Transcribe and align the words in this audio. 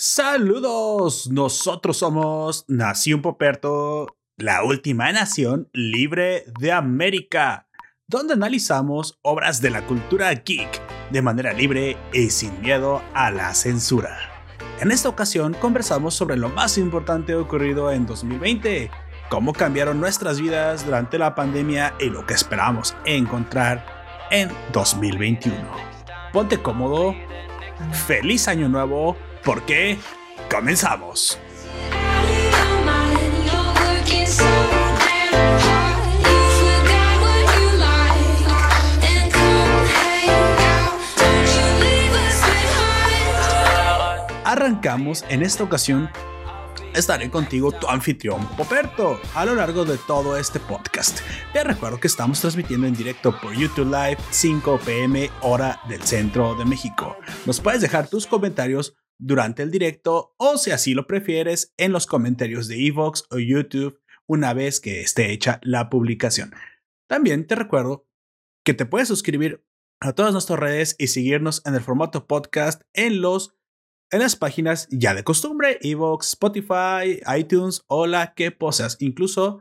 Saludos, 0.00 1.28
nosotros 1.28 1.96
somos 1.96 2.64
Nación 2.68 3.20
Poperto, 3.20 4.06
la 4.36 4.62
última 4.62 5.10
nación 5.10 5.68
libre 5.72 6.44
de 6.60 6.70
América, 6.70 7.66
donde 8.06 8.34
analizamos 8.34 9.18
obras 9.22 9.60
de 9.60 9.70
la 9.70 9.84
cultura 9.86 10.32
geek 10.32 10.80
de 11.10 11.20
manera 11.20 11.52
libre 11.52 11.96
y 12.12 12.30
sin 12.30 12.60
miedo 12.60 13.02
a 13.12 13.32
la 13.32 13.52
censura. 13.54 14.16
En 14.78 14.92
esta 14.92 15.08
ocasión 15.08 15.54
conversamos 15.54 16.14
sobre 16.14 16.36
lo 16.36 16.48
más 16.48 16.78
importante 16.78 17.34
ocurrido 17.34 17.90
en 17.90 18.06
2020, 18.06 18.92
cómo 19.28 19.52
cambiaron 19.52 19.98
nuestras 19.98 20.40
vidas 20.40 20.86
durante 20.86 21.18
la 21.18 21.34
pandemia 21.34 21.94
y 21.98 22.08
lo 22.08 22.24
que 22.24 22.34
esperamos 22.34 22.94
encontrar 23.04 23.84
en 24.30 24.48
2021. 24.72 25.58
Ponte 26.32 26.62
cómodo, 26.62 27.16
feliz 28.06 28.46
año 28.46 28.68
nuevo, 28.68 29.16
porque 29.44 29.98
comenzamos. 30.50 31.38
Arrancamos 44.44 45.24
en 45.28 45.42
esta 45.42 45.62
ocasión. 45.62 46.10
Estaré 46.94 47.30
contigo, 47.30 47.70
tu 47.70 47.86
anfitrión 47.86 48.46
Poperto, 48.56 49.20
a 49.34 49.44
lo 49.44 49.54
largo 49.54 49.84
de 49.84 49.98
todo 49.98 50.38
este 50.38 50.58
podcast. 50.58 51.20
Te 51.52 51.62
recuerdo 51.62 52.00
que 52.00 52.06
estamos 52.06 52.40
transmitiendo 52.40 52.86
en 52.86 52.94
directo 52.94 53.38
por 53.40 53.52
YouTube 53.52 53.86
Live 53.86 54.16
5 54.30 54.80
pm 54.84 55.30
hora 55.42 55.80
del 55.86 56.02
centro 56.02 56.54
de 56.54 56.64
México. 56.64 57.16
Nos 57.44 57.60
puedes 57.60 57.82
dejar 57.82 58.08
tus 58.08 58.26
comentarios 58.26 58.96
durante 59.18 59.62
el 59.62 59.70
directo 59.70 60.34
o 60.38 60.56
si 60.56 60.70
así 60.70 60.94
lo 60.94 61.06
prefieres 61.06 61.74
en 61.76 61.92
los 61.92 62.06
comentarios 62.06 62.68
de 62.68 62.86
Evox 62.86 63.24
o 63.30 63.38
YouTube 63.38 64.00
una 64.26 64.54
vez 64.54 64.80
que 64.80 65.00
esté 65.00 65.32
hecha 65.32 65.60
la 65.62 65.90
publicación. 65.90 66.52
También 67.08 67.46
te 67.46 67.54
recuerdo 67.54 68.06
que 68.64 68.74
te 68.74 68.86
puedes 68.86 69.08
suscribir 69.08 69.64
a 70.00 70.12
todas 70.12 70.32
nuestras 70.32 70.58
redes 70.58 70.94
y 70.98 71.08
seguirnos 71.08 71.62
en 71.66 71.74
el 71.74 71.80
formato 71.80 72.26
podcast 72.26 72.82
en 72.92 73.20
los 73.20 73.54
en 74.10 74.20
las 74.20 74.36
páginas 74.36 74.88
ya 74.90 75.12
de 75.14 75.22
costumbre, 75.22 75.78
Evox, 75.82 76.28
Spotify, 76.28 77.20
iTunes 77.36 77.84
o 77.88 78.06
la 78.06 78.32
que 78.32 78.50
posas. 78.50 78.96
Incluso 79.00 79.60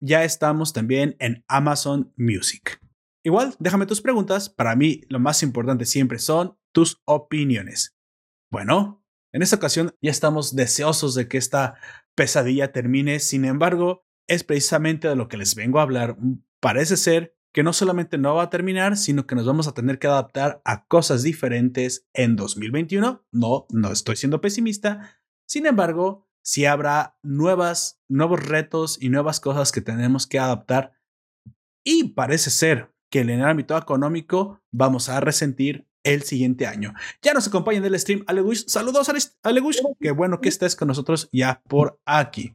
ya 0.00 0.24
estamos 0.24 0.72
también 0.72 1.16
en 1.20 1.42
Amazon 1.48 2.12
Music. 2.16 2.80
Igual, 3.24 3.54
déjame 3.60 3.86
tus 3.86 4.02
preguntas. 4.02 4.50
Para 4.50 4.76
mí, 4.76 5.02
lo 5.08 5.20
más 5.20 5.42
importante 5.42 5.86
siempre 5.86 6.18
son 6.18 6.58
tus 6.72 7.00
opiniones. 7.06 7.96
Bueno, 8.52 9.02
en 9.32 9.40
esta 9.40 9.56
ocasión 9.56 9.96
ya 10.02 10.10
estamos 10.10 10.54
deseosos 10.54 11.14
de 11.14 11.26
que 11.26 11.38
esta 11.38 11.74
pesadilla 12.14 12.70
termine. 12.70 13.18
Sin 13.18 13.46
embargo, 13.46 14.04
es 14.28 14.44
precisamente 14.44 15.08
de 15.08 15.16
lo 15.16 15.26
que 15.26 15.38
les 15.38 15.54
vengo 15.54 15.78
a 15.78 15.82
hablar. 15.82 16.18
Parece 16.60 16.98
ser 16.98 17.34
que 17.54 17.62
no 17.62 17.72
solamente 17.72 18.18
no 18.18 18.34
va 18.34 18.42
a 18.42 18.50
terminar, 18.50 18.98
sino 18.98 19.26
que 19.26 19.34
nos 19.34 19.46
vamos 19.46 19.68
a 19.68 19.72
tener 19.72 19.98
que 19.98 20.06
adaptar 20.06 20.60
a 20.66 20.84
cosas 20.84 21.22
diferentes 21.22 22.06
en 22.12 22.36
2021. 22.36 23.24
No, 23.32 23.66
no 23.70 23.90
estoy 23.90 24.16
siendo 24.16 24.42
pesimista. 24.42 25.18
Sin 25.48 25.64
embargo, 25.64 26.28
sí 26.44 26.66
habrá 26.66 27.16
nuevas, 27.22 28.02
nuevos 28.06 28.44
retos 28.44 28.98
y 29.00 29.08
nuevas 29.08 29.40
cosas 29.40 29.72
que 29.72 29.80
tenemos 29.80 30.26
que 30.26 30.38
adaptar. 30.38 30.92
Y 31.84 32.10
parece 32.10 32.50
ser 32.50 32.94
que 33.10 33.20
en 33.20 33.30
el 33.30 33.44
ámbito 33.44 33.78
económico 33.78 34.60
vamos 34.70 35.08
a 35.08 35.20
resentir 35.20 35.88
el 36.04 36.22
siguiente 36.22 36.66
año. 36.66 36.94
Ya 37.22 37.34
nos 37.34 37.46
acompaña 37.46 37.78
en 37.78 37.84
el 37.84 37.98
stream 37.98 38.24
Alegush. 38.26 38.66
Saludos, 38.66 39.10
Alegush. 39.42 39.78
Qué 40.00 40.10
bueno 40.10 40.40
que 40.40 40.48
estés 40.48 40.76
con 40.76 40.88
nosotros 40.88 41.28
ya 41.32 41.62
por 41.68 42.00
aquí. 42.04 42.54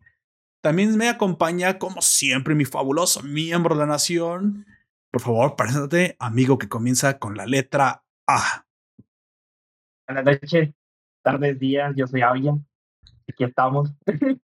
También 0.61 0.97
me 0.97 1.07
acompaña, 1.07 1.77
como 1.77 2.01
siempre, 2.01 2.55
mi 2.55 2.65
fabuloso 2.65 3.23
miembro 3.23 3.75
de 3.75 3.81
la 3.81 3.87
nación, 3.87 4.65
por 5.11 5.21
favor, 5.21 5.55
preséntate, 5.55 6.15
amigo 6.19 6.57
que 6.57 6.67
comienza 6.67 7.19
con 7.19 7.37
la 7.37 7.45
letra 7.45 8.03
A. 8.27 8.65
Buenas 10.07 10.25
noches, 10.25 10.73
tardes, 11.23 11.59
días, 11.59 11.93
yo 11.95 12.07
soy 12.07 12.21
Avia. 12.21 12.57
Aquí 13.29 13.43
estamos. 13.43 13.91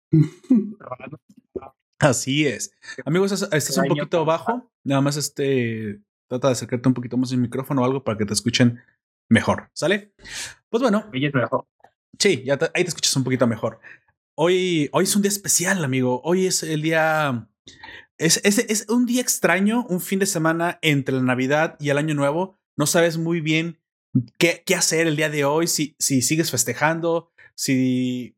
Así 1.99 2.47
es. 2.47 2.73
Amigos, 3.05 3.31
estás, 3.31 3.77
un 3.77 3.87
poquito 3.87 4.25
bajo. 4.25 4.69
Nada 4.83 5.01
más 5.01 5.17
este. 5.17 6.01
Trata 6.31 6.47
de 6.47 6.53
acercarte 6.53 6.87
un 6.87 6.93
poquito 6.93 7.17
más 7.17 7.29
el 7.33 7.39
micrófono 7.39 7.81
o 7.81 7.85
algo 7.85 8.05
para 8.05 8.17
que 8.17 8.25
te 8.25 8.31
escuchen 8.31 8.79
mejor. 9.27 9.69
¿Sale? 9.73 10.13
Pues 10.69 10.81
bueno. 10.81 11.09
mejor. 11.11 11.67
Sí, 12.17 12.41
ya 12.45 12.53
ahí 12.73 12.85
te 12.85 12.87
escuchas 12.87 13.13
un 13.17 13.25
poquito 13.25 13.47
mejor. 13.47 13.81
Hoy, 14.37 14.89
hoy 14.93 15.03
es 15.03 15.13
un 15.13 15.23
día 15.23 15.29
especial, 15.29 15.83
amigo. 15.83 16.21
Hoy 16.23 16.45
es 16.45 16.63
el 16.63 16.81
día 16.83 17.49
es, 18.17 18.39
es, 18.45 18.85
un 18.87 19.05
día 19.05 19.21
extraño, 19.21 19.85
un 19.89 19.99
fin 19.99 20.19
de 20.19 20.25
semana 20.25 20.79
entre 20.81 21.15
la 21.15 21.21
Navidad 21.21 21.75
y 21.81 21.89
el 21.89 21.97
Año 21.97 22.15
Nuevo. 22.15 22.57
No 22.77 22.85
sabes 22.85 23.17
muy 23.17 23.41
bien 23.41 23.81
qué, 24.37 24.63
qué 24.65 24.75
hacer 24.75 25.07
el 25.07 25.17
día 25.17 25.29
de 25.29 25.43
hoy, 25.43 25.67
si, 25.67 25.97
si 25.99 26.21
sigues 26.21 26.49
festejando, 26.49 27.33
si 27.55 28.37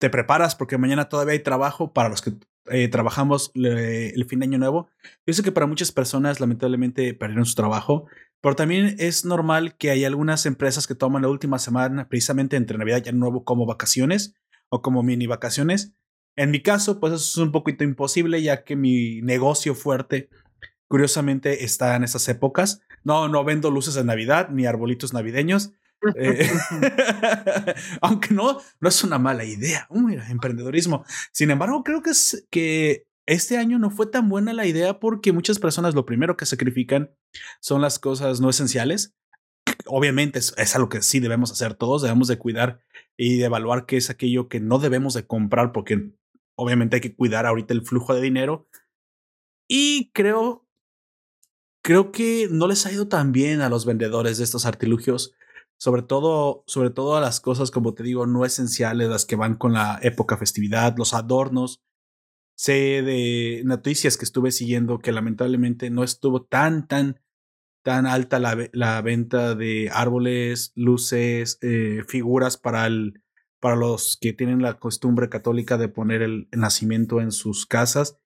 te 0.00 0.10
preparas 0.10 0.56
porque 0.56 0.78
mañana 0.78 1.08
todavía 1.08 1.34
hay 1.34 1.44
trabajo 1.44 1.92
para 1.92 2.08
los 2.08 2.22
que 2.22 2.32
eh, 2.70 2.88
trabajamos 2.88 3.50
el 3.54 4.24
fin 4.26 4.40
de 4.40 4.46
año 4.46 4.58
nuevo. 4.58 4.88
Yo 5.26 5.34
sé 5.34 5.42
que 5.42 5.52
para 5.52 5.66
muchas 5.66 5.92
personas 5.92 6.40
lamentablemente 6.40 7.14
perdieron 7.14 7.46
su 7.46 7.54
trabajo, 7.54 8.06
pero 8.40 8.56
también 8.56 8.96
es 8.98 9.24
normal 9.24 9.76
que 9.76 9.90
hay 9.90 10.04
algunas 10.04 10.46
empresas 10.46 10.86
que 10.86 10.94
toman 10.94 11.22
la 11.22 11.28
última 11.28 11.58
semana 11.58 12.08
precisamente 12.08 12.56
entre 12.56 12.78
Navidad 12.78 13.02
y 13.04 13.08
Año 13.08 13.18
Nuevo 13.18 13.44
como 13.44 13.66
vacaciones 13.66 14.34
o 14.68 14.82
como 14.82 15.02
mini 15.02 15.26
vacaciones. 15.26 15.92
En 16.36 16.50
mi 16.50 16.62
caso, 16.62 17.00
pues 17.00 17.12
eso 17.12 17.22
es 17.24 17.36
un 17.36 17.52
poquito 17.52 17.84
imposible, 17.84 18.40
ya 18.42 18.64
que 18.64 18.76
mi 18.76 19.20
negocio 19.20 19.74
fuerte, 19.74 20.30
curiosamente, 20.88 21.64
está 21.64 21.96
en 21.96 22.04
esas 22.04 22.28
épocas. 22.28 22.80
No, 23.04 23.28
no 23.28 23.44
vendo 23.44 23.70
luces 23.70 23.94
de 23.94 24.04
Navidad 24.04 24.48
ni 24.50 24.64
arbolitos 24.64 25.12
navideños. 25.12 25.72
Eh, 26.16 26.48
aunque 28.00 28.34
no, 28.34 28.60
no 28.80 28.88
es 28.88 29.04
una 29.04 29.18
mala 29.18 29.44
idea. 29.44 29.86
mira, 29.90 30.28
emprendedorismo. 30.30 31.04
Sin 31.32 31.50
embargo, 31.50 31.82
creo 31.84 32.02
que 32.02 32.10
es 32.10 32.46
que 32.50 33.06
este 33.26 33.58
año 33.58 33.78
no 33.78 33.90
fue 33.90 34.06
tan 34.06 34.28
buena 34.28 34.52
la 34.52 34.66
idea 34.66 34.98
porque 34.98 35.32
muchas 35.32 35.58
personas 35.58 35.94
lo 35.94 36.06
primero 36.06 36.36
que 36.36 36.46
sacrifican 36.46 37.14
son 37.60 37.80
las 37.80 37.98
cosas 37.98 38.40
no 38.40 38.50
esenciales. 38.50 39.14
Obviamente 39.86 40.38
es, 40.38 40.54
es 40.56 40.74
algo 40.74 40.88
que 40.88 41.02
sí 41.02 41.20
debemos 41.20 41.52
hacer 41.52 41.74
todos, 41.74 42.02
debemos 42.02 42.28
de 42.28 42.38
cuidar 42.38 42.80
y 43.16 43.38
de 43.38 43.44
evaluar 43.44 43.86
qué 43.86 43.96
es 43.96 44.10
aquello 44.10 44.48
que 44.48 44.60
no 44.60 44.78
debemos 44.78 45.14
de 45.14 45.26
comprar 45.26 45.72
porque 45.72 46.12
obviamente 46.56 46.96
hay 46.96 47.00
que 47.00 47.14
cuidar 47.14 47.46
ahorita 47.46 47.72
el 47.72 47.82
flujo 47.82 48.14
de 48.14 48.20
dinero. 48.20 48.68
Y 49.68 50.10
creo, 50.12 50.66
creo 51.82 52.12
que 52.12 52.48
no 52.50 52.66
les 52.66 52.84
ha 52.84 52.92
ido 52.92 53.08
tan 53.08 53.32
bien 53.32 53.60
a 53.60 53.68
los 53.68 53.86
vendedores 53.86 54.38
de 54.38 54.44
estos 54.44 54.66
artilugios, 54.66 55.34
sobre 55.80 56.02
todo, 56.02 56.62
sobre 56.66 56.90
todo 56.90 57.16
a 57.16 57.22
las 57.22 57.40
cosas, 57.40 57.70
como 57.70 57.94
te 57.94 58.02
digo, 58.02 58.26
no 58.26 58.44
esenciales, 58.44 59.08
las 59.08 59.24
que 59.24 59.34
van 59.34 59.54
con 59.54 59.72
la 59.72 59.98
época 60.02 60.36
festividad, 60.36 60.94
los 60.98 61.14
adornos. 61.14 61.82
Sé 62.54 63.00
de 63.02 63.62
noticias 63.64 64.18
que 64.18 64.26
estuve 64.26 64.52
siguiendo 64.52 64.98
que 64.98 65.10
lamentablemente 65.10 65.88
no 65.88 66.04
estuvo 66.04 66.42
tan, 66.44 66.86
tan, 66.86 67.22
tan 67.82 68.06
alta 68.06 68.38
la, 68.38 68.68
la 68.72 69.00
venta 69.00 69.54
de 69.54 69.88
árboles, 69.90 70.72
luces, 70.74 71.58
eh, 71.62 72.02
figuras 72.06 72.58
para 72.58 72.86
el, 72.86 73.22
para 73.58 73.76
los 73.76 74.18
que 74.20 74.34
tienen 74.34 74.60
la 74.60 74.78
costumbre 74.78 75.30
católica 75.30 75.78
de 75.78 75.88
poner 75.88 76.20
el, 76.20 76.48
nacimiento 76.52 77.22
en 77.22 77.32
sus 77.32 77.64
casas, 77.64 78.18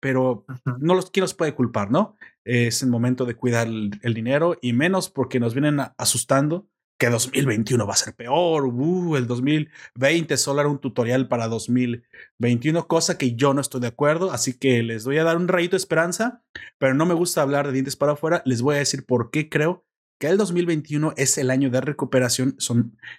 pero 0.00 0.46
no 0.78 0.94
los, 0.94 1.10
¿quién 1.10 1.22
los 1.22 1.34
puede 1.34 1.54
culpar, 1.54 1.90
no? 1.90 2.16
Es 2.44 2.82
el 2.82 2.88
momento 2.88 3.26
de 3.26 3.34
cuidar 3.34 3.66
el, 3.66 4.14
dinero 4.14 4.56
y 4.62 4.72
menos 4.72 5.10
porque 5.10 5.38
nos 5.38 5.52
vienen 5.52 5.80
asustando 5.98 6.66
que 7.04 7.10
2021 7.10 7.86
va 7.86 7.92
a 7.92 7.96
ser 7.96 8.14
peor, 8.14 8.64
uh, 8.64 9.16
el 9.16 9.26
2020 9.26 10.36
solo 10.38 10.60
era 10.60 10.70
un 10.70 10.78
tutorial 10.78 11.28
para 11.28 11.48
2021, 11.48 12.86
cosa 12.88 13.18
que 13.18 13.34
yo 13.34 13.52
no 13.52 13.60
estoy 13.60 13.82
de 13.82 13.88
acuerdo, 13.88 14.32
así 14.32 14.54
que 14.58 14.82
les 14.82 15.04
voy 15.04 15.18
a 15.18 15.24
dar 15.24 15.36
un 15.36 15.48
rayito 15.48 15.72
de 15.72 15.78
esperanza, 15.78 16.42
pero 16.78 16.94
no 16.94 17.04
me 17.04 17.12
gusta 17.12 17.42
hablar 17.42 17.66
de 17.66 17.74
dientes 17.74 17.96
para 17.96 18.12
afuera, 18.12 18.42
les 18.46 18.62
voy 18.62 18.76
a 18.76 18.78
decir 18.78 19.04
por 19.04 19.30
qué 19.30 19.50
creo 19.50 19.84
que 20.18 20.28
el 20.28 20.38
2021 20.38 21.12
es 21.18 21.36
el 21.36 21.50
año 21.50 21.68
de 21.68 21.82
recuperación, 21.82 22.56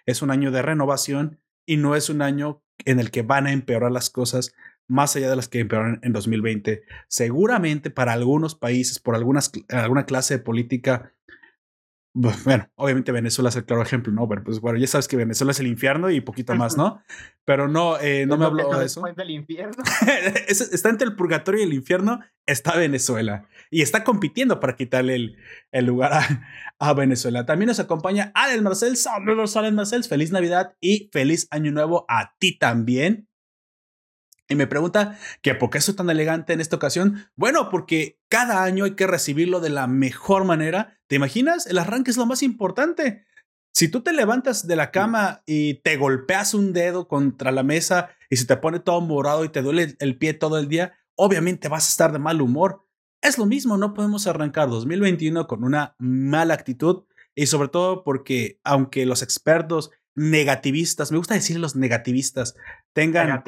es 0.08 0.22
un 0.22 0.32
año 0.32 0.50
de 0.50 0.62
renovación 0.64 1.40
y 1.68 1.78
no 1.78 1.96
es 1.96 2.10
un 2.10 2.24
año 2.24 2.64
en 2.86 3.00
el 3.00 3.12
que 3.12 3.22
van 3.22 3.46
a 3.46 3.52
empeorar 3.52 3.92
las 3.92 4.10
cosas 4.10 4.56
más 4.88 5.16
allá 5.16 5.30
de 5.30 5.36
las 5.36 5.48
que 5.48 5.60
empeoraron 5.60 6.00
en 6.02 6.12
2020. 6.12 6.84
Seguramente 7.08 7.92
para 7.92 8.14
algunos 8.14 8.56
países, 8.56 8.98
por 8.98 9.16
alguna 9.16 10.06
clase 10.06 10.38
de 10.38 10.44
política 10.44 11.12
bueno, 12.18 12.70
obviamente 12.76 13.12
Venezuela 13.12 13.50
es 13.50 13.58
el 13.58 13.66
claro 13.66 13.82
ejemplo, 13.82 14.14
¿no? 14.14 14.26
Pero 14.30 14.42
pues 14.42 14.62
bueno, 14.62 14.80
ya 14.80 14.88
sabes 14.88 15.10
que 15.10 15.18
Venezuela 15.18 15.52
es 15.52 15.60
el 15.60 15.68
infierno 15.68 16.10
y 16.10 16.22
poquito 16.22 16.56
más, 16.56 16.78
¿no? 16.78 17.04
Pero 17.44 17.68
no, 17.68 18.00
eh, 18.00 18.26
no 18.26 18.38
me 18.38 18.46
habló 18.46 18.70
de 18.80 18.86
eso. 18.86 19.04
Del 19.18 19.32
infierno. 19.32 19.84
está 20.48 20.90
entre 20.90 21.10
el 21.10 21.18
purgatorio 21.18 21.60
y 21.60 21.64
el 21.64 21.74
infierno, 21.74 22.22
está 22.46 22.78
Venezuela. 22.78 23.50
Y 23.70 23.82
está 23.82 24.06
compitiendo 24.06 24.62
para 24.62 24.78
quitarle 24.78 25.16
el, 25.16 25.38
el 25.74 25.86
lugar 25.86 26.14
a, 26.14 26.48
a, 26.80 26.94
Venezuela. 26.94 27.46
También 27.46 27.68
nos 27.68 27.82
acompaña 27.82 28.32
Alex 28.34 28.62
Marcel. 28.62 28.96
Saludos, 28.96 29.58
Alex 29.58 29.74
Marcel. 29.74 30.06
Feliz 30.06 30.32
Navidad 30.32 30.74
y 30.80 31.10
feliz 31.12 31.50
Año 31.52 31.74
Nuevo 31.74 32.06
a 32.08 32.34
ti 32.40 32.58
también. 32.58 33.28
Y 34.48 34.56
me 34.56 34.68
pregunta 34.68 35.18
que 35.42 35.56
por 35.56 35.70
qué 35.70 35.82
soy 35.82 35.96
tan 35.96 36.10
elegante 36.10 36.54
en 36.54 36.62
esta 36.62 36.76
ocasión. 36.76 37.28
Bueno, 37.36 37.70
porque 37.70 38.20
cada 38.30 38.64
año 38.64 38.86
hay 38.86 38.96
que 38.96 39.08
recibirlo 39.08 39.60
de 39.60 39.70
la 39.70 39.88
mejor 39.88 40.46
manera. 40.46 41.00
¿Te 41.08 41.16
imaginas? 41.16 41.66
El 41.66 41.80
arranque 41.80 42.12
es 42.12 42.18
lo 42.18 42.26
más 42.26 42.44
importante. 42.44 43.26
Si 43.74 43.90
tú 43.90 44.02
te 44.02 44.14
levantas 44.14 44.68
de 44.68 44.76
la 44.76 44.92
cama 44.92 45.44
y 45.46 45.82
te 45.82 45.98
golpeas 45.98 46.54
un 46.54 46.74
dedo 46.74 47.08
contra 47.08 47.52
la 47.52 47.64
mesa 47.64 48.10
y 48.30 48.38
se 48.38 48.46
te 48.46 48.56
pone 48.56 48.80
todo 48.80 49.02
morado 49.02 49.44
y 49.44 49.50
te 49.50 49.62
duele 49.62 49.98
el 50.00 50.18
pie 50.18 50.34
todo 50.34 50.58
el 50.58 50.70
día, 50.70 50.94
obviamente 51.16 51.68
vas 51.68 51.88
a 51.88 51.90
estar 51.90 52.12
de 52.14 52.20
mal 52.20 52.42
humor. 52.42 52.88
Es 53.22 53.38
lo 53.38 53.46
mismo, 53.46 53.78
no 53.78 53.94
podemos 53.94 54.28
arrancar 54.28 54.70
2021 54.70 55.48
con 55.48 55.64
una 55.64 55.96
mala 55.98 56.54
actitud 56.54 57.04
y 57.34 57.48
sobre 57.48 57.68
todo 57.68 58.04
porque 58.04 58.62
aunque 58.64 59.06
los 59.06 59.22
expertos 59.22 59.92
negativistas, 60.16 61.12
me 61.12 61.18
gusta 61.18 61.34
decir 61.34 61.60
los 61.60 61.76
negativistas, 61.76 62.56
tengan 62.96 63.44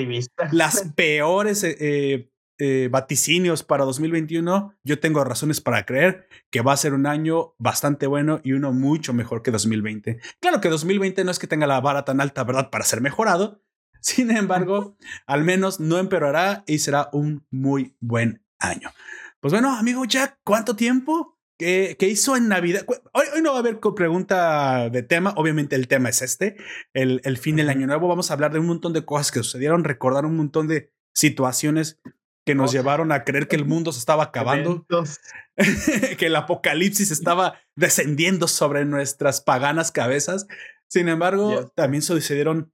las 0.51 0.81
peores 0.95 1.63
eh, 1.63 2.29
eh, 2.59 2.89
vaticinios 2.91 3.63
para 3.63 3.85
2021, 3.85 4.73
yo 4.83 4.99
tengo 4.99 5.23
razones 5.23 5.61
para 5.61 5.85
creer 5.85 6.27
que 6.51 6.61
va 6.61 6.73
a 6.73 6.77
ser 6.77 6.93
un 6.93 7.07
año 7.07 7.55
bastante 7.57 8.07
bueno 8.07 8.41
y 8.43 8.51
uno 8.51 8.73
mucho 8.73 9.13
mejor 9.13 9.41
que 9.41 9.51
2020. 9.51 10.19
Claro 10.41 10.59
que 10.59 10.69
2020 10.69 11.23
no 11.23 11.31
es 11.31 11.39
que 11.39 11.47
tenga 11.47 11.65
la 11.65 11.79
vara 11.79 12.03
tan 12.03 12.19
alta, 12.19 12.43
¿verdad?, 12.43 12.69
para 12.69 12.83
ser 12.83 12.99
mejorado. 12.99 13.63
Sin 14.01 14.31
embargo, 14.31 14.97
al 15.25 15.43
menos 15.43 15.79
no 15.79 15.97
empeorará 15.97 16.63
y 16.67 16.79
será 16.79 17.09
un 17.13 17.45
muy 17.49 17.95
buen 17.99 18.43
año. 18.59 18.91
Pues 19.39 19.53
bueno, 19.53 19.75
amigo 19.77 20.03
Jack, 20.05 20.39
¿cuánto 20.43 20.75
tiempo? 20.75 21.36
¿Qué, 21.57 21.97
hizo 22.01 22.35
en 22.35 22.47
Navidad? 22.47 22.85
Hoy, 22.87 23.25
hoy, 23.33 23.41
no 23.41 23.51
va 23.51 23.57
a 23.57 23.59
haber 23.59 23.79
pregunta 23.79 24.89
de 24.89 25.01
tema, 25.01 25.33
obviamente 25.37 25.75
el 25.75 25.87
tema 25.87 26.09
es 26.09 26.21
este, 26.21 26.55
el, 26.93 27.19
el 27.23 27.37
fin 27.37 27.55
del 27.55 27.69
año 27.69 27.87
nuevo. 27.87 28.07
Vamos 28.07 28.29
a 28.29 28.35
hablar 28.35 28.53
de 28.53 28.59
un 28.59 28.67
montón 28.67 28.93
de 28.93 29.05
cosas 29.05 29.31
que 29.31 29.39
sucedieron, 29.39 29.83
recordar 29.83 30.25
un 30.25 30.37
montón 30.37 30.67
de 30.67 30.91
situaciones 31.15 31.99
que 32.45 32.55
nos 32.55 32.71
llevaron 32.71 33.11
a 33.11 33.23
creer 33.25 33.47
que 33.47 33.57
el 33.57 33.65
mundo 33.65 33.91
se 33.91 33.99
estaba 33.99 34.23
acabando, 34.23 34.85
que 36.17 36.25
el 36.27 36.35
apocalipsis 36.35 37.11
estaba 37.11 37.59
descendiendo 37.75 38.47
sobre 38.47 38.85
nuestras 38.85 39.41
paganas 39.41 39.91
cabezas. 39.91 40.47
Sin 40.87 41.09
embargo, 41.09 41.69
también 41.75 42.03
sucedieron, 42.03 42.71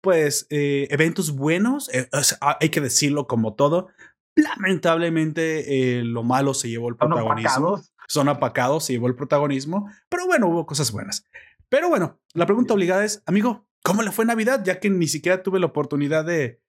pues, 0.00 0.46
eh, 0.50 0.86
eventos 0.90 1.32
buenos, 1.32 1.92
eh, 1.92 2.08
hay 2.40 2.68
que 2.68 2.80
decirlo 2.80 3.26
como 3.26 3.54
todo. 3.54 3.88
Lamentablemente, 4.36 5.98
eh, 5.98 6.04
lo 6.04 6.22
malo 6.22 6.54
se 6.54 6.68
llevó 6.68 6.88
el 6.88 6.96
protagonismo 6.96 7.82
son 8.10 8.28
apacados, 8.28 8.84
se 8.84 8.92
llevó 8.92 9.06
el 9.06 9.14
protagonismo, 9.14 9.88
pero 10.08 10.26
bueno, 10.26 10.48
hubo 10.48 10.66
cosas 10.66 10.90
buenas. 10.90 11.24
Pero 11.68 11.88
bueno, 11.88 12.18
la 12.34 12.44
pregunta 12.44 12.74
obligada 12.74 13.04
es, 13.04 13.22
amigo, 13.24 13.68
¿cómo 13.84 14.02
le 14.02 14.10
fue 14.10 14.24
Navidad? 14.24 14.62
Ya 14.64 14.80
que 14.80 14.90
ni 14.90 15.06
siquiera 15.06 15.44
tuve 15.44 15.60
la 15.60 15.66
oportunidad 15.66 16.24
de... 16.24 16.60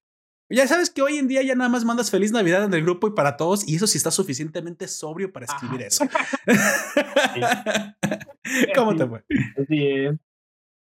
Ya 0.49 0.67
sabes 0.67 0.91
que 0.91 1.01
hoy 1.01 1.17
en 1.17 1.27
día 1.27 1.41
ya 1.41 1.55
nada 1.55 1.69
más 1.69 1.83
mandas 1.83 2.11
feliz 2.11 2.31
Navidad 2.31 2.63
en 2.63 2.73
el 2.75 2.83
grupo 2.83 3.07
y 3.07 3.15
para 3.15 3.38
todos, 3.38 3.67
y 3.67 3.75
eso 3.75 3.88
sí 3.88 3.97
está 3.97 4.11
suficientemente 4.11 4.88
sobrio 4.88 5.33
para 5.33 5.47
escribir 5.47 5.81
eso. 5.81 6.05
¿Cómo 8.75 8.95
te 8.95 9.07
fue? 9.07 9.23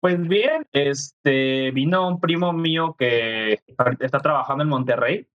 Pues 0.00 0.22
bien, 0.26 0.66
este 0.72 1.70
vino 1.72 2.08
un 2.08 2.18
primo 2.18 2.54
mío 2.54 2.96
que 2.98 3.60
está 4.00 4.20
trabajando 4.20 4.64
en 4.64 4.70
Monterrey 4.70 5.28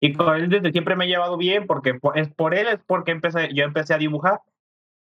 y 0.00 0.12
con 0.12 0.36
él 0.36 0.50
desde 0.50 0.72
siempre 0.72 0.96
me 0.96 1.06
he 1.06 1.08
llevado 1.08 1.38
bien 1.38 1.66
porque 1.66 1.98
es 2.14 2.28
por 2.34 2.54
él 2.54 2.68
es 2.68 2.80
porque 2.86 3.12
empecé 3.12 3.54
yo 3.54 3.64
empecé 3.64 3.94
a 3.94 3.98
dibujar 3.98 4.40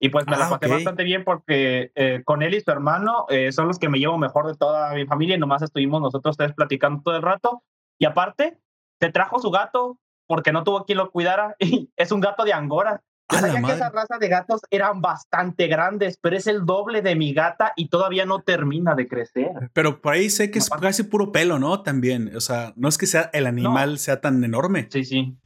y 0.03 0.09
pues 0.09 0.25
me 0.25 0.35
la 0.35 0.47
ah, 0.47 0.49
pasé 0.49 0.67
bastante 0.67 1.03
bien 1.03 1.23
porque 1.23 1.91
eh, 1.93 2.23
con 2.25 2.41
él 2.41 2.55
y 2.55 2.61
su 2.61 2.71
hermano 2.71 3.27
eh, 3.29 3.51
son 3.51 3.67
los 3.67 3.77
que 3.77 3.87
me 3.87 3.99
llevo 3.99 4.17
mejor 4.17 4.47
de 4.47 4.55
toda 4.55 4.95
mi 4.95 5.05
familia 5.05 5.35
y 5.35 5.39
nomás 5.39 5.61
estuvimos 5.61 6.01
nosotros 6.01 6.35
tres 6.35 6.53
platicando 6.53 7.03
todo 7.03 7.15
el 7.15 7.21
rato. 7.21 7.61
Y 7.99 8.05
aparte, 8.05 8.57
se 8.99 9.11
trajo 9.11 9.39
su 9.39 9.51
gato 9.51 9.99
porque 10.25 10.51
no 10.51 10.63
tuvo 10.63 10.85
quien 10.85 10.97
lo 10.97 11.11
cuidara 11.11 11.55
y 11.59 11.91
es 11.95 12.11
un 12.11 12.19
gato 12.19 12.43
de 12.43 12.51
Angora. 12.51 13.03
Yo 13.31 13.37
sabía 13.37 13.61
que 13.61 13.73
esa 13.73 13.91
raza 13.91 14.17
de 14.19 14.27
gatos 14.27 14.61
eran 14.71 15.01
bastante 15.01 15.67
grandes, 15.67 16.17
pero 16.19 16.35
es 16.35 16.47
el 16.47 16.65
doble 16.65 17.03
de 17.03 17.15
mi 17.15 17.31
gata 17.31 17.71
y 17.75 17.87
todavía 17.89 18.25
no 18.25 18.41
termina 18.41 18.95
de 18.95 19.07
crecer. 19.07 19.69
Pero 19.71 20.01
por 20.01 20.13
ahí 20.13 20.31
sé 20.31 20.49
que 20.49 20.57
es 20.57 20.69
casi 20.69 21.03
puro 21.03 21.31
pelo, 21.31 21.59
¿no? 21.59 21.83
También, 21.83 22.35
o 22.35 22.41
sea, 22.41 22.73
no 22.75 22.89
es 22.89 22.97
que 22.97 23.05
sea 23.05 23.29
el 23.33 23.45
animal 23.45 23.99
sea 23.99 24.19
tan 24.19 24.43
enorme. 24.43 24.87
Sí, 24.89 25.05
sí. 25.05 25.37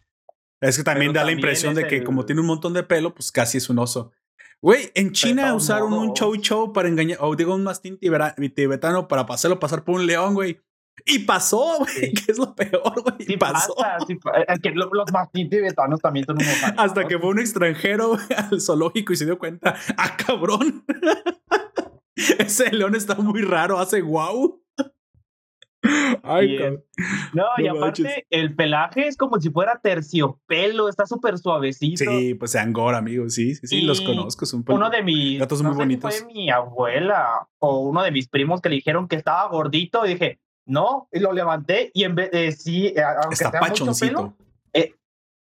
Es 0.62 0.78
que 0.78 0.84
también 0.86 1.12
da 1.12 1.26
la 1.26 1.34
impresión 1.34 1.76
de 1.76 1.88
que 1.88 2.06
como 2.06 2.26
tiene 2.26 2.40
un 2.40 2.48
montón 2.48 2.74
de 2.74 2.84
pelo, 2.84 3.14
pues 3.14 3.34
casi 3.34 3.58
es 3.58 3.70
un 3.70 3.80
oso. 3.80 4.14
Güey, 4.62 4.92
en 4.96 5.12
China 5.12 5.54
usaron 5.54 5.94
un 5.94 6.14
chow 6.14 6.36
chow 6.38 6.74
para 6.74 6.88
engañar, 6.88 7.20
o 7.22 7.36
digo 7.36 7.54
un 7.54 7.64
mastín 7.64 8.00
tibetano 8.00 9.08
para 9.08 9.26
pasarlo 9.26 9.60
pasar 9.60 9.84
por 9.84 9.96
un 9.96 10.08
león, 10.08 10.34
güey. 10.34 10.60
Y 11.06 11.20
pasó, 11.20 11.78
güey, 11.80 12.14
que 12.14 12.32
es 12.32 12.38
lo 12.38 12.56
peor, 12.56 13.02
güey. 13.02 13.28
Sí 13.28 13.38
pasó. 13.38 13.76
es 14.48 14.60
que 14.60 14.72
los, 14.72 14.90
mastín 15.12 15.50
tibetanos 15.50 16.00
también 16.00 16.26
son 16.26 16.38
unos 16.38 16.48
Hasta 16.78 17.08
que 17.08 17.20
fue 17.20 17.30
un 17.30 17.40
extranjero 17.40 18.18
al 18.52 18.62
zoológico 18.62 19.14
y 19.14 19.18
se 19.18 19.26
dio 19.26 19.38
cuenta, 19.38 19.76
ah, 19.98 20.18
cabrón. 20.18 20.86
Ese 22.16 22.72
león 22.72 22.96
está 22.96 23.16
muy 23.16 23.42
raro, 23.42 23.80
hace 23.80 24.02
guau. 24.02 24.65
Ay, 26.24 26.58
no, 27.34 27.44
y 27.58 27.68
aparte, 27.68 28.26
el 28.30 28.56
pelaje 28.56 29.08
es 29.08 29.18
como 29.18 29.40
si 29.40 29.50
fuera 29.50 29.80
terciopelo, 29.82 30.90
está 30.90 31.06
súper 31.06 31.38
suavecito. 31.38 32.04
Sí, 32.04 32.34
pues 32.36 32.54
de 32.54 32.60
Angora, 32.60 32.98
amigo, 32.98 33.30
sí, 33.30 33.56
sí, 33.56 33.68
sí, 33.68 33.82
los 33.82 34.02
conozco. 34.02 34.46
Son 34.46 34.64
uno 34.68 34.90
de 34.90 35.04
mis 35.04 35.40
gatos 35.40 35.62
muy 35.62 35.76
bonitos. 35.76 36.20
fue 36.20 36.34
mi 36.34 36.50
abuela 36.50 37.48
o 37.60 37.80
uno 37.80 38.04
de 38.04 38.12
mis 38.12 38.28
primos 38.28 38.62
que 38.62 38.70
le 38.70 38.76
dijeron 38.76 39.08
que 39.08 39.16
estaba 39.16 39.48
gordito 39.50 40.06
y 40.06 40.10
dije, 40.10 40.40
no, 40.66 41.08
y 41.12 41.20
lo 41.20 41.32
levanté 41.32 41.92
y 41.94 42.04
en 42.04 42.16
vez 42.16 42.32
de 42.32 42.52
sí, 42.52 42.88
eh, 42.88 43.02
aunque 43.02 43.36
está 43.36 43.52
pachoncito. 43.52 44.36
Eh, 44.74 44.96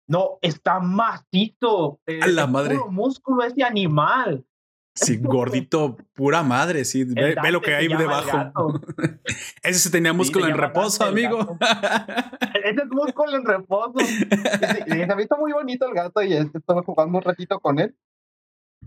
no, 0.08 0.38
está 0.42 0.80
macizo. 0.80 2.00
a 2.22 2.28
la 2.28 2.48
madre. 2.48 2.76
Puro 2.76 2.92
músculo 2.92 3.44
ese 3.44 3.64
animal. 3.64 4.46
Sí, 4.95 5.18
gordito, 5.21 5.97
pura 6.13 6.42
madre, 6.42 6.86
sí. 6.86 7.03
Ve, 7.03 7.36
lo 7.51 7.62
que 7.62 7.75
hay 7.75 7.89
debajo. 7.89 8.80
Ese 9.62 9.80
se 9.80 9.89
tenía 9.92 10.13
músculo 10.13 10.47
en 10.47 10.56
reposo, 10.56 11.03
amigo. 11.03 11.57
Ese 12.63 12.81
es 12.81 12.89
músculo 12.89 13.36
en 13.36 13.45
reposo. 13.45 13.94
Se 14.00 15.15
me 15.15 15.24
hizo 15.24 15.38
muy 15.38 15.51
bonito 15.51 15.86
el 15.86 15.94
gato 15.94 16.24
y 16.24 16.33
estaba 16.33 16.81
jugando 16.83 17.18
un 17.18 17.24
ratito 17.24 17.59
con 17.59 17.80
él 17.80 17.94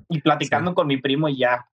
y 0.08 0.22
platicando 0.22 0.75
con 0.75 0.87
mi 0.87 0.96
primo 0.96 1.28
y 1.28 1.37
ya. 1.38 1.69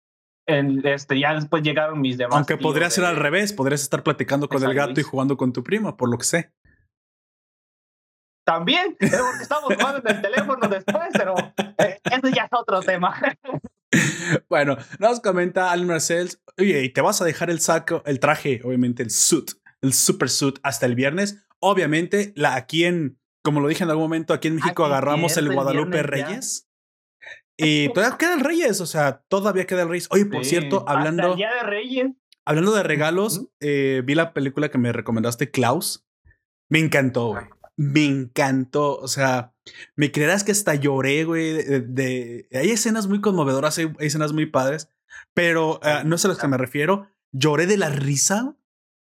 este, 0.46 1.20
ya 1.20 1.34
después 1.34 1.62
llegaron 1.62 2.00
mis 2.00 2.18
demás. 2.18 2.36
Aunque 2.36 2.56
podría 2.56 2.90
ser 2.90 3.04
al 3.04 3.16
revés, 3.16 3.52
podrías 3.52 3.82
estar 3.82 4.02
platicando 4.02 4.48
con 4.48 4.64
el 4.64 4.74
gato 4.74 5.00
y 5.00 5.04
jugando 5.04 5.36
con 5.36 5.52
tu 5.52 5.62
primo, 5.62 5.96
por 5.96 6.10
lo 6.10 6.18
que 6.18 6.24
sé. 6.24 6.52
También, 8.44 8.96
porque 8.98 9.42
estamos 9.42 9.74
jugando 9.74 10.02
en 10.04 10.16
el 10.16 10.22
teléfono 10.22 10.68
después, 10.68 11.08
pero 11.12 11.34
eh, 11.78 12.00
eso 12.04 12.28
ya 12.34 12.44
es 12.44 12.50
otro 12.52 12.80
tema. 12.80 13.14
bueno, 14.48 14.76
nos 14.98 15.20
comenta 15.20 15.70
Al 15.70 15.86
Marcel, 15.86 16.30
oye, 16.58 16.84
¿y 16.84 16.88
te 16.90 17.00
vas 17.00 17.20
a 17.20 17.24
dejar 17.24 17.50
el 17.50 17.60
saco, 17.60 18.02
el 18.06 18.20
traje, 18.20 18.60
obviamente 18.64 19.02
el 19.02 19.10
suit, 19.10 19.52
el 19.82 19.92
super 19.92 20.28
suit 20.28 20.58
hasta 20.62 20.86
el 20.86 20.94
viernes? 20.94 21.46
Obviamente, 21.60 22.32
la, 22.36 22.54
aquí 22.54 22.84
en, 22.84 23.18
como 23.42 23.60
lo 23.60 23.68
dije 23.68 23.84
en 23.84 23.90
algún 23.90 24.04
momento, 24.04 24.34
aquí 24.34 24.48
en 24.48 24.56
México 24.56 24.84
agarramos 24.84 25.36
el 25.36 25.52
Guadalupe 25.52 26.02
Reyes. 26.02 26.68
Y 27.56 27.88
todavía 27.90 28.18
queda 28.18 28.34
el 28.34 28.40
Reyes, 28.40 28.80
o 28.80 28.86
sea, 28.86 29.22
todavía 29.28 29.66
queda 29.66 29.82
el 29.82 29.88
Reyes. 29.88 30.08
Oye, 30.10 30.26
por 30.26 30.44
cierto, 30.44 30.84
hablando. 30.88 31.36
de 31.36 31.62
Reyes. 31.62 32.10
Hablando 32.46 32.72
de 32.74 32.82
regalos, 32.82 33.48
eh, 33.60 34.02
vi 34.04 34.14
la 34.14 34.34
película 34.34 34.68
que 34.68 34.76
me 34.76 34.92
recomendaste, 34.92 35.50
Klaus. 35.50 36.04
Me 36.68 36.78
encantó, 36.80 37.28
güey 37.28 37.53
me 37.76 38.04
encantó. 38.04 38.96
O 38.96 39.08
sea, 39.08 39.54
me 39.96 40.12
creerás 40.12 40.44
que 40.44 40.52
hasta 40.52 40.74
lloré, 40.74 41.24
güey. 41.24 41.52
De, 41.80 42.48
hay 42.52 42.70
escenas 42.70 43.06
muy 43.06 43.20
conmovedoras, 43.20 43.78
hay, 43.78 43.92
escenas 43.98 44.32
muy 44.32 44.46
padres, 44.46 44.88
pero 45.32 45.80
ah, 45.82 46.02
no 46.04 46.18
sé 46.18 46.26
a 46.26 46.30
las 46.30 46.38
que 46.38 46.48
me 46.48 46.58
refiero. 46.58 47.08
Lloré 47.32 47.66
de 47.66 47.76
la 47.76 47.88
risa. 47.88 48.56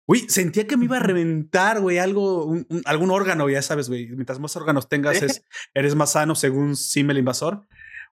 Uy, 0.07 0.25
sentía 0.29 0.67
que 0.67 0.77
me 0.77 0.85
iba 0.85 0.97
a 0.97 1.01
reventar, 1.01 1.81
güey, 1.81 1.97
algo, 1.97 2.55
algún 2.85 3.09
órgano, 3.09 3.49
ya 3.49 3.61
sabes, 3.61 3.89
güey. 3.89 4.07
Mientras 4.07 4.39
más 4.39 4.55
órganos 4.55 4.87
tengas, 4.87 5.17
eres 5.73 5.95
más 5.95 6.11
sano, 6.11 6.35
según 6.35 6.75
Simmel 6.75 7.17
Invasor. 7.17 7.65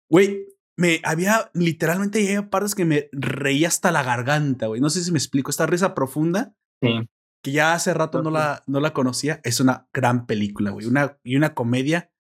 Güey, 0.10 0.48
me 0.75 1.01
había 1.03 1.51
literalmente 1.53 2.19
había 2.19 2.50
partes 2.50 2.74
que 2.74 2.86
me 2.86 3.10
reía 3.12 3.67
hasta 3.67 3.91
la 3.91 4.01
garganta, 4.01 4.67
güey. 4.67 4.81
No 4.81 4.89
sé 4.89 5.03
si 5.03 5.12
me 5.12 5.19
explico. 5.19 5.51
Esta 5.51 5.67
risa 5.67 5.93
profunda. 5.93 6.55
Sí 6.81 7.07
que 7.44 7.52
ya 7.52 7.74
hace 7.74 7.94
rato 7.94 8.24
no 8.24 8.32
la, 8.32 8.64
no 8.68 8.80
la 8.80 8.94
conocía. 8.94 9.42
Es 9.44 9.60
una 9.60 9.88
gran 9.94 10.26
película, 10.26 10.72
güey. 10.72 10.88
Una, 10.88 11.20
y 11.24 11.36
una 11.36 11.54
comedia 11.54 12.12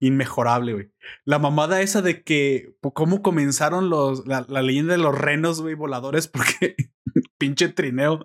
inmejorable, 0.00 0.72
güey. 0.72 0.92
La 1.24 1.38
mamada 1.38 1.82
esa 1.82 2.00
de 2.02 2.24
que 2.24 2.74
cómo 2.80 3.22
comenzaron 3.22 3.90
los 3.90 4.26
la, 4.26 4.44
leyenda 4.62 4.92
de 4.92 4.98
los 4.98 5.16
renos, 5.16 5.60
güey, 5.60 5.74
voladores, 5.74 6.26
porque 6.28 6.74
pinche 7.38 7.68
trineo. 7.68 8.24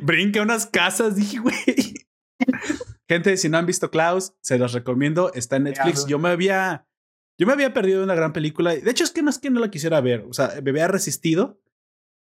Brinca 0.00 0.40
unas 0.40 0.66
casas, 0.66 1.16
dije, 1.16 1.38
güey. 1.38 1.54
Gente, 3.08 3.36
si 3.36 3.48
no 3.48 3.58
han 3.58 3.66
visto 3.66 3.90
Klaus, 3.90 4.34
se 4.40 4.56
los 4.56 4.72
recomiendo. 4.72 5.32
Está 5.34 5.56
en 5.56 5.64
Netflix. 5.64 6.06
Yo 6.06 6.18
me 6.18 6.30
había. 6.30 6.86
Yo 7.38 7.46
me 7.46 7.52
había 7.54 7.74
perdido 7.74 8.04
una 8.04 8.14
gran 8.14 8.32
película. 8.32 8.74
De 8.74 8.90
hecho, 8.90 9.02
es 9.02 9.10
que 9.10 9.22
no 9.22 9.30
es 9.30 9.38
que 9.38 9.50
no 9.50 9.58
la 9.58 9.70
quisiera 9.70 10.00
ver. 10.00 10.24
O 10.28 10.32
sea, 10.32 10.52
me 10.62 10.70
había 10.70 10.86
resistido. 10.86 11.60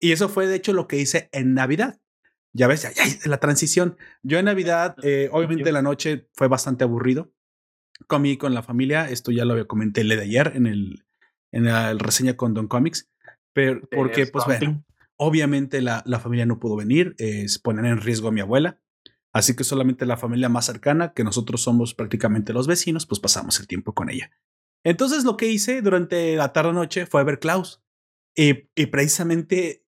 Y 0.01 0.13
eso 0.13 0.31
fue, 0.31 0.47
de 0.47 0.57
hecho, 0.57 0.73
lo 0.73 0.89
que 0.89 0.97
hice 0.97 1.29
en 1.33 1.53
Navidad. 1.53 2.01
Ya 2.53 2.67
ves, 2.67 2.83
ya, 2.83 2.93
ya 2.93 3.05
la 3.27 3.39
transición. 3.39 3.97
Yo 4.23 4.39
en 4.39 4.47
Navidad, 4.47 4.97
eh, 5.03 5.29
obviamente 5.33 5.73
la 5.73 5.83
noche 5.83 6.29
fue 6.35 6.49
bastante 6.49 6.85
aburrido. 6.85 7.33
Comí 8.07 8.37
con 8.37 8.55
la 8.55 8.63
familia. 8.63 9.09
Esto 9.09 9.31
ya 9.31 9.45
lo 9.45 9.67
comenté 9.67 10.01
el 10.01 10.09
de 10.09 10.21
ayer 10.21 10.53
en 10.55 10.67
el 10.67 11.05
en 11.53 11.65
la 11.65 11.95
reseña 11.95 12.37
con 12.37 12.55
Don 12.55 12.69
Comics. 12.69 13.09
Pero 13.53 13.81
porque, 13.91 14.27
pues 14.27 14.45
bueno, 14.47 14.85
obviamente 15.17 15.81
la, 15.83 16.03
la, 16.07 16.21
familia 16.21 16.47
no 16.47 16.61
pudo 16.61 16.77
venir. 16.77 17.15
Eh, 17.19 17.47
ponen 17.63 17.87
en 17.87 18.01
riesgo 18.01 18.29
a 18.29 18.33
mi 18.33 18.41
abuela. 18.41 18.81
Así 19.33 19.55
que 19.55 19.65
solamente 19.65 20.07
la 20.07 20.17
familia 20.17 20.49
más 20.49 20.67
cercana, 20.67 21.13
que 21.13 21.25
nosotros 21.25 21.63
somos 21.63 21.95
prácticamente 21.95 22.53
los 22.53 22.67
vecinos, 22.67 23.07
pues 23.07 23.21
pasamos 23.21 23.61
el 23.61 23.69
tiempo 23.69 23.95
con 23.95 24.11
ella. 24.11 24.31
Entonces 24.85 25.25
lo 25.25 25.37
que 25.37 25.47
hice 25.47 25.83
durante 25.83 26.37
la 26.37 26.53
tarde 26.53 26.73
noche 26.73 27.07
fue 27.07 27.23
ver 27.23 27.39
Klaus. 27.39 27.83
Y, 28.37 28.71
y 28.75 28.87
precisamente 28.87 29.85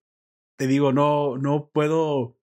te 0.57 0.67
digo, 0.67 0.93
no, 0.93 1.37
no 1.37 1.69
puedo. 1.73 2.37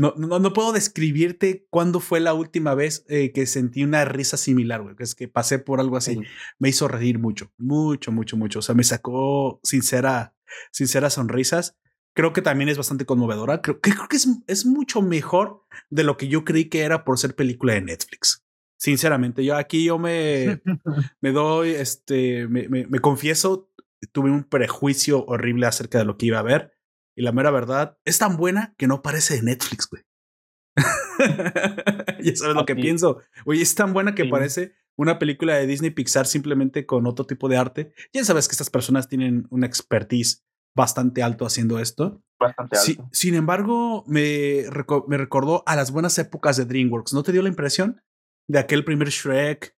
No, 0.00 0.14
no, 0.16 0.38
no, 0.38 0.52
puedo 0.52 0.72
describirte 0.72 1.66
cuándo 1.68 2.00
fue 2.00 2.20
la 2.20 2.32
última 2.32 2.74
vez 2.74 3.04
eh, 3.08 3.32
que 3.32 3.44
sentí 3.46 3.84
una 3.84 4.04
risa 4.06 4.38
similar, 4.38 4.82
güey. 4.82 4.96
Que 4.96 5.04
es 5.04 5.14
que 5.14 5.28
pasé 5.28 5.58
por 5.58 5.78
algo 5.78 5.98
así. 5.98 6.18
Me 6.58 6.70
hizo 6.70 6.88
reír 6.88 7.18
mucho, 7.18 7.52
mucho, 7.58 8.10
mucho, 8.10 8.36
mucho. 8.38 8.60
O 8.60 8.62
sea, 8.62 8.74
me 8.74 8.84
sacó 8.84 9.60
sincera, 9.62 10.34
sinceras 10.70 11.14
sonrisas 11.14 11.76
creo 12.14 12.32
que 12.32 12.42
también 12.42 12.68
es 12.68 12.76
bastante 12.76 13.06
conmovedora. 13.06 13.62
Creo, 13.62 13.80
creo 13.80 14.08
que 14.08 14.16
es, 14.16 14.28
es, 14.46 14.66
mucho 14.66 15.02
mejor 15.02 15.64
de 15.90 16.04
lo 16.04 16.16
que 16.16 16.28
yo 16.28 16.44
creí 16.44 16.66
que 16.66 16.80
era 16.80 17.04
por 17.04 17.18
ser 17.18 17.34
película 17.34 17.74
de 17.74 17.82
Netflix. 17.82 18.44
Sinceramente, 18.76 19.44
yo 19.44 19.56
aquí 19.56 19.84
yo 19.84 19.98
me, 19.98 20.62
me 21.20 21.32
doy, 21.32 21.70
este, 21.70 22.48
me, 22.48 22.68
me, 22.68 22.86
me, 22.86 22.98
confieso, 22.98 23.70
tuve 24.12 24.30
un 24.30 24.44
prejuicio 24.44 25.24
horrible 25.26 25.66
acerca 25.66 25.98
de 25.98 26.04
lo 26.04 26.16
que 26.16 26.26
iba 26.26 26.38
a 26.38 26.42
ver. 26.42 26.72
Y 27.20 27.22
la 27.22 27.32
mera 27.32 27.50
verdad, 27.50 27.98
es 28.06 28.18
tan 28.18 28.38
buena 28.38 28.74
que 28.78 28.86
no 28.86 29.02
parece 29.02 29.34
de 29.34 29.42
Netflix, 29.42 29.90
güey. 29.90 30.02
ya 32.24 32.34
sabes 32.34 32.54
lo 32.54 32.64
que 32.64 32.74
pienso. 32.74 33.18
Oye, 33.44 33.60
es 33.60 33.74
tan 33.74 33.92
buena 33.92 34.14
que 34.14 34.24
parece 34.24 34.72
una 34.96 35.18
película 35.18 35.54
de 35.56 35.66
Disney 35.66 35.90
Pixar 35.90 36.26
simplemente 36.26 36.86
con 36.86 37.06
otro 37.06 37.26
tipo 37.26 37.50
de 37.50 37.58
arte. 37.58 37.92
Ya 38.14 38.24
sabes 38.24 38.48
que 38.48 38.52
estas 38.52 38.70
personas 38.70 39.06
tienen 39.06 39.46
una 39.50 39.66
expertise 39.66 40.46
bastante 40.74 41.22
alto 41.22 41.44
haciendo 41.44 41.78
esto. 41.78 42.22
Bastante 42.38 42.78
alto. 42.78 43.10
sin 43.12 43.34
embargo, 43.34 44.02
me, 44.06 44.64
me 45.06 45.18
recordó 45.18 45.62
a 45.66 45.76
las 45.76 45.90
buenas 45.90 46.18
épocas 46.18 46.56
de 46.56 46.64
DreamWorks. 46.64 47.12
¿No 47.12 47.22
te 47.22 47.32
dio 47.32 47.42
la 47.42 47.50
impresión 47.50 48.00
de 48.48 48.60
aquel 48.60 48.82
primer 48.82 49.10
Shrek? 49.10 49.76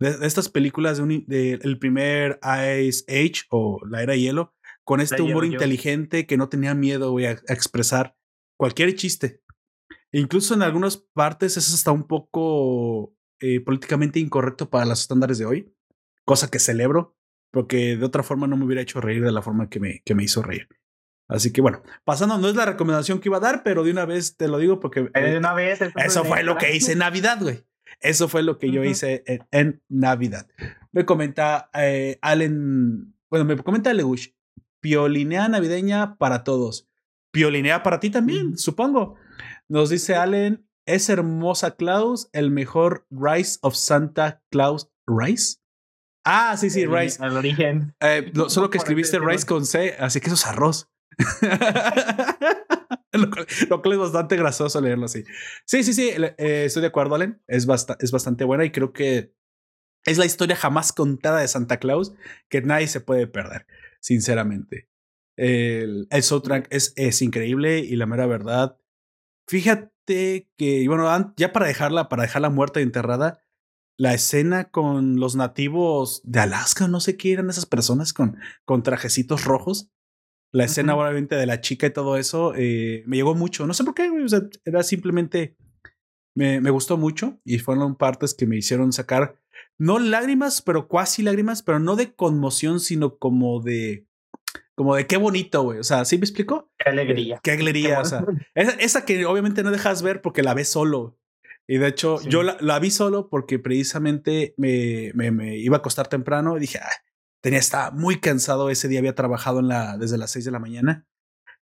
De, 0.00 0.26
estas 0.26 0.48
películas 0.48 0.98
de, 0.98 1.60
el 1.62 1.78
primer 1.78 2.40
Ice 2.80 3.04
Age 3.06 3.44
o 3.50 3.78
la 3.86 4.02
era 4.02 4.16
hielo, 4.16 4.52
con 4.84 5.00
este 5.00 5.22
humor 5.22 5.44
inteligente 5.44 6.26
que 6.26 6.36
no 6.36 6.48
tenía 6.48 6.74
miedo 6.74 7.16
a, 7.18 7.30
expresar 7.30 8.16
cualquier 8.56 8.94
chiste. 8.94 9.40
incluso 10.12 10.54
en 10.54 10.62
algunas 10.62 10.96
partes 10.96 11.56
eso 11.56 11.74
está 11.74 11.92
un 11.92 12.06
poco 12.06 13.14
eh, 13.40 13.60
políticamente 13.60 14.20
incorrecto 14.20 14.70
para 14.70 14.86
los 14.86 15.00
estándares 15.00 15.38
de 15.38 15.46
hoy, 15.46 15.74
cosa 16.24 16.50
que 16.50 16.58
celebro 16.58 17.16
porque 17.52 17.96
de 17.96 18.04
otra 18.04 18.22
forma 18.22 18.46
no 18.46 18.56
me 18.56 18.64
hubiera 18.64 18.82
hecho 18.82 19.00
reír 19.00 19.22
de 19.22 19.30
la 19.30 19.42
forma 19.42 19.68
que 19.68 19.78
me, 19.78 20.02
que 20.04 20.14
me 20.14 20.24
hizo 20.24 20.42
reír. 20.42 20.68
Así 21.28 21.52
que 21.52 21.60
bueno, 21.60 21.82
pasando, 22.04 22.38
no 22.38 22.48
es 22.48 22.56
la 22.56 22.66
recomendación 22.66 23.20
que 23.20 23.28
iba 23.28 23.36
a 23.36 23.40
dar, 23.40 23.62
pero 23.62 23.84
de 23.84 23.90
una 23.90 24.04
vez 24.04 24.36
te 24.36 24.48
lo 24.48 24.58
digo 24.58 24.80
porque... 24.80 25.08
De 25.14 25.36
una 25.36 25.54
vez. 25.54 25.80
Eso 25.96 26.24
fue 26.24 26.42
lo 26.42 26.56
que 26.58 26.74
hice 26.74 26.92
en 26.92 26.98
Navidad, 26.98 27.38
güey. 27.40 27.64
Eso 28.00 28.28
fue 28.28 28.42
lo 28.42 28.58
que 28.58 28.70
yo 28.70 28.82
hice 28.82 29.22
en, 29.50 29.82
Navidad. 29.88 30.48
Me 30.90 31.04
comenta 31.04 31.70
eh, 31.74 32.18
Allen, 32.22 33.14
bueno, 33.30 33.44
me 33.44 33.56
comenta 33.56 33.92
Leush, 33.92 34.30
piolinea 34.82 35.48
navideña 35.48 36.18
para 36.18 36.44
todos. 36.44 36.86
Piolinea 37.32 37.82
para 37.82 38.00
ti 38.00 38.10
también, 38.10 38.58
supongo. 38.58 39.16
Nos 39.68 39.88
dice 39.88 40.16
Allen, 40.16 40.68
es 40.84 41.08
hermosa 41.08 41.76
Claus, 41.76 42.28
el 42.34 42.50
mejor 42.50 43.06
Rise 43.10 43.58
of 43.62 43.74
Santa 43.74 44.42
Claus 44.50 44.92
Rise. 45.06 45.60
Ah, 46.24 46.56
sí, 46.58 46.68
sí, 46.68 46.84
rice. 46.84 47.22
Al 47.22 47.36
origen. 47.36 47.94
Eh, 48.00 48.30
solo 48.48 48.68
que 48.68 48.78
escribiste 48.82 49.18
rice 49.18 49.46
con 49.46 49.64
C, 49.64 49.96
así 49.98 50.20
que 50.20 50.26
eso 50.26 50.34
es 50.34 50.46
arroz. 50.46 50.90
lo, 53.12 53.30
cual, 53.82 53.92
es 53.92 53.98
bastante 53.98 54.36
grasoso 54.36 54.80
leerlo 54.80 55.06
así. 55.06 55.24
Sí, 55.64 55.82
sí, 55.84 55.94
sí, 55.94 56.10
eh, 56.10 56.64
estoy 56.66 56.82
de 56.82 56.88
acuerdo, 56.88 57.14
Allen. 57.14 57.42
Es, 57.46 57.66
es 57.98 58.12
bastante 58.12 58.44
buena 58.44 58.64
y 58.64 58.70
creo 58.70 58.92
que 58.92 59.34
es 60.04 60.18
la 60.18 60.26
historia 60.26 60.56
jamás 60.56 60.92
contada 60.92 61.40
de 61.40 61.48
Santa 61.48 61.78
Claus 61.78 62.14
que 62.48 62.62
nadie 62.62 62.88
se 62.88 63.00
puede 63.00 63.26
perder, 63.26 63.66
sinceramente. 64.02 64.88
El, 65.36 66.06
el 66.10 66.22
soundtrack 66.22 66.66
es, 66.70 66.92
es 66.96 67.22
increíble 67.22 67.78
y 67.78 67.96
la 67.96 68.06
mera 68.06 68.26
verdad. 68.26 68.76
Fíjate 69.48 70.50
que, 70.56 70.86
bueno, 70.88 71.34
ya 71.36 71.52
para 71.52 71.66
dejarla, 71.66 72.08
para 72.08 72.22
dejarla 72.24 72.50
muerta 72.50 72.80
y 72.80 72.82
enterrada, 72.82 73.42
la 73.96 74.14
escena 74.14 74.70
con 74.70 75.20
los 75.20 75.36
nativos 75.36 76.20
de 76.24 76.40
Alaska, 76.40 76.88
no 76.88 77.00
sé 77.00 77.16
qué 77.16 77.32
eran 77.32 77.50
esas 77.50 77.66
personas 77.66 78.12
con, 78.12 78.36
con 78.64 78.82
trajecitos 78.82 79.44
rojos. 79.44 79.90
La 80.52 80.64
escena, 80.64 80.94
obviamente, 80.94 81.36
de 81.36 81.46
la 81.46 81.60
chica 81.60 81.86
y 81.86 81.92
todo 81.92 82.16
eso, 82.18 82.52
eh, 82.56 83.04
me 83.06 83.16
llegó 83.16 83.34
mucho. 83.34 83.66
No 83.66 83.72
sé 83.72 83.84
por 83.84 83.94
qué, 83.94 84.10
o 84.10 84.28
sea, 84.28 84.42
era 84.64 84.82
simplemente. 84.82 85.56
Me, 86.34 86.62
me 86.62 86.70
gustó 86.70 86.96
mucho 86.96 87.40
y 87.44 87.58
fueron 87.58 87.94
partes 87.94 88.32
que 88.32 88.46
me 88.46 88.56
hicieron 88.56 88.90
sacar, 88.92 89.41
no 89.78 89.98
lágrimas, 89.98 90.62
pero 90.62 90.88
casi 90.88 91.22
lágrimas, 91.22 91.62
pero 91.62 91.78
no 91.78 91.96
de 91.96 92.14
conmoción, 92.14 92.80
sino 92.80 93.18
como 93.18 93.60
de. 93.60 94.06
Como 94.74 94.96
de 94.96 95.06
qué 95.06 95.16
bonito, 95.16 95.62
güey. 95.62 95.78
O 95.78 95.84
sea, 95.84 96.04
¿sí 96.04 96.16
me 96.18 96.24
explico? 96.24 96.70
Qué 96.78 96.90
alegría. 96.90 97.40
Qué 97.42 97.52
alegría. 97.52 98.00
o 98.00 98.04
sea, 98.04 98.24
esa, 98.54 98.72
esa, 98.72 99.04
que 99.04 99.26
obviamente 99.26 99.62
no 99.62 99.70
dejas 99.70 100.02
ver 100.02 100.22
porque 100.22 100.42
la 100.42 100.54
ves 100.54 100.68
solo. 100.68 101.18
Y 101.68 101.78
de 101.78 101.88
hecho, 101.88 102.20
yo 102.22 102.42
la, 102.42 102.78
vi 102.80 102.90
solo 102.90 103.28
porque 103.28 103.58
precisamente 103.58 104.54
me, 104.56 105.12
me, 105.14 105.30
me, 105.30 105.56
iba 105.58 105.76
a 105.76 105.78
acostar 105.78 106.08
temprano 106.08 106.56
y 106.56 106.60
dije, 106.60 106.80
tenía, 107.40 107.58
estaba 107.58 107.90
muy 107.92 108.18
cansado. 108.18 108.70
Ese 108.70 108.88
día 108.88 108.98
había 108.98 109.14
trabajado 109.14 109.60
en 109.60 109.68
la, 109.68 109.96
desde 109.96 110.18
las 110.18 110.30
6 110.32 110.46
de 110.46 110.50
la 110.50 110.58
mañana. 110.58 111.06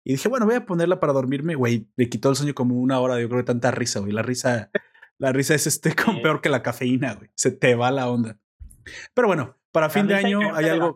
Y 0.04 0.12
dije, 0.12 0.28
bueno, 0.28 0.46
voy 0.46 0.54
a 0.54 0.66
ponerla 0.66 1.00
para 1.00 1.12
dormirme. 1.12 1.54
Güey, 1.54 1.88
me 1.96 2.08
quitó 2.08 2.30
el 2.30 2.36
sueño 2.36 2.54
como 2.54 2.76
una 2.76 3.00
hora. 3.00 3.20
Yo 3.20 3.28
creo 3.28 3.40
que 3.40 3.46
tanta 3.46 3.70
risa, 3.70 4.00
güey. 4.00 4.12
La 4.12 4.22
risa, 4.22 4.70
la 5.18 5.32
risa 5.32 5.54
es 5.54 5.66
este 5.66 5.94
con 6.04 6.23
peor 6.23 6.40
que 6.40 6.49
la 6.49 6.62
cafeína, 6.62 7.14
güey. 7.14 7.30
Se 7.35 7.50
te 7.50 7.75
va 7.75 7.90
la 7.90 8.08
onda. 8.08 8.38
Pero 9.14 9.28
bueno, 9.28 9.56
para 9.73 9.90
fin 9.90 10.06
de 10.06 10.14
año 10.14 10.54
hay 10.54 10.68
algo. 10.68 10.94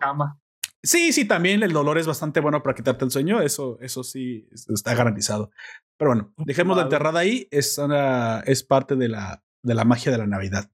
Sí, 0.83 1.13
sí, 1.13 1.27
también 1.27 1.63
el 1.63 1.73
dolor 1.73 1.99
es 1.99 2.07
bastante 2.07 2.41
bueno 2.41 2.63
para 2.63 2.75
quitarte 2.75 3.05
el 3.05 3.11
sueño. 3.11 3.43
Eso, 3.43 3.79
eso 3.81 4.03
sí 4.03 4.49
está 4.53 4.95
garantizado. 4.95 5.51
Pero 5.99 6.13
bueno, 6.13 6.33
dejemos 6.39 6.77
la 6.77 6.85
enterrada 6.85 7.21
ahí. 7.21 7.49
Es, 7.51 7.77
una, 7.77 8.41
es 8.47 8.63
parte 8.63 8.97
de 8.97 9.09
la, 9.09 9.45
de 9.63 9.75
la 9.75 9.85
magia 9.85 10.11
de 10.11 10.19
la 10.19 10.27
Navidad. 10.27 10.71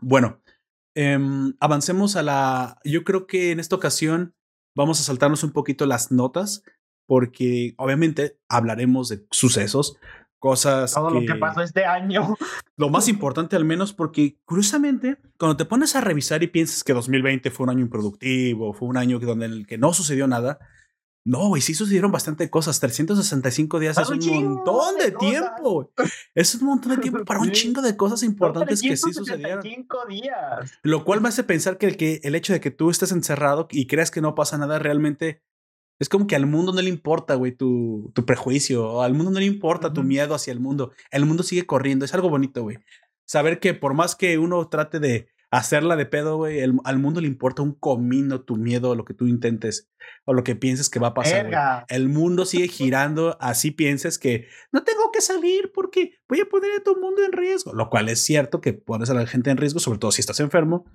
Bueno, 0.00 0.40
em, 0.96 1.54
avancemos 1.60 2.16
a 2.16 2.22
la. 2.22 2.80
Yo 2.84 3.04
creo 3.04 3.28
que 3.28 3.52
en 3.52 3.60
esta 3.60 3.76
ocasión 3.76 4.34
vamos 4.74 5.00
a 5.00 5.04
saltarnos 5.04 5.44
un 5.44 5.52
poquito 5.52 5.86
las 5.86 6.10
notas, 6.10 6.64
porque 7.06 7.74
obviamente 7.76 8.40
hablaremos 8.48 9.08
de 9.08 9.24
sucesos, 9.30 9.96
cosas. 10.42 10.92
Todo 10.92 11.10
lo 11.10 11.20
que 11.20 11.36
pasó 11.36 11.62
este 11.62 11.84
año. 11.84 12.36
Lo 12.76 12.90
más 12.90 13.06
importante, 13.06 13.54
al 13.54 13.64
menos, 13.64 13.92
porque 13.92 14.38
curiosamente, 14.44 15.16
cuando 15.38 15.56
te 15.56 15.64
pones 15.64 15.94
a 15.94 16.00
revisar 16.00 16.42
y 16.42 16.48
piensas 16.48 16.82
que 16.82 16.92
2020 16.92 17.48
fue 17.52 17.64
un 17.64 17.70
año 17.70 17.80
improductivo, 17.82 18.72
fue 18.72 18.88
un 18.88 18.96
año 18.96 19.20
donde 19.20 19.46
en 19.46 19.52
el 19.52 19.66
que 19.68 19.78
no 19.78 19.94
sucedió 19.94 20.26
nada. 20.26 20.58
No, 21.24 21.46
güey, 21.46 21.62
sí 21.62 21.74
sucedieron 21.74 22.10
bastante 22.10 22.50
cosas. 22.50 22.80
365 22.80 23.78
días 23.78 23.96
es 23.96 24.08
un, 24.08 24.18
montón 24.56 24.96
de, 24.96 25.12
tiempo. 25.12 25.92
Es 26.34 26.56
un 26.56 26.66
montón 26.66 26.96
de 26.96 26.98
tiempo 26.98 27.24
para 27.24 27.38
un 27.38 27.50
chingo 27.52 27.80
de 27.80 27.96
cosas 27.96 28.24
importantes 28.24 28.82
que 28.82 28.96
sí 28.96 29.12
sucedieron. 29.12 29.62
días. 30.08 30.72
Lo 30.82 31.04
cual 31.04 31.20
me 31.20 31.28
hace 31.28 31.44
pensar 31.44 31.78
que 31.78 31.86
el, 31.86 31.96
que 31.96 32.20
el 32.24 32.34
hecho 32.34 32.52
de 32.52 32.60
que 32.60 32.72
tú 32.72 32.90
estés 32.90 33.12
encerrado 33.12 33.68
y 33.70 33.86
creas 33.86 34.10
que 34.10 34.20
no 34.20 34.34
pasa 34.34 34.58
nada 34.58 34.80
realmente 34.80 35.40
es 35.98 36.08
como 36.08 36.26
que 36.26 36.36
al 36.36 36.46
mundo 36.46 36.72
no 36.72 36.82
le 36.82 36.88
importa, 36.88 37.34
güey, 37.34 37.52
tu, 37.52 38.10
tu 38.14 38.24
prejuicio. 38.24 39.02
Al 39.02 39.14
mundo 39.14 39.30
no 39.30 39.38
le 39.38 39.46
importa 39.46 39.92
tu 39.92 40.02
miedo 40.02 40.34
hacia 40.34 40.52
el 40.52 40.60
mundo. 40.60 40.92
El 41.10 41.26
mundo 41.26 41.42
sigue 41.42 41.66
corriendo. 41.66 42.04
Es 42.04 42.14
algo 42.14 42.28
bonito, 42.28 42.62
güey. 42.62 42.78
Saber 43.24 43.60
que 43.60 43.74
por 43.74 43.94
más 43.94 44.16
que 44.16 44.38
uno 44.38 44.68
trate 44.68 44.98
de 44.98 45.28
hacerla 45.52 45.96
de 45.96 46.06
pedo, 46.06 46.38
güey. 46.38 46.60
al 46.62 46.98
mundo 46.98 47.20
le 47.20 47.28
importa 47.28 47.62
un 47.62 47.74
comino 47.74 48.40
tu 48.40 48.56
miedo, 48.56 48.94
lo 48.94 49.04
que 49.04 49.12
tú 49.12 49.26
intentes 49.26 49.90
o 50.24 50.32
lo 50.32 50.44
que 50.44 50.56
pienses 50.56 50.88
que 50.88 50.98
va 50.98 51.08
a 51.08 51.14
pasar. 51.14 51.84
El 51.88 52.08
mundo 52.08 52.46
sigue 52.46 52.68
girando, 52.68 53.36
así 53.38 53.70
pienses 53.70 54.18
que 54.18 54.48
no 54.72 54.82
tengo 54.82 55.12
que 55.12 55.20
salir 55.20 55.70
porque 55.74 56.14
voy 56.26 56.40
a 56.40 56.46
poner 56.46 56.72
a 56.72 56.82
todo 56.82 56.94
el 56.94 57.02
mundo 57.02 57.22
en 57.22 57.32
riesgo, 57.32 57.74
lo 57.74 57.90
cual 57.90 58.08
es 58.08 58.20
cierto 58.20 58.62
que 58.62 58.72
pones 58.72 59.10
a 59.10 59.14
la 59.14 59.26
gente 59.26 59.50
en 59.50 59.58
riesgo, 59.58 59.78
sobre 59.78 59.98
todo 59.98 60.10
si 60.10 60.22
estás 60.22 60.40
enfermo. 60.40 60.86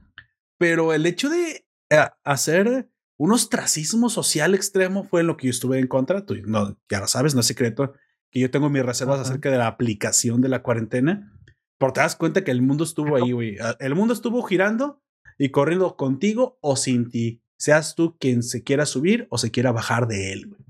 Pero 0.58 0.92
el 0.92 1.06
hecho 1.06 1.30
de 1.30 1.68
eh, 1.92 2.08
hacer 2.24 2.89
un 3.17 3.31
ostracismo 3.31 4.09
social 4.09 4.53
extremo 4.53 5.03
fue 5.03 5.24
lo 5.24 5.38
que 5.38 5.47
yo 5.47 5.51
estuve 5.51 5.79
en 5.79 5.88
contra. 5.88 6.25
Tú 6.25 6.36
no, 6.45 6.77
ya 6.89 7.00
lo 7.00 7.07
sabes, 7.07 7.33
no 7.33 7.41
es 7.41 7.47
secreto 7.47 7.93
que 8.29 8.39
yo 8.39 8.51
tengo 8.51 8.69
mis 8.69 8.86
reservas 8.86 9.19
acerca 9.19 9.50
de 9.50 9.57
la 9.57 9.67
aplicación 9.67 10.41
de 10.41 10.50
la 10.50 10.62
cuarentena. 10.62 11.33
Pero 11.79 11.93
te 11.93 12.01
das 12.01 12.15
cuenta 12.15 12.43
que 12.43 12.51
el 12.51 12.62
mundo 12.62 12.83
estuvo 12.83 13.15
ahí, 13.15 13.31
güey. 13.31 13.57
Ah, 13.59 13.75
el 13.79 13.95
mundo 13.95 14.13
estuvo 14.13 14.43
girando 14.43 15.01
y 15.38 15.50
corriendo 15.50 15.95
contigo 15.95 16.57
o 16.62 16.75
sin 16.75 17.09
ti. 17.09 17.41
Seas 17.57 17.95
tú 17.95 18.17
quien 18.19 18.43
se 18.43 18.63
quiera 18.63 18.86
subir 18.86 19.27
o 19.31 19.38
se 19.38 19.50
quiera 19.51 19.71
bajar 19.71 20.07
de 20.07 20.33
él, 20.33 20.47
güey. 20.47 20.62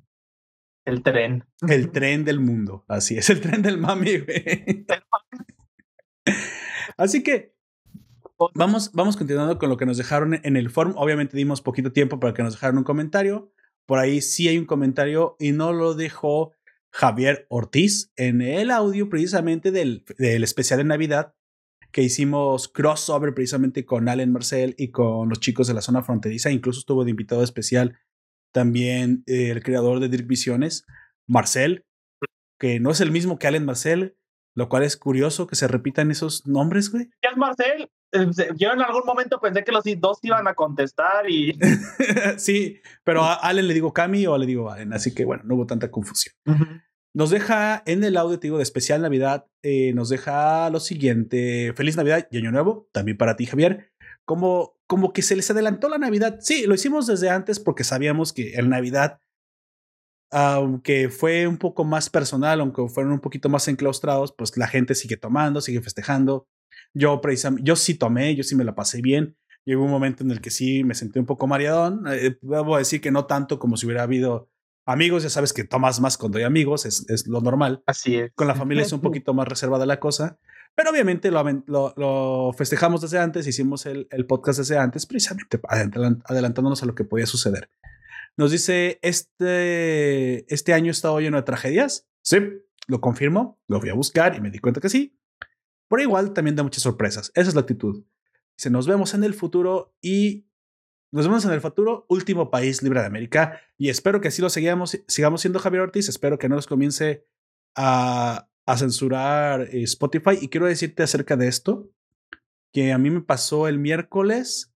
El 0.85 1.03
tren. 1.03 1.43
El 1.67 1.91
tren 1.91 2.23
del 2.23 2.39
mundo. 2.39 2.85
Así 2.87 3.17
es, 3.17 3.29
el 3.29 3.41
tren 3.41 3.61
del 3.61 3.77
mami, 3.77 4.19
güey. 4.19 4.85
Así 6.97 7.23
que 7.23 7.56
vamos, 8.53 8.91
vamos 8.93 9.17
continuando 9.17 9.57
con 9.57 9.69
lo 9.69 9.77
que 9.77 9.85
nos 9.85 9.97
dejaron 9.97 10.39
en 10.43 10.57
el 10.57 10.69
forum. 10.69 10.93
Obviamente 10.97 11.37
dimos 11.37 11.61
poquito 11.61 11.91
tiempo 11.91 12.19
para 12.19 12.33
que 12.33 12.43
nos 12.43 12.53
dejaran 12.53 12.77
un 12.77 12.83
comentario. 12.83 13.51
Por 13.85 13.99
ahí 13.99 14.21
sí 14.21 14.47
hay 14.47 14.57
un 14.57 14.65
comentario 14.65 15.35
y 15.39 15.51
no 15.51 15.73
lo 15.73 15.93
dejó 15.93 16.53
Javier 16.91 17.45
Ortiz 17.49 18.11
en 18.15 18.41
el 18.41 18.71
audio 18.71 19.09
precisamente 19.09 19.71
del, 19.71 20.03
del 20.17 20.43
especial 20.43 20.79
de 20.79 20.85
Navidad 20.85 21.33
que 21.91 22.01
hicimos 22.01 22.67
crossover 22.67 23.33
precisamente 23.33 23.85
con 23.85 24.09
Allen 24.09 24.31
Marcel 24.31 24.75
y 24.77 24.89
con 24.89 25.29
los 25.29 25.39
chicos 25.39 25.67
de 25.67 25.73
la 25.73 25.81
zona 25.81 26.03
fronteriza. 26.03 26.51
Incluso 26.51 26.79
estuvo 26.79 27.03
de 27.03 27.11
invitado 27.11 27.43
especial 27.43 27.97
también 28.51 29.23
eh, 29.27 29.51
el 29.51 29.63
creador 29.63 29.99
de 29.99 30.09
Dirk 30.09 30.27
Visiones, 30.27 30.85
Marcel, 31.27 31.85
que 32.59 32.79
no 32.79 32.91
es 32.91 33.01
el 33.01 33.11
mismo 33.11 33.37
que 33.37 33.47
Allen 33.47 33.65
Marcel, 33.65 34.17
lo 34.55 34.69
cual 34.69 34.83
es 34.83 34.97
curioso 34.97 35.47
que 35.47 35.55
se 35.55 35.67
repitan 35.67 36.11
esos 36.11 36.47
nombres, 36.47 36.91
güey. 36.91 37.09
¿Qué 37.21 37.29
es 37.31 37.37
Marcel? 37.37 37.89
Eh, 38.11 38.27
yo 38.55 38.71
en 38.71 38.81
algún 38.81 39.03
momento 39.05 39.39
pensé 39.39 39.63
que 39.63 39.71
los 39.71 39.83
dos 39.97 40.19
iban 40.21 40.47
a 40.47 40.53
contestar 40.53 41.29
y. 41.29 41.57
sí, 42.37 42.79
pero 43.03 43.23
a 43.23 43.33
Allen 43.33 43.67
le 43.67 43.73
digo 43.73 43.93
Cami 43.93 44.25
o 44.27 44.37
le 44.37 44.45
digo 44.45 44.69
Allen, 44.69 44.93
así 44.93 45.13
que 45.13 45.25
bueno, 45.25 45.43
no 45.45 45.55
hubo 45.55 45.67
tanta 45.67 45.91
confusión. 45.91 46.35
Nos 47.13 47.31
deja 47.31 47.83
en 47.85 48.03
el 48.03 48.15
audio, 48.15 48.39
te 48.39 48.47
digo, 48.47 48.57
de 48.57 48.63
especial 48.63 49.01
Navidad, 49.01 49.47
eh, 49.63 49.91
nos 49.93 50.09
deja 50.09 50.69
lo 50.69 50.79
siguiente: 50.79 51.73
Feliz 51.75 51.97
Navidad 51.97 52.27
y 52.31 52.37
Año 52.37 52.51
Nuevo, 52.51 52.89
también 52.91 53.17
para 53.17 53.35
ti, 53.35 53.45
Javier. 53.45 53.91
Como, 54.25 54.75
como 54.87 55.13
que 55.13 55.21
se 55.21 55.35
les 55.35 55.49
adelantó 55.49 55.89
la 55.89 55.97
Navidad. 55.97 56.37
Sí, 56.41 56.65
lo 56.65 56.75
hicimos 56.75 57.07
desde 57.07 57.29
antes 57.29 57.59
porque 57.59 57.83
sabíamos 57.83 58.33
que 58.33 58.53
el 58.55 58.69
Navidad, 58.69 59.21
aunque 60.31 61.09
fue 61.09 61.47
un 61.47 61.57
poco 61.57 61.85
más 61.85 62.09
personal, 62.09 62.59
aunque 62.59 62.87
fueron 62.89 63.13
un 63.13 63.19
poquito 63.19 63.49
más 63.49 63.67
enclaustrados, 63.67 64.33
pues 64.33 64.55
la 64.57 64.67
gente 64.67 64.95
sigue 64.95 65.17
tomando, 65.17 65.61
sigue 65.61 65.81
festejando. 65.81 66.47
Yo, 66.93 67.21
yo 67.61 67.75
sí 67.75 67.95
tomé, 67.95 68.35
yo 68.35 68.43
sí 68.43 68.55
me 68.55 68.63
la 68.63 68.75
pasé 68.75 69.01
bien. 69.01 69.37
Llegó 69.65 69.83
un 69.83 69.91
momento 69.91 70.23
en 70.23 70.31
el 70.31 70.41
que 70.41 70.49
sí 70.49 70.83
me 70.83 70.95
sentí 70.95 71.19
un 71.19 71.25
poco 71.25 71.47
mareadón. 71.47 72.03
Eh, 72.07 72.37
debo 72.41 72.77
decir 72.77 73.01
que 73.01 73.11
no 73.11 73.25
tanto 73.25 73.59
como 73.59 73.77
si 73.77 73.85
hubiera 73.85 74.03
habido 74.03 74.49
amigos. 74.85 75.23
Ya 75.23 75.29
sabes 75.29 75.53
que 75.53 75.63
tomas 75.63 75.99
más 75.99 76.17
cuando 76.17 76.37
hay 76.37 76.45
amigos, 76.45 76.85
es, 76.85 77.05
es 77.09 77.27
lo 77.27 77.41
normal. 77.41 77.83
Así 77.85 78.15
es. 78.15 78.31
Con 78.33 78.47
la 78.47 78.55
familia 78.55 78.83
es 78.83 78.93
un 78.93 79.01
poquito 79.01 79.33
más 79.33 79.47
reservada 79.47 79.85
la 79.85 79.99
cosa. 79.99 80.39
Pero 80.77 80.91
obviamente 80.91 81.31
lo, 81.31 81.93
lo, 81.97 82.53
festejamos 82.53 83.01
desde 83.01 83.17
antes, 83.17 83.47
hicimos 83.47 83.87
el, 83.87 84.07
el, 84.11 84.27
podcast 84.27 84.59
desde 84.59 84.77
antes, 84.77 85.07
precisamente 85.07 85.59
adelantándonos 86.23 86.83
a 86.83 86.85
lo 86.85 86.93
que 86.93 87.03
podía 87.03 87.25
suceder. 87.25 87.71
Nos 88.37 88.51
dice, 88.51 88.99
este, 89.01 90.53
este 90.53 90.73
año 90.73 90.89
ha 90.89 90.91
estado 90.91 91.19
lleno 91.19 91.37
de 91.37 91.43
tragedias. 91.43 92.07
Sí, 92.21 92.37
lo 92.85 93.01
confirmo, 93.01 93.59
lo 93.67 93.81
fui 93.81 93.89
a 93.89 93.95
buscar 93.95 94.35
y 94.35 94.41
me 94.41 94.51
di 94.51 94.59
cuenta 94.59 94.79
que 94.79 94.89
sí. 94.89 95.17
Pero 95.89 96.01
igual 96.01 96.33
también 96.33 96.55
da 96.55 96.63
muchas 96.63 96.83
sorpresas. 96.83 97.31
Esa 97.35 97.49
es 97.49 97.55
la 97.55 97.61
actitud. 97.61 98.03
Dice, 98.57 98.69
nos 98.69 98.87
vemos 98.87 99.13
en 99.13 99.23
el 99.23 99.33
futuro 99.33 99.95
y 100.01 100.47
nos 101.11 101.25
vemos 101.27 101.45
en 101.45 101.51
el 101.51 101.61
futuro, 101.61 102.05
último 102.09 102.51
país 102.51 102.83
libre 102.83 102.99
de 102.99 103.05
América. 103.05 103.61
Y 103.77 103.89
espero 103.89 104.19
que 104.19 104.27
así 104.27 104.41
lo 104.41 104.49
sigamos, 104.49 105.01
sigamos 105.07 105.41
siendo 105.41 105.59
Javier 105.59 105.83
Ortiz. 105.83 106.09
Espero 106.09 106.37
que 106.37 106.49
no 106.49 106.55
nos 106.55 106.67
comience 106.67 107.25
a, 107.75 108.49
a 108.65 108.77
censurar 108.77 109.61
eh, 109.61 109.83
Spotify. 109.83 110.37
Y 110.41 110.49
quiero 110.49 110.65
decirte 110.65 111.03
acerca 111.03 111.37
de 111.37 111.47
esto, 111.47 111.89
que 112.73 112.91
a 112.91 112.97
mí 112.97 113.09
me 113.09 113.21
pasó 113.21 113.67
el 113.67 113.79
miércoles 113.79 114.73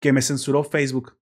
que 0.00 0.12
me 0.12 0.22
censuró 0.22 0.64
Facebook. 0.64 1.18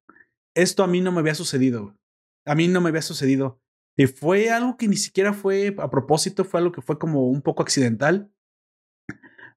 Esto 0.54 0.84
a 0.84 0.86
mí 0.86 1.00
no 1.00 1.10
me 1.10 1.20
había 1.20 1.34
sucedido. 1.34 1.98
A 2.46 2.54
mí 2.54 2.68
no 2.68 2.80
me 2.80 2.90
había 2.90 3.02
sucedido. 3.02 3.60
Y 3.96 4.06
fue 4.06 4.50
algo 4.50 4.76
que 4.76 4.88
ni 4.88 4.96
siquiera 4.96 5.32
fue 5.32 5.74
a 5.78 5.90
propósito, 5.90 6.44
fue 6.44 6.60
algo 6.60 6.72
que 6.72 6.82
fue 6.82 6.98
como 6.98 7.28
un 7.28 7.42
poco 7.42 7.62
accidental 7.62 8.30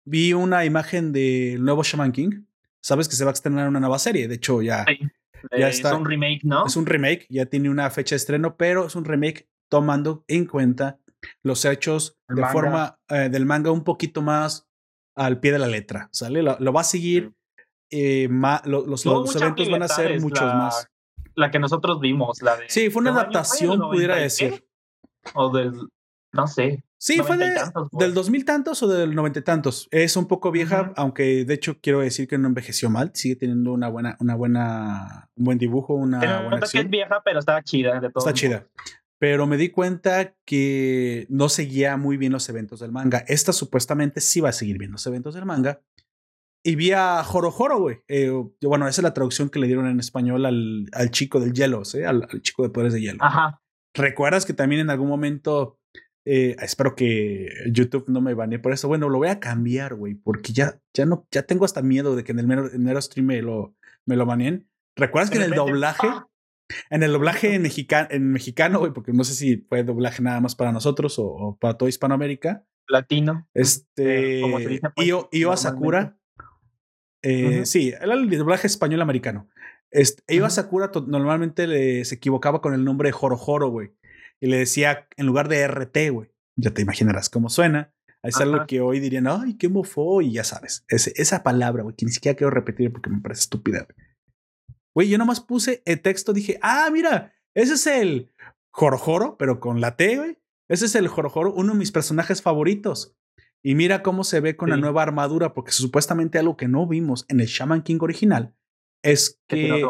vi 0.07 0.33
una 0.33 0.63
imagen 0.65 1.11
del 1.11 1.63
nuevo 1.63 1.83
Shaman 1.83 2.11
King. 2.11 2.45
Sabes 2.81 3.09
que 3.09 3.15
se 3.15 3.25
va 3.25 3.31
a 3.31 3.33
estrenar 3.33 3.67
una 3.67 3.79
nueva 3.79 3.99
serie. 3.99 4.27
De 4.27 4.35
hecho, 4.35 4.61
ya, 4.61 4.85
ya 5.57 5.67
está. 5.67 5.89
Es 5.89 5.95
un 5.95 6.05
remake, 6.05 6.39
¿no? 6.43 6.65
Es 6.65 6.75
un 6.77 6.85
remake, 6.85 7.27
ya 7.29 7.45
tiene 7.45 7.69
una 7.69 7.89
fecha 7.89 8.15
de 8.15 8.17
estreno, 8.17 8.55
pero 8.55 8.87
es 8.87 8.95
un 8.95 9.05
remake 9.05 9.49
tomando 9.69 10.23
en 10.27 10.45
cuenta 10.45 10.99
los 11.43 11.65
hechos 11.65 12.17
de 12.29 12.45
forma 12.45 12.99
eh, 13.09 13.29
del 13.29 13.45
manga 13.45 13.71
un 13.71 13.83
poquito 13.83 14.21
más 14.21 14.69
al 15.15 15.39
pie 15.39 15.51
de 15.51 15.59
la 15.59 15.67
letra. 15.67 16.09
¿Sale? 16.13 16.41
Lo, 16.41 16.73
va 16.73 16.81
a 16.81 16.85
seguir. 16.85 17.33
Eh, 17.89 18.29
los, 18.63 19.05
eventos 19.05 19.69
van 19.69 19.83
a 19.83 19.87
ser 19.87 20.21
muchos 20.21 20.45
más. 20.53 20.87
La 21.35 21.51
que 21.51 21.59
nosotros 21.59 21.99
vimos, 21.99 22.41
la 22.41 22.55
de. 22.55 22.69
Sí, 22.69 22.89
fue 22.89 23.01
una 23.01 23.11
adaptación, 23.11 23.79
pudiera 23.79 24.15
decir. 24.15 24.65
O 25.33 25.51
del. 25.51 25.73
No 26.31 26.47
sé. 26.47 26.83
Sí, 26.99 27.19
fue 27.19 27.37
de, 27.37 27.55
del 27.91 28.13
dos 28.13 28.29
mil 28.29 28.43
tantos 28.43 28.81
o 28.81 28.87
del 28.87 29.13
noventa 29.13 29.39
y 29.39 29.43
tantos. 29.43 29.87
Es 29.91 30.17
un 30.17 30.27
poco 30.27 30.51
vieja, 30.51 30.93
aunque 30.95 31.45
de 31.45 31.53
hecho 31.53 31.79
quiero 31.79 31.99
decir 31.99 32.27
que 32.27 32.37
no 32.37 32.47
envejeció 32.47 32.89
mal. 32.89 33.11
Sigue 33.13 33.35
teniendo 33.35 33.71
una 33.71 33.87
buena, 33.87 34.17
una 34.19 34.35
buena, 34.35 35.29
un 35.35 35.43
buen 35.43 35.57
dibujo, 35.59 35.93
una 35.93 36.19
buena 36.41 36.57
acción. 36.57 36.83
que 36.83 36.85
es 36.87 36.89
vieja, 36.89 37.21
pero 37.23 37.39
está 37.39 37.61
chida 37.61 37.99
de 37.99 38.09
todo. 38.09 38.27
Está 38.27 38.33
chida. 38.33 38.67
Pero 39.19 39.47
me 39.47 39.57
di 39.57 39.69
cuenta 39.69 40.35
que 40.45 41.27
no 41.29 41.49
seguía 41.49 41.97
muy 41.97 42.17
bien 42.17 42.31
los 42.31 42.49
eventos 42.49 42.79
del 42.79 42.91
manga. 42.91 43.23
Esta 43.27 43.53
supuestamente 43.53 44.19
sí 44.21 44.41
va 44.41 44.49
a 44.49 44.53
seguir 44.53 44.77
bien 44.77 44.91
los 44.91 45.05
eventos 45.05 45.35
del 45.35 45.45
manga. 45.45 45.81
Y 46.63 46.75
vi 46.75 46.91
a 46.91 47.23
Joro 47.23 47.51
Joro, 47.51 47.79
güey. 47.79 48.01
Eh, 48.07 48.31
bueno, 48.61 48.87
esa 48.87 49.01
es 49.01 49.03
la 49.03 49.13
traducción 49.13 49.49
que 49.49 49.59
le 49.59 49.67
dieron 49.67 49.87
en 49.87 49.99
español 49.99 50.45
al, 50.45 50.87
al 50.91 51.11
chico 51.11 51.39
del 51.39 51.53
hielo, 51.53 51.85
¿sí? 51.85 52.03
Al, 52.03 52.27
al, 52.29 52.41
chico 52.41 52.63
de 52.63 52.69
poderes 52.69 52.93
de 52.93 53.01
hielo. 53.01 53.23
Ajá. 53.23 53.61
¿Recuerdas 53.93 54.45
que 54.45 54.53
también 54.53 54.81
en 54.81 54.89
algún 54.89 55.07
momento 55.07 55.79
eh, 56.29 56.57
espero 56.59 56.93
que 56.93 57.47
YouTube 57.71 58.03
no 58.09 58.19
me 58.19 58.33
banee 58.33 58.57
por 58.57 58.73
eso. 58.73 58.89
Bueno, 58.89 59.07
lo 59.07 59.17
voy 59.17 59.29
a 59.29 59.39
cambiar, 59.39 59.95
güey, 59.95 60.15
porque 60.15 60.51
ya, 60.51 60.77
ya 60.93 61.05
no, 61.05 61.25
ya 61.31 61.43
tengo 61.43 61.63
hasta 61.63 61.81
miedo 61.81 62.17
de 62.17 62.25
que 62.25 62.33
en 62.33 62.39
el 62.39 62.47
mero, 62.47 63.01
stream 63.01 63.27
me 63.27 63.41
lo, 63.41 63.75
me 64.05 64.17
lo 64.17 64.25
baneen. 64.25 64.67
¿Recuerdas 64.97 65.29
que 65.29 65.37
en 65.37 65.43
el 65.43 65.51
doblaje, 65.51 66.05
¡ah! 66.05 66.27
en 66.89 67.03
el 67.03 67.13
doblaje 67.13 67.55
en, 67.55 67.61
mexicano, 67.61 68.09
en 68.11 68.29
mexicano, 68.29 68.79
güey, 68.79 68.91
porque 68.91 69.13
no 69.13 69.23
sé 69.23 69.35
si 69.35 69.55
fue 69.69 69.85
doblaje 69.85 70.21
nada 70.21 70.41
más 70.41 70.53
para 70.53 70.73
nosotros 70.73 71.15
o, 71.17 71.57
para 71.61 71.75
toda 71.75 71.87
Hispanoamérica? 71.87 72.65
Latino. 72.89 73.47
Este, 73.53 74.41
eh, 74.41 74.81
pues, 74.95 75.29
Io, 75.31 75.55
Sakura. 75.55 76.17
Eh, 77.21 77.65
sí, 77.65 77.93
el, 78.01 78.29
doblaje 78.29 78.67
español 78.67 79.01
americano. 79.01 79.47
Este, 79.91 80.35
Io 80.35 80.49
Sakura 80.49 80.91
normalmente 81.07 82.03
se 82.03 82.15
equivocaba 82.15 82.59
con 82.59 82.73
el 82.73 82.83
nombre 82.83 83.07
de 83.07 83.13
Joro 83.13 83.37
Joro, 83.37 83.69
güey 83.69 83.93
y 84.39 84.47
le 84.47 84.57
decía 84.57 85.07
en 85.17 85.25
lugar 85.25 85.47
de 85.47 85.67
RT, 85.67 86.11
güey. 86.11 86.31
Ya 86.55 86.71
te 86.71 86.81
imaginarás 86.81 87.29
cómo 87.29 87.49
suena. 87.49 87.93
Es 88.23 88.37
algo 88.37 88.65
que 88.67 88.81
hoy 88.81 88.99
dirían, 88.99 89.27
ay, 89.27 89.57
qué 89.57 89.69
mofo, 89.69 90.21
y 90.21 90.33
ya 90.33 90.43
sabes. 90.43 90.83
esa 90.89 91.43
palabra, 91.43 91.83
güey, 91.83 91.95
que 91.95 92.05
ni 92.05 92.11
siquiera 92.11 92.35
quiero 92.35 92.51
repetir 92.51 92.91
porque 92.91 93.09
me 93.09 93.21
parece 93.21 93.41
estúpida. 93.41 93.87
Güey, 94.93 95.09
yo 95.09 95.17
nomás 95.17 95.39
puse 95.39 95.81
el 95.85 96.01
texto, 96.01 96.33
dije, 96.33 96.59
ah, 96.61 96.89
mira, 96.91 97.33
ese 97.53 97.75
es 97.75 97.87
el 97.87 98.31
Jorjoro, 98.71 99.37
pero 99.37 99.59
con 99.59 99.79
la 99.79 99.95
T, 99.95 100.17
güey. 100.17 100.37
Ese 100.67 100.85
es 100.85 100.95
el 100.95 101.07
Jorjoro, 101.07 101.53
uno 101.53 101.73
de 101.73 101.79
mis 101.79 101.91
personajes 101.91 102.41
favoritos. 102.41 103.15
Y 103.63 103.75
mira 103.75 104.03
cómo 104.03 104.23
se 104.23 104.39
ve 104.39 104.57
con 104.57 104.69
la 104.69 104.77
nueva 104.77 105.03
armadura, 105.03 105.53
porque 105.53 105.71
supuestamente 105.71 106.37
algo 106.37 106.57
que 106.57 106.67
no 106.67 106.87
vimos 106.87 107.25
en 107.29 107.39
el 107.39 107.47
Shaman 107.47 107.83
King 107.83 107.99
original 108.01 108.55
es 109.03 109.39
que 109.47 109.85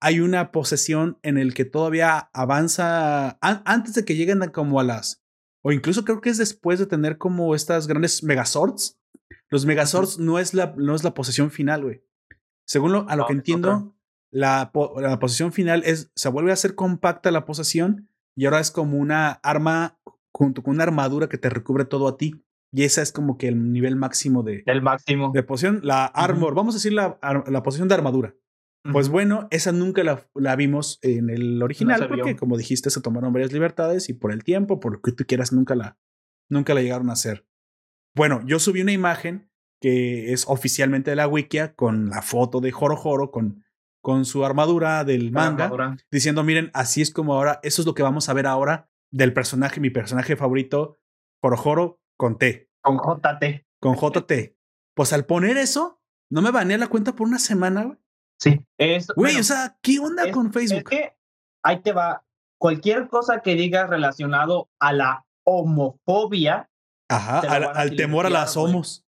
hay 0.00 0.20
una 0.20 0.52
posesión 0.52 1.18
en 1.22 1.38
el 1.38 1.54
que 1.54 1.64
todavía 1.64 2.30
avanza 2.32 3.38
antes 3.40 3.94
de 3.94 4.04
que 4.04 4.16
lleguen 4.16 4.40
como 4.50 4.80
a 4.80 4.84
las 4.84 5.20
o 5.62 5.72
incluso 5.72 6.04
creo 6.04 6.20
que 6.20 6.30
es 6.30 6.38
después 6.38 6.78
de 6.78 6.86
tener 6.86 7.18
como 7.18 7.54
estas 7.54 7.86
grandes 7.86 8.22
megazords. 8.22 8.98
Los 9.50 9.66
megazords 9.66 10.18
no 10.18 10.38
es 10.38 10.54
la 10.54 10.74
no 10.76 10.94
es 10.94 11.04
la 11.04 11.14
posesión 11.14 11.50
final, 11.50 11.82
güey. 11.82 12.02
Según 12.66 12.92
lo, 12.92 13.08
a 13.08 13.16
lo 13.16 13.26
que 13.26 13.32
entiendo, 13.32 13.94
la, 14.30 14.70
la 14.96 15.18
posesión 15.18 15.52
final 15.52 15.82
es 15.84 16.10
se 16.14 16.28
vuelve 16.28 16.50
a 16.50 16.54
hacer 16.54 16.74
compacta 16.74 17.30
la 17.30 17.44
posesión 17.44 18.08
y 18.36 18.46
ahora 18.46 18.60
es 18.60 18.70
como 18.70 18.96
una 18.96 19.32
arma 19.32 19.98
junto 20.32 20.62
con 20.62 20.74
una 20.74 20.84
armadura 20.84 21.28
que 21.28 21.38
te 21.38 21.50
recubre 21.50 21.84
todo 21.84 22.08
a 22.08 22.16
ti. 22.16 22.44
Y 22.72 22.84
esa 22.84 23.02
es 23.02 23.10
como 23.10 23.36
que 23.36 23.48
el 23.48 23.72
nivel 23.72 23.96
máximo 23.96 24.44
de, 24.44 24.62
El 24.66 24.80
máximo. 24.80 25.32
de 25.34 25.42
posición. 25.42 25.80
La 25.82 26.04
armor, 26.06 26.54
vamos 26.54 26.74
a 26.74 26.78
decir 26.78 26.92
la, 26.92 27.18
la 27.46 27.62
posición 27.64 27.88
de 27.88 27.94
armadura. 27.94 28.36
Pues 28.92 29.10
bueno, 29.10 29.46
esa 29.50 29.72
nunca 29.72 30.02
la, 30.02 30.26
la 30.34 30.56
vimos 30.56 30.98
en 31.02 31.28
el 31.28 31.62
original, 31.62 32.08
porque 32.08 32.36
como 32.36 32.56
dijiste, 32.56 32.88
se 32.88 33.02
tomaron 33.02 33.32
varias 33.32 33.52
libertades 33.52 34.08
y 34.08 34.14
por 34.14 34.32
el 34.32 34.42
tiempo, 34.42 34.80
por 34.80 34.92
lo 34.94 35.00
que 35.02 35.12
tú 35.12 35.24
quieras, 35.26 35.52
nunca 35.52 35.74
la, 35.74 35.98
nunca 36.48 36.72
la 36.72 36.80
llegaron 36.80 37.10
a 37.10 37.12
hacer. 37.12 37.46
Bueno, 38.14 38.40
yo 38.46 38.58
subí 38.58 38.80
una 38.80 38.92
imagen 38.92 39.50
que 39.82 40.32
es 40.32 40.46
oficialmente 40.48 41.10
de 41.10 41.16
la 41.16 41.28
Wikia 41.28 41.74
con 41.74 42.08
la 42.08 42.22
foto 42.22 42.60
de 42.60 42.70
Joro 42.70 42.96
Joro 42.96 43.30
con, 43.30 43.64
con 44.02 44.24
su 44.24 44.44
armadura 44.44 45.04
del 45.04 45.30
manga, 45.30 45.64
armadura. 45.64 45.96
diciendo, 46.10 46.42
miren, 46.42 46.70
así 46.72 47.02
es 47.02 47.10
como 47.10 47.34
ahora, 47.34 47.60
eso 47.62 47.82
es 47.82 47.86
lo 47.86 47.94
que 47.94 48.02
vamos 48.02 48.28
a 48.28 48.32
ver 48.34 48.46
ahora 48.46 48.90
del 49.10 49.32
personaje, 49.32 49.80
mi 49.80 49.90
personaje 49.90 50.36
favorito, 50.36 50.98
Joro 51.42 51.56
Joro 51.56 52.00
con 52.16 52.38
T, 52.38 52.70
Con 52.82 52.96
JT. 52.96 53.66
con 53.78 53.96
JT. 53.96 54.56
Pues 54.94 55.12
al 55.12 55.24
poner 55.26 55.56
eso, 55.56 56.02
no 56.30 56.42
me 56.42 56.50
baneé 56.50 56.78
la 56.78 56.88
cuenta 56.88 57.14
por 57.14 57.26
una 57.26 57.38
semana, 57.38 57.84
güey. 57.84 57.98
Sí. 58.40 58.60
Es, 58.78 59.06
Güey, 59.08 59.32
bueno, 59.34 59.40
o 59.40 59.44
sea, 59.44 59.76
¿qué 59.82 59.98
onda 59.98 60.24
es- 60.24 60.32
con 60.32 60.46
es 60.46 60.52
Facebook? 60.52 60.88
que 60.90 61.14
ahí 61.62 61.80
te 61.80 61.92
va. 61.92 62.24
Cualquier 62.58 63.08
cosa 63.08 63.40
que 63.40 63.54
digas 63.54 63.88
relacionado 63.88 64.68
a 64.80 64.92
la 64.92 65.24
homofobia. 65.46 66.68
Ajá, 67.08 67.40
te 67.40 67.48
al, 67.48 67.96
temor 67.96 68.26
a 68.26 68.30
las 68.30 68.56
homos. 68.56 69.04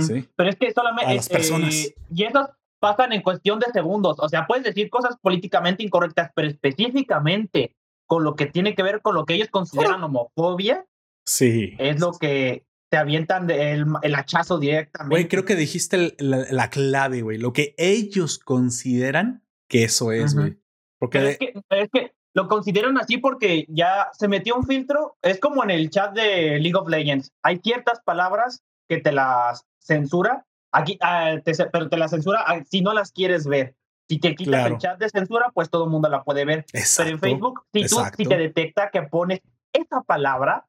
Sí. 0.00 0.28
Pero 0.36 0.48
es 0.50 0.56
que 0.56 0.72
solamente. 0.72 1.12
A 1.12 1.14
las 1.14 1.28
personas. 1.28 1.74
eh, 1.74 1.94
y 2.14 2.24
esas 2.24 2.50
pasan 2.80 3.12
en 3.12 3.22
cuestión 3.22 3.58
de 3.60 3.70
segundos. 3.72 4.18
O 4.18 4.28
sea, 4.28 4.46
puedes 4.46 4.64
decir 4.64 4.90
cosas 4.90 5.16
políticamente 5.20 5.82
incorrectas, 5.82 6.30
pero 6.34 6.48
específicamente 6.48 7.74
con 8.06 8.24
lo 8.24 8.34
que 8.36 8.46
tiene 8.46 8.74
que 8.74 8.82
ver 8.82 9.00
con 9.02 9.14
lo 9.14 9.24
que 9.24 9.34
ellos 9.34 9.48
consideran 9.50 10.02
homofobia, 10.02 10.84
Sí. 11.26 11.74
es 11.78 12.00
lo 12.00 12.12
que 12.12 12.64
te 12.94 12.98
avientan 12.98 13.50
el, 13.50 13.86
el 14.02 14.14
hachazo 14.14 14.60
directamente. 14.60 15.12
Güey, 15.12 15.26
creo 15.26 15.44
que 15.44 15.56
dijiste 15.56 15.96
el- 15.96 16.14
la, 16.18 16.46
la 16.48 16.70
clave, 16.70 17.22
güey. 17.22 17.38
Lo 17.38 17.52
que 17.52 17.74
ellos 17.76 18.38
consideran 18.38 19.42
que 19.68 19.82
eso 19.82 20.12
es, 20.12 20.36
güey. 20.36 20.60
Porque 21.00 21.18
Pero 21.18 21.26
de- 21.26 21.32
es 21.32 21.38
que, 21.38 21.54
es 21.70 21.88
que 21.92 22.14
lo 22.34 22.46
consideran 22.46 22.96
así 22.96 23.18
porque 23.18 23.66
ya 23.68 24.10
se 24.12 24.28
metió 24.28 24.54
un 24.54 24.64
filtro. 24.64 25.16
Es 25.22 25.40
como 25.40 25.64
en 25.64 25.70
el 25.72 25.90
chat 25.90 26.14
de 26.14 26.60
League 26.60 26.76
of 26.76 26.88
Legends. 26.88 27.32
Hay 27.42 27.58
ciertas 27.64 28.00
palabras 28.04 28.62
que 28.88 28.98
te 28.98 29.10
las 29.10 29.64
censura, 29.80 30.46
aquí, 30.72 30.96
ah, 31.00 31.34
te 31.44 31.52
pero 31.72 31.88
te 31.88 31.96
las 31.96 32.12
censura 32.12 32.44
ah, 32.46 32.62
si 32.70 32.80
no 32.80 32.92
las 32.92 33.10
quieres 33.10 33.44
ver. 33.46 33.74
Si 34.08 34.20
te 34.20 34.36
quitas 34.36 34.52
Claro. 34.60 34.74
el 34.76 34.80
chat 34.80 35.00
de 35.00 35.08
censura, 35.08 35.50
pues 35.52 35.68
todo 35.68 35.84
el 35.86 35.90
mundo 35.90 36.08
la 36.08 36.22
puede 36.22 36.44
ver. 36.44 36.64
exacto. 36.72 37.02
pero 37.04 37.14
en 37.14 37.20
Facebook, 37.20 37.64
si, 37.72 37.86
tú, 37.86 37.96
si 38.16 38.24
te 38.24 38.36
detecta 38.36 38.90
que 38.92 39.02
pones 39.02 39.40
esa 39.72 40.02
palabra, 40.02 40.66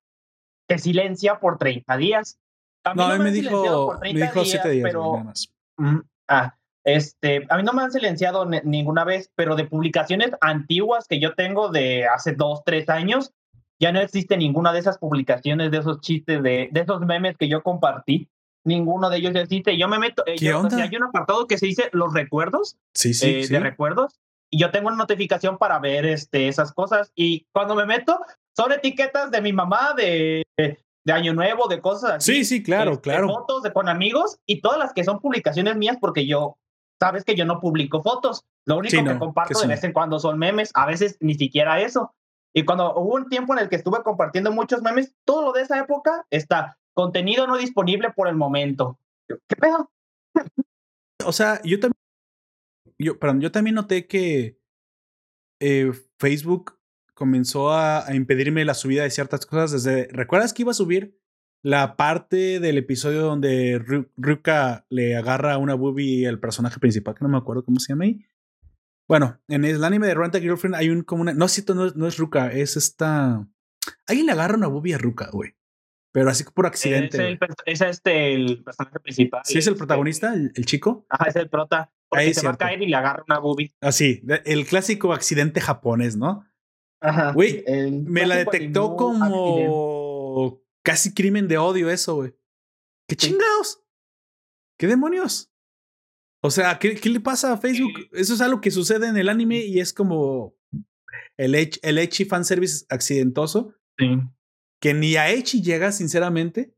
te 0.68 0.78
silencia 0.78 1.40
por 1.40 1.58
30 1.58 1.98
días. 1.98 2.38
A 2.84 2.94
mí 2.94 2.98
No, 3.02 3.08
a 3.10 3.18
mí 3.18 3.24
me 3.24 3.32
dijo, 3.32 3.94
me 3.94 4.00
30 4.12 4.26
dijo 4.26 4.46
siete 4.46 4.70
días, 4.70 4.82
güey, 4.82 4.92
pero 4.94 5.12
nada 5.14 5.24
más. 5.24 5.48
Mm, 5.78 6.00
Ah, 6.28 6.56
este, 6.84 7.46
a 7.50 7.58
mí 7.58 7.64
no 7.64 7.74
me 7.74 7.84
han 7.84 7.92
silenciado 7.92 8.46
ni- 8.46 8.62
ninguna 8.64 9.04
vez, 9.04 9.32
pero 9.36 9.56
de 9.56 9.66
publicaciones 9.66 10.32
antiguas 10.42 11.08
que 11.08 11.20
yo 11.20 11.34
tengo 11.36 11.70
de 11.70 12.06
hace 12.08 12.34
dos, 12.34 12.64
tres 12.66 12.90
años, 12.90 13.32
ya 13.80 13.92
no 13.92 14.00
existe 14.00 14.38
ninguna 14.38 14.72
de 14.74 14.80
esas 14.80 14.98
publicaciones, 14.98 15.70
de 15.72 15.78
esos 15.80 16.00
chistes, 16.02 16.42
de, 16.42 16.70
de 16.72 16.80
esos 16.82 17.02
memes 17.02 17.38
que 17.38 17.48
yo 17.48 17.62
compartí. 17.62 18.30
Ninguno 18.64 19.10
de 19.12 19.18
ellos 19.18 19.36
existe. 19.36 19.78
Yo 19.78 19.88
me 19.88 20.00
meto. 20.00 20.24
eh, 20.26 20.36
¿Qué 20.40 20.46
yo- 20.46 20.58
o 20.60 20.62
sea, 20.70 20.70
onda? 20.80 20.84
hay 20.84 20.96
un 20.96 21.04
apartado 21.04 21.46
que 21.48 21.58
se 21.60 21.68
dice 21.68 21.90
los 21.92 22.14
recuerdos 22.14 22.78
Sí, 22.96 23.14
sí, 23.14 23.30
eh, 23.30 23.44
sí. 23.44 23.54
de 23.54 23.60
recuerdos 23.60 24.20
y 24.50 24.60
yo 24.60 24.72
tengo 24.72 24.88
una 24.88 24.98
notificación 24.98 25.58
para 25.60 25.78
ver 25.80 26.06
este, 26.06 26.48
esas 26.48 26.72
cosas 26.74 27.12
y 27.16 27.46
cuando 27.52 27.76
me 27.76 27.86
meto 27.86 28.20
son 28.56 28.72
etiquetas 28.72 29.32
de 29.32 29.42
mi 29.42 29.54
mamá 29.54 29.94
de, 29.96 30.44
de 30.58 31.14
Año 31.14 31.34
Nuevo, 31.34 31.68
de 31.68 31.82
cosas 31.82 32.12
así. 32.12 32.34
Sí, 32.34 32.46
sí, 32.46 32.64
claro, 32.64 32.94
este, 32.94 33.04
claro. 33.04 33.28
Fotos 33.28 33.64
de 33.64 33.74
con 33.74 33.90
amigos 33.90 34.40
y 34.46 34.62
todas 34.62 34.80
las 34.80 34.94
que 34.94 35.04
son 35.04 35.20
publicaciones 35.20 35.76
mías 35.76 35.98
porque 36.00 36.26
yo, 36.26 36.58
sabes 37.00 37.24
que 37.24 37.36
yo 37.36 37.46
no 37.46 37.60
publico 37.60 38.02
fotos. 38.02 38.44
Lo 38.66 38.78
único 38.78 38.98
Sí, 38.98 39.04
que 39.04 39.20
comparto 39.20 39.60
que 39.60 39.68
de 39.68 39.74
vez 39.74 39.84
en 39.84 39.94
cuando 39.94 40.20
son 40.20 40.40
memes, 40.40 40.72
a 40.74 40.86
veces 40.86 41.18
ni 41.20 41.36
siquiera 41.36 41.82
eso. 41.82 42.14
Y 42.54 42.64
cuando 42.64 42.96
hubo 42.96 43.16
un 43.16 43.30
tiempo 43.30 43.54
en 43.54 43.60
el 43.60 43.70
que 43.70 43.76
estuve 43.76 44.02
compartiendo 44.02 44.52
muchos 44.52 44.82
memes, 44.82 45.14
todo 45.26 45.42
lo 45.42 45.52
de 45.52 45.62
esa 45.62 45.78
época 45.78 46.26
está 46.30 46.78
contenido 46.94 47.46
no 47.48 47.58
disponible 47.58 48.12
por 48.12 48.28
el 48.28 48.36
momento. 48.36 48.98
¿Qué 49.28 49.56
pedo? 49.56 49.92
O 51.26 51.34
sea, 51.34 51.62
yo 51.64 51.80
también. 51.80 51.94
Yo, 52.98 53.20
perdón, 53.20 53.42
yo 53.42 53.52
también 53.52 53.76
noté 53.76 54.08
que 54.08 54.58
eh, 55.60 55.92
Facebook 56.18 56.80
comenzó 57.16 57.72
a, 57.72 58.06
a 58.08 58.14
impedirme 58.14 58.64
la 58.66 58.76
subida 58.76 59.02
de 59.04 59.10
ciertas 59.10 59.46
cosas 59.48 59.72
desde. 59.72 60.08
¿Recuerdas 60.12 60.54
que 60.54 60.62
iba 60.62 60.72
a 60.72 60.76
subir 60.76 61.18
la 61.64 61.96
parte 61.98 62.60
del 62.60 62.78
episodio 62.78 63.22
donde 63.22 63.80
Ru- 63.80 64.12
Ruka 64.18 64.86
le 64.90 65.16
agarra 65.16 65.58
una 65.58 65.74
boobie 65.74 66.28
al 66.28 66.40
personaje 66.40 66.80
principal, 66.80 67.16
que 67.16 67.24
no 67.26 67.30
me 67.30 67.38
acuerdo 67.38 67.66
cómo 67.66 67.80
se 67.80 67.94
llama 67.94 68.04
ahí? 68.06 68.24
Bueno, 69.08 69.40
en 69.48 69.66
el 69.66 69.84
anime 69.84 70.08
de 70.08 70.14
Rent 70.16 70.36
a 70.36 70.40
Girlfriend 70.40 70.76
hay 70.76 70.90
un 70.90 71.02
como 71.04 71.22
una. 71.22 71.34
No, 71.34 71.48
cierto, 71.48 71.74
no, 71.74 71.90
no 71.96 72.08
es 72.08 72.18
Ruka, 72.18 72.52
es 72.52 72.76
esta. 72.78 73.48
Alguien 74.08 74.26
le 74.28 74.32
agarra 74.34 74.56
una 74.56 74.68
boobie 74.68 74.94
a 74.96 74.98
Ruka, 74.98 75.30
güey. 75.32 75.56
Pero 76.12 76.30
así 76.30 76.44
por 76.44 76.66
accidente. 76.66 77.18
Es, 77.18 77.24
el, 77.24 77.40
es 77.66 77.82
este 77.82 78.34
el 78.34 78.64
personaje 78.64 79.00
principal. 79.02 79.42
¿Sí 79.44 79.58
es 79.58 79.68
el 79.68 79.74
este, 79.74 79.80
protagonista, 79.80 80.34
el, 80.34 80.52
el 80.56 80.66
chico? 80.66 81.06
Ajá, 81.10 81.26
es 81.26 81.36
el 81.36 81.50
prota. 81.50 81.92
Porque 82.08 82.26
Ahí 82.26 82.34
se 82.34 82.46
va 82.46 82.54
a 82.54 82.58
caer 82.58 82.82
y 82.82 82.88
le 82.88 82.96
agarra 82.96 83.24
una 83.28 83.40
boobie. 83.40 83.74
Así, 83.82 84.24
el 84.46 84.66
clásico 84.66 85.12
accidente 85.12 85.60
japonés, 85.60 86.16
¿no? 86.16 86.46
Ajá. 87.10 87.32
Güey, 87.34 87.64
Me 88.06 88.26
la 88.26 88.38
detectó 88.38 88.86
accidente. 88.86 89.68
como 89.68 90.62
casi 90.84 91.14
crimen 91.14 91.48
de 91.48 91.58
odio 91.58 91.90
eso, 91.90 92.16
güey. 92.16 92.34
¿Qué 93.08 93.16
chingados? 93.16 93.82
¿Qué 94.80 94.88
demonios? 94.88 95.52
O 96.44 96.52
sea, 96.52 96.78
¿qué, 96.80 96.96
qué 96.96 97.10
le 97.10 97.20
pasa 97.20 97.54
a 97.54 97.58
Facebook? 97.58 97.92
Sí. 97.98 98.10
Eso 98.14 98.34
es 98.34 98.42
algo 98.42 98.62
que 98.62 98.72
sucede 98.72 99.08
en 99.08 99.18
el 99.18 99.30
anime 99.30 99.60
y 99.60 99.80
es 99.80 99.94
como 99.94 100.56
el, 101.38 101.56
ech- 101.56 101.80
el 101.82 101.98
Echi 101.98 102.26
fanservice 102.26 102.86
accidentoso, 102.90 103.74
Sí. 103.98 104.20
que 104.82 104.94
ni 104.94 105.16
a 105.16 105.30
Echi 105.32 105.62
llega, 105.62 105.92
sinceramente. 105.92 106.76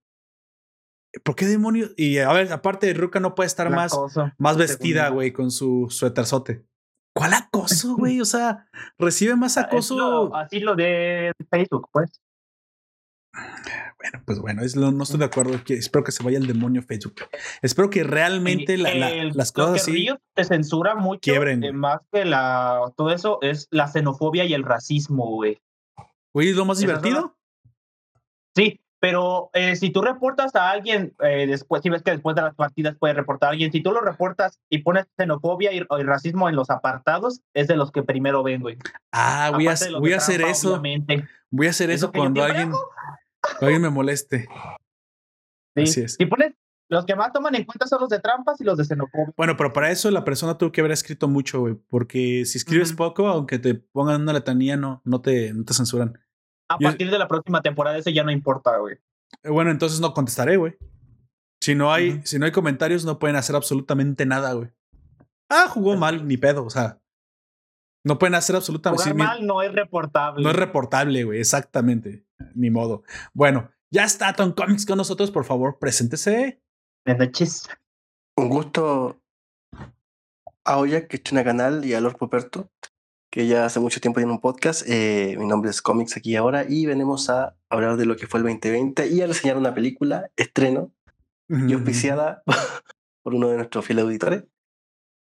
¿Por 1.24 1.36
qué 1.36 1.46
demonios? 1.46 1.92
Y 1.98 2.20
a 2.20 2.32
ver, 2.32 2.52
aparte 2.54 2.88
de 2.88 2.94
Ruka 2.94 3.20
no 3.20 3.34
puede 3.34 3.48
estar 3.48 3.70
La 3.70 3.76
más, 3.76 3.92
cosa. 3.94 4.36
más 4.38 4.56
vestida, 4.58 5.10
güey, 5.10 5.32
con 5.32 5.50
su 5.52 5.88
suéterzote. 5.90 6.64
¿Cuál 7.18 7.34
acoso, 7.34 7.96
güey? 7.96 8.22
O 8.22 8.26
sea, 8.26 8.68
recibe 8.98 9.36
más 9.36 9.58
Ah, 9.58 9.62
acoso. 9.62 9.96
lo- 9.98 10.36
así 10.36 10.60
lo 10.60 10.76
de 10.76 11.32
Facebook, 11.50 11.90
pues. 11.92 12.22
Bueno, 14.00 14.24
pues 14.26 14.40
bueno, 14.40 14.62
es 14.64 14.76
lo- 14.76 14.92
no 14.92 15.04
estoy 15.04 15.20
de 15.20 15.26
acuerdo. 15.26 15.64
Que, 15.64 15.76
espero 15.76 16.04
que 16.04 16.12
se 16.12 16.24
vaya 16.24 16.38
el 16.38 16.48
demonio 16.48 16.82
Facebook. 16.82 17.16
Espero 17.62 17.90
que 17.90 18.04
realmente 18.04 18.74
Y 18.74 18.78
la- 18.78 18.94
la- 18.94 19.10
el- 19.12 19.32
las 19.36 19.54
lo 19.56 19.66
cosas 19.66 19.86
que 19.86 19.92
así. 19.92 20.08
Te 20.34 20.44
censura 20.44 20.96
mucho, 20.96 21.20
quiebren, 21.22 21.64
eh, 21.64 21.72
más 21.74 22.00
que 22.12 22.26
la 22.26 22.82
todo 22.96 23.12
eso 23.12 23.40
es 23.42 23.68
la 23.72 23.88
xenofobia 23.88 24.46
y 24.46 24.54
el 24.54 24.64
racismo, 24.64 25.26
güey. 25.32 25.60
Güey, 26.34 26.50
es 26.50 26.56
lo 26.56 26.66
más 26.66 26.80
divertido. 26.80 27.36
Sí, 28.56 28.80
pero 29.00 29.50
eh, 29.54 29.76
si 29.76 29.92
tú 29.92 30.02
reportas 30.02 30.56
a 30.56 30.72
alguien 30.72 31.14
eh, 31.24 31.46
después, 31.48 31.84
si 31.84 31.90
ves 31.90 32.02
que 32.02 32.12
después 32.12 32.36
de 32.36 32.42
las 32.42 32.56
partidas 32.56 32.96
puedes 33.00 33.16
reportar 33.16 33.50
a 33.50 33.52
alguien, 33.52 33.72
si 33.72 33.82
tú 33.82 33.92
lo 33.92 34.02
reportas 34.02 34.60
y 34.70 34.80
pones 34.80 35.06
xenofobia 35.18 35.72
y, 35.72 35.78
y 35.78 36.04
racismo 36.04 36.50
en 36.50 36.56
los 36.56 36.70
apartados, 36.70 37.42
es 37.54 37.68
de 37.68 37.76
los 37.78 37.92
que 37.92 38.04
primero 38.04 38.42
ven, 38.44 38.62
güey. 38.62 38.78
Ah, 39.12 39.52
voy 39.54 39.68
a, 39.68 39.76
voy 40.00 40.14
a 40.14 40.18
hacer 40.18 40.38
trampa, 40.38 40.52
eso. 40.52 40.70
obviamente. 40.72 41.28
Voy 41.52 41.68
a 41.68 41.70
hacer 41.70 41.90
Es 41.92 41.98
eso 41.98 42.12
cuando 42.12 42.44
alguien, 42.44 42.72
cuando 42.72 43.62
alguien 43.62 43.82
me 43.82 43.90
moleste. 43.90 44.48
Sí. 45.76 45.84
Así 45.84 46.02
es. 46.02 46.16
Si 46.16 46.26
pones, 46.26 46.54
los 46.90 47.06
que 47.06 47.16
más 47.16 47.32
toman 47.32 47.54
en 47.54 47.66
cuenta 47.66 47.86
son 47.86 48.02
los 48.02 48.10
de 48.10 48.20
trampas 48.20 48.60
y 48.62 48.64
los 48.64 48.78
de 48.78 48.86
xenofobia. 48.86 49.34
Bueno, 49.38 49.56
pero 49.58 49.74
para 49.74 49.92
eso 49.92 50.10
la 50.10 50.24
persona 50.24 50.58
tuvo 50.58 50.72
que 50.72 50.82
haber 50.82 50.92
escrito 50.92 51.28
mucho, 51.28 51.60
güey. 51.60 51.76
Porque 51.90 52.46
si 52.46 52.58
escribes 52.58 52.94
poco, 52.94 53.28
aunque 53.28 53.60
te 53.60 53.76
pongan 53.76 54.22
una 54.24 54.34
letanía, 54.34 54.76
no, 54.76 55.02
no, 55.06 55.22
te, 55.22 55.54
no 55.54 55.66
te 55.66 55.74
censuran. 55.74 56.18
A 56.70 56.78
partir 56.78 57.10
de 57.10 57.18
la 57.18 57.28
próxima 57.28 57.62
temporada 57.62 57.98
eso 57.98 58.10
ya 58.10 58.24
no 58.24 58.32
importa, 58.32 58.78
güey. 58.78 58.98
Eh, 59.44 59.50
Bueno, 59.50 59.72
entonces 59.72 60.00
no 60.00 60.14
contestaré, 60.14 60.58
güey. 60.58 60.78
Si 61.62 61.76
no 61.76 61.92
hay, 61.92 62.22
si 62.24 62.40
no 62.40 62.46
hay 62.46 62.52
comentarios, 62.52 63.04
no 63.04 63.20
pueden 63.20 63.36
hacer 63.36 63.56
absolutamente 63.56 64.26
nada, 64.26 64.54
güey. 64.54 64.70
Ah, 65.50 65.68
jugó 65.70 65.96
mal, 65.96 66.28
ni 66.28 66.38
pedo. 66.38 66.66
O 66.66 66.70
sea, 66.70 67.02
no 68.06 68.20
pueden 68.20 68.36
hacer 68.36 68.56
absolutamente 68.56 69.04
Jugar 69.04 69.16
sí, 69.16 69.18
mal 69.18 69.46
no 69.46 69.62
es 69.62 69.74
reportable. 69.74 70.44
No 70.44 70.50
es 70.50 70.56
reportable, 70.56 71.24
güey. 71.24 71.40
Exactamente. 71.40 72.26
Ni 72.54 72.70
modo. 72.70 73.04
Bueno, 73.34 73.72
ya 73.92 74.04
está 74.04 74.34
Tom 74.34 74.52
Comics 74.54 74.86
con 74.86 74.98
nosotros. 74.98 75.32
Por 75.32 75.46
favor, 75.46 75.80
preséntese. 75.80 76.62
Buenas 77.06 77.28
noches. 77.28 77.70
Un 78.38 78.50
gusto 78.50 79.22
a 80.64 80.78
Oya, 80.78 81.08
que 81.08 81.22
en 81.32 81.44
canal, 81.44 81.86
y 81.86 81.94
a 81.94 82.02
Lord 82.02 82.18
Poperto, 82.18 82.70
que 83.32 83.48
ya 83.48 83.66
hace 83.66 83.80
mucho 83.80 84.00
tiempo 84.00 84.20
tiene 84.20 84.32
un 84.32 84.40
podcast. 84.40 84.84
Eh, 84.88 85.36
mi 85.38 85.48
nombre 85.48 85.70
es 85.70 85.82
Comics 85.82 86.18
aquí 86.18 86.36
ahora 86.36 86.66
y 86.68 86.86
venimos 86.86 87.30
a 87.30 87.58
hablar 87.70 87.98
de 87.98 88.06
lo 88.06 88.16
que 88.16 88.28
fue 88.28 88.40
el 88.40 88.46
2020 88.46 89.08
y 89.08 89.22
a 89.22 89.28
reseñar 89.28 89.58
una 89.58 89.74
película, 89.74 90.32
estreno, 90.36 90.94
y 91.50 91.74
auspiciada 91.74 92.44
por 93.24 93.34
uno 93.34 93.50
de 93.50 93.58
nuestros 93.58 93.86
fieles 93.86 94.04
auditores. 94.04 94.44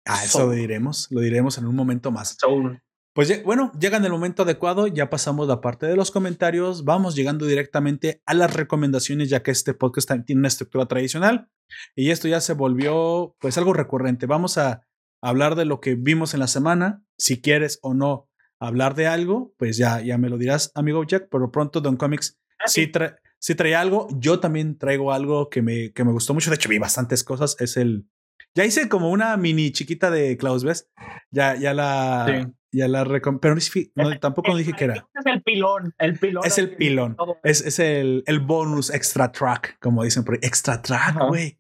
Ah, 0.05 0.25
eso 0.25 0.39
Soul. 0.39 0.51
lo 0.51 0.57
diremos. 0.57 1.09
Lo 1.11 1.21
diremos 1.21 1.59
en 1.59 1.67
un 1.67 1.75
momento 1.75 2.11
más. 2.11 2.37
Soul. 2.39 2.81
Pues 3.15 3.45
bueno, 3.45 3.73
llega 3.79 3.99
en 3.99 4.05
el 4.07 4.11
momento 4.11 4.45
adecuado, 4.45 4.87
ya 4.87 5.11
pasamos 5.11 5.47
la 5.47 5.61
parte 5.61 5.85
de 5.85 5.97
los 5.97 6.11
comentarios, 6.11 6.85
vamos 6.85 7.15
llegando 7.15 7.45
directamente 7.45 8.23
a 8.25 8.33
las 8.33 8.55
recomendaciones, 8.55 9.29
ya 9.29 9.43
que 9.43 9.51
este 9.51 9.75
podcast 9.75 10.11
tiene 10.25 10.39
una 10.39 10.49
estructura 10.49 10.87
tradicional 10.87 11.51
y 11.95 12.11
esto 12.11 12.27
ya 12.27 12.41
se 12.41 12.55
volvió 12.55 13.37
pues 13.39 13.59
algo 13.59 13.75
recurrente. 13.75 14.25
Vamos 14.25 14.57
a 14.57 14.87
hablar 15.21 15.57
de 15.57 15.67
lo 15.67 15.81
que 15.81 15.95
vimos 15.95 16.33
en 16.33 16.41
la 16.41 16.47
semana, 16.47 17.05
si 17.23 17.41
quieres 17.41 17.79
o 17.83 17.95
no 17.95 18.29
hablar 18.59 18.95
de 18.95 19.07
algo, 19.07 19.55
pues 19.59 19.77
ya, 19.77 20.01
ya 20.01 20.19
me 20.19 20.29
lo 20.29 20.39
dirás, 20.39 20.73
amigo 20.75 21.05
Jack, 21.05 21.29
pero 21.31 21.51
pronto 21.53 21.81
Don 21.81 21.97
Comics 21.97 22.39
ah, 22.59 22.67
sí, 22.67 22.91
sí 23.39 23.55
trae 23.55 23.75
algo, 23.75 24.09
yo 24.19 24.41
también 24.41 24.77
traigo 24.77 25.13
algo 25.13 25.49
que 25.49 25.63
me, 25.63 25.93
que 25.93 26.05
me 26.05 26.13
gustó 26.13 26.35
mucho, 26.35 26.51
de 26.51 26.57
hecho 26.57 26.69
vi 26.69 26.79
bastantes 26.79 27.25
cosas, 27.25 27.57
es 27.61 27.77
el... 27.77 28.09
Ya 28.55 28.65
hice 28.65 28.89
como 28.89 29.11
una 29.11 29.37
mini 29.37 29.71
chiquita 29.71 30.11
de 30.11 30.37
Klaus, 30.37 30.63
¿ves? 30.63 30.91
Ya, 31.31 31.55
ya 31.55 31.73
la, 31.73 32.53
ya 32.71 32.87
la 32.87 33.05
pero 33.05 33.57
no, 33.97 34.19
tampoco 34.19 34.55
dije 34.55 34.75
que 34.75 34.85
era. 34.85 35.09
Es 35.15 35.25
el 35.25 35.43
pilón, 35.43 35.95
el 35.99 36.19
pilón. 36.19 36.45
Es 36.45 36.59
el 36.59 36.77
pilón. 36.77 37.17
Es, 37.45 37.63
es 37.63 37.79
el, 37.79 38.25
el, 38.27 38.41
bonus 38.41 38.91
extra 38.91 39.33
track, 39.33 39.79
como 39.81 40.05
dicen 40.05 40.25
por 40.25 40.35
ahí. 40.35 40.41
Extra 40.43 40.83
track, 40.83 41.29
güey. 41.29 41.59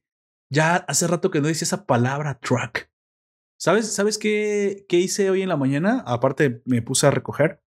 Ya 0.50 0.76
hace 0.76 1.06
rato 1.06 1.30
que 1.30 1.40
no 1.40 1.48
dice 1.48 1.64
esa 1.64 1.86
palabra 1.86 2.38
track. 2.38 2.91
¿Sabes, 3.62 3.94
¿sabes 3.94 4.18
qué, 4.18 4.86
qué 4.88 4.98
hice 4.98 5.30
hoy 5.30 5.42
en 5.42 5.48
la 5.48 5.56
mañana? 5.56 6.02
Aparte, 6.06 6.62
me 6.64 6.82
puse 6.82 7.06
a 7.06 7.12
recoger. 7.12 7.62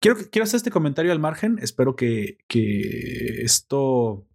Quiero, 0.00 0.18
quiero 0.30 0.44
hacer 0.44 0.58
este 0.58 0.70
comentario 0.70 1.12
al 1.12 1.18
margen. 1.18 1.58
Espero 1.60 1.96
que, 1.96 2.38
que 2.48 3.42
esto 3.42 4.26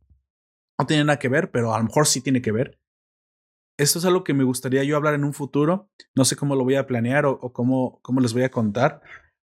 no 0.80 0.86
tiene 0.88 1.04
nada 1.04 1.20
que 1.20 1.30
ver, 1.30 1.52
pero 1.52 1.74
a 1.74 1.78
lo 1.78 1.84
mejor 1.84 2.08
sí 2.08 2.22
tiene 2.22 2.42
que 2.42 2.52
ver 2.52 2.80
esto 3.78 4.00
es 4.00 4.06
algo 4.06 4.24
que 4.24 4.34
me 4.34 4.44
gustaría 4.44 4.84
yo 4.84 4.96
hablar 4.96 5.14
en 5.14 5.24
un 5.24 5.34
futuro. 5.34 5.90
No 6.16 6.26
sé 6.26 6.36
cómo 6.36 6.56
lo 6.56 6.64
voy 6.64 6.76
a 6.76 6.88
planear 6.88 7.26
o, 7.26 7.40
cómo, 7.52 8.00
cómo 8.02 8.22
les 8.22 8.34
voy 8.34 8.44
a 8.44 8.52
contar. 8.52 9.02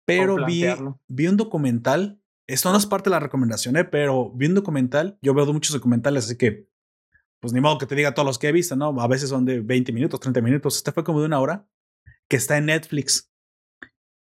Pero 0.05 0.45
vi, 0.45 0.65
vi 1.09 1.27
un 1.27 1.37
documental. 1.37 2.21
Esto 2.47 2.71
no 2.71 2.79
es 2.79 2.87
parte 2.87 3.11
de 3.11 3.15
la 3.15 3.21
recomendación, 3.21 3.77
¿eh? 3.77 3.85
pero 3.85 4.31
vi 4.33 4.47
un 4.47 4.55
documental. 4.55 5.19
Yo 5.23 5.35
veo 5.35 5.51
muchos 5.53 5.73
documentales, 5.73 6.25
así 6.25 6.37
que, 6.37 6.69
pues 7.41 7.53
ni 7.53 7.61
modo 7.61 7.79
que 7.79 7.87
te 7.87 7.95
diga 7.95 8.15
todos 8.15 8.27
los 8.27 8.39
que 8.39 8.49
he 8.49 8.53
visto, 8.53 8.77
¿no? 8.77 9.01
A 9.01 9.09
veces 9.09 9.31
son 9.31 9.45
de 9.45 9.61
20 9.61 9.93
minutos, 9.93 10.21
30 10.21 10.41
minutos. 10.43 10.77
Este 10.77 10.93
fue 10.93 11.05
como 11.05 11.21
de 11.21 11.27
una 11.27 11.41
hora, 11.41 11.67
que 12.29 12.37
está 12.37 12.59
en 12.59 12.67
Netflix. 12.67 13.33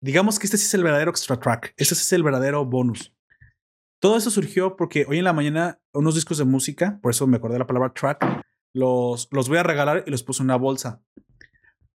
Digamos 0.02 0.38
que 0.38 0.46
este 0.46 0.56
sí 0.56 0.64
es 0.64 0.74
el 0.74 0.83
verdadero 0.83 1.11
extra 1.11 1.38
track. 1.38 1.74
Este 1.76 1.94
sí 1.94 2.02
es 2.02 2.12
el 2.14 2.22
verdadero 2.22 2.64
bonus. 2.64 3.14
Todo 4.00 4.16
eso 4.16 4.30
surgió 4.30 4.76
porque 4.76 5.04
hoy 5.06 5.18
en 5.18 5.24
la 5.24 5.35
mañana 5.35 5.78
unos 5.92 6.14
discos 6.14 6.38
de 6.38 6.44
música, 6.44 6.98
por 7.02 7.11
eso 7.11 7.26
me 7.26 7.37
acordé 7.37 7.59
la 7.59 7.66
palabra 7.66 7.92
track, 7.92 8.24
los, 8.72 9.28
los 9.30 9.48
voy 9.48 9.59
a 9.59 9.62
regalar 9.62 10.04
y 10.06 10.11
los 10.11 10.22
puse 10.22 10.42
en 10.42 10.46
una 10.46 10.56
bolsa. 10.56 11.02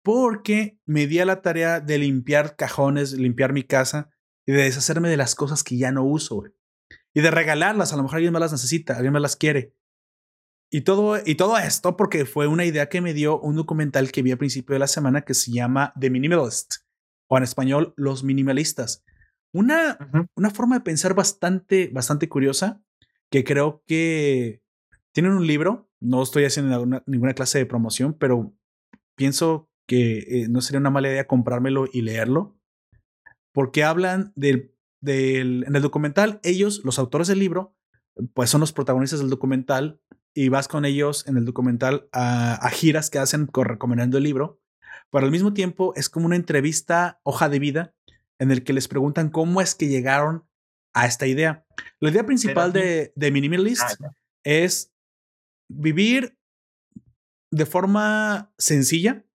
Porque 0.04 0.80
me 0.88 1.06
di 1.06 1.20
a 1.20 1.26
la 1.26 1.44
tarea 1.44 1.80
de 1.80 2.00
limpiar 2.00 2.56
cajones, 2.56 3.14
limpiar 3.14 3.54
mi 3.54 3.62
casa 3.62 4.10
y 4.48 4.52
de 4.54 4.64
deshacerme 4.64 5.10
de 5.10 5.18
las 5.18 5.36
cosas 5.36 5.64
que 5.64 5.78
ya 5.78 5.92
no 5.92 6.04
uso, 6.04 6.44
Y 7.14 7.22
de 7.22 7.30
regalarlas, 7.30 7.94
a 7.94 7.98
lo 7.98 8.04
mejor 8.04 8.16
alguien 8.16 8.34
me 8.34 8.40
las 8.40 8.52
necesita, 8.52 8.96
alguien 8.96 9.14
me 9.14 9.20
las 9.20 9.36
quiere. 9.36 9.76
Y 10.74 10.82
todo, 10.82 11.18
y 11.26 11.36
todo 11.36 11.58
esto 11.58 11.98
porque 11.98 12.26
fue 12.26 12.48
una 12.48 12.64
idea 12.64 12.88
que 12.88 13.02
me 13.02 13.14
dio 13.14 13.40
un 13.40 13.56
documental 13.56 14.12
que 14.12 14.22
vi 14.22 14.32
al 14.32 14.38
principio 14.38 14.74
de 14.74 14.80
la 14.80 14.88
semana 14.88 15.22
que 15.22 15.34
se 15.34 15.52
llama 15.52 15.94
The 16.00 16.10
Minimalist, 16.10 16.76
o 17.30 17.38
en 17.38 17.44
español, 17.44 17.94
Los 17.98 18.24
Minimalistas. 18.24 19.04
Una, 19.54 19.98
una 20.36 20.50
forma 20.50 20.78
de 20.78 20.82
pensar 20.82 21.14
bastante, 21.14 21.90
bastante 21.92 22.30
curiosa 22.30 22.82
que 23.30 23.44
creo 23.44 23.84
que 23.86 24.62
tienen 25.14 25.34
un 25.34 25.46
libro 25.46 25.92
no 26.02 26.24
estoy 26.24 26.46
haciendo 26.46 27.02
ninguna, 27.06 27.34
clase 27.34 27.60
de 27.60 27.66
promoción, 27.66 28.14
pero 28.18 28.54
pienso 29.16 29.70
que 29.88 30.20
eh, 30.20 30.48
no 30.50 30.62
sería 30.62 30.80
una 30.80 30.90
mala 30.90 31.10
idea 31.10 31.28
comprármelo 31.28 31.86
y 31.92 32.02
leerlo, 32.02 32.58
porque 33.54 33.84
hablan 33.84 34.34
del, 34.36 34.74
del, 35.00 35.64
en 35.68 35.76
el 35.76 35.82
documental, 35.82 36.40
ellos, 36.44 36.82
los 36.84 36.98
autores 36.98 37.28
del 37.28 37.40
libro, 37.40 37.76
pues 38.34 38.50
son 38.50 38.62
los 38.62 38.74
protagonistas 38.74 39.20
del 39.20 39.30
documental 39.30 40.02
y 40.34 40.50
vas 40.50 40.68
con 40.68 40.86
ellos 40.86 41.28
en 41.28 41.38
el 41.38 41.46
documental 41.46 42.08
a, 42.12 42.70
giras 42.72 43.10
que 43.10 43.20
hacen 43.20 43.50
recomendando 43.54 44.18
el 44.18 44.24
libro, 44.24 44.62
pero 45.12 45.26
al 45.26 45.32
mismo 45.32 45.54
tiempo 45.54 45.94
es 45.96 46.10
como 46.10 46.26
una 46.26 46.36
entrevista, 46.36 47.20
hoja 47.24 47.50
de 47.50 47.60
vida, 47.60 47.94
en 48.40 48.52
el 48.52 48.64
que 48.64 48.74
les 48.74 48.88
preguntan 48.88 49.30
cómo 49.30 49.62
es 49.62 49.76
que 49.76 49.88
llegaron 49.88 50.48
a 50.94 51.06
esta 51.06 51.28
idea. 51.28 51.66
La 52.00 52.10
idea 52.10 52.26
principal 52.26 52.74
de, 52.74 53.14
de 53.16 53.32
Minimalist 53.32 53.84
ah, 53.84 54.16
es 54.44 54.94
vivir 55.70 56.38
de 57.52 57.66
forma 57.66 58.54
sencilla, 58.58 59.26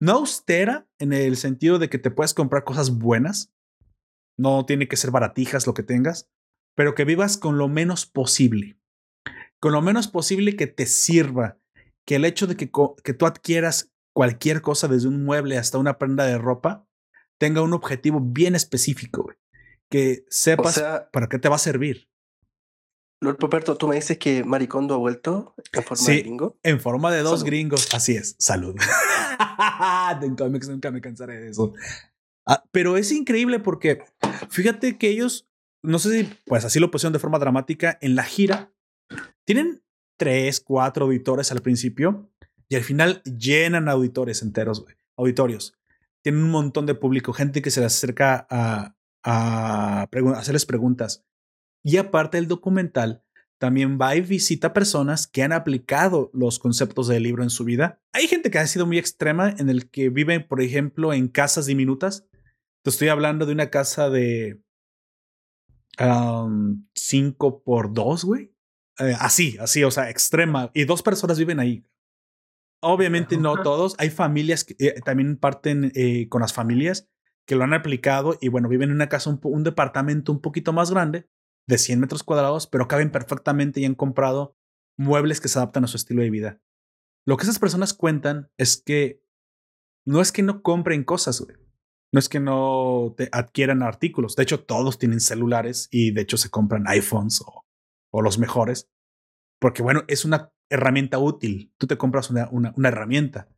no 0.00 0.12
austera 0.12 0.88
en 0.98 1.12
el 1.12 1.36
sentido 1.36 1.78
de 1.78 1.88
que 1.88 1.98
te 1.98 2.10
puedes 2.10 2.34
comprar 2.34 2.64
cosas 2.64 2.98
buenas, 2.98 3.52
no 4.38 4.64
tiene 4.64 4.88
que 4.88 4.96
ser 4.96 5.10
baratijas 5.10 5.66
lo 5.66 5.74
que 5.74 5.82
tengas, 5.82 6.30
pero 6.74 6.94
que 6.94 7.04
vivas 7.04 7.36
con 7.36 7.58
lo 7.58 7.68
menos 7.68 8.06
posible, 8.06 8.78
con 9.60 9.72
lo 9.72 9.82
menos 9.82 10.08
posible 10.08 10.56
que 10.56 10.66
te 10.66 10.86
sirva, 10.86 11.58
que 12.06 12.16
el 12.16 12.24
hecho 12.24 12.46
de 12.46 12.56
que, 12.56 12.70
que 13.04 13.14
tú 13.14 13.26
adquieras 13.26 13.92
cualquier 14.14 14.62
cosa, 14.62 14.88
desde 14.88 15.08
un 15.08 15.24
mueble 15.24 15.58
hasta 15.58 15.78
una 15.78 15.98
prenda 15.98 16.24
de 16.24 16.38
ropa, 16.38 16.86
tenga 17.38 17.62
un 17.62 17.72
objetivo 17.72 18.20
bien 18.20 18.54
específico, 18.54 19.32
que 19.90 20.24
sepas 20.28 20.82
para 21.12 21.28
qué 21.28 21.38
te 21.38 21.48
va 21.48 21.56
a 21.56 21.60
servir. 21.60 22.08
Lord 23.20 23.38
Poperto, 23.38 23.76
tú 23.76 23.88
me 23.88 23.96
dices 23.96 24.16
que 24.18 24.44
Maricondo 24.44 24.94
ha 24.94 24.98
vuelto 24.98 25.54
en 25.72 25.82
forma 25.82 26.06
de 26.06 26.20
gringo. 26.20 26.58
En 26.62 26.80
forma 26.80 27.12
de 27.12 27.22
dos 27.22 27.42
gringos. 27.42 27.92
Así 27.92 28.14
es. 28.14 28.36
Salud. 28.38 28.76
en 30.22 30.36
cómics 30.36 30.68
nunca 30.68 30.90
me 30.92 31.00
cansaré 31.00 31.40
de 31.40 31.50
eso. 31.50 31.74
Ah, 32.46 32.64
pero 32.70 32.96
es 32.96 33.10
increíble 33.10 33.58
porque 33.58 34.04
fíjate 34.50 34.98
que 34.98 35.10
ellos, 35.10 35.48
no 35.82 35.98
sé 35.98 36.10
si 36.10 36.34
pues 36.46 36.64
así 36.64 36.78
lo 36.78 36.90
pusieron 36.90 37.12
de 37.12 37.18
forma 37.18 37.38
dramática 37.38 37.98
en 38.00 38.14
la 38.14 38.22
gira. 38.22 38.72
Tienen 39.44 39.82
tres, 40.18 40.60
cuatro 40.60 41.06
auditores 41.06 41.52
al 41.52 41.62
principio 41.62 42.30
y 42.68 42.76
al 42.76 42.82
final 42.82 43.22
llenan 43.22 43.88
auditores 43.88 44.42
enteros, 44.42 44.84
auditorios. 45.16 45.78
Tienen 46.22 46.42
un 46.42 46.50
montón 46.50 46.86
de 46.86 46.94
público, 46.94 47.32
gente 47.32 47.62
que 47.62 47.70
se 47.70 47.80
les 47.80 47.94
acerca 47.94 48.46
a, 48.50 48.94
hacerles 50.36 50.66
preguntas. 50.66 51.24
Y 51.82 51.96
aparte 51.96 52.36
del 52.36 52.48
documental, 52.48 53.22
también 53.58 53.98
va 54.00 54.14
y 54.14 54.20
visita 54.20 54.72
personas 54.72 55.26
que 55.26 55.42
han 55.42 55.52
aplicado 55.52 56.30
los 56.32 56.58
conceptos 56.58 57.08
del 57.08 57.24
libro 57.24 57.42
en 57.42 57.50
su 57.50 57.64
vida. 57.64 58.00
Hay 58.12 58.28
gente 58.28 58.50
que 58.50 58.58
ha 58.58 58.66
sido 58.66 58.86
muy 58.86 58.98
extrema 58.98 59.50
en 59.58 59.68
el 59.68 59.90
que 59.90 60.10
vive, 60.10 60.40
por 60.40 60.62
ejemplo, 60.62 61.12
en 61.12 61.28
casas 61.28 61.66
diminutas. 61.66 62.26
Te 62.82 62.90
estoy 62.90 63.08
hablando 63.08 63.46
de 63.46 63.52
una 63.52 63.70
casa 63.70 64.10
de 64.10 64.62
5 66.94 67.62
por 67.62 67.92
2, 67.92 68.24
güey. 68.24 68.54
Eh, 68.98 69.14
así, 69.18 69.56
así, 69.60 69.84
o 69.84 69.90
sea, 69.90 70.10
extrema. 70.10 70.70
Y 70.74 70.84
dos 70.84 71.02
personas 71.02 71.38
viven 71.38 71.60
ahí. 71.60 71.84
Obviamente 72.80 73.36
no 73.36 73.62
todos. 73.62 73.94
Hay 73.98 74.10
familias 74.10 74.64
que 74.64 74.76
eh, 74.78 75.00
también 75.04 75.36
parten 75.36 75.92
eh, 75.94 76.28
con 76.28 76.40
las 76.40 76.52
familias 76.52 77.08
que 77.46 77.56
lo 77.56 77.64
han 77.64 77.72
aplicado 77.72 78.36
y 78.40 78.48
bueno, 78.48 78.68
viven 78.68 78.90
en 78.90 78.96
una 78.96 79.08
casa, 79.08 79.30
un 79.42 79.64
departamento 79.64 80.32
un 80.32 80.40
poquito 80.40 80.74
más 80.74 80.90
grande 80.90 81.28
de 81.66 81.78
100 81.78 81.98
metros 81.98 82.22
cuadrados, 82.22 82.66
pero 82.66 82.88
caben 82.88 83.10
perfectamente 83.10 83.80
y 83.80 83.86
han 83.86 83.94
comprado 83.94 84.54
muebles 84.98 85.40
que 85.40 85.48
se 85.48 85.58
adaptan 85.58 85.84
a 85.84 85.86
su 85.86 85.96
estilo 85.96 86.22
de 86.22 86.30
vida. 86.30 86.60
Lo 87.26 87.36
que 87.36 87.44
esas 87.44 87.58
personas 87.58 87.94
cuentan 87.94 88.50
es 88.58 88.82
que 88.82 89.22
no 90.04 90.20
es 90.20 90.30
que 90.32 90.42
no 90.42 90.62
compren 90.62 91.04
cosas, 91.04 91.46
No 92.12 92.18
es 92.18 92.28
que 92.28 92.40
no 92.40 93.14
te 93.16 93.28
adquieran 93.32 93.82
artículos. 93.82 94.36
De 94.36 94.42
hecho, 94.42 94.64
todos 94.64 94.98
tienen 94.98 95.20
celulares 95.20 95.88
y 95.90 96.10
de 96.12 96.22
hecho 96.22 96.36
se 96.36 96.50
compran 96.50 96.86
iPhones 96.86 97.42
o, 97.42 97.67
o 98.10 98.22
los 98.22 98.38
mejores. 98.38 98.90
Porque 99.60 99.82
bueno, 99.82 100.04
es 100.08 100.24
una 100.24 100.52
herramienta 100.70 101.18
útil. 101.18 101.72
Tú 101.78 101.86
te 101.86 101.98
compras 101.98 102.30
una, 102.30 102.48
una, 102.50 102.88
herramienta. 102.88 103.48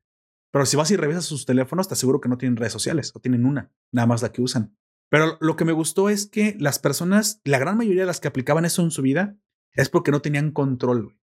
Pero 0.53 0.67
si 0.67 0.77
vas 0.77 0.91
y 0.91 0.97
revisas 0.97 1.25
sus 1.25 1.47
teléfonos, 1.47 1.89
te 1.89 1.95
aseguro 1.95 2.21
que 2.21 2.29
no 2.29 2.39
tienen 2.39 2.57
redes 2.57 2.73
sociales 2.73 3.13
o 3.15 3.21
tienen 3.21 3.45
una, 3.45 3.73
nada 3.93 4.07
más 4.07 4.23
la 4.23 4.33
que 4.33 4.43
usan. 4.43 4.77
Pero 5.11 5.37
lo 5.41 5.57
que 5.57 5.65
me 5.65 5.73
gustó 5.73 6.09
es 6.09 6.27
que 6.27 6.57
las 6.59 6.79
personas, 6.79 7.41
la 7.45 7.59
gran 7.59 7.77
mayoría 7.77 8.03
de 8.03 8.07
las 8.07 8.21
que 8.21 8.29
aplicaban 8.29 8.65
eso 8.65 8.83
en 8.83 8.91
su 8.91 9.03
vida, 9.03 9.37
es 9.73 9.89
porque 9.89 10.11
no 10.11 10.23
tenían 10.23 10.53
control. 10.53 11.19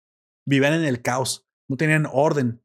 Vivían 0.45 0.73
en 0.73 0.83
el 0.83 1.01
caos, 1.01 1.47
no 1.69 1.77
tenían 1.77 2.07
orden. 2.11 2.61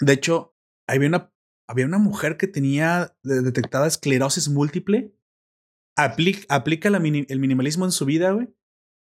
De 0.00 0.12
hecho, 0.12 0.54
había 0.86 1.08
una, 1.08 1.32
había 1.68 1.86
una 1.86 1.98
mujer 1.98 2.36
que 2.36 2.46
tenía 2.46 3.16
detectada 3.22 3.86
esclerosis 3.86 4.48
múltiple. 4.48 5.14
Aplica, 5.96 6.54
aplica 6.54 6.88
el 6.88 7.38
minimalismo 7.40 7.84
en 7.84 7.92
su 7.92 8.04
vida, 8.04 8.32
güey. 8.32 8.48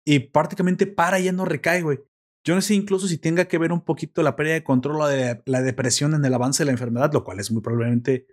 Y 0.05 0.19
prácticamente 0.19 0.87
para 0.87 1.19
y 1.19 1.25
ya 1.25 1.31
no 1.31 1.45
recae, 1.45 1.81
güey. 1.81 1.99
Yo 2.45 2.55
no 2.55 2.61
sé 2.61 2.73
incluso 2.73 3.07
si 3.07 3.17
tenga 3.17 3.45
que 3.45 3.57
ver 3.57 3.71
un 3.71 3.81
poquito 3.81 4.21
la 4.21 4.35
pérdida 4.35 4.55
de 4.55 4.63
control 4.63 5.01
o 5.01 5.07
de 5.07 5.41
la 5.45 5.61
depresión 5.61 6.13
en 6.13 6.25
el 6.25 6.33
avance 6.33 6.63
de 6.63 6.65
la 6.65 6.73
enfermedad, 6.73 7.13
lo 7.13 7.23
cual 7.23 7.39
es 7.39 7.51
muy 7.51 7.61
probablemente 7.61 8.27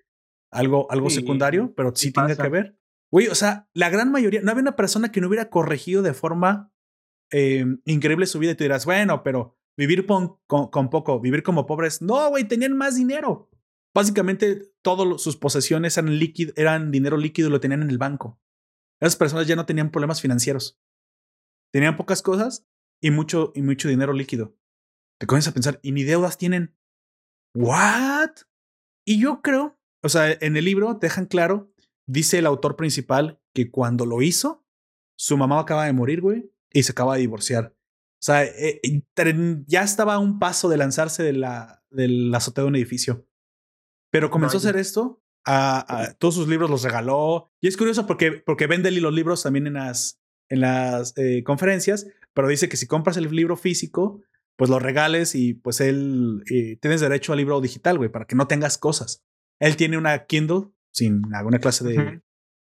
algo, 0.51 0.91
algo 0.91 1.11
secundario, 1.11 1.73
pero 1.77 1.93
sí, 1.95 2.13
tenga 2.13 2.37
que 2.37 2.49
ver. 2.49 2.77
Güey, 3.13 3.29
o 3.29 3.35
sea, 3.35 3.69
la 3.73 3.89
gran 3.89 4.11
mayoría, 4.11 4.41
no 4.43 4.51
había 4.51 4.63
una 4.63 4.77
persona 4.77 5.13
que 5.13 5.21
no 5.21 5.29
hubiera 5.29 5.49
corregido 5.49 6.03
de 6.03 6.15
forma 6.15 6.73
eh, 7.33 7.65
increíble 7.85 8.27
su 8.27 8.41
vida 8.41 8.53
y 8.53 8.55
tú 8.57 8.65
dirás, 8.65 8.85
bueno, 8.85 9.23
pero 9.23 9.57
vivir 9.77 10.07
con, 10.07 10.39
con, 10.47 10.91
poco, 10.91 11.21
vivir 11.21 11.43
como 11.43 11.67
pobres. 11.67 12.03
No, 12.03 12.31
güey, 12.31 12.45
tenían 12.45 12.77
más 12.77 12.97
dinero. 12.97 13.49
Básicamente, 13.95 14.73
todas 14.83 15.23
sus 15.23 15.37
posesiones 15.37 15.97
eran, 15.97 16.19
líquido, 16.19 16.53
eran 16.57 16.91
dinero 16.91 17.17
líquido 17.17 17.49
y 17.49 17.53
lo 17.53 17.61
tenían 17.61 17.83
en 17.83 17.91
el 17.91 17.99
banco. 17.99 18.41
Esas 19.01 19.17
personas 19.17 19.47
ya 19.47 19.57
no 19.57 19.67
tenían 19.67 19.91
problemas 19.91 20.21
financieros. 20.21 20.81
Tenían 21.73 21.97
pocas 21.97 22.23
cosas 22.23 22.67
y 23.01 23.11
mucho, 23.11 23.53
y 23.55 23.63
mucho 23.63 23.89
dinero 23.89 24.13
líquido. 24.13 24.57
Te 25.19 25.27
comienzas 25.27 25.53
a 25.53 25.55
pensar, 25.55 25.81
¿y 25.83 25.93
ni 25.93 26.03
deudas 26.03 26.39
tienen? 26.39 26.77
¿What? 27.55 28.31
Y 29.07 29.21
yo 29.21 29.43
creo, 29.43 29.79
o 30.03 30.09
sea, 30.09 30.33
en 30.33 30.57
el 30.57 30.65
libro 30.65 30.95
dejan 30.95 31.27
claro, 31.27 31.73
dice 32.07 32.39
el 32.39 32.47
autor 32.47 32.77
principal 32.77 33.41
que 33.55 33.71
cuando 33.71 34.07
lo 34.07 34.23
hizo, 34.23 34.65
su 35.19 35.37
mamá 35.37 35.61
acaba 35.61 35.85
de 35.85 35.93
morir, 35.93 36.21
güey, 36.21 36.51
y 36.73 36.83
se 36.83 36.93
acaba 36.93 37.15
de 37.15 37.21
divorciar. 37.21 37.77
O 38.21 38.23
sea, 38.23 38.45
eh, 38.45 38.81
ya 39.67 39.83
estaba 39.83 40.15
a 40.15 40.19
un 40.19 40.39
paso 40.39 40.69
de 40.69 40.77
lanzarse 40.77 41.23
de 41.23 41.33
la, 41.33 41.83
del 41.91 42.35
azotea 42.35 42.65
de 42.65 42.69
un 42.69 42.77
edificio. 42.77 43.27
Pero 44.11 44.31
comenzó 44.31 44.57
a 44.57 44.61
hacer 44.61 44.77
esto. 44.77 45.23
A, 45.47 46.15
todos 46.19 46.35
sus 46.35 46.49
libros 46.49 46.69
los 46.69 46.83
regaló. 46.83 47.51
Y 47.63 47.69
es 47.69 47.77
curioso 47.77 48.07
porque, 48.07 48.33
porque 48.33 48.67
vende 48.67 48.91
los 48.91 49.13
libros 49.13 49.43
también 49.43 49.67
en 49.67 49.75
las, 49.75 50.20
en 50.51 50.61
las 50.61 51.17
eh, 51.17 51.43
conferencias, 51.45 52.07
pero 52.35 52.49
dice 52.49 52.69
que 52.69 52.77
si 52.77 52.87
compras 52.87 53.17
el 53.17 53.31
libro 53.31 53.57
físico, 53.57 54.21
pues 54.57 54.69
lo 54.71 54.79
regales 54.79 55.35
y 55.35 55.55
pues 55.55 55.81
él 55.81 56.43
eh, 56.51 56.77
tienes 56.81 57.01
derecho 57.01 57.33
al 57.33 57.39
libro 57.39 57.61
digital, 57.61 57.97
güey, 57.97 58.11
para 58.11 58.27
que 58.27 58.37
no 58.37 58.47
tengas 58.47 58.77
cosas. 58.77 59.25
Él 59.59 59.77
tiene 59.77 59.97
una 59.97 60.27
Kindle 60.27 60.69
sin 60.93 61.35
alguna 61.35 61.61
clase 61.61 61.85
de, 61.85 62.21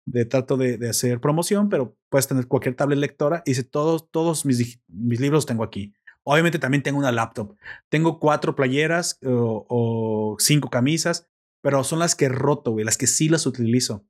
de 0.06 0.24
trato 0.24 0.56
de, 0.56 0.78
de, 0.78 0.88
hacer 0.88 1.20
promoción, 1.20 1.68
pero 1.68 1.96
puedes 2.08 2.28
tener 2.28 2.46
cualquier 2.46 2.76
tablet 2.76 2.98
lectora. 2.98 3.42
Y 3.44 3.50
dice, 3.50 3.64
todos, 3.64 4.10
todos 4.10 4.46
mis, 4.46 4.80
mis 4.88 5.20
libros 5.20 5.44
tengo 5.44 5.64
aquí. 5.64 5.92
Obviamente 6.24 6.58
también 6.58 6.82
tengo 6.82 6.98
una 6.98 7.12
laptop. 7.12 7.56
Tengo 7.88 8.20
cuatro 8.20 8.54
playeras 8.54 9.18
o, 9.24 9.66
o 9.68 10.36
cinco 10.38 10.70
camisas, 10.70 11.28
pero 11.62 11.82
son 11.84 11.98
las 11.98 12.14
que 12.14 12.28
roto, 12.28 12.70
güey, 12.70 12.84
las 12.84 12.96
que 12.96 13.06
sí 13.06 13.28
las 13.28 13.46
utilizo. 13.46 14.06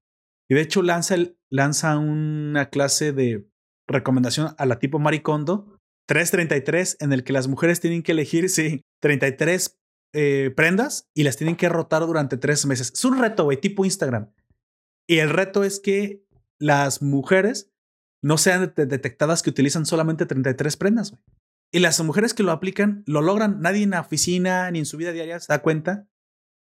Y 0.48 0.54
de 0.54 0.61
hecho 0.61 0.82
lanza, 0.82 1.16
lanza 1.50 1.98
una 1.98 2.68
clase 2.68 3.12
de 3.12 3.46
recomendación 3.92 4.55
a 4.59 4.66
la 4.66 4.78
tipo 4.78 4.98
Maricondo 4.98 5.78
333 6.07 6.98
en 7.00 7.12
el 7.12 7.24
que 7.24 7.33
las 7.33 7.48
mujeres 7.48 7.81
tienen 7.81 8.02
que 8.02 8.12
elegir, 8.12 8.48
sí, 8.48 8.83
33 9.00 9.78
eh, 10.14 10.52
prendas 10.55 11.09
y 11.14 11.22
las 11.22 11.37
tienen 11.37 11.57
que 11.57 11.68
rotar 11.68 12.02
durante 12.07 12.37
tres 12.37 12.66
meses. 12.66 12.92
Es 12.92 13.05
un 13.05 13.18
reto, 13.18 13.44
güey, 13.44 13.61
tipo 13.61 13.85
Instagram. 13.85 14.31
Y 15.09 15.18
el 15.18 15.31
reto 15.31 15.64
es 15.64 15.81
que 15.81 16.24
las 16.59 17.02
mujeres 17.02 17.72
no 18.22 18.38
sean 18.38 18.72
detectadas 18.76 19.42
que 19.42 19.50
utilizan 19.50 19.87
solamente 19.87 20.26
33 20.26 20.76
prendas. 20.76 21.16
Y 21.72 21.81
las 21.81 22.00
mujeres 22.02 22.35
que 22.35 22.42
lo 22.42 22.52
aplican 22.52 23.02
lo 23.07 23.22
logran. 23.22 23.61
Nadie 23.61 23.83
en 23.83 23.90
la 23.90 24.00
oficina 24.00 24.70
ni 24.70 24.81
en 24.81 24.87
su 24.87 24.96
vida 24.96 25.12
diaria 25.12 25.40
se 25.40 25.52
da 25.52 25.62
cuenta 25.62 26.07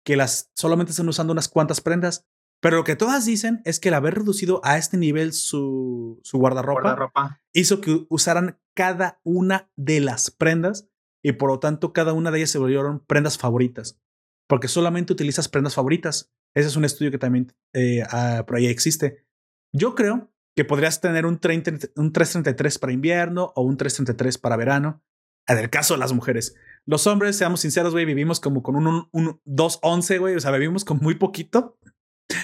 que 0.05 0.15
las 0.15 0.51
solamente 0.55 0.91
están 0.91 1.09
usando 1.09 1.33
unas 1.33 1.49
cuantas 1.49 1.81
prendas. 1.81 2.25
Pero 2.63 2.77
lo 2.77 2.85
que 2.85 2.95
todas 2.95 3.25
dicen 3.25 3.61
es 3.65 3.81
que 3.81 3.89
el 3.89 3.93
haber 3.93 4.15
reducido 4.15 4.61
a 4.63 4.77
este 4.77 4.95
nivel 4.95 5.33
su, 5.33 6.21
su 6.23 6.37
guardarropa, 6.37 7.41
hizo 7.51 7.81
que 7.81 8.05
usaran 8.07 8.57
cada 8.73 9.19
una 9.25 9.69
de 9.75 9.99
las 9.99 10.31
prendas 10.31 10.87
y 11.21 11.33
por 11.33 11.49
lo 11.49 11.59
tanto 11.59 11.91
cada 11.91 12.13
una 12.13 12.31
de 12.31 12.37
ellas 12.37 12.51
se 12.51 12.59
volvieron 12.59 13.03
prendas 13.05 13.37
favoritas. 13.37 13.99
Porque 14.47 14.69
solamente 14.69 15.11
utilizas 15.11 15.49
prendas 15.49 15.75
favoritas. 15.75 16.33
Ese 16.55 16.69
es 16.69 16.77
un 16.77 16.85
estudio 16.85 17.11
que 17.11 17.17
también 17.17 17.53
eh, 17.73 18.01
ah, 18.09 18.45
por 18.47 18.55
ahí 18.55 18.67
existe. 18.67 19.25
Yo 19.73 19.93
creo 19.93 20.31
que 20.55 20.63
podrías 20.63 21.01
tener 21.01 21.25
un, 21.25 21.39
30, 21.39 21.89
un 21.97 22.13
333 22.13 22.79
para 22.79 22.93
invierno 22.93 23.51
o 23.57 23.63
un 23.63 23.75
333 23.75 24.37
para 24.37 24.55
verano. 24.55 25.03
En 25.49 25.57
el 25.57 25.69
caso 25.69 25.95
de 25.95 25.99
las 25.99 26.13
mujeres. 26.13 26.55
Los 26.85 27.07
hombres, 27.07 27.35
seamos 27.35 27.59
sinceros, 27.59 27.91
güey, 27.91 28.05
vivimos 28.05 28.39
como 28.39 28.63
con 28.63 28.77
un, 28.77 29.09
un, 29.11 29.41
211, 29.43 30.17
güey. 30.19 30.35
O 30.35 30.39
sea, 30.39 30.51
vivimos 30.51 30.85
con 30.85 30.99
muy 30.99 31.15
poquito. 31.15 31.77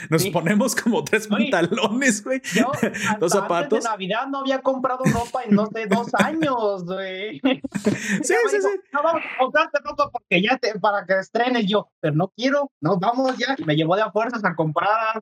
Nos 0.10 0.26
ponemos 0.28 0.76
como 0.76 1.04
tres 1.04 1.28
pantalones, 1.28 2.24
güey. 2.24 2.42
Yo, 2.54 2.72
dos 3.20 3.32
zapatos. 3.32 3.74
Antes 3.74 3.84
de 3.84 3.90
Navidad 3.90 4.28
no 4.28 4.40
había 4.40 4.62
comprado 4.62 5.04
ropa 5.06 5.44
en 5.44 5.56
no 5.56 5.68
sé, 5.68 5.88
dos 5.88 6.14
años, 6.16 6.86
güey. 6.86 7.42
Sí, 8.24 8.34
sí, 8.50 8.58
sí. 8.62 8.68
No 8.92 9.04
vamos 9.04 9.22
a 9.24 9.40
comprarte 9.40 9.80
ropa 9.84 10.10
porque 10.12 10.42
ya 10.42 10.58
te, 10.58 10.78
para 10.80 11.06
que 11.06 11.20
estrenes 11.20 11.66
yo, 11.68 11.90
pero 12.00 12.16
no 12.16 12.32
quiero, 12.36 12.72
nos 12.82 13.00
vamos 13.00 13.38
ya. 13.38 13.56
Me 13.66 13.76
llevó 13.76 13.96
de 13.96 14.02
a 14.02 14.12
fuerzas 14.12 14.44
a 14.44 14.56
comprar. 14.56 15.22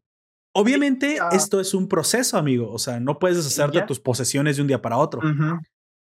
Obviamente, 0.54 1.20
esto 1.32 1.60
es 1.60 1.74
un 1.74 1.88
proceso, 1.88 2.38
amigo. 2.38 2.72
O 2.72 2.80
sea, 2.80 3.00
no 3.00 3.20
puedes 3.20 3.38
deshacerte 3.38 3.80
de 3.80 3.86
tus 3.86 4.00
posesiones 4.00 4.56
de 4.56 4.64
un 4.64 4.68
día 4.68 4.82
para 4.82 4.98
otro. 4.98 5.22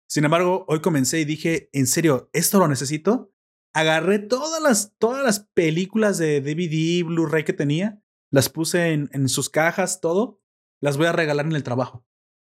Sin 0.07 0.25
embargo, 0.25 0.65
hoy 0.67 0.79
comencé 0.79 1.19
y 1.19 1.25
dije, 1.25 1.69
en 1.73 1.87
serio, 1.87 2.29
¿esto 2.33 2.59
lo 2.59 2.67
necesito? 2.67 3.31
Agarré 3.73 4.19
todas 4.19 4.61
las, 4.61 4.93
todas 4.99 5.23
las 5.23 5.39
películas 5.55 6.19
de 6.19 6.39
DVD, 6.41 7.03
Blu-ray 7.03 7.43
que 7.43 7.53
tenía 7.53 8.02
las 8.33 8.49
puse 8.49 8.93
en, 8.93 9.11
en 9.13 9.29
sus 9.29 9.49
cajas, 9.51 10.01
todo, 10.01 10.41
las 10.81 10.97
voy 10.97 11.05
a 11.05 11.11
regalar 11.11 11.45
en 11.45 11.51
el 11.53 11.61
trabajo. 11.61 12.03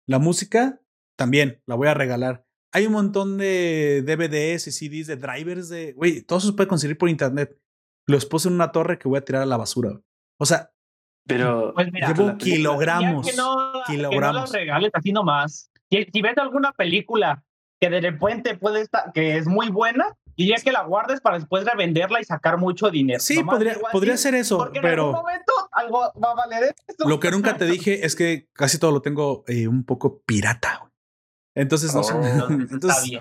La 0.08 0.18
música 0.18 0.80
también 1.16 1.62
la 1.66 1.76
voy 1.76 1.86
a 1.86 1.94
regalar. 1.94 2.44
Hay 2.72 2.86
un 2.86 2.94
montón 2.94 3.38
de 3.38 4.02
DVDs 4.02 4.66
y 4.66 4.72
CDs 4.72 5.06
de 5.06 5.16
drivers 5.16 5.68
de, 5.68 5.92
güey, 5.92 6.22
todo 6.22 6.40
eso 6.40 6.48
se 6.48 6.54
puede 6.54 6.68
conseguir 6.68 6.98
por 6.98 7.08
internet. 7.08 7.56
Los 8.06 8.26
puse 8.26 8.48
en 8.48 8.54
una 8.54 8.72
torre 8.72 8.98
que 8.98 9.06
voy 9.06 9.18
a 9.18 9.24
tirar 9.24 9.42
a 9.42 9.46
la 9.46 9.56
basura. 9.56 10.00
O 10.38 10.46
sea, 10.46 10.72
pero 11.26 11.72
pues 11.74 11.92
llevo 11.92 12.36
kilogramos. 12.38 13.24
Que 13.24 13.36
no, 13.36 13.72
kilogramos. 13.86 14.50
Que 14.50 14.56
no 14.56 14.60
regales 14.60 14.90
así 14.94 15.12
nomás. 15.12 15.70
Si, 15.90 16.04
si, 16.12 16.22
ves 16.22 16.36
alguna 16.38 16.72
película 16.72 17.44
que 17.80 17.88
de 17.88 18.00
repente 18.00 18.56
puede 18.56 18.80
estar, 18.80 19.12
que 19.12 19.36
es 19.36 19.46
muy 19.46 19.68
buena, 19.68 20.16
y 20.38 20.52
es 20.52 20.62
que 20.62 20.70
la 20.70 20.84
guardes 20.84 21.20
para 21.20 21.36
después 21.36 21.64
revenderla 21.64 22.20
y 22.20 22.24
sacar 22.24 22.58
mucho 22.58 22.90
dinero. 22.90 23.18
Sí, 23.18 23.42
podría, 23.42 23.76
podría 23.90 24.16
ser 24.16 24.36
eso, 24.36 24.70
pero. 24.80 25.24
Algo 25.78 26.00
va 26.00 26.30
a 26.32 26.34
valer 26.34 26.74
esto. 26.86 27.08
Lo 27.08 27.20
que 27.20 27.30
nunca 27.30 27.56
te 27.56 27.64
dije 27.66 28.04
es 28.04 28.16
que 28.16 28.48
casi 28.52 28.78
todo 28.78 28.92
lo 28.92 29.02
tengo 29.02 29.44
eh, 29.46 29.68
un 29.68 29.84
poco 29.84 30.22
pirata. 30.22 30.84
Entonces, 31.54 31.92
no 31.92 32.04
sé. 32.04 32.14
Oh, 32.14 32.50
entonces, 32.50 33.18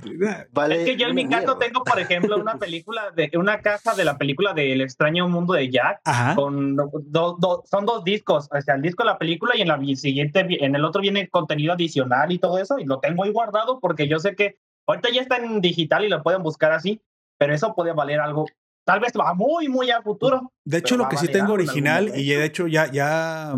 Vale, 0.51 0.81
es 0.81 0.85
que 0.85 0.95
yo 0.95 1.07
en 1.07 1.15
mi 1.15 1.27
caso 1.27 1.57
tengo, 1.57 1.83
por 1.83 1.99
ejemplo, 1.99 2.37
una 2.37 2.55
película 2.59 3.09
de 3.15 3.31
una 3.35 3.61
caja 3.61 3.95
de 3.95 4.05
la 4.05 4.19
película 4.19 4.53
del 4.53 4.81
extraño 4.81 5.27
mundo 5.27 5.53
de 5.53 5.71
Jack. 5.71 6.01
Con 6.35 6.77
son 6.77 7.85
dos 7.85 8.03
discos, 8.03 8.47
o 8.51 8.61
sea, 8.61 8.75
el 8.75 8.83
disco 8.83 9.03
de 9.03 9.09
la 9.09 9.17
película 9.17 9.55
y 9.55 9.61
en 9.61 9.69
la 9.69 9.79
siguiente, 9.95 10.45
en 10.63 10.75
el 10.75 10.85
otro 10.85 11.01
viene 11.01 11.29
contenido 11.29 11.73
adicional 11.73 12.31
y 12.31 12.37
todo 12.37 12.59
eso. 12.59 12.77
Y 12.77 12.85
lo 12.85 12.99
tengo 12.99 13.23
ahí 13.23 13.31
guardado 13.31 13.79
porque 13.79 14.07
yo 14.07 14.19
sé 14.19 14.35
que 14.35 14.59
ahorita 14.85 15.09
ya 15.11 15.21
está 15.21 15.37
en 15.37 15.59
digital 15.59 16.05
y 16.05 16.09
lo 16.09 16.21
pueden 16.21 16.43
buscar 16.43 16.71
así 16.73 17.01
pero 17.37 17.53
eso 17.53 17.73
puede 17.73 17.93
valer 17.93 18.19
algo. 18.19 18.45
Tal 18.87 19.01
vez 19.01 19.11
va 19.19 19.33
muy, 19.33 19.67
muy 19.67 19.91
a 19.91 20.01
futuro. 20.01 20.53
De 20.63 20.77
hecho, 20.77 20.95
lo 20.95 21.09
que 21.09 21.17
sí 21.17 21.27
tengo 21.27 21.51
original 21.51 22.13
y 22.15 22.29
de 22.29 22.45
hecho 22.45 22.67
ya, 22.67 22.89
ya, 22.89 23.53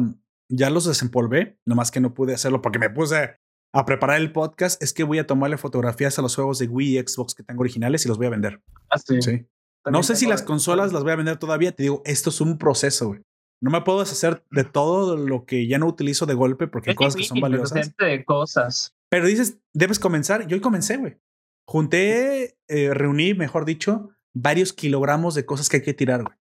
ya 0.50 0.70
los 0.72 0.86
desempolvé, 0.86 1.60
nomás 1.68 1.92
que 1.92 2.00
no 2.00 2.16
pude 2.16 2.34
hacerlo 2.34 2.64
porque 2.64 2.80
me 2.80 2.90
puse 2.90 3.36
a 3.72 3.86
preparar 3.86 4.20
el 4.20 4.32
podcast, 4.32 4.82
es 4.82 4.92
que 4.92 5.04
voy 5.04 5.20
a 5.20 5.28
tomarle 5.28 5.58
fotografías 5.58 6.18
a 6.18 6.24
los 6.24 6.34
juegos 6.36 6.58
de 6.58 6.68
Wii 6.68 6.98
y 6.98 7.08
Xbox 7.08 7.36
que 7.36 7.44
tengo 7.44 7.62
originales 7.62 8.04
y 8.06 8.08
los 8.08 8.18
voy 8.18 8.26
a 8.26 8.32
vender. 8.32 8.60
Ah, 8.90 8.98
sí. 8.98 9.46
No 9.86 10.02
sé 10.02 10.16
si 10.16 10.26
las 10.26 10.42
consolas 10.42 10.94
las 10.94 11.04
voy 11.04 11.12
a 11.12 11.18
vender 11.18 11.38
todavía. 11.38 11.74
Te 11.74 11.84
digo, 11.84 12.02
esto 12.06 12.32
es 12.32 12.42
un 12.42 12.58
proceso, 12.58 13.10
güey. 13.10 13.22
No 13.62 13.70
me 13.70 13.82
puedo 13.82 14.00
deshacer 14.00 14.44
de 14.50 14.64
todo 14.64 15.16
lo 15.16 15.46
que 15.46 15.68
ya 15.68 15.78
no 15.78 15.86
utilizo 15.86 16.26
de 16.26 16.34
golpe 16.34 16.66
porque 16.66 16.90
hay 16.90 16.96
cosas 16.96 17.18
que 17.18 17.24
son 17.26 17.40
valiosas. 17.40 17.96
De 18.00 18.26
cosas. 18.26 18.96
Pero 19.10 19.28
dices, 19.28 19.60
debes 19.76 20.00
comenzar. 20.00 20.48
Yo 20.48 20.56
hoy 20.56 20.62
comencé, 20.62 20.98
güey. 20.98 21.20
Junté, 21.68 22.58
eh, 22.68 22.96
reuní, 22.96 23.36
mejor 23.36 23.66
dicho, 23.66 24.10
varios 24.42 24.74
kilogramos 24.74 25.36
de 25.36 25.46
cosas 25.46 25.70
que 25.70 25.78
hay 25.78 25.84
que 25.84 25.94
tirar. 25.94 26.38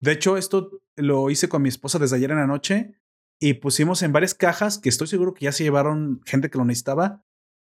De 0.00 0.12
hecho, 0.12 0.36
esto 0.36 0.82
lo 0.96 1.30
hice 1.30 1.48
con 1.48 1.62
mi 1.62 1.68
esposa 1.68 1.98
desde 1.98 2.16
ayer 2.16 2.30
en 2.30 2.38
la 2.38 2.46
noche 2.46 2.98
y 3.40 3.54
pusimos 3.54 4.02
en 4.02 4.12
varias 4.12 4.34
cajas, 4.34 4.78
que 4.78 4.88
estoy 4.88 5.06
seguro 5.06 5.34
que 5.34 5.44
ya 5.44 5.52
se 5.52 5.64
llevaron 5.64 6.20
gente 6.24 6.50
que 6.50 6.58
lo 6.58 6.64
necesitaba, 6.64 7.24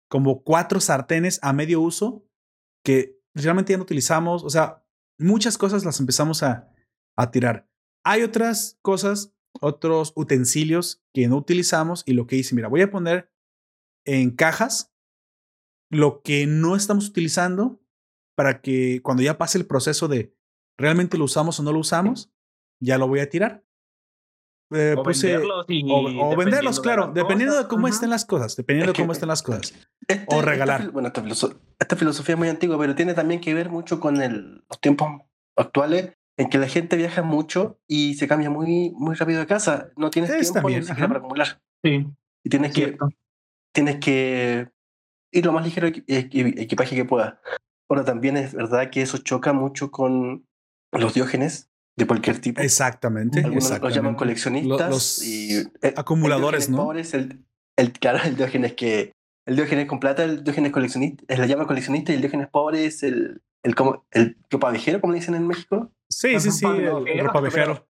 como 0.10 0.44
cuatro 0.44 0.80
sartenes 0.80 1.40
a 1.44 1.54
medio 1.54 1.82
uso 1.82 2.26
que 2.84 3.20
realmente 3.36 3.74
ya 3.74 3.78
no 3.78 3.84
utilizamos. 3.84 4.44
O 4.44 4.50
sea, 4.50 4.84
muchas 5.18 5.58
cosas 5.58 5.86
las 5.86 6.00
empezamos 6.00 6.44
a, 6.44 6.74
a 7.16 7.32
tirar. 7.32 7.70
Hay 8.04 8.24
otras 8.24 8.80
cosas, 8.82 9.36
otros 9.60 10.14
utensilios 10.16 11.04
que 11.14 11.28
no 11.28 11.38
utilizamos 11.38 12.04
y 12.06 12.14
lo 12.14 12.26
que 12.26 12.38
hice, 12.38 12.56
mira, 12.56 12.68
voy 12.68 12.82
a 12.82 12.92
poner 12.92 13.32
en 14.06 14.32
cajas 14.32 14.94
lo 15.92 16.22
que 16.22 16.48
no 16.48 16.76
estamos 16.76 17.10
utilizando 17.10 17.82
para 18.40 18.62
que 18.62 19.02
cuando 19.04 19.22
ya 19.22 19.38
pase 19.38 19.58
el 19.58 19.66
proceso 19.66 20.08
de 20.08 20.34
realmente 20.78 21.18
lo 21.18 21.26
usamos 21.26 21.60
o 21.60 21.64
no 21.64 21.74
lo 21.74 21.80
usamos, 21.80 22.32
ya 22.82 22.98
lo 22.98 23.06
voy 23.06 23.20
a 23.20 23.30
tirar. 23.30 23.66
Eh, 24.72 24.96
o, 24.98 25.04
venderlos 25.04 25.66
o, 25.68 26.36
venderlos, 26.38 26.80
claro, 26.80 27.12
dependiendo 27.14 27.58
de 27.58 27.68
cómo 27.68 27.90
estén 27.90 28.10
las 28.10 28.24
cosas, 28.24 28.56
dependiendo 28.56 28.94
de 28.94 28.98
cómo 28.98 29.12
estén 29.12 29.28
las 29.28 29.44
cosas. 29.44 29.74
Este, 30.08 30.26
o 30.34 30.42
regalar. 30.42 30.90
bueno, 30.92 31.10
esta, 31.10 31.96
filosofía 31.98 32.36
es 32.36 32.40
muy 32.40 32.48
antigua, 32.48 32.80
pero 32.80 32.96
tiene 32.96 33.14
también 33.14 33.42
que 33.42 33.54
ver 33.54 33.70
mucho 33.70 34.00
con 34.00 34.22
el, 34.22 34.64
los 34.70 34.80
tiempos 34.80 35.10
actuales 35.58 36.14
en 36.38 36.50
que 36.50 36.60
la 36.60 36.70
gente 36.70 36.96
viaja 36.96 37.22
mucho 37.22 37.82
y 37.90 38.14
se 38.14 38.30
cambia 38.30 38.50
muy, 38.50 38.94
muy 38.96 39.16
rápido 39.16 39.42
de 39.42 39.48
casa. 39.48 39.92
No 39.98 40.10
tienes 40.12 40.32
tiempo 40.32 40.70
ni 40.70 40.82
siquiera 40.82 41.10
para 41.10 41.20
acumular. 41.20 41.62
Sí. 41.84 42.08
Y 42.46 42.50
tienes 42.50 42.74
que, 42.74 42.98
tienes 43.74 43.98
que 43.98 44.72
y 45.30 45.42
lo 45.42 45.52
más 45.52 45.66
ligero 45.66 45.88
equipaje 45.90 46.96
que 46.96 47.04
pueda. 47.04 47.42
Ahora 47.90 48.06
también 48.06 48.38
es 48.38 48.54
verdad 48.54 48.90
que 48.92 49.02
eso 49.02 49.18
choca 49.18 49.52
mucho 49.52 49.92
con 49.92 50.46
los 50.92 51.14
diógenes 51.14 51.70
de 51.98 52.08
cualquier 52.08 52.40
tipo. 52.40 52.62
Exactamente. 52.62 53.40
Algunos 53.40 53.82
los 53.82 53.96
llaman 53.96 54.16
coleccionistas 54.16 55.24
y 55.24 55.58
eh, 55.82 55.94
acumuladores, 55.96 56.70
¿no? 56.70 56.78
Pobres, 56.78 57.14
el, 57.14 57.44
el, 57.78 57.92
claro, 57.94 58.20
el 58.24 58.36
Diógenes 58.36 58.74
que 58.74 59.12
el 59.46 59.56
Diógenes 59.56 59.88
con 59.88 60.00
plata, 60.00 60.24
el 60.24 60.44
Diógenes 60.44 60.72
coleccionista, 60.72 61.24
es 61.28 61.40
la 61.40 61.48
llama 61.48 61.66
coleccionista 61.66 62.12
y 62.12 62.16
el 62.16 62.22
Diógenes 62.22 62.48
pobre 62.50 62.86
es 62.86 63.04
el 63.04 63.42
el 63.64 63.76
como 63.76 64.06
el 64.12 64.38
ropavejero, 64.50 65.02
como 65.02 65.14
le 65.14 65.20
dicen 65.20 65.36
en 65.36 65.48
México. 65.48 65.92
Sí, 66.10 66.40
sí, 66.40 66.52
sí, 66.52 66.66
el, 66.66 67.08
el 67.08 67.26
ropavejero. 67.26 67.88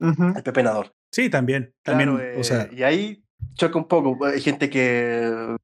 El 0.00 0.42
pepenador. 0.42 0.94
Sí, 1.12 1.30
también. 1.30 1.74
también 1.82 2.08
o 2.38 2.44
sea. 2.44 2.62
Eh, 2.62 2.70
y 2.72 2.82
ahí 2.82 3.24
choca 3.54 3.78
un 3.78 3.86
poco. 3.88 4.24
Hay 4.26 4.40
gente 4.40 4.70
que 4.70 5.56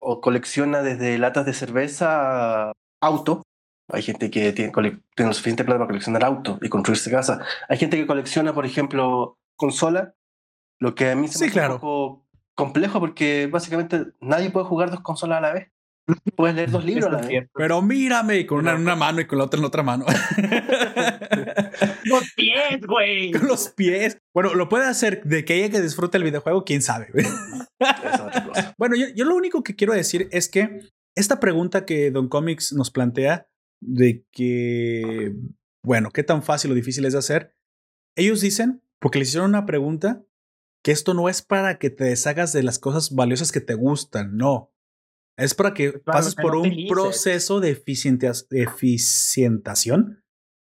o 0.00 0.20
colecciona 0.20 0.82
desde 0.82 1.18
latas 1.18 1.46
de 1.46 1.54
cerveza 1.54 2.72
auto. 3.04 3.42
Hay 3.88 4.02
gente 4.02 4.30
que 4.30 4.52
tiene, 4.52 4.72
tiene 4.72 5.28
lo 5.28 5.34
suficiente 5.34 5.64
plata 5.64 5.78
para 5.78 5.88
coleccionar 5.88 6.24
auto 6.24 6.58
y 6.62 6.68
construirse 6.68 7.10
casa. 7.10 7.44
Hay 7.68 7.76
gente 7.76 7.96
que 7.96 8.06
colecciona, 8.06 8.54
por 8.54 8.64
ejemplo, 8.64 9.38
consola, 9.56 10.14
lo 10.80 10.94
que 10.94 11.10
a 11.10 11.16
mí 11.16 11.28
se 11.28 11.44
me 11.44 11.50
hace 11.50 11.60
un 11.60 11.78
poco 11.78 12.26
complejo 12.54 13.00
porque 13.00 13.46
básicamente 13.46 14.06
nadie 14.20 14.50
puede 14.50 14.66
jugar 14.66 14.90
dos 14.90 15.00
consolas 15.00 15.38
a 15.38 15.40
la 15.42 15.52
vez. 15.52 15.68
Puedes 16.36 16.54
leer 16.54 16.70
dos 16.70 16.84
libros 16.86 17.06
a 17.06 17.12
la 17.12 17.26
vez. 17.26 17.48
Pero 17.54 17.82
mírame, 17.82 18.46
con 18.46 18.58
una 18.58 18.72
en 18.72 18.82
una 18.82 18.96
mano 18.96 19.20
y 19.20 19.26
con 19.26 19.38
la 19.38 19.44
otra 19.44 19.58
en 19.58 19.62
la 19.62 19.68
otra 19.68 19.82
mano. 19.82 20.04
los 22.04 22.32
pies, 22.34 22.80
güey. 22.86 23.30
Con 23.32 23.46
los 23.48 23.68
pies. 23.70 24.18
Bueno, 24.32 24.54
lo 24.54 24.68
puede 24.68 24.86
hacer 24.86 25.22
de 25.24 25.44
que 25.44 25.56
ella 25.56 25.70
que 25.70 25.80
disfrute 25.80 26.18
el 26.18 26.24
videojuego, 26.24 26.64
quién 26.64 26.82
sabe. 26.82 27.08
bueno, 28.76 28.96
yo, 28.96 29.06
yo 29.14 29.24
lo 29.24 29.34
único 29.34 29.62
que 29.62 29.74
quiero 29.74 29.94
decir 29.94 30.28
es 30.30 30.48
que 30.48 30.80
esta 31.14 31.40
pregunta 31.40 31.84
que 31.84 32.10
Don 32.10 32.28
Comics 32.28 32.72
nos 32.72 32.90
plantea 32.90 33.48
de 33.80 34.24
que, 34.32 35.34
bueno, 35.84 36.10
qué 36.10 36.22
tan 36.22 36.42
fácil 36.42 36.72
o 36.72 36.74
difícil 36.74 37.04
es 37.04 37.12
de 37.12 37.18
hacer, 37.18 37.54
ellos 38.16 38.40
dicen, 38.40 38.82
porque 39.00 39.18
les 39.18 39.28
hicieron 39.28 39.50
una 39.50 39.66
pregunta, 39.66 40.24
que 40.82 40.92
esto 40.92 41.14
no 41.14 41.28
es 41.28 41.42
para 41.42 41.78
que 41.78 41.90
te 41.90 42.04
deshagas 42.04 42.52
de 42.52 42.62
las 42.62 42.78
cosas 42.78 43.14
valiosas 43.14 43.52
que 43.52 43.60
te 43.60 43.74
gustan, 43.74 44.36
no. 44.36 44.72
Es 45.36 45.54
para 45.54 45.74
que 45.74 45.92
pases 45.92 46.34
por 46.34 46.56
un 46.56 46.70
proceso 46.88 47.60
de 47.60 47.70
eficientación 48.50 50.22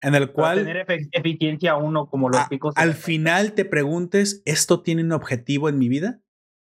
en 0.02 0.16
el 0.16 0.32
cual 0.32 0.60
tener 0.60 0.86
eficiencia 1.12 1.76
uno 1.76 2.10
como 2.10 2.30
los 2.30 2.48
picos. 2.48 2.74
Al 2.78 2.94
final 2.94 3.54
te 3.54 3.66
preguntes, 3.66 4.42
¿esto 4.46 4.82
tiene 4.82 5.04
un 5.04 5.12
objetivo 5.12 5.70
en 5.70 5.78
mi 5.78 5.90
vida? 5.90 6.22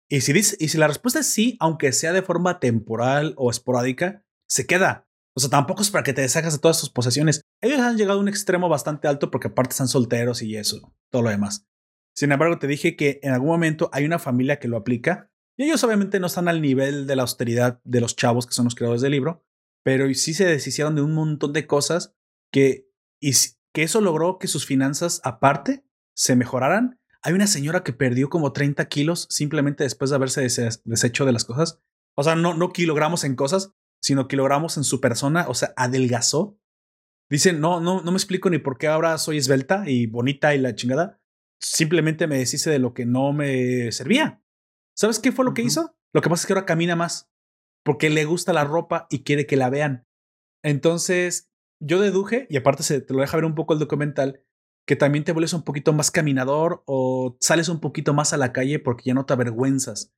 Y 0.08 0.20
si, 0.20 0.32
y 0.32 0.68
si 0.68 0.78
la 0.78 0.88
respuesta 0.88 1.20
es 1.20 1.26
sí, 1.26 1.56
aunque 1.60 1.92
sea 1.92 2.12
de 2.12 2.22
forma 2.22 2.60
temporal 2.60 3.34
o 3.36 3.50
esporádica, 3.50 4.24
se 4.48 4.66
queda. 4.66 5.08
O 5.34 5.40
sea, 5.40 5.50
tampoco 5.50 5.82
es 5.82 5.90
para 5.90 6.04
que 6.04 6.12
te 6.12 6.22
deshagas 6.22 6.54
de 6.54 6.60
todas 6.60 6.80
tus 6.80 6.90
posesiones. 6.90 7.42
Ellos 7.60 7.80
han 7.80 7.96
llegado 7.96 8.18
a 8.18 8.22
un 8.22 8.28
extremo 8.28 8.68
bastante 8.68 9.08
alto 9.08 9.30
porque 9.30 9.48
aparte 9.48 9.72
están 9.72 9.88
solteros 9.88 10.42
y 10.42 10.56
eso, 10.56 10.94
todo 11.10 11.22
lo 11.22 11.30
demás. 11.30 11.66
Sin 12.14 12.32
embargo, 12.32 12.58
te 12.58 12.66
dije 12.66 12.96
que 12.96 13.20
en 13.22 13.32
algún 13.32 13.48
momento 13.48 13.90
hay 13.92 14.06
una 14.06 14.18
familia 14.18 14.58
que 14.58 14.68
lo 14.68 14.78
aplica 14.78 15.30
y 15.58 15.64
ellos 15.64 15.84
obviamente 15.84 16.20
no 16.20 16.26
están 16.26 16.48
al 16.48 16.62
nivel 16.62 17.06
de 17.06 17.16
la 17.16 17.22
austeridad 17.22 17.80
de 17.84 18.00
los 18.00 18.16
chavos 18.16 18.46
que 18.46 18.54
son 18.54 18.64
los 18.64 18.74
creadores 18.74 19.02
del 19.02 19.12
libro, 19.12 19.44
pero 19.84 20.12
sí 20.14 20.32
se 20.32 20.46
deshicieron 20.46 20.94
de 20.94 21.02
un 21.02 21.14
montón 21.14 21.52
de 21.52 21.66
cosas 21.66 22.14
que, 22.50 22.88
y 23.20 23.32
que 23.74 23.82
eso 23.82 24.00
logró 24.00 24.38
que 24.38 24.48
sus 24.48 24.64
finanzas 24.64 25.20
aparte 25.24 25.84
se 26.14 26.36
mejoraran. 26.36 26.98
Hay 27.22 27.32
una 27.32 27.46
señora 27.46 27.82
que 27.82 27.92
perdió 27.92 28.28
como 28.28 28.52
30 28.52 28.86
kilos 28.88 29.26
simplemente 29.30 29.84
después 29.84 30.10
de 30.10 30.16
haberse 30.16 30.42
deshecho 30.84 31.24
de 31.24 31.32
las 31.32 31.44
cosas. 31.44 31.80
O 32.16 32.22
sea, 32.22 32.36
no, 32.36 32.54
no 32.54 32.72
kilogramos 32.72 33.24
en 33.24 33.36
cosas, 33.36 33.72
sino 34.00 34.28
kilogramos 34.28 34.76
en 34.76 34.84
su 34.84 35.00
persona, 35.00 35.46
o 35.48 35.54
sea, 35.54 35.72
adelgazó. 35.76 36.58
Dicen, 37.28 37.60
no, 37.60 37.80
no, 37.80 38.02
no 38.02 38.12
me 38.12 38.16
explico 38.16 38.50
ni 38.50 38.58
por 38.58 38.78
qué 38.78 38.86
ahora 38.86 39.18
soy 39.18 39.38
esbelta 39.38 39.84
y 39.86 40.06
bonita 40.06 40.54
y 40.54 40.58
la 40.58 40.74
chingada. 40.74 41.20
Simplemente 41.60 42.26
me 42.26 42.38
deshice 42.38 42.70
de 42.70 42.78
lo 42.78 42.94
que 42.94 43.06
no 43.06 43.32
me 43.32 43.90
servía. 43.92 44.42
¿Sabes 44.94 45.18
qué 45.18 45.32
fue 45.32 45.44
lo 45.44 45.54
que 45.54 45.62
hizo? 45.62 45.98
Lo 46.14 46.22
que 46.22 46.30
pasa 46.30 46.42
es 46.42 46.46
que 46.46 46.52
ahora 46.52 46.66
camina 46.66 46.96
más 46.96 47.30
porque 47.86 48.10
le 48.10 48.24
gusta 48.24 48.52
la 48.52 48.64
ropa 48.64 49.06
y 49.10 49.22
quiere 49.22 49.46
que 49.46 49.56
la 49.56 49.70
vean. 49.70 50.08
Entonces, 50.64 51.52
yo 51.80 52.00
deduje, 52.00 52.48
y 52.50 52.56
aparte 52.56 52.82
se 52.82 53.00
te 53.00 53.14
lo 53.14 53.20
deja 53.20 53.36
ver 53.36 53.44
un 53.44 53.54
poco 53.54 53.74
el 53.74 53.78
documental, 53.78 54.44
que 54.86 54.96
también 54.96 55.24
te 55.24 55.32
vuelves 55.32 55.52
un 55.52 55.62
poquito 55.62 55.92
más 55.92 56.10
caminador 56.10 56.82
o 56.86 57.36
sales 57.40 57.68
un 57.68 57.80
poquito 57.80 58.14
más 58.14 58.32
a 58.32 58.36
la 58.36 58.52
calle 58.52 58.78
porque 58.78 59.04
ya 59.06 59.14
no 59.14 59.26
te 59.26 59.32
avergüenzas. 59.32 60.12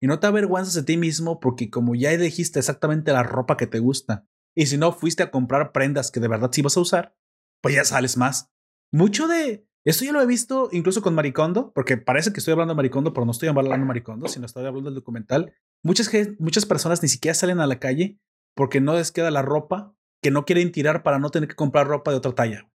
Y 0.00 0.06
no 0.06 0.20
te 0.20 0.26
avergüenzas 0.26 0.74
de 0.74 0.82
ti 0.82 0.96
mismo 0.96 1.40
porque 1.40 1.70
como 1.70 1.94
ya 1.94 2.16
dijiste 2.16 2.58
exactamente 2.58 3.12
la 3.12 3.22
ropa 3.22 3.56
que 3.56 3.66
te 3.66 3.78
gusta, 3.78 4.26
y 4.56 4.66
si 4.66 4.78
no 4.78 4.92
fuiste 4.92 5.22
a 5.22 5.30
comprar 5.30 5.72
prendas 5.72 6.10
que 6.10 6.20
de 6.20 6.28
verdad 6.28 6.50
sí 6.52 6.62
vas 6.62 6.76
a 6.76 6.80
usar, 6.80 7.16
pues 7.60 7.74
ya 7.74 7.84
sales 7.84 8.16
más. 8.16 8.52
Mucho 8.92 9.26
de 9.26 9.66
esto 9.84 10.04
ya 10.04 10.12
lo 10.12 10.22
he 10.22 10.26
visto 10.26 10.68
incluso 10.72 11.02
con 11.02 11.14
Maricondo, 11.14 11.72
porque 11.74 11.96
parece 11.96 12.32
que 12.32 12.38
estoy 12.38 12.52
hablando 12.52 12.72
de 12.72 12.76
Maricondo, 12.76 13.12
pero 13.12 13.26
no 13.26 13.32
estoy 13.32 13.48
hablando 13.48 13.72
de 13.72 13.84
Maricondo, 13.84 14.28
sino 14.28 14.46
estoy 14.46 14.64
hablando 14.64 14.90
del 14.90 14.94
documental. 14.94 15.54
Muchas, 15.82 16.10
muchas 16.38 16.64
personas 16.64 17.02
ni 17.02 17.08
siquiera 17.08 17.34
salen 17.34 17.60
a 17.60 17.66
la 17.66 17.78
calle 17.78 18.18
porque 18.54 18.80
no 18.80 18.94
les 18.94 19.12
queda 19.12 19.30
la 19.30 19.42
ropa 19.42 19.94
que 20.22 20.30
no 20.30 20.46
quieren 20.46 20.72
tirar 20.72 21.02
para 21.02 21.18
no 21.18 21.30
tener 21.30 21.48
que 21.48 21.54
comprar 21.54 21.86
ropa 21.86 22.12
de 22.12 22.16
otra 22.16 22.34
talla. 22.34 22.70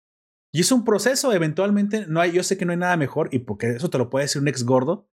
Y 0.52 0.62
es 0.62 0.72
un 0.72 0.84
proceso, 0.84 1.32
eventualmente, 1.32 2.06
no 2.08 2.22
hay, 2.22 2.32
yo 2.32 2.44
sé 2.44 2.58
que 2.58 2.66
no 2.66 2.72
hay 2.72 2.78
nada 2.78 2.98
mejor, 2.98 3.30
y 3.32 3.40
porque 3.40 3.70
eso 3.70 3.90
te 3.90 3.98
lo 3.98 4.10
puede 4.10 4.26
decir 4.26 4.42
un 4.42 4.48
ex 4.48 4.64
gordo, 4.64 5.08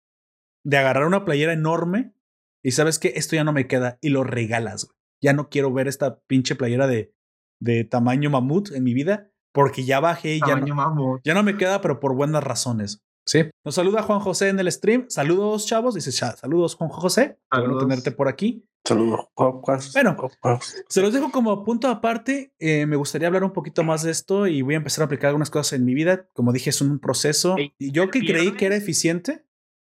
de 0.65 0.79
agarrar 0.79 1.07
una 1.07 1.25
playera 1.25 1.53
enorme 1.53 2.13
y 2.65 2.73
sabes 2.73 2.99
que 2.99 3.13
esto 3.15 3.37
ya 3.37 3.45
no 3.45 3.53
me 3.53 3.69
queda 3.69 3.99
y 4.01 4.09
lo 4.09 4.25
regalas. 4.25 4.89
Ya 5.23 5.33
no 5.33 5.49
quiero 5.49 5.73
ver 5.73 5.87
esta 5.87 6.19
pinche 6.27 6.57
playera 6.57 6.89
de, 6.89 7.15
de 7.61 7.85
tamaño 7.85 8.31
mamut 8.31 8.73
en 8.73 8.83
mi 8.83 8.93
vida 8.93 9.31
porque 9.53 9.85
ya 9.85 10.01
bajé 10.01 10.35
y 10.35 10.41
ya 10.41 10.57
no, 10.57 11.21
ya 11.25 11.35
no 11.35 11.43
me 11.45 11.57
queda, 11.57 11.81
pero 11.81 12.01
por 12.01 12.17
buenas 12.17 12.43
razones. 12.43 13.06
Sí. 13.27 13.45
Nos 13.65 13.75
saluda 13.75 14.03
Juan 14.03 14.21
José 14.21 14.49
en 14.49 14.61
el 14.61 14.71
stream. 14.71 15.07
Saludos, 15.09 15.67
chavos. 15.67 15.95
Dice, 15.95 16.13
saludos, 16.13 16.77
Juan 16.77 16.91
José. 16.91 17.39
Bueno 17.51 17.79
tenerte 17.79 18.13
por 18.13 18.29
aquí. 18.29 18.65
Saludos, 18.85 19.27
Juan. 19.35 19.81
Bueno, 19.93 20.17
se 20.89 21.03
los 21.03 21.13
dejo 21.13 21.33
como 21.33 21.65
punto 21.65 21.89
aparte. 21.89 22.53
Eh, 22.61 22.87
me 22.87 22.95
gustaría 22.95 23.27
hablar 23.27 23.43
un 23.43 23.53
poquito 23.53 23.83
más 23.83 24.05
de 24.05 24.13
esto 24.13 24.47
y 24.47 24.63
voy 24.63 24.75
a 24.75 24.77
empezar 24.77 25.03
a 25.03 25.07
aplicar 25.07 25.29
algunas 25.29 25.51
cosas 25.51 25.73
en 25.73 25.85
mi 25.85 25.93
vida. 25.93 26.29
Como 26.35 26.53
dije, 26.53 26.71
es 26.71 26.81
un 26.81 27.01
proceso. 27.01 27.57
Y 27.59 27.91
yo 27.91 28.11
que 28.11 28.21
creí 28.21 28.53
que 28.53 28.67
era 28.67 28.77
eficiente, 28.77 29.45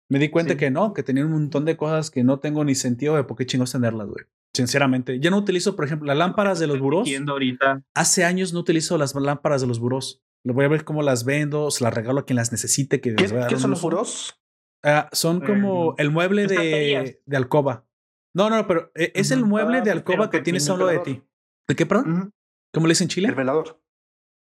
me 0.10 0.18
di 0.18 0.30
cuenta 0.30 0.58
que 0.58 0.72
no, 0.72 0.94
que 0.94 1.04
tenía 1.04 1.24
un 1.24 1.32
montón 1.32 1.66
de 1.66 1.78
cosas 1.78 2.10
que 2.10 2.24
no 2.24 2.40
tengo 2.40 2.64
ni 2.64 2.74
sentido 2.74 3.16
de 3.16 3.24
por 3.24 3.38
qué 3.38 3.46
chingos 3.46 3.72
tenerlas, 3.72 4.08
güey. 4.08 4.26
Sinceramente, 4.56 5.20
ya 5.20 5.30
no 5.30 5.38
utilizo, 5.38 5.76
por 5.76 5.86
ejemplo, 5.86 6.08
las 6.08 6.18
lámparas 6.18 6.58
de 6.58 6.66
los 6.66 6.80
burós. 6.80 7.08
ahorita. 7.28 7.84
Hace 7.94 8.26
años 8.26 8.54
no 8.54 8.62
utilizo 8.62 8.98
las 8.98 9.14
lámparas 9.14 9.62
de 9.62 9.68
los 9.68 9.80
burós. 9.80 10.24
Lo 10.44 10.54
voy 10.54 10.66
a 10.66 10.70
ver 10.70 10.86
cómo 10.86 11.02
las 11.04 11.26
vendo, 11.26 11.72
se 11.72 11.84
las 11.84 11.94
regalo 11.94 12.22
a 12.22 12.26
quien 12.26 12.38
las 12.38 12.52
necesite. 12.52 13.02
Que 13.02 13.16
¿Qué, 13.16 13.58
son 13.58 13.72
los 13.72 13.82
burós? 13.82 14.40
Ah, 14.84 15.10
son 15.12 15.42
como 15.42 15.96
el 15.98 16.12
mueble 16.12 16.48
de, 16.48 17.20
de, 17.26 17.38
alcoba. 17.38 17.86
No, 18.34 18.50
no, 18.50 18.68
pero 18.68 18.92
eh, 18.96 19.12
es 19.16 19.32
el 19.32 19.44
mueble 19.44 19.82
de 19.82 19.92
alcoba 19.92 20.30
que 20.30 20.42
tienes 20.42 20.64
solo 20.64 20.88
de 20.88 21.00
ti. 21.00 21.24
¿De 21.68 21.76
qué, 21.76 21.86
perdón? 21.86 22.34
¿Cómo 22.74 22.88
le 22.88 22.92
dicen 22.92 23.06
en 23.06 23.10
Chile? 23.10 23.28
El 23.30 23.36
velador. 23.36 23.82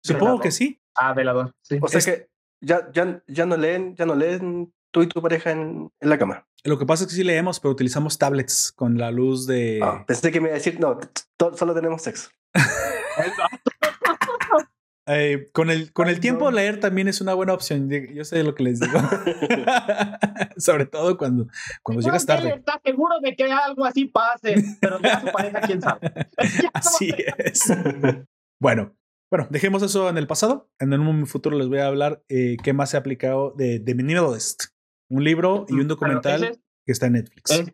Supongo 0.02 0.40
que 0.40 0.50
sí. 0.50 0.80
Ah, 0.94 1.14
velador. 1.14 1.54
Sí. 1.62 1.78
O 1.80 1.88
sea 1.88 2.00
que 2.00 2.28
ya, 2.60 2.90
ya, 2.92 3.22
ya 3.26 3.46
no 3.46 3.56
leen, 3.56 3.96
ya 3.96 4.06
no 4.06 4.14
leen 4.14 4.72
tú 4.92 5.02
y 5.02 5.08
tu 5.08 5.20
pareja 5.20 5.50
en, 5.50 5.90
en, 6.00 6.08
la 6.08 6.18
cama. 6.18 6.46
Lo 6.64 6.78
que 6.78 6.86
pasa 6.86 7.04
es 7.04 7.10
que 7.10 7.16
sí 7.16 7.24
leemos, 7.24 7.60
pero 7.60 7.72
utilizamos 7.72 8.18
tablets 8.18 8.72
con 8.72 8.98
la 8.98 9.10
luz 9.10 9.46
de. 9.46 9.80
Ah, 9.82 10.04
pensé 10.06 10.30
que 10.30 10.40
me 10.40 10.48
iba 10.48 10.54
a 10.54 10.58
decir, 10.58 10.78
no, 10.80 10.98
solo 11.56 11.74
tenemos 11.74 12.02
sexo. 12.02 12.30
eh, 15.06 15.50
con 15.52 15.70
el, 15.70 15.92
con 15.92 16.08
el 16.08 16.20
tiempo, 16.20 16.50
leer 16.50 16.80
también 16.80 17.08
es 17.08 17.20
una 17.20 17.34
buena 17.34 17.52
opción. 17.52 17.88
Yo 17.90 18.24
sé 18.24 18.42
lo 18.42 18.54
que 18.54 18.64
les 18.64 18.80
digo. 18.80 18.98
Sobre 20.56 20.86
todo 20.86 21.16
cuando, 21.16 21.46
cuando 21.82 22.02
llegas 22.02 22.26
tarde. 22.26 22.54
Está 22.54 22.80
seguro 22.84 23.20
de 23.20 23.36
que 23.36 23.44
algo 23.44 23.84
así 23.84 24.06
pase, 24.06 24.54
pero 24.80 25.00
ya 25.00 25.20
su 25.20 25.26
pareja, 25.26 25.60
quién 25.60 25.80
sabe. 25.80 26.12
así 26.72 27.14
es. 27.38 27.72
bueno, 28.60 28.96
bueno, 29.30 29.46
dejemos 29.50 29.82
eso 29.82 30.08
en 30.08 30.18
el 30.18 30.26
pasado. 30.26 30.70
En 30.78 30.92
un 30.92 31.26
futuro 31.26 31.56
les 31.56 31.68
voy 31.68 31.78
a 31.78 31.86
hablar 31.86 32.22
eh, 32.28 32.56
qué 32.62 32.72
más 32.72 32.90
se 32.90 32.96
ha 32.96 33.00
aplicado 33.00 33.52
de, 33.56 33.78
de 33.78 33.94
Minimalist 33.94 34.76
un 35.08 35.24
libro 35.24 35.66
y 35.68 35.74
un 35.74 35.88
documental 35.88 36.58
que 36.84 36.92
está 36.92 37.06
en 37.06 37.14
Netflix. 37.14 37.64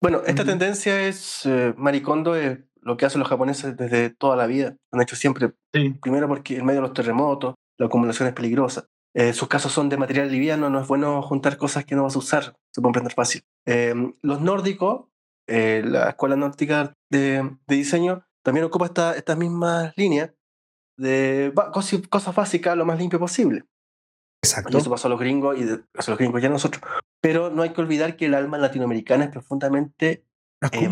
bueno, 0.00 0.22
esta 0.26 0.44
tendencia 0.44 1.06
es 1.06 1.44
eh, 1.46 1.74
maricondo, 1.76 2.36
es 2.36 2.58
lo 2.88 2.96
que 2.96 3.06
hacen 3.06 3.20
los 3.20 3.28
japoneses 3.28 3.76
desde 3.76 4.10
toda 4.10 4.34
la 4.34 4.46
vida. 4.46 4.76
Han 4.92 5.00
hecho 5.00 5.14
siempre. 5.14 5.52
Primero 5.70 6.26
porque 6.26 6.56
en 6.56 6.64
medio 6.64 6.80
de 6.80 6.88
los 6.88 6.94
terremotos, 6.94 7.54
la 7.78 7.86
acumulación 7.86 8.28
es 8.28 8.34
peligrosa. 8.34 8.86
Eh, 9.14 9.32
sus 9.32 9.48
casos 9.48 9.72
son 9.72 9.88
de 9.88 9.96
material 9.96 10.30
liviano, 10.30 10.70
no 10.70 10.80
es 10.80 10.88
bueno 10.88 11.22
juntar 11.22 11.56
cosas 11.56 11.84
que 11.84 11.94
no 11.94 12.02
vas 12.04 12.16
a 12.16 12.18
usar, 12.18 12.56
se 12.72 12.80
puede 12.80 12.90
aprender 12.90 13.12
fácil. 13.12 13.42
Eh, 13.66 13.94
los 14.22 14.40
nórdicos, 14.40 15.06
la 15.46 16.10
escuela 16.10 16.36
nórdica 16.36 16.92
de, 17.10 17.56
de, 17.66 17.76
diseño, 17.76 18.22
también 18.42 18.64
ocupa 18.66 18.86
esta, 18.86 19.14
estas 19.14 19.38
mismas 19.38 19.92
líneas 19.96 20.30
de 20.98 21.52
cosas, 22.10 22.34
básicas 22.34 22.76
lo 22.76 22.84
más 22.84 22.98
limpio 22.98 23.18
posible. 23.18 23.64
Exacto. 24.42 24.76
Y 24.76 24.80
eso 24.80 24.90
pasó 24.90 25.08
a 25.08 25.10
los 25.10 25.20
gringos 25.20 25.58
y 25.58 25.64
de, 25.64 25.74
a 25.74 26.10
los 26.10 26.18
gringos 26.18 26.42
ya 26.42 26.48
a 26.48 26.52
nosotros. 26.52 26.82
Pero 27.20 27.50
no 27.50 27.62
hay 27.62 27.70
que 27.70 27.80
olvidar 27.80 28.16
que 28.16 28.26
el 28.26 28.34
alma 28.34 28.58
latinoamericana 28.58 29.24
es 29.24 29.30
profundamente 29.30 30.24
eh, 30.72 30.88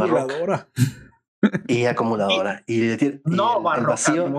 acumuladora. 1.46 1.64
y 1.68 1.84
acumuladora. 1.86 2.62
Y, 2.66 3.20
no 3.24 3.74
el, 3.74 3.86
vacío, 3.86 4.32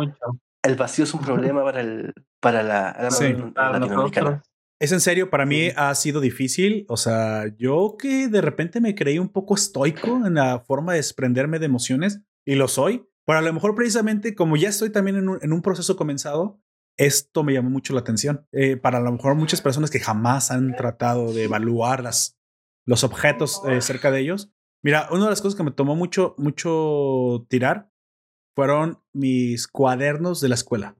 el 0.64 0.76
vacío 0.76 1.04
es 1.04 1.14
un 1.14 1.22
problema 1.22 1.64
para 1.64 1.82
el, 1.82 2.14
para 2.40 2.64
la, 2.64 2.98
la 3.00 3.12
Sí. 3.12 3.34
Para. 3.56 4.44
Es 4.80 4.92
en 4.92 5.02
serio, 5.02 5.30
para 5.30 5.46
mí 5.46 5.70
Sí. 5.70 5.74
ha 5.76 5.96
sido 5.96 6.22
difícil. 6.22 6.86
O 6.88 6.98
sea, 6.98 7.46
yo 7.58 7.96
que 7.98 8.28
de 8.28 8.42
repente 8.42 8.80
me 8.80 8.94
creí 8.96 9.18
un 9.18 9.30
poco 9.30 9.56
estoico 9.56 10.26
en 10.26 10.36
la 10.36 10.60
forma 10.60 10.94
de 10.94 11.00
desprenderme 11.00 11.60
de 11.60 11.66
emociones, 11.66 12.22
y 12.46 12.56
lo 12.56 12.68
soy, 12.68 13.06
pero 13.26 13.40
a 13.40 13.42
lo 13.42 13.52
mejor 13.52 13.76
precisamente 13.76 14.36
como 14.36 14.56
ya 14.56 14.70
estoy 14.70 14.90
también 14.90 15.18
en 15.18 15.28
un, 15.30 15.40
en 15.42 15.52
un 15.52 15.62
proceso 15.62 15.98
comenzado, 15.98 16.62
esto 16.98 17.44
me 17.44 17.54
llamó 17.54 17.70
mucho 17.70 17.94
la 17.94 18.00
atención. 18.00 18.48
Eh, 18.52 18.78
para 18.78 19.00
a 19.00 19.02
lo 19.02 19.12
mejor 19.12 19.36
muchas 19.36 19.62
personas 19.62 19.92
que 19.92 20.00
jamás 20.00 20.50
han 20.50 20.76
tratado 20.76 21.34
de 21.34 21.44
evaluar 21.44 22.02
las, 22.04 22.40
los 22.86 23.04
objetos 23.04 23.62
eh, 23.68 23.82
cerca 23.82 24.12
de 24.12 24.22
ellos. 24.22 24.52
Mira, 24.84 25.08
una 25.12 25.26
de 25.26 25.30
las 25.32 25.42
cosas 25.42 25.58
que 25.58 25.64
me 25.64 25.72
tomó 25.72 25.96
mucho, 25.96 26.36
mucho 26.38 27.46
tirar 27.50 27.90
fueron 28.56 29.02
mis 29.14 29.68
cuadernos 29.68 30.42
de 30.42 30.50
la 30.50 30.56
escuela. 30.56 30.96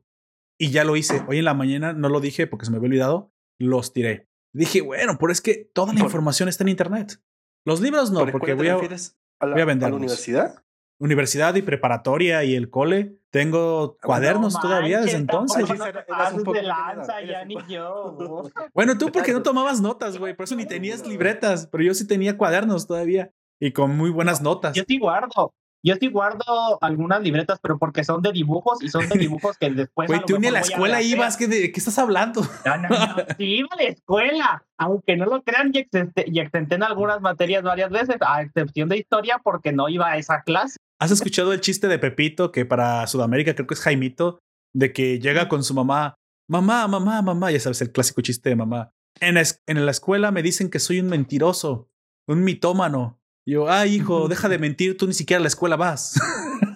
Y 0.60 0.72
ya 0.72 0.84
lo 0.84 0.96
hice. 0.96 1.24
Hoy 1.28 1.40
en 1.40 1.46
la 1.46 1.54
mañana 1.54 1.94
no 1.94 2.10
lo 2.10 2.20
dije 2.20 2.48
porque 2.48 2.66
se 2.66 2.72
me 2.72 2.78
había 2.78 2.88
olvidado. 2.88 3.32
Los 3.60 3.94
tiré. 3.94 4.28
Dije, 4.54 4.82
bueno, 4.82 5.18
pero 5.20 5.32
es 5.32 5.42
que 5.42 5.70
toda 5.74 5.94
la 5.94 6.00
información 6.00 6.50
está 6.50 6.64
en 6.64 6.70
internet. 6.70 7.22
Los 7.66 7.82
libros 7.82 8.12
no, 8.12 8.20
¿Por 8.22 8.32
porque 8.32 8.54
voy 8.54 8.68
a 8.70 8.76
a 8.76 8.78
la, 8.78 8.88
voy 8.88 8.92
a 8.92 9.40
a 9.40 9.56
la 9.56 9.66
venderlos. 9.66 9.98
universidad? 9.98 10.64
universidad 11.00 11.54
y 11.54 11.62
preparatoria 11.62 12.44
y 12.44 12.56
el 12.56 12.72
cole. 12.72 13.20
Tengo 13.30 13.98
cuadernos 14.02 14.56
No 14.56 14.62
todavía 14.62 15.00
desde 15.02 15.18
entonces. 15.18 15.70
Eras 15.70 15.94
te 15.94 16.00
un 16.00 16.18
pases 16.18 16.40
poco 16.40 16.54
de 16.54 16.60
generado, 16.62 16.96
lanza, 16.96 17.22
eras 17.22 17.30
ya 17.30 17.42
un 17.44 17.48
ni 17.48 17.54
poco- 17.56 17.68
yo. 17.68 18.52
Bueno, 18.74 18.98
tú 18.98 19.12
porque 19.12 19.32
no 19.34 19.44
tomabas 19.44 19.80
notas, 19.80 20.18
güey. 20.18 20.36
Por 20.36 20.46
eso 20.46 20.56
ni 20.56 20.66
tenías 20.66 21.06
libretas, 21.06 21.68
pero 21.68 21.84
yo 21.84 21.94
sí 21.94 22.08
tenía 22.08 22.36
cuadernos 22.36 22.88
todavía 22.88 23.32
y 23.60 23.72
con 23.72 23.96
muy 23.98 24.10
buenas 24.10 24.42
notas. 24.42 24.76
Yo 24.76 24.84
sí 24.88 24.98
guardo. 25.00 25.54
Yo 25.84 25.94
sí 25.96 26.08
guardo 26.10 26.80
algunas 26.82 27.22
libretas, 27.22 27.60
pero 27.62 27.78
porque 27.78 28.04
son 28.04 28.22
de 28.22 28.32
dibujos 28.32 28.82
y 28.82 28.90
son 28.90 29.08
de 29.08 29.18
dibujos 29.20 29.58
que 29.58 29.70
después. 29.70 30.08
Güey, 30.08 30.20
a 30.20 30.24
tú 30.26 30.40
ni 30.40 30.48
a 30.48 30.52
la 30.52 30.60
escuela 30.62 30.96
rehacer. 30.98 31.16
ibas. 31.18 31.38
¿qué, 31.38 31.48
¿De 31.48 31.72
qué 31.72 31.80
estás 31.80 31.98
hablando? 32.00 32.42
No, 32.66 32.78
no, 32.78 32.90
no. 32.90 33.16
Sí, 33.38 33.44
iba 33.60 33.70
a 33.72 33.76
la 33.76 33.84
escuela. 33.84 34.66
Aunque 34.80 35.16
no 35.16 35.26
lo 35.26 35.44
crean, 35.44 35.72
y 35.74 35.78
exenté, 35.80 36.76
en 36.76 36.84
algunas 36.84 37.22
materias 37.22 37.64
varias 37.64 37.92
veces, 37.92 38.18
a 38.22 38.42
excepción 38.42 38.90
de 38.90 38.98
historia, 38.98 39.40
porque 39.44 39.72
no 39.72 39.88
iba 39.88 40.08
a 40.08 40.18
esa 40.18 40.42
clase. 40.42 40.78
¿Has 41.00 41.12
escuchado 41.12 41.54
el 41.54 41.62
chiste 41.62 41.88
de 41.88 42.00
Pepito 42.00 42.52
que 42.52 42.66
para 42.66 43.06
Sudamérica 43.06 43.54
creo 43.54 43.68
que 43.68 43.76
es 43.76 43.82
Jaimito? 43.82 44.40
De 44.74 44.92
que 44.92 45.20
llega 45.20 45.48
con 45.48 45.64
su 45.64 45.74
mamá. 45.76 46.16
Mamá, 46.50 46.88
mamá, 46.88 47.22
mamá. 47.22 47.52
Ya 47.52 47.60
sabes, 47.60 47.82
el 47.82 47.92
clásico 47.92 48.22
chiste 48.22 48.50
de 48.50 48.56
mamá. 48.56 48.90
En 49.20 49.36
la, 49.36 49.42
es- 49.42 49.62
en 49.68 49.86
la 49.86 49.92
escuela 49.92 50.32
me 50.32 50.42
dicen 50.42 50.70
que 50.72 50.80
soy 50.80 51.00
un 51.00 51.08
mentiroso, 51.08 51.88
un 52.28 52.44
mitómano. 52.44 53.20
Y 53.48 53.54
yo, 53.54 53.70
ay, 53.70 53.96
hijo, 53.96 54.28
deja 54.28 54.50
de 54.50 54.60
mentir, 54.60 54.98
tú 54.98 55.08
ni 55.08 55.14
siquiera 55.14 55.40
a 55.40 55.42
la 55.42 55.48
escuela 55.48 55.78
vas. 55.78 56.20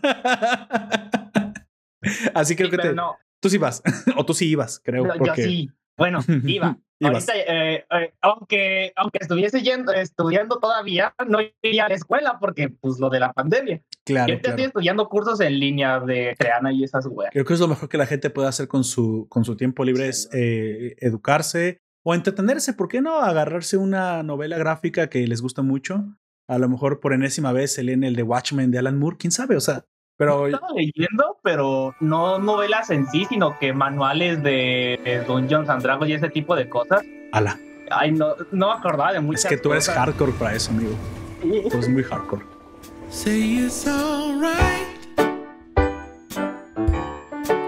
Así 2.33 2.55
creo 2.55 2.69
que 2.69 2.77
te, 2.77 2.93
no, 2.93 3.17
tú 3.41 3.49
sí 3.49 3.57
vas, 3.57 3.83
o 4.15 4.25
tú 4.25 4.33
sí 4.33 4.47
ibas, 4.47 4.79
creo. 4.81 5.05
yo 5.05 5.13
porque 5.17 5.43
sí. 5.43 5.69
Bueno, 5.97 6.19
iba. 6.45 6.77
Ahorita, 7.03 7.33
eh, 7.35 7.83
eh, 7.91 8.13
aunque, 8.21 8.93
aunque 8.95 9.17
estuviese 9.19 9.61
yendo, 9.61 9.91
estudiando 9.91 10.59
todavía, 10.59 11.13
no 11.27 11.39
iría 11.61 11.87
a 11.87 11.89
la 11.89 11.95
escuela 11.95 12.37
porque, 12.39 12.69
pues, 12.69 12.99
lo 12.99 13.09
de 13.09 13.19
la 13.19 13.33
pandemia. 13.33 13.77
yo 13.77 13.83
Claro, 14.05 14.33
estoy 14.33 14.53
claro. 14.53 14.67
estudiando 14.67 15.09
cursos 15.09 15.41
en 15.41 15.59
línea 15.59 15.99
de 15.99 16.37
Creana 16.39 16.71
y 16.71 16.85
esas 16.85 17.05
weas. 17.05 17.33
Creo 17.33 17.43
que 17.43 17.53
es 17.53 17.59
lo 17.59 17.67
mejor 17.67 17.89
que 17.89 17.97
la 17.97 18.05
gente 18.05 18.29
puede 18.29 18.47
hacer 18.47 18.69
con 18.69 18.85
su, 18.85 19.27
con 19.27 19.43
su 19.43 19.57
tiempo 19.57 19.83
libre, 19.83 20.07
es 20.07 20.29
eh, 20.31 20.95
educarse 20.99 21.79
o 22.05 22.15
entretenerse. 22.15 22.71
¿Por 22.71 22.87
qué 22.87 23.01
no 23.01 23.19
agarrarse 23.19 23.75
una 23.75 24.23
novela 24.23 24.57
gráfica 24.57 25.09
que 25.09 25.27
les 25.27 25.41
gusta 25.41 25.63
mucho? 25.63 26.05
A 26.51 26.57
lo 26.57 26.67
mejor 26.67 26.99
por 26.99 27.13
enésima 27.13 27.53
vez 27.53 27.73
se 27.73 27.81
leen 27.81 28.03
el 28.03 28.13
de 28.13 28.23
Watchmen 28.23 28.71
de 28.71 28.79
Alan 28.79 28.99
Moore, 28.99 29.15
quién 29.17 29.31
sabe, 29.31 29.55
o 29.55 29.61
sea, 29.61 29.85
pero 30.17 30.47
Estaba 30.47 30.67
leyendo, 30.75 31.37
pero 31.41 31.95
no 32.01 32.39
novelas 32.39 32.89
en 32.89 33.07
sí, 33.07 33.25
sino 33.29 33.57
que 33.57 33.71
manuales 33.71 34.43
de, 34.43 35.23
Dungeons 35.25 35.69
and 35.69 35.81
Dragons 35.81 36.09
y 36.09 36.13
ese 36.15 36.27
tipo 36.27 36.53
de 36.57 36.67
cosas. 36.67 37.03
ala, 37.31 37.57
Ay, 37.89 38.11
no, 38.11 38.35
no 38.51 38.67
me 38.67 38.73
acordaba 38.73 39.13
de 39.13 39.21
muchas 39.21 39.45
es 39.45 39.49
que 39.49 39.55
tú 39.55 39.71
eres 39.71 39.87
hardcore 39.87 40.33
para 40.33 40.53
eso, 40.53 40.71
amigo. 40.71 40.91
Tú 41.41 41.69
eres 41.77 41.87
muy 41.87 42.03
hardcore. 42.03 42.43
Say 43.09 43.59
it's 43.59 43.87
alright. 43.87 44.89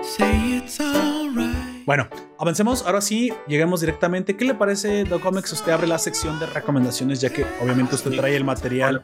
Say 0.03 0.57
it's 0.57 0.81
alright. 0.81 1.12
Bueno, 1.85 2.07
avancemos. 2.39 2.85
Ahora 2.85 3.01
sí, 3.01 3.33
lleguemos 3.47 3.81
directamente. 3.81 4.37
¿Qué 4.37 4.45
le 4.45 4.53
parece, 4.55 5.03
Doc 5.03 5.21
Comics? 5.21 5.51
Usted 5.51 5.73
abre 5.73 5.87
la 5.87 5.97
sección 5.97 6.39
de 6.39 6.45
recomendaciones, 6.45 7.19
ya 7.19 7.29
que 7.29 7.45
obviamente 7.61 7.95
usted 7.95 8.11
trae 8.11 8.35
el 8.37 8.45
material 8.45 9.03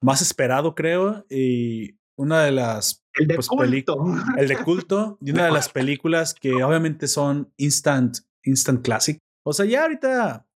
más 0.00 0.22
esperado, 0.22 0.74
creo. 0.74 1.26
Y 1.28 1.98
una 2.16 2.42
de 2.42 2.52
las 2.52 3.04
El 3.14 3.26
de 3.26 3.34
Pues, 3.34 3.48
culto. 3.48 3.98
el 4.38 4.48
de 4.48 4.56
culto 4.56 5.18
y 5.20 5.30
una 5.32 5.44
de 5.44 5.52
las 5.52 5.68
películas 5.68 6.32
que 6.32 6.62
obviamente 6.64 7.06
son 7.06 7.52
instant, 7.58 8.18
instant 8.44 8.82
classic. 8.82 9.18
O 9.44 9.52
sea, 9.52 9.66
ya 9.66 9.82
ahorita, 9.82 10.46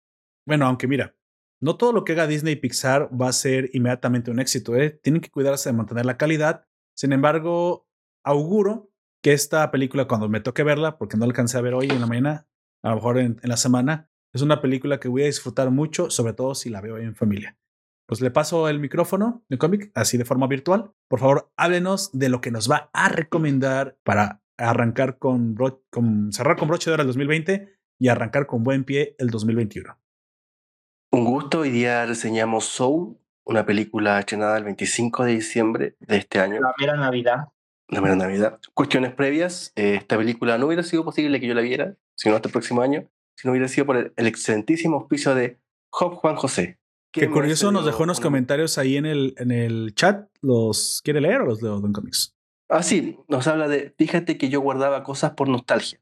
bueno, 0.47 0.67
aunque 0.67 0.89
mira, 0.89 1.15
no 1.61 1.77
todo 1.77 1.93
lo 1.93 2.05
que 2.05 2.13
haga 2.13 2.27
Disney 2.27 2.55
y 2.55 2.57
Pixar 2.57 3.11
va 3.21 3.29
a 3.29 3.33
ser 3.35 3.69
inmediatamente 3.75 4.31
un 4.31 4.41
éxito, 4.41 4.77
¿eh? 4.77 4.99
Tienen 5.03 5.21
que 5.21 5.31
cuidarse 5.31 5.69
de 5.69 5.75
mantener 5.75 6.07
la 6.07 6.17
calidad. 6.17 6.65
Sin 6.97 7.13
embargo, 7.13 7.87
auguro 8.25 8.90
que 9.23 9.33
esta 9.33 9.71
película, 9.71 10.07
cuando 10.07 10.29
me 10.29 10.41
toque 10.41 10.63
verla, 10.63 10.99
porque 10.99 11.17
no 11.17 11.25
la 11.27 11.31
alcancé 11.31 11.59
a 11.59 11.63
ver 11.63 11.75
hoy 11.75 11.89
en 11.91 12.01
la 12.01 12.07
mañana, 12.07 12.47
a 12.83 12.91
lo 12.91 12.95
mejor 12.97 13.19
en, 13.19 13.39
en 13.43 13.49
la 13.49 13.57
semana, 13.57 14.11
es 14.33 14.43
una 14.43 14.61
película 14.61 15.01
que 15.01 15.09
voy 15.09 15.23
a 15.23 15.27
disfrutar 15.27 15.71
mucho, 15.71 16.11
sobre 16.11 16.33
todo 16.33 16.55
si 16.55 16.71
la 16.71 16.81
veo 16.81 16.99
en 16.99 17.15
familia. 17.15 17.59
Pues 18.07 18.21
le 18.21 18.31
paso 18.31 18.69
el 18.69 18.81
micrófono 18.81 19.45
de 19.49 19.59
cómic, 19.59 19.93
así 19.95 20.17
de 20.19 20.25
forma 20.25 20.47
virtual. 20.47 20.93
Por 21.09 21.21
favor, 21.21 21.51
háblenos 21.57 22.11
de 22.13 22.29
lo 22.29 22.41
que 22.41 22.51
nos 22.51 22.71
va 22.71 22.91
a 22.93 23.09
recomendar 23.09 23.99
para 24.03 24.43
arrancar 24.59 25.19
con, 25.19 25.55
bro- 25.55 25.83
con 25.91 26.33
cerrar 26.33 26.57
con 26.57 26.69
broche 26.69 26.91
de 26.91 26.95
oro 26.95 27.03
el 27.03 27.07
2020 27.09 27.73
y 27.99 28.09
arrancar 28.09 28.47
con 28.47 28.63
buen 28.63 28.85
pie 28.85 29.15
el 29.19 29.31
2021. 29.31 29.97
Un 31.13 31.25
gusto, 31.25 31.61
hoy 31.61 31.71
día 31.71 32.07
reseñamos 32.07 32.65
Soul, 32.67 33.17
una 33.45 33.67
película 33.67 34.19
estrenada 34.19 34.57
el 34.59 34.65
25 34.65 35.25
de 35.25 35.33
diciembre 35.33 35.97
de 36.01 36.17
este 36.19 36.39
año, 36.39 36.61
La 36.61 36.75
mera 36.79 36.97
Navidad. 36.97 37.49
La 37.91 38.01
mera 38.01 38.17
Navidad. 38.17 38.59
Cuestiones 38.75 39.13
previas, 39.15 39.73
eh, 39.77 39.97
esta 39.97 40.17
película 40.17 40.59
no 40.59 40.67
hubiera 40.67 40.83
sido 40.83 41.05
posible 41.05 41.41
que 41.41 41.47
yo 41.47 41.55
la 41.55 41.61
viera, 41.63 41.97
sino 42.15 42.37
hasta 42.37 42.49
el 42.49 42.53
próximo 42.53 42.83
año, 42.83 43.09
si 43.37 43.47
no 43.47 43.53
hubiera 43.53 43.69
sido 43.69 43.87
por 43.87 43.97
el, 43.97 44.13
el 44.17 44.27
excelentísimo 44.27 44.97
auspicio 44.97 45.35
de 45.35 45.59
Job 45.91 46.15
Juan 46.15 46.37
José. 46.37 46.79
Qué 47.13 47.23
que 47.23 47.31
curioso, 47.31 47.73
nos 47.73 47.85
dejó 47.85 48.05
unos 48.05 48.19
un- 48.19 48.23
comentarios 48.23 48.79
ahí 48.79 48.97
en 48.97 49.07
el, 49.07 49.35
en 49.39 49.51
el 49.51 49.93
chat. 49.97 50.29
¿Los 50.41 51.01
quiere 51.03 51.21
leer 51.21 51.41
o 51.43 51.47
los 51.47 51.61
leo 51.61 51.81
Don 51.81 51.93
Comics? 51.93 52.37
Ah, 52.69 52.85
sí, 52.85 53.19
nos 53.27 53.49
habla 53.49 53.67
de, 53.67 53.93
fíjate 53.99 54.39
que 54.39 54.49
yo 54.49 54.61
guardaba 54.61 55.03
cosas 55.03 55.33
por 55.33 55.49
nostalgia, 55.49 56.01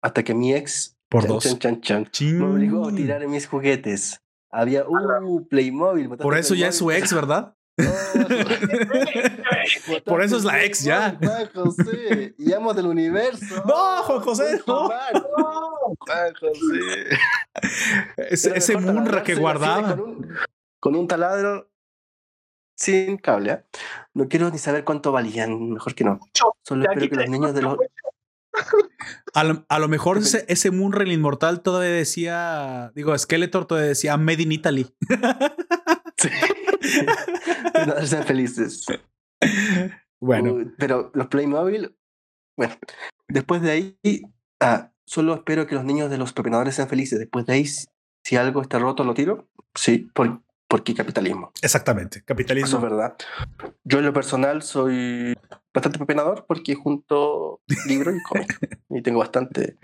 hasta 0.00 0.22
que 0.22 0.32
mi 0.32 0.54
ex, 0.54 0.96
Por 1.08 1.22
chan, 1.22 1.28
dos. 1.30 1.58
chan, 1.58 1.80
chan, 1.80 2.08
me 2.38 2.44
obligó 2.44 2.88
a 2.88 2.94
tirar 2.94 3.26
mis 3.26 3.48
juguetes. 3.48 4.20
Había, 4.52 4.84
uh, 4.88 5.48
Playmobil. 5.48 6.08
Por 6.10 6.38
eso 6.38 6.54
ya 6.54 6.68
es 6.68 6.76
su 6.76 6.92
ex, 6.92 7.12
¿verdad? 7.12 7.56
Oh, 7.76 7.82
Por 10.04 10.22
eso 10.22 10.36
es 10.36 10.44
la 10.44 10.62
ex 10.62 10.84
ya. 10.84 11.18
Juan 11.22 11.50
José, 11.52 12.34
y 12.38 12.52
amo 12.52 12.72
del 12.72 12.86
universo. 12.86 13.64
No, 13.66 14.02
Juan 14.02 14.20
José, 14.20 14.60
no. 14.66 14.88
Juan 14.88 16.34
José. 16.38 17.18
Ese, 18.16 18.76
Munra 18.76 19.22
que 19.22 19.34
guardaba. 19.34 19.96
Con 19.96 20.00
un, 20.00 20.34
con 20.78 20.96
un 20.96 21.08
taladro 21.08 21.70
sin 22.76 23.16
cable. 23.16 23.52
¿ah? 23.52 23.64
No 24.14 24.28
quiero 24.28 24.50
ni 24.50 24.58
saber 24.58 24.84
cuánto 24.84 25.10
valían, 25.10 25.72
mejor 25.72 25.94
que 25.94 26.04
no. 26.04 26.20
Solo 26.62 26.84
espero 26.84 27.10
que 27.10 27.16
los 27.16 27.28
niños 27.28 27.54
de 27.54 27.62
los. 27.62 27.76
A 29.34 29.42
lo, 29.42 29.66
a 29.68 29.78
lo 29.80 29.88
mejor 29.88 30.18
ese, 30.18 30.44
ese 30.46 30.70
Munra 30.70 31.02
el 31.02 31.10
inmortal 31.10 31.60
todavía 31.60 31.90
decía, 31.90 32.92
digo, 32.94 33.18
Skeletor 33.18 33.66
todavía 33.66 33.88
decía 33.88 34.16
Made 34.16 34.42
in 34.42 34.52
Italy. 34.52 34.94
Sí. 36.16 36.28
no, 37.86 38.06
sean 38.06 38.24
felices. 38.24 38.84
Bueno, 40.20 40.52
Uh, 40.54 40.72
pero 40.78 41.10
los 41.14 41.26
Playmobil, 41.26 41.94
bueno, 42.56 42.74
después 43.28 43.60
de 43.62 43.70
ahí, 43.70 43.98
ah, 44.60 44.90
solo 45.06 45.34
espero 45.34 45.66
que 45.66 45.74
los 45.74 45.84
niños 45.84 46.10
de 46.10 46.18
los 46.18 46.32
propinadores 46.32 46.74
sean 46.74 46.88
felices. 46.88 47.18
Después 47.18 47.44
de 47.46 47.52
ahí, 47.54 47.66
si- 47.66 47.86
algo 48.36 48.62
está 48.62 48.78
roto, 48.78 49.04
lo 49.04 49.12
tiro. 49.14 49.48
Sí, 49.74 50.08
por, 50.14 50.40
porque 50.68 50.94
capitalismo. 50.94 51.52
exactamente. 51.60 52.18
Eso 52.18 52.22
es 52.22 52.26
Capitalismo. 52.26 52.80
verdad. 52.80 53.16
Yo 53.84 53.98
en 53.98 54.06
lo 54.06 54.12
propinador 54.14 54.62
soy 54.62 55.34
bastante 55.74 55.98
propinador 55.98 56.46
porque 56.46 56.74
junto 56.74 57.60
libro 57.86 58.14
y 58.16 58.22
cómic. 58.22 58.80
y 58.90 59.02
tengo 59.02 59.18
bastante. 59.18 59.76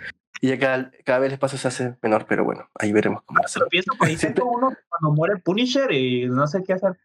Y 0.42 0.48
ya 0.48 0.58
cada, 0.58 0.90
cada 1.04 1.18
vez 1.18 1.28
el 1.28 1.32
espacio 1.34 1.58
se 1.58 1.68
hace 1.68 1.96
menor, 2.02 2.24
pero 2.26 2.44
bueno, 2.44 2.68
ahí 2.78 2.92
veremos 2.92 3.22
cómo 3.24 3.40
hacerlo. 3.44 3.66
Lo 3.66 3.68
pienso, 3.68 3.92
Siempre- 4.06 4.30
tengo 4.32 4.50
uno 4.52 4.72
cuando 4.88 5.14
muere 5.14 5.36
Punisher 5.36 5.92
y 5.92 6.26
no 6.28 6.46
sé 6.46 6.62
qué 6.66 6.72
hacer. 6.72 6.98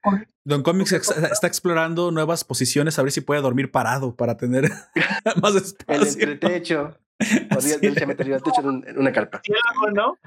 Don 0.46 0.64
Comics 0.64 0.94
ex- 0.94 1.18
está 1.18 1.46
explorando 1.48 2.12
nuevas 2.12 2.46
posiciones 2.46 2.98
a 2.98 3.04
ver 3.04 3.12
si 3.12 3.20
puede 3.22 3.42
dormir 3.42 3.72
parado 3.72 4.16
para 4.16 4.38
tener 4.38 4.70
más 5.42 5.54
El 5.88 6.02
espacio. 6.04 6.24
entretecho. 6.30 6.98
Así 7.20 7.74
Podría 7.74 7.92
arriba 8.04 8.36
del 8.36 8.44
techo 8.44 8.62
en, 8.62 8.68
un- 8.68 8.88
en 8.88 8.98
una 9.00 9.12
carpa. 9.12 9.42
Sí, 9.44 9.52
¿no? 9.94 10.18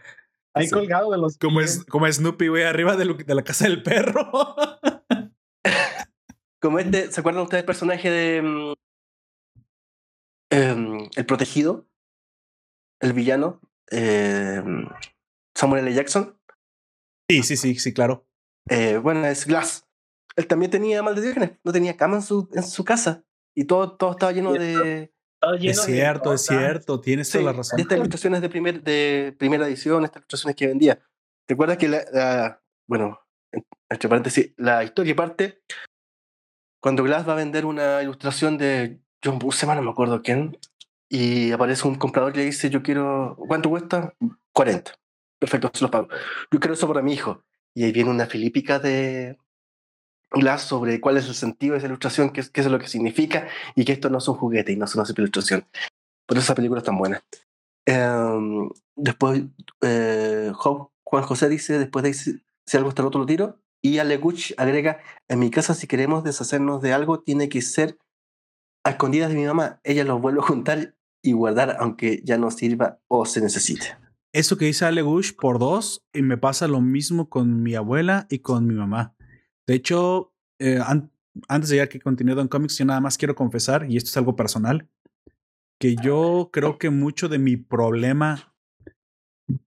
Ahí 0.55 0.67
Sí. 0.67 0.73
colgado 0.73 1.11
de 1.13 1.19
los. 1.19 1.39
Como 1.39 1.61
es, 1.61 1.85
como 1.87 2.11
Snoopy, 2.11 2.49
güey, 2.49 2.65
arriba 2.65 2.97
de, 2.97 3.05
lo- 3.07 3.15
de 3.15 3.35
la 3.35 3.43
casa 3.43 3.65
del 3.65 3.83
perro. 3.83 4.31
Como 6.61 6.79
este, 6.79 7.11
¿se 7.13 7.21
acuerdan 7.21 7.43
ustedes 7.45 7.63
del 7.63 7.67
personaje 7.67 8.11
de 8.11 8.43
mm, 8.43 8.73
em, 10.51 11.09
El 11.17 11.27
Protegido? 11.27 11.87
El 13.01 13.13
villano, 13.13 13.61
eh, 13.91 14.63
Samuel 15.57 15.87
L. 15.87 15.95
Jackson. 15.95 16.39
Sí, 17.31 17.43
sí, 17.43 17.57
sí, 17.57 17.75
sí, 17.77 17.93
claro. 17.93 18.27
Eh, 18.71 18.97
bueno, 18.99 19.25
es 19.27 19.47
Glass. 19.47 19.87
Él 20.37 20.47
también 20.47 20.71
tenía 20.71 21.03
maldiciones, 21.03 21.53
no 21.65 21.73
tenía 21.73 21.97
cama 21.97 22.17
en 22.17 22.23
su, 22.23 22.49
en 22.53 22.63
su 22.63 22.85
casa 22.85 23.25
y 23.57 23.65
todo, 23.65 23.97
todo 23.97 24.13
estaba 24.13 24.31
lleno 24.33 24.53
de, 24.53 25.13
Es 25.61 25.63
de 25.63 25.75
cierto, 25.75 26.33
es 26.33 26.47
cierto, 26.47 27.01
tienes 27.01 27.29
Sí, 27.29 27.39
toda 27.39 27.45
la 27.47 27.51
de 27.53 27.57
razón. 27.59 27.81
estas 27.81 27.97
ilustraciones 27.99 28.41
de, 28.41 28.49
primer, 28.49 28.83
de 28.83 29.35
primera 29.37 29.67
edición, 29.67 30.05
estas 30.05 30.21
ilustraciones 30.21 30.55
que 30.57 30.67
vendía. 30.69 31.01
Recuerda 31.49 31.77
que 31.77 31.89
la, 31.89 32.05
la- 32.13 32.63
bueno, 32.89 33.21
en- 33.53 33.67
entre 33.91 34.09
paréntesis, 34.09 34.53
la 34.57 34.85
historia 34.85 35.17
parte 35.17 35.61
cuando 36.81 37.03
Glass 37.03 37.29
va 37.29 37.33
a 37.33 37.37
vender 37.37 37.67
una 37.67 38.01
ilustración 38.03 38.57
de 38.59 39.01
John 39.25 39.39
Buscema, 39.41 39.75
no 39.75 39.83
me 39.83 39.91
acuerdo 39.91 40.23
quién, 40.23 40.57
y 41.09 41.53
aparece 41.53 41.89
un 41.89 41.95
comprador 41.95 42.35
y 42.35 42.39
le 42.39 42.45
dice, 42.47 42.71
yo 42.71 42.83
quiero, 42.83 43.37
¿cuánto 43.49 43.71
cuesta? 43.71 44.15
40. 44.53 44.93
Perfecto, 45.39 45.71
se 45.73 45.83
los 45.83 45.91
pago. 45.91 46.09
Yo 46.51 46.61
quiero 46.61 46.75
eso 46.75 46.89
para 46.89 47.03
mi 47.03 47.13
hijo. 47.13 47.45
Y 47.75 47.85
ahí 47.85 47.93
viene 47.93 48.11
una 48.11 48.27
filípica 48.27 48.79
de 48.79 49.39
Glass 50.31 50.63
sobre 50.63 51.01
cuál 51.01 51.17
es 51.17 51.27
el 51.29 51.35
sentido 51.35 51.73
de 51.73 51.79
esa 51.79 51.87
ilustración, 51.87 52.31
qué 52.31 52.43
qué 52.53 52.61
es 52.61 52.67
lo 52.67 52.79
que 52.79 52.89
significa, 52.89 53.49
y 53.75 53.85
que 53.85 53.93
esto 53.93 54.11
no 54.11 54.19
es 54.19 54.29
un 54.29 54.35
juguete 54.35 54.73
y 54.73 54.77
no 54.77 54.85
es 54.85 54.95
una 54.95 55.05
simple 55.05 55.23
ilustración. 55.23 55.67
Por 56.27 56.37
eso 56.37 56.45
esa 56.45 56.55
película 56.55 56.81
es 56.81 56.85
tan 56.85 56.99
buena. 56.99 57.23
Em, 57.87 58.69
después, 58.97 59.45
eh, 59.81 60.53
Juan 60.55 61.25
José 61.25 61.49
dice, 61.49 61.79
después 61.79 62.03
de 62.03 62.13
si, 62.13 62.43
si 62.67 62.77
algo 62.77 62.91
está 62.91 63.03
roto 63.03 63.19
lo 63.19 63.27
tiro. 63.27 63.61
Y 63.81 63.99
Ale 63.99 64.19
Guch 64.19 64.53
agrega, 64.59 65.01
en 65.29 65.39
mi 65.39 65.51
casa 65.51 65.73
si 65.73 65.87
queremos 65.87 66.25
deshacernos 66.25 66.83
de 66.83 66.93
algo, 66.93 67.21
tiene 67.21 67.49
que 67.49 67.63
ser 67.63 67.97
a 68.85 68.91
escondidas 68.91 69.31
de 69.31 69.37
mi 69.37 69.47
mamá. 69.47 69.81
Ella 69.85 70.05
lo 70.05 70.19
vuelve 70.19 70.41
a 70.41 70.45
juntar 70.45 70.95
y 71.23 71.33
guardar 71.33 71.77
aunque 71.81 72.23
ya 72.25 72.39
no 72.39 72.51
sirva 72.51 73.01
o 73.09 73.27
se 73.27 73.41
necesite. 73.41 73.97
Eso 74.33 74.57
que 74.57 74.67
dice 74.67 74.85
Ale 74.85 75.03
Gush 75.03 75.33
por 75.35 75.59
dos, 75.59 76.05
y 76.13 76.23
me 76.23 76.37
pasa 76.37 76.69
lo 76.69 76.81
mismo 76.81 77.29
con 77.29 77.63
mi 77.63 77.75
abuela 77.75 78.27
y 78.31 78.41
con 78.41 78.67
mi 78.67 78.75
mamá. 78.75 79.15
De 79.67 79.75
hecho, 79.75 80.33
eh, 80.59 80.81
an- 80.85 81.11
antes 81.49 81.71
de 81.71 81.77
ya 81.77 81.89
que 81.89 82.01
continúe 82.01 82.35
Don 82.35 82.49
Comics, 82.49 82.77
yo 82.79 82.85
nada 82.85 83.01
más 83.01 83.17
quiero 83.17 83.35
confesar, 83.35 83.87
y 83.91 83.97
esto 83.97 84.09
es 84.09 84.17
algo 84.17 84.37
personal, 84.37 84.89
que 85.81 85.97
yo 85.97 86.51
creo 86.53 86.77
que 86.79 86.91
mucho 86.91 87.29
de 87.29 87.39
mi 87.39 87.57
problema 87.57 88.55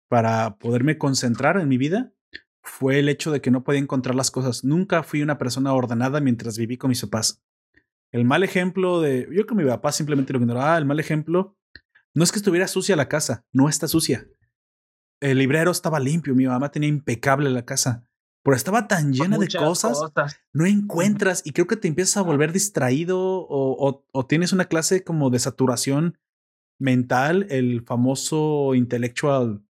para 0.07 0.57
poderme 0.57 0.97
concentrar 0.97 1.57
en 1.57 1.67
mi 1.67 1.77
vida 1.77 2.13
fue 2.63 2.99
el 2.99 3.09
hecho 3.09 3.31
de 3.31 3.41
que 3.41 3.49
no 3.49 3.63
podía 3.63 3.79
encontrar 3.79 4.13
las 4.15 4.29
cosas. 4.29 4.63
Nunca 4.63 5.03
fui 5.03 5.21
una 5.21 5.37
persona 5.37 5.73
ordenada 5.73 6.19
mientras 6.19 6.57
viví 6.57 6.77
con 6.77 6.89
mis 6.89 7.01
papás. 7.01 7.41
El 8.12 8.26
mal 8.26 8.43
ejemplo 8.43 8.99
de. 9.01 9.28
Yo 9.32 9.45
con 9.45 9.57
mi 9.57 9.64
papá 9.66 9.91
simplemente 9.91 10.34
lo 10.34 10.39
ignoraba. 10.39 10.78
El 10.78 10.86
mal 10.86 10.99
ejemplo 10.99 11.57
no 12.14 12.24
es 12.24 12.32
que 12.32 12.39
estuviera 12.39 12.68
sucia 12.68 12.95
la 12.95 13.07
casa, 13.07 13.45
no 13.53 13.70
está 13.70 13.88
sucia. 13.88 14.28
El 15.22 15.38
librero 15.38 15.72
estaba 15.72 15.99
limpio, 15.99 16.36
mi 16.36 16.45
mamá 16.47 16.72
tenía 16.72 16.89
impecable 16.89 17.49
la 17.51 17.64
casa, 17.64 18.07
pero 18.43 18.55
estaba 18.57 18.88
tan 18.88 19.14
llena 19.14 19.38
de 19.38 19.45
cosas, 19.68 19.97
no 20.51 20.66
encuentras 20.66 21.43
y 21.45 21.51
creo 21.51 21.68
que 21.68 21.78
te 21.78 21.88
empiezas 21.88 22.18
a 22.18 22.22
volver 22.24 22.51
distraído 22.51 23.20
o, 23.20 23.88
o- 23.88 24.05
o 24.12 24.26
tienes 24.26 24.51
una 24.51 24.66
clase 24.66 25.03
como 25.03 25.30
de 25.30 25.38
saturación 25.39 26.18
mental, 26.80 27.45
el 27.51 27.84
famoso 27.86 28.74
intellectual, 28.74 29.64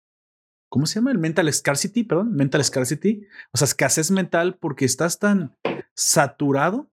¿cómo 0.69 0.85
se 0.85 0.95
llama? 0.95 1.11
El 1.11 1.17
mental 1.19 1.51
scarcity, 1.53 2.05
perdón, 2.05 2.33
mental 2.33 2.63
scarcity, 2.63 3.27
o 3.51 3.57
sea, 3.57 3.65
escasez 3.65 4.09
mental 4.09 4.57
porque 4.57 4.85
estás 4.85 5.19
tan 5.19 5.57
saturado. 5.95 6.90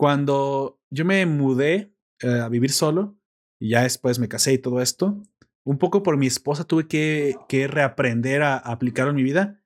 Cuando 0.00 0.80
yo 0.88 1.04
me 1.04 1.26
mudé 1.26 1.94
eh, 2.22 2.40
a 2.40 2.48
vivir 2.48 2.72
solo 2.72 3.18
y 3.60 3.72
ya 3.72 3.82
después 3.82 4.18
me 4.18 4.28
casé 4.28 4.54
y 4.54 4.58
todo 4.58 4.80
esto, 4.80 5.22
un 5.62 5.76
poco 5.76 6.02
por 6.02 6.16
mi 6.16 6.26
esposa 6.26 6.64
tuve 6.64 6.88
que, 6.88 7.36
que 7.50 7.68
reaprender 7.68 8.42
a, 8.42 8.56
aplicarlo 8.56 9.10
en 9.10 9.16
mi 9.16 9.22
vida. 9.22 9.62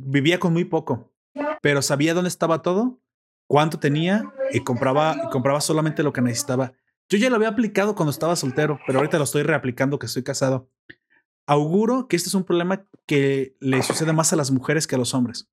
Vivía 0.00 0.40
con 0.40 0.52
muy 0.52 0.64
poco, 0.64 1.14
pero 1.62 1.80
sabía 1.80 2.12
dónde 2.12 2.26
estaba 2.26 2.62
todo, 2.62 3.00
cuánto 3.48 3.78
tenía 3.78 4.34
y 4.50 4.64
compraba, 4.64 5.14
y 5.24 5.30
compraba 5.30 5.60
solamente 5.60 6.02
lo 6.02 6.12
que 6.12 6.22
necesitaba. 6.22 6.72
Yo 7.08 7.16
ya 7.16 7.30
lo 7.30 7.36
había 7.36 7.50
aplicado 7.50 7.94
cuando 7.94 8.10
estaba 8.10 8.34
soltero, 8.34 8.80
pero 8.84 8.98
ahorita 8.98 9.16
lo 9.16 9.22
estoy 9.22 9.44
reaplicando 9.44 10.00
que 10.00 10.06
estoy 10.06 10.24
casado. 10.24 10.68
Auguro 11.46 12.08
que 12.08 12.16
este 12.16 12.30
es 12.30 12.34
un 12.34 12.42
problema 12.42 12.84
que 13.06 13.56
le 13.60 13.80
sucede 13.84 14.12
más 14.12 14.32
a 14.32 14.36
las 14.36 14.50
mujeres 14.50 14.88
que 14.88 14.96
a 14.96 14.98
los 14.98 15.14
hombres. 15.14 15.48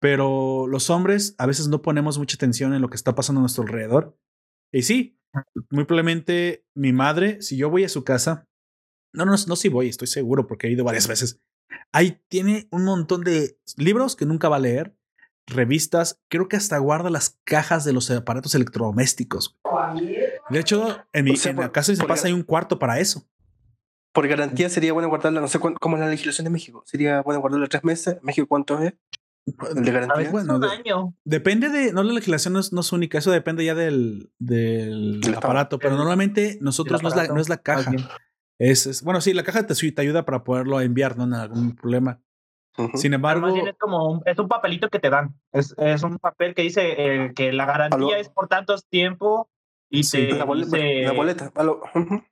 Pero 0.00 0.66
los 0.66 0.88
hombres 0.90 1.34
a 1.38 1.46
veces 1.46 1.68
no 1.68 1.82
ponemos 1.82 2.18
mucha 2.18 2.34
atención 2.36 2.74
en 2.74 2.80
lo 2.82 2.88
que 2.88 2.96
está 2.96 3.14
pasando 3.14 3.40
a 3.40 3.42
nuestro 3.42 3.62
alrededor. 3.64 4.16
Y 4.72 4.82
sí, 4.82 5.18
muy 5.70 5.84
probablemente 5.84 6.64
mi 6.74 6.92
madre, 6.92 7.42
si 7.42 7.56
yo 7.56 7.70
voy 7.70 7.84
a 7.84 7.88
su 7.88 8.02
casa, 8.02 8.48
no, 9.12 9.24
no, 9.24 9.32
no 9.46 9.56
si 9.56 9.68
voy, 9.68 9.88
estoy 9.88 10.08
seguro 10.08 10.46
porque 10.46 10.66
he 10.66 10.70
ido 10.70 10.84
varias 10.84 11.06
veces. 11.06 11.40
Ahí 11.92 12.20
tiene 12.28 12.68
un 12.70 12.84
montón 12.84 13.24
de 13.24 13.58
libros 13.76 14.16
que 14.16 14.24
nunca 14.26 14.48
va 14.48 14.56
a 14.56 14.60
leer, 14.60 14.96
revistas, 15.46 16.20
creo 16.30 16.48
que 16.48 16.56
hasta 16.56 16.78
guarda 16.78 17.10
las 17.10 17.38
cajas 17.44 17.84
de 17.84 17.92
los 17.92 18.10
aparatos 18.10 18.54
electrodomésticos. 18.54 19.58
De 20.48 20.58
hecho, 20.60 20.98
en, 21.12 21.24
mi, 21.24 21.32
O 21.32 21.36
sea, 21.36 21.50
en 21.50 21.56
por- 21.56 21.64
la 21.66 21.72
casa 21.72 21.92
de 21.92 21.98
papás 21.98 22.24
hay 22.24 22.32
un 22.32 22.42
cuarto 22.44 22.78
para 22.78 23.00
eso. 23.00 23.26
Por 24.12 24.26
garantía 24.28 24.68
sería 24.70 24.92
bueno 24.92 25.08
guardarla, 25.08 25.40
no 25.40 25.48
sé 25.48 25.58
cómo 25.60 25.96
es 25.96 26.00
la 26.00 26.08
legislación 26.08 26.44
de 26.44 26.50
México. 26.50 26.82
Sería 26.86 27.22
bueno 27.22 27.40
guardarla 27.40 27.68
tres 27.68 27.84
meses. 27.84 28.16
¿México 28.22 28.46
cuánto 28.48 28.80
es? 28.82 28.94
De 29.46 29.90
garantía. 29.90 30.30
Bueno, 30.30 30.54
un 30.56 30.60
de- 30.60 30.68
año. 30.68 31.14
Depende 31.24 31.68
de, 31.70 31.92
no 31.92 32.02
la 32.02 32.12
legislación 32.12 32.54
no 32.54 32.60
es, 32.60 32.72
no 32.72 32.80
es 32.82 32.92
única, 32.92 33.18
eso 33.18 33.30
depende 33.30 33.64
ya 33.64 33.74
del, 33.74 34.30
del 34.38 35.20
aparato, 35.36 35.78
pero 35.78 35.96
normalmente 35.96 36.58
nosotros 36.60 37.02
no 37.02 37.08
es, 37.08 37.16
la, 37.16 37.26
no 37.28 37.40
es 37.40 37.48
la 37.48 37.56
caja. 37.58 37.90
Es, 38.58 38.86
es- 38.86 39.02
bueno, 39.02 39.20
sí, 39.20 39.32
la 39.32 39.42
caja 39.42 39.66
te, 39.66 39.74
te 39.74 40.00
ayuda 40.02 40.24
para 40.24 40.44
poderlo 40.44 40.80
enviar, 40.80 41.16
no 41.16 41.24
hay 41.34 41.42
algún 41.42 41.74
problema. 41.74 42.20
Sin 42.94 43.12
embargo, 43.12 43.48
es 43.48 43.76
como 43.78 44.08
un, 44.10 44.22
es 44.24 44.38
un 44.38 44.48
papelito 44.48 44.88
que 44.88 45.00
te 45.00 45.10
dan. 45.10 45.34
Es, 45.52 45.74
es 45.76 46.02
un 46.02 46.18
papel 46.18 46.54
que 46.54 46.62
dice 46.62 46.94
eh, 46.96 47.32
que 47.34 47.52
la 47.52 47.66
garantía 47.66 47.96
Aló. 47.96 48.14
es 48.14 48.28
por 48.30 48.46
tantos 48.48 48.86
tiempo 48.88 49.50
y 49.90 50.04
Sí. 50.04 50.28
te 50.28 50.34
la, 50.34 50.44
boleta, 50.44 50.76
dice- 50.76 51.02
la 51.02 51.12
boleta. 51.12 51.52
Ujú. 51.94 52.22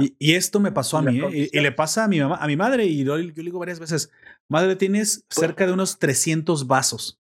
Y, 0.00 0.14
y 0.18 0.34
esto 0.34 0.60
me 0.60 0.72
pasó 0.72 0.98
a 0.98 1.02
mí, 1.02 1.20
¿eh? 1.20 1.50
y, 1.52 1.58
y 1.58 1.60
le 1.60 1.72
pasa 1.72 2.04
a 2.04 2.08
mi 2.08 2.20
mamá, 2.20 2.36
a 2.36 2.46
mi 2.46 2.56
madre, 2.56 2.86
y 2.86 3.04
yo, 3.04 3.18
yo 3.18 3.32
le 3.34 3.42
digo 3.42 3.58
varias 3.58 3.80
veces, 3.80 4.10
madre, 4.48 4.76
tienes 4.76 5.24
cerca 5.28 5.66
de 5.66 5.72
unos 5.72 5.98
300 5.98 6.66
vasos. 6.66 7.20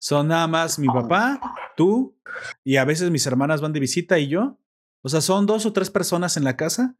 Son 0.00 0.28
nada 0.28 0.46
más 0.46 0.78
mi 0.78 0.86
papá, 0.86 1.40
tú, 1.76 2.16
y 2.64 2.76
a 2.76 2.84
veces 2.84 3.10
mis 3.10 3.26
hermanas 3.26 3.60
van 3.60 3.72
de 3.72 3.80
visita 3.80 4.18
y 4.18 4.28
yo. 4.28 4.58
O 5.02 5.08
sea, 5.08 5.20
son 5.20 5.46
dos 5.46 5.66
o 5.66 5.72
tres 5.72 5.90
personas 5.90 6.36
en 6.36 6.44
la 6.44 6.56
casa. 6.56 6.96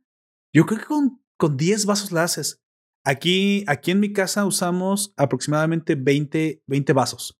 Yo 0.52 0.66
creo 0.66 0.80
que 0.80 0.86
con, 0.86 1.22
con 1.36 1.56
10 1.56 1.86
vasos 1.86 2.12
la 2.12 2.24
haces. 2.24 2.62
Aquí, 3.04 3.64
aquí 3.66 3.90
en 3.90 4.00
mi 4.00 4.12
casa 4.12 4.44
usamos 4.44 5.14
aproximadamente 5.16 5.94
20, 5.94 6.62
20 6.66 6.92
vasos. 6.92 7.38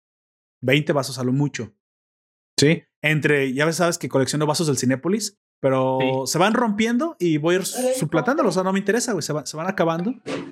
20 0.63 0.93
vasos 0.93 1.19
a 1.19 1.25
lo 1.25 1.33
mucho. 1.33 1.75
Sí. 2.59 2.83
Entre, 3.03 3.53
ya 3.53 3.71
sabes 3.73 3.99
que 3.99 4.09
colecciono 4.09 4.47
vasos 4.47 4.67
del 4.67 4.79
Cinépolis, 4.79 5.39
pero 5.61 5.99
Sí. 6.01 6.33
se 6.33 6.39
van 6.39 6.55
rompiendo 6.55 7.17
y 7.19 7.39
voy 7.39 7.57
a 7.57 7.59
ir 7.59 7.67
suplantándolos. 7.67 8.51
O 8.51 8.55
sea, 8.55 8.63
no 8.65 8.73
me 8.73 8.79
interesa, 8.79 9.13
güey. 9.13 9.23
Se, 9.23 9.33
van- 9.33 9.47
se 9.47 9.57
van 9.57 9.67
acabando. 9.69 10.13
Se 10.25 10.45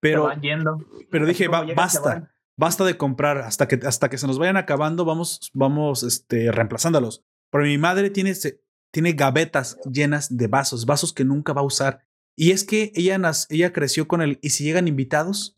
Pero, 0.00 0.24
van 0.24 0.40
yendo. 0.40 0.84
pero 1.10 1.26
dije, 1.26 1.46
como 1.46 1.58
"Ba- 1.58 1.64
llegan, 1.66 1.90
se 1.90 1.98
basta, 2.00 2.34
basta 2.58 2.84
de 2.84 2.96
comprar 2.96 3.38
hasta 3.38 3.66
que, 3.68 3.80
hasta 3.86 4.08
que 4.08 4.18
se 4.18 4.26
nos 4.26 4.38
vayan 4.38 4.56
acabando, 4.56 5.04
vamos, 5.04 5.50
vamos 5.54 6.02
este, 6.02 6.50
reemplazándolos. 6.52 7.24
Pero 7.50 7.64
mi 7.64 7.78
madre 7.78 8.10
tiene, 8.10 8.34
se- 8.34 8.60
tiene 8.92 9.12
gavetas 9.12 9.78
llenas 9.90 10.36
de 10.36 10.46
vasos, 10.48 10.86
vasos 10.86 11.12
que 11.12 11.24
nunca 11.24 11.52
va 11.52 11.60
a 11.62 11.64
usar. 11.64 12.04
Y 12.38 12.50
es 12.50 12.64
que 12.64 12.92
ella, 12.94 13.16
nas- 13.18 13.46
ella 13.50 13.72
creció 13.72 14.06
con 14.08 14.20
el, 14.22 14.38
¿y 14.42 14.50
si 14.50 14.64
llegan 14.64 14.88
invitados? 14.88 15.55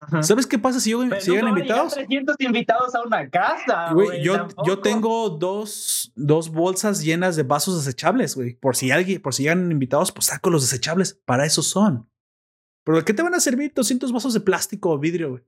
Ajá. 0.00 0.22
¿Sabes 0.22 0.46
qué 0.46 0.58
pasa 0.58 0.78
si, 0.80 0.90
yo- 0.90 1.00
Pero 1.08 1.20
si 1.20 1.30
llegan 1.32 1.48
invitados? 1.48 1.94
300 1.94 2.36
invitados 2.38 2.94
a 2.94 3.02
una 3.02 3.28
casa. 3.28 3.92
Güey, 3.92 4.08
güey, 4.08 4.22
yo, 4.22 4.78
tengo 4.80 5.30
dos, 5.30 6.12
dos 6.14 6.50
bolsas 6.50 7.02
llenas 7.02 7.34
de 7.36 7.42
vasos 7.42 7.84
desechables, 7.84 8.36
güey. 8.36 8.54
Por 8.54 8.76
si 8.76 8.90
alguien, 8.92 9.20
por 9.20 9.34
si 9.34 9.42
llegan 9.42 9.70
invitados, 9.72 10.12
pues 10.12 10.26
saco 10.26 10.50
los 10.50 10.62
desechables. 10.62 11.14
Para 11.24 11.44
eso 11.46 11.62
son. 11.62 12.08
Pero 12.84 12.98
¿de 12.98 13.04
qué 13.04 13.12
te 13.12 13.22
van 13.22 13.34
a 13.34 13.40
servir 13.40 13.72
200 13.74 14.12
vasos 14.12 14.32
de 14.34 14.40
plástico 14.40 14.90
o 14.90 14.98
vidrio, 14.98 15.30
güey? 15.30 15.42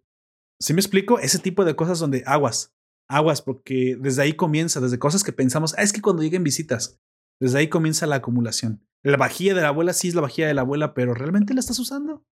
¿Sí 0.60 0.74
me 0.74 0.80
explico? 0.80 1.18
Ese 1.20 1.38
tipo 1.38 1.64
de 1.64 1.74
cosas 1.76 1.98
donde 2.00 2.22
aguas, 2.26 2.74
aguas, 3.08 3.40
porque 3.40 3.96
desde 3.98 4.22
ahí 4.22 4.34
comienza, 4.34 4.80
desde 4.80 4.98
cosas 4.98 5.22
que 5.24 5.32
pensamos, 5.32 5.74
ah, 5.78 5.82
es 5.82 5.92
que 5.92 6.02
cuando 6.02 6.22
lleguen 6.22 6.44
visitas, 6.44 7.00
desde 7.40 7.58
ahí 7.60 7.68
comienza 7.68 8.06
la 8.06 8.16
acumulación. 8.16 8.84
La 9.02 9.16
vajilla 9.16 9.54
de 9.54 9.62
la 9.62 9.68
abuela 9.68 9.94
sí 9.94 10.08
es 10.08 10.14
la 10.14 10.20
vajilla 10.20 10.48
de 10.48 10.54
la 10.54 10.60
abuela, 10.62 10.92
pero 10.92 11.14
¿realmente 11.14 11.54
la 11.54 11.60
estás 11.60 11.78
usando? 11.78 12.26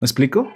¿Me 0.00 0.06
explico? 0.06 0.48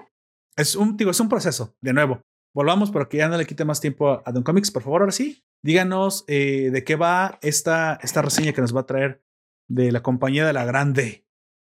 Es 0.56 0.76
un, 0.76 0.96
digo, 0.96 1.10
es 1.10 1.20
un 1.20 1.28
proceso. 1.28 1.74
De 1.80 1.92
nuevo, 1.92 2.22
volvamos, 2.54 2.90
pero 2.90 3.08
que 3.08 3.18
ya 3.18 3.28
no 3.28 3.36
le 3.36 3.46
quite 3.46 3.64
más 3.64 3.80
tiempo 3.80 4.10
a, 4.10 4.22
a 4.24 4.32
Don 4.32 4.42
Comics. 4.42 4.70
Por 4.70 4.82
favor, 4.82 5.02
ahora 5.02 5.12
sí, 5.12 5.44
díganos 5.62 6.24
eh, 6.28 6.70
de 6.72 6.84
qué 6.84 6.96
va 6.96 7.38
esta, 7.42 7.98
esta 8.02 8.22
reseña 8.22 8.52
que 8.52 8.60
nos 8.60 8.74
va 8.74 8.80
a 8.80 8.86
traer 8.86 9.22
de 9.68 9.92
la 9.92 10.02
compañía 10.02 10.46
de 10.46 10.52
la 10.52 10.64
grande 10.64 11.24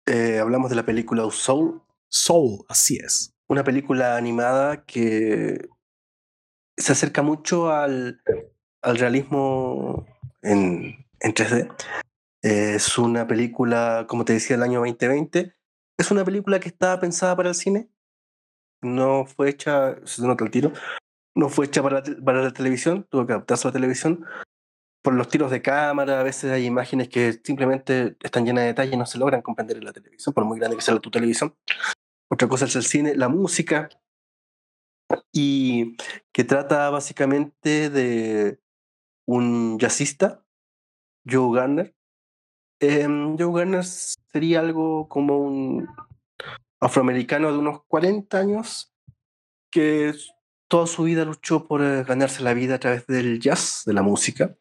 Eh, 0.06 0.38
hablamos 0.38 0.70
de 0.70 0.76
la 0.76 0.86
película 0.86 1.28
Soul, 1.30 1.82
Soul. 2.08 2.64
Así 2.68 2.96
es. 2.96 3.34
una 3.48 3.64
película 3.64 4.16
animada 4.16 4.84
que 4.84 5.68
se 6.76 6.92
acerca 6.92 7.22
mucho 7.22 7.70
al, 7.70 8.22
al 8.82 8.98
realismo 8.98 10.06
en, 10.42 11.06
en 11.20 11.34
3D. 11.34 11.70
Es 12.42 12.96
una 12.98 13.26
película, 13.26 14.06
como 14.08 14.24
te 14.24 14.32
decía, 14.34 14.56
del 14.56 14.62
año 14.62 14.78
2020. 14.78 15.52
Es 15.98 16.10
una 16.10 16.24
película 16.24 16.60
que 16.60 16.68
estaba 16.68 17.00
pensada 17.00 17.36
para 17.36 17.48
el 17.48 17.54
cine. 17.54 17.90
No 18.82 19.26
fue 19.26 19.50
hecha, 19.50 19.96
se 20.06 20.22
nota 20.26 20.44
el 20.44 20.50
tiro, 20.50 20.72
no 21.34 21.48
fue 21.48 21.66
hecha 21.66 21.82
para 21.82 22.00
la, 22.00 22.24
para 22.24 22.42
la 22.42 22.52
televisión, 22.52 23.06
tuvo 23.10 23.26
que 23.26 23.32
adaptarse 23.32 23.66
a 23.66 23.70
la 23.70 23.72
televisión. 23.72 24.24
Por 25.02 25.14
los 25.14 25.28
tiros 25.28 25.50
de 25.50 25.62
cámara, 25.62 26.20
a 26.20 26.22
veces 26.22 26.50
hay 26.50 26.66
imágenes 26.66 27.08
que 27.08 27.40
simplemente 27.44 28.16
están 28.22 28.44
llenas 28.44 28.62
de 28.62 28.68
detalle 28.68 28.94
y 28.94 28.96
no 28.98 29.06
se 29.06 29.18
logran 29.18 29.42
comprender 29.42 29.78
en 29.78 29.84
la 29.84 29.92
televisión, 29.92 30.34
por 30.34 30.44
muy 30.44 30.58
grande 30.58 30.76
que 30.76 30.82
sea 30.82 30.98
tu 30.98 31.10
televisión. 31.10 31.54
Otra 32.30 32.48
cosa 32.48 32.66
es 32.66 32.76
el 32.76 32.82
cine, 32.82 33.14
la 33.14 33.28
música, 33.28 33.88
y 35.32 35.96
que 36.32 36.44
trata 36.44 36.90
básicamente 36.90 37.90
de 37.90 38.60
un 39.26 39.78
jazzista, 39.78 40.44
Joe 41.26 41.54
Garner. 41.54 41.94
Em, 42.80 43.36
Joe 43.38 43.52
Garner 43.58 43.84
sería 43.84 44.60
algo 44.60 45.08
como 45.08 45.38
un 45.38 45.88
afroamericano 46.80 47.52
de 47.52 47.58
unos 47.58 47.82
40 47.88 48.38
años 48.38 48.92
que 49.70 50.14
toda 50.68 50.86
su 50.86 51.04
vida 51.04 51.24
luchó 51.24 51.66
por 51.66 51.82
eh, 51.82 52.04
ganarse 52.04 52.42
la 52.42 52.54
vida 52.54 52.76
a 52.76 52.78
través 52.78 53.06
del 53.06 53.40
jazz, 53.40 53.82
de 53.86 53.94
la 53.94 54.02
música, 54.02 54.54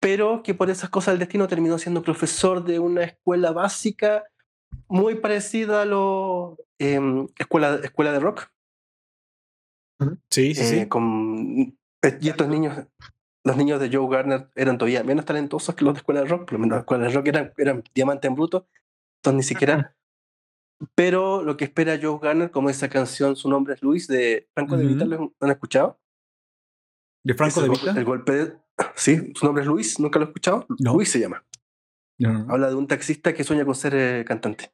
pero 0.00 0.42
que 0.42 0.54
por 0.54 0.70
esas 0.70 0.90
cosas 0.90 1.12
del 1.12 1.20
destino 1.20 1.46
terminó 1.46 1.78
siendo 1.78 2.02
profesor 2.02 2.64
de 2.64 2.78
una 2.78 3.04
escuela 3.04 3.52
básica 3.52 4.24
muy 4.88 5.16
parecida 5.16 5.82
a 5.82 5.84
la 5.84 6.54
escuela, 7.38 7.80
escuela 7.82 8.12
de 8.12 8.20
rock. 8.20 8.48
Sí, 10.30 10.54
sí, 10.54 10.64
sí. 10.64 10.78
eh, 10.80 10.88
con, 10.88 11.78
eh, 12.02 12.18
y 12.20 12.28
estos 12.28 12.48
niños, 12.48 12.86
los 13.44 13.56
niños 13.56 13.80
de 13.80 13.90
Joe 13.94 14.08
Garner 14.10 14.48
eran 14.56 14.78
todavía 14.78 15.04
menos 15.04 15.24
talentosos 15.24 15.74
que 15.74 15.84
los 15.84 15.94
de 15.94 15.98
escuela 15.98 16.22
de 16.22 16.26
rock, 16.26 16.46
por 16.46 16.54
lo 16.54 16.58
menos 16.58 16.76
la 16.76 16.80
escuela 16.80 17.04
de 17.04 17.10
rock 17.10 17.28
eran, 17.28 17.52
eran 17.56 17.84
diamante 17.94 18.26
en 18.26 18.34
bruto, 18.34 18.66
entonces 19.18 19.36
ni 19.36 19.42
siquiera. 19.44 19.94
Pero 20.94 21.42
lo 21.42 21.56
que 21.56 21.64
espera 21.64 21.98
Joe 22.00 22.18
Garner, 22.20 22.50
como 22.50 22.70
esa 22.70 22.88
canción, 22.88 23.36
su 23.36 23.48
nombre 23.48 23.74
es 23.74 23.82
Luis, 23.82 24.08
de 24.08 24.48
Franco 24.54 24.76
de 24.76 24.86
Vita. 24.86 25.04
¿lo 25.04 25.32
han 25.40 25.50
escuchado? 25.50 26.00
¿De 27.24 27.34
Franco 27.34 27.60
Es 27.60 27.66
de 27.66 27.70
Vita? 27.70 27.98
el 27.98 28.04
golpe 28.04 28.32
de. 28.32 28.62
Sí, 28.96 29.32
su 29.34 29.46
nombre 29.46 29.62
es 29.62 29.68
Luis, 29.68 30.00
¿nunca 30.00 30.18
lo 30.18 30.24
he 30.24 30.28
escuchado? 30.28 30.66
No. 30.80 30.94
Luis 30.94 31.10
se 31.10 31.20
llama. 31.20 31.44
No. 32.18 32.46
Habla 32.48 32.68
de 32.68 32.74
un 32.74 32.86
taxista 32.86 33.34
que 33.34 33.44
sueña 33.44 33.64
con 33.64 33.74
ser 33.74 33.94
eh, 33.94 34.24
cantante. 34.26 34.72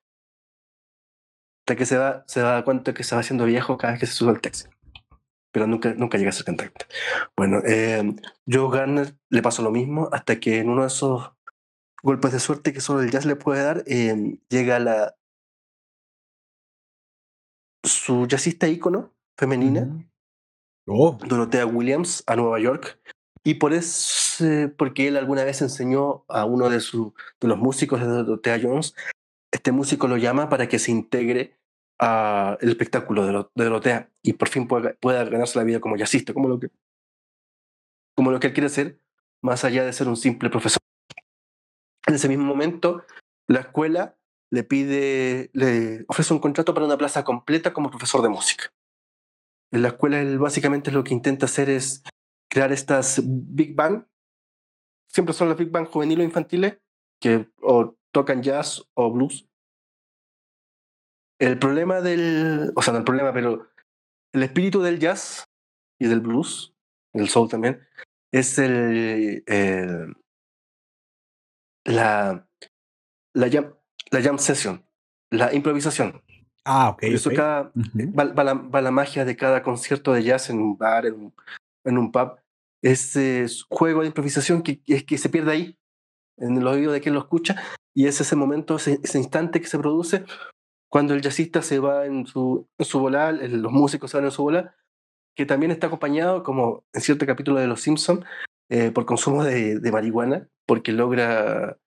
Hasta 1.62 1.76
que 1.76 1.84
se 1.84 1.98
va, 1.98 2.24
se 2.26 2.40
da 2.40 2.64
cuenta 2.64 2.94
que 2.94 3.04
se 3.04 3.14
va 3.14 3.20
haciendo 3.20 3.44
viejo 3.44 3.76
cada 3.76 3.92
vez 3.92 4.00
que 4.00 4.06
se 4.06 4.14
sube 4.14 4.30
al 4.30 4.40
taxi. 4.40 4.68
Pero 5.52 5.66
nunca, 5.66 5.94
nunca 5.94 6.16
llega 6.16 6.30
a 6.30 6.32
ser 6.32 6.46
cantante. 6.46 6.86
Bueno, 7.36 7.60
eh, 7.66 8.14
Joe 8.50 8.70
Garner 8.70 9.14
le 9.30 9.42
pasó 9.42 9.62
lo 9.62 9.70
mismo 9.70 10.08
hasta 10.12 10.40
que 10.40 10.58
en 10.58 10.68
uno 10.70 10.82
de 10.82 10.88
esos 10.88 11.32
golpes 12.02 12.32
de 12.32 12.40
suerte 12.40 12.72
que 12.72 12.80
solo 12.80 13.02
el 13.02 13.10
jazz 13.10 13.26
le 13.26 13.36
puede 13.36 13.62
dar, 13.62 13.84
eh, 13.86 14.38
llega 14.48 14.78
la 14.78 15.17
su 17.84 18.26
jazzista 18.26 18.68
ícono 18.68 19.12
femenina, 19.36 19.82
Ujú. 19.82 20.04
Oh, 20.90 21.18
Dorothea 21.26 21.66
Williams 21.66 22.24
a 22.26 22.34
Nueva 22.36 22.58
York 22.60 22.98
y 23.44 23.54
por 23.54 23.72
eso 23.74 24.44
eh, 24.44 24.68
porque 24.68 25.08
él 25.08 25.16
alguna 25.16 25.44
vez 25.44 25.60
enseñó 25.62 26.24
a 26.28 26.44
uno 26.46 26.70
de, 26.70 26.80
su, 26.80 27.14
de 27.40 27.48
los 27.48 27.58
músicos 27.58 28.00
de 28.00 28.06
Dorothea 28.06 28.58
Jones 28.62 28.94
este 29.52 29.70
músico 29.72 30.08
lo 30.08 30.16
llama 30.16 30.48
para 30.48 30.66
que 30.68 30.78
se 30.78 30.90
integre 30.90 31.56
al 31.98 32.56
espectáculo 32.62 33.26
de, 33.26 33.32
Doro- 33.32 33.50
de 33.54 33.64
Dorothea 33.64 34.10
y 34.22 34.32
por 34.34 34.48
fin 34.48 34.66
pueda, 34.66 34.94
pueda 34.94 35.24
ganarse 35.24 35.58
la 35.58 35.64
vida 35.64 35.80
como 35.80 35.96
jazzista 35.96 36.32
como 36.32 36.48
lo 36.48 36.58
que 36.58 36.70
como 38.16 38.30
lo 38.30 38.40
que 38.40 38.48
él 38.48 38.52
quiere 38.54 38.68
ser 38.68 38.98
más 39.42 39.64
allá 39.64 39.84
de 39.84 39.92
ser 39.92 40.08
un 40.08 40.16
simple 40.16 40.48
profesor 40.50 40.80
en 42.06 42.14
ese 42.14 42.28
mismo 42.28 42.44
momento 42.44 43.04
la 43.46 43.60
escuela 43.60 44.16
le 44.50 44.64
pide 44.64 45.50
le 45.52 46.04
ofrece 46.08 46.32
un 46.34 46.40
contrato 46.40 46.74
para 46.74 46.86
una 46.86 46.98
plaza 46.98 47.24
completa 47.24 47.72
como 47.72 47.90
profesor 47.90 48.22
de 48.22 48.28
música 48.28 48.70
en 49.70 49.82
la 49.82 49.88
escuela 49.88 50.20
él 50.20 50.38
básicamente 50.38 50.90
lo 50.90 51.04
que 51.04 51.14
intenta 51.14 51.46
hacer 51.46 51.68
es 51.70 52.02
crear 52.50 52.72
estas 52.72 53.20
Big 53.24 53.74
Bang. 53.74 54.06
Siempre 55.10 55.34
son 55.34 55.48
las 55.48 55.58
Big 55.58 55.70
Bang 55.70 55.86
juvenil 55.86 56.20
o 56.20 56.24
infantiles 56.24 56.78
que 57.20 57.50
tocan 58.12 58.42
jazz 58.42 58.88
o 58.94 59.12
blues. 59.12 59.46
El 61.40 61.58
problema 61.58 62.00
del, 62.00 62.72
o 62.74 62.82
sea, 62.82 62.92
no 62.92 62.98
el 63.00 63.04
problema, 63.04 63.32
pero 63.32 63.68
el 64.32 64.42
espíritu 64.42 64.80
del 64.80 64.98
jazz 64.98 65.44
y 66.00 66.08
del 66.08 66.20
blues, 66.20 66.74
del 67.12 67.28
soul 67.28 67.48
también, 67.48 67.86
es 68.32 68.58
el, 68.58 69.44
el- 69.46 70.16
la, 71.84 72.46
la, 73.34 73.77
la 74.10 74.22
jam 74.22 74.38
session, 74.38 74.84
la 75.30 75.54
improvisación. 75.54 76.22
ah, 76.64 76.90
ok. 76.90 77.02
Eso 77.04 77.30
ok. 77.30 77.36
cada, 77.36 77.72
va, 78.16 78.24
va 78.24 78.44
la, 78.44 78.54
va 78.54 78.80
la 78.80 78.90
magia 78.90 79.24
de 79.24 79.36
cada 79.36 79.62
concierto 79.62 80.12
de 80.12 80.22
jazz 80.22 80.50
en 80.50 80.60
un 80.60 80.76
bar, 80.76 81.06
en 81.06 81.14
un, 81.14 81.34
en 81.84 81.98
un 81.98 82.12
pub. 82.12 82.36
Ese 82.82 83.42
es 83.42 83.64
juego 83.68 84.02
de 84.02 84.08
improvisación 84.08 84.62
que, 84.62 84.80
que, 84.82 85.04
que 85.04 85.18
se 85.18 85.28
pierde 85.28 85.52
ahí, 85.52 85.78
en 86.36 86.56
el 86.56 86.66
oído 86.66 86.92
de 86.92 87.00
quien 87.00 87.14
lo 87.14 87.20
escucha, 87.20 87.56
y 87.94 88.06
es 88.06 88.20
ese 88.20 88.36
momento, 88.36 88.76
ese, 88.76 89.00
ese 89.02 89.18
instante 89.18 89.60
que 89.60 89.66
se 89.66 89.78
produce 89.78 90.24
cuando 90.88 91.14
el 91.14 91.20
jazzista 91.20 91.60
se 91.60 91.80
va 91.80 92.06
en 92.06 92.26
su, 92.26 92.68
en 92.78 92.86
su 92.86 93.00
volar, 93.00 93.34
los 93.34 93.72
músicos 93.72 94.10
se 94.10 94.16
van 94.16 94.26
en 94.26 94.30
su 94.30 94.42
volar, 94.42 94.74
que 95.36 95.44
también 95.44 95.72
está 95.72 95.88
acompañado, 95.88 96.42
como 96.42 96.84
en 96.92 97.00
cierto 97.00 97.26
capítulo 97.26 97.58
de 97.60 97.66
Los 97.66 97.82
Simpsons, 97.82 98.24
por 98.94 99.04
consumo 99.04 99.44
de, 99.44 99.80
de 99.80 99.92
marihuana, 99.92 100.48
porque 100.66 100.92
logra, 100.92 101.78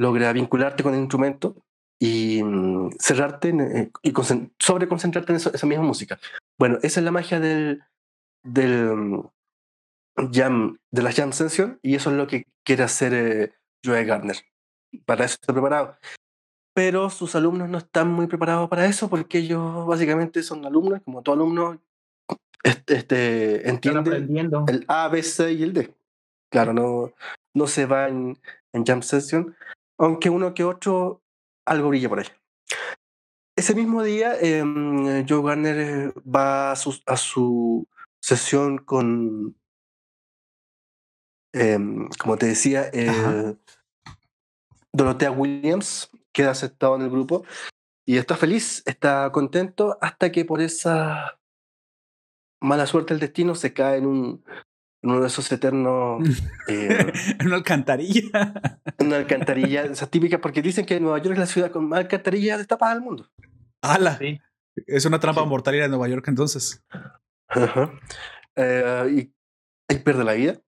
logra 0.00 0.32
vincularte 0.32 0.82
con 0.82 0.94
el 0.94 1.00
instrumento 1.00 1.54
y 1.98 2.42
mm, 2.42 2.92
cerrarte 2.98 3.50
en, 3.50 3.60
eh, 3.60 3.90
y 4.02 4.12
concen- 4.12 4.50
sobreconcentrarte 4.58 5.32
en 5.32 5.36
eso- 5.36 5.52
esa 5.52 5.66
misma 5.66 5.84
música. 5.84 6.18
Bueno, 6.58 6.78
esa 6.82 7.00
es 7.00 7.04
la 7.04 7.10
magia 7.10 7.38
del, 7.38 7.82
del 8.42 8.96
mm, 8.96 9.28
jam, 10.32 10.78
de 10.90 11.02
la 11.02 11.12
jam 11.12 11.32
session 11.32 11.78
y 11.82 11.96
eso 11.96 12.10
es 12.10 12.16
lo 12.16 12.26
que 12.26 12.44
quiere 12.64 12.82
hacer 12.82 13.12
eh, 13.12 13.52
Joe 13.84 14.04
Gardner. 14.06 14.36
Para 15.04 15.26
eso 15.26 15.36
está 15.40 15.52
preparado. 15.52 15.98
Pero 16.74 17.10
sus 17.10 17.34
alumnos 17.34 17.68
no 17.68 17.76
están 17.76 18.08
muy 18.08 18.26
preparados 18.26 18.70
para 18.70 18.86
eso 18.86 19.10
porque 19.10 19.38
ellos 19.38 19.86
básicamente 19.86 20.42
son 20.42 20.64
alumnos, 20.64 21.02
como 21.04 21.20
todo 21.22 21.34
alumno 21.34 21.78
este, 22.62 22.94
este, 22.96 23.68
entiende 23.68 24.16
el 24.16 24.84
A, 24.88 25.08
B, 25.08 25.22
C 25.22 25.52
y 25.52 25.62
el 25.62 25.74
D. 25.74 25.94
Claro, 26.50 26.72
no, 26.72 27.12
no 27.54 27.66
se 27.66 27.84
va 27.84 28.08
en, 28.08 28.38
en 28.72 28.84
jam 28.86 29.02
session, 29.02 29.54
aunque 30.00 30.30
uno 30.30 30.54
que 30.54 30.64
otro 30.64 31.22
algo 31.66 31.90
brilla 31.90 32.08
por 32.08 32.20
ahí. 32.20 32.26
Ese 33.56 33.74
mismo 33.74 34.02
día, 34.02 34.34
em, 34.40 35.26
Joe 35.28 35.42
Garner 35.42 35.78
eh, 35.78 36.12
va 36.22 36.72
a 36.72 36.76
su, 36.76 36.98
a 37.06 37.16
su 37.16 37.86
sesión 38.22 38.78
con, 38.78 39.54
em, 41.52 42.08
como 42.18 42.38
te 42.38 42.46
decía, 42.46 42.88
eh, 42.92 43.08
Ajá. 43.08 43.54
Dorothea 44.92 45.30
Williams, 45.30 46.10
queda 46.32 46.52
aceptado 46.52 46.96
en 46.96 47.02
el 47.02 47.10
grupo 47.10 47.44
y 48.06 48.16
está 48.16 48.36
feliz, 48.36 48.82
está 48.86 49.30
contento, 49.30 49.98
hasta 50.00 50.32
que 50.32 50.44
por 50.46 50.62
esa 50.62 51.38
mala 52.60 52.86
suerte 52.86 53.12
del 53.12 53.20
destino 53.20 53.54
se 53.54 53.74
cae 53.74 53.98
en, 53.98 54.06
un, 54.06 54.44
uno 55.02 55.20
de 55.20 55.26
esos 55.26 55.50
eternos... 55.52 56.22
eh, 56.68 57.12
una 57.44 57.56
alcantarilla. 57.56 58.52
una 58.98 59.16
alcantarilla, 59.16 59.84
esa 59.84 60.06
típica, 60.08 60.40
porque 60.40 60.62
dicen 60.62 60.86
que 60.86 61.00
Nueva 61.00 61.18
York 61.18 61.32
es 61.32 61.38
la 61.38 61.46
ciudad 61.46 61.70
con 61.70 61.88
más 61.88 62.00
alcantarillas 62.00 62.58
destapadas 62.58 62.96
del 62.96 63.04
mundo. 63.04 63.30
¡Hala! 63.82 64.18
Sí. 64.18 64.38
Es 64.86 65.04
una 65.04 65.18
trampa 65.20 65.42
Sí. 65.42 65.48
mortal 65.48 65.74
ir 65.74 65.82
a 65.82 65.88
Nueva 65.88 66.08
York 66.08 66.26
entonces. 66.28 66.84
Ajá. 67.48 67.92
Eh, 68.56 69.06
y 69.10 69.34
ahí 69.88 69.98
pierde 70.02 70.24
la 70.24 70.32
vida. 70.34 70.60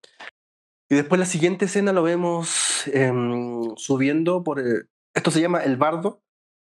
Y 0.90 0.94
después 0.94 1.18
la 1.18 1.26
siguiente 1.26 1.64
escena 1.66 1.92
lo 1.92 2.02
vemos 2.02 2.86
em, 2.92 3.62
subiendo 3.76 4.42
por... 4.42 4.60
eh, 4.60 4.84
esto 5.14 5.30
se 5.30 5.40
llama 5.40 5.60
el 5.62 5.76
bardo. 5.76 6.22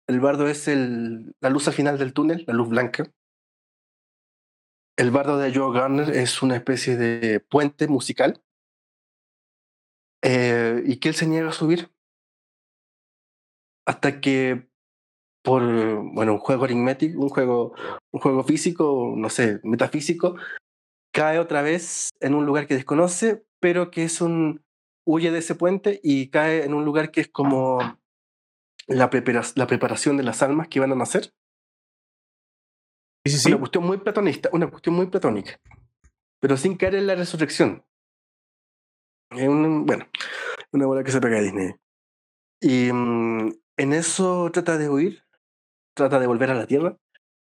El 0.08 0.20
bardo 0.20 0.48
es 0.48 0.68
el, 0.68 1.34
la 1.40 1.48
luz 1.50 1.68
al 1.68 1.74
final 1.74 1.98
del 1.98 2.12
túnel, 2.12 2.44
la 2.46 2.54
luz 2.54 2.68
blanca. 2.68 3.04
El 4.96 5.10
bardo 5.10 5.38
de 5.38 5.54
Joe 5.54 5.72
Garner 5.72 6.10
es 6.10 6.42
una 6.42 6.56
especie 6.56 6.96
de 6.96 7.40
puente 7.40 7.88
musical 7.88 8.42
eh, 10.22 10.82
y 10.86 10.96
que 10.98 11.08
él 11.08 11.14
se 11.14 11.26
niega 11.26 11.48
a 11.48 11.52
subir 11.52 11.90
hasta 13.86 14.20
que 14.20 14.68
por 15.42 15.62
bueno 16.14 16.34
un 16.34 16.38
juego 16.38 16.64
aritmético, 16.64 17.20
un 17.20 17.28
juego, 17.28 17.74
un 18.12 18.20
juego 18.20 18.44
físico, 18.44 19.14
no 19.16 19.28
sé, 19.28 19.60
metafísico, 19.64 20.36
cae 21.12 21.38
otra 21.38 21.62
vez 21.62 22.10
en 22.20 22.34
un 22.34 22.46
lugar 22.46 22.66
que 22.66 22.74
desconoce, 22.74 23.44
pero 23.60 23.90
que 23.90 24.04
es 24.04 24.20
un 24.20 24.64
huye 25.04 25.32
de 25.32 25.40
ese 25.40 25.56
puente 25.56 26.00
y 26.02 26.30
cae 26.30 26.64
en 26.64 26.74
un 26.74 26.84
lugar 26.84 27.10
que 27.10 27.22
es 27.22 27.28
como 27.28 27.80
la, 28.86 29.10
prepara- 29.10 29.52
la 29.56 29.66
preparación 29.66 30.16
de 30.16 30.22
las 30.22 30.42
almas 30.42 30.68
que 30.68 30.80
van 30.80 30.92
a 30.92 30.96
nacer. 30.96 31.32
Sí, 33.24 33.32
sí, 33.32 33.38
sí. 33.38 33.48
Una 33.50 33.58
cuestión 33.60 33.84
muy 33.84 33.98
platonista, 33.98 34.48
una 34.52 34.68
cuestión 34.68 34.94
muy 34.96 35.06
platónica, 35.06 35.58
pero 36.40 36.56
sin 36.56 36.76
caer 36.76 36.96
en 36.96 37.06
la 37.08 37.14
resurrección. 37.14 37.84
Es 39.30 39.48
un- 39.48 39.86
bueno, 39.86 40.06
una 40.72 40.86
bola 40.86 41.04
que 41.04 41.12
se 41.12 41.20
pega 41.20 41.38
a 41.38 41.42
Disney. 41.42 41.74
Y 42.60 42.92
mm, 42.92 43.52
en 43.78 43.92
eso 43.92 44.50
trata 44.52 44.78
de 44.78 44.90
huir, 44.90 45.24
trata 45.94 46.20
de 46.20 46.26
volver 46.26 46.50
a 46.50 46.54
la 46.54 46.66
Tierra, 46.66 46.96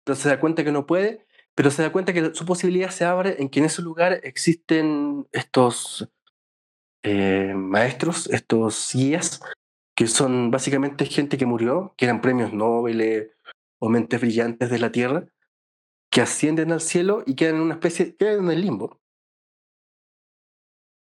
pero 0.04 0.16
se 0.16 0.28
da 0.30 0.40
cuenta 0.40 0.64
que 0.64 0.72
no 0.72 0.86
puede, 0.86 1.26
pero 1.54 1.70
se 1.70 1.82
da 1.82 1.92
cuenta 1.92 2.12
que 2.14 2.34
su 2.34 2.46
posibilidad 2.46 2.90
se 2.90 3.04
abre 3.06 3.36
en 3.40 3.48
que 3.50 3.60
en 3.60 3.66
ese 3.66 3.82
lugar 3.82 4.20
existen 4.24 5.26
estos 5.32 6.08
eh, 7.04 7.54
maestros, 7.56 8.28
estos 8.28 8.90
guías, 8.94 9.42
que 9.96 10.06
son 10.06 10.50
básicamente 10.50 11.06
gente 11.06 11.38
que 11.38 11.46
murió, 11.46 11.94
que 11.96 12.06
eran 12.06 12.20
premios 12.20 12.52
Nobel 12.52 13.32
o 13.80 13.88
mentes 13.88 14.20
brillantes 14.20 14.70
de 14.70 14.78
la 14.78 14.92
Tierra, 14.92 15.26
que 16.14 16.20
ascienden 16.20 16.70
al 16.70 16.80
cielo 16.80 17.24
y 17.26 17.34
quedan 17.34 17.56
en 17.56 17.62
una 17.62 17.74
especie, 17.74 18.14
quedan 18.14 18.44
en 18.44 18.50
el 18.52 18.60
limbo. 18.60 19.00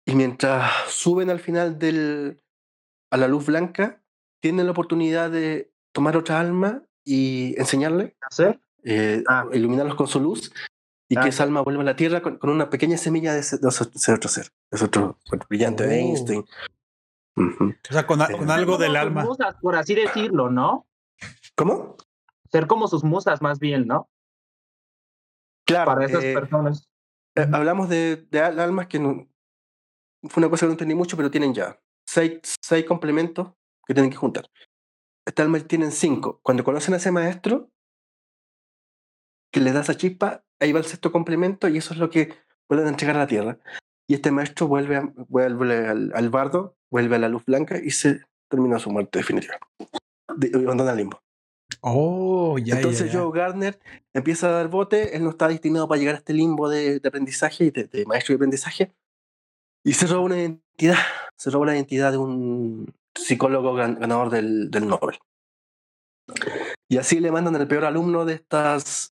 Y 0.06 0.14
mientras 0.14 0.72
suben 0.88 1.28
al 1.28 1.38
final 1.38 1.78
del, 1.78 2.42
a 3.10 3.18
la 3.18 3.28
luz 3.28 3.44
blanca, 3.44 4.02
tienen 4.40 4.64
la 4.64 4.72
oportunidad 4.72 5.30
de 5.30 5.70
tomar 5.92 6.16
otra 6.16 6.40
alma 6.40 6.82
y 7.04 7.54
enseñarle, 7.58 8.16
¿Hacer? 8.22 8.58
eh, 8.84 9.22
Ah. 9.28 9.44
iluminarlos 9.52 9.96
con 9.96 10.08
su 10.08 10.18
luz, 10.18 10.50
y 11.10 11.18
Ah. 11.18 11.20
que 11.20 11.28
esa 11.28 11.42
alma 11.44 11.60
vuelva 11.60 11.82
a 11.82 11.84
la 11.84 11.94
Tierra 11.94 12.22
con, 12.22 12.38
con 12.38 12.48
una 12.48 12.70
pequeña 12.70 12.96
semilla 12.96 13.34
de 13.34 13.40
ese, 13.40 13.58
de 13.58 13.68
ese- 13.68 13.90
ese 13.94 14.12
otro 14.14 14.30
ser, 14.30 14.46
de 14.70 14.76
ese 14.76 14.84
otro 14.86 15.18
otro 15.30 15.46
brillante 15.46 15.86
de 15.86 15.94
Oh. 15.94 16.06
Einstein. 16.06 16.44
O 17.36 17.92
sea, 17.92 18.06
con, 18.06 18.22
a- 18.22 18.28
con 18.30 18.48
Eh, 18.48 18.52
algo 18.52 18.72
Como 18.72 18.78
del 18.82 18.92
sus 18.92 18.98
alma. 18.98 19.24
musas, 19.24 19.56
por 19.60 19.76
así 19.76 19.94
decirlo, 19.94 20.48
¿no? 20.50 20.86
¿Cómo? 21.54 21.98
Ser 22.50 22.66
como 22.66 22.88
sus 22.88 23.04
musas, 23.04 23.42
más 23.42 23.58
bien, 23.58 23.86
¿no? 23.86 24.08
Claro, 25.66 25.92
Para 25.92 26.06
esas 26.06 26.24
eh, 26.24 26.34
personas. 26.34 26.88
eh, 27.36 27.46
hablamos 27.52 27.88
de, 27.88 28.26
de 28.30 28.40
al- 28.40 28.58
almas 28.60 28.86
que 28.88 28.98
no, 28.98 29.28
fue 30.28 30.40
una 30.42 30.50
cosa 30.50 30.62
que 30.62 30.68
no 30.68 30.72
entendí 30.72 30.94
mucho, 30.94 31.16
pero 31.16 31.30
tienen 31.30 31.54
ya 31.54 31.80
seis, 32.06 32.40
seis 32.60 32.84
complementos 32.84 33.52
que 33.86 33.94
tienen 33.94 34.10
que 34.10 34.16
juntar. 34.16 34.48
Esta 35.26 35.42
alma 35.42 35.58
tienen 35.60 35.92
cinco. 35.92 36.40
Cuando 36.42 36.64
conocen 36.64 36.94
a 36.94 36.96
ese 36.96 37.12
maestro, 37.12 37.70
que 39.52 39.60
les 39.60 39.74
da 39.74 39.80
esa 39.80 39.96
chispa, 39.96 40.44
ahí 40.60 40.72
va 40.72 40.78
el 40.80 40.84
sexto 40.86 41.12
complemento 41.12 41.68
y 41.68 41.78
eso 41.78 41.92
es 41.94 42.00
lo 42.00 42.10
que 42.10 42.34
vuelven 42.68 42.86
a 42.86 42.90
entregar 42.90 43.16
a 43.16 43.20
la 43.20 43.26
tierra. 43.26 43.58
Y 44.08 44.14
este 44.14 44.30
maestro 44.30 44.66
vuelve, 44.66 44.96
a- 44.96 45.12
vuelve 45.28 45.86
al, 45.86 46.12
al 46.14 46.30
bardo, 46.30 46.76
vuelve 46.90 47.16
a 47.16 47.18
la 47.20 47.28
luz 47.28 47.44
blanca 47.44 47.78
y 47.78 47.90
se 47.90 48.22
termina 48.48 48.78
su 48.78 48.90
muerte 48.90 49.18
definitiva. 49.20 49.54
De, 50.36 50.50
abandona 50.64 50.90
el 50.92 50.96
limbo. 50.98 51.20
Oh, 51.84 52.58
ya, 52.58 52.76
Entonces 52.76 53.08
ya, 53.08 53.12
ya. 53.14 53.18
Joe 53.20 53.36
Gardner 53.36 53.78
empieza 54.14 54.48
a 54.48 54.52
dar 54.52 54.68
bote, 54.68 55.16
él 55.16 55.24
no 55.24 55.30
está 55.30 55.48
destinado 55.48 55.88
para 55.88 55.98
llegar 55.98 56.14
a 56.14 56.18
este 56.18 56.32
limbo 56.32 56.68
de, 56.68 57.00
de 57.00 57.08
aprendizaje 57.08 57.64
y 57.64 57.70
de, 57.70 57.84
de 57.84 58.06
maestro 58.06 58.32
de 58.32 58.36
aprendizaje, 58.36 58.92
y 59.84 59.92
se 59.94 60.06
roba 60.06 60.20
una 60.22 60.38
identidad, 60.38 60.98
se 61.36 61.50
roba 61.50 61.66
la 61.66 61.74
identidad 61.74 62.12
de 62.12 62.18
un 62.18 62.94
psicólogo 63.14 63.74
gan- 63.74 63.98
ganador 63.98 64.30
del, 64.30 64.70
del 64.70 64.86
Nobel. 64.86 65.18
Y 66.88 66.98
así 66.98 67.18
le 67.20 67.32
mandan 67.32 67.56
el 67.56 67.66
peor 67.66 67.84
alumno 67.84 68.24
de 68.24 68.34
estas, 68.34 69.12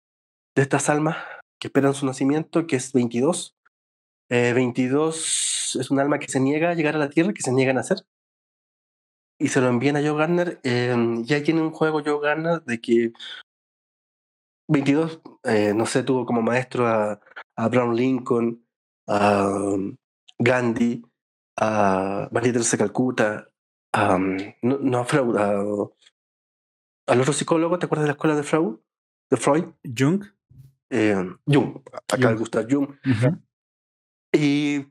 de 0.55 0.63
estas 0.63 0.89
almas 0.89 1.17
que 1.59 1.69
esperan 1.69 1.95
su 1.95 2.07
nacimiento, 2.07 2.67
que 2.67 2.77
es 2.77 2.93
22. 2.93 3.57
Eh, 4.31 4.53
22 4.55 5.77
es 5.81 5.91
un 5.91 5.99
alma 5.99 6.19
que 6.19 6.29
se 6.29 6.39
niega 6.41 6.71
a 6.71 6.75
llegar 6.75 6.95
a 6.95 6.99
la 6.99 7.11
Tierra, 7.11 7.33
que 7.33 7.43
se 7.43 7.53
niega 7.53 7.73
a 7.73 7.75
nacer. 7.75 7.99
Y 9.43 9.49
se 9.49 9.61
lo 9.61 9.69
envían 9.69 9.97
a 9.97 10.01
Joe 10.01 10.17
Gardner. 10.17 10.61
eh, 10.63 10.95
y 11.27 11.35
ahí 11.35 11.43
tiene 11.43 11.61
un 11.63 11.73
juego 11.73 12.01
Joe 12.05 12.21
Gardner 12.23 12.63
de 12.63 12.81
que 12.81 13.13
22, 14.69 15.21
eh, 15.45 15.75
no 15.75 15.85
sé, 15.87 16.05
tuvo 16.05 16.25
como 16.25 16.43
maestro 16.43 16.87
a, 16.87 17.21
a 17.57 17.69
Brown 17.69 17.97
Lincoln, 17.97 18.65
a 19.09 19.49
um, 19.49 19.97
Gandhi, 20.39 21.03
a 21.59 22.29
María 22.31 22.53
Teresa 22.53 22.77
de 22.77 22.85
Calcuta, 22.85 23.49
a, 23.93 24.15
um, 24.15 24.37
no, 24.63 24.79
no 24.79 24.99
a 25.01 25.05
Freud, 25.05 25.37
a, 25.37 25.51
al 27.09 27.21
otro 27.21 27.33
psicólogo, 27.33 27.79
¿te 27.79 27.87
acuerdas 27.87 28.05
de 28.05 28.09
la 28.09 28.13
escuela 28.13 28.37
de 28.37 28.45
Freud? 28.45 28.77
De 29.29 29.37
Freud, 29.37 29.65
Jung. 29.83 30.25
eh, 30.91 31.17
Jung, 31.47 31.83
acá 32.09 32.29
Jung. 32.29 32.39
Gustav 32.39 32.67
Jung. 32.71 32.95
Y 34.33 34.87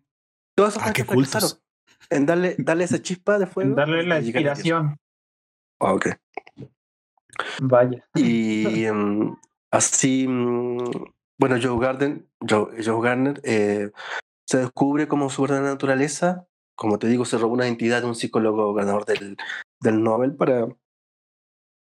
todos 0.55 0.75
esos 0.75 0.83
Ah, 0.83 0.91
qué 0.93 1.05
cultos. 1.05 1.63
En 2.11 2.25
darle, 2.25 2.55
darle 2.59 2.83
esa 2.83 3.01
chispa 3.01 3.39
de 3.39 3.47
fuego. 3.47 3.73
Darle 3.73 4.03
la 4.03 4.19
inspiración. 4.19 4.97
Ah, 5.79 5.93
ok. 5.93 6.09
Vaya. 7.61 8.05
Y 8.15 8.83
em, 8.85 9.35
así, 9.71 10.27
mm, 10.27 10.77
bueno, 11.39 11.55
Joe, 11.61 11.79
Garden, 11.79 12.29
Joe, 12.47 12.83
Joe 12.83 13.01
Garner 13.01 13.39
eh, 13.43 13.91
se 14.45 14.57
descubre 14.57 15.07
como 15.07 15.29
su 15.29 15.41
verdadera 15.43 15.69
naturaleza. 15.69 16.45
Como 16.75 16.99
te 16.99 17.07
digo, 17.07 17.25
se 17.25 17.37
robó 17.37 17.53
una 17.53 17.65
identidad 17.65 18.01
de 18.01 18.07
un 18.07 18.15
psicólogo 18.15 18.73
ganador 18.73 19.05
del, 19.05 19.37
del 19.81 20.03
Nobel 20.03 20.35
para, 20.35 20.67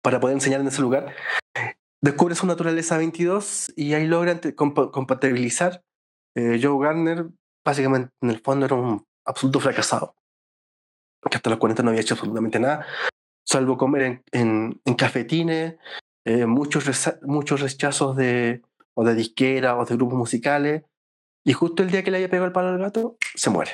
para 0.02 0.20
poder 0.20 0.34
enseñar 0.36 0.60
en 0.60 0.68
ese 0.68 0.80
lugar. 0.82 1.14
Descubre 2.02 2.34
su 2.34 2.46
naturaleza 2.46 2.96
22 2.98 3.72
y 3.76 3.94
ahí 3.94 4.06
compa- 4.08 4.90
compatibilizar. 4.90 5.82
Eh, 6.36 6.58
Joe 6.62 6.84
Garner, 6.84 7.28
básicamente, 7.64 8.10
en 8.22 8.30
el 8.30 8.40
fondo, 8.40 8.66
era 8.66 8.74
un 8.76 9.04
absoluto 9.24 9.60
fracasado. 9.60 10.16
Que 11.30 11.36
hasta 11.36 11.50
los 11.50 11.58
40 11.58 11.82
no 11.82 11.90
había 11.90 12.02
hecho 12.02 12.14
absolutamente 12.14 12.58
nada 12.60 12.86
salvo 13.46 13.76
comer 13.76 14.02
en, 14.02 14.24
en, 14.32 14.80
en 14.86 14.94
cafetines, 14.94 15.76
eh, 16.26 16.46
muchos, 16.46 16.86
reza- 16.86 17.18
muchos 17.22 17.60
rechazos 17.60 18.16
de, 18.16 18.62
o 18.94 19.04
de 19.04 19.14
disquera 19.14 19.76
o 19.76 19.84
de 19.84 19.94
grupos 19.96 20.16
musicales, 20.18 20.82
y 21.44 21.52
justo 21.52 21.82
el 21.82 21.90
día 21.90 22.02
que 22.02 22.10
le 22.10 22.16
haya 22.18 22.28
pegado 22.30 22.46
el 22.46 22.52
palo 22.52 22.68
al 22.68 22.78
gato, 22.78 23.18
se 23.34 23.50
muere. 23.50 23.72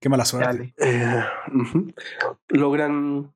Qué 0.00 0.08
mala 0.08 0.24
suerte. 0.24 0.74
Eh. 0.78 1.24
Logran 2.48 3.32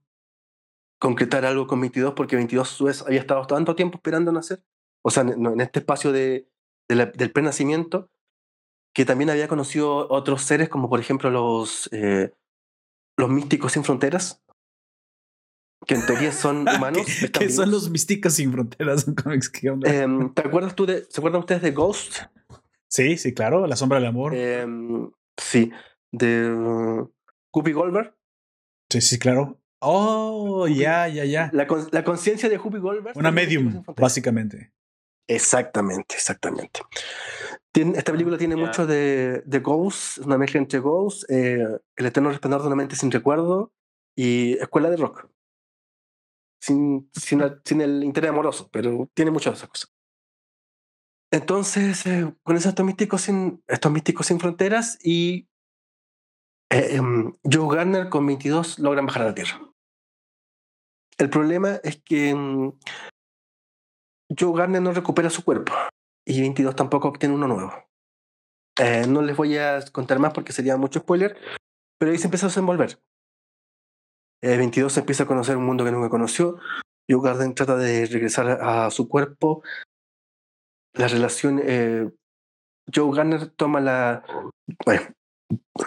concretar 0.98 1.44
algo 1.44 1.66
con 1.66 1.80
22 1.80 2.14
porque 2.14 2.36
22 2.36 2.70
a 2.70 2.74
su 2.74 2.84
vez 2.84 3.02
había 3.02 3.20
estado 3.20 3.46
tanto 3.46 3.74
tiempo 3.74 3.96
esperando 3.98 4.32
nacer, 4.32 4.62
o 5.04 5.10
sea, 5.10 5.22
en, 5.22 5.44
en 5.46 5.60
este 5.60 5.80
espacio 5.80 6.12
de, 6.12 6.48
de 6.88 6.94
la- 6.96 7.06
del 7.06 7.30
prenacimiento, 7.32 8.08
que 8.92 9.04
también 9.04 9.30
había 9.30 9.48
conocido 9.48 10.08
otros 10.10 10.42
seres 10.42 10.68
como 10.68 10.88
por 10.88 11.00
ejemplo 11.00 11.30
los, 11.30 11.88
eh, 11.92 12.32
los 13.16 13.30
místicos 13.30 13.72
sin 13.72 13.84
fronteras, 13.84 14.42
que 15.86 15.94
en 15.94 16.06
teoría 16.06 16.32
son 16.32 16.68
humanos. 16.76 17.06
¿Qué, 17.06 17.26
están 17.26 17.46
qué 17.46 17.50
son 17.50 17.70
los 17.70 17.90
místicos 17.90 18.34
sin 18.34 18.52
fronteras 18.52 19.06
en 19.08 19.14
cómics? 19.14 19.52
Em, 19.84 20.32
¿Te 20.34 20.42
acuerdas 20.42 20.74
tú 20.74 20.86
de, 20.86 21.04
¿Se 21.08 21.20
acuerdan 21.20 21.40
ustedes 21.40 21.62
de 21.62 21.70
Ghost? 21.72 22.22
sí, 22.88 23.16
sí, 23.16 23.32
claro. 23.32 23.66
La 23.66 23.76
sombra 23.76 23.98
del 23.98 24.08
amor. 24.08 24.34
Em, 24.34 25.10
sí, 25.36 25.70
de 26.12 26.50
uh, 26.52 27.12
Whoopi 27.54 27.72
Goldberg. 27.72 28.14
sí, 28.90 29.00
sí, 29.00 29.18
claro. 29.18 29.56
Oh, 29.82 30.68
ya, 30.68 31.08
ya, 31.08 31.24
ya. 31.24 31.48
La, 31.54 31.66
la 31.90 32.04
conciencia 32.04 32.50
de 32.50 32.58
Whoopi 32.58 32.78
Goldberg. 32.78 33.16
Una 33.16 33.30
medium, 33.30 33.82
básicamente. 33.96 34.72
Exactamente, 35.26 36.16
exactamente. 36.16 36.80
Tiene- 37.72 37.96
esta 37.98 38.12
película 38.12 38.36
tiene 38.36 38.56
Ya. 38.56 38.66
mucho 38.66 38.86
de, 38.86 39.42
de 39.46 39.58
Ghost, 39.60 40.18
una 40.18 40.36
mezcla 40.38 40.58
entre 40.60 40.80
Ghost, 40.80 41.24
eh, 41.30 41.66
El 41.96 42.06
eterno 42.06 42.30
resplandor 42.30 42.62
de 42.62 42.66
una 42.66 42.76
mente 42.76 42.96
sin 42.96 43.10
recuerdo 43.10 43.72
y 44.16 44.54
Escuela 44.54 44.90
de 44.90 44.96
Rock. 44.96 45.28
Sin, 46.60 47.08
sin, 47.12 47.40
el- 47.40 47.60
sin 47.64 47.80
el 47.80 48.02
interés 48.04 48.30
amoroso, 48.30 48.68
pero 48.72 49.08
tiene 49.14 49.30
muchas 49.30 49.52
de 49.54 49.56
esas 49.58 49.68
cosas. 49.70 49.92
Entonces, 51.32 52.04
eh, 52.06 52.34
con 52.42 52.56
esos 52.56 52.70
estos 52.70 52.84
místicos 52.84 53.20
sin, 53.22 53.62
estos 53.68 53.92
místicos 53.92 54.26
sin 54.26 54.40
fronteras 54.40 54.98
y 55.04 55.48
eh, 56.72 56.96
em, 56.96 57.32
Joe 57.44 57.74
Garner 57.76 58.08
con 58.08 58.26
22 58.26 58.78
logran 58.80 59.06
bajar 59.06 59.22
a 59.22 59.26
la 59.26 59.34
Tierra. 59.34 59.60
El 61.18 61.30
problema 61.30 61.76
es 61.84 62.02
que 62.02 62.30
em, 62.30 62.72
Joe 64.36 64.56
Garner 64.58 64.82
no 64.82 64.92
recupera 64.92 65.30
su 65.30 65.44
cuerpo 65.44 65.72
y 66.26 66.40
22 66.40 66.76
tampoco 66.76 67.08
obtiene 67.08 67.34
uno 67.34 67.48
nuevo. 67.48 67.72
Eh, 68.78 69.06
no 69.06 69.22
les 69.22 69.36
voy 69.36 69.56
a 69.58 69.80
contar 69.92 70.18
más 70.18 70.32
porque 70.32 70.52
sería 70.52 70.76
mucho 70.76 71.00
spoiler, 71.00 71.36
pero 71.98 72.12
ahí 72.12 72.18
se 72.18 72.26
empieza 72.26 72.46
a 72.46 72.48
desenvolver. 72.48 72.98
Eh, 74.42 74.56
22 74.56 74.96
empieza 74.96 75.24
a 75.24 75.26
conocer 75.26 75.56
un 75.56 75.66
mundo 75.66 75.84
que 75.84 75.92
nunca 75.92 76.08
conoció. 76.08 76.58
Joe 77.08 77.20
Garden 77.22 77.54
trata 77.54 77.76
de 77.76 78.06
regresar 78.06 78.48
a, 78.62 78.90
su 78.90 79.08
cuerpo. 79.08 79.62
La 80.94 81.08
relación. 81.08 81.60
eh, 81.62 82.10
Joe 82.92 83.14
Garner 83.14 83.48
toma 83.50 83.80
la. 83.80 84.24
Bueno, 84.84 85.02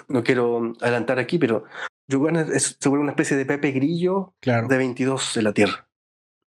no 0.07 0.23
quiero 0.23 0.73
adelantar 0.81 1.19
aquí, 1.19 1.39
pero 1.39 1.63
Joe 2.09 2.23
Garner 2.25 2.51
es, 2.51 2.77
se 2.79 2.89
vuelve 2.89 3.03
una 3.03 3.11
especie 3.13 3.38
de 3.38 3.45
Pepe 3.45 3.71
Grillo 3.71 4.34
Claro. 4.41 4.67
de 4.67 4.77
22 4.77 5.34
de 5.36 5.41
la 5.41 5.53
Tierra. 5.53 5.88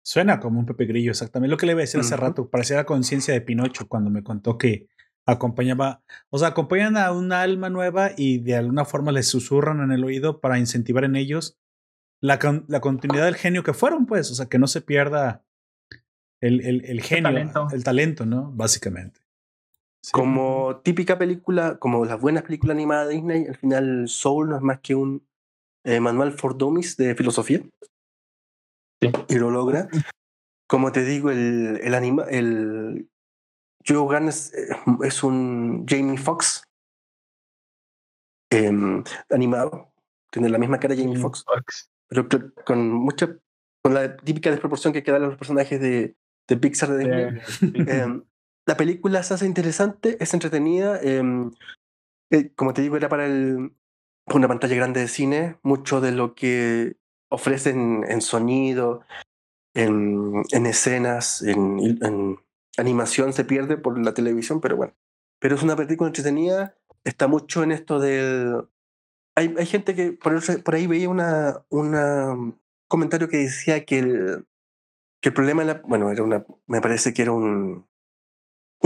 Suena 0.05 0.41
como 0.41 0.59
un 0.61 0.67
Pepe 0.67 0.87
Grillo, 0.87 1.11
exactamente. 1.13 1.51
Lo 1.51 1.57
que 1.57 1.67
le 1.67 1.73
iba 1.73 1.81
a 1.81 1.83
decir 1.83 2.01
hace 2.01 2.17
rato. 2.17 2.49
Parecía 2.51 2.77
la 2.77 2.85
conciencia 2.87 3.33
de 3.35 3.41
Pinocho 3.41 3.87
cuando 3.89 4.11
me 4.11 4.23
contó 4.23 4.59
que 4.59 4.89
acompañaba, 5.27 6.03
o 6.31 6.39
sea, 6.39 6.49
acompañan 6.49 6.97
a 6.97 7.13
una 7.13 7.43
alma 7.43 7.71
nueva 7.71 8.11
y 8.17 8.39
de 8.39 8.57
alguna 8.57 8.85
forma 8.85 9.13
les 9.13 9.29
susurran 9.29 9.81
en 9.81 9.93
el 9.93 10.03
oído 10.03 10.41
para 10.41 10.59
incentivar 10.59 11.05
en 11.05 11.15
ellos 11.15 11.57
la, 12.21 12.41
con- 12.41 12.65
la 12.67 12.81
continuidad 12.81 13.27
del 13.27 13.37
genio 13.37 13.63
que 13.63 13.73
fueron, 13.73 14.07
pues, 14.07 14.31
o 14.33 14.35
sea, 14.35 14.47
que 14.47 14.59
no 14.59 14.67
se 14.67 14.81
pierda 14.81 15.45
el, 16.41 16.61
el, 16.67 16.85
el 16.85 17.01
genio, 17.03 17.31
talento. 17.31 17.69
el 17.73 17.85
talento, 17.85 18.27
¿no? 18.27 18.51
Básicamente. 18.53 19.21
Sí. 20.03 20.11
Como 20.13 20.81
típica 20.83 21.17
película, 21.17 21.77
como 21.79 22.05
las 22.05 22.21
buenas 22.21 22.43
películas 22.43 22.75
animadas 22.75 23.07
de 23.07 23.15
Disney, 23.15 23.47
al 23.47 23.57
final 23.57 24.09
Soul 24.09 24.49
no 24.49 24.57
es 24.57 24.63
más 24.63 24.81
que 24.81 24.97
un, 24.97 25.25
eh, 25.85 26.01
manual 26.01 26.33
for 26.33 26.59
dummies 26.59 26.97
de 26.97 27.15
filosofía. 27.15 27.61
Sí. 29.03 29.11
Y 29.29 29.35
lo 29.35 29.51
logra. 29.51 29.89
Como 30.69 30.93
te 30.93 31.05
digo, 31.05 31.31
el, 31.31 31.81
el 31.83 31.95
anima, 31.95 32.25
el 32.31 33.11
Joe 33.87 33.99
Gunn 33.99 34.29
es, 34.29 34.55
eh, 34.55 34.69
es 35.03 35.23
un 35.23 35.85
Jamie 35.89 36.17
Foxx 36.17 36.63
em, 38.51 39.03
animado. 39.31 39.93
Tiene 40.31 40.49
la 40.49 40.59
misma 40.59 40.79
cara 40.79 40.95
de 40.95 41.03
Jamie 41.03 41.19
Foxx, 41.19 41.45
Fox. 41.45 41.91
pero 42.09 42.27
con 42.65 42.91
mucha, 42.91 43.37
con 43.83 43.93
la 43.95 44.17
típica 44.17 44.51
desproporción 44.51 44.93
que 44.93 45.03
quedan 45.03 45.23
los 45.23 45.37
personajes 45.37 45.81
de, 45.81 46.17
de 46.49 46.57
Pixar 46.57 46.91
de 46.91 46.99
Disney. 46.99 47.75
Eh, 47.87 48.03
Em, 48.03 48.25
la 48.67 48.77
película 48.77 49.23
se 49.25 49.35
hace 49.35 49.47
interesante, 49.47 50.17
es 50.21 50.33
entretenida. 50.33 51.01
em, 51.03 51.51
eh, 52.31 52.53
como 52.55 52.73
te 52.73 52.83
digo, 52.83 52.97
era 52.97 53.09
para 53.09 53.27
el, 53.27 53.75
una 54.33 54.49
pantalla 54.49 54.77
grande 54.77 55.01
de 55.01 55.09
cine. 55.09 55.59
Mucho 55.63 56.01
de 56.01 56.13
lo 56.13 56.35
que 56.35 56.97
ofrecen 57.33 58.05
en 58.09 58.21
sonido, 58.21 59.03
en, 59.75 60.43
en 60.51 60.67
escenas, 60.67 61.43
en, 61.43 62.39
animación 62.79 63.33
se 63.33 63.45
pierde 63.45 63.77
por 63.77 63.99
la 64.03 64.15
televisión, 64.15 64.61
pero 64.61 64.77
bueno. 64.77 64.95
Pero 65.41 65.57
es 65.57 65.63
una 65.63 65.77
película 65.77 66.09
entretenida. 66.09 66.77
Está 67.05 67.27
mucho 67.27 67.63
en 67.63 67.73
esto 67.73 67.99
del. 67.99 68.65
Hay, 69.35 69.55
hay 69.59 69.67
gente 69.67 69.95
que 69.95 70.13
por, 70.13 70.41
por 70.63 70.75
ahí 70.75 70.87
veía 70.87 71.09
un 71.09 72.59
comentario 72.89 73.29
que 73.29 73.39
decía 73.39 73.85
que 73.85 73.99
el, 73.99 74.47
que 75.21 75.31
el 75.31 75.35
problema, 75.35 75.65
la, 75.65 75.81
bueno, 75.85 76.11
era 76.11 76.23
una, 76.23 76.45
me 76.67 76.81
parece 76.81 77.15
que 77.15 77.23
era 77.23 77.33
un, 77.33 77.87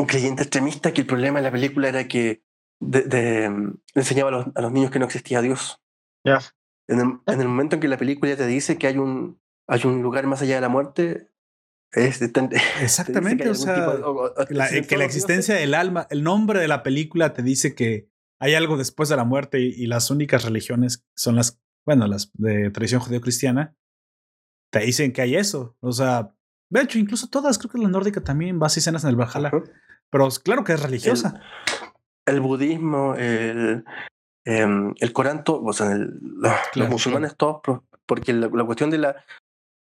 creyente 0.07 0.43
extremista, 0.43 0.93
que 0.93 1.01
el 1.01 1.07
problema 1.07 1.41
de 1.41 1.45
la 1.45 1.51
película 1.51 1.89
era 1.89 2.07
que 2.07 2.43
de, 2.79 3.49
le 3.49 4.01
enseñaba 4.01 4.53
a 4.55 4.61
los, 4.61 4.73
niños 4.73 4.91
que 4.91 4.99
no 4.99 5.07
existía 5.07 5.41
Dios. 5.41 5.83
ya. 6.25 6.41
En 6.89 7.01
el, 7.01 7.07
en 7.27 7.41
el 7.41 7.49
momento 7.49 7.77
en 7.77 7.81
que 7.81 7.89
la 7.89 7.97
película 7.99 8.37
te 8.37 8.47
dice 8.47 8.79
que 8.79 8.87
hay 8.87 8.99
un, 8.99 9.41
hay 9.69 9.81
un 9.85 10.03
lugar 10.03 10.27
más 10.27 10.43
allá 10.43 10.55
de 10.57 10.61
la 10.61 10.69
muerte, 10.69 11.31
es 11.93 12.21
tan- 12.33 12.49
que 12.51 12.57
Exactamente, 12.81 13.49
o 13.51 13.55
sea, 13.55 13.75
de- 13.97 14.03
o- 14.03 14.25
o- 14.27 14.35
la- 14.51 14.69
si 14.69 14.83
que 14.83 14.97
la 14.97 15.05
existencia 15.05 15.55
del 15.55 15.75
alma, 15.75 16.07
el 16.11 16.23
nombre 16.23 16.61
de 16.61 16.69
la 16.69 16.83
película 16.83 17.33
te 17.33 17.43
dice 17.43 17.75
que 17.75 18.09
hay 18.41 18.55
algo 18.55 18.77
después 18.77 19.09
de 19.09 19.17
la 19.17 19.25
muerte 19.25 19.61
y, 19.61 19.69
y 19.69 19.87
las 19.87 20.11
únicas 20.11 20.45
religiones 20.45 21.05
son 21.17 21.37
las, 21.37 21.61
bueno, 21.87 22.07
las 22.07 22.31
de 22.35 22.71
tradición 22.71 23.01
judeo-cristiana, 23.01 23.75
te 24.73 24.81
dicen 24.81 25.13
que 25.13 25.23
hay 25.23 25.37
eso. 25.37 25.77
O 25.81 25.93
sea, 25.93 26.35
de 26.71 26.83
hecho, 26.83 26.99
incluso 26.99 27.29
todas, 27.29 27.59
creo 27.59 27.71
que 27.71 27.79
la 27.79 27.89
nórdica 27.89 28.21
también 28.21 28.61
va 28.61 28.67
a 28.67 28.69
escenas 28.69 29.05
en 29.05 29.11
el 29.11 29.17
Valhalla, 29.17 29.51
pero 30.11 30.29
claro 30.45 30.65
que 30.65 30.73
es 30.75 30.83
religiosa. 30.83 31.41
el 32.27 32.41
budismo, 32.41 33.15
el, 33.15 33.85
em, 34.47 34.95
el 35.01 35.13
Corán, 35.13 35.45
to- 35.45 35.63
o 35.63 35.73
sea, 35.75 35.93
el- 35.93 36.19
los, 36.75 36.89
musulmanes 36.89 37.37
todos, 37.37 37.61
porque 38.07 38.33
la, 38.33 38.49
la 38.49 38.65
cuestión 38.65 38.89
de 38.91 38.99
la, 38.99 39.25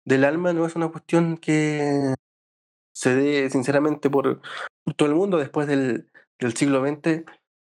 del 0.05 0.23
alma 0.23 0.53
no 0.53 0.65
es 0.65 0.75
una 0.75 0.87
cuestión 0.87 1.37
que 1.37 2.13
se 2.95 3.15
dé 3.15 3.49
sinceramente 3.49 4.09
por, 4.09 4.39
todo 4.95 5.09
el 5.09 5.15
mundo 5.15 5.37
después 5.37 5.67
del, 5.67 6.07
del 6.39 6.55
siglo 6.55 6.81
XX. 6.85 7.23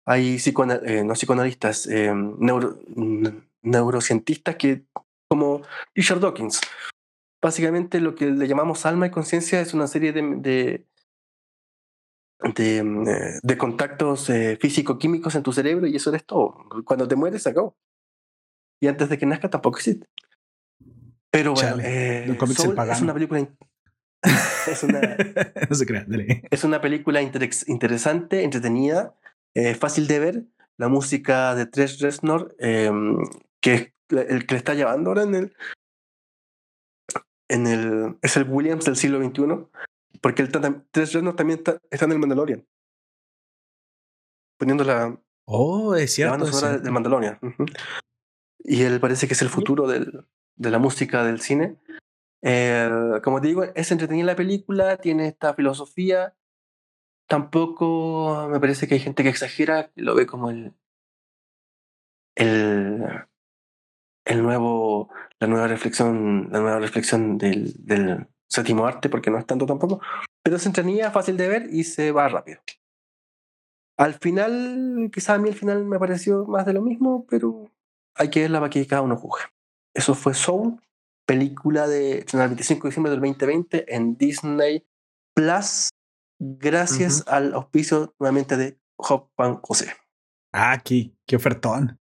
Hay 0.07 0.37
psicoana- 0.39 0.81
eh, 0.85 1.03
no 1.03 1.13
psicoanalistas, 1.13 1.87
em, 1.87 2.35
neuro- 2.39 2.79
neurocientistas 3.63 4.55
que, 4.55 4.83
como 5.29 5.61
Richard 5.95 6.19
Dawkins, 6.19 6.61
básicamente 7.43 7.99
lo 7.99 8.15
que 8.15 8.27
le 8.27 8.47
llamamos 8.47 8.85
alma 8.85 9.07
y 9.07 9.11
conciencia 9.11 9.59
es 9.61 9.73
una 9.73 9.87
serie 9.87 10.13
de, 10.13 10.21
de, 10.37 10.85
de, 12.55 12.83
mm, 12.83 13.07
eh, 13.07 13.39
de 13.41 13.57
contactos 13.57 14.29
eh, 14.29 14.57
físico-químicos 14.59 15.35
en 15.35 15.43
tu 15.43 15.51
cerebro 15.53 15.87
y 15.87 15.95
eso 15.95 16.09
eres 16.09 16.25
todo. 16.25 16.55
Cuando 16.85 17.07
te 17.07 17.15
mueres, 17.15 17.43
se 17.43 17.49
acabó. 17.49 17.75
Y 18.81 18.87
antes 18.87 19.09
de 19.09 19.17
que 19.17 19.25
nazca 19.25 19.49
tampoco 19.49 19.77
existe. 19.77 20.07
Pero 21.31 21.53
bueno, 21.53 21.69
Chale, 21.77 21.83
eh, 22.25 22.37
Soul 22.55 22.77
es 22.89 23.01
una 23.01 23.13
película. 23.13 23.39
in- 23.39 23.57
es, 24.67 24.83
una, 24.83 24.99
no 25.69 25.75
se 25.75 25.85
crean, 25.85 26.09
dale. 26.09 26.43
es 26.49 26.63
una 26.63 26.81
película 26.81 27.21
interex- 27.21 27.65
interesante, 27.67 28.43
entretenida, 28.43 29.15
eh, 29.53 29.75
fácil 29.75 30.07
de 30.07 30.19
ver. 30.19 30.43
La 30.77 30.89
música 30.89 31.55
de 31.55 31.65
Tres 31.67 31.99
Reznor, 31.99 32.53
eh, 32.59 32.91
que 33.61 33.73
es 33.73 33.93
el 34.09 34.45
que 34.45 34.55
le 34.55 34.57
está 34.57 34.73
llevando 34.73 35.09
ahora 35.11 35.23
en 35.23 35.35
el, 35.35 35.55
en 37.49 37.67
el. 37.67 38.17
Es 38.21 38.35
el 38.37 38.43
Williams 38.49 38.83
del 38.85 38.97
siglo 38.97 39.23
XXI. 39.23 39.67
Porque 40.25 40.41
el 40.41 40.51
Tres 40.89 41.13
Reznor 41.13 41.35
también 41.35 41.59
está, 41.59 41.77
está 41.91 42.05
en 42.05 42.13
el 42.13 42.17
Mandalorian. 42.17 42.67
Poniendo 44.57 44.83
la, 44.83 45.21
Oh, 45.45 45.93
es 45.93 46.01
la 46.01 46.07
cierto. 46.07 46.31
banda 46.31 46.51
sonora 46.51 46.77
del 46.79 46.91
Mandalorian. 46.91 47.39
Y 48.57 48.81
él 48.81 48.99
parece 48.99 49.27
que 49.27 49.33
es 49.33 49.41
el 49.43 49.49
futuro 49.49 49.87
del, 49.87 50.25
de 50.55 50.71
la 50.71 50.79
música 50.79 51.23
del 51.23 51.41
cine. 51.41 51.77
Eh, 52.41 52.89
como 53.23 53.39
te 53.39 53.49
digo, 53.49 53.65
es 53.65 53.91
entretenida 53.91 54.25
la 54.25 54.35
película, 54.35 54.97
tiene 54.97 55.27
esta 55.27 55.53
filosofía. 55.53 56.35
Tampoco 57.29 58.47
me 58.49 58.59
parece 58.59 58.87
que 58.87 58.95
hay 58.95 59.01
gente 59.01 59.21
que 59.21 59.29
exagera, 59.29 59.91
que 59.91 60.01
lo 60.01 60.15
ve 60.15 60.25
como 60.25 60.49
el, 60.49 60.73
el, 62.35 63.03
el 64.25 64.41
nuevo, 64.41 65.13
la 65.39 65.45
nueva 65.45 65.67
reflexión, 65.67 66.49
la 66.51 66.61
nueva 66.61 66.79
reflexión 66.79 67.37
del, 67.37 67.73
del 67.85 68.27
séptimo 68.49 68.85
arte, 68.85 69.09
porque 69.09 69.29
no 69.31 69.37
es 69.37 69.45
tanto 69.45 69.65
tampoco. 69.65 70.01
Pero 70.43 70.57
es 70.57 70.65
entretenida, 70.65 71.11
fácil 71.11 71.37
de 71.37 71.47
ver 71.47 71.67
y 71.71 71.83
se 71.83 72.11
va 72.11 72.27
rápido. 72.27 72.59
Al 73.97 74.13
final, 74.15 75.09
quizá 75.13 75.35
a 75.35 75.37
mí 75.37 75.49
al 75.49 75.55
final 75.55 75.85
me 75.85 75.97
pareció 75.99 76.45
más 76.45 76.65
de 76.65 76.73
lo 76.73 76.81
mismo, 76.81 77.25
pero 77.27 77.71
hay 78.15 78.29
que 78.29 78.41
verla 78.41 78.59
para 78.59 78.69
que 78.69 78.85
cada 78.85 79.01
uno 79.01 79.15
juzgue. 79.15 79.45
Eso 79.95 80.13
fue 80.15 80.33
Soul, 80.33 80.81
película 81.25 81.87
de 81.87 82.19
el 82.19 82.25
25 82.39 82.83
de 82.83 82.89
diciembre 82.89 83.11
del 83.11 83.21
2020 83.21 83.95
en 83.95 84.17
Disney 84.17 84.85
Plus, 85.33 85.89
gracias 86.39 87.23
al 87.27 87.53
auspicio 87.53 88.13
nuevamente 88.19 88.57
de 88.57 88.77
Hop 88.97 89.29
Pan 89.35 89.55
José. 89.61 89.93
Ah, 90.53 90.73
aquí, 90.73 91.17
qué 91.25 91.37
ofertón. 91.37 91.97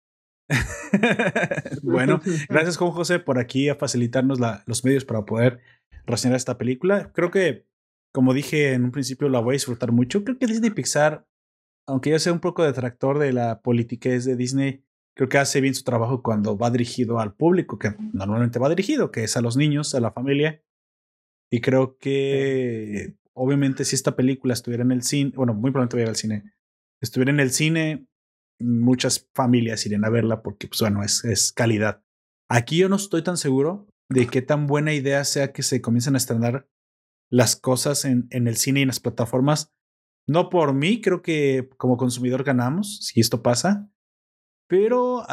bueno, 1.83 2.21
gracias 2.49 2.77
Juan 2.77 2.91
José 2.93 3.19
por 3.19 3.39
aquí 3.39 3.69
a 3.69 3.75
facilitarnos 3.77 4.41
la- 4.41 4.63
los 4.67 4.85
medios 4.85 5.05
para 5.05 5.25
poder 5.25 5.61
reseñar 6.07 6.37
esta 6.37 6.59
película. 6.59 7.13
Creo 7.13 7.31
que, 7.31 7.67
como 8.13 8.35
dije 8.35 8.73
en 8.73 8.85
un 8.85 8.93
principio, 8.93 9.29
la 9.29 9.41
voy 9.41 9.53
a 9.53 9.55
disfrutar 9.55 9.93
mucho. 9.93 10.25
Creo 10.25 10.39
que 10.39 10.47
Disney 10.47 10.71
Pixar, 10.71 11.27
aunque 11.87 12.11
yo 12.11 12.19
sea 12.19 12.33
un 12.33 12.41
poco 12.41 12.65
detractor 12.65 13.19
de 13.19 13.33
la 13.33 13.63
politiquez 13.63 14.25
de 14.25 14.37
Disney, 14.37 14.85
creo 15.15 15.29
que 15.29 15.39
hace 15.39 15.61
bien 15.61 15.75
su 15.75 15.85
trabajo 15.85 16.23
cuando 16.23 16.57
va 16.57 16.71
dirigido 16.71 17.19
al 17.19 17.35
público, 17.35 17.79
que 17.79 17.95
normalmente 18.13 18.59
va 18.59 18.69
dirigido, 18.69 19.11
que 19.11 19.25
es 19.25 19.37
a 19.37 19.41
los 19.41 19.57
niños, 19.57 19.95
a 19.95 20.01
la 20.01 20.13
familia. 20.13 20.63
Y 21.51 21.61
creo 21.61 21.99
que, 21.99 23.17
obviamente, 23.35 23.85
si 23.85 23.97
esta 23.97 24.17
película 24.17 24.55
estuviera 24.55 24.85
en 24.85 24.93
el 24.93 25.03
cine, 25.03 25.33
bueno, 25.35 25.53
muy 25.55 25.73
pronto 25.73 25.97
voy 25.97 26.03
a 26.03 26.05
ir 26.05 26.09
al 26.09 26.17
cine, 26.17 26.55
estuviera 27.03 27.33
en 27.33 27.41
el 27.41 27.51
cine, 27.51 28.07
muchas 28.61 29.29
familias 29.35 29.85
irían 29.85 30.05
a 30.05 30.11
verla 30.11 30.43
porque, 30.43 30.69
pues 30.69 30.81
bueno, 30.81 31.03
es, 31.03 31.25
es 31.25 31.53
calidad. 31.53 32.03
Aquí 32.49 32.79
yo 32.79 32.89
no 32.89 32.97
estoy 32.97 33.23
tan 33.23 33.37
seguro 33.37 33.90
de 34.11 34.27
qué 34.27 34.43
tan 34.43 34.67
buena 34.67 34.93
idea 34.93 35.25
sea 35.25 35.53
que 35.53 35.63
se 35.63 35.81
comiencen 35.81 36.15
a 36.15 36.19
estrenar 36.19 36.69
las 37.31 37.57
cosas 37.57 38.05
en, 38.05 38.27
en 38.31 38.49
el 38.49 38.57
cine 38.57 38.81
y 38.81 38.83
en 38.83 38.89
las 38.89 39.01
plataformas. 39.01 39.73
No 40.27 40.51
por 40.51 40.75
mí, 40.75 41.01
creo 41.01 41.23
que 41.23 41.71
como 41.77 41.97
consumidor 41.97 42.45
ganamos 42.45 42.99
si 42.99 43.21
esto 43.21 43.43
pasa, 43.43 43.91
pero 44.71 45.27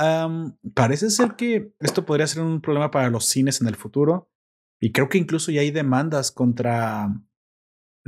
parece 0.73 1.11
ser 1.11 1.35
que 1.35 1.71
esto 1.79 2.07
podría 2.07 2.25
ser 2.25 2.41
un 2.41 2.59
problema 2.59 2.89
para 2.89 3.11
los 3.11 3.25
cines 3.25 3.61
en 3.61 3.67
el 3.67 3.75
futuro. 3.75 4.31
Y 4.81 4.91
creo 4.91 5.09
que 5.09 5.19
incluso 5.19 5.51
ya 5.51 5.61
hay 5.61 5.69
demandas 5.69 6.31
contra, 6.31 7.07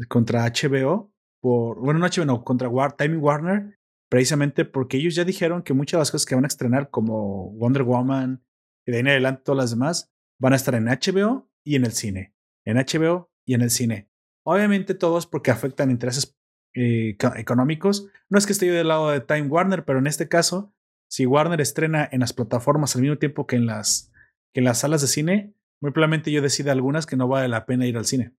contra 0.08 0.48
HBO, 0.48 1.14
por, 1.40 1.80
bueno, 1.80 2.00
no 2.00 2.08
HBO, 2.08 2.26
no, 2.26 2.44
contra 2.44 2.68
War, 2.68 2.98
Time 2.98 3.18
Warner, 3.18 3.80
precisamente 4.10 4.66
porque 4.66 4.98
ellos 4.98 5.14
ya 5.14 5.24
dijeron 5.24 5.62
que 5.62 5.76
muchas 5.76 5.98
de 5.98 6.02
las 6.02 6.12
cosas 6.12 6.26
que 6.26 6.34
van 6.34 6.46
a 6.46 6.48
estrenar, 6.48 6.90
como 6.90 7.52
Wonder 7.52 7.84
Woman 7.84 8.44
y 8.88 8.92
de 8.92 8.98
ahí 8.98 9.02
en 9.02 9.10
adelante 9.10 9.44
todas 9.46 9.58
las 9.58 9.70
demás, 9.70 10.12
van 10.40 10.54
a 10.54 10.56
estar 10.56 10.74
en 10.76 10.86
HBO 10.86 11.50
y 11.64 11.76
en 11.76 11.86
el 11.86 11.92
cine. 11.92 12.34
En 12.66 12.78
HBO 12.78 13.32
y 13.46 13.54
en 13.54 13.62
el 13.62 13.70
cine. 13.70 14.10
Obviamente 14.46 14.94
todos 14.96 15.28
porque 15.28 15.52
afectan 15.52 15.92
intereses 15.92 16.36
eh, 16.76 17.10
eco- 17.18 17.36
económicos. 17.36 18.08
No 18.30 18.38
es 18.38 18.46
que 18.46 18.54
esté 18.54 18.68
yo 18.68 18.74
del 18.74 18.88
lado 18.88 19.10
de 19.12 19.22
Time 19.22 19.48
Warner, 19.48 19.86
pero 19.86 20.00
en 20.00 20.08
este 20.08 20.28
caso, 20.30 20.74
si 21.10 21.26
Warner 21.26 21.60
estrena 21.62 22.08
en 22.12 22.20
las 22.22 22.34
plataformas 22.34 22.96
al 22.96 23.02
mismo 23.02 23.18
tiempo 23.18 23.48
que 23.48 23.56
en 23.58 23.66
las, 23.66 24.12
que 24.54 24.60
en 24.62 24.66
las 24.66 24.80
salas 24.80 25.02
de 25.02 25.08
cine, 25.08 25.56
muy 25.82 25.92
probablemente 25.92 26.32
yo 26.32 26.42
decida 26.42 26.72
algunas 26.72 27.06
que 27.06 27.16
no 27.18 27.28
vale 27.28 27.48
la 27.48 27.66
pena 27.66 27.86
ir 27.88 27.98
al 27.98 28.06
cine. 28.06 28.36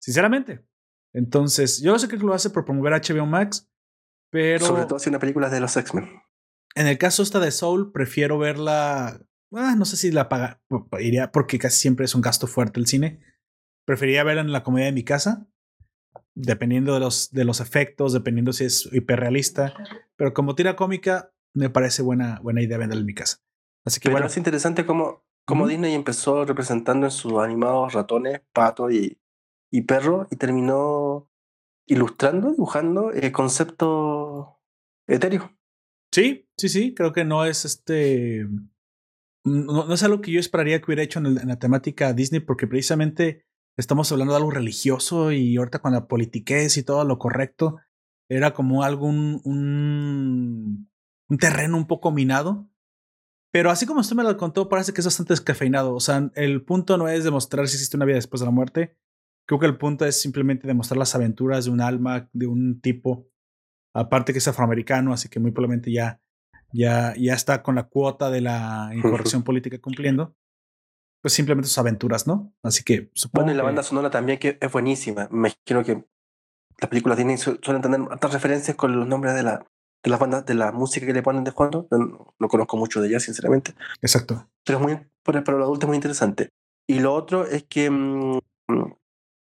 Sinceramente. 0.00 0.64
Entonces, 1.12 1.80
yo 1.80 1.98
sé 1.98 2.08
que 2.08 2.16
lo 2.16 2.34
hace 2.34 2.50
por 2.50 2.64
promover 2.64 2.92
HBO 2.94 3.26
Max, 3.26 3.70
pero 4.30 4.64
Sobre 4.66 4.86
todo 4.86 4.98
si 4.98 5.08
una 5.10 5.18
película 5.20 5.46
es 5.46 5.52
de 5.52 5.60
los 5.60 5.76
X-Men. 5.76 6.08
en 6.74 6.86
el 6.88 6.98
caso 6.98 7.22
esta 7.22 7.38
de 7.40 7.50
Soul, 7.52 7.92
prefiero 7.92 8.38
verla. 8.38 9.20
Ah, 9.56 9.74
no 9.76 9.84
sé 9.84 9.96
si 9.96 10.10
la 10.10 10.28
paga, 10.28 10.62
iría 11.00 11.32
porque 11.32 11.58
casi 11.58 11.78
siempre 11.78 12.04
es 12.04 12.14
un 12.14 12.20
gasto 12.20 12.46
fuerte 12.46 12.80
el 12.80 12.86
cine. 12.86 13.20
Preferiría 13.84 14.24
verla 14.24 14.42
en 14.42 14.52
la 14.52 14.62
comedia 14.62 14.86
de 14.86 14.92
mi 14.92 15.04
casa, 15.04 15.46
dependiendo 16.34 16.94
de 16.94 17.00
los, 17.00 17.30
de 17.30 17.44
los 17.44 17.60
efectos, 17.60 18.12
dependiendo 18.12 18.52
si 18.52 18.64
es 18.64 18.88
hiperrealista. 18.92 19.74
Pero 20.16 20.32
como 20.32 20.54
tira 20.54 20.76
cómica, 20.76 21.32
me 21.54 21.70
parece 21.70 22.02
buena, 22.02 22.40
buena 22.40 22.62
idea 22.62 22.78
verla 22.78 22.94
en 22.94 23.06
mi 23.06 23.14
casa. 23.14 23.38
Así 23.84 24.00
que 24.00 24.08
Pero 24.08 24.14
bueno, 24.14 24.26
es 24.26 24.36
interesante 24.36 24.86
cómo, 24.86 25.24
cómo. 25.44 25.66
Disney 25.66 25.94
empezó 25.94 26.44
representando 26.44 27.06
en 27.06 27.12
sus 27.12 27.34
animados 27.34 27.92
ratones, 27.92 28.40
pato 28.52 28.90
y, 28.90 29.18
y 29.70 29.82
perro 29.82 30.26
y 30.30 30.36
terminó 30.36 31.28
ilustrando, 31.86 32.52
dibujando 32.52 33.12
eh, 33.12 33.30
conceptos 33.30 34.46
etéreos. 35.06 35.50
sí, 36.12 36.48
sí, 36.56 36.68
sí, 36.68 36.94
creo 36.94 37.12
que 37.12 37.24
no 37.24 37.44
es 37.44 37.64
este. 37.64 38.46
No, 39.44 39.86
no 39.86 39.94
es 39.94 40.02
algo 40.02 40.20
que 40.20 40.32
yo 40.32 40.40
esperaría 40.40 40.78
que 40.78 40.86
hubiera 40.86 41.02
hecho 41.02 41.18
en, 41.18 41.34
la 41.34 41.58
temática 41.58 42.12
Disney, 42.12 42.40
porque 42.40 42.66
precisamente 42.66 43.44
estamos 43.76 44.10
hablando 44.10 44.32
de 44.32 44.38
algo 44.38 44.50
religioso 44.50 45.32
y 45.32 45.56
ahorita 45.56 45.80
con 45.80 45.92
la 45.92 46.06
politiquez 46.06 46.76
y 46.76 46.82
todo 46.82 47.04
lo 47.04 47.18
correcto, 47.18 47.76
era 48.28 48.54
como 48.54 48.82
algún 48.82 49.40
un, 49.44 50.90
un 51.28 51.38
terreno 51.38 51.76
un 51.76 51.86
poco 51.86 52.10
minado. 52.10 52.70
Pero 53.52 53.70
así 53.70 53.86
como 53.86 54.00
usted 54.00 54.16
me 54.16 54.24
lo 54.24 54.36
contó, 54.36 54.68
parece 54.68 54.92
que 54.92 55.00
es 55.00 55.06
bastante 55.06 55.32
descafeinado. 55.32 55.94
O 55.94 56.00
sea, 56.00 56.30
el 56.34 56.64
punto 56.64 56.98
no 56.98 57.08
es 57.08 57.22
demostrar 57.22 57.68
si 57.68 57.76
existe 57.76 57.96
una 57.96 58.06
vida 58.06 58.16
después 58.16 58.40
de 58.40 58.46
la 58.46 58.52
muerte. 58.52 58.96
Creo 59.46 59.60
que 59.60 59.66
el 59.66 59.78
punto 59.78 60.04
es 60.04 60.20
simplemente 60.20 60.66
demostrar 60.66 60.98
las 60.98 61.14
aventuras 61.14 61.66
de 61.66 61.70
un 61.70 61.80
alma, 61.80 62.28
de 62.32 62.46
un 62.46 62.80
tipo. 62.80 63.28
Aparte 63.94 64.32
que 64.32 64.38
es 64.38 64.48
afroamericano, 64.48 65.12
así 65.12 65.28
que 65.28 65.38
muy 65.38 65.52
probablemente 65.52 65.92
ya, 65.92 66.20
ya, 66.74 67.14
ya 67.16 67.34
está 67.34 67.62
con 67.62 67.74
la 67.76 67.84
cuota 67.84 68.30
de 68.30 68.40
la 68.40 68.90
incorrección 68.94 69.42
política 69.44 69.78
cumpliendo. 69.80 70.34
Pues 71.22 71.32
simplemente 71.32 71.68
sus 71.68 71.78
aventuras, 71.78 72.26
¿no? 72.26 72.52
Así 72.62 72.82
que 72.84 73.10
supongo 73.14 73.44
Bueno, 73.44 73.54
y 73.54 73.56
la 73.56 73.62
banda 73.62 73.82
sonora 73.82 74.10
también 74.10 74.38
que 74.38 74.58
es 74.60 74.70
buenísima. 74.72 75.26
Me 75.30 75.48
imagino 75.48 75.82
que 75.82 76.04
las 76.80 76.88
películas 76.90 77.18
su- 77.40 77.58
suelen 77.62 77.80
tener 77.80 78.00
hartas 78.10 78.32
referencias 78.34 78.76
con 78.76 78.94
los 78.94 79.06
nombres 79.06 79.34
de, 79.34 79.42
la, 79.42 79.64
de 80.02 80.10
las 80.10 80.20
bandas, 80.20 80.44
de 80.44 80.54
la 80.54 80.70
música 80.72 81.06
que 81.06 81.14
le 81.14 81.22
ponen 81.22 81.44
de 81.44 81.52
fondo. 81.52 81.88
No, 81.90 82.34
no 82.38 82.48
conozco 82.48 82.76
mucho 82.76 83.00
de 83.00 83.08
ella, 83.08 83.20
sinceramente. 83.20 83.74
Exacto. 84.02 84.50
pero 84.66 84.78
es 84.78 84.84
muy 84.84 85.00
para, 85.22 85.42
para 85.44 85.56
los 85.56 85.64
adultos 85.64 85.84
es 85.84 85.88
muy 85.88 85.96
interesante. 85.96 86.50
Y 86.86 87.00
lo 87.00 87.14
otro 87.14 87.46
es 87.46 87.62
que, 87.64 87.88
mm, 87.90 88.38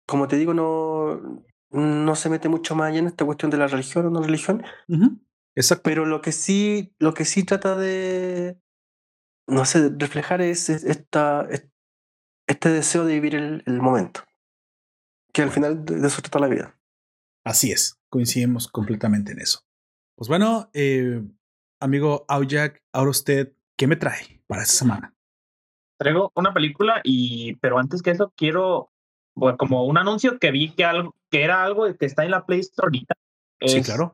como 0.07 0.27
te 0.27 0.37
digo, 0.37 0.53
no, 0.53 1.43
no 1.71 2.15
se 2.15 2.29
mete 2.29 2.49
mucho 2.49 2.75
más 2.75 2.89
allá 2.89 2.99
en 2.99 3.07
esta 3.07 3.25
cuestión 3.25 3.51
de 3.51 3.57
la 3.57 3.67
religión 3.67 4.07
o 4.07 4.09
no 4.09 4.21
religión, 4.23 4.63
Ujú. 4.87 5.19
Exacto. 5.59 5.83
pero 5.83 6.05
lo 6.05 6.21
que 6.21 6.31
sí, 6.31 6.93
lo 6.99 7.13
que 7.13 7.25
sí 7.25 7.43
trata 7.43 7.75
de, 7.75 8.59
no 9.47 9.65
sé, 9.65 9.89
reflejar 9.97 10.41
es, 10.41 10.69
es 10.69 10.83
esta, 10.83 11.47
es- 11.49 11.67
este 12.47 12.69
deseo 12.69 13.05
de 13.05 13.13
vivir 13.13 13.35
el, 13.35 13.63
el 13.65 13.81
momento, 13.81 14.21
que 15.33 15.41
al 15.41 15.51
final 15.51 15.85
de, 15.85 15.97
de 15.99 16.07
eso 16.07 16.21
trata 16.21 16.39
la 16.39 16.47
vida. 16.47 16.79
Así 17.45 17.71
es, 17.71 17.99
coincidimos 18.09 18.67
completamente 18.67 19.31
en 19.33 19.39
eso. 19.39 19.61
Pues 20.15 20.27
bueno, 20.27 20.69
eh, 20.73 21.21
amigo 21.79 22.25
Aujak, 22.27 22.83
ahora 22.91 23.11
usted, 23.11 23.53
¿qué 23.77 23.87
me 23.87 23.95
trae 23.95 24.41
para 24.47 24.63
esta 24.63 24.75
semana? 24.75 25.15
Traigo 25.97 26.31
una 26.35 26.53
película 26.53 27.01
y, 27.03 27.55
pero 27.57 27.77
antes 27.79 28.01
que 28.01 28.11
eso, 28.11 28.33
quiero, 28.35 28.91
bueno, 29.35 29.57
como 29.57 29.85
un 29.85 29.97
anuncio 29.97 30.39
que 30.39 30.51
vi 30.51 30.71
que 30.73 30.85
algo, 30.85 31.15
que 31.29 31.43
era 31.43 31.63
algo 31.63 31.85
que 31.97 32.05
está 32.05 32.23
en 32.23 32.31
la 32.31 32.45
Play 32.45 32.61
Store 32.61 32.87
ahorita. 32.87 33.15
Sí, 33.65 33.81
claro. 33.81 34.11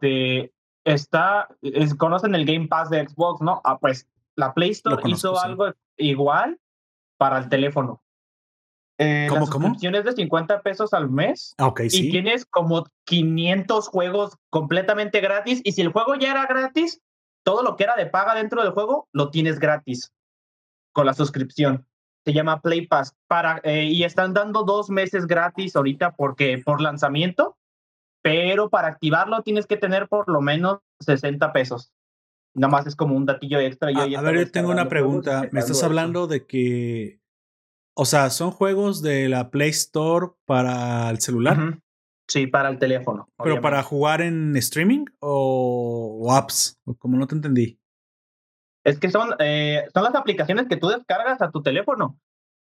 Está, 0.85 1.49
es- 1.61 1.95
conocen 1.95 2.33
el 2.35 2.45
Game 2.45 2.67
Pass 2.67 2.89
de 2.89 3.05
Xbox, 3.07 3.41
¿no? 3.41 3.59
Ah, 3.65 3.77
pues 3.79 4.07
la 4.35 4.53
Play 4.53 4.69
Store 4.71 4.95
conozco, 5.01 5.09
hizo 5.29 5.35
sí. 5.35 5.41
algo 5.43 5.73
igual 5.97 6.59
para 7.17 7.37
el 7.39 7.49
teléfono. 7.49 8.01
Eh, 8.97 9.27
¿Cómo, 9.29 9.45
la 9.45 9.51
cómo? 9.51 9.75
es 9.75 10.05
de 10.05 10.11
50 10.13 10.61
pesos 10.61 10.93
al 10.93 11.09
mes 11.09 11.53
Ah, 11.57 11.67
ok, 11.67 11.81
y 11.81 11.89
sí. 11.89 12.09
tienes 12.11 12.45
como 12.45 12.85
500 13.03 13.89
juegos 13.89 14.37
completamente 14.49 15.19
gratis. 15.19 15.59
Y 15.65 15.73
si 15.73 15.81
el 15.81 15.91
juego 15.91 16.15
ya 16.15 16.31
era 16.31 16.45
gratis, 16.45 17.01
todo 17.43 17.61
lo 17.61 17.75
que 17.75 17.83
era 17.83 17.95
de 17.95 18.05
paga 18.05 18.35
dentro 18.35 18.63
del 18.63 18.71
juego 18.71 19.09
lo 19.11 19.31
tienes 19.31 19.59
gratis 19.59 20.13
con 20.93 21.05
la 21.05 21.13
suscripción. 21.13 21.85
Se 22.23 22.33
llama 22.33 22.61
Play 22.61 22.87
Pass 22.87 23.15
para, 23.27 23.59
eh, 23.63 23.83
y 23.83 24.03
están 24.03 24.33
dando 24.33 24.63
dos 24.63 24.89
meses 24.89 25.27
gratis 25.27 25.75
ahorita 25.75 26.15
porque 26.15 26.61
por 26.63 26.79
lanzamiento, 26.81 27.57
pero 28.25 28.71
para 28.71 28.87
activarlo 28.87 29.43
tienes 29.43 29.67
que 29.67 29.77
tener 29.77 30.07
por 30.07 30.27
lo 30.27 30.41
menos 30.41 30.79
60 31.01 31.53
pesos. 31.53 31.93
Nada 32.55 32.71
más 32.71 32.87
es 32.87 32.95
como 32.95 33.15
un 33.15 33.27
datillo 33.27 33.59
extra. 33.59 33.91
Yo 33.91 34.01
A, 34.01 34.07
ya 34.07 34.17
a 34.17 34.21
ver, 34.23 34.39
yo 34.39 34.51
tengo 34.51 34.71
una 34.71 34.89
pregunta. 34.89 35.47
¿Me 35.51 35.59
estás 35.59 35.83
hablando 35.83 36.25
de 36.25 36.47
que, 36.47 37.19
o 37.93 38.03
sea, 38.03 38.31
son 38.31 38.49
juegos 38.49 39.03
de 39.03 39.29
la 39.29 39.51
Play 39.51 39.69
Store 39.69 40.29
para 40.45 41.07
el 41.11 41.19
celular. 41.19 41.77
Sí, 42.27 42.47
para 42.47 42.69
el 42.69 42.79
teléfono. 42.79 43.29
pero 43.37 43.43
obviamente. 43.43 43.61
para 43.61 43.83
jugar 43.83 44.21
en 44.21 44.57
streaming 44.57 45.05
o, 45.19 46.21
o 46.23 46.33
apps? 46.33 46.79
Como 46.97 47.17
no 47.17 47.27
te 47.27 47.35
entendí. 47.35 47.79
Es 48.83 48.99
que 48.99 49.11
son, 49.11 49.35
eh, 49.37 49.83
son 49.93 50.03
las 50.03 50.15
aplicaciones 50.15 50.65
que 50.67 50.77
tú 50.77 50.87
descargas 50.87 51.43
a 51.43 51.51
tu 51.51 51.61
teléfono. 51.61 52.19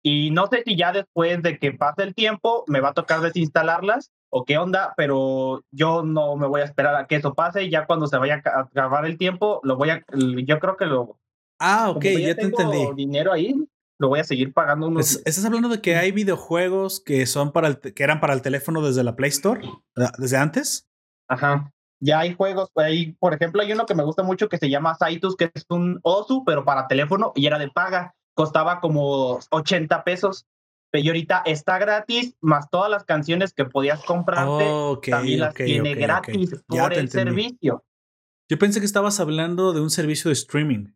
Y 0.02 0.32
no 0.32 0.48
sé 0.48 0.64
si 0.66 0.76
ya 0.76 0.90
después 0.90 1.40
de 1.44 1.60
que 1.60 1.70
pase 1.70 2.02
el 2.02 2.16
tiempo 2.16 2.64
me 2.66 2.80
va 2.80 2.88
a 2.88 2.94
tocar 2.94 3.20
desinstalarlas 3.20 4.10
o 4.36 4.44
qué 4.44 4.58
onda, 4.58 4.94
pero 4.96 5.62
yo 5.70 6.02
no 6.02 6.34
me 6.36 6.48
voy 6.48 6.60
a 6.60 6.64
esperar 6.64 6.96
a 6.96 7.06
que 7.06 7.14
eso 7.16 7.34
pase 7.34 7.62
y 7.62 7.70
ya 7.70 7.86
cuando 7.86 8.08
se 8.08 8.16
vaya 8.18 8.34
a 8.36 8.42
ca- 8.42 8.60
acabar 8.60 9.06
el 9.06 9.16
tiempo, 9.16 9.60
lo 9.62 9.76
voy 9.76 9.90
a, 9.90 10.04
yo 10.12 10.58
creo 10.58 10.76
que 10.76 10.86
lo... 10.86 11.18
Ah, 11.60 11.90
ok, 11.90 12.04
ya 12.04 12.34
te 12.34 12.42
tengo 12.42 12.60
entendí. 12.60 12.94
dinero 12.96 13.32
ahí, 13.32 13.54
lo 14.00 14.08
voy 14.08 14.18
a 14.18 14.24
seguir 14.24 14.52
pagando 14.52 14.88
unos... 14.88 15.06
Es- 15.12 15.22
Estás 15.24 15.44
hablando 15.44 15.68
de 15.68 15.80
que 15.80 15.94
hay 15.96 16.10
videojuegos 16.10 17.00
que 17.00 17.26
son 17.26 17.52
para 17.52 17.68
el 17.68 17.78
que 17.78 18.02
eran 18.02 18.18
para 18.20 18.34
el 18.34 18.42
teléfono 18.42 18.82
desde 18.82 19.04
la 19.04 19.14
Play 19.14 19.30
Store, 19.30 19.60
desde 20.18 20.36
antes. 20.36 20.88
Ajá. 21.28 21.70
Ya 22.00 22.18
hay 22.18 22.34
juegos, 22.34 22.70
hay, 22.74 23.12
por 23.12 23.34
ejemplo, 23.34 23.62
hay 23.62 23.72
uno 23.72 23.86
que 23.86 23.94
me 23.94 24.02
gusta 24.02 24.24
mucho 24.24 24.48
que 24.48 24.58
se 24.58 24.68
llama 24.68 24.96
Saitus, 24.96 25.36
que 25.36 25.50
es 25.54 25.64
un 25.70 26.00
Osu, 26.02 26.42
pero 26.44 26.64
para 26.64 26.88
teléfono 26.88 27.32
y 27.36 27.46
era 27.46 27.58
de 27.58 27.70
paga. 27.70 28.14
Costaba 28.34 28.80
como 28.80 29.38
80 29.50 30.02
pesos. 30.02 30.44
Pero 30.94 31.08
ahorita 31.08 31.42
está 31.44 31.76
gratis, 31.78 32.36
más 32.40 32.70
todas 32.70 32.88
las 32.88 33.02
canciones 33.02 33.52
que 33.52 33.64
podías 33.64 34.04
comprarte, 34.04 34.70
ok, 34.70 35.08
también 35.10 35.40
las 35.40 35.52
tiene 35.52 35.92
gratis 35.96 36.54
por 36.68 36.92
el 36.92 37.00
entendí. 37.00 37.10
servicio. 37.10 37.84
Yo 38.48 38.58
pensé 38.60 38.78
que 38.78 38.86
estabas 38.86 39.18
hablando 39.18 39.72
de 39.72 39.80
un 39.80 39.90
servicio 39.90 40.28
de 40.28 40.34
streaming 40.34 40.92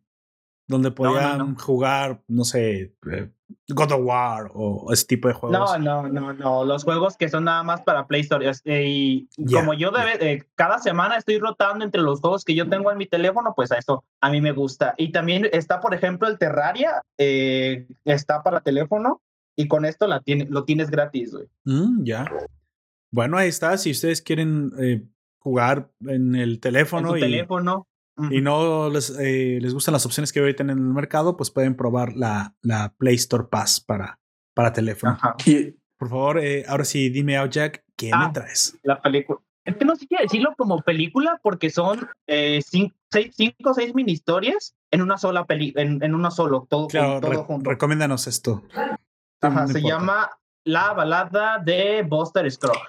donde 0.69 0.87
no, 0.87 0.95
podían 0.95 1.37
no. 1.39 1.55
jugar, 1.59 2.21
no 2.29 2.45
sé, 2.45 2.93
eh, 3.11 3.29
God 3.67 3.91
of 3.91 3.99
War 4.03 4.51
o 4.53 4.93
ese 4.93 5.05
tipo 5.05 5.27
de 5.27 5.33
juegos. 5.33 5.59
No, 5.59 5.77
no, 5.79 6.07
no, 6.07 6.31
no. 6.31 6.63
Los 6.63 6.85
juegos 6.85 7.17
que 7.17 7.27
son 7.27 7.43
nada 7.43 7.63
más 7.63 7.81
para 7.81 8.07
Play 8.07 8.21
Store. 8.21 8.49
eh, 8.63 8.85
y 8.87 9.27
como 9.51 9.73
yo 9.73 9.91
debe- 9.91 10.17
eh, 10.21 10.45
cada 10.55 10.79
semana 10.79 11.17
estoy 11.17 11.39
rotando 11.39 11.83
entre 11.83 12.01
los 12.01 12.21
juegos 12.21 12.45
que 12.45 12.55
yo 12.55 12.69
tengo 12.69 12.89
en 12.89 12.97
mi 12.97 13.05
teléfono, 13.05 13.51
pues 13.53 13.73
a 13.73 13.77
eso 13.79 14.05
a 14.21 14.29
mí 14.29 14.39
me 14.39 14.53
gusta. 14.53 14.93
Y 14.95 15.11
también 15.11 15.49
está, 15.51 15.81
por 15.81 15.93
ejemplo, 15.93 16.29
el 16.29 16.37
Terraria, 16.37 17.03
eh, 17.17 17.85
está 18.05 18.43
para 18.43 18.61
teléfono 18.61 19.21
y 19.61 19.67
con 19.67 19.83
esto 19.85 20.07
la 20.07 20.21
tiene, 20.21 20.45
lo 20.49 20.63
tienes 20.63 20.89
gratis, 20.89 21.33
güey. 21.33 21.47
Mm, 21.65 22.03
ya. 22.05 22.25
Bueno, 23.11 23.37
ahí 23.37 23.49
está. 23.49 23.77
Si 23.77 23.91
ustedes 23.91 24.21
quieren 24.21 24.71
eh, 24.79 25.03
jugar 25.39 25.91
en 26.07 26.35
el 26.35 26.59
teléfono 26.59 27.17
y, 27.17 27.19
teléfono. 27.19 27.87
Y 28.31 28.41
no 28.41 28.89
les, 28.89 29.09
eh, 29.19 29.59
les 29.61 29.73
gustan 29.73 29.93
las 29.93 30.05
opciones 30.05 30.31
que 30.33 30.41
hoy 30.41 30.53
tienen 30.55 30.77
en 30.77 30.85
el 30.85 30.93
mercado, 30.93 31.35
pues 31.37 31.51
pueden 31.51 31.75
probar 31.75 32.15
la, 32.15 32.53
la 32.61 32.93
Play 32.97 33.15
Store 33.15 33.45
Pass 33.49 33.79
para, 33.81 34.19
para 34.53 34.71
teléfono. 34.73 35.13
Ajá. 35.13 35.35
Y 35.45 35.75
Por 35.97 36.09
favor, 36.09 36.39
eh, 36.39 36.63
ahora 36.67 36.85
sí, 36.85 37.09
dime, 37.09 37.35
Jack, 37.49 37.83
¿qué 37.97 38.11
Ah. 38.13 38.27
me 38.27 38.33
traes? 38.33 38.77
La 38.83 39.01
película. 39.01 39.39
Es 39.65 39.75
que 39.75 39.85
no 39.85 39.95
sé 39.95 40.07
qué 40.07 40.15
decirlo 40.21 40.53
como 40.57 40.81
película 40.81 41.39
porque 41.43 41.69
son 41.69 42.07
eh, 42.27 42.59
cin- 42.61 42.93
seis, 43.11 43.33
cinco 43.35 43.71
o 43.71 43.73
seis 43.73 43.93
mini 43.93 44.13
historias 44.13 44.73
en 44.91 45.01
una 45.01 45.17
sola 45.17 45.45
peli, 45.45 45.73
en, 45.75 46.01
en 46.03 46.15
uno 46.15 46.31
solo, 46.31 46.65
todo, 46.69 46.87
Claro, 46.87 47.19
todo 47.21 47.31
re- 47.31 47.37
junto. 47.37 47.69
recomiéndanos 47.69 48.25
esto. 48.27 48.63
Ajá, 49.41 49.61
No 49.61 49.67
se 49.67 49.79
importa. 49.79 49.97
llama 49.97 50.29
La 50.65 50.93
balada 50.93 51.59
de 51.59 52.03
Buster 52.03 52.49
Scrooge. 52.51 52.79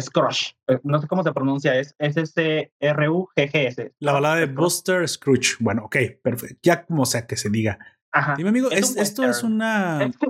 Scrooge. 0.00 0.54
Eh, 0.68 0.78
No 0.82 1.00
sé 1.00 1.06
cómo 1.08 1.22
se 1.22 1.32
pronuncia, 1.32 1.74
es 1.78 1.94
S-C-R-U-G-G-S. 1.98 3.92
La 4.00 4.12
balada 4.12 4.36
de. 4.36 4.46
Buster 4.46 5.08
Scrooge. 5.08 5.56
Bueno, 5.60 5.84
ok, 5.84 5.96
perfecto. 6.22 6.58
Ya 6.62 6.84
como 6.84 7.06
sea 7.06 7.26
que 7.26 7.36
se 7.36 7.50
diga. 7.50 7.78
Ajá. 8.12 8.34
Dime, 8.36 8.50
amigo, 8.50 8.70
Es 8.70 8.96
esto 8.96 9.24
es 9.24 9.42
una. 9.42 10.10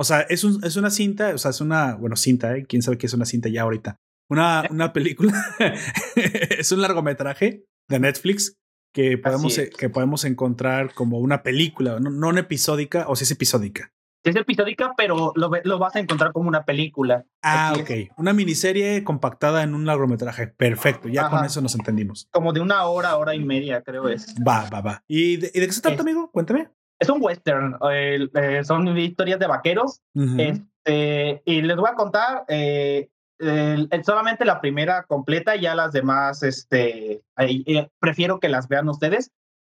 O 0.00 0.04
sea, 0.04 0.20
es, 0.20 0.44
un- 0.44 0.62
es 0.62 0.76
una 0.76 0.90
cinta, 0.90 1.34
o 1.34 1.38
sea, 1.38 1.50
es 1.50 1.60
una. 1.60 1.96
Bueno, 1.96 2.14
cinta, 2.14 2.56
¿eh? 2.56 2.64
¿Quién 2.68 2.82
sabe 2.82 2.98
qué 2.98 3.06
es 3.06 3.14
una 3.14 3.24
cinta 3.24 3.48
ya 3.48 3.62
ahorita? 3.62 3.96
Una, 4.30 4.62
una 4.70 4.92
película. 4.92 5.32
es 6.14 6.70
un 6.70 6.80
largometraje 6.82 7.64
de 7.90 7.98
Netflix 7.98 8.54
que 8.94 9.18
podemos, 9.18 9.58
eh, 9.58 9.70
que 9.76 9.88
podemos 9.90 10.24
encontrar 10.24 10.94
como 10.94 11.18
una 11.18 11.42
película, 11.42 11.98
no, 11.98 12.10
no 12.10 12.38
episódica, 12.38 13.06
o 13.08 13.16
si 13.16 13.24
es 13.24 13.32
episódica. 13.32 13.90
Es 14.24 14.34
episódica, 14.36 14.94
pero 14.96 15.32
lo, 15.36 15.50
lo 15.62 15.78
vas 15.78 15.96
a 15.96 16.00
encontrar 16.00 16.32
como 16.32 16.48
una 16.48 16.64
película. 16.64 17.24
Ah, 17.42 17.72
ok. 17.78 17.90
es. 17.90 18.08
Una 18.16 18.32
miniserie 18.32 19.04
compactada 19.04 19.62
en 19.62 19.74
un 19.74 19.86
largometraje. 19.86 20.48
Perfecto. 20.48 21.08
Ya 21.08 21.28
con 21.30 21.38
Ajá. 21.38 21.46
eso 21.46 21.60
nos 21.60 21.74
entendimos. 21.74 22.28
Como 22.32 22.52
de 22.52 22.60
una 22.60 22.84
hora, 22.86 23.16
hora 23.16 23.34
y 23.34 23.44
media, 23.44 23.82
creo 23.82 24.08
es. 24.08 24.34
Va, 24.46 24.68
va, 24.70 24.80
va. 24.80 25.04
¿Y 25.06 25.36
de, 25.38 25.50
y 25.54 25.60
de 25.60 25.66
qué 25.66 25.72
se 25.72 25.80
trata, 25.80 26.02
amigo? 26.02 26.30
Cuéntame. 26.30 26.68
Es 26.98 27.08
un 27.08 27.22
western. 27.22 27.76
eh, 27.92 28.28
eh, 28.34 28.64
son 28.64 28.96
historias 28.98 29.38
de 29.38 29.46
vaqueros 29.46 30.02
Ujú. 30.14 30.36
Este, 30.38 31.42
y 31.44 31.62
les 31.62 31.76
voy 31.76 31.88
a 31.90 31.94
contar 31.94 32.44
eh, 32.48 33.08
el- 33.38 33.88
el- 33.90 34.04
solamente 34.04 34.44
la 34.44 34.60
primera 34.60 35.04
completa, 35.04 35.54
ya 35.54 35.76
las 35.76 35.92
demás, 35.92 36.42
este, 36.42 37.22
eh, 37.38 37.88
prefiero 38.00 38.40
que 38.40 38.48
las 38.48 38.66
vean 38.66 38.88
ustedes. 38.88 39.30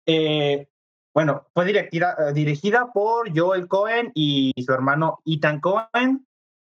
Eh, 0.07 0.69
bueno, 1.19 1.49
fue 1.53 1.65
dirigida, 1.65 2.15
eh, 2.17 2.33
dirigida 2.33 2.93
por 2.93 3.37
Joel 3.37 3.67
Cohen 3.67 4.13
y 4.15 4.53
su 4.65 4.73
hermano 4.73 5.19
Ethan 5.27 5.59
Cohen. 5.59 6.25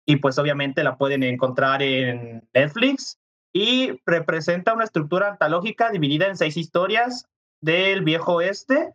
Y 0.05 0.15
pues 0.15 0.39
obviamente 0.39 0.85
la 0.85 0.97
pueden 0.97 1.21
encontrar 1.23 1.81
en 1.81 2.47
Netflix. 2.53 3.19
Y 3.51 3.99
representa 4.05 4.73
una 4.73 4.85
estructura 4.85 5.31
antológica 5.31 5.91
dividida 5.91 6.27
en 6.27 6.37
seis 6.37 6.55
historias 6.55 7.27
del 7.59 8.05
viejo 8.05 8.35
oeste 8.35 8.93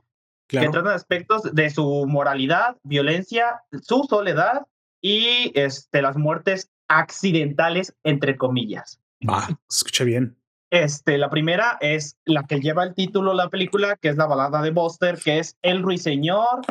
que 0.48 0.70
tratan 0.70 0.94
aspectos 0.94 1.42
de 1.54 1.68
su 1.68 2.06
moralidad, 2.06 2.78
violencia, 2.82 3.60
su 3.82 4.04
soledad 4.08 4.66
y 5.02 5.52
este, 5.54 6.00
las 6.00 6.16
muertes 6.16 6.70
accidentales, 6.88 7.94
entre 8.04 8.38
comillas. 8.38 9.02
Va, 9.28 9.48
se 9.68 9.80
escucha 9.80 10.04
bien. 10.04 10.34
Este, 10.72 11.18
la 11.18 11.28
primera 11.28 11.76
es 11.82 12.16
la 12.24 12.44
que 12.44 12.58
lleva 12.58 12.82
el 12.82 12.94
título 12.94 13.32
de 13.32 13.36
la 13.36 13.50
película, 13.50 13.96
que 13.96 14.08
es 14.08 14.16
la 14.16 14.24
balada 14.26 14.62
de 14.62 14.70
Buster, 14.70 15.18
que 15.22 15.38
es 15.38 15.58
El 15.60 15.82
Ruiseñor 15.82 16.62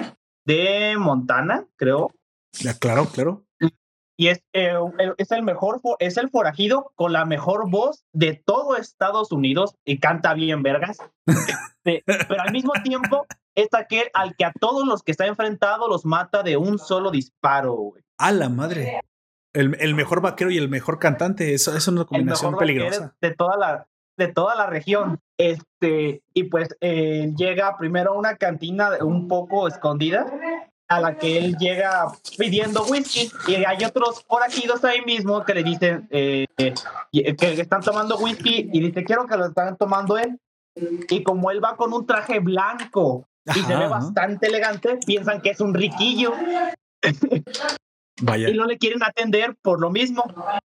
de 0.44 0.95
Montana, 0.98 1.68
creo. 1.76 2.10
Ya, 2.53 2.73
claro, 2.73 3.06
claro. 3.14 3.45
Y 4.18 4.28
es, 4.30 4.41
eh, 4.53 4.73
el- 4.98 5.14
es 5.18 5.32
el 5.32 5.44
mejor, 5.44 5.82
es 5.99 6.18
el 6.18 6.30
forajido 6.30 6.91
con 6.95 7.14
la 7.14 7.26
mejor 7.26 7.69
voz 7.69 8.03
de 8.11 8.34
todo 8.44 8.76
Estados 8.76 9.32
Unidos 9.32 9.76
y 9.86 9.99
canta 9.99 10.34
bien 10.34 10.64
vergas. 10.64 10.98
Este, 11.84 12.03
pero 12.28 12.41
al 12.41 12.52
mismo 12.52 12.73
tiempo 12.84 13.26
es 13.56 13.69
aquel 13.73 14.06
al 14.15 14.36
que 14.36 14.45
a 14.45 14.52
todos 14.60 14.88
los 14.88 15.03
que 15.03 15.11
está 15.11 15.28
enfrentado 15.28 15.88
los 15.88 16.06
mata 16.06 16.41
de 16.44 16.57
un 16.57 16.80
solo 16.80 17.11
disparo. 17.11 17.73
güey. 17.76 18.03
A 18.19 18.32
la 18.32 18.49
madre. 18.49 19.02
El, 19.53 19.76
el 19.80 19.95
mejor 19.95 20.22
vaquero 20.22 20.49
y 20.52 20.57
el 20.57 20.69
mejor 20.69 20.98
cantante. 20.99 21.53
Eso, 21.53 21.72
eso 21.72 21.78
es 21.78 21.88
una 21.88 22.06
combinación 22.06 22.56
peligrosa. 22.57 23.15
de 23.22 23.32
toda 23.36 23.57
la 23.57 23.88
de 24.22 24.34
toda 24.34 24.56
la 24.56 24.68
región. 24.68 25.19
Este, 25.38 26.22
y 26.34 26.43
pues 26.43 26.69
eh, 26.81 27.34
llega 27.35 27.77
primero 27.77 28.11
a 28.11 28.18
una 28.18 28.35
cantina 28.35 28.91
un 29.02 29.27
poco 29.27 29.68
escondida 29.68 30.27
a 30.88 30.99
la 30.99 31.18
que 31.18 31.38
él 31.38 31.56
llega 31.57 32.11
pidiendo 32.38 32.84
whisky 32.84 33.31
y 33.48 33.56
hay 33.56 33.84
otros 33.85 34.23
forajidos 34.27 34.84
ahí 34.84 35.02
mismo 35.06 35.43
que 35.45 35.53
le 35.53 35.64
dicen 35.64 36.07
eh, 36.11 36.45
eh, 36.57 36.73
que 37.11 37.61
están 37.61 37.81
tomando 37.81 38.18
whisky 38.18 38.69
y 38.72 38.81
dice 38.81 39.06
quiero 39.06 39.26
que 39.26 39.38
lo 39.38 39.45
están 39.45 39.77
tomando 39.77 40.18
él 40.18 40.38
y 41.10 41.23
como 41.23 41.49
él 41.49 41.64
va 41.64 41.77
con 41.77 41.93
un 41.93 42.06
traje 42.06 42.39
blanco 42.39 43.26
y 43.45 43.61
se 43.61 43.73
ve 43.73 43.85
Ajá. 43.85 43.88
bastante 43.88 44.48
elegante 44.48 44.99
piensan 45.06 45.41
que 45.41 45.52
es 45.52 45.61
un 45.61 45.73
riquillo 45.73 46.34
Vaya. 48.22 48.49
y 48.49 48.53
no 48.53 48.65
le 48.65 48.77
quieren 48.77 49.03
atender 49.03 49.56
por 49.61 49.80
lo 49.81 49.89
mismo. 49.89 50.23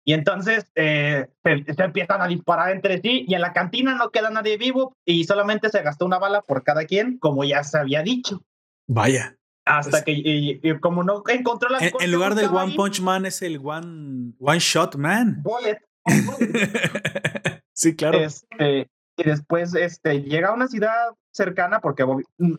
Y 0.05 0.13
entonces 0.13 0.71
eh, 0.75 1.27
se, 1.43 1.75
se 1.75 1.83
empiezan 1.83 2.23
a 2.23 2.27
disparar 2.29 2.71
entre 2.71 3.01
sí 3.01 3.25
y 3.27 3.35
en 3.35 3.41
la 3.41 3.53
cantina 3.53 3.95
no 3.95 4.11
queda 4.11 4.31
nadie 4.31 4.57
vivo 4.57 4.95
y 5.05 5.25
solamente 5.25 5.69
se 5.71 5.83
gastó 5.83 6.07
una 6.07 6.19
bala 6.19 6.43
por 6.43 6.63
cada 6.65 6.85
quien, 6.87 7.19
como 7.19 7.45
ya 7.45 7.63
se 7.65 7.79
había 7.79 8.03
dicho. 8.03 8.43
Vaya. 8.87 9.37
Hasta 9.67 9.91
Pues- 9.91 10.05
que 10.05 10.13
y- 10.13 10.61
y 10.63 10.79
como 10.81 11.03
no 11.05 11.23
encontró 11.29 11.69
las 11.69 11.83
En, 11.83 11.91
cosas 11.91 12.07
en 12.07 12.13
lugar 12.13 12.35
del 12.35 12.47
One 12.47 12.71
ahí, 12.73 12.77
Punch 12.77 13.01
Man 13.03 13.27
es 13.27 13.43
el 13.43 13.59
One, 13.63 14.33
one 14.39 14.59
Shot 14.61 14.97
Man. 14.97 15.43
bullet, 15.43 15.79
sí, 17.73 17.95
claro. 17.97 18.19
este, 18.19 18.89
y 19.17 19.23
después 19.25 19.75
este, 19.75 20.23
llega 20.23 20.49
a 20.49 20.55
una 20.55 20.69
ciudad 20.69 20.95
cercana 21.33 21.81
porque 21.81 22.05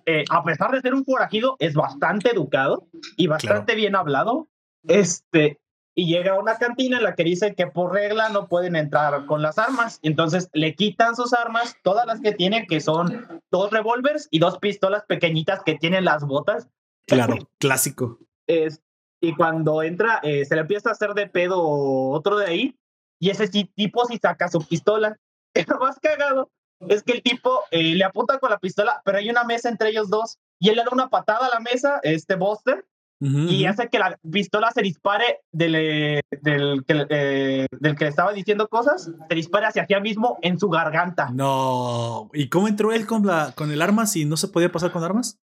eh, 0.05 0.23
a 0.29 0.43
pesar 0.43 0.71
de 0.71 0.81
ser 0.81 0.93
un 0.93 1.03
forajido 1.05 1.55
es 1.59 1.73
bastante 1.73 2.31
educado 2.31 2.87
y 3.17 3.27
bastante 3.27 3.75
bien 3.75 3.95
hablado. 3.95 4.47
Este, 4.87 5.59
y 5.95 6.07
llega 6.07 6.31
a 6.31 6.39
una 6.39 6.55
cantina 6.55 6.97
en 6.97 7.03
la 7.03 7.15
que 7.15 7.25
dice 7.25 7.55
que 7.55 7.67
por 7.67 7.91
regla 7.91 8.29
no 8.29 8.47
pueden 8.47 8.75
entrar 8.75 9.25
con 9.25 9.41
las 9.41 9.57
armas. 9.57 9.99
Entonces 10.01 10.49
le 10.53 10.73
quitan 10.75 11.15
sus 11.15 11.33
armas, 11.33 11.75
todas 11.83 12.05
las 12.05 12.21
que 12.21 12.31
tienen, 12.31 12.67
que 12.67 12.79
son 12.79 13.41
dos 13.51 13.71
revólveres 13.71 14.27
y 14.31 14.39
dos 14.39 14.59
pistolas 14.59 15.03
pequeñitas 15.05 15.61
que 15.63 15.75
tienen 15.75 16.05
las 16.05 16.25
botas. 16.25 16.69
Claro, 17.05 17.35
clásico. 17.59 18.19
Es, 18.47 18.81
y 19.21 19.35
cuando 19.35 19.83
entra, 19.83 20.19
eh, 20.23 20.45
se 20.45 20.55
le 20.55 20.61
empieza 20.61 20.89
a 20.89 20.93
hacer 20.93 21.13
de 21.13 21.27
pedo 21.27 21.61
otro 21.61 22.37
de 22.37 22.45
ahí. 22.45 22.79
Y 23.19 23.29
ese 23.29 23.49
tipo 23.49 24.05
sí 24.05 24.17
saca 24.21 24.47
su 24.47 24.65
pistola. 24.65 25.19
Lo 25.67 25.79
más 25.79 25.99
cagado 25.99 26.49
es 26.87 27.03
que 27.03 27.11
el 27.11 27.21
tipo 27.21 27.63
eh, 27.71 27.95
le 27.95 28.05
apunta 28.05 28.39
con 28.39 28.49
la 28.51 28.59
pistola, 28.59 29.01
pero 29.03 29.17
hay 29.17 29.29
una 29.29 29.43
mesa 29.43 29.67
entre 29.67 29.89
ellos 29.89 30.09
dos. 30.09 30.37
Y 30.59 30.69
él 30.69 30.77
le 30.77 30.83
da 30.83 30.89
una 30.93 31.09
patada 31.09 31.47
a 31.47 31.49
la 31.49 31.59
mesa, 31.59 31.99
este 32.03 32.35
Buster, 32.35 32.85
Y 33.21 33.65
hace 33.65 33.89
que 33.89 33.99
la 33.99 34.17
pistola 34.31 34.71
se 34.71 34.81
dispare 34.81 35.41
del, 35.51 36.21
del, 36.41 36.85
que, 36.85 37.05
eh, 37.09 37.67
del 37.69 37.95
que 37.97 38.05
le 38.05 38.09
estaba 38.09 38.31
diciendo 38.31 38.69
cosas, 38.69 39.11
se 39.27 39.35
dispare 39.35 39.65
hacia 39.65 39.85
sí 39.85 39.93
mismo 40.01 40.37
en 40.41 40.57
su 40.57 40.69
garganta. 40.69 41.29
No. 41.33 42.29
¿Y 42.33 42.47
cómo 42.47 42.69
entró 42.69 42.93
él 42.93 43.05
con, 43.05 43.25
la, 43.25 43.51
con 43.57 43.71
el 43.71 43.81
arma 43.81 44.05
si 44.05 44.23
no 44.23 44.37
se 44.37 44.47
podía 44.47 44.71
pasar 44.71 44.91
con 44.91 45.03
armas? 45.03 45.37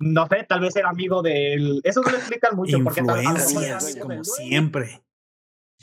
No 0.00 0.26
sé, 0.28 0.44
tal 0.48 0.60
vez 0.60 0.74
era 0.74 0.88
amigo 0.88 1.20
del... 1.20 1.80
Eso 1.84 2.00
no 2.00 2.10
lo 2.10 2.16
explican 2.16 2.56
mucho. 2.56 2.78
porque 2.82 3.02
tal- 3.02 3.22
Influencias, 3.22 3.84
amigo 3.84 4.06
como 4.08 4.24
siempre. 4.24 5.02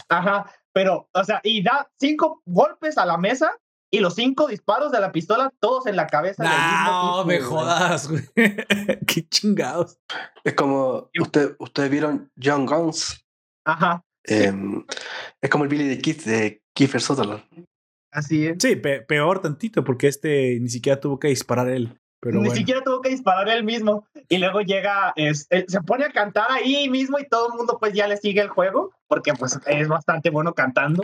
Ajá, 0.10 0.52
pero, 0.74 1.08
o 1.14 1.24
sea, 1.24 1.40
y 1.44 1.62
da 1.62 1.88
cinco 2.00 2.42
golpes 2.46 2.98
a 2.98 3.06
la 3.06 3.18
mesa 3.18 3.52
y 3.92 4.00
los 4.00 4.16
cinco 4.16 4.48
disparos 4.48 4.92
de 4.92 5.00
la 5.00 5.12
pistola, 5.12 5.52
todos 5.60 5.86
en 5.88 5.96
la 5.96 6.08
cabeza. 6.08 6.44
del 6.44 6.52
mismo 6.52 7.18
No, 7.18 7.26
me 7.26 7.40
jodas, 7.40 8.08
güey. 8.10 8.24
Qué 9.08 9.28
chingados. 9.30 9.98
Es 10.44 10.54
como, 10.54 11.10
usted, 11.20 11.56
ustedes 11.60 11.90
vieron 11.90 12.32
John 12.42 12.66
Guns. 12.66 13.26
Ajá, 13.66 14.04
Em, 14.26 14.86
es 15.42 15.50
como 15.50 15.64
el 15.64 15.70
Billy 15.70 15.96
the 15.96 16.02
Kid 16.02 16.22
de 16.26 16.62
Kiefer 16.76 17.02
Sutherland. 17.02 17.42
así 18.12 18.46
es. 18.48 18.58
Sí, 18.60 18.76
pe- 18.76 19.02
peor 19.02 19.42
tantito, 19.42 19.84
porque 19.84 20.08
este 20.08 20.60
ni 20.60 20.70
siquiera 20.70 21.00
tuvo 21.00 21.18
que 21.20 21.30
disparar 21.30 21.68
él. 21.70 21.98
Pero 22.22 22.36
Ni 22.40 22.48
bueno. 22.48 22.56
siquiera 22.56 22.84
tuvo 22.84 23.02
que 23.02 23.10
disparar 23.10 23.48
él 23.48 23.64
mismo. 23.64 24.06
Y 24.28 24.38
luego 24.40 24.60
llega, 24.62 25.14
es- 25.16 25.48
eh, 25.52 25.66
se 25.68 25.82
pone 25.82 26.04
a 26.06 26.12
cantar 26.12 26.52
ahí 26.52 26.90
mismo 26.90 27.18
y 27.18 27.28
todo 27.28 27.48
el 27.50 27.54
mundo 27.58 27.78
pues 27.80 27.94
ya 27.94 28.08
le 28.08 28.18
sigue 28.18 28.42
el 28.42 28.50
juego, 28.50 28.92
porque 29.08 29.32
pues 29.34 29.58
es 29.66 29.88
bastante 29.88 30.30
bueno 30.30 30.54
cantando. 30.54 31.04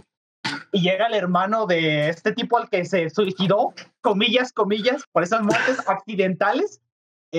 Y 0.76 0.81
llega 0.81 1.07
el 1.07 1.14
hermano 1.14 1.65
de 1.68 2.10
este 2.10 2.34
tipo 2.34 2.57
al 2.57 2.69
que 2.69 2.84
se 2.84 3.10
suicidó, 3.10 3.73
comillas, 4.02 4.52
comillas, 4.52 5.03
por 5.14 5.23
esas 5.23 5.41
muertes 5.41 5.77
accidentales, 5.88 6.81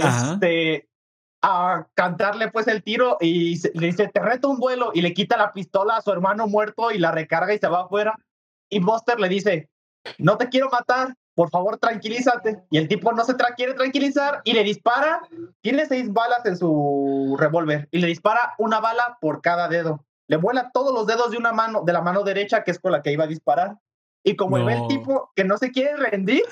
Ajá. 0.02 0.32
este, 0.32 0.88
a 1.42 1.86
cantarle 1.94 2.50
pues 2.50 2.66
el 2.66 2.82
tiro 2.82 3.18
y 3.20 3.56
se- 3.58 3.72
le 3.74 3.88
dice, 3.88 4.08
te 4.08 4.20
reto 4.20 4.48
un 4.48 4.58
duelo 4.58 4.90
y 4.94 5.02
le 5.02 5.12
quita 5.12 5.36
la 5.36 5.52
pistola 5.52 5.96
a 5.96 6.00
su 6.00 6.10
hermano 6.12 6.46
muerto 6.48 6.90
y 6.90 6.98
la 6.98 7.12
recarga 7.12 7.52
y 7.52 7.58
se 7.58 7.68
va 7.68 7.82
afuera. 7.82 8.14
Y 8.70 8.80
Buster 8.80 9.20
le 9.20 9.28
dice, 9.28 9.68
no 10.18 10.38
te 10.38 10.48
quiero 10.48 10.70
matar, 10.70 11.14
por 11.34 11.50
favor 11.50 11.76
tranquilízate. 11.76 12.62
Y 12.70 12.78
el 12.78 12.88
tipo 12.88 13.12
no 13.12 13.22
se 13.22 13.34
tra- 13.36 13.54
quiere 13.54 13.74
tranquilizar 13.74 14.40
y 14.44 14.54
le 14.54 14.64
dispara, 14.64 15.20
tiene 15.60 15.84
seis 15.84 16.10
balas 16.10 16.46
en 16.46 16.56
su 16.56 17.36
revólver 17.38 17.86
y 17.90 17.98
le 17.98 18.06
dispara 18.06 18.54
una 18.56 18.80
bala 18.80 19.18
por 19.20 19.42
cada 19.42 19.68
dedo. 19.68 20.02
Le 20.28 20.36
vuela 20.36 20.70
todos 20.72 20.92
los 20.92 21.06
dedos 21.06 21.30
de 21.30 21.36
una 21.38 21.52
mano, 21.52 21.82
de 21.84 21.92
la 21.92 22.00
mano 22.02 22.22
derecha, 22.22 22.64
que 22.64 22.70
es 22.72 22.78
con 22.78 22.92
la 22.92 23.02
que 23.02 23.12
iba 23.12 23.24
a 23.24 23.28
disparar. 23.28 23.76
Y 24.24 24.34
como 24.36 24.62
ve 24.64 24.72
el 24.74 24.80
No. 24.80 24.88
tipo 24.88 25.30
que 25.36 25.44
no 25.44 25.56
se 25.56 25.70
quiere 25.70 25.96
rendir, 25.96 26.42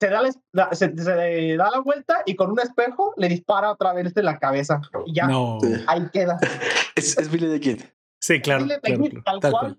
se 0.00 0.08
da, 0.08 0.22
la, 0.52 0.72
se, 0.74 0.96
se 0.96 1.56
da 1.56 1.70
la 1.70 1.80
vuelta 1.80 2.22
y 2.26 2.34
con 2.34 2.50
un 2.50 2.58
espejo 2.60 3.12
le 3.16 3.28
dispara 3.28 3.70
otra 3.70 3.92
vez 3.92 4.16
en 4.16 4.24
la 4.24 4.38
cabeza. 4.38 4.80
Y 5.06 5.14
ya, 5.14 5.26
No. 5.26 5.58
Ahí 5.86 6.08
queda. 6.12 6.38
Es, 6.96 7.16
es 7.18 7.30
Billy 7.30 7.48
the 7.48 7.60
Kid. 7.60 7.82
Sí, 8.20 8.40
claro. 8.40 8.64
Claro, 8.66 8.80
claro, 8.82 9.02
tal 9.24 9.40
tal 9.40 9.50
cual. 9.52 9.62
cual. 9.62 9.78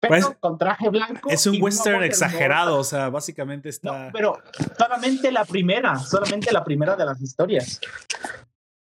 Pero 0.00 0.10
Pues, 0.26 0.36
con 0.38 0.58
traje 0.58 0.88
blanco. 0.90 1.30
Es 1.30 1.46
un 1.46 1.62
western 1.62 2.02
exagerado, 2.04 2.72
hermosa. 2.72 2.80
o 2.80 2.84
sea, 2.84 3.08
básicamente 3.08 3.68
está. 3.70 4.06
No, 4.06 4.12
pero 4.12 4.38
solamente 4.76 5.32
la 5.32 5.44
primera, 5.44 5.98
solamente 5.98 6.52
la 6.52 6.62
primera 6.62 6.94
de 6.96 7.06
las 7.06 7.20
historias. 7.22 7.80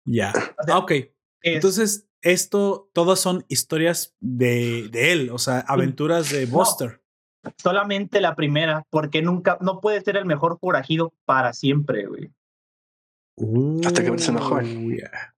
Ya. 0.04 0.30
O 0.58 0.64
sea, 0.64 0.74
Ah, 0.74 0.78
ok. 0.78 0.90
Es- 0.90 1.10
Entonces, 1.42 2.05
esto, 2.22 2.90
todas 2.92 3.20
son 3.20 3.44
historias 3.48 4.14
de, 4.20 4.88
de 4.90 5.12
él, 5.12 5.30
o 5.30 5.38
sea, 5.38 5.60
aventuras 5.60 6.30
de 6.30 6.46
Buster. 6.46 7.02
solamente 7.58 8.20
la 8.20 8.34
primera, 8.34 8.84
porque 8.90 9.22
nunca, 9.22 9.58
no 9.60 9.80
puede 9.80 10.00
ser 10.00 10.16
el 10.16 10.24
mejor 10.24 10.58
forajido 10.58 11.12
para 11.24 11.52
siempre, 11.52 12.06
güey. 12.06 12.30
Hasta 13.84 14.02
que 14.02 14.18
se 14.18 14.30
enojó. 14.30 14.60
Ya. 14.62 15.34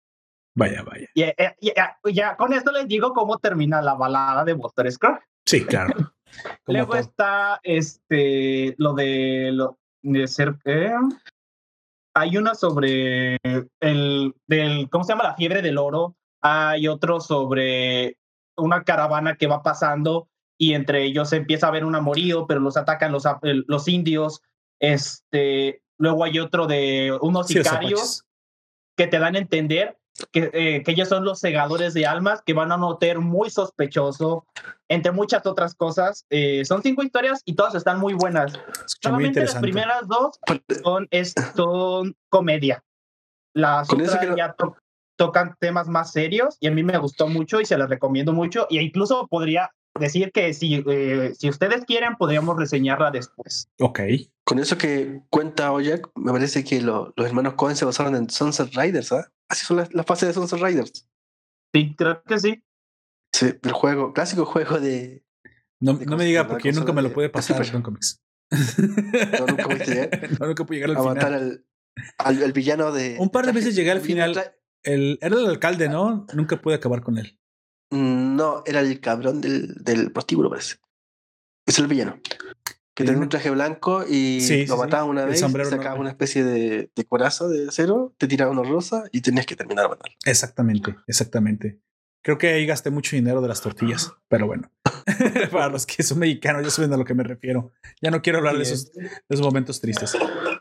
Vaya, 0.55 0.83
vaya. 0.83 1.09
Y, 1.15 1.23
eh, 1.23 1.57
y, 1.61 1.73
ya, 2.13 2.37
con 2.37 2.53
esto 2.53 2.73
les 2.73 2.87
digo 2.89 3.13
cómo 3.13 3.39
termina 3.39 3.83
la 3.83 3.95
balada 3.95 4.45
de 4.45 4.55
Buster 4.55 4.91
Scruggs. 4.91 5.25
Sí, 5.47 5.65
claro. 5.65 5.95
Luego 6.67 6.91
todo. 6.91 7.01
está 7.01 7.61
este 7.63 8.75
lo 8.77 8.93
de 8.95 9.51
lo 9.53 9.79
de 10.03 10.29
ser 10.29 10.59
hay 12.15 12.37
una 12.37 12.55
sobre 12.55 13.39
el 13.81 14.35
del 14.47 14.91
¿cómo 14.91 15.05
se 15.05 15.13
llama? 15.13 15.25
la 15.25 15.37
fiebre 15.37 15.63
del 15.63 15.79
oro. 15.79 16.17
Hay 16.43 16.89
otro 16.89 17.21
sobre 17.21 18.17
una 18.57 18.85
caravana 18.85 19.37
que 19.37 19.47
va 19.47 19.63
pasando 19.63 20.29
y 20.57 20.75
entre 20.75 21.05
ellos 21.05 21.29
se 21.31 21.37
empieza 21.37 21.69
a 21.69 21.73
ver 21.73 21.85
un 21.85 21.95
amorío, 21.95 22.47
pero 22.47 22.61
los 22.61 22.77
atacan 22.77 23.13
los, 23.13 23.25
los 23.43 23.89
indios. 23.89 24.43
Este, 24.81 25.83
luego 25.99 26.25
hay 26.25 26.39
otro 26.39 26.67
de 26.67 27.17
unos 27.21 27.47
Sí, 27.47 27.55
sicarios 27.55 28.25
que 28.97 29.07
te 29.07 29.19
dan 29.19 29.37
a 29.37 29.39
entender 29.39 29.97
que, 30.33 30.51
eh, 30.53 30.83
que 30.83 30.91
ellos 30.91 31.09
son 31.09 31.25
los 31.25 31.39
segadores 31.39 31.95
de 31.95 32.07
almas, 32.07 32.43
que 32.43 32.53
van 32.53 32.73
a 32.73 32.77
notar 32.77 33.21
muy 33.21 33.51
sospechoso, 33.51 34.45
entre 34.89 35.13
muchas 35.13 35.47
otras 35.47 35.77
cosas. 35.77 36.27
Eh, 36.31 36.65
son 36.65 36.83
cinco 36.83 37.05
historias 37.05 37.41
y 37.45 37.55
todas 37.55 37.77
están 37.77 38.01
muy 38.01 38.15
buenas. 38.15 38.53
Escucha 38.85 39.11
muy 39.13 39.27
Solamente 39.27 39.41
las 39.43 39.55
primeras 39.57 40.09
dos 40.09 40.41
son, 41.55 42.17
comedia. 42.29 42.83
Las 43.55 43.89
otras 43.93 44.37
ya 44.37 44.53
to- 44.55 44.77
tocan 45.19 45.57
temas 45.59 45.89
más 45.89 46.13
serios 46.13 46.57
y 46.61 46.69
a 46.69 46.71
mí 46.71 46.83
me 46.83 46.97
gustó 46.97 47.27
mucho 47.29 47.61
y 47.61 47.67
se 47.67 47.77
las 47.77 47.89
recomiendo 47.91 48.33
mucho. 48.33 48.67
Y 48.71 48.79
incluso 48.79 49.27
podría 49.29 49.71
decir 49.99 50.31
que 50.33 50.55
si, 50.55 50.83
eh, 50.87 51.35
si 51.37 51.49
ustedes 51.49 51.85
quieren, 51.85 52.15
podríamos 52.17 52.57
reseñarla 52.57 53.11
después. 53.11 53.69
Ok. 53.81 54.01
Con 54.45 54.61
eso 54.61 54.79
que 54.79 55.23
cuenta 55.29 55.73
Oyak, 55.73 56.09
me 56.15 56.31
parece 56.33 56.63
que 56.65 56.81
lo- 56.81 57.13
los 57.17 57.27
hermanos 57.27 57.55
Cohen 57.55 57.75
se 57.77 57.85
basaron 57.85 58.15
en 58.15 58.31
Sunset 58.31 58.73
Riders, 58.75 59.13
¿ah? 59.13 59.31
Así 59.51 59.67
son 59.67 59.79
las, 59.79 59.93
las 59.93 60.07
fases 60.07 60.29
de 60.29 60.35
Sunset 60.35 60.61
Riders. 60.61 61.07
Sí, 61.75 61.95
creo 61.99 62.23
que 62.23 62.39
sí. 62.39 62.63
Sí, 63.35 63.53
del 63.61 63.73
juego, 63.73 64.13
clásico 64.13 64.45
juego 64.47 64.79
de. 64.81 65.23
No, 65.81 65.95
De 65.95 66.07
no 66.07 66.17
me 66.17 66.25
diga 66.25 66.47
porque 66.49 66.73
yo 66.73 66.79
nunca 66.79 66.93
me 66.93 67.03
lo 67.03 67.09
de- 67.09 67.15
pude 67.15 67.25
de 67.27 67.31
pasar 67.31 67.83
Comics. 67.83 68.21
No, 68.79 69.47
nunca 69.47 69.85
llegar. 69.85 70.11
No, 70.41 70.47
nunca 70.47 70.65
pude 70.65 70.77
llegar 70.79 70.91
al 70.91 70.97
A 70.97 71.03
matar 71.03 71.25
final. 71.35 71.65
al, 72.17 72.37
al, 72.37 72.43
al 72.45 72.53
villano 72.53 72.93
de. 72.93 73.17
Un 73.19 73.31
par 73.31 73.47
de 73.47 73.53
veces 73.53 73.75
llegué 73.75 73.91
al 73.91 73.99
el 73.99 74.03
final. 74.05 74.55
El, 74.83 75.19
era 75.21 75.37
el 75.37 75.47
alcalde, 75.47 75.89
¿no? 75.89 76.27
Nunca 76.35 76.61
pude 76.61 76.75
acabar 76.75 77.03
con 77.03 77.19
él. 77.19 77.39
Mm, 77.91 78.37
No, 78.37 78.63
era 78.67 78.81
el 78.81 79.01
cabrón 79.01 79.41
del, 79.41 79.75
del 79.83 80.13
prostíbulo, 80.13 80.51
parece. 80.51 80.77
Es 81.67 81.79
el 81.79 81.87
villano. 81.87 82.21
Que 82.95 83.05
tenía 83.05 83.21
un 83.21 83.29
traje 83.29 83.51
blanco 83.51 84.05
y 84.09 84.41
Sí, 84.41 84.67
lo 84.67 84.75
sí, 84.75 84.81
mataba 84.81 85.05
sí. 85.05 85.11
una 85.11 85.25
vez, 85.25 85.39
sombrero 85.39 85.69
sacaba 85.71 85.91
enorme. 85.91 86.01
una 86.01 86.11
especie 86.11 86.43
de, 86.43 86.91
de 86.95 87.05
coraza 87.05 87.47
de 87.47 87.69
acero, 87.69 88.13
te 88.19 88.27
tiraba 88.27 88.51
una 88.51 88.65
rosa 88.69 89.05
y 89.13 89.21
tenías 89.21 89.47
que 89.47 89.55
terminar 89.55 89.85
de 89.85 89.91
matar. 89.91 90.11
Exactamente, 90.25 90.97
exactamente. 91.07 91.81
Creo 92.25 92.39
que 92.39 92.49
ahí 92.49 92.67
gasté 92.67 92.91
mucho 92.91 93.15
dinero 93.15 93.41
de 93.41 93.47
las 93.49 93.61
tortillas, 93.61 94.13
pero 94.27 94.47
bueno. 94.47 94.73
Para 95.53 95.69
los 95.69 95.87
que 95.87 96.03
son 96.03 96.19
mexicanos 96.19 96.65
ya 96.65 96.71
saben 96.71 96.93
a 96.93 96.97
lo 96.97 97.05
que 97.05 97.15
me 97.15 97.23
refiero. 97.23 97.73
Ya 98.03 98.11
no 98.11 98.21
quiero 98.21 98.39
hablar 98.39 98.57
de 98.57 98.65
esos, 98.65 98.93
de 98.93 99.09
esos 99.29 99.45
momentos 99.47 99.81
tristes. 99.81 100.17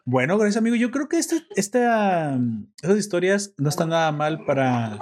Bueno, 0.10 0.38
gracias 0.38 0.56
amigo. 0.56 0.78
Yo 0.78 0.90
creo 0.90 1.10
que 1.10 1.18
este, 1.18 1.44
esta, 1.58 2.40
esas 2.82 2.98
historias 2.98 3.54
no 3.58 3.68
están 3.68 3.90
nada 3.90 4.10
mal 4.14 4.46
para, 4.46 5.00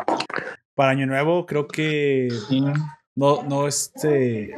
para 0.74 0.90
Año 0.90 1.06
Nuevo. 1.06 1.46
Creo 1.46 1.68
que 1.68 2.30
Sí. 2.48 2.64
no, 3.14 3.44
no, 3.44 3.68
este, 3.68 4.56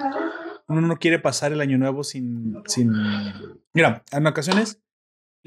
uno 0.70 0.80
no 0.80 0.96
quiere 1.00 1.20
pasar 1.20 1.52
el 1.52 1.60
año 1.60 1.78
nuevo 1.78 2.02
sin, 2.06 2.64
sin, 2.66 2.94
mira, 3.74 4.06
en 4.10 4.26
ocasiones, 4.26 4.82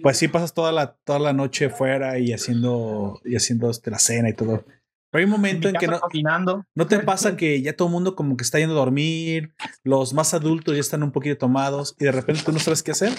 pues 0.03 0.19
sí 0.19 0.29
pasas 0.29 0.53
toda 0.53 0.71
la, 0.71 0.93
toda 1.05 1.19
la 1.19 1.33
noche 1.33 1.71
fuera 1.71 2.19
y 2.19 2.35
haciendo, 2.35 3.23
y 3.25 3.37
haciendo 3.37 3.71
este, 3.71 3.91
la 3.91 3.99
cena 3.99 4.29
y 4.29 4.35
todo. 4.35 4.67
Pero 5.11 5.21
hay 5.21 5.25
un 5.25 5.31
momento 5.31 5.67
en 5.69 5.73
mi 5.73 5.79
que 5.79 5.87
no, 5.89 5.99
cocinando. 5.99 6.67
no 6.75 6.87
te 6.87 6.99
pasa 6.99 7.39
que 7.39 7.63
ya 7.63 7.75
todo 7.75 7.89
el 7.89 7.93
mundo 7.93 8.15
como 8.15 8.37
que 8.37 8.45
está 8.45 8.59
yendo 8.59 8.75
a 8.75 8.79
dormir, 8.79 9.55
los 9.83 10.13
más 10.13 10.35
adultos 10.35 10.75
ya 10.75 10.81
están 10.81 11.03
un 11.03 11.11
poquito 11.11 11.39
tomados 11.39 11.97
y 11.99 12.05
de 12.05 12.13
repente 12.13 12.43
tú 12.45 12.53
no 12.53 12.59
sabes 12.59 12.83
qué 12.83 12.91
hacer. 12.91 13.13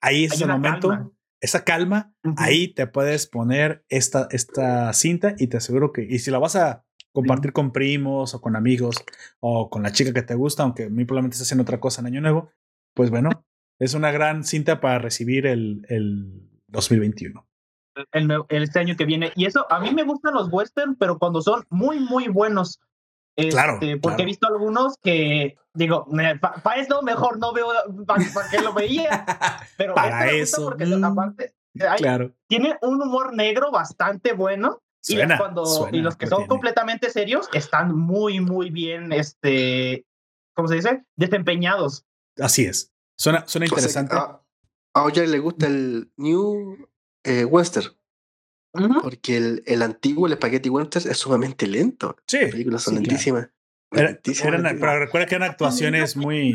Ahí 0.00 0.24
es 0.24 0.32
Hay 0.32 0.42
el 0.42 0.48
momento, 0.48 0.88
calma. 0.88 1.10
Esa 1.40 1.64
calma, 1.64 2.12
ahí 2.36 2.68
te 2.74 2.86
puedes 2.86 3.26
poner 3.26 3.84
esta, 3.88 4.28
esta 4.30 4.92
cinta 4.92 5.34
y 5.38 5.46
te 5.48 5.56
aseguro 5.58 5.92
que, 5.92 6.02
y 6.02 6.18
si 6.18 6.30
la 6.30 6.38
vas 6.38 6.56
a 6.56 6.84
compartir 7.12 7.52
con 7.52 7.72
primos 7.72 8.34
o 8.34 8.40
con 8.40 8.54
amigos 8.56 9.04
o 9.40 9.70
con 9.70 9.82
la 9.82 9.92
chica 9.92 10.12
que 10.12 10.22
te 10.22 10.34
gusta, 10.34 10.62
aunque 10.62 10.88
muy 10.88 11.04
probablemente 11.04 11.34
estés 11.34 11.48
haciendo 11.48 11.62
otra 11.62 11.80
cosa 11.80 12.00
en 12.00 12.06
Año 12.08 12.20
Nuevo, 12.20 12.50
pues 12.94 13.10
bueno, 13.10 13.30
es 13.80 13.94
una 13.94 14.10
gran 14.10 14.44
cinta 14.44 14.80
para 14.80 14.98
recibir 14.98 15.46
el, 15.46 15.84
el 15.88 16.48
2021. 16.68 17.46
el, 18.12 18.30
el- 18.48 18.62
este 18.62 18.78
año 18.78 18.96
que 18.96 19.04
viene. 19.06 19.32
Y 19.36 19.46
eso, 19.46 19.66
a 19.72 19.80
mí 19.80 19.92
me 19.92 20.04
gustan 20.04 20.34
los 20.34 20.48
western, 20.52 20.96
pero 20.96 21.18
cuando 21.18 21.40
son 21.42 21.64
muy, 21.70 21.98
muy 22.00 22.28
buenos. 22.28 22.80
Este, 23.38 23.50
Claro, 23.52 23.74
Porque 23.78 23.98
claro. 24.00 24.16
he 24.22 24.24
visto 24.26 24.46
algunos 24.48 24.94
que, 25.02 25.56
digo, 25.74 26.06
para 26.62 26.80
eso 26.80 27.02
mejor 27.02 27.38
no 27.38 27.52
veo, 27.52 27.68
para 28.06 28.24
qué 28.50 28.60
lo 28.60 28.72
veía. 28.74 29.24
Pero 29.76 29.94
Para 29.94 30.26
este 30.26 30.34
me 30.34 30.40
gusta 30.40 30.56
eso, 30.56 30.64
Porque 30.64 30.86
mm. 30.86 31.04
aparte, 31.04 31.54
hay- 31.88 31.98
claro. 31.98 32.32
tiene 32.48 32.76
un 32.82 33.00
humor 33.00 33.32
negro 33.34 33.70
bastante 33.70 34.32
bueno. 34.32 34.82
y, 35.06 35.16
cuando, 35.38 35.64
suena 35.64 35.96
y 35.96 36.00
los 36.00 36.16
que 36.16 36.26
son 36.26 36.38
tiene. 36.38 36.48
completamente 36.48 37.10
serios 37.10 37.48
están 37.52 37.94
muy, 37.96 38.40
muy 38.40 38.70
bien, 38.70 39.12
este, 39.12 40.04
¿cómo 40.54 40.66
se 40.68 40.74
dice? 40.74 41.04
Desempeñados. 41.16 42.04
Así 42.38 42.64
es. 42.66 42.92
Suena, 43.16 43.46
suena 43.46 43.66
O 43.66 43.68
sea, 43.68 43.76
interesante. 43.78 44.16
a, 44.16 44.40
a 44.94 45.04
Oyak 45.04 45.28
le 45.28 45.38
gusta 45.38 45.66
el 45.66 46.10
New 46.16 46.88
eh, 47.24 47.44
Western, 47.44 47.86
Porque 49.02 49.36
el, 49.36 49.62
el 49.66 49.82
antiguo, 49.82 50.26
el 50.26 50.34
Spaghetti 50.34 50.68
Western, 50.68 51.10
es 51.10 51.16
sumamente 51.16 51.66
lento. 51.66 52.16
sí. 52.26 52.38
Las 52.42 52.50
películas 52.50 52.82
son 52.82 52.94
sí, 52.96 53.00
lentísimas. 53.00 53.48
Lentísimas, 53.90 54.48
eran- 54.48 54.62
lentísimas. 54.64 54.90
pero 54.90 55.04
recuerda 55.04 55.26
que 55.26 55.34
eran 55.34 55.50
actuaciones 55.50 56.16
muy. 56.16 56.54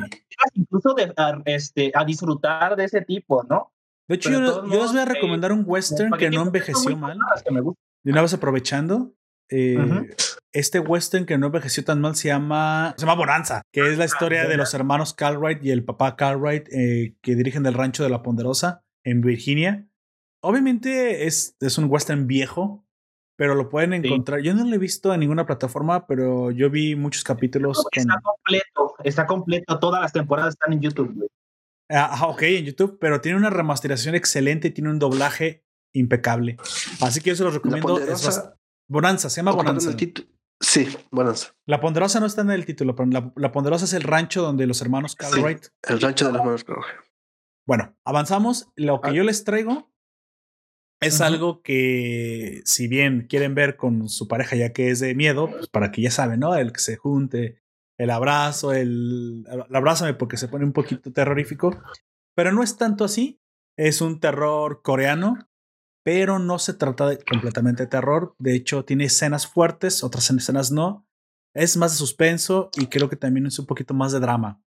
Incluso 0.53 0.93
de, 0.93 1.13
a, 1.17 1.41
este, 1.45 1.91
a 1.95 2.05
disfrutar 2.05 2.75
de 2.75 2.85
ese 2.85 3.01
tipo, 3.01 3.43
¿no? 3.43 3.73
De 4.07 4.15
hecho, 4.15 4.29
Pero 4.29 4.39
yo, 4.45 4.67
yo 4.67 4.81
les 4.81 4.91
voy 4.91 4.99
a 4.99 5.03
eh, 5.03 5.05
recomendar 5.05 5.51
un 5.51 5.63
western 5.65 6.11
que 6.17 6.29
no 6.29 6.43
envejeció 6.43 6.95
mal. 6.97 7.17
De 8.03 8.11
una 8.11 8.21
vez 8.21 8.33
aprovechando, 8.33 9.15
eh, 9.49 9.77
este 10.51 10.79
western 10.79 11.25
que 11.25 11.37
no 11.37 11.47
envejeció 11.47 11.83
tan 11.83 12.01
mal 12.01 12.15
se 12.15 12.27
llama, 12.27 12.93
se 12.97 13.05
llama 13.05 13.15
Bonanza, 13.15 13.61
que 13.71 13.81
es 13.91 13.97
la 13.97 14.05
historia 14.05 14.47
de 14.47 14.57
los 14.57 14.73
hermanos 14.73 15.13
Cartwright 15.13 15.63
y 15.63 15.71
el 15.71 15.83
papá 15.83 16.15
Cartwright 16.15 16.67
eh, 16.71 17.15
que 17.21 17.35
dirigen 17.35 17.65
el 17.65 17.73
rancho 17.73 18.03
de 18.03 18.09
la 18.09 18.21
Ponderosa 18.21 18.83
en 19.03 19.21
Virginia. 19.21 19.87
Obviamente 20.43 21.25
es, 21.25 21.55
es 21.59 21.77
un 21.77 21.85
western 21.89 22.27
viejo, 22.27 22.85
pero 23.37 23.55
lo 23.55 23.69
pueden 23.69 24.01
Sí. 24.01 24.07
encontrar. 24.07 24.41
Yo 24.41 24.53
no 24.53 24.63
lo 24.65 24.75
he 24.75 24.77
visto 24.77 25.13
en 25.13 25.21
ninguna 25.21 25.45
plataforma, 25.45 26.05
pero 26.05 26.51
yo 26.51 26.69
vi 26.69 26.95
muchos 26.95 27.23
capítulos 27.23 27.77
con, 27.83 27.89
Está 27.93 28.21
completo, 28.21 28.95
está 29.03 29.25
completo. 29.25 29.79
Todas 29.79 30.01
las 30.01 30.11
temporadas 30.13 30.53
están 30.55 30.73
en 30.73 30.81
YouTube. 30.81 31.13
güey. 31.15 31.29
Ah, 31.89 32.27
ok, 32.27 32.41
en 32.43 32.65
YouTube, 32.65 32.97
pero 32.99 33.21
tiene 33.21 33.37
una 33.37 33.49
remasterización 33.49 34.15
excelente 34.15 34.69
y 34.69 34.71
tiene 34.71 34.89
un 34.89 34.99
doblaje 34.99 35.63
impecable. 35.93 36.57
Así 37.01 37.21
que 37.21 37.29
yo 37.31 37.35
se 37.35 37.43
los 37.43 37.53
recomiendo. 37.53 37.99
Es 37.99 38.25
bast- 38.27 38.55
Bonanza, 38.89 39.29
se 39.29 39.37
llama 39.37 39.51
Bonanza. 39.51 39.95
Sí, 40.59 40.87
Bonanza. 41.11 41.53
La 41.65 41.79
Ponderosa 41.81 42.19
no 42.19 42.25
está 42.25 42.41
en 42.41 42.51
el 42.51 42.65
título, 42.65 42.95
pero 42.95 43.09
la, 43.09 43.31
la 43.35 43.51
Ponderosa 43.51 43.85
es 43.85 43.93
el 43.93 44.03
rancho 44.03 44.41
donde 44.41 44.65
los 44.65 44.81
hermanos 44.81 45.15
Cartwright. 45.15 45.67
El 45.87 45.99
rancho 46.01 46.25
de 46.25 46.33
los 46.33 46.43
manos 46.43 46.63
Crowe. 46.63 46.83
Bueno, 47.67 47.95
avanzamos. 48.05 48.69
Lo 48.75 49.01
que 49.01 49.09
Ah. 49.09 49.13
yo 49.13 49.23
les 49.23 49.43
traigo 49.43 49.92
es 51.03 51.21
algo 51.21 51.61
que, 51.61 52.61
si 52.65 52.87
bien 52.87 53.27
quieren 53.29 53.55
ver 53.55 53.75
con 53.75 54.09
su 54.09 54.27
pareja, 54.27 54.55
ya 54.55 54.73
que 54.73 54.89
es 54.89 54.99
de 54.99 55.15
miedo, 55.15 55.49
pues 55.49 55.67
para 55.67 55.91
que 55.91 56.01
ya 56.01 56.11
saben, 56.11 56.39
¿no? 56.39 56.55
El 56.55 56.71
que 56.71 56.79
se 56.79 56.95
junte, 56.95 57.61
el 57.97 58.09
abrazo, 58.09 58.73
el, 58.73 59.45
el 59.49 59.75
abrázame 59.75 60.13
porque 60.13 60.37
se 60.37 60.47
pone 60.47 60.65
un 60.65 60.73
poquito 60.73 61.11
terrorífico, 61.11 61.81
pero 62.35 62.51
no 62.51 62.63
es 62.63 62.77
tanto 62.77 63.03
así. 63.03 63.39
Es 63.77 64.01
un 64.01 64.19
terror 64.19 64.81
coreano, 64.83 65.49
pero 66.03 66.37
no 66.37 66.59
se 66.59 66.73
trata 66.73 67.07
de 67.07 67.17
completamente 67.17 67.83
de 67.83 67.87
terror. 67.87 68.35
De 68.37 68.55
hecho, 68.55 68.85
tiene 68.85 69.05
escenas 69.05 69.47
fuertes, 69.47 70.03
otras 70.03 70.29
escenas 70.29 70.71
no. 70.71 71.07
Es 71.55 71.77
más 71.77 71.93
de 71.93 71.97
suspenso 71.97 72.69
y 72.75 72.87
creo 72.87 73.09
que 73.09 73.15
también 73.15 73.45
es 73.45 73.57
un 73.59 73.65
poquito 73.65 73.93
más 73.93 74.11
de 74.11 74.19
drama. 74.19 74.61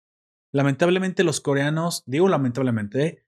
Lamentablemente 0.53 1.23
los 1.23 1.41
coreanos, 1.41 2.03
digo 2.05 2.30
lamentablemente, 2.30 3.05
¿eh? 3.05 3.26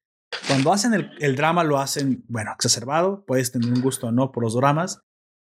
Cuando 0.48 0.74
hacen 0.74 0.94
el, 0.94 1.12
el 1.20 1.36
drama 1.36 1.64
lo 1.64 1.80
hacen, 1.80 2.24
bueno, 2.28 2.52
exacerbado, 2.54 3.26
puedes 3.26 3.52
tener 3.52 3.72
un 3.72 3.82
gusto 3.82 4.08
o 4.08 4.12
no 4.12 4.32
por 4.32 4.44
los 4.44 4.56
dramas. 4.56 5.02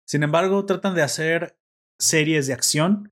Sin 0.06 0.24
embargo, 0.24 0.66
tratan 0.66 0.95
de 0.95 1.02
hacer 1.02 1.60
series 1.99 2.48
de 2.48 2.54
acción 2.54 3.12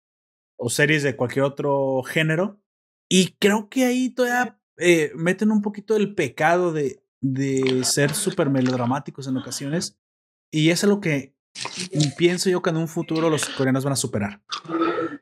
o 0.57 0.69
series 0.69 1.03
de 1.03 1.15
cualquier 1.15 1.45
otro 1.45 2.01
género. 2.03 2.61
Y 3.09 3.35
creo 3.37 3.69
que 3.69 3.85
ahí 3.85 4.09
todavía 4.09 4.59
eh, 4.77 5.11
meten 5.15 5.51
un 5.51 5.61
poquito 5.61 5.95
el 5.95 6.15
pecado 6.15 6.71
de, 6.71 7.03
de 7.21 7.83
ser 7.83 8.13
súper 8.13 8.49
melodramáticos 8.49 9.27
en 9.27 9.37
ocasiones. 9.37 9.99
Y 10.51 10.69
es 10.69 10.83
algo 10.83 11.01
que 11.01 11.35
pienso 12.17 12.49
yo 12.49 12.61
que 12.61 12.69
en 12.69 12.77
un 12.77 12.87
futuro 12.87 13.29
los 13.29 13.47
coreanos 13.49 13.83
van 13.83 13.93
a 13.93 13.97
superar. 13.97 14.41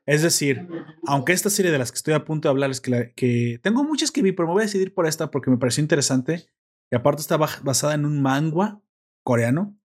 Es 0.06 0.22
decir, 0.22 0.68
aunque 1.08 1.32
esta 1.34 1.50
serie 1.50 1.72
de 1.72 1.78
las 1.78 1.92
que 1.92 1.96
estoy 1.98 2.14
a 2.14 2.26
punto 2.26 2.48
de 2.48 2.52
hablar 2.52 2.72
es 2.72 2.82
que, 2.82 2.92
la- 2.92 3.12
que 3.14 3.60
tengo 3.64 3.84
muchas 3.84 4.12
que 4.12 4.22
vi, 4.22 4.32
pero 4.34 4.48
me 4.48 4.54
voy 4.54 4.62
a 4.64 4.66
decidir 4.66 4.94
por 4.94 5.08
esta 5.08 5.32
porque 5.32 5.50
me 5.50 5.58
pareció 5.58 5.82
interesante. 5.82 6.48
Y 6.92 6.96
aparte 6.96 7.22
está 7.22 7.38
basada 7.38 7.94
en 7.96 8.06
un 8.06 8.22
manga 8.22 8.82
coreano. 9.24 9.78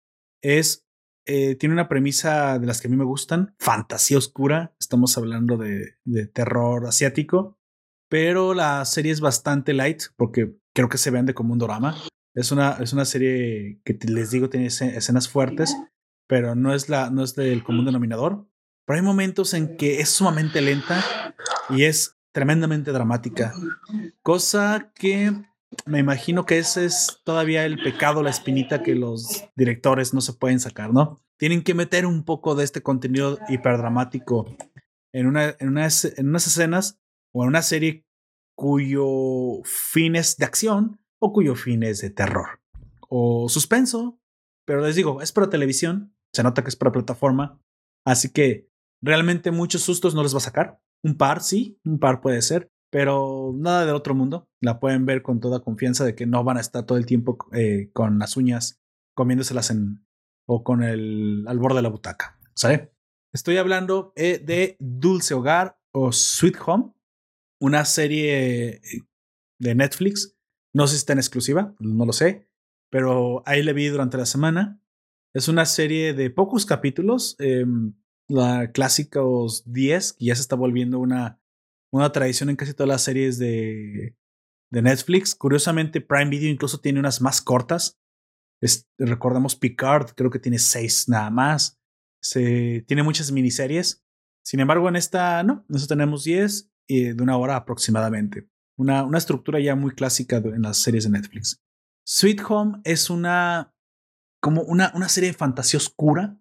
Es, 0.43 0.87
eh, 1.27 1.55
tiene 1.55 1.73
una 1.75 1.89
premisa 1.89 2.59
de 2.59 2.67
las 2.67 2.81
que 2.81 2.89
a 2.89 2.91
mí 2.91 2.97
me 2.97 3.05
gustan, 3.05 3.55
fantasía 3.59 4.19
oscura. 4.19 4.75
Estamos 4.81 5.17
hablando 5.17 5.57
de, 5.57 5.95
de 6.05 6.27
terror 6.27 6.87
asiático, 6.87 7.57
pero 8.11 8.55
la 8.55 8.85
serie 8.85 9.13
es 9.13 9.21
bastante 9.21 9.73
light 9.73 10.03
porque 10.17 10.57
creo 10.75 10.89
que 10.89 10.99
se 10.99 11.11
vende 11.11 11.35
como 11.35 11.53
un 11.53 11.59
drama. 11.61 11.97
Es 12.35 12.51
una, 12.53 12.73
es 12.81 12.93
una 12.93 13.05
serie 13.05 13.81
que 13.85 13.97
les 14.07 14.31
digo 14.31 14.49
tiene 14.51 14.67
esce- 14.67 14.95
escenas 14.97 15.29
fuertes, 15.29 15.77
pero 16.29 16.55
no 16.55 16.75
es, 16.75 16.89
la, 16.89 17.11
no 17.11 17.23
es 17.23 17.35
del 17.37 17.63
común 17.65 17.85
denominador. 17.87 18.47
Pero 18.89 18.97
hay 18.97 19.05
momentos 19.05 19.55
en 19.55 19.77
que 19.77 20.01
es 20.01 20.09
sumamente 20.09 20.61
lenta 20.61 21.05
y 21.69 21.85
es 21.85 22.19
tremendamente 22.33 22.91
dramática. 22.91 23.55
Cosa 24.23 24.91
que 24.97 25.33
me 25.87 26.01
imagino 26.01 26.45
que 26.47 26.59
ese 26.59 26.87
es 26.87 27.21
todavía 27.23 27.67
el 27.67 27.81
pecado, 27.81 28.25
la 28.25 28.31
espinita 28.31 28.83
que 28.83 28.97
los 28.97 29.45
directores 29.55 30.13
no 30.13 30.21
se 30.21 30.33
pueden 30.33 30.59
sacar, 30.59 30.93
¿no? 30.93 31.21
tienen 31.39 31.63
que 31.63 31.75
meter 31.75 32.05
un 32.05 32.25
poco 32.25 32.55
de 32.55 32.65
este 32.65 32.83
contenido 32.83 33.39
hiperdramático 33.49 34.57
en, 35.13 35.37
en, 35.37 35.69
unas, 35.69 36.05
en 36.05 36.29
unas 36.29 36.47
escenas 36.47 37.01
o 37.33 37.45
en 37.45 37.49
una 37.49 37.63
serie 37.63 38.05
cuyo 38.57 39.63
fin 39.65 40.17
es 40.17 40.37
de 40.37 40.45
acción 40.45 41.01
o 41.21 41.33
cuyo 41.33 41.55
fin 41.55 41.83
es 41.85 42.01
de 42.01 42.11
terror 42.11 42.61
o 43.09 43.49
suspenso. 43.49 44.21
Pero 44.67 44.83
les 44.83 44.97
digo, 44.97 45.23
es 45.23 45.33
para 45.33 45.49
televisión, 45.49 46.15
se 46.33 46.43
nota 46.43 46.63
que 46.63 46.69
es 46.69 46.77
para 46.77 46.93
plataforma, 46.93 47.63
así 48.05 48.31
que 48.31 48.69
realmente 49.03 49.51
muchos 49.51 49.83
sustos 49.83 50.15
no 50.15 50.23
les 50.23 50.35
va 50.35 50.39
a 50.39 50.43
sacar. 50.43 50.81
Un 51.03 51.17
par, 51.17 51.43
sí, 51.43 51.81
un 51.85 51.99
par 51.99 52.21
puede 52.21 52.43
ser, 52.43 52.71
pero 52.91 53.53
nada 53.55 53.87
del 53.87 53.95
otro 53.95 54.15
mundo. 54.15 54.49
La 54.61 54.81
pueden 54.81 55.07
ver 55.07 55.23
con 55.23 55.41
toda 55.41 55.61
confianza 55.61 56.05
de 56.05 56.15
que 56.15 56.27
no 56.27 56.45
van 56.45 56.57
a 56.57 56.61
estar 56.61 56.85
todo 56.85 56.99
el 56.99 57.07
tiempo 57.07 57.39
eh, 57.53 57.91
con 57.93 58.19
las 58.19 58.37
uñas 58.37 58.81
comiéndoselas 59.15 59.71
en 59.71 60.05
o 60.47 60.65
con 60.65 60.83
el 60.83 61.45
al 61.47 61.59
borde 61.59 61.77
de 61.77 61.83
la 61.83 61.91
butaca. 61.91 62.39
¿Sabe? 62.55 62.93
Estoy 63.33 63.59
hablando 63.59 64.13
eh, 64.17 64.39
de 64.39 64.77
Dulce 64.81 65.35
Hogar 65.35 65.79
o 65.93 66.13
Sweet 66.13 66.57
Home, 66.67 66.93
una 67.61 67.85
serie 67.85 68.69
eh, 68.77 68.81
de 69.61 69.75
Netflix. 69.75 70.37
No 70.75 70.87
sé 70.87 70.95
si 70.95 70.99
está 71.01 71.13
en 71.13 71.19
exclusiva, 71.19 71.75
no 71.79 72.07
lo 72.07 72.13
sé, 72.13 72.49
pero 72.91 73.43
ahí 73.47 73.63
le 73.63 73.75
vi 73.75 73.89
durante 73.89 74.17
la 74.17 74.27
semana. 74.27 74.83
Es 75.35 75.49
una 75.49 75.67
serie 75.67 76.15
de 76.15 76.31
pocos 76.31 76.65
capítulos, 76.65 77.37
eh, 77.39 77.67
la 78.29 78.71
clásicos 78.73 79.65
10, 79.67 80.15
que 80.15 80.27
ya 80.27 80.35
se 80.35 80.43
está 80.43 80.57
volviendo 80.57 80.99
una, 80.99 81.41
una 81.91 82.13
tradición 82.13 82.51
en 82.51 82.57
casi 82.57 82.75
todas 82.75 82.89
las 82.89 83.03
series 83.03 83.39
de, 83.39 84.17
de 84.71 84.83
Netflix. 84.83 85.35
Curiosamente, 85.35 86.01
Prime 86.01 86.31
Video 86.31 86.51
incluso 86.51 86.81
tiene 86.81 87.01
unas 87.01 87.21
más 87.21 87.41
cortas. 87.41 87.99
recordamos 88.99 89.57
Picard, 89.57 90.13
creo 90.15 90.31
que 90.31 90.39
tiene 90.39 90.59
seis 90.59 91.09
nada 91.09 91.31
más. 91.31 91.79
Se, 92.23 92.85
tiene 92.87 93.03
muchas 93.03 93.33
miniseries. 93.33 94.05
Sin 94.45 94.61
embargo, 94.61 94.89
en 94.89 94.97
esta 94.97 95.43
no, 95.43 95.65
nosotros 95.69 95.89
tenemos 95.89 96.25
10 96.25 96.71
y 96.87 97.13
de 97.13 97.23
una 97.23 97.37
hora 97.37 97.57
aproximadamente. 97.57 98.49
Una, 98.77 99.05
una 99.05 99.19
estructura 99.19 99.61
ya 99.61 99.75
muy 99.75 99.93
clásica 99.93 100.37
en 100.37 100.63
las 100.63 100.79
series 100.79 101.05
de 101.05 101.11
Netflix. 101.11 101.61
Sweet 102.07 102.41
Home 102.49 102.81
es 102.85 103.11
una 103.11 103.75
como 104.41 104.63
una, 104.63 104.93
una 104.95 105.09
serie 105.09 105.31
de 105.31 105.37
fantasía 105.37 105.79
oscura 105.79 106.41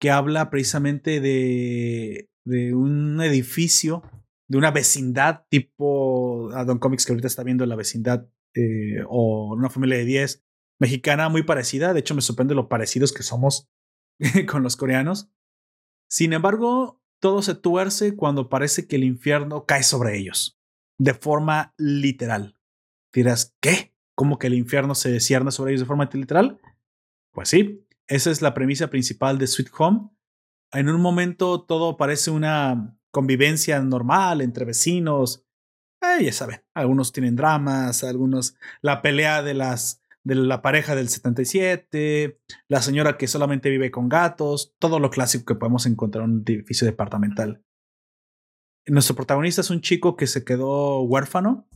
que 0.00 0.10
habla 0.10 0.50
precisamente 0.50 1.20
de, 1.20 2.30
de 2.44 2.74
un 2.74 3.20
edificio, 3.20 4.02
de 4.48 4.58
una 4.58 4.70
vecindad 4.70 5.44
tipo 5.48 6.50
Don 6.66 6.78
Comics 6.78 7.04
que 7.04 7.12
ahorita 7.12 7.28
está 7.28 7.44
viendo 7.44 7.64
la 7.66 7.76
vecindad 7.76 8.26
eh, 8.54 9.04
o 9.06 9.54
una 9.54 9.70
familia 9.70 9.98
de 9.98 10.06
10 10.06 10.42
mexicana 10.80 11.28
muy 11.28 11.42
parecida. 11.42 11.92
De 11.92 12.00
hecho, 12.00 12.14
me 12.14 12.22
sorprende 12.22 12.54
lo 12.54 12.68
parecidos 12.68 13.12
que 13.12 13.22
somos 13.22 13.70
con 14.50 14.62
los 14.62 14.76
coreanos. 14.76 15.30
Sin 16.08 16.32
embargo, 16.32 17.00
todo 17.20 17.42
se 17.42 17.54
tuerce 17.54 18.16
cuando 18.16 18.48
parece 18.48 18.88
que 18.88 18.96
el 18.96 19.04
infierno 19.04 19.66
cae 19.66 19.82
sobre 19.82 20.16
ellos, 20.16 20.58
de 20.98 21.12
forma 21.12 21.74
literal. 21.76 22.58
Dirás, 23.12 23.54
¿qué? 23.60 23.94
¿Cómo 24.16 24.38
que 24.38 24.46
el 24.46 24.54
infierno 24.54 24.94
se 24.94 25.20
cierne 25.20 25.52
sobre 25.52 25.72
ellos 25.72 25.82
de 25.82 25.86
forma 25.86 26.08
literal? 26.12 26.58
Pues 27.32 27.50
sí, 27.50 27.86
esa 28.10 28.30
es 28.30 28.42
la 28.42 28.54
premisa 28.54 28.90
principal 28.90 29.38
de 29.38 29.46
Sweet 29.46 29.70
Home. 29.78 30.10
En 30.72 30.88
un 30.88 31.00
momento 31.00 31.62
todo 31.62 31.96
parece 31.96 32.30
una 32.30 32.98
convivencia 33.12 33.80
normal 33.80 34.40
entre 34.40 34.64
vecinos. 34.64 35.46
Eh, 36.02 36.24
ya 36.24 36.32
saben, 36.32 36.62
algunos 36.74 37.12
tienen 37.12 37.36
dramas, 37.36 38.02
algunos 38.02 38.56
la 38.82 39.00
pelea 39.00 39.42
de 39.42 39.54
las 39.54 40.02
de 40.24 40.34
la 40.34 40.60
pareja 40.60 40.94
del 40.94 41.08
77, 41.08 42.40
la 42.68 42.82
señora 42.82 43.16
que 43.16 43.26
solamente 43.26 43.70
vive 43.70 43.90
con 43.90 44.08
gatos, 44.08 44.74
todo 44.78 44.98
lo 44.98 45.10
clásico 45.10 45.46
que 45.46 45.58
podemos 45.58 45.86
encontrar 45.86 46.24
en 46.24 46.30
un 46.32 46.44
edificio 46.46 46.86
departamental. 46.86 47.64
Nuestro 48.86 49.14
protagonista 49.16 49.62
es 49.62 49.70
un 49.70 49.80
chico 49.80 50.16
que 50.16 50.26
se 50.26 50.44
quedó 50.44 51.00
huérfano 51.02 51.68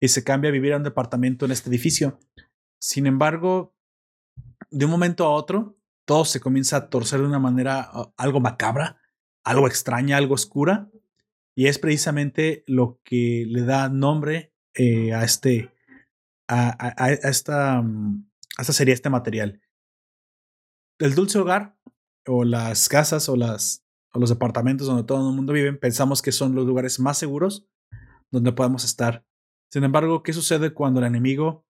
y 0.00 0.08
se 0.08 0.24
cambia 0.24 0.48
a 0.48 0.52
vivir 0.52 0.72
a 0.72 0.78
un 0.78 0.84
departamento 0.84 1.44
en 1.44 1.52
este 1.52 1.68
edificio. 1.68 2.18
Sin 2.80 3.06
embargo, 3.06 3.74
de 4.72 4.84
un 4.86 4.90
momento 4.90 5.24
a 5.24 5.30
otro, 5.30 5.76
todo 6.04 6.24
se 6.24 6.40
comienza 6.40 6.76
a 6.76 6.88
torcer 6.88 7.20
de 7.20 7.26
una 7.26 7.38
manera 7.38 7.90
uh, 7.94 8.12
algo 8.16 8.40
macabra, 8.40 9.00
algo 9.44 9.66
extraña, 9.68 10.16
algo 10.16 10.34
oscura, 10.34 10.90
y 11.54 11.66
es 11.66 11.78
precisamente 11.78 12.64
lo 12.66 13.00
que 13.04 13.44
le 13.46 13.62
da 13.62 13.88
nombre 13.88 14.52
eh, 14.74 15.12
a 15.12 15.22
este, 15.22 15.70
a, 16.48 17.10
esta, 17.22 17.82
mm, 17.82 18.26
esta 18.58 18.72
serie, 18.72 18.94
este 18.94 19.10
material. 19.10 19.60
El 20.98 21.14
dulce 21.14 21.38
hogar, 21.38 21.76
o 22.26 22.44
las 22.44 22.88
casas, 22.88 23.28
o, 23.28 23.36
las, 23.36 23.84
o 24.14 24.18
los 24.18 24.30
departamentos 24.30 24.86
donde 24.86 25.04
todo 25.04 25.28
el 25.28 25.36
mundo 25.36 25.52
vive, 25.52 25.72
pensamos 25.74 26.22
que 26.22 26.32
son 26.32 26.54
los 26.54 26.66
lugares 26.66 26.98
más 27.00 27.18
seguros 27.18 27.66
donde 28.30 28.52
podemos 28.52 28.84
estar. 28.84 29.24
Sin 29.70 29.84
embargo, 29.84 30.22
¿qué 30.22 30.32
sucede 30.32 30.72
cuando 30.72 31.00
el 31.00 31.06
enemigo 31.06 31.66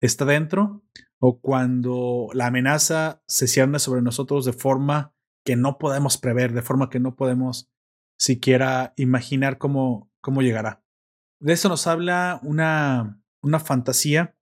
está 0.00 0.24
dentro 0.24 0.82
o 1.20 1.40
cuando 1.40 2.28
la 2.32 2.46
amenaza 2.46 3.22
se 3.26 3.46
cierne 3.46 3.78
sobre 3.78 4.02
nosotros 4.02 4.44
de 4.46 4.54
forma 4.54 5.14
que 5.44 5.54
no 5.54 5.78
podemos 5.78 6.16
prever, 6.18 6.52
de 6.52 6.62
forma 6.62 6.88
que 6.88 6.98
no 6.98 7.14
podemos 7.14 7.70
siquiera 8.18 8.94
imaginar 8.96 9.58
cómo, 9.58 10.10
cómo 10.20 10.42
llegará. 10.42 10.82
De 11.38 11.52
eso 11.52 11.68
nos 11.68 11.86
habla 11.86 12.40
una, 12.42 13.22
una 13.42 13.60
fantasía 13.60 14.36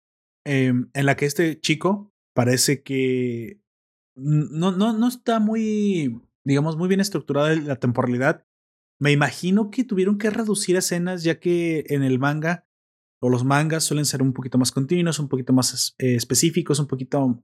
eh, 0.44 0.72
en 0.92 1.06
la 1.06 1.16
que 1.16 1.26
este 1.26 1.60
chico 1.60 2.12
parece 2.32 2.82
que 2.82 3.60
no, 4.14 4.70
no, 4.72 4.92
no 4.92 5.08
está 5.08 5.40
muy, 5.40 6.20
digamos, 6.44 6.76
muy 6.76 6.88
bien 6.88 7.00
estructurada 7.00 7.54
la 7.56 7.76
temporalidad. 7.76 8.46
Me 9.00 9.12
imagino 9.12 9.70
que 9.70 9.84
tuvieron 9.84 10.18
que 10.18 10.30
reducir 10.30 10.76
escenas 10.76 11.22
ya 11.24 11.40
que 11.40 11.84
en 11.88 12.02
el 12.02 12.18
manga 12.18 12.67
o 13.20 13.28
los 13.28 13.44
mangas 13.44 13.84
suelen 13.84 14.04
ser 14.04 14.22
un 14.22 14.32
poquito 14.32 14.58
más 14.58 14.70
continuos, 14.70 15.18
un 15.18 15.28
poquito 15.28 15.52
más 15.52 15.94
eh, 15.98 16.14
específicos, 16.14 16.78
un 16.78 16.86
poquito 16.86 17.42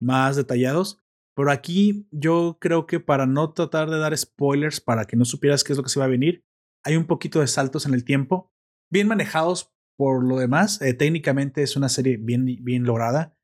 más 0.00 0.36
detallados. 0.36 1.00
Pero 1.36 1.50
aquí 1.50 2.06
yo 2.12 2.58
creo 2.60 2.86
que 2.86 3.00
para 3.00 3.26
no 3.26 3.52
tratar 3.52 3.90
de 3.90 3.98
dar 3.98 4.16
spoilers, 4.16 4.80
para 4.80 5.04
que 5.04 5.16
no 5.16 5.24
supieras 5.24 5.64
qué 5.64 5.72
es 5.72 5.76
lo 5.76 5.82
que 5.82 5.90
se 5.90 5.98
va 5.98 6.06
a 6.06 6.08
venir, 6.08 6.44
hay 6.84 6.96
un 6.96 7.06
poquito 7.06 7.40
de 7.40 7.46
saltos 7.46 7.86
en 7.86 7.94
el 7.94 8.04
tiempo, 8.04 8.52
bien 8.90 9.08
manejados 9.08 9.74
por 9.96 10.24
lo 10.24 10.38
demás. 10.38 10.80
Eh, 10.82 10.94
técnicamente 10.94 11.62
es 11.62 11.76
una 11.76 11.88
serie 11.88 12.18
bien, 12.18 12.44
bien 12.62 12.84
lograda. 12.84 13.36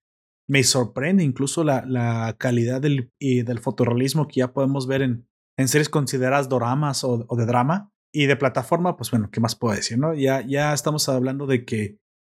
Me 0.48 0.62
sorprende 0.65 1.24
incluso 1.24 1.65
la, 1.65 1.85
la 1.86 2.36
calidad 2.39 2.81
del, 2.81 3.12
y 3.19 3.43
del 3.43 3.61
fotorrealismo 3.61 4.28
que 4.28 4.40
ya 4.40 4.52
podemos 4.52 4.86
ver 4.86 5.02
en, 5.02 5.28
en 5.57 5.69
series 5.69 5.89
consideradas 5.89 6.48
doramas 6.48 7.02
o, 7.05 7.24
o 7.28 7.36
de 7.36 7.47
drama. 7.47 7.93
Y 8.12 8.27
de 8.27 8.37
plataforma, 8.37 8.97
pues 8.97 9.11
bueno, 9.11 9.31
¿qué 9.31 9.41
más 9.41 9.55
puedo 9.55 9.74
decir? 9.74 9.99
No? 9.99 10.15
Ya, 10.15 10.45
ya 10.47 10.73
estamos 10.73 11.09
hablando 11.09 11.47
de 11.47 11.65
que 11.65 11.99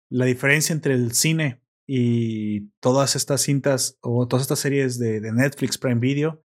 la 0.10 0.26
diferencia 0.26 0.74
entre 0.74 0.94
el 0.94 1.14
cine 1.14 1.62
y 1.88 2.72
todas 2.82 3.16
estas 3.16 3.42
cintas 3.42 3.98
o 4.02 4.28
todas 4.28 4.44
estas 4.44 4.60
series 4.60 5.00
de, 5.00 5.22
de, 5.22 5.32
Netflix, 5.32 5.78
Prime 5.78 6.00
Video, 6.00 6.44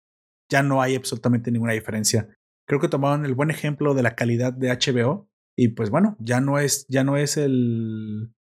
ya 0.49 0.63
no 0.63 0.81
hay 0.81 0.95
absolutamente 0.95 1.51
ninguna 1.51 1.73
diferencia. 1.73 2.29
Creo 2.67 2.79
que 2.79 2.87
tomaron 2.87 3.25
el 3.25 3.35
buen 3.35 3.51
ejemplo 3.51 3.93
de 3.93 4.03
la 4.03 4.15
calidad 4.15 4.53
de 4.53 4.69
HBO 4.69 5.29
y 5.55 5.69
pues 5.69 5.89
bueno, 5.89 6.17
ya 6.19 6.41
no 6.41 6.59
es, 6.59 6.85
ya 6.87 7.03
no 7.03 7.17
es 7.17 7.37
el, 7.37 8.33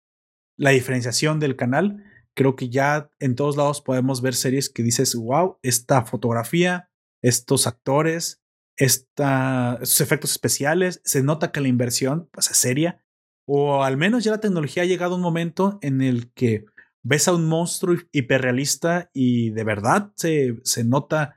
la 0.56 0.70
diferenciación 0.70 1.40
del 1.40 1.56
canal. 1.56 2.04
Creo 2.34 2.56
que 2.56 2.70
ya 2.70 3.10
en 3.18 3.34
todos 3.34 3.56
lados 3.56 3.80
podemos 3.80 4.22
ver 4.22 4.34
series 4.34 4.70
que 4.70 4.82
dices, 4.82 5.14
wow, 5.14 5.58
esta 5.62 6.04
fotografía, 6.04 6.90
estos 7.22 7.66
actores, 7.66 8.39
estos 8.80 10.00
efectos 10.00 10.32
especiales, 10.32 11.02
se 11.04 11.22
nota 11.22 11.52
que 11.52 11.60
la 11.60 11.68
inversión 11.68 12.28
pues, 12.32 12.50
es 12.50 12.56
seria, 12.56 13.04
o 13.46 13.84
al 13.84 13.98
menos 13.98 14.24
ya 14.24 14.30
la 14.30 14.40
tecnología 14.40 14.84
ha 14.84 14.86
llegado 14.86 15.12
a 15.12 15.16
un 15.16 15.22
momento 15.22 15.78
en 15.82 16.00
el 16.00 16.32
que 16.32 16.64
ves 17.02 17.28
a 17.28 17.34
un 17.34 17.46
monstruo 17.46 17.96
hiperrealista 18.10 19.10
y 19.12 19.50
de 19.50 19.64
verdad 19.64 20.12
se, 20.16 20.58
se 20.64 20.84
nota 20.84 21.36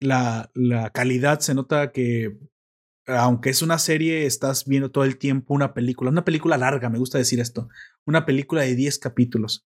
la, 0.00 0.50
la 0.54 0.90
calidad, 0.90 1.40
se 1.40 1.54
nota 1.54 1.92
que 1.92 2.38
aunque 3.06 3.50
es 3.50 3.62
una 3.62 3.78
serie, 3.78 4.26
estás 4.26 4.66
viendo 4.66 4.90
todo 4.90 5.04
el 5.04 5.16
tiempo 5.16 5.54
una 5.54 5.72
película, 5.72 6.10
una 6.10 6.24
película 6.24 6.58
larga, 6.58 6.90
me 6.90 6.98
gusta 6.98 7.16
decir 7.16 7.40
esto, 7.40 7.68
una 8.04 8.26
película 8.26 8.62
de 8.62 8.74
10 8.74 8.98
capítulos. 8.98 9.66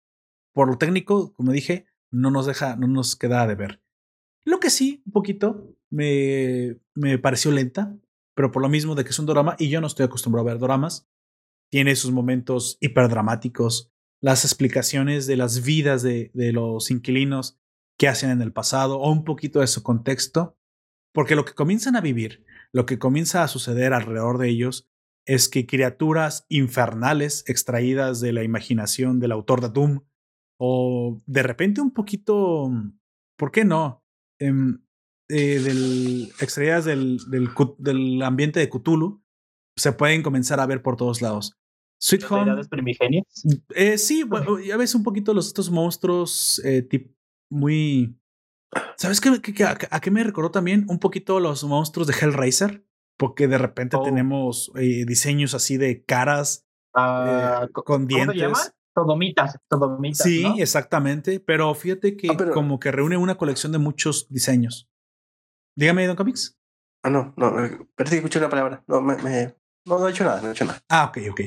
Por 0.54 0.68
lo 0.68 0.78
técnico, 0.78 1.32
como 1.34 1.52
dije, 1.52 1.86
no 2.12 2.30
nos 2.30 2.46
deja, 2.46 2.76
no 2.76 2.86
nos 2.86 3.16
queda 3.16 3.46
de 3.46 3.56
ver. 3.56 3.82
Lo 4.44 4.60
que 4.60 4.70
sí, 4.70 5.02
un 5.04 5.12
poquito, 5.12 5.76
me, 5.90 6.78
me 6.94 7.18
pareció 7.18 7.50
lenta, 7.50 7.96
pero 8.34 8.52
por 8.52 8.62
lo 8.62 8.68
mismo 8.68 8.94
de 8.94 9.04
que 9.04 9.10
es 9.10 9.18
un 9.18 9.26
drama 9.26 9.56
y 9.58 9.68
yo 9.68 9.80
no 9.80 9.86
estoy 9.86 10.06
acostumbrado 10.06 10.48
a 10.48 10.52
ver 10.52 10.60
dramas. 10.60 11.08
Tiene 11.70 11.96
sus 11.96 12.12
momentos 12.12 12.78
hiperdramáticos, 12.80 13.92
las 14.20 14.44
explicaciones 14.44 15.26
de 15.26 15.36
las 15.36 15.64
vidas 15.64 16.02
de, 16.02 16.30
de 16.34 16.52
los 16.52 16.90
inquilinos 16.90 17.58
que 17.98 18.08
hacen 18.08 18.30
en 18.30 18.42
el 18.42 18.52
pasado 18.52 18.98
o 18.98 19.10
un 19.10 19.24
poquito 19.24 19.60
de 19.60 19.66
su 19.66 19.82
contexto, 19.82 20.58
porque 21.12 21.34
lo 21.34 21.44
que 21.44 21.54
comienzan 21.54 21.96
a 21.96 22.00
vivir, 22.00 22.44
lo 22.72 22.86
que 22.86 22.98
comienza 22.98 23.42
a 23.42 23.48
suceder 23.48 23.92
alrededor 23.92 24.38
de 24.38 24.48
ellos 24.48 24.88
es 25.24 25.48
que 25.48 25.66
criaturas 25.66 26.46
infernales 26.48 27.42
extraídas 27.48 28.20
de 28.20 28.32
la 28.32 28.44
imaginación 28.44 29.18
del 29.18 29.32
autor 29.32 29.60
de 29.60 29.70
Doom 29.70 30.00
o 30.58 31.20
de 31.26 31.42
repente 31.42 31.80
un 31.80 31.90
poquito, 31.90 32.70
¿por 33.36 33.50
qué 33.50 33.64
no? 33.64 34.04
em, 34.38 34.78
eh, 35.28 35.60
del, 35.60 36.32
extraídas 36.40 36.84
del, 36.84 37.18
del, 37.28 38.22
ambiente 38.22 38.60
de 38.60 38.68
Cthulhu 38.68 39.22
se 39.76 39.92
pueden 39.92 40.22
comenzar 40.22 40.60
a 40.60 40.66
ver 40.66 40.82
por 40.82 40.96
todos 40.96 41.20
lados. 41.22 41.52
Sweet 42.00 42.22
Las 42.22 42.30
Home, 42.30 42.64
primigenias. 42.68 43.24
eh, 43.74 43.96
sí, 43.98 44.22
bueno, 44.22 44.58
ya 44.60 44.76
ves 44.76 44.94
un 44.94 45.02
poquito 45.02 45.32
los 45.34 45.46
estos 45.46 45.70
monstruos 45.70 46.60
eh, 46.64 46.86
tip- 46.88 47.14
muy... 47.50 48.18
¿Sabes 48.96 49.20
qué, 49.20 49.40
qué- 49.40 49.54
qué- 49.54 49.64
a, 49.64 49.76
a 49.90 50.00
qué 50.00 50.10
me 50.10 50.22
recordó 50.22 50.50
también? 50.50 50.84
Un 50.88 50.98
poquito 50.98 51.40
los 51.40 51.64
monstruos 51.64 52.06
de 52.06 52.14
Hellraiser, 52.14 52.84
porque 53.18 53.48
de 53.48 53.56
repente 53.58 53.96
Oh. 53.96 54.02
tenemos 54.02 54.70
eh, 54.76 55.04
diseños 55.06 55.54
así 55.54 55.76
de 55.78 56.04
caras 56.04 56.66
Ah, 56.94 57.62
eh, 57.64 57.72
co- 57.72 57.84
con 57.84 58.06
¿Cómo 58.06 58.32
se 58.32 58.38
llama? 58.38 58.54
dientes. 58.54 58.72
Sodomitas. 58.94 59.58
Sodomitas. 59.70 60.18
Sí, 60.26 60.42
¿no? 60.42 60.54
exactamente, 60.58 61.40
pero 61.40 61.74
fíjate 61.74 62.16
que 62.16 62.28
Ah, 62.30 62.34
pero- 62.36 62.52
como 62.52 62.78
que 62.80 62.90
reúne 62.90 63.16
una 63.16 63.36
colección 63.36 63.72
de 63.72 63.78
muchos 63.78 64.28
diseños. 64.30 64.88
Dígame, 65.76 66.06
Don 66.06 66.16
Comics. 66.16 66.56
Ah, 67.04 67.10
no, 67.10 67.34
no, 67.36 67.64
eh, 67.64 67.78
parece 67.94 68.16
que 68.16 68.18
escuché 68.18 68.38
una 68.38 68.48
palabra. 68.48 68.82
No, 68.88 69.00
me, 69.00 69.16
me- 69.22 69.54
no, 69.86 69.98
no 70.00 70.08
he 70.08 70.10
hecho 70.10 70.24
nada, 70.24 70.40
no 70.42 70.48
he 70.48 70.52
hecho 70.52 70.64
nada. 70.64 70.80
Ah, 70.88 71.04
ok, 71.04 71.18
ok. 71.30 71.40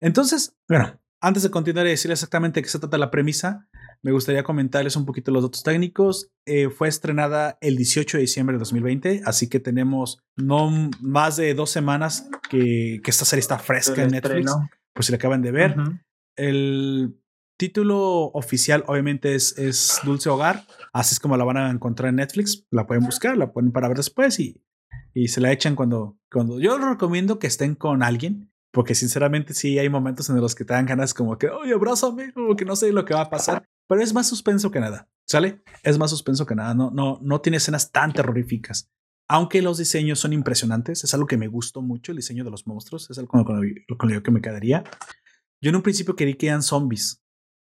Entonces, 0.00 0.54
bueno, 0.68 1.00
antes 1.22 1.42
de 1.42 1.50
continuar 1.50 1.86
y 1.86 1.90
decir 1.90 2.10
exactamente 2.10 2.60
de 2.60 2.64
qué 2.64 2.68
se 2.68 2.78
trata 2.78 2.98
la 2.98 3.10
premisa, 3.10 3.66
me 4.02 4.12
gustaría 4.12 4.42
comentarles 4.42 4.94
un 4.96 5.06
poquito 5.06 5.30
los 5.30 5.42
datos 5.42 5.62
técnicos. 5.62 6.30
Eh, 6.44 6.68
fue 6.68 6.88
estrenada 6.88 7.56
el 7.62 7.76
18 7.76 8.18
de 8.18 8.22
diciembre 8.22 8.54
de 8.56 8.58
2020, 8.58 9.22
así 9.24 9.48
que 9.48 9.58
tenemos 9.60 10.18
no 10.36 10.70
más 11.00 11.36
de 11.36 11.54
dos 11.54 11.70
semanas 11.70 12.28
que, 12.50 13.00
que 13.02 13.10
esta 13.10 13.24
serie 13.24 13.40
está 13.40 13.58
fresca 13.58 13.94
El 13.94 14.08
en 14.08 14.10
Netflix, 14.10 14.46
estreno. 14.50 14.68
por 14.92 15.04
si 15.04 15.12
la 15.12 15.16
acaban 15.16 15.40
de 15.40 15.52
ver. 15.52 15.76
El 16.36 17.18
título 17.56 18.26
oficial 18.34 18.84
obviamente 18.86 19.34
es, 19.34 19.56
es 19.58 20.00
Dulce 20.04 20.28
Hogar, 20.28 20.66
así 20.92 21.14
es 21.14 21.20
como 21.20 21.36
la 21.36 21.44
van 21.44 21.56
a 21.56 21.70
encontrar 21.70 22.10
en 22.10 22.16
Netflix, 22.16 22.66
la 22.70 22.86
pueden 22.86 23.04
buscar, 23.04 23.36
la 23.36 23.52
ponen 23.52 23.72
para 23.72 23.88
ver 23.88 23.96
después 23.96 24.38
y, 24.40 24.62
y 25.14 25.28
se 25.28 25.40
la 25.40 25.52
echan 25.52 25.74
cuando, 25.74 26.18
cuando... 26.30 26.60
Yo 26.60 26.78
recomiendo 26.78 27.38
que 27.38 27.46
estén 27.46 27.74
con 27.74 28.02
alguien, 28.02 28.52
porque 28.72 28.94
sinceramente 28.94 29.54
sí 29.54 29.78
hay 29.78 29.88
momentos 29.88 30.28
en 30.28 30.36
los 30.40 30.54
que 30.54 30.64
te 30.64 30.74
dan 30.74 30.86
ganas 30.86 31.14
como 31.14 31.38
que, 31.38 31.48
oye, 31.48 31.72
abrázame, 31.72 32.32
como 32.32 32.56
que 32.56 32.64
no 32.64 32.76
sé 32.76 32.92
lo 32.92 33.04
que 33.04 33.14
va 33.14 33.22
a 33.22 33.30
pasar, 33.30 33.64
pero 33.88 34.02
es 34.02 34.12
más 34.12 34.28
suspenso 34.28 34.70
que 34.70 34.80
nada, 34.80 35.08
¿sale? 35.26 35.62
Es 35.82 35.98
más 35.98 36.10
suspenso 36.10 36.44
que 36.44 36.54
nada, 36.54 36.74
no, 36.74 36.90
no, 36.90 37.18
no 37.22 37.40
tiene 37.40 37.56
escenas 37.56 37.90
tan 37.90 38.12
terroríficas. 38.12 38.90
Aunque 39.28 39.60
los 39.62 39.78
diseños 39.78 40.20
son 40.20 40.32
impresionantes, 40.32 41.02
es 41.02 41.14
algo 41.14 41.26
que 41.26 41.36
me 41.36 41.48
gustó 41.48 41.82
mucho, 41.82 42.12
el 42.12 42.16
diseño 42.16 42.44
de 42.44 42.50
los 42.50 42.66
monstruos, 42.66 43.10
es 43.10 43.18
algo 43.18 43.30
con 43.44 43.56
lo, 43.60 43.96
con 43.96 44.12
lo- 44.12 44.22
que 44.22 44.30
me 44.30 44.40
quedaría. 44.40 44.84
Yo 45.60 45.70
en 45.70 45.76
un 45.76 45.82
principio 45.82 46.14
creí 46.14 46.34
que 46.34 46.46
eran 46.48 46.62
zombies, 46.62 47.24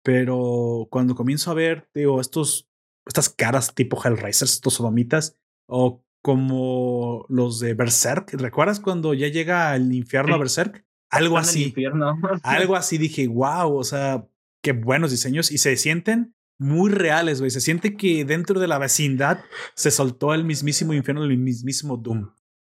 pero 0.07 0.88
cuando 0.89 1.15
comienzo 1.15 1.51
a 1.51 1.53
ver, 1.53 1.89
digo, 1.93 2.21
estos, 2.21 2.69
estas 3.05 3.27
caras 3.27 3.75
tipo 3.75 4.01
Hellraisers, 4.01 4.53
estos 4.53 4.75
sodomitas, 4.75 5.38
o 5.69 6.01
como 6.23 7.25
los 7.27 7.59
de 7.59 7.73
Berserk, 7.73 8.31
¿recuerdas 8.35 8.79
cuando 8.79 9.13
ya 9.13 9.27
llega 9.27 9.71
al 9.71 9.93
infierno 9.93 10.35
a. 10.35 10.38
Berserk? 10.38 10.85
Algo 11.11 11.38
así, 11.38 11.73
algo 12.43 12.77
así 12.77 12.97
dije, 12.97 13.27
wow, 13.27 13.75
o 13.75 13.84
sea, 13.84 14.25
qué 14.63 14.71
buenos 14.71 15.11
diseños 15.11 15.51
y 15.51 15.57
se 15.57 15.75
sienten 15.75 16.34
muy 16.57 16.89
reales, 16.89 17.39
güey. 17.41 17.51
Se 17.51 17.59
siente 17.59 17.97
que 17.97 18.23
dentro 18.23 18.61
de 18.61 18.67
la 18.67 18.79
vecindad 18.79 19.39
se 19.75 19.91
soltó 19.91 20.34
el 20.34 20.45
mismísimo 20.45 20.93
infierno, 20.93 21.25
el 21.25 21.38
mismísimo 21.38 21.97
Doom. 21.97 22.31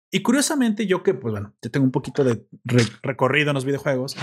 Y 0.10 0.22
curiosamente, 0.22 0.88
yo 0.88 1.04
que, 1.04 1.14
pues 1.14 1.34
bueno, 1.34 1.54
yo 1.62 1.70
tengo 1.70 1.86
un 1.86 1.92
poquito 1.92 2.24
de 2.24 2.48
re- 2.64 2.88
recorrido 3.04 3.50
en 3.50 3.56
los 3.56 3.66
videojuegos, 3.66 4.16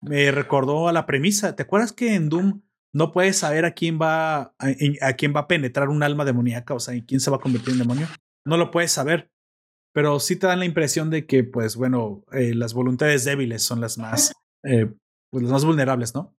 me 0.00 0.30
recordó 0.30 0.88
a 0.88 0.92
la 0.92 1.06
premisa. 1.06 1.56
¿Te 1.56 1.62
acuerdas 1.62 1.92
que 1.92 2.14
en 2.14 2.28
Doom 2.28 2.62
no 2.92 3.12
puedes 3.12 3.38
saber 3.38 3.64
a 3.64 3.72
quién 3.72 3.98
va 4.00 4.54
a, 4.58 5.12
quién 5.16 5.34
va 5.34 5.40
a 5.40 5.48
penetrar 5.48 5.88
un 5.88 6.02
alma 6.02 6.24
demoníaca? 6.24 6.74
O 6.74 6.80
sea, 6.80 6.94
en 6.94 7.04
quién 7.04 7.20
se 7.20 7.30
va 7.30 7.36
a 7.36 7.40
convertir 7.40 7.72
en 7.72 7.80
demonio. 7.80 8.06
No 8.44 8.56
lo 8.56 8.70
puedes 8.70 8.92
saber. 8.92 9.30
Pero 9.92 10.20
sí 10.20 10.36
te 10.36 10.46
dan 10.46 10.60
la 10.60 10.64
impresión 10.64 11.10
de 11.10 11.26
que, 11.26 11.44
pues 11.44 11.76
bueno, 11.76 12.24
eh, 12.32 12.54
las 12.54 12.74
voluntades 12.74 13.24
débiles 13.24 13.62
son 13.62 13.80
las 13.80 13.98
más, 13.98 14.32
eh, 14.62 14.92
pues, 15.30 15.42
las 15.42 15.52
más 15.52 15.64
vulnerables, 15.64 16.14
¿no? 16.14 16.36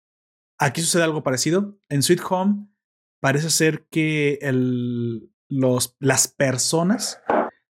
Aquí 0.58 0.80
sucede 0.80 1.02
algo 1.02 1.22
parecido. 1.22 1.78
En 1.88 2.02
Sweet 2.02 2.20
Home 2.30 2.68
parece 3.20 3.50
ser 3.50 3.86
que 3.90 4.38
el, 4.40 5.32
los, 5.48 5.96
las 5.98 6.28
personas 6.28 7.20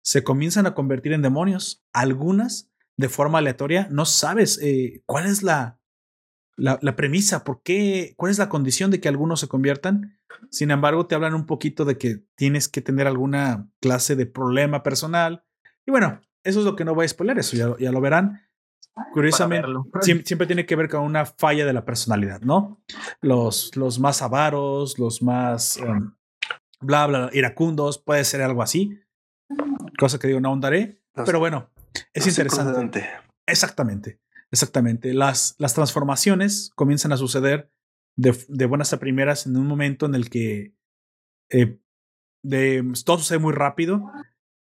se 0.02 0.22
comienzan 0.22 0.66
a 0.66 0.74
convertir 0.74 1.12
en 1.12 1.22
demonios. 1.22 1.84
Algunas 1.92 2.70
de 3.00 3.08
forma 3.08 3.38
aleatoria. 3.38 3.88
No 3.90 4.04
sabes 4.04 4.60
eh, 4.62 5.02
cuál 5.06 5.26
es 5.26 5.42
la, 5.42 5.79
la, 6.60 6.78
la 6.82 6.96
premisa, 6.96 7.42
por 7.44 7.62
qué, 7.62 8.14
cuál 8.16 8.30
es 8.30 8.38
la 8.38 8.48
condición 8.48 8.90
de 8.90 9.00
que 9.00 9.08
algunos 9.08 9.40
se 9.40 9.48
conviertan. 9.48 10.18
Sin 10.50 10.70
embargo, 10.70 11.06
te 11.06 11.14
hablan 11.14 11.34
un 11.34 11.46
poquito 11.46 11.84
de 11.84 11.98
que 11.98 12.22
tienes 12.36 12.68
que 12.68 12.80
tener 12.80 13.06
alguna 13.06 13.68
clase 13.80 14.16
de 14.16 14.26
problema 14.26 14.82
personal. 14.82 15.44
Y 15.86 15.90
bueno, 15.90 16.20
eso 16.44 16.60
es 16.60 16.64
lo 16.64 16.76
que 16.76 16.84
no 16.84 16.94
voy 16.94 17.06
a 17.06 17.08
spoiler, 17.08 17.38
eso 17.38 17.56
ya, 17.56 17.74
ya 17.78 17.92
lo 17.92 18.00
verán. 18.00 18.42
Curiosamente, 19.12 19.68
siempre 20.24 20.46
tiene 20.46 20.66
que 20.66 20.76
ver 20.76 20.88
con 20.88 21.02
una 21.02 21.24
falla 21.24 21.64
de 21.64 21.72
la 21.72 21.84
personalidad, 21.84 22.42
¿no? 22.42 22.82
Los, 23.20 23.74
los 23.76 23.98
más 23.98 24.20
avaros, 24.20 24.98
los 24.98 25.22
más 25.22 25.78
em, 25.78 26.12
bla, 26.80 27.06
bla, 27.06 27.30
iracundos, 27.32 27.98
puede 27.98 28.24
ser 28.24 28.42
algo 28.42 28.62
así. 28.62 29.00
Cosa 29.98 30.18
que 30.18 30.26
digo, 30.26 30.40
no 30.40 30.48
ahondaré. 30.48 31.02
Pero 31.24 31.38
bueno, 31.38 31.70
es 32.12 32.26
interesante. 32.26 33.08
Exactamente, 33.46 34.20
exactamente. 34.52 35.12
Las, 35.14 35.54
las 35.58 35.74
transformaciones 35.74 36.70
comienzan 36.74 37.12
a 37.12 37.16
suceder 37.16 37.70
de, 38.16 38.36
de 38.48 38.66
buenas 38.66 38.92
a 38.92 38.98
primeras 39.00 39.46
en 39.46 39.56
un 39.56 39.66
momento 39.66 40.06
en 40.06 40.14
el 40.14 40.30
que 40.30 40.74
eh, 41.50 41.78
de, 42.42 42.84
todo 43.04 43.18
sucede 43.18 43.38
muy 43.38 43.52
rápido 43.52 44.10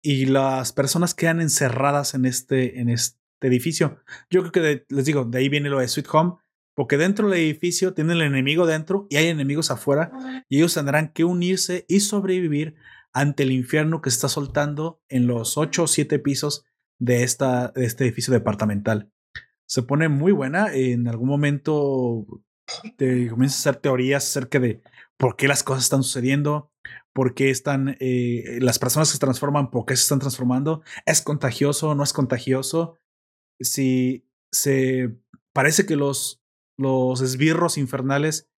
y 0.03 0.27
las 0.27 0.73
personas 0.73 1.15
quedan 1.15 1.41
encerradas 1.41 2.15
en 2.15 2.27
este, 2.27 2.81
en 2.81 2.89
este 2.89 3.19
edificio. 3.43 4.01
Yo 4.31 4.41
creo 4.41 4.53
que 4.53 4.61
de- 4.61 4.87
les 4.89 5.05
digo, 5.05 5.25
de 5.25 5.39
ahí 5.39 5.49
viene 5.49 5.69
lo 5.69 5.79
de 5.81 5.89
Sweet 5.89 6.09
Home, 6.13 6.35
porque 6.75 6.97
dentro 6.99 7.29
del 7.29 7.41
edificio 7.41 7.95
tienen 7.95 8.17
el 8.19 8.23
enemigo 8.23 8.67
dentro 8.67 9.07
y 9.11 9.17
hay 9.17 9.29
enemigos 9.29 9.71
afuera 9.71 10.13
y 10.49 10.59
ellos 10.59 10.75
tendrán 10.75 11.13
que 11.13 11.25
unirse 11.25 11.87
y 11.89 12.01
sobrevivir 12.01 12.77
ante 13.15 13.45
el 13.45 13.53
infierno 13.53 14.03
que 14.03 14.11
se 14.11 14.17
está 14.17 14.29
soltando 14.29 15.01
en 15.09 15.27
los 15.27 15.57
ocho 15.57 15.85
o 15.85 15.87
siete 15.87 16.19
pisos 16.19 16.67
de, 17.01 17.23
esta, 17.23 17.69
de 17.69 17.87
este 17.87 18.05
edificio 18.05 18.33
departamental. 18.33 19.11
Se 19.67 19.83
pone 19.83 20.09
muy 20.09 20.33
buena. 20.33 20.73
En 20.73 21.09
algún 21.09 21.29
momento 21.29 22.27
te 22.97 23.29
comienzas 23.29 23.67
a 23.67 23.71
hacer 23.71 23.81
teorías 23.81 24.25
acerca 24.25 24.59
de 24.59 24.83
por 25.17 25.37
qué 25.37 25.49
las 25.49 25.63
cosas 25.63 25.85
están 25.85 26.03
sucediendo, 26.03 26.71
por 27.13 27.35
qué 27.35 27.51
están 27.51 27.97
eh, 28.01 28.59
las 28.61 28.79
personas 28.79 29.09
se 29.09 29.19
transforman, 29.19 29.71
por 29.71 29.87
qué 29.87 29.97
se 29.97 30.03
están 30.03 30.19
transformando. 30.19 30.83
¿Es 31.05 31.23
contagioso? 31.23 31.95
¿No 31.95 32.03
es 32.03 32.13
contagioso? 32.13 32.99
Si 33.61 34.29
se 34.53 35.17
parece 35.53 35.87
que 35.87 35.97
los, 35.97 36.43
los 36.77 37.21
esbirros 37.21 37.79
infernales 37.79 38.51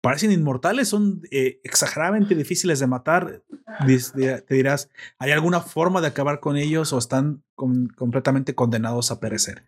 parecen 0.00 0.32
inmortales, 0.32 0.88
son 0.88 1.22
eh, 1.30 1.60
exageradamente 1.62 2.34
difíciles 2.34 2.80
de 2.80 2.86
matar. 2.86 3.44
Te 3.86 4.54
dirás, 4.54 4.90
¿hay 5.18 5.30
alguna 5.30 5.60
forma 5.60 6.00
de 6.00 6.08
acabar 6.08 6.40
con 6.40 6.56
ellos 6.56 6.92
o 6.92 6.98
están 6.98 7.44
completamente 7.54 8.54
condenados 8.54 9.10
a 9.10 9.20
perecer? 9.20 9.64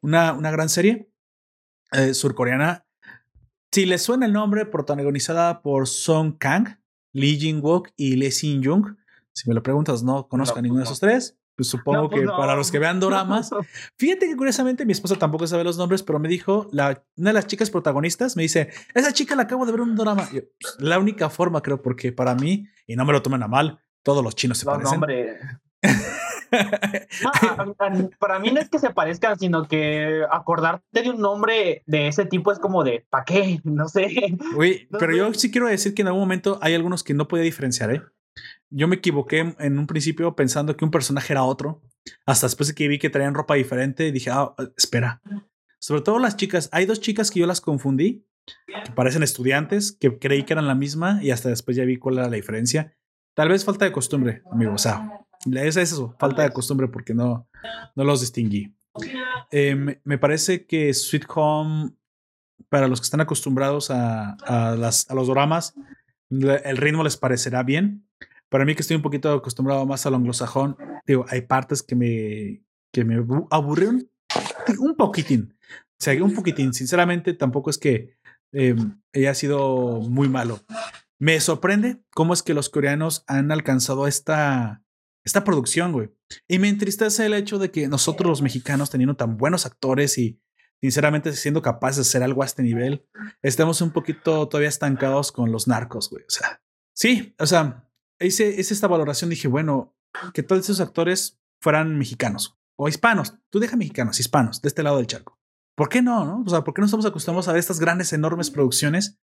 Una, 0.00 0.32
una 0.32 0.50
gran 0.50 0.68
serie 0.68 1.10
eh, 1.92 2.14
surcoreana. 2.14 2.86
Si 3.70 3.86
les 3.86 4.02
suena 4.02 4.26
el 4.26 4.32
nombre, 4.32 4.66
protagonizada 4.66 5.62
por 5.62 5.88
Song 5.88 6.36
Kang, 6.38 6.78
Lee 7.12 7.38
Jin-wook 7.38 7.90
y 7.96 8.16
Lee 8.16 8.30
Sin-jung. 8.30 8.96
Si 9.32 9.48
me 9.48 9.54
lo 9.54 9.62
preguntas, 9.62 10.02
no 10.02 10.28
conozco 10.28 10.56
No, 10.56 10.58
a 10.58 10.62
ninguno 10.62 10.80
de 10.80 10.84
pues 10.84 10.98
esos 10.98 11.00
tres. 11.00 11.38
Pues 11.54 11.68
supongo 11.68 12.02
No, 12.02 12.10
pues 12.10 12.22
que 12.22 12.26
para 12.28 12.54
los 12.54 12.70
que 12.70 12.78
vean 12.78 13.00
doramas, 13.00 13.50
Fíjate 13.96 14.26
que 14.26 14.36
curiosamente 14.36 14.84
mi 14.84 14.92
esposa 14.92 15.16
tampoco 15.16 15.46
sabe 15.46 15.64
los 15.64 15.76
nombres, 15.78 16.02
pero 16.02 16.18
me 16.18 16.28
dijo, 16.28 16.68
la, 16.72 17.04
una 17.16 17.30
de 17.30 17.34
las 17.34 17.46
chicas 17.46 17.70
protagonistas 17.70 18.36
me 18.36 18.42
dice, 18.42 18.70
esa 18.94 19.12
chica 19.12 19.36
la 19.36 19.42
acabo 19.42 19.66
de 19.66 19.72
ver 19.72 19.80
en 19.82 19.90
un 19.90 19.96
drama. 19.96 20.28
Yo, 20.32 20.42
pues, 20.60 20.76
la 20.78 20.98
única 20.98 21.30
forma 21.30 21.62
creo, 21.62 21.82
porque 21.82 22.12
para 22.12 22.34
mí, 22.34 22.66
y 22.86 22.96
no 22.96 23.04
me 23.04 23.12
lo 23.12 23.22
tomen 23.22 23.42
a 23.42 23.48
mal, 23.48 23.80
todos 24.02 24.24
los 24.24 24.34
chinos 24.34 24.58
se 24.58 24.66
parecen. 24.66 25.00
No, 26.52 27.74
para 28.18 28.38
mí 28.38 28.50
no 28.50 28.60
es 28.60 28.68
que 28.68 28.78
se 28.78 28.90
parezcan, 28.90 29.38
sino 29.38 29.66
que 29.66 30.22
acordarte 30.30 31.02
de 31.02 31.10
un 31.10 31.20
nombre 31.20 31.82
de 31.86 32.08
ese 32.08 32.24
tipo 32.26 32.52
es 32.52 32.58
como 32.58 32.84
de, 32.84 33.06
¿para 33.10 33.24
qué? 33.24 33.60
No 33.64 33.88
sé. 33.88 34.36
Uy, 34.56 34.86
No 34.90 34.98
pero 34.98 35.12
sé. 35.12 35.18
yo 35.18 35.34
sí 35.34 35.50
quiero 35.50 35.66
decir 35.68 35.94
que 35.94 36.02
en 36.02 36.08
algún 36.08 36.22
momento 36.22 36.58
hay 36.62 36.74
algunos 36.74 37.02
que 37.02 37.14
no 37.14 37.28
podía 37.28 37.44
diferenciar, 37.44 37.94
¿eh? 37.94 38.02
Yo 38.70 38.88
me 38.88 38.96
equivoqué 38.96 39.54
en 39.58 39.78
un 39.78 39.86
principio 39.86 40.34
pensando 40.34 40.76
que 40.76 40.84
un 40.84 40.90
personaje 40.90 41.32
era 41.34 41.44
otro, 41.44 41.82
hasta 42.24 42.46
después 42.46 42.68
de 42.68 42.74
que 42.74 42.88
vi 42.88 42.98
que 42.98 43.10
traían 43.10 43.34
ropa 43.34 43.54
diferente, 43.54 44.10
dije, 44.10 44.30
ah, 44.32 44.54
espera. 44.76 45.20
Sobre 45.78 46.00
todo 46.00 46.18
las 46.18 46.36
chicas, 46.36 46.68
hay 46.72 46.86
dos 46.86 47.00
chicas 47.00 47.30
que 47.30 47.40
yo 47.40 47.46
las 47.46 47.60
confundí, 47.60 48.26
que 48.84 48.92
parecen 48.92 49.22
estudiantes, 49.22 49.92
que 49.92 50.18
creí 50.18 50.44
que 50.44 50.54
eran 50.54 50.66
la 50.66 50.74
misma 50.74 51.22
y 51.22 51.30
hasta 51.30 51.48
después 51.50 51.76
ya 51.76 51.84
vi 51.84 51.98
cuál 51.98 52.14
era 52.18 52.28
la 52.28 52.36
diferencia. 52.36 52.96
Tal 53.34 53.48
vez 53.48 53.64
falta 53.64 53.84
de 53.84 53.92
costumbre, 53.92 54.42
amigo, 54.50 54.72
o 54.74 54.78
sea, 54.78 55.20
es 55.54 55.76
eso, 55.76 56.14
falta 56.18 56.42
de 56.42 56.50
costumbre 56.50 56.88
porque 56.88 57.14
no, 57.14 57.48
no 57.94 58.04
los 58.04 58.20
distinguí. 58.20 58.74
Eh, 59.50 59.74
me, 59.74 60.00
me 60.04 60.18
parece 60.18 60.66
que 60.66 60.92
Sweet 60.92 61.24
Home, 61.34 61.92
para 62.68 62.88
los 62.88 63.00
que 63.00 63.04
están 63.04 63.20
acostumbrados 63.20 63.90
a, 63.90 64.32
a 64.46 64.76
las, 64.76 65.10
a 65.10 65.14
los 65.14 65.28
dramas, 65.28 65.74
el 66.30 66.76
ritmo 66.76 67.02
les 67.04 67.16
parecerá 67.16 67.62
bien. 67.62 68.06
Para 68.48 68.64
mí 68.64 68.74
que 68.74 68.82
estoy 68.82 68.96
un 68.96 69.02
poquito 69.02 69.32
acostumbrado 69.32 69.86
más 69.86 70.04
al 70.06 70.14
anglosajón, 70.14 70.76
digo, 71.06 71.24
hay 71.28 71.42
partes 71.42 71.82
que 71.82 71.94
me, 71.94 72.62
que 72.92 73.04
me 73.04 73.16
abu- 73.16 73.48
aburrieron 73.50 74.08
un 74.78 74.94
poquitín. 74.94 75.54
O 75.70 76.04
sea, 76.04 76.22
un 76.22 76.34
poquitín. 76.34 76.74
Sinceramente, 76.74 77.32
tampoco 77.32 77.70
es 77.70 77.78
que 77.78 78.16
eh, 78.52 78.74
haya 79.14 79.34
sido 79.34 80.00
muy 80.00 80.28
malo. 80.28 80.60
Me 81.18 81.40
sorprende 81.40 82.02
cómo 82.14 82.34
es 82.34 82.42
que 82.42 82.52
los 82.54 82.68
coreanos 82.68 83.24
han 83.26 83.52
alcanzado 83.52 84.06
esta, 84.06 84.82
esta 85.24 85.44
producción, 85.44 85.92
güey. 85.92 86.10
Y 86.48 86.58
me 86.58 86.68
entristece 86.68 87.26
el 87.26 87.34
hecho 87.34 87.58
de 87.58 87.70
que 87.70 87.88
nosotros 87.88 88.28
los 88.28 88.42
mexicanos, 88.42 88.90
teniendo 88.90 89.16
tan 89.16 89.36
buenos 89.36 89.66
actores 89.66 90.18
y 90.18 90.40
sinceramente 90.80 91.32
siendo 91.32 91.62
capaces 91.62 91.96
de 91.96 92.02
hacer 92.02 92.22
algo 92.22 92.42
a 92.42 92.46
este 92.46 92.62
nivel, 92.62 93.06
estemos 93.40 93.80
un 93.80 93.92
poquito 93.92 94.48
todavía 94.48 94.68
estancados 94.68 95.30
con 95.30 95.52
los 95.52 95.68
narcos, 95.68 96.10
güey. 96.10 96.24
O 96.24 96.30
sea, 96.30 96.60
sí, 96.94 97.34
o 97.38 97.46
sea, 97.46 97.88
hice 98.18 98.60
esta 98.60 98.88
valoración. 98.88 99.30
Dije, 99.30 99.48
bueno, 99.48 99.96
que 100.34 100.42
todos 100.42 100.62
esos 100.62 100.80
actores 100.80 101.40
fueran 101.60 101.96
mexicanos 101.96 102.58
o 102.76 102.88
hispanos. 102.88 103.34
Tú 103.50 103.60
deja 103.60 103.76
mexicanos, 103.76 104.18
hispanos, 104.18 104.60
de 104.60 104.68
este 104.68 104.82
lado 104.82 104.96
del 104.96 105.06
charco. 105.06 105.38
¿Por 105.76 105.88
qué 105.88 106.02
no? 106.02 106.24
no? 106.24 106.42
O 106.44 106.50
sea, 106.50 106.64
¿por 106.64 106.74
qué 106.74 106.80
no 106.80 106.86
estamos 106.86 107.06
acostumbrados 107.06 107.48
a 107.48 107.52
ver 107.52 107.60
estas 107.60 107.80
grandes, 107.80 108.12
enormes 108.12 108.50
producciones 108.50 109.18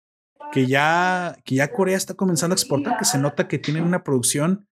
que 0.52 0.68
ya, 0.68 1.38
que 1.44 1.56
ya 1.56 1.72
Corea 1.72 1.98
está 1.98 2.14
comenzando 2.14 2.54
a 2.54 2.58
exportar? 2.58 2.98
Que 2.98 3.06
se 3.06 3.18
nota 3.18 3.48
que 3.48 3.58
tienen 3.58 3.84
una 3.84 4.04
producción 4.04 4.68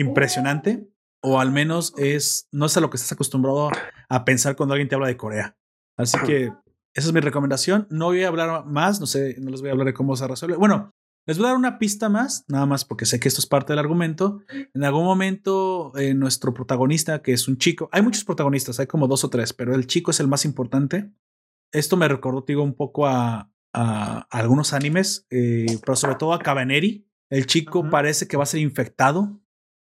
impresionante, 0.00 0.88
o 1.22 1.40
al 1.40 1.50
menos 1.50 1.92
es, 1.96 2.48
no 2.52 2.66
es 2.66 2.76
a 2.76 2.80
lo 2.80 2.90
que 2.90 2.96
estás 2.96 3.12
acostumbrado 3.12 3.70
a 4.08 4.24
pensar 4.24 4.56
cuando 4.56 4.74
alguien 4.74 4.88
te 4.88 4.94
habla 4.94 5.08
de 5.08 5.16
Corea. 5.16 5.56
Así 5.96 6.16
que 6.26 6.52
esa 6.94 7.08
es 7.08 7.12
mi 7.12 7.20
recomendación. 7.20 7.86
No 7.90 8.06
voy 8.06 8.22
a 8.22 8.28
hablar 8.28 8.64
más, 8.66 9.00
no 9.00 9.06
sé, 9.06 9.36
no 9.40 9.50
les 9.50 9.60
voy 9.60 9.70
a 9.70 9.72
hablar 9.72 9.86
de 9.88 9.94
cómo 9.94 10.14
se 10.16 10.26
resuelve. 10.28 10.56
Bueno, 10.56 10.92
les 11.26 11.36
voy 11.36 11.46
a 11.46 11.48
dar 11.50 11.58
una 11.58 11.78
pista 11.78 12.08
más, 12.08 12.44
nada 12.48 12.64
más 12.66 12.84
porque 12.84 13.04
sé 13.04 13.20
que 13.20 13.28
esto 13.28 13.40
es 13.40 13.46
parte 13.46 13.72
del 13.72 13.80
argumento. 13.80 14.40
En 14.72 14.84
algún 14.84 15.04
momento, 15.04 15.92
eh, 15.98 16.14
nuestro 16.14 16.54
protagonista, 16.54 17.20
que 17.20 17.32
es 17.32 17.48
un 17.48 17.58
chico, 17.58 17.88
hay 17.92 18.02
muchos 18.02 18.24
protagonistas, 18.24 18.80
hay 18.80 18.86
como 18.86 19.08
dos 19.08 19.24
o 19.24 19.30
tres, 19.30 19.52
pero 19.52 19.74
el 19.74 19.86
chico 19.86 20.10
es 20.12 20.20
el 20.20 20.28
más 20.28 20.44
importante. 20.44 21.10
Esto 21.72 21.96
me 21.96 22.08
recordó, 22.08 22.44
digo, 22.46 22.62
un 22.62 22.74
poco 22.74 23.06
a, 23.06 23.50
a- 23.74 24.26
a 24.30 24.38
algunos 24.38 24.72
animes, 24.72 25.26
eh, 25.30 25.78
pero 25.84 25.96
sobre 25.96 26.14
todo 26.14 26.32
a 26.32 26.38
Cabaneri. 26.38 27.06
El 27.30 27.44
chico 27.46 27.90
parece 27.90 28.26
que 28.26 28.38
va 28.38 28.44
a 28.44 28.46
ser 28.46 28.60
infectado, 28.60 29.38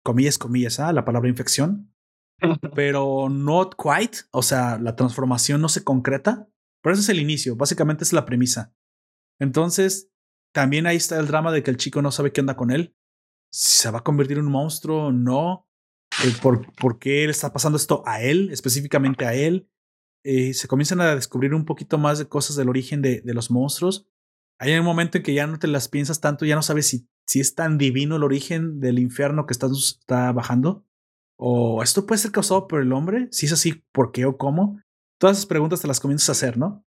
comillas, 0.08 0.38
comillas, 0.38 0.80
¿ah? 0.80 0.94
la 0.94 1.04
palabra 1.04 1.28
infección, 1.28 1.94
pero 2.76 3.28
not 3.28 3.76
quite. 3.76 4.20
O 4.32 4.42
sea, 4.42 4.80
la 4.80 4.96
transformación 4.96 5.60
no 5.60 5.68
se 5.68 5.84
concreta, 5.84 6.48
pero 6.82 6.94
ese 6.94 7.02
es 7.02 7.10
el 7.10 7.20
inicio, 7.20 7.58
básicamente 7.58 8.06
es 8.06 8.14
la 8.14 8.24
premisa. 8.24 8.74
Entonces, 9.38 10.10
también 10.54 10.88
ahí 10.88 10.96
está 10.96 11.20
el 11.20 11.28
drama 11.28 11.52
de 11.52 11.62
que 11.62 11.72
el 11.72 11.78
chico 11.78 12.02
no 12.02 12.12
sabe 12.14 12.32
qué 12.32 12.40
onda 12.40 12.56
con 12.56 12.72
él. 12.72 12.96
Si 13.52 13.82
se 13.82 13.92
va 13.92 14.00
a 14.00 14.04
convertir 14.04 14.38
en 14.38 14.46
un 14.46 14.52
monstruo 14.52 15.08
o 15.08 15.12
no. 15.12 15.68
por, 16.42 16.74
¿Por 16.76 17.00
qué 17.00 17.26
le 17.26 17.32
está 17.32 17.52
pasando 17.52 17.76
esto 17.76 18.02
a 18.06 18.22
él, 18.22 18.50
específicamente 18.52 19.26
a 19.26 19.34
él? 19.34 19.70
Eh, 20.24 20.54
se 20.54 20.70
comienzan 20.70 21.02
a 21.02 21.16
descubrir 21.16 21.54
un 21.54 21.66
poquito 21.66 21.98
más 21.98 22.18
de 22.18 22.30
cosas 22.30 22.56
del 22.56 22.70
origen 22.70 23.02
de, 23.02 23.20
de 23.20 23.34
los 23.34 23.52
monstruos. 23.52 24.08
Hay 24.58 24.74
un 24.74 24.86
momento 24.86 25.18
en 25.18 25.24
que 25.26 25.34
ya 25.34 25.48
no 25.48 25.60
te 25.60 25.68
las 25.68 25.90
piensas 25.90 26.22
tanto, 26.22 26.46
ya 26.46 26.56
no 26.56 26.64
sabes 26.64 26.88
si, 26.88 27.10
si 27.28 27.42
es 27.42 27.56
tan 27.56 27.78
divino 27.78 28.16
el 28.16 28.24
origen 28.24 28.80
del 28.80 29.00
infierno 29.00 29.46
que 29.46 29.54
está, 29.54 29.68
está 29.68 30.32
bajando. 30.32 30.86
O 31.38 31.84
esto 31.84 32.06
puede 32.08 32.20
ser 32.20 32.32
causado 32.32 32.68
por 32.68 32.82
el 32.82 32.94
hombre. 32.94 33.28
Si 33.32 33.46
es 33.46 33.52
así, 33.52 33.84
¿por 33.92 34.12
qué 34.12 34.26
o 34.26 34.38
cómo? 34.38 34.82
Todas 35.20 35.38
esas 35.38 35.46
preguntas 35.46 35.82
te 35.82 35.88
las 35.88 36.00
comienzas 36.00 36.30
a 36.30 36.32
hacer, 36.32 36.58
¿no? 36.58 36.86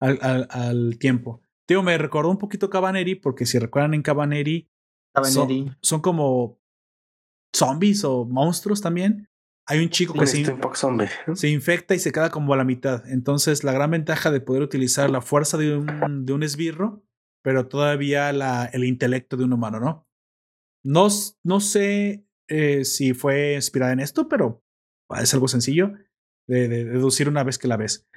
Al, 0.00 0.18
al, 0.22 0.46
al 0.50 0.98
tiempo. 0.98 1.42
Digo, 1.68 1.82
me 1.82 1.98
recordó 1.98 2.30
un 2.30 2.38
poquito 2.38 2.70
Cabaneri, 2.70 3.16
porque 3.16 3.46
si 3.46 3.58
recuerdan 3.58 3.94
en 3.94 4.02
Cabaneri, 4.02 4.70
Cabaneri. 5.12 5.72
son 5.82 6.00
como 6.00 6.58
zombies 7.54 8.04
o 8.04 8.24
monstruos 8.24 8.80
también. 8.80 9.28
Hay 9.66 9.80
un 9.80 9.90
chico 9.90 10.14
que 10.14 10.26
se, 10.26 10.44
se 11.34 11.48
infecta 11.48 11.94
y 11.94 11.98
se 11.98 12.10
queda 12.10 12.30
como 12.30 12.54
a 12.54 12.56
la 12.56 12.64
mitad. 12.64 13.08
Entonces, 13.08 13.62
la 13.62 13.72
gran 13.72 13.90
ventaja 13.90 14.30
de 14.30 14.40
poder 14.40 14.62
utilizar 14.62 15.10
la 15.10 15.20
fuerza 15.20 15.58
de 15.58 15.76
un, 15.76 16.26
de 16.26 16.32
un 16.32 16.42
esbirro, 16.42 17.04
pero 17.42 17.68
todavía 17.68 18.32
la, 18.32 18.66
el 18.66 18.84
intelecto 18.84 19.36
de 19.36 19.44
un 19.44 19.52
humano, 19.52 19.80
¿no? 19.80 20.08
No, 20.84 21.08
no 21.44 21.60
sé 21.60 22.26
eh, 22.48 22.84
si 22.84 23.12
fue 23.14 23.54
inspirada 23.54 23.92
en 23.92 24.00
esto, 24.00 24.28
pero 24.28 24.64
es 25.20 25.34
algo 25.34 25.48
sencillo 25.48 25.92
de, 26.48 26.68
de 26.68 26.84
deducir 26.84 27.28
una 27.28 27.44
vez 27.44 27.58
que 27.58 27.68
la 27.68 27.76
ves. 27.76 28.08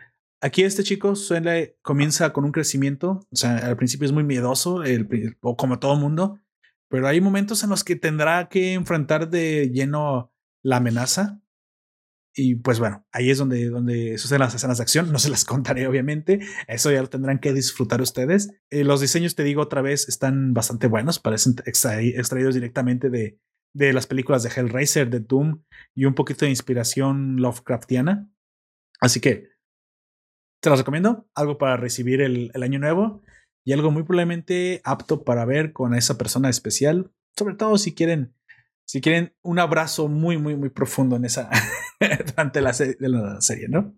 Aquí 0.42 0.64
este 0.64 0.84
chico 0.84 1.16
suele, 1.16 1.78
comienza 1.82 2.34
con 2.34 2.44
un 2.44 2.52
crecimiento, 2.52 3.26
o 3.32 3.36
sea, 3.36 3.58
al 3.60 3.78
principio 3.78 4.06
es 4.06 4.12
muy 4.12 4.26
miedoso, 4.26 4.84
el 4.84 5.38
o 5.42 5.56
como 5.56 5.80
todo 5.80 5.96
mundo, 5.96 6.42
pero 6.90 7.08
hay 7.08 7.22
momentos 7.22 7.64
en 7.64 7.70
los 7.70 7.84
que 7.84 7.96
tendrá 7.96 8.50
que 8.50 8.74
enfrentar 8.74 9.30
de 9.30 9.72
lleno 9.72 10.34
la 10.62 10.78
amenaza. 10.78 11.42
Y 12.36 12.56
pues 12.56 12.80
bueno, 12.80 13.06
ahí 13.12 13.30
es 13.30 13.38
donde, 13.38 13.70
donde 13.70 14.18
suceden 14.18 14.40
las 14.40 14.56
escenas 14.56 14.78
de 14.78 14.82
acción. 14.82 15.12
No 15.12 15.20
se 15.20 15.30
las 15.30 15.46
contaré, 15.46 15.86
obviamente. 15.88 16.40
Eso 16.68 16.92
ya 16.92 17.02
lo 17.02 17.10
tendrán 17.10 17.38
que 17.40 17.54
disfrutar 17.54 18.02
ustedes. 18.02 18.50
Eh, 18.72 18.84
los 18.84 19.02
diseños, 19.02 19.36
te 19.36 19.44
digo 19.44 19.62
otra 19.62 19.84
vez, 19.84 20.10
están 20.10 20.54
bastante 20.54 20.88
buenos. 20.88 21.20
Parecen 21.20 21.56
extraí- 21.58 22.18
extraídos 22.18 22.56
directamente 22.56 23.12
de, 23.12 23.40
de 23.76 23.94
las 23.94 24.08
películas 24.08 24.42
de 24.42 24.50
Hellraiser, 24.50 25.12
de 25.12 25.20
Doom 25.20 25.62
y 25.96 26.06
un 26.06 26.16
poquito 26.16 26.46
de 26.46 26.50
inspiración 26.50 27.36
Lovecraftiana. 27.38 28.30
Así 29.00 29.20
que 29.20 29.50
te 30.60 30.70
los 30.72 30.80
recomiendo. 30.80 31.30
Algo 31.36 31.60
para 31.60 31.78
recibir 31.78 32.20
el, 32.22 32.50
el 32.56 32.64
año 32.64 32.80
nuevo 32.80 33.22
y 33.64 33.74
algo 33.74 33.92
muy 33.92 34.04
probablemente 34.04 34.82
apto 34.84 35.24
para 35.24 35.46
ver 35.46 35.72
con 35.72 35.94
esa 35.94 36.18
persona 36.18 36.50
especial. 36.50 37.12
Sobre 37.38 37.56
todo 37.56 37.78
si 37.78 37.94
quieren, 37.94 38.34
si 38.88 39.02
quieren 39.02 39.36
un 39.44 39.60
abrazo 39.60 40.08
muy, 40.08 40.38
muy, 40.38 40.56
muy 40.56 40.70
profundo 40.70 41.16
en 41.16 41.26
esa 41.26 41.50
durante 42.36 42.62
la, 42.62 42.74
se- 42.74 42.96
de 42.96 43.10
la 43.10 43.42
serie, 43.42 43.68
¿no? 43.70 43.94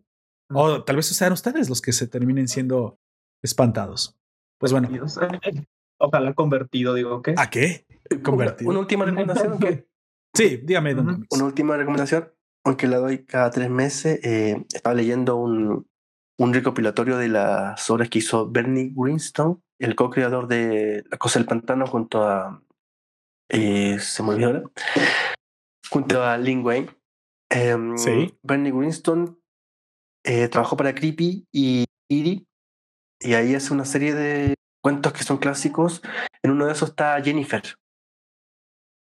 O 0.53 0.83
tal 0.83 0.95
vez 0.97 1.07
sean 1.07 1.33
ustedes 1.33 1.69
los 1.69 1.81
que 1.81 1.91
se 1.91 2.07
terminen 2.07 2.47
siendo 2.47 2.99
espantados. 3.43 4.17
Pues 4.59 4.71
bueno. 4.71 4.89
Ojalá 5.99 6.33
convertido, 6.33 6.93
digo, 6.93 7.21
¿qué? 7.21 7.35
¿a 7.37 7.49
qué? 7.49 7.85
Convertido. 8.21 8.69
Una 8.69 8.79
última 8.79 9.05
recomendación. 9.05 9.51
aunque- 9.53 9.87
Sí, 10.35 10.59
dígame, 10.63 10.93
Don. 10.93 11.25
Una 11.31 11.45
última 11.45 11.77
recomendación, 11.77 12.29
aunque 12.65 12.87
la 12.87 12.97
doy 12.97 13.23
cada 13.25 13.49
tres 13.51 13.69
meses. 13.69 14.19
eh, 14.23 14.65
estaba 14.73 14.93
leyendo 14.93 15.37
un, 15.37 15.87
un 16.37 16.53
recopilatorio 16.53 17.17
de 17.17 17.29
las 17.29 17.89
obras 17.89 18.09
que 18.09 18.19
hizo 18.19 18.51
Bernie 18.51 18.91
Greenstone, 18.93 19.61
el 19.79 19.95
co-creador 19.95 20.47
de 20.47 21.05
La 21.09 21.17
Cosa 21.17 21.39
del 21.39 21.47
Pantano, 21.47 21.87
junto 21.87 22.23
a. 22.27 22.61
eh, 23.49 23.97
se 23.99 24.23
me 24.23 24.29
olvidó 24.31 24.47
ahora. 24.47 24.63
Junto 25.89 26.21
a 26.23 26.37
Lin 26.37 26.65
Wayne. 26.65 26.89
Sí. 27.97 28.37
Bernie 28.43 28.71
Greenstone 28.71 29.35
eh, 30.23 30.47
trabajó 30.49 30.75
para 30.77 30.93
Creepy 30.95 31.47
y 31.51 31.85
Eerie, 32.09 32.45
y 33.19 33.33
ahí 33.33 33.55
hace 33.55 33.73
una 33.73 33.85
serie 33.85 34.13
de 34.13 34.55
cuentos 34.81 35.13
que 35.13 35.23
son 35.23 35.37
clásicos. 35.37 36.01
En 36.43 36.51
uno 36.51 36.65
de 36.65 36.73
esos 36.73 36.89
está 36.89 37.21
Jennifer. 37.21 37.63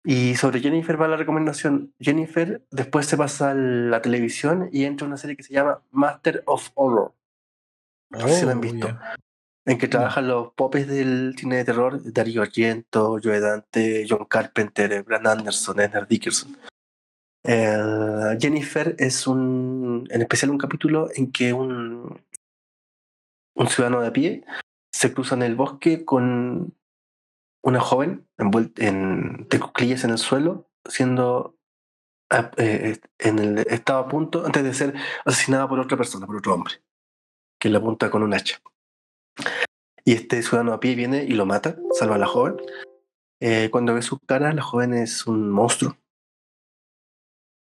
Y 0.04 0.36
sobre 0.36 0.60
Jennifer 0.62 1.00
va 1.00 1.08
la 1.08 1.16
recomendación. 1.18 1.94
Jennifer 2.00 2.66
después 2.72 3.06
se 3.06 3.18
pasa 3.18 3.52
a 3.52 3.56
la 3.56 4.02
televisión 4.02 4.68
y 4.72 4.86
entra 4.86 5.06
una 5.08 5.18
serie 5.18 5.36
que 5.38 5.44
se 5.44 5.54
llama 5.54 5.84
Master 5.92 6.44
of 6.48 6.70
Horror, 6.74 7.14
No 8.10 8.28
sé 8.28 8.40
si 8.40 8.46
la 8.46 8.54
han 8.54 8.58
Oh, 8.58 8.62
visto. 8.62 9.00
en 9.68 9.78
que 9.78 9.88
trabajan 9.88 10.28
los 10.28 10.54
popes 10.54 10.88
del 10.88 11.36
cine 11.38 11.58
de 11.58 11.66
terror, 11.66 12.02
Darío 12.12 12.42
Argento, 12.42 13.20
Joe 13.24 13.40
Dante, 13.40 14.06
John 14.10 14.26
Carpenter, 14.26 15.04
Brad 15.04 15.28
Anderson, 15.28 15.80
Edgar 15.80 16.08
Dickerson. 16.08 16.58
Eh, 17.44 18.38
Jennifer 18.40 18.96
es 19.00 19.26
un, 19.28 20.08
en 20.10 20.22
especial 20.22 20.52
un 20.52 20.58
capítulo 20.58 21.10
en 21.16 21.32
que 21.32 21.54
un, 21.54 22.22
un 23.56 23.68
ciudadano 23.68 24.02
de 24.02 24.08
a 24.08 24.14
pie 24.14 24.46
se 24.94 25.14
cruza 25.14 25.36
en 25.36 25.42
el 25.42 25.56
bosque 25.56 26.06
con 26.06 26.76
una 27.64 27.80
joven 27.80 28.28
envuelta 28.38 28.86
en, 28.86 29.48
de 29.50 29.60
cuclillas 29.60 30.04
en 30.04 30.12
el 30.12 30.18
suelo, 30.18 30.70
siendo 30.86 31.56
ah, 32.30 32.52
eh, 32.58 33.00
en 33.20 33.40
el 33.40 33.60
estaba 33.60 34.02
a 34.02 34.08
punto 34.08 34.46
antes 34.46 34.64
de 34.64 34.74
ser 34.74 34.94
asesinada 35.26 35.68
por 35.68 35.80
otra 35.80 35.98
persona, 35.98 36.26
por 36.26 36.38
otro 36.38 36.54
hombre, 36.54 36.76
que 37.60 37.70
le 37.70 37.78
apunta 37.78 38.10
con 38.10 38.24
un 38.24 38.34
hacha. 38.34 38.60
Y 40.04 40.14
este 40.14 40.42
ciudadano 40.42 40.74
a 40.74 40.80
pie 40.80 40.96
viene 40.96 41.24
y 41.24 41.32
lo 41.32 41.46
mata, 41.46 41.78
salva 41.92 42.16
a 42.16 42.20
la 42.20 42.28
joven. 42.28 42.58
Eh, 43.40 43.70
cuando 43.72 43.94
ve 43.94 44.02
su 44.02 44.20
cara, 44.20 44.54
la 44.54 44.62
joven 44.62 44.94
es 44.94 45.28
un 45.28 45.50
monstruo. 45.50 45.98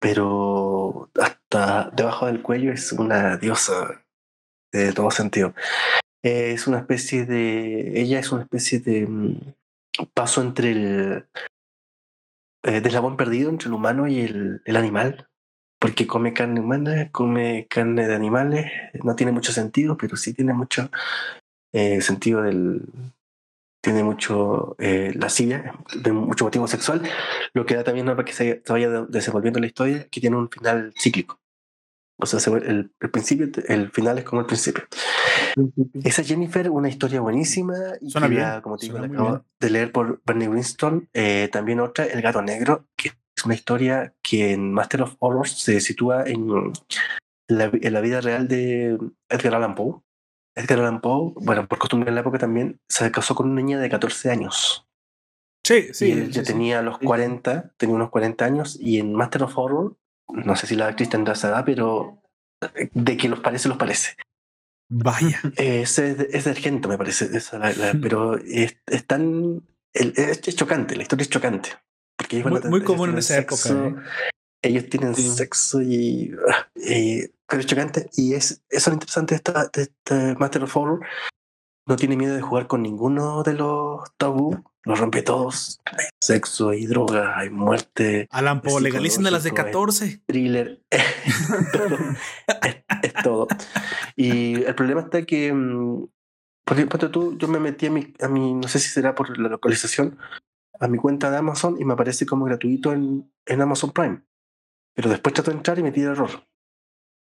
Pero 0.02 1.12
hasta 1.22 1.92
debajo 1.92 2.26
del 2.26 2.42
cuello 2.42 2.74
es 2.74 2.92
una 2.92 3.38
diosa 3.38 4.04
de 4.74 4.94
todo 4.94 5.12
sentido. 5.12 5.54
Es 6.24 6.68
una 6.68 6.80
especie 6.80 7.26
de. 7.26 8.02
Ella 8.02 8.20
es 8.20 8.32
una 8.32 8.42
especie 8.42 8.80
de 8.80 9.06
mm, 9.08 9.54
paso 10.14 10.42
entre 10.42 10.72
el. 10.72 11.26
Eh, 12.64 12.82
de 12.82 13.16
perdido 13.16 13.50
entre 13.50 13.68
el 13.68 13.74
humano 13.74 14.08
y 14.08 14.22
el, 14.22 14.62
el 14.66 14.76
animal. 14.76 15.28
Porque 15.80 16.08
come 16.08 16.34
carne 16.34 16.60
humana, 16.60 17.10
come 17.12 17.68
carne 17.70 18.08
de 18.08 18.16
animales. 18.16 18.72
No 19.04 19.16
tiene 19.16 19.32
mucho 19.32 19.52
sentido, 19.52 19.98
pero 19.98 20.16
sí 20.16 20.34
tiene 20.34 20.54
mucho 20.54 20.90
eh, 21.74 22.02
sentido 22.02 22.42
del, 22.42 22.84
tiene 23.82 24.04
mucho 24.04 24.76
eh, 24.80 25.12
lascivia, 25.16 25.74
de 25.96 26.12
mucho 26.12 26.46
motivo 26.46 26.68
sexual, 26.68 27.02
lo 27.54 27.66
que 27.66 27.76
da 27.76 27.84
también 27.84 28.06
para 28.06 28.24
que 28.24 28.34
se, 28.34 28.62
vaya 28.70 28.90
de- 28.90 29.06
desenvolviendo 29.10 29.60
la 29.60 29.66
historia, 29.68 30.08
que 30.10 30.22
tiene 30.22 30.38
un 30.38 30.50
final 30.50 30.94
cíclico. 30.98 31.40
O 32.18 32.28
sea, 32.28 32.40
el, 32.58 32.92
el 33.00 33.10
principio, 33.10 33.50
el 33.68 33.90
final 33.90 34.20
es 34.20 34.24
como 34.26 34.42
el 34.42 34.46
principio. 34.46 34.84
Esa 36.04 36.24
Jennifer, 36.24 36.70
una 36.70 36.88
historia 36.88 37.20
buenísima. 37.20 37.74
Y 38.00 38.12
Suena 38.12 38.30
que 38.30 38.36
bien, 38.36 38.62
como 38.62 38.78
te 38.78 38.86
digo, 38.86 39.00
la 39.00 39.08
acabo 39.08 39.30
bien. 39.30 39.42
de 39.60 39.70
leer 39.72 39.92
por 39.92 40.22
Bernie 40.24 40.48
Winston. 40.48 41.10
Eh, 41.14 41.50
también 41.52 41.80
otra, 41.80 42.06
El 42.06 42.22
gato 42.22 42.44
negro, 42.44 42.86
que 42.96 43.10
es 43.36 43.46
una 43.46 43.56
historia 43.56 44.14
que 44.22 44.52
en 44.52 44.72
Master 44.72 45.02
of 45.02 45.16
Horrors 45.18 45.52
se 45.64 45.82
sitúa 45.82 46.24
en 46.28 46.72
la, 47.48 47.72
en 47.74 47.92
la 47.94 48.02
vida 48.02 48.22
real 48.22 48.48
de 48.48 49.00
Edgar 49.28 49.56
Allan 49.56 49.74
Poe. 49.74 50.02
Edgar 50.56 50.80
Allan 50.80 51.02
Poe, 51.02 51.34
bueno, 51.38 51.68
por 51.68 51.78
costumbre 51.80 52.10
en 52.10 52.16
la 52.16 52.22
época 52.22 52.38
también, 52.38 52.80
se 52.90 53.10
casó 53.12 53.36
con 53.36 53.50
una 53.50 53.62
niña 53.62 53.80
de 53.80 53.90
14 53.90 54.30
años. 54.32 54.88
Sí, 55.66 55.94
sí. 55.94 56.08
y 56.08 56.12
él 56.12 56.26
sí, 56.28 56.32
ya 56.34 56.42
sí. 56.46 56.52
tenía 56.54 56.82
los 56.82 56.98
Sí. 57.00 57.06
40, 57.06 57.74
tenía 57.78 57.96
unos 57.96 58.10
40 58.10 58.44
años, 58.46 58.78
y 58.80 59.00
en 59.00 59.14
Master 59.14 59.44
of 59.44 59.58
Horror, 59.58 59.96
no 60.30 60.56
sé 60.56 60.68
si 60.68 60.76
la 60.76 60.88
actriz 60.88 61.10
tendrá 61.10 61.34
esa 61.34 61.50
edad, 61.50 61.64
pero 61.66 62.22
de 62.94 63.18
que 63.18 63.30
los 63.30 63.40
parece, 63.40 63.70
los 63.70 63.78
parece. 63.78 64.16
Vaya. 64.90 65.40
Eh, 65.58 65.82
es, 65.84 66.00
es 66.00 66.44
de 66.46 66.52
Argento, 66.52 66.90
me 66.90 66.98
parece, 66.98 67.26
esa 67.38 67.58
la- 67.60 67.72
la- 67.74 67.94
Hmm. 67.94 68.02
pero 68.02 68.38
es, 68.38 68.76
es 68.88 69.06
tan. 69.08 69.62
el- 69.94 70.14
es, 70.18 70.42
chocante, 70.56 70.96
la 70.96 71.04
historia 71.04 71.24
es 71.24 71.30
chocante. 71.30 71.70
Porque 72.18 72.38
ellos 72.40 72.52
Muy, 72.52 72.62
muy 72.70 72.84
común 72.84 73.10
en 73.12 73.18
esa 73.20 73.38
época. 73.38 73.56
sexo, 73.58 73.88
¿eh? 73.88 73.96
Ellos 74.62 74.90
tienen 74.90 75.16
Sí. 75.16 75.30
sexo 75.30 75.82
y, 75.82 76.36
y- 76.76 77.24
Pero 77.48 77.60
es 77.60 77.66
chocante. 77.66 78.10
Y 78.16 78.34
es, 78.34 78.52
eso 78.52 78.62
es 78.70 78.88
lo 78.88 78.94
interesante 78.94 79.34
de, 79.34 79.38
esta, 79.38 79.68
de 79.74 79.82
este 79.84 80.36
Master 80.40 80.64
of 80.64 80.78
Horror. 80.78 81.00
No 81.88 81.96
tiene 81.96 82.16
miedo 82.16 82.36
de 82.36 82.42
jugar 82.42 82.68
con 82.68 82.82
ninguno 82.84 83.44
de 83.44 83.54
los 83.54 84.02
tabú. 84.18 84.64
Los 84.84 85.00
rompe 85.00 85.22
todos. 85.22 85.80
Hay 85.86 86.06
sexo, 86.20 86.70
hay 86.70 86.86
droga, 86.88 87.38
hay 87.38 87.52
muerte, 87.52 88.28
Alan 88.32 88.62
Poe, 88.62 88.82
legalicen 88.82 89.24
de 89.24 89.30
las 89.30 89.44
de 89.44 89.50
psicológico, 89.50 89.80
14. 89.86 90.22
thriller. 90.26 90.82
Todo. 91.72 91.98
es, 92.64 92.78
es 93.04 93.14
todo. 93.24 93.48
Y 94.16 94.64
el 94.64 94.74
problema 94.76 95.02
está 95.02 95.24
que. 95.24 95.54
mm, 95.54 96.06
Porque 96.66 96.86
tú, 97.10 97.38
yo 97.38 97.48
me 97.48 97.60
metí 97.60 97.88
a 97.88 97.92
mi, 97.92 98.14
a 98.22 98.28
mi, 98.28 98.54
no 98.56 98.68
sé 98.68 98.80
si 98.80 98.90
será 98.90 99.14
por 99.14 99.38
la 99.38 99.50
localización, 99.50 100.18
a 100.80 100.88
mi 100.88 100.98
cuenta 100.98 101.30
de 101.30 101.38
Amazon 101.38 101.76
y 101.80 101.86
me 101.86 101.94
aparece 101.94 102.26
como 102.26 102.46
gratuito 102.46 102.92
en, 102.94 103.32
en 103.46 103.62
Amazon 103.62 103.92
Prime. 103.92 104.22
Pero 104.96 105.10
después 105.10 105.34
trato 105.34 105.52
de 105.52 105.58
entrar 105.58 105.80
y 105.80 105.84
me 105.84 105.92
tira 105.92 106.12
error. 106.12 106.30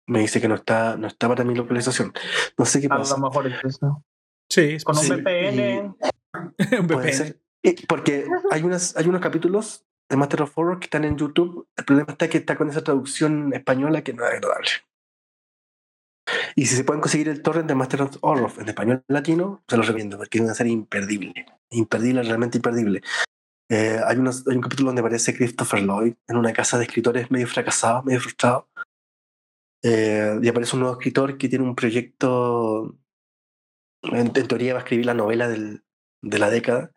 Me 0.08 0.20
dice 0.20 0.40
que 0.40 0.48
no 0.48 0.56
está, 0.56 0.96
no 0.96 1.06
está 1.06 1.28
para 1.28 1.44
mi 1.44 1.54
localización. 1.54 2.12
No 2.58 2.64
sé 2.64 2.80
qué 2.80 2.86
A 2.86 2.96
pasa. 2.96 3.16
lo 3.16 3.28
mejor 3.28 3.46
es 3.46 3.64
eso. 3.64 4.04
Sí, 4.50 4.60
es 4.72 4.84
Con 4.84 4.96
un 4.98 5.06
VPN. 5.08 5.96
un 6.80 6.86
Puede 6.88 7.08
VPN. 7.08 7.12
ser. 7.12 7.40
Y 7.62 7.86
porque 7.86 8.26
hay, 8.50 8.62
unas, 8.62 8.96
hay 8.96 9.06
unos 9.06 9.20
capítulos 9.20 9.84
de 10.08 10.16
Master 10.16 10.42
of 10.42 10.56
Horror 10.58 10.80
que 10.80 10.86
están 10.86 11.04
en 11.04 11.16
YouTube. 11.16 11.68
El 11.76 11.84
problema 11.84 12.12
está 12.12 12.28
que 12.28 12.38
está 12.38 12.56
con 12.56 12.68
esa 12.70 12.82
traducción 12.82 13.52
española 13.54 14.02
que 14.02 14.12
no 14.14 14.26
es 14.26 14.32
agradable. 14.32 14.70
Y 16.56 16.66
si 16.66 16.76
se 16.76 16.84
pueden 16.84 17.00
conseguir 17.00 17.28
el 17.28 17.42
torrent 17.42 17.68
de 17.68 17.74
Master 17.74 18.02
of 18.02 18.16
Horror 18.20 18.52
en 18.58 18.68
español 18.68 19.04
latino, 19.08 19.62
se 19.68 19.76
los 19.76 19.86
recomiendo 19.86 20.16
porque 20.16 20.38
es 20.38 20.44
una 20.44 20.54
serie 20.54 20.72
imperdible. 20.72 21.46
Imperdible, 21.70 22.22
realmente 22.22 22.58
imperdible. 22.58 23.02
Eh, 23.70 24.00
hay, 24.04 24.16
unos, 24.16 24.46
hay 24.48 24.56
un 24.56 24.62
capítulo 24.62 24.88
donde 24.88 25.00
aparece 25.00 25.34
Christopher 25.34 25.80
Lloyd 25.82 26.14
en 26.26 26.36
una 26.36 26.52
casa 26.52 26.76
de 26.76 26.84
escritores 26.84 27.30
medio 27.30 27.46
fracasados, 27.46 28.04
medio 28.04 28.20
frustrados. 28.20 28.64
Eh, 29.82 30.38
y 30.42 30.48
aparece 30.48 30.74
un 30.76 30.80
nuevo 30.80 30.96
escritor 30.98 31.38
que 31.38 31.48
tiene 31.48 31.64
un 31.64 31.74
proyecto. 31.76 32.96
En, 34.02 34.32
en 34.34 34.48
teoría 34.48 34.74
va 34.74 34.80
a 34.80 34.82
escribir 34.82 35.06
la 35.06 35.14
novela 35.14 35.48
del, 35.48 35.84
de 36.22 36.38
la 36.38 36.50
década 36.50 36.90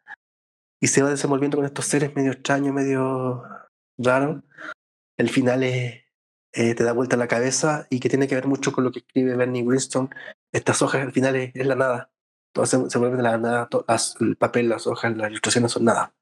y 0.82 0.88
se 0.88 1.02
va 1.04 1.10
desenvolviendo 1.10 1.58
con 1.58 1.66
estos 1.66 1.86
seres 1.86 2.16
medio 2.16 2.32
extraños, 2.32 2.74
medio 2.74 3.44
raros. 3.98 4.42
El 5.18 5.30
final 5.30 5.64
es, 5.64 6.02
eh, 6.54 6.74
te 6.76 6.84
da 6.84 6.92
vuelta 6.94 7.18
la 7.18 7.28
cabeza 7.28 7.86
y 7.90 8.00
que 8.00 8.10
tiene 8.10 8.28
que 8.28 8.36
ver 8.36 8.48
mucho 8.48 8.72
con 8.72 8.84
lo 8.84 8.92
que 8.92 9.00
escribe 9.00 9.36
Bernie 9.36 9.64
Winston. 9.64 10.10
Estas 10.52 10.82
hojas 10.82 11.02
al 11.04 11.12
final 11.12 11.36
es, 11.36 11.52
es 11.56 11.68
la 11.68 11.76
nada. 11.76 12.12
Todo 12.54 12.66
se, 12.66 12.90
se 12.90 12.98
vuelve 12.98 13.18
de 13.18 13.24
la 13.24 13.38
nada. 13.38 13.68
to- 13.70 13.86
las- 13.88 14.16
el 14.20 14.36
papel, 14.38 14.70
las 14.70 14.88
hojas, 14.88 15.16
las 15.16 15.30
ilustraciones 15.30 15.72
son 15.72 15.86
nada. 15.86 16.14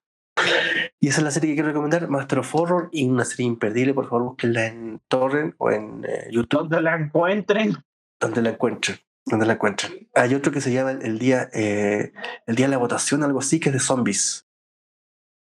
Y 1.00 1.08
esa 1.08 1.18
es 1.20 1.24
la 1.24 1.32
serie 1.32 1.50
que 1.50 1.56
quiero 1.56 1.70
recomendar, 1.70 2.08
Master 2.08 2.40
of 2.40 2.56
Horror, 2.56 2.90
y 2.92 3.08
una 3.10 3.26
serie 3.26 3.46
imperdible. 3.48 3.94
Por 3.94 4.08
favor, 4.08 4.24
búsquenla 4.30 4.68
en 4.68 5.02
Torrent 5.08 5.56
o 5.58 5.72
en 5.72 6.06
eh, 6.08 6.28
YouTube 6.32 6.70
Donde 6.70 6.82
la 6.82 6.96
encuentren. 6.96 7.76
donde 8.20 8.42
la 8.42 8.50
encuentren. 8.52 8.98
Donde 9.26 9.46
la 9.46 9.54
encuentren. 9.54 10.10
Hay 10.16 10.36
otro 10.36 10.52
que 10.52 10.62
se 10.62 10.72
llama 10.72 10.92
el 10.92 11.20
día, 11.20 11.50
eh, 11.54 12.14
el 12.46 12.56
día 12.56 12.68
de 12.68 12.72
la 12.72 12.78
votación, 12.78 13.24
algo 13.24 13.40
así, 13.40 13.60
que 13.60 13.70
es 13.70 13.74
de 13.74 13.80
zombies. 13.80 14.46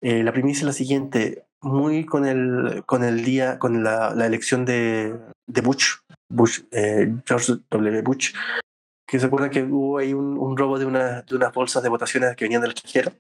Eh, 0.02 0.22
la 0.22 0.32
primicia 0.32 0.60
es 0.60 0.66
la 0.66 0.72
siguiente, 0.72 1.46
muy 1.60 2.04
con 2.04 2.26
el, 2.26 2.82
con 2.84 3.04
el 3.04 3.24
día, 3.24 3.58
con 3.58 3.82
la, 3.82 4.14
la 4.14 4.26
elección 4.26 4.64
de, 4.64 5.18
de 5.46 5.60
Bush, 5.60 5.94
Bush 6.28 6.60
eh, 6.72 7.14
George 7.26 7.54
W. 7.70 8.02
Bush, 8.02 8.34
que 9.06 9.18
se 9.18 9.26
acuerdan 9.26 9.50
que 9.50 9.62
hubo 9.62 9.98
ahí 9.98 10.12
un, 10.12 10.36
un 10.36 10.56
robo 10.56 10.78
de, 10.78 10.84
una, 10.86 11.22
de 11.22 11.36
unas 11.36 11.52
bolsas 11.52 11.82
de 11.82 11.88
votaciones 11.88 12.36
que 12.36 12.44
venían 12.44 12.60
del 12.62 12.72
extranjero. 12.72 13.12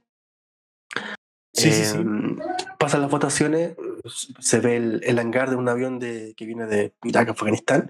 Sí, 1.54 1.70
sí, 1.72 1.84
sí. 1.84 1.98
Eh, 1.98 2.36
Pasan 2.78 3.00
las 3.02 3.10
votaciones, 3.10 3.76
se 4.40 4.60
ve 4.60 4.76
el, 4.76 5.00
el 5.04 5.18
hangar 5.18 5.48
de 5.50 5.56
un 5.56 5.68
avión 5.68 5.98
de, 5.98 6.34
que 6.36 6.44
viene 6.46 6.66
de 6.66 6.94
Irak, 7.04 7.28
Afganistán. 7.30 7.88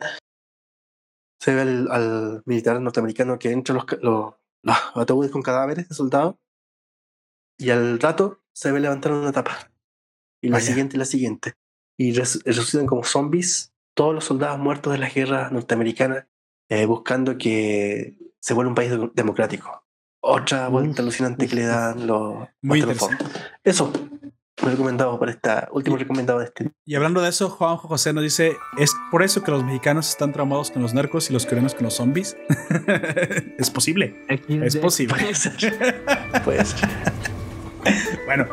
Se 1.41 1.55
ve 1.55 1.63
al, 1.63 1.91
al 1.91 2.43
militar 2.47 2.81
norteamericano 2.81 3.39
que 3.39 3.51
entra 3.51 3.75
los, 3.75 3.85
los, 4.03 4.35
los 4.63 4.77
ataúdes 4.95 5.31
con 5.31 5.43
cadáveres 5.43 5.89
de 5.89 5.95
soldados. 5.95 6.37
Y 7.59 7.71
al 7.71 7.99
rato 8.01 8.43
se 8.53 8.71
ve 8.71 8.81
levantar 8.81 9.13
una 9.13 9.33
tapa. 9.33 9.71
Y 10.43 10.49
la 10.49 10.57
Vaya. 10.57 10.67
siguiente 10.67 10.97
y 10.97 10.99
la 10.99 11.05
siguiente. 11.07 11.55
Y 11.99 12.13
res- 12.13 12.43
resucitan 12.45 12.87
como 12.87 13.05
zombies 13.05 13.73
todos 13.95 14.15
los 14.15 14.25
soldados 14.25 14.59
muertos 14.59 14.93
de 14.93 14.99
la 14.99 15.09
guerra 15.09 15.51
norteamericana 15.51 16.29
eh, 16.69 16.85
buscando 16.87 17.39
que 17.39 18.17
se 18.41 18.55
vuelva 18.55 18.71
un 18.71 18.75
país 18.75 18.91
de- 18.91 19.11
democrático. 19.15 19.84
Otra 20.27 20.69
vuelta 20.69 21.03
alucinante 21.03 21.47
que 21.47 21.55
le 21.57 21.67
dan 21.67 22.07
los 22.07 22.47
Muy 22.63 22.81
interesante. 22.81 23.25
Eso, 23.63 23.93
recomendado 24.57 25.19
para 25.19 25.33
esta 25.33 25.69
último 25.73 25.97
Y- 25.97 26.01
recomendado 26.01 26.39
de 26.39 26.47
este. 26.47 26.71
Y 26.87 26.95
hablando 26.95 27.21
de 27.21 27.29
eso, 27.29 27.51
Juanjo 27.51 27.89
José 27.89 28.13
nos 28.15 28.23
dice: 28.23 28.57
Es 28.79 28.93
por 29.11 29.23
eso 29.23 29.43
que 29.43 29.51
los 29.51 29.63
mexicanos 29.65 30.09
están 30.09 30.33
traumados 30.33 30.71
con 30.71 30.81
los 30.83 30.95
narcos 30.95 31.29
y 31.29 31.33
los 31.35 31.45
coreanos 31.45 31.75
con 31.75 31.85
los 31.85 31.95
zombies. 31.95 32.37
es 33.59 33.71
posible. 33.71 34.25
Es 34.29 34.77
posible. 34.77 35.15
Puede 35.15 35.35
ser. 35.35 36.43
Puede 36.45 36.65
ser. 36.65 36.89
Bueno, 38.25 38.47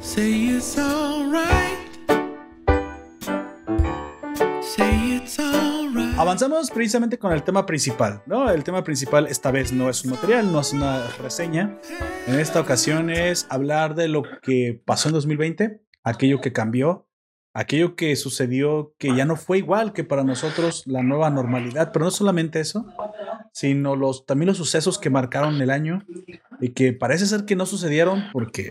Say 0.00 0.56
it's 0.56 0.76
it's 0.76 0.78
alright. 0.78 1.79
Avanzamos 6.16 6.70
precisamente 6.70 7.18
con 7.18 7.32
el 7.32 7.42
tema 7.42 7.66
principal. 7.66 8.22
¿no? 8.26 8.50
El 8.50 8.62
tema 8.64 8.84
principal 8.84 9.26
esta 9.26 9.50
vez 9.50 9.72
no 9.72 9.88
es 9.88 10.04
un 10.04 10.12
material, 10.12 10.52
no 10.52 10.60
es 10.60 10.72
una 10.72 11.06
reseña. 11.18 11.78
En 12.26 12.38
esta 12.38 12.60
ocasión 12.60 13.10
es 13.10 13.46
hablar 13.48 13.94
de 13.94 14.08
lo 14.08 14.22
que 14.42 14.80
pasó 14.84 15.08
en 15.08 15.14
2020, 15.14 15.82
aquello 16.04 16.40
que 16.40 16.52
cambió, 16.52 17.08
aquello 17.54 17.96
que 17.96 18.14
sucedió 18.16 18.94
que 18.98 19.14
ya 19.14 19.24
no 19.24 19.36
fue 19.36 19.58
igual 19.58 19.92
que 19.92 20.04
para 20.04 20.24
nosotros 20.24 20.84
la 20.86 21.02
nueva 21.02 21.30
normalidad, 21.30 21.90
pero 21.92 22.04
no 22.04 22.10
solamente 22.10 22.60
eso, 22.60 22.86
sino 23.52 23.96
los, 23.96 24.26
también 24.26 24.48
los 24.48 24.58
sucesos 24.58 24.98
que 24.98 25.10
marcaron 25.10 25.60
el 25.60 25.70
año 25.70 26.04
y 26.60 26.70
que 26.70 26.92
parece 26.92 27.26
ser 27.26 27.44
que 27.44 27.56
no 27.56 27.66
sucedieron 27.66 28.24
porque 28.32 28.70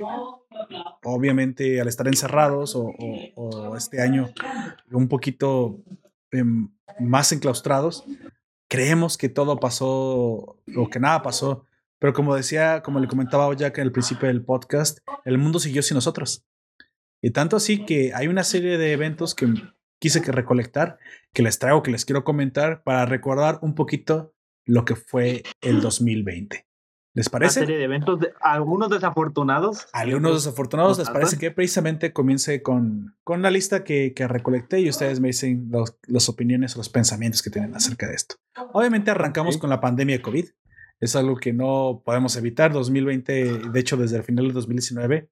obviamente 1.03 1.79
al 1.81 1.87
estar 1.87 2.07
encerrados 2.07 2.75
o, 2.75 3.75
este 3.77 4.01
año 4.01 4.29
un 4.91 5.07
poquito 5.07 5.81
em, 6.31 6.69
más 6.99 7.31
enclaustrados, 7.31 8.03
creemos 8.67 9.17
que 9.17 9.29
todo 9.29 9.59
pasó 9.59 10.57
o 10.75 10.89
que 10.91 10.99
nada 10.99 11.21
pasó, 11.21 11.65
pero 11.99 12.13
como 12.13 12.35
decía, 12.35 12.81
como 12.81 12.99
le 12.99 13.07
comentaba 13.07 13.53
Jack 13.55 13.77
en 13.77 13.85
el 13.85 13.91
principio 13.91 14.27
del 14.27 14.43
podcast, 14.43 14.99
el 15.25 15.37
mundo 15.37 15.59
siguió 15.59 15.81
sin 15.81 15.95
nosotros. 15.95 16.45
Y 17.21 17.31
tanto 17.31 17.57
así 17.57 17.85
que 17.85 18.13
hay 18.13 18.27
una 18.27 18.43
serie 18.43 18.77
de 18.77 18.93
eventos 18.93 19.35
que 19.35 19.47
quise 19.99 20.21
que 20.21 20.31
recolectar, 20.31 20.97
que 21.33 21.43
les 21.43 21.59
traigo, 21.59 21.83
que 21.83 21.91
les 21.91 22.05
quiero 22.05 22.23
comentar 22.23 22.83
para 22.83 23.05
recordar 23.05 23.59
un 23.61 23.75
poquito 23.75 24.33
lo 24.65 24.85
que 24.85 24.95
fue 24.95 25.43
el 25.61 25.81
2020. 25.81 26.68
¿Les 27.19 27.27
Una 27.27 27.31
parece? 27.31 27.59
serie 27.59 27.77
de 27.77 27.83
eventos, 27.83 28.17
de, 28.17 28.31
algunos 28.39 28.89
desafortunados. 28.89 29.87
Algunos 29.91 30.35
desafortunados 30.35 30.97
les 30.99 31.09
parece 31.09 31.37
que 31.37 31.51
precisamente 31.51 32.13
comience 32.13 32.61
con, 32.61 33.17
con 33.25 33.41
la 33.41 33.51
lista 33.51 33.83
que, 33.83 34.13
que 34.13 34.25
recolecté 34.25 34.79
y 34.79 34.87
ustedes 34.87 35.19
me 35.19 35.27
dicen 35.27 35.67
los- 35.69 35.97
las 36.07 36.29
opiniones 36.29 36.75
o 36.75 36.79
los 36.79 36.87
pensamientos 36.87 37.41
que 37.41 37.49
tienen 37.49 37.75
acerca 37.75 38.07
de 38.07 38.13
esto. 38.15 38.35
Obviamente 38.71 39.11
arrancamos 39.11 39.57
con 39.57 39.69
la 39.69 39.81
pandemia 39.81 40.15
de 40.15 40.21
COVID. 40.21 40.45
Es 41.01 41.17
algo 41.17 41.35
que 41.35 41.51
no 41.51 42.01
podemos 42.05 42.37
evitar. 42.37 42.71
2020, 42.71 43.69
de 43.69 43.79
hecho, 43.81 43.97
desde 43.97 44.15
el 44.15 44.23
final 44.23 44.47
de 44.47 44.53
2019. 44.53 45.29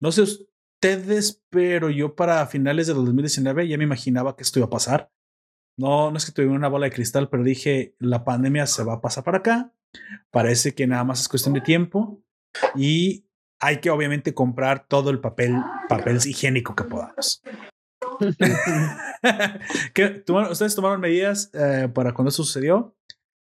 No 0.00 0.12
sé 0.12 0.20
ustedes, 0.22 1.42
pero 1.48 1.88
yo 1.88 2.14
para 2.14 2.46
finales 2.46 2.88
de 2.88 2.92
2019 2.92 3.68
ya 3.68 3.78
me 3.78 3.84
imaginaba 3.84 4.36
que 4.36 4.42
esto 4.42 4.58
iba 4.58 4.66
a 4.66 4.70
pasar. 4.70 5.10
No, 5.78 6.10
no 6.10 6.16
es 6.18 6.26
que 6.26 6.32
tuviera 6.32 6.54
una 6.54 6.68
bola 6.68 6.84
de 6.86 6.92
cristal, 6.92 7.30
pero 7.30 7.42
dije, 7.42 7.94
la 7.98 8.22
pandemia 8.24 8.66
se 8.66 8.84
va 8.84 8.94
a 8.94 9.00
pasar 9.00 9.24
para 9.24 9.38
acá. 9.38 9.72
Parece 10.30 10.74
que 10.74 10.86
nada 10.86 11.04
más 11.04 11.20
es 11.20 11.28
cuestión 11.28 11.54
de 11.54 11.60
tiempo. 11.60 12.22
y 12.74 13.26
hay 13.64 13.78
que 13.78 13.90
obviamente 13.90 14.34
comprar 14.34 14.86
todo 14.88 15.10
el 15.10 15.20
papel, 15.20 15.54
papel 15.88 16.18
higiénico 16.24 16.74
que 16.74 16.82
podamos. 16.84 17.40
¿Qué, 19.94 20.24
tomaron- 20.24 20.50
¿Ustedes 20.50 20.74
tomaron 20.74 21.00
medidas 21.00 21.50
eh, 21.54 21.88
para 21.92 22.12
cuando 22.12 22.30
eso 22.30 22.44
sucedió? 22.44 22.96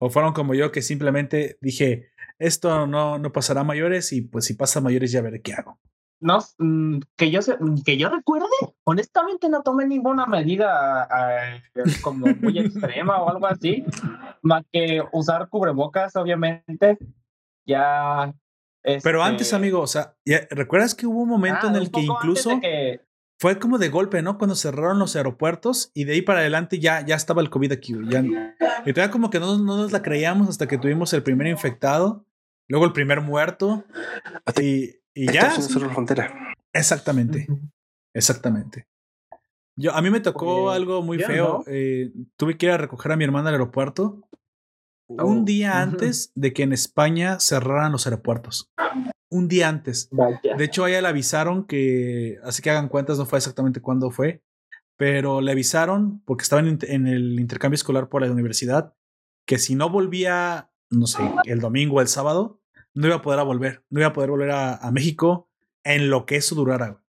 ¿O 0.01 0.11
fueron 0.11 0.33
como 0.33 0.55
yo 0.55 0.71
que 0.73 0.81
simplemente 0.83 1.59
dije, 1.61 2.11
esto 2.39 2.87
no, 2.87 3.19
no 3.19 3.33
pasará 3.33 3.61
a 3.63 3.65
mayores 3.65 4.13
y 4.13 4.23
pues 4.23 4.45
si 4.47 4.55
pasa 4.55 4.79
a 4.79 4.83
mayores 4.83 5.11
ya 5.13 5.21
veré 5.21 5.43
qué 5.43 5.55
hago? 5.55 5.79
No, 6.21 6.39
mm, 6.59 6.99
que 7.17 7.31
yo 7.31 7.41
que 7.85 7.97
yo 7.97 8.09
recuerde, 8.09 8.47
honestamente 8.85 9.49
no 9.49 9.63
tomé 9.63 9.87
ninguna 9.87 10.27
medida 10.27 11.05
ah, 11.05 11.61
como 12.03 12.27
muy 12.41 12.59
extrema 12.59 13.23
o 13.23 13.31
algo 13.31 13.47
así, 13.47 13.85
más 14.43 14.65
que 14.73 15.01
usar 15.13 15.49
cubrebocas, 15.49 16.17
obviamente. 16.17 16.99
Ya. 17.67 18.35
Pero 18.83 19.19
este, 19.21 19.23
antes, 19.23 19.53
amigo, 19.53 19.81
o 19.81 19.87
sea, 19.87 20.17
ya- 20.25 20.47
¿recuerdas 20.51 20.95
que 20.95 21.07
hubo 21.07 21.21
un 21.23 21.29
momento 21.29 21.67
ah, 21.67 21.69
en 21.71 21.77
el 21.77 21.91
que 21.91 22.01
incluso 22.01 22.59
que- 22.61 23.01
fue 23.41 23.59
como 23.61 23.79
de 23.79 23.89
golpe, 23.89 24.21
¿no? 24.23 24.37
Cuando 24.39 24.57
cerraron 24.57 24.99
los 24.99 25.15
aeropuertos 25.15 25.93
y 25.95 26.05
de 26.05 26.15
ahí 26.15 26.23
para 26.23 26.41
adelante 26.41 26.81
ya, 26.81 27.05
ya 27.07 27.15
estaba 27.15 27.41
el 27.43 27.51
COVID 27.51 27.71
aquí. 27.71 27.95
Ya, 28.09 28.25
y 28.85 28.93
todavía 28.93 29.13
como 29.13 29.31
que 29.31 29.39
no, 29.39 29.57
no 29.59 29.77
nos 29.77 29.93
la 29.93 30.03
creíamos 30.03 30.49
hasta 30.49 30.67
que 30.67 30.79
tuvimos 30.79 31.13
el 31.13 31.23
primer 31.23 31.47
infectado, 31.47 32.25
luego 32.67 32.85
el 32.87 32.93
primer 32.93 33.21
muerto 33.21 33.85
y, 34.61 34.97
y 35.23 35.27
Esta 35.31 35.57
ya. 35.57 35.89
frontera. 35.91 36.55
Exactamente, 36.73 37.47
exactamente. 38.15 38.87
Yo, 39.77 39.95
a 39.95 40.03
mí 40.03 40.11
me 40.11 40.21
tocó 40.21 40.65
Oye, 40.65 40.77
algo 40.77 41.03
muy 41.03 41.19
feo. 41.19 41.59
no. 41.59 41.65
eh, 41.67 42.13
tuve 42.37 42.57
que 42.57 42.67
ir 42.67 42.73
a 42.73 42.79
recoger 42.79 43.13
a 43.13 43.17
mi 43.17 43.25
hermana 43.25 43.49
al 43.49 43.55
aeropuerto 43.55 44.29
Oh, 45.11 45.25
un 45.27 45.47
día 45.47 45.71
ujú. 45.71 45.79
antes 45.79 46.33
de 46.35 46.53
que 46.53 46.63
en 46.63 46.75
España 46.75 47.41
cerraran 47.41 47.93
los 47.93 48.07
aeropuertos. 48.07 48.71
Un 49.31 49.49
día 49.49 49.69
antes. 49.69 50.09
Vaya. 50.13 50.55
De 50.55 50.65
hecho, 50.65 50.85
a 50.85 50.91
ella 50.91 51.01
le 51.01 51.09
avisaron 51.09 51.65
que, 51.67 52.39
así 52.45 52.61
que 52.61 52.69
hagan 52.71 52.89
cuentas, 52.89 53.17
no 53.17 53.25
fue 53.25 53.39
exactamente 53.39 53.81
cuándo 53.81 54.11
fue, 54.11 54.43
pero 54.99 55.41
le 55.41 55.51
avisaron 55.53 56.21
porque 56.27 56.43
estaba 56.43 56.61
en, 56.61 56.79
en 56.83 57.07
el 57.07 57.41
intercambio 57.41 57.77
escolar 57.77 58.11
por 58.11 58.21
la 58.21 58.31
universidad 58.31 58.95
que 59.47 59.59
si 59.59 59.75
no 59.75 59.89
volvía, 59.89 60.71
no 60.91 61.07
sé, 61.07 61.23
el 61.45 61.61
domingo 61.61 61.97
o 61.97 62.01
el 62.03 62.09
sábado, 62.09 62.58
no 62.95 63.07
iba 63.07 63.17
a 63.17 63.23
poder 63.23 63.41
a 63.41 63.45
volver, 63.45 63.85
no 63.91 64.01
iba 64.01 64.09
a 64.09 64.13
poder 64.13 64.31
volver 64.31 64.51
a, 64.51 64.77
a 64.77 64.91
México 64.91 65.49
en 65.85 66.11
lo 66.11 66.27
que 66.27 66.37
eso 66.37 66.55
durara. 66.55 66.89
güey. 66.89 67.03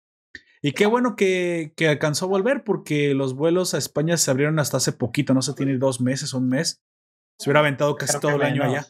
Y 0.61 0.73
qué 0.73 0.87
bueno 0.87 1.15
que, 1.15 1.73
que 1.77 1.89
alcanzó 1.89 2.25
a 2.25 2.29
volver 2.29 2.65
porque 2.65 3.15
los 3.15 3.35
vuelos 3.35 3.75
a 3.75 3.79
España 3.79 4.17
se 4.17 4.31
abrieron 4.31 4.59
hasta 4.59 4.79
hace 4.79 4.93
poquito, 4.93 5.35
no 5.35 5.43
sé, 5.43 5.55
tiene 5.55 5.79
dos 5.79 6.01
meses 6.01 6.35
un 6.35 6.49
mes. 6.49 6.83
Se 7.39 7.49
hubiera 7.49 7.61
aventado 7.61 7.95
casi 7.95 8.19
Creo 8.19 8.21
todo 8.21 8.37
el 8.37 8.43
año 8.43 8.65
allá. 8.65 8.83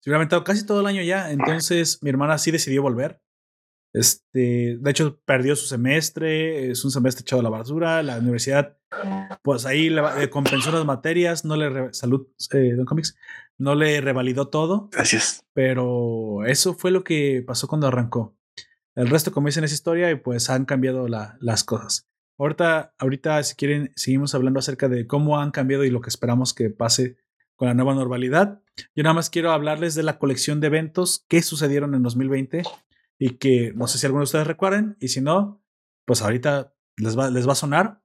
Se 0.00 0.10
hubiera 0.10 0.18
aventado 0.18 0.44
casi 0.44 0.64
todo 0.64 0.80
el 0.80 0.86
año 0.86 1.02
ya. 1.02 1.32
Entonces 1.32 2.00
mi 2.02 2.10
hermana 2.10 2.38
sí 2.38 2.52
decidió 2.52 2.82
volver. 2.82 3.20
Este, 3.92 4.76
de 4.78 4.90
hecho, 4.90 5.20
perdió 5.24 5.54
su 5.54 5.66
semestre, 5.66 6.70
es 6.70 6.84
un 6.84 6.90
semestre 6.90 7.22
echado 7.22 7.40
a 7.40 7.44
la 7.44 7.50
basura. 7.50 8.02
La 8.02 8.18
universidad, 8.18 8.76
pues 9.42 9.66
ahí 9.66 9.88
le, 9.88 10.30
compensó 10.30 10.70
las 10.70 10.84
materias, 10.84 11.44
no 11.44 11.56
le 11.56 11.92
salud, 11.94 12.28
eh, 12.52 12.74
Don 12.76 12.86
Comics, 12.86 13.16
no 13.64 13.74
le 13.74 14.00
revalidó 14.00 14.48
todo, 14.48 14.88
Gracias. 14.92 15.44
pero 15.52 16.44
eso 16.46 16.74
fue 16.74 16.90
lo 16.90 17.02
que 17.02 17.42
pasó 17.46 17.66
cuando 17.66 17.86
arrancó. 17.88 18.36
El 18.94 19.08
resto, 19.08 19.32
como 19.32 19.48
dicen, 19.48 19.64
es 19.64 19.72
historia 19.72 20.10
y 20.10 20.14
pues 20.16 20.50
han 20.50 20.64
cambiado 20.66 21.08
la- 21.08 21.36
las 21.40 21.64
cosas. 21.64 22.08
Ahorita, 22.38 22.94
ahorita, 22.98 23.42
si 23.42 23.54
quieren, 23.56 23.92
seguimos 23.96 24.34
hablando 24.34 24.58
acerca 24.60 24.88
de 24.88 25.06
cómo 25.06 25.40
han 25.40 25.50
cambiado 25.50 25.84
y 25.84 25.90
lo 25.90 26.00
que 26.00 26.10
esperamos 26.10 26.52
que 26.54 26.70
pase 26.70 27.16
con 27.56 27.68
la 27.68 27.74
nueva 27.74 27.94
normalidad. 27.94 28.60
Yo 28.94 29.02
nada 29.04 29.14
más 29.14 29.30
quiero 29.30 29.50
hablarles 29.52 29.94
de 29.94 30.02
la 30.02 30.18
colección 30.18 30.60
de 30.60 30.66
eventos 30.66 31.24
que 31.28 31.42
sucedieron 31.42 31.94
en 31.94 32.02
2020 32.02 32.62
y 33.18 33.30
que 33.38 33.72
no 33.74 33.86
sé 33.86 33.98
si 33.98 34.06
alguno 34.06 34.22
de 34.22 34.24
ustedes 34.24 34.46
recuerden 34.48 34.96
y 35.00 35.08
si 35.08 35.20
no, 35.20 35.62
pues 36.04 36.22
ahorita 36.22 36.74
les 36.96 37.16
va, 37.18 37.30
les 37.30 37.46
va 37.48 37.52
a 37.52 37.56
sonar. 37.56 38.00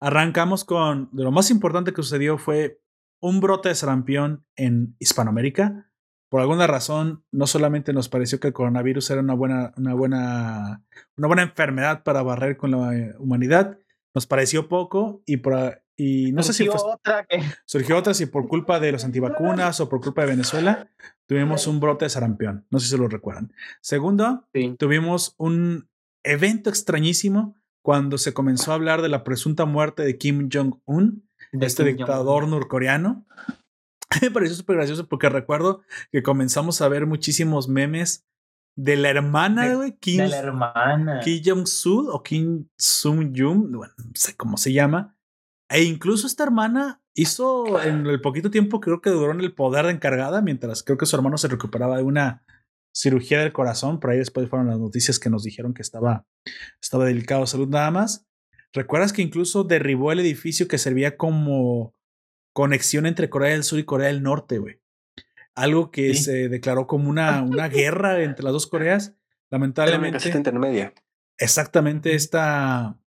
Arrancamos 0.00 0.64
con, 0.64 1.08
de 1.12 1.22
lo 1.24 1.30
más 1.32 1.50
importante 1.50 1.92
que 1.94 2.02
sucedió 2.02 2.36
fue 2.36 2.82
un 3.24 3.40
brote 3.40 3.70
de 3.70 3.74
sarampión 3.74 4.44
en 4.54 4.96
Hispanoamérica. 4.98 5.90
Por 6.28 6.42
alguna 6.42 6.66
razón, 6.66 7.24
no 7.32 7.46
solamente 7.46 7.94
nos 7.94 8.10
pareció 8.10 8.38
que 8.38 8.48
el 8.48 8.52
coronavirus 8.52 9.08
era 9.08 9.22
una 9.22 9.32
buena, 9.32 9.72
una 9.78 9.94
buena, 9.94 10.84
una 11.16 11.26
buena 11.26 11.42
enfermedad 11.42 12.02
para 12.02 12.22
barrer 12.22 12.58
con 12.58 12.72
la 12.72 13.14
humanidad, 13.18 13.78
nos 14.14 14.26
pareció 14.26 14.68
poco 14.68 15.22
y, 15.24 15.38
por, 15.38 15.82
y 15.96 16.32
no 16.32 16.42
sé 16.42 16.52
si 16.52 16.66
Surgió 16.66 16.78
fue, 16.78 16.92
otra 16.92 17.24
que 17.24 17.40
surgió 17.64 17.96
otra 17.96 18.12
si 18.12 18.26
por 18.26 18.46
culpa 18.46 18.78
de 18.78 18.92
los 18.92 19.06
antivacunas 19.06 19.80
o 19.80 19.88
por 19.88 20.02
culpa 20.02 20.20
de 20.20 20.28
Venezuela, 20.28 20.90
tuvimos 21.26 21.66
un 21.66 21.80
brote 21.80 22.04
de 22.04 22.10
sarampión. 22.10 22.66
No 22.68 22.78
sé 22.78 22.88
si 22.88 22.98
lo 22.98 23.08
recuerdan. 23.08 23.54
Segundo, 23.80 24.46
sí, 24.52 24.76
tuvimos 24.78 25.34
un 25.38 25.88
evento 26.22 26.68
extrañísimo 26.68 27.56
cuando 27.80 28.18
se 28.18 28.34
comenzó 28.34 28.72
a 28.72 28.74
hablar 28.74 29.00
de 29.00 29.08
la 29.08 29.24
presunta 29.24 29.64
muerte 29.64 30.02
de 30.02 30.18
Kim 30.18 30.50
Jong-un, 30.52 31.26
de 31.58 31.66
este 31.66 31.84
dictador 31.84 32.48
norcoreano. 32.48 33.26
Me 34.22 34.30
pareció 34.30 34.56
súper 34.56 34.76
gracioso 34.76 35.08
porque 35.08 35.28
recuerdo 35.28 35.82
que 36.12 36.22
comenzamos 36.22 36.80
a 36.80 36.88
ver 36.88 37.06
muchísimos 37.06 37.68
memes 37.68 38.24
de 38.76 38.96
la 38.96 39.10
hermana, 39.10 39.68
De- 39.68 39.76
güey, 39.76 39.98
Kim, 39.98 40.18
de 40.18 40.28
la 40.28 40.38
hermana. 40.38 41.20
Kim 41.20 41.42
Jong-sul 41.44 42.08
o 42.10 42.22
Kim 42.22 42.68
Sung-jung, 42.78 43.74
bueno, 43.76 43.94
no 43.98 44.12
sé 44.14 44.36
cómo 44.36 44.56
se 44.56 44.72
llama. 44.72 45.16
E 45.70 45.82
incluso 45.84 46.26
esta 46.26 46.44
hermana 46.44 47.00
hizo 47.16 47.80
en 47.82 48.06
el 48.06 48.20
poquito 48.20 48.50
tiempo 48.50 48.80
que 48.80 48.86
creo 48.86 49.00
que 49.00 49.10
duró 49.10 49.32
en 49.32 49.40
el 49.40 49.54
poder 49.54 49.86
de 49.86 49.92
encargada, 49.92 50.42
mientras 50.42 50.82
creo 50.82 50.98
que 50.98 51.06
su 51.06 51.16
hermano 51.16 51.38
se 51.38 51.48
recuperaba 51.48 51.96
de 51.96 52.02
una 52.02 52.44
cirugía 52.94 53.40
del 53.40 53.52
corazón. 53.52 53.98
Por 54.00 54.10
ahí 54.10 54.18
después 54.18 54.48
fueron 54.48 54.68
las 54.68 54.78
noticias 54.78 55.18
que 55.18 55.30
nos 55.30 55.42
dijeron 55.44 55.72
que 55.74 55.82
estaba, 55.82 56.26
estaba 56.82 57.04
delicado 57.06 57.42
de 57.42 57.46
salud 57.46 57.68
nada 57.68 57.90
más. 57.90 58.26
¿Recuerdas 58.74 59.12
que 59.12 59.22
incluso 59.22 59.64
derribó 59.64 60.12
el 60.12 60.20
edificio 60.20 60.68
que 60.68 60.78
servía 60.78 61.16
como 61.16 61.94
conexión 62.52 63.06
entre 63.06 63.30
Corea 63.30 63.52
del 63.52 63.62
Sur 63.64 63.78
y 63.78 63.84
Corea 63.84 64.08
del 64.08 64.22
Norte, 64.22 64.58
güey? 64.58 64.80
Algo 65.54 65.90
que 65.92 66.12
Sí. 66.14 66.24
se 66.24 66.48
declaró 66.48 66.86
como 66.86 67.08
una, 67.08 67.42
una 67.42 67.68
guerra 67.68 68.20
entre 68.22 68.42
las 68.44 68.52
dos 68.52 68.66
Coreas. 68.66 69.08
Una 69.50 69.58
Lamentablemente. 69.60 70.18
caseta 70.18 70.38
intermedia. 70.38 70.92
Exactamente 71.38 72.14
esta, 72.14 72.98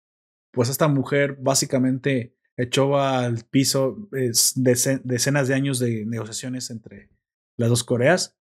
pues 0.51 0.69
esta 0.69 0.87
mujer 0.87 1.37
básicamente 1.39 2.33
echó 2.55 2.97
al 2.99 3.43
piso 3.43 4.07
es, 4.13 4.53
decenas 4.55 5.47
de 5.49 5.53
años 5.53 5.79
de 5.79 6.05
negociaciones 6.05 6.69
entre 6.69 7.09
las 7.57 7.69
dos 7.69 7.83
Coreas 7.83 8.37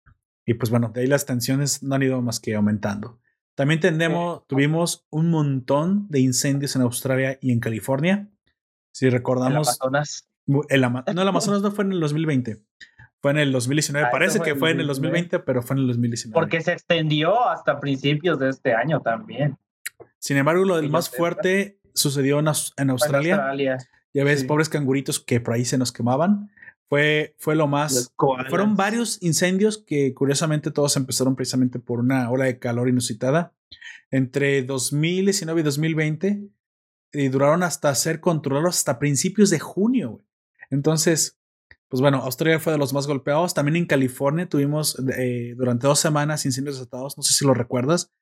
y 0.47 0.55
pues 0.55 0.71
bueno, 0.71 0.91
de 0.95 1.01
ahí 1.01 1.07
las 1.09 1.27
tensiones 1.27 1.83
no 1.83 1.97
han 1.97 2.03
ido 2.05 2.23
más 2.23 2.39
que 2.39 2.55
aumentando. 2.55 3.21
También 3.57 3.81
tenemos, 3.81 4.47
tuvimos 4.47 5.07
un 5.11 5.31
montón 5.31 6.07
de 6.09 6.21
incendios 6.21 6.77
en 6.77 6.83
Australia 6.83 7.39
y 7.41 7.53
en 7.53 7.59
California. 7.61 8.29
Si 8.95 9.07
El 9.07 9.13
recordamos, 9.13 9.69
Amazonas. 9.81 10.29
el 10.69 10.85
Ama- 10.85 11.05
no, 11.13 11.23
el 11.23 11.29
Amazonas 11.29 11.63
no 11.63 11.71
fue 11.73 11.85
en 11.85 11.93
el 11.93 12.01
2020, 12.01 12.63
fue 13.23 13.31
en 13.31 13.39
el 13.39 13.53
2019. 13.53 14.07
Ah, 14.07 14.11
Parece 14.11 14.39
fue 14.39 14.47
que 14.47 14.55
fue 14.55 14.71
en 14.73 14.81
el 14.81 14.87
2019. 14.87 15.21
2020, 15.31 15.39
pero 15.47 15.63
fue 15.63 15.75
en 15.77 15.81
el 15.81 15.87
2019. 15.89 16.35
Porque 16.35 16.61
se 16.61 16.73
extendió 16.73 17.49
hasta 17.49 17.81
principios 17.81 18.39
de 18.39 18.51
este 18.51 18.75
año 18.75 19.01
también. 19.01 19.57
Sin 20.19 20.37
embargo, 20.37 20.65
lo 20.65 20.77
del 20.77 20.91
más 20.91 21.09
fuerte 21.11 21.81
sucedió 21.95 22.39
en, 22.41 22.47
Aus- 22.49 22.73
en 22.77 22.91
Australia. 22.91 23.37
Australia. 23.37 23.79
Ya 24.13 24.25
ves, 24.25 24.41
Sí. 24.41 24.47
pobres 24.47 24.69
canguritos 24.69 25.19
que 25.21 25.41
por 25.41 25.55
ahí 25.55 25.65
se 25.65 25.79
nos 25.79 25.93
quemaban. 25.93 26.51
Fue, 26.89 27.35
fue 27.39 27.57
lo 27.57 27.67
más. 27.67 28.13
Fueron 28.49 28.77
varios 28.77 29.21
incendios 29.23 29.79
que 29.79 30.15
curiosamente 30.15 30.71
todos 30.71 30.97
empezaron 30.97 31.35
precisamente 31.35 31.79
por 31.79 31.99
una 31.99 32.31
ola 32.31 32.45
de 32.45 32.59
calor 32.59 32.89
inusitada. 32.89 33.55
Entre 34.11 34.63
2019 34.63 35.61
y 35.61 35.65
2020 35.65 36.51
y 37.13 37.29
duraron 37.29 37.63
hasta 37.63 37.95
ser 37.95 38.21
controlados 38.21 38.77
hasta 38.77 38.99
principios 38.99 39.51
de 39.51 39.59
junio. 39.59 40.25
Entonces, 40.71 41.39
pues 41.89 42.01
bueno, 42.01 42.19
Australia 42.19 42.61
fue 42.61 42.73
de 42.73 42.79
los 42.79 42.93
más 42.93 43.07
golpeados. 43.07 43.55
También 43.55 43.77
en 43.77 43.87
California 43.87 44.49
tuvimos 44.49 45.01
eh, 45.17 45.55
durante 45.57 45.87
dos 45.87 45.99
semanas 45.99 46.45
incendios 46.45 46.77
desatados. 46.77 47.17
No 47.17 47.23
sé 47.23 47.33
si 47.33 47.45
lo 47.45 47.55
recuerdas. 47.55 48.13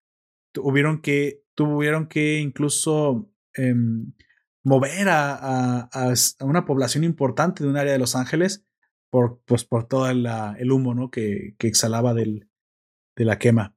Tuvieron 0.53 1.01
que, 1.01 1.43
tuvieron 1.55 2.07
que 2.07 2.39
incluso 2.39 3.31
em, 3.55 4.13
mover 4.65 5.09
a, 5.09 5.89
a- 5.93 6.15
una 6.41 6.65
población 6.65 7.05
importante 7.05 7.63
de 7.63 7.71
un 7.71 7.77
área 7.77 7.93
de 7.93 7.99
Los 7.99 8.17
Ángeles 8.17 8.65
por, 9.11 9.41
pues, 9.45 9.65
por 9.65 9.87
todo 9.87 10.09
el, 10.11 10.27
el 10.59 10.73
humo 10.73 10.95
¿no? 10.95 11.11
que, 11.11 11.55
que 11.59 11.69
exhalaba 11.69 12.15
del, 12.15 12.49
de 13.17 13.25
la 13.25 13.39
quema. 13.39 13.77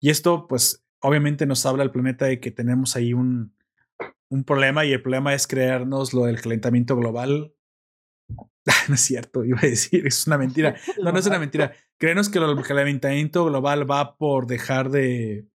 Y 0.00 0.10
esto, 0.10 0.46
pues, 0.46 0.84
obviamente 1.00 1.46
nos 1.46 1.64
habla 1.64 1.82
al 1.82 1.92
planeta 1.92 2.26
de 2.26 2.40
que 2.40 2.50
tenemos 2.50 2.96
ahí 2.96 3.14
un, 3.14 3.54
un 4.28 4.44
problema 4.44 4.84
y 4.84 4.92
el 4.92 5.02
problema 5.02 5.34
es 5.34 5.46
creernos 5.46 6.12
lo 6.12 6.24
del 6.24 6.40
calentamiento 6.40 6.96
global. 6.96 7.54
no 8.88 8.94
es 8.94 9.00
cierto, 9.00 9.44
iba 9.44 9.58
a 9.58 9.66
decir, 9.66 10.06
es 10.06 10.26
una 10.26 10.38
mentira. 10.38 10.74
No, 11.02 11.12
no 11.12 11.18
es 11.18 11.26
una 11.26 11.38
mentira. 11.38 11.72
Creernos 11.98 12.28
que 12.28 12.38
el 12.38 12.62
calentamiento 12.62 13.44
global 13.46 13.90
va 13.90 14.16
por 14.16 14.46
dejar 14.46 14.90
de 14.90 15.46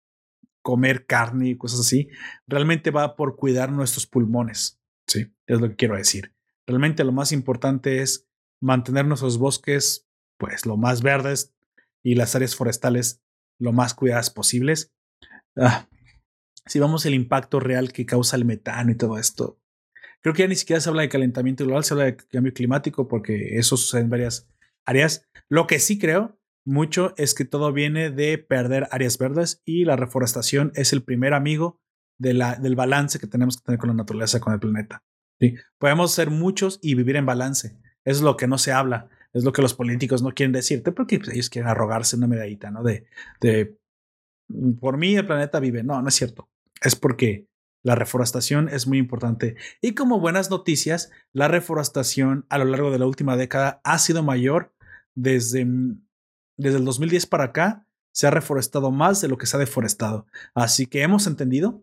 comer 0.69 1.07
carne 1.07 1.49
y 1.49 1.57
cosas 1.57 1.81
así. 1.81 2.11
Realmente 2.47 2.91
va 2.91 3.17
por 3.17 3.37
cuidar 3.37 3.73
nuestros 3.73 4.07
pulmones. 4.07 4.79
Sí, 5.07 5.33
es 5.47 5.63
lo 5.63 5.71
que 5.71 5.77
quiero 5.77 5.97
decir. 5.97 6.35
Realmente 6.67 7.05
lo 7.05 7.13
más 7.13 7.33
importante 7.33 8.03
es 8.03 8.29
mantener 8.61 9.07
nuestros 9.07 9.39
bosques, 9.39 10.07
pues, 10.37 10.67
lo 10.67 10.77
más 10.77 11.01
verdes 11.01 11.55
y 12.03 12.17
las 12.17 12.35
áreas 12.35 12.55
forestales 12.55 13.23
lo 13.59 13.73
más 13.73 13.95
cuidadas 13.95 14.29
posibles. 14.29 14.93
Ah, 15.57 15.89
si 16.67 16.81
vamos 16.81 17.07
el 17.07 17.15
impacto 17.15 17.61
real 17.61 17.91
que 17.91 18.05
causa 18.05 18.37
el 18.37 18.45
metano 18.45 18.91
y 18.91 18.95
todo 18.95 19.17
esto, 19.17 19.59
creo 20.21 20.35
que 20.35 20.43
ya 20.43 20.49
ni 20.49 20.55
siquiera 20.55 20.83
se 20.83 20.91
habla 20.91 21.01
de 21.01 21.09
calentamiento 21.09 21.65
global, 21.65 21.83
se 21.83 21.95
habla 21.95 22.05
de 22.05 22.17
cambio 22.19 22.53
climático 22.53 23.09
porque 23.09 23.57
eso 23.57 23.79
sucede 23.79 24.03
en 24.03 24.11
varias 24.11 24.47
áreas. 24.85 25.27
Lo 25.49 25.67
que 25.67 25.79
sí 25.79 25.99
creo 25.99 26.38
mucho 26.69 27.15
es 27.17 27.35
que 27.35 27.45
todo 27.45 27.73
viene 27.73 28.11
de 28.11 28.37
perder 28.37 28.89
áreas 28.91 29.17
verdes 29.17 29.63
y 29.65 29.85
la 29.85 29.97
reforestación 29.97 30.71
es 30.75 30.93
el 30.93 31.03
primer 31.03 31.33
amigo 31.33 31.81
de 32.19 32.35
la, 32.35 32.57
del 32.57 32.77
balance 32.77 33.19
que 33.19 33.27
tenemos 33.27 33.57
que 33.57 33.65
tener 33.65 33.79
con 33.79 33.89
la 33.89 33.95
naturaleza, 33.95 34.39
con 34.39 34.53
el 34.53 34.61
planeta. 34.61 35.03
¿sí? 35.41 35.55
Podemos 35.79 36.13
ser 36.13 36.31
muchos 36.31 36.79
y 36.83 36.95
vivir 36.95 37.17
en 37.17 37.27
balance. 37.27 37.79
Es 38.05 38.21
lo 38.21 38.37
que 38.37 38.47
no 38.47 38.59
se 38.59 38.73
habla, 38.73 39.09
es 39.33 39.45
lo 39.45 39.53
que 39.53 39.63
los 39.63 39.75
políticos 39.75 40.23
no 40.23 40.33
quieren 40.33 40.53
decirte 40.53 40.93
porque 40.93 41.19
pues, 41.19 41.31
ellos 41.31 41.49
quieren 41.49 41.71
arrogarse 41.71 42.17
una 42.17 42.27
medallita, 42.27 42.71
¿no? 42.71 42.83
De, 42.83 43.07
de, 43.41 43.79
por 44.79 44.99
mí 44.99 45.17
el 45.17 45.27
planeta 45.27 45.61
vive. 45.61 45.83
No, 45.83 46.03
no 46.03 46.09
es 46.09 46.15
cierto. 46.15 46.51
Es 46.83 46.97
porque 46.97 47.47
la 47.83 47.95
reforestación 47.95 48.69
es 48.69 48.87
muy 48.87 48.99
importante. 48.99 49.57
Y 49.81 49.95
como 49.95 50.21
buenas 50.21 50.51
noticias, 50.51 51.11
la 51.33 51.49
reforestación 51.49 52.45
a 52.51 52.59
lo 52.59 52.67
largo 52.67 52.91
de 52.91 52.99
la 52.99 53.07
última 53.07 53.37
década 53.37 53.81
ha 53.85 53.99
sido 53.99 54.23
mayor 54.23 54.75
desde, 55.15 55.67
desde 56.59 56.79
el 56.79 56.85
2010 56.85 57.27
para 57.27 57.45
acá. 57.45 57.87
Se 58.13 58.27
ha 58.27 58.31
reforestado 58.31 58.91
más 58.91 59.21
de 59.21 59.29
lo 59.29 59.39
que 59.39 59.47
se 59.47 59.57
ha 59.57 59.61
deforestado. 59.61 60.27
Así 60.55 60.87
que 60.87 61.03
hemos 61.03 61.27
entendido 61.27 61.83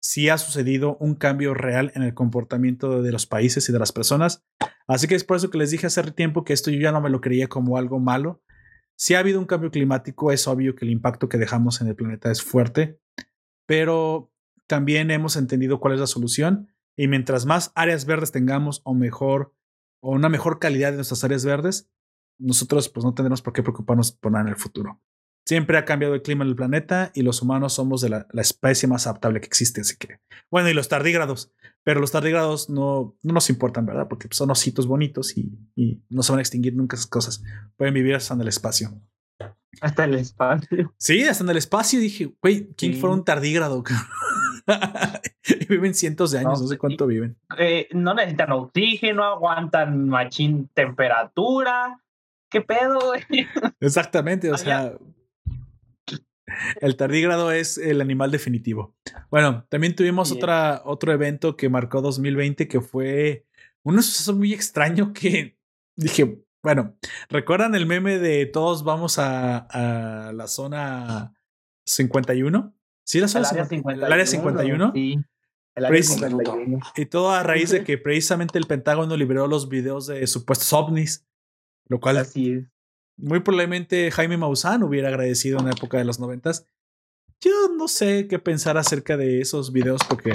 si 0.00 0.28
ha 0.28 0.36
sucedido 0.36 0.96
un 0.98 1.14
cambio 1.14 1.54
real 1.54 1.92
en 1.94 2.02
el 2.02 2.12
comportamiento 2.12 3.02
de 3.02 3.12
los 3.12 3.26
países 3.26 3.68
y 3.68 3.72
de 3.72 3.78
las 3.78 3.92
personas. 3.92 4.44
Así 4.86 5.06
que 5.06 5.14
es 5.14 5.24
por 5.24 5.36
eso 5.36 5.50
que 5.50 5.58
les 5.58 5.70
dije 5.70 5.86
hace 5.86 6.02
tiempo 6.12 6.44
que 6.44 6.52
esto 6.52 6.70
yo 6.70 6.78
ya 6.78 6.92
no 6.92 7.00
me 7.00 7.08
lo 7.08 7.20
creía 7.20 7.48
como 7.48 7.78
algo 7.78 8.00
malo. 8.00 8.42
Si 8.96 9.14
ha 9.14 9.20
habido 9.20 9.40
un 9.40 9.46
cambio 9.46 9.70
climático, 9.70 10.30
es 10.30 10.46
obvio 10.46 10.74
que 10.74 10.84
el 10.84 10.90
impacto 10.90 11.28
que 11.28 11.38
dejamos 11.38 11.80
en 11.80 11.88
el 11.88 11.96
planeta 11.96 12.30
es 12.30 12.42
fuerte, 12.42 13.00
pero 13.66 14.30
también 14.66 15.10
hemos 15.10 15.36
entendido 15.36 15.80
cuál 15.80 15.94
es 15.94 16.00
la 16.00 16.06
solución 16.06 16.68
y 16.96 17.08
mientras 17.08 17.46
más 17.46 17.72
áreas 17.74 18.04
verdes 18.04 18.30
tengamos 18.30 18.82
o 18.84 18.94
mejor 18.94 19.54
o 20.00 20.10
una 20.10 20.28
mejor 20.28 20.58
calidad 20.58 20.90
de 20.90 20.96
nuestras 20.96 21.24
áreas 21.24 21.46
verdes, 21.46 21.90
nosotros 22.38 22.88
pues 22.88 23.04
no 23.04 23.14
tendremos 23.14 23.42
por 23.42 23.52
qué 23.52 23.62
preocuparnos 23.62 24.12
por 24.12 24.32
nada 24.32 24.44
en 24.44 24.48
el 24.50 24.56
futuro. 24.56 25.00
Siempre 25.46 25.76
ha 25.76 25.84
cambiado 25.84 26.14
el 26.14 26.22
clima 26.22 26.42
en 26.44 26.50
el 26.50 26.56
planeta 26.56 27.10
y 27.14 27.22
los 27.22 27.42
humanos 27.42 27.74
somos 27.74 28.00
de 28.00 28.08
la, 28.08 28.26
la, 28.32 28.40
especie 28.40 28.88
más 28.88 29.06
adaptable 29.06 29.40
que 29.40 29.46
existe. 29.46 29.82
Así 29.82 29.96
que, 29.98 30.20
bueno, 30.50 30.70
y 30.70 30.74
los 30.74 30.88
tardígrados. 30.88 31.52
Pero 31.82 32.00
los 32.00 32.12
tardígrados 32.12 32.70
no, 32.70 33.14
no 33.22 33.34
nos 33.34 33.50
importan, 33.50 33.84
¿verdad? 33.84 34.08
Porque 34.08 34.26
son 34.30 34.50
ositos 34.50 34.86
bonitos 34.86 35.36
y, 35.36 35.52
y, 35.76 36.02
no 36.08 36.22
se 36.22 36.32
van 36.32 36.38
a 36.38 36.42
extinguir 36.42 36.74
nunca 36.74 36.96
esas 36.96 37.08
cosas. 37.08 37.42
Pueden 37.76 37.92
vivir 37.92 38.14
hasta 38.14 38.32
en 38.32 38.40
el 38.40 38.48
espacio. 38.48 38.98
Hasta 39.82 40.04
el 40.04 40.14
espacio. 40.14 40.94
Sí, 40.96 41.22
hasta 41.24 41.44
en 41.44 41.50
el 41.50 41.58
espacio. 41.58 42.00
Dije, 42.00 42.34
güey, 42.40 42.68
¿quién 42.74 42.94
sí. 42.94 43.00
fue 43.00 43.10
un 43.10 43.22
tardígrado? 43.22 43.84
viven 45.68 45.94
cientos 45.94 46.30
de 46.30 46.38
años, 46.38 46.58
no, 46.58 46.62
no 46.62 46.68
sé 46.68 46.78
cuánto 46.78 47.06
viven. 47.06 47.36
Eh, 47.58 47.88
no 47.92 48.14
necesitan 48.14 48.52
oxígeno, 48.52 49.24
aguantan 49.24 50.08
machín 50.08 50.70
temperatura. 50.72 52.00
¿Qué 52.54 52.60
pedo, 52.60 53.00
güey? 53.00 53.22
Exactamente, 53.80 54.48
o 54.52 54.56
sea, 54.56 54.96
el 56.80 56.96
tardígrado 56.96 57.50
es 57.50 57.78
el 57.78 58.00
animal 58.00 58.30
definitivo. 58.30 58.94
Bueno, 59.28 59.66
también 59.68 59.96
tuvimos 59.96 60.28
yeah. 60.28 60.36
otra, 60.36 60.82
otro 60.84 61.12
evento 61.12 61.56
que 61.56 61.68
marcó 61.68 62.00
2020 62.00 62.68
que 62.68 62.80
fue 62.80 63.44
un 63.82 64.00
suceso 64.00 64.36
muy 64.36 64.52
extraño 64.54 65.12
que 65.12 65.58
dije, 65.96 66.44
bueno, 66.62 66.96
¿recuerdan 67.28 67.74
el 67.74 67.86
meme 67.86 68.20
de 68.20 68.46
todos 68.46 68.84
vamos 68.84 69.18
a, 69.18 69.58
a 69.58 70.32
la 70.32 70.46
zona 70.46 71.34
51? 71.86 72.72
Sí, 73.02 73.18
la 73.18 73.26
zona 73.26 73.48
el 73.48 73.54
área 73.54 73.66
51. 73.66 74.06
El 74.06 74.12
área 74.12 74.26
51. 74.26 74.92
Sí. 74.94 75.18
El 75.74 75.84
área 75.86 76.02
51. 76.04 76.80
Y 76.94 77.06
todo 77.06 77.32
a 77.32 77.42
raíz 77.42 77.70
de 77.70 77.82
que 77.84 77.98
precisamente 77.98 78.58
el 78.58 78.66
Pentágono 78.68 79.16
liberó 79.16 79.48
los 79.48 79.68
videos 79.68 80.06
de 80.06 80.24
supuestos 80.28 80.72
ovnis, 80.72 81.26
lo 81.88 82.00
cual 82.00 82.18
Así 82.18 82.52
es 82.52 82.74
muy 83.16 83.40
probablemente 83.40 84.10
Jaime 84.10 84.36
Maussan 84.36 84.82
hubiera 84.82 85.08
agradecido 85.08 85.58
en 85.58 85.66
la 85.66 85.72
época 85.72 85.98
de 85.98 86.04
los 86.04 86.18
noventas. 86.18 86.66
Yo 87.40 87.52
no 87.76 87.88
sé 87.88 88.26
qué 88.28 88.38
pensar 88.38 88.76
acerca 88.76 89.16
de 89.16 89.40
esos 89.40 89.72
videos 89.72 90.00
porque 90.08 90.32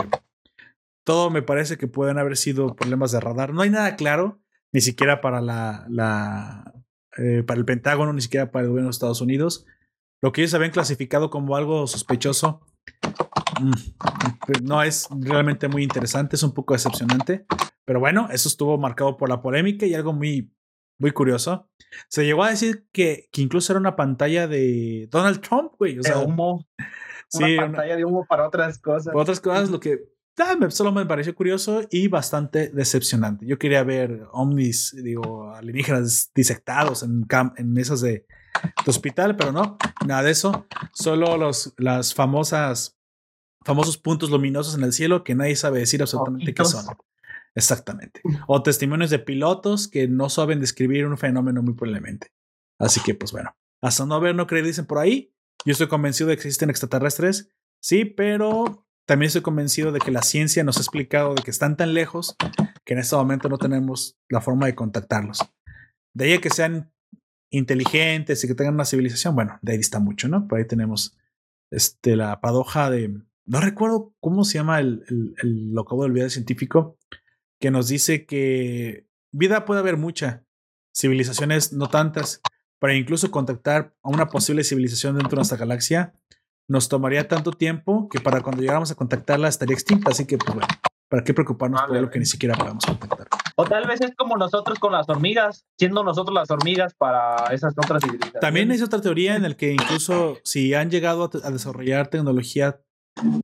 todo 1.03 1.29
me 1.29 1.41
parece 1.41 1.77
que 1.77 1.87
pueden 1.87 2.17
haber 2.17 2.37
sido 2.37 2.75
problemas 2.75 3.11
de 3.11 3.19
radar. 3.19 3.53
No 3.53 3.61
hay 3.61 3.69
nada 3.69 3.95
claro, 3.95 4.41
ni 4.71 4.81
siquiera 4.81 5.21
para 5.21 5.41
la, 5.41 5.85
la 5.89 6.73
eh, 7.17 7.43
para 7.43 7.59
el 7.59 7.65
Pentágono, 7.65 8.13
ni 8.13 8.21
siquiera 8.21 8.51
para 8.51 8.63
el 8.63 8.69
gobierno 8.69 8.89
de 8.89 8.91
Estados 8.91 9.21
Unidos. 9.21 9.65
Lo 10.21 10.31
que 10.31 10.41
ellos 10.41 10.53
habían 10.53 10.71
clasificado 10.71 11.29
como 11.29 11.55
algo 11.55 11.87
sospechoso 11.87 12.65
no 14.63 14.83
es 14.83 15.07
realmente 15.19 15.67
muy 15.67 15.83
interesante, 15.83 16.35
es 16.35 16.43
un 16.43 16.53
poco 16.53 16.73
decepcionante. 16.73 17.45
Pero 17.85 17.99
bueno, 17.99 18.29
eso 18.31 18.47
estuvo 18.47 18.77
marcado 18.77 19.17
por 19.17 19.29
la 19.29 19.41
polémica 19.41 19.85
y 19.85 19.95
algo 19.95 20.13
muy 20.13 20.51
muy 20.99 21.11
curioso. 21.11 21.67
Se 22.07 22.25
llegó 22.25 22.43
a 22.43 22.49
decir 22.49 22.85
que, 22.91 23.29
que 23.31 23.41
incluso 23.41 23.73
era 23.73 23.79
una 23.79 23.95
pantalla 23.95 24.47
de 24.47 25.07
Donald 25.09 25.41
Trump, 25.41 25.71
güey. 25.79 25.97
O 25.97 26.03
sea, 26.03 26.19
de 26.19 26.25
humo. 26.25 26.67
Sí, 27.29 27.55
una 27.55 27.63
pantalla 27.63 27.87
una, 27.87 27.95
de 27.95 28.05
humo 28.05 28.25
para 28.27 28.47
otras 28.47 28.77
cosas. 28.79 29.07
Para 29.07 29.19
otras 29.19 29.39
cosas, 29.39 29.69
lo 29.71 29.79
que 29.79 29.99
ah, 30.37 30.57
solo 30.69 30.91
me 30.91 31.05
pareció 31.05 31.33
curioso 31.33 31.81
y 31.89 32.07
bastante 32.07 32.69
decepcionante. 32.69 33.45
Yo 33.47 33.57
quería 33.57 33.83
ver 33.83 34.27
ovnis, 34.31 34.95
digo, 35.03 35.53
alienígenas 35.53 36.31
disectados 36.35 37.01
en, 37.03 37.25
en 37.57 37.73
mesas 37.73 38.01
de, 38.01 38.11
de, 38.11 38.89
hospital, 38.89 39.35
pero 39.35 39.51
no, 39.51 39.77
nada 40.05 40.23
de 40.23 40.31
eso. 40.31 40.67
Solo 40.93 41.37
los, 41.37 41.73
las 41.77 42.13
famosas, 42.13 42.97
famosos 43.63 43.97
puntos 43.97 44.29
luminosos 44.29 44.75
en 44.75 44.83
el 44.83 44.93
cielo 44.93 45.23
que 45.23 45.35
nadie 45.35 45.55
sabe 45.55 45.79
decir 45.79 46.01
absolutamente 46.01 46.53
qué 46.53 46.65
son. 46.65 46.85
Exactamente. 47.55 48.21
O 48.47 48.63
testimonios 48.63 49.09
de 49.09 49.19
pilotos 49.19 49.87
que 49.87 50.07
no 50.07 50.29
saben 50.29 50.59
describir 50.59 51.05
un 51.05 51.17
fenómeno 51.17 51.61
muy 51.61 51.73
probablemente. 51.73 52.31
Así 52.79 53.01
que, 53.01 53.15
pues 53.15 53.31
bueno, 53.31 53.55
hasta 53.81 54.05
no 54.05 54.19
ver, 54.19 54.35
no 54.35 54.47
creer, 54.47 54.65
dicen 54.65 54.85
por 54.85 54.99
ahí. 54.99 55.33
Yo 55.65 55.73
estoy 55.73 55.87
convencido 55.87 56.29
de 56.29 56.35
que 56.35 56.41
existen 56.41 56.69
extraterrestres, 56.69 57.51
sí, 57.81 58.05
pero 58.05 58.87
también 59.05 59.27
estoy 59.27 59.41
convencido 59.41 59.91
de 59.91 59.99
que 59.99 60.11
la 60.11 60.21
ciencia 60.21 60.63
nos 60.63 60.77
ha 60.77 60.81
explicado 60.81 61.33
de 61.33 61.41
que 61.41 61.51
están 61.51 61.75
tan 61.75 61.93
lejos 61.93 62.35
que 62.85 62.93
en 62.93 62.99
este 62.99 63.15
momento 63.15 63.49
no 63.49 63.57
tenemos 63.57 64.17
la 64.29 64.39
forma 64.39 64.67
de 64.67 64.75
contactarlos. 64.75 65.39
De 66.13 66.25
ahí 66.25 66.33
a 66.33 66.41
que 66.41 66.49
sean 66.49 66.93
inteligentes 67.51 68.43
y 68.43 68.47
que 68.47 68.53
tengan 68.53 68.75
una 68.75 68.85
civilización, 68.85 69.35
bueno, 69.35 69.57
de 69.61 69.73
ahí 69.73 69.79
está 69.79 69.99
mucho, 69.99 70.27
¿no? 70.27 70.47
Por 70.47 70.59
ahí 70.59 70.67
tenemos 70.67 71.17
este, 71.71 72.15
la 72.15 72.39
paradoja 72.39 72.89
de. 72.91 73.19
No 73.45 73.59
recuerdo 73.59 74.13
cómo 74.19 74.43
se 74.43 74.59
llama 74.59 74.79
el, 74.79 75.03
el, 75.07 75.33
el 75.41 75.71
lo 75.71 75.81
acabo 75.81 76.03
de 76.03 76.11
olvidar 76.11 76.29
científico, 76.29 76.98
que 77.59 77.71
nos 77.71 77.87
dice 77.87 78.25
que 78.25 79.05
vida 79.31 79.65
puede 79.65 79.81
haber 79.81 79.97
mucha, 79.97 80.45
civilizaciones 80.95 81.73
no 81.73 81.87
tantas, 81.87 82.41
para 82.79 82.95
incluso 82.95 83.29
contactar 83.29 83.93
a 84.01 84.09
una 84.09 84.29
posible 84.29 84.63
civilización 84.63 85.15
dentro 85.15 85.31
de 85.31 85.35
nuestra 85.37 85.57
galaxia 85.57 86.13
nos 86.69 86.87
tomaría 86.87 87.27
tanto 87.27 87.51
tiempo 87.51 88.07
que 88.09 88.21
para 88.21 88.41
cuando 88.41 88.61
llegáramos 88.61 88.91
a 88.91 88.95
contactarla 88.95 89.47
estaría 89.47 89.73
extinta, 89.73 90.11
así 90.11 90.25
que 90.25 90.37
pues 90.37 90.53
bueno, 90.53 90.67
¿para 91.09 91.23
qué 91.23 91.33
preocuparnos 91.33 91.81
por 91.81 91.99
lo 91.99 92.09
que 92.09 92.19
ni 92.19 92.25
siquiera 92.25 92.55
podemos 92.55 92.85
contactar? 92.85 93.27
O 93.55 93.65
tal 93.65 93.87
vez 93.87 93.99
es 94.01 94.15
como 94.15 94.37
nosotros 94.37 94.77
con 94.79 94.93
las 94.93 95.09
hormigas, 95.09 95.65
siendo 95.77 96.03
nosotros 96.03 96.33
las 96.33 96.49
hormigas 96.51 96.93
para 96.93 97.53
esas 97.53 97.73
otras 97.75 98.03
civilizaciones. 98.03 98.39
También 98.39 98.71
hay 98.71 98.81
otra 98.81 99.01
teoría 99.01 99.35
en 99.35 99.43
la 99.43 99.53
que 99.55 99.73
incluso 99.73 100.37
si 100.43 100.75
han 100.75 100.91
llegado 100.91 101.23
a, 101.23 101.47
a 101.47 101.51
desarrollar 101.51 102.07
tecnología 102.07 102.79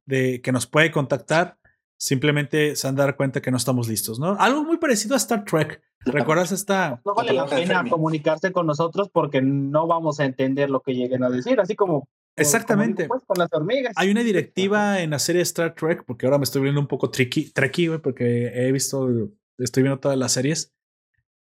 de 0.05 0.41
que 0.41 0.51
nos 0.51 0.67
puede 0.67 0.91
contactar, 0.91 1.57
simplemente 1.97 2.75
se 2.75 2.87
han 2.87 2.95
dado 2.95 3.15
cuenta 3.15 3.41
que 3.41 3.51
no 3.51 3.57
estamos 3.57 3.87
listos, 3.87 4.19
¿no? 4.19 4.37
Algo 4.39 4.63
muy 4.63 4.77
parecido 4.77 5.13
a 5.15 5.17
Star 5.17 5.45
Trek. 5.45 5.81
¿Recuerdas 6.05 6.51
esta? 6.51 7.01
No 7.03 7.15
vale 7.15 7.33
la 7.33 7.47
pena 7.47 7.83
comunicarse 7.89 8.51
con 8.51 8.67
nosotros 8.67 9.09
porque 9.11 9.41
no 9.41 9.87
vamos 9.87 10.19
a 10.19 10.25
entender 10.25 10.69
lo 10.69 10.81
que 10.81 10.93
lleguen 10.93 11.23
a 11.23 11.29
decir, 11.29 11.59
así 11.59 11.75
como. 11.75 12.07
Exactamente. 12.35 13.07
Pues, 13.07 13.23
con 13.25 13.37
las 13.39 13.51
hormigas. 13.51 13.93
Hay 13.95 14.11
una 14.11 14.21
directiva 14.21 15.01
en 15.01 15.11
la 15.11 15.19
serie 15.19 15.41
Star 15.41 15.73
Trek, 15.73 16.03
porque 16.05 16.25
ahora 16.25 16.37
me 16.37 16.43
estoy 16.43 16.61
viendo 16.61 16.81
un 16.81 16.87
poco 16.87 17.09
tricky, 17.09 17.51
tricky 17.51 17.89
porque 17.97 18.51
he 18.53 18.71
visto, 18.71 19.09
estoy 19.57 19.83
viendo 19.83 19.99
todas 19.99 20.17
las 20.17 20.33
series. 20.33 20.73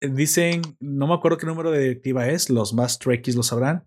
Dicen, 0.00 0.62
no 0.80 1.06
me 1.06 1.14
acuerdo 1.14 1.38
qué 1.38 1.46
número 1.46 1.70
de 1.70 1.80
directiva 1.80 2.28
es, 2.28 2.48
los 2.48 2.74
más 2.74 2.98
trekkies 2.98 3.36
lo 3.36 3.42
sabrán, 3.42 3.86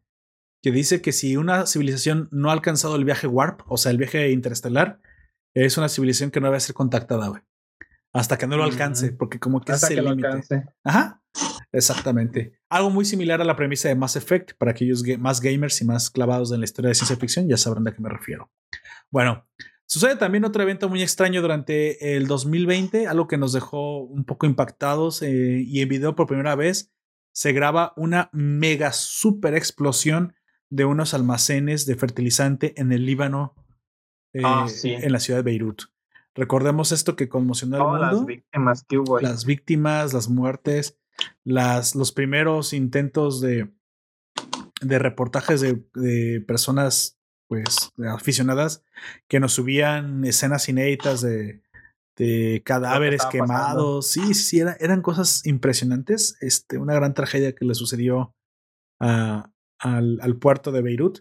que 0.63 0.71
dice 0.71 1.01
que 1.01 1.11
si 1.11 1.37
una 1.37 1.65
civilización 1.65 2.27
no 2.31 2.49
ha 2.49 2.53
alcanzado 2.53 2.95
el 2.95 3.05
viaje 3.05 3.27
warp, 3.27 3.61
o 3.67 3.77
sea, 3.77 3.91
el 3.91 3.97
viaje 3.97 4.31
interestelar, 4.31 4.99
es 5.65 5.77
una 5.77 5.89
civilización 5.89 6.31
que 6.31 6.39
no 6.39 6.47
debe 6.47 6.59
ser 6.59 6.75
contactada, 6.75 7.27
güey. 7.27 7.41
Hasta 8.13 8.37
que 8.37 8.47
no 8.47 8.57
lo 8.57 8.63
alcance, 8.63 9.11
porque 9.11 9.39
como 9.39 9.61
que 9.61 9.73
Hasta 9.73 9.87
es 9.87 9.97
el 9.97 10.05
límite. 10.05 10.65
Ajá. 10.83 11.21
Exactamente. 11.71 12.59
Algo 12.69 12.89
muy 12.89 13.05
similar 13.05 13.41
a 13.41 13.45
la 13.45 13.55
premisa 13.55 13.89
de 13.89 13.95
Mass 13.95 14.15
Effect, 14.15 14.53
para 14.57 14.71
aquellos 14.71 15.03
ga 15.03 15.17
más 15.17 15.41
gamers 15.41 15.81
y 15.81 15.85
más 15.85 16.09
clavados 16.09 16.51
en 16.51 16.59
la 16.59 16.65
historia 16.65 16.89
de 16.89 16.95
ciencia 16.95 17.17
ficción, 17.17 17.47
ya 17.47 17.57
sabrán 17.57 17.83
de 17.83 17.93
qué 17.93 18.01
me 18.01 18.09
refiero. 18.09 18.49
Bueno, 19.11 19.45
sucede 19.85 20.15
también 20.15 20.45
otro 20.45 20.63
evento 20.63 20.89
muy 20.89 21.01
extraño 21.03 21.41
durante 21.41 22.15
el 22.15 22.27
2020, 22.27 23.07
algo 23.07 23.27
que 23.27 23.37
nos 23.37 23.53
dejó 23.53 23.99
un 24.03 24.25
poco 24.25 24.45
impactados 24.45 25.21
eh, 25.21 25.61
y 25.65 25.81
en 25.81 25.89
video 25.89 26.15
por 26.15 26.27
primera 26.27 26.55
vez 26.55 26.91
se 27.33 27.53
graba 27.53 27.93
una 27.97 28.29
mega 28.33 28.91
super 28.91 29.53
explosión 29.53 30.33
de 30.69 30.85
unos 30.85 31.13
almacenes 31.13 31.85
de 31.85 31.95
fertilizante 31.95 32.73
en 32.77 32.91
el 32.91 33.05
Líbano, 33.05 33.53
eh, 34.37 34.41
Ah, 34.43 34.67
sí. 34.67 34.93
en 34.93 35.11
la 35.11 35.19
ciudad 35.19 35.39
de 35.39 35.43
Beirut. 35.43 35.83
Recordemos 36.35 36.91
esto 36.91 37.15
que 37.15 37.29
conmocionó 37.29 37.77
al 37.77 37.81
Todas 37.83 38.01
las 38.01 38.11
mundo. 38.13 38.27
víctimas 38.27 38.83
que 38.87 38.97
hubo 38.99 39.17
ahí. 39.17 39.23
las 39.23 39.45
víctimas, 39.45 40.13
las 40.13 40.29
muertes, 40.29 40.97
las, 41.43 41.95
los 41.95 42.11
primeros 42.11 42.73
intentos 42.73 43.41
de, 43.41 43.71
de 44.81 44.99
reportajes 44.99 45.61
de, 45.61 45.83
de 45.95 46.41
personas 46.47 47.17
pues 47.49 47.91
aficionadas 48.09 48.83
que 49.27 49.39
nos 49.39 49.53
subían 49.53 50.25
escenas 50.25 50.67
inéditas 50.69 51.21
de, 51.21 51.63
de 52.17 52.61
cadáveres 52.65 53.23
pasando. 53.23 53.31
quemados. 53.45 54.07
Sí, 54.07 54.33
sí, 54.33 54.59
era- 54.59 54.75
eran 54.79 55.01
cosas 55.01 55.45
impresionantes. 55.45 56.37
Este, 56.41 56.77
una 56.77 56.93
gran 56.93 57.13
tragedia 57.13 57.55
que 57.55 57.63
le 57.65 57.73
sucedió 57.73 58.35
a- 58.99 59.49
al, 59.79 60.19
al 60.21 60.35
puerto 60.37 60.71
de 60.71 60.81
Beirut. 60.81 61.19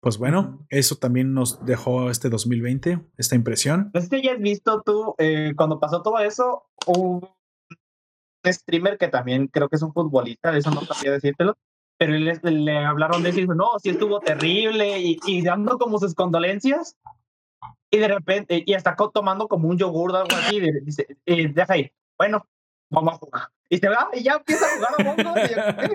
Pues 0.00 0.16
bueno, 0.16 0.66
eso 0.70 0.96
también 0.96 1.34
nos 1.34 1.64
dejó 1.64 2.10
este 2.10 2.30
2020, 2.30 3.00
esta 3.18 3.34
impresión. 3.34 3.90
No 3.92 4.00
sé 4.00 4.08
si 4.08 4.16
hayas 4.16 4.38
visto 4.38 4.82
tú, 4.82 5.14
eh, 5.18 5.52
cuando 5.56 5.78
pasó 5.78 6.02
todo 6.02 6.18
eso, 6.20 6.64
un 6.86 7.28
streamer 8.46 8.96
que 8.96 9.08
también 9.08 9.48
creo 9.48 9.68
que 9.68 9.76
es 9.76 9.82
un 9.82 9.92
futbolista, 9.92 10.52
de 10.52 10.60
eso 10.60 10.70
no 10.70 10.80
sabía 10.82 11.12
decírtelo, 11.12 11.58
pero 11.98 12.14
le, 12.14 12.40
le 12.42 12.78
hablaron 12.78 13.22
de 13.22 13.28
eso 13.28 13.38
y 13.38 13.42
dijo, 13.42 13.54
no, 13.54 13.78
sí 13.78 13.90
estuvo 13.90 14.20
terrible 14.20 14.98
y, 14.98 15.18
y 15.26 15.42
dando 15.42 15.76
como 15.76 15.98
sus 15.98 16.14
condolencias. 16.14 16.96
Y 17.90 17.98
de 17.98 18.08
repente, 18.08 18.62
y 18.64 18.72
hasta 18.72 18.96
tomando 19.12 19.48
como 19.48 19.68
un 19.68 19.76
yogur 19.76 20.12
o 20.12 20.16
algo 20.16 20.34
así, 20.34 20.60
dice, 20.82 21.08
eh, 21.26 21.48
deja 21.52 21.74
ahí, 21.74 21.92
bueno, 22.16 22.46
vamos 22.88 23.14
a 23.14 23.18
jugar. 23.18 23.42
Y 23.68 23.76
se 23.78 23.88
va 23.88 24.08
y 24.14 24.22
ya 24.22 24.34
empieza 24.34 24.64
a 24.64 24.76
jugar 24.76 24.92
a 24.96 25.02
Among 25.02 25.36
Us, 25.36 25.50
y 25.50 25.54
yo, 25.54 25.62
¿qué? 25.76 25.88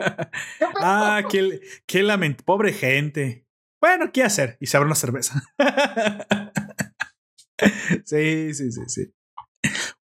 ¿Qué 0.60 0.65
pedo? 0.65 0.76
Ah, 0.82 1.23
qué, 1.30 1.61
qué 1.88 2.03
lament, 2.03 2.44
pobre 2.44 2.72
gente. 2.72 3.45
Bueno, 3.86 4.12
¿qué 4.12 4.24
hacer? 4.24 4.57
Y 4.60 4.66
se 4.66 4.78
abre 4.78 4.88
una 4.88 4.95
cerveza. 4.95 5.44
sí, 8.06 8.52
sí, 8.56 8.72
sí, 8.72 8.82
sí. 8.88 9.14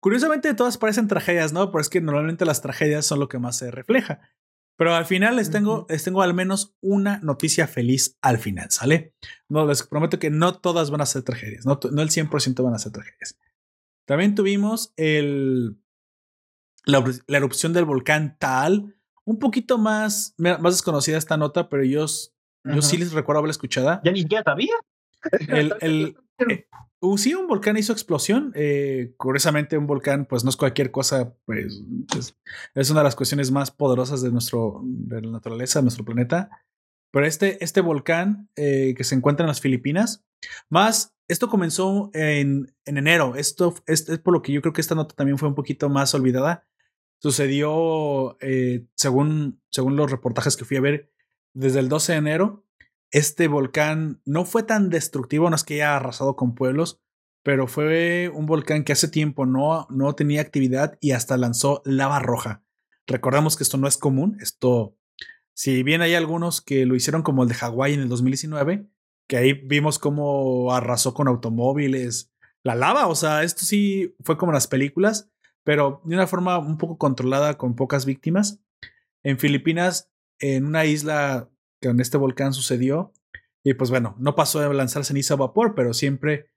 Curiosamente, 0.01 0.55
todas 0.55 0.79
parecen 0.79 1.07
tragedias, 1.09 1.53
¿no? 1.53 1.71
Pero 1.71 1.81
es 1.83 1.89
que 1.91 2.01
normalmente 2.01 2.45
las 2.47 2.63
tragedias 2.63 3.05
son 3.07 3.21
lo 3.21 3.29
que 3.29 3.39
más 3.39 3.59
se 3.59 3.71
refleja. 3.71 4.21
Pero 4.79 4.95
al 4.95 5.05
final 5.07 5.37
les 5.37 5.51
tengo, 5.51 5.87
les 5.91 6.03
tengo 6.03 6.23
al 6.23 6.33
menos 6.35 6.75
una 6.81 7.19
noticia 7.19 7.67
feliz 7.67 8.17
al 8.23 8.39
final, 8.39 8.71
¿sale? 8.71 9.15
No, 9.49 9.67
les 9.67 9.83
prometo 9.83 10.19
que 10.19 10.31
no 10.31 10.59
todas 10.61 10.91
van 10.91 11.03
a 11.03 11.07
ser 11.07 11.23
tragedias, 11.23 11.67
no, 11.67 11.79
no 11.93 12.03
el 12.03 12.11
100% 12.11 12.65
van 12.65 12.75
a 12.75 12.79
ser 12.79 12.93
tragedias. 12.93 13.39
También 14.07 14.35
tuvimos 14.35 14.93
el, 14.97 15.79
la, 16.87 17.01
eru- 17.01 17.23
la 17.27 17.37
erupción 17.39 17.73
del 17.73 17.85
volcán 17.85 18.37
Taal, 18.39 18.97
un 19.25 19.39
poquito 19.39 19.79
más, 19.79 20.35
más 20.39 20.75
desconocida 20.75 21.19
esta 21.19 21.37
nota, 21.37 21.69
pero 21.69 21.85
yo, 21.85 22.05
s- 22.07 22.31
yo 22.65 22.83
sí 22.83 22.97
les 22.97 23.13
recuerdo 23.13 23.39
haberla 23.39 23.53
escuchada. 23.53 24.01
Ya 24.05 24.13
ni 24.13 24.23
siquiera 24.23 24.43
sabía. 24.45 24.75
El, 25.49 25.75
el, 25.81 26.17
eh, 26.49 26.67
uh, 27.01 27.19
sí, 27.19 27.35
un 27.35 27.47
volcán 27.47 27.77
hizo 27.77 27.93
explosión. 27.93 28.53
eh, 28.55 29.15
curiosamente, 29.17 29.79
un 29.79 29.87
volcán, 29.87 30.27
pues 30.27 30.45
no 30.45 30.51
es 30.51 30.57
cualquier 30.57 30.91
cosa, 30.91 31.35
pues 31.45 31.83
es, 32.17 32.37
es 32.75 32.91
una 32.91 33.01
de 33.01 33.05
las 33.05 33.17
cuestiones 33.17 33.51
más 33.51 33.71
poderosas 33.71 34.23
de, 34.23 34.31
nuestro, 34.31 34.81
de 34.85 35.23
la 35.23 35.31
naturaleza, 35.31 35.79
de 35.79 35.85
nuestro 35.85 36.05
planeta. 36.05 36.51
Pero 37.13 37.27
este, 37.27 37.63
este 37.63 37.81
volcán 37.81 38.49
eh, 38.57 38.95
que 38.97 39.05
se 39.05 39.15
encuentra 39.15 39.45
en 39.45 39.49
las 39.49 39.61
Filipinas, 39.61 40.25
más, 40.69 41.15
esto 41.29 41.49
comenzó 41.49 42.11
en, 42.13 42.75
en 42.85 42.99
enero. 42.99 43.37
Esto 43.37 43.75
es, 43.87 44.09
es 44.09 44.19
por 44.19 44.35
lo 44.35 44.43
que 44.43 44.53
yo 44.53 44.61
creo 44.61 44.73
que 44.73 44.81
esta 44.81 44.97
nota 44.97 45.15
también 45.15 45.39
fue 45.39 45.49
un 45.49 45.55
poquito 45.55 45.89
más 45.89 46.13
olvidada. 46.15 46.67
Sucedió, 47.23 48.37
eh, 48.41 48.87
según, 48.97 49.63
según 49.71 49.97
los 49.97 50.11
reportajes 50.11 50.57
que 50.57 50.65
fui 50.65 50.77
a 50.77 50.81
ver, 50.81 51.14
desde 51.55 51.81
el 51.81 51.89
12 51.89 52.13
de 52.13 52.19
enero 52.19 52.65
este 53.15 53.47
volcán 53.47 54.21
no 54.25 54.45
fue 54.45 54.65
tan 54.65 54.91
destructivo, 54.91 55.49
no 55.49 55.55
es 55.55 55.63
que 55.63 55.75
haya 55.75 55.95
arrasado 55.95 56.35
con 56.35 56.57
pueblos, 56.57 57.01
pero 57.45 57.69
fue 57.69 58.29
un 58.35 58.47
volcán 58.47 58.83
que 58.83 58.93
hace 58.93 59.07
tiempo 59.07 59.47
no, 59.47 59.87
no 59.89 60.15
tenía 60.17 60.41
actividad 60.41 60.99
y 61.01 61.13
hasta 61.13 61.37
lanzó 61.37 61.81
lava 61.85 62.19
roja. 62.19 62.65
Recordamos 63.07 63.57
que 63.57 63.63
esto 63.63 63.77
no 63.77 63.87
es 63.87 63.99
común, 63.99 64.37
esto, 64.41 64.97
si 65.53 65.85
bien 65.85 66.03
hay 66.03 66.15
algunos 66.15 66.61
que 66.61 66.87
lo 66.87 66.97
hicieron 66.97 67.23
como 67.23 67.45
el 67.45 67.49
de 67.49 67.55
Hawái 67.55 67.95
en 67.95 68.01
el 68.01 68.09
2019, 68.09 68.89
que 69.29 69.37
ahí 69.37 69.53
vimos 69.53 70.01
cómo 70.01 70.73
arrasó 70.73 71.15
con 71.15 71.29
automóviles, 71.29 72.33
la 72.65 72.75
lava, 72.75 73.07
o 73.07 73.15
sea, 73.15 73.45
esto 73.45 73.65
sí 73.65 74.17
fue 74.25 74.37
como 74.37 74.51
las 74.51 74.67
películas, 74.67 75.31
pero 75.63 76.03
de 76.05 76.17
una 76.17 76.27
forma 76.27 76.59
un 76.59 76.79
poco 76.79 76.99
controlada 76.99 77.59
con 77.59 77.77
pocas 77.77 78.07
víctimas. 78.07 78.61
En 79.23 79.39
Filipinas, 79.39 80.11
en 80.41 80.67
una 80.67 80.85
isla 80.85 81.49
donde 81.81 82.03
este 82.03 82.17
volcán 82.19 82.53
sucedió. 82.53 83.13
Y 83.63 83.75
pues 83.75 83.91
bueno, 83.91 84.15
no 84.19 84.35
pasó 84.35 84.61
de 84.61 84.73
lanzar 84.75 85.05
ceniza 85.05 85.35
a 85.35 85.39
vapor, 85.39 85.75
pero 85.75 85.95
siempre, 85.95 86.51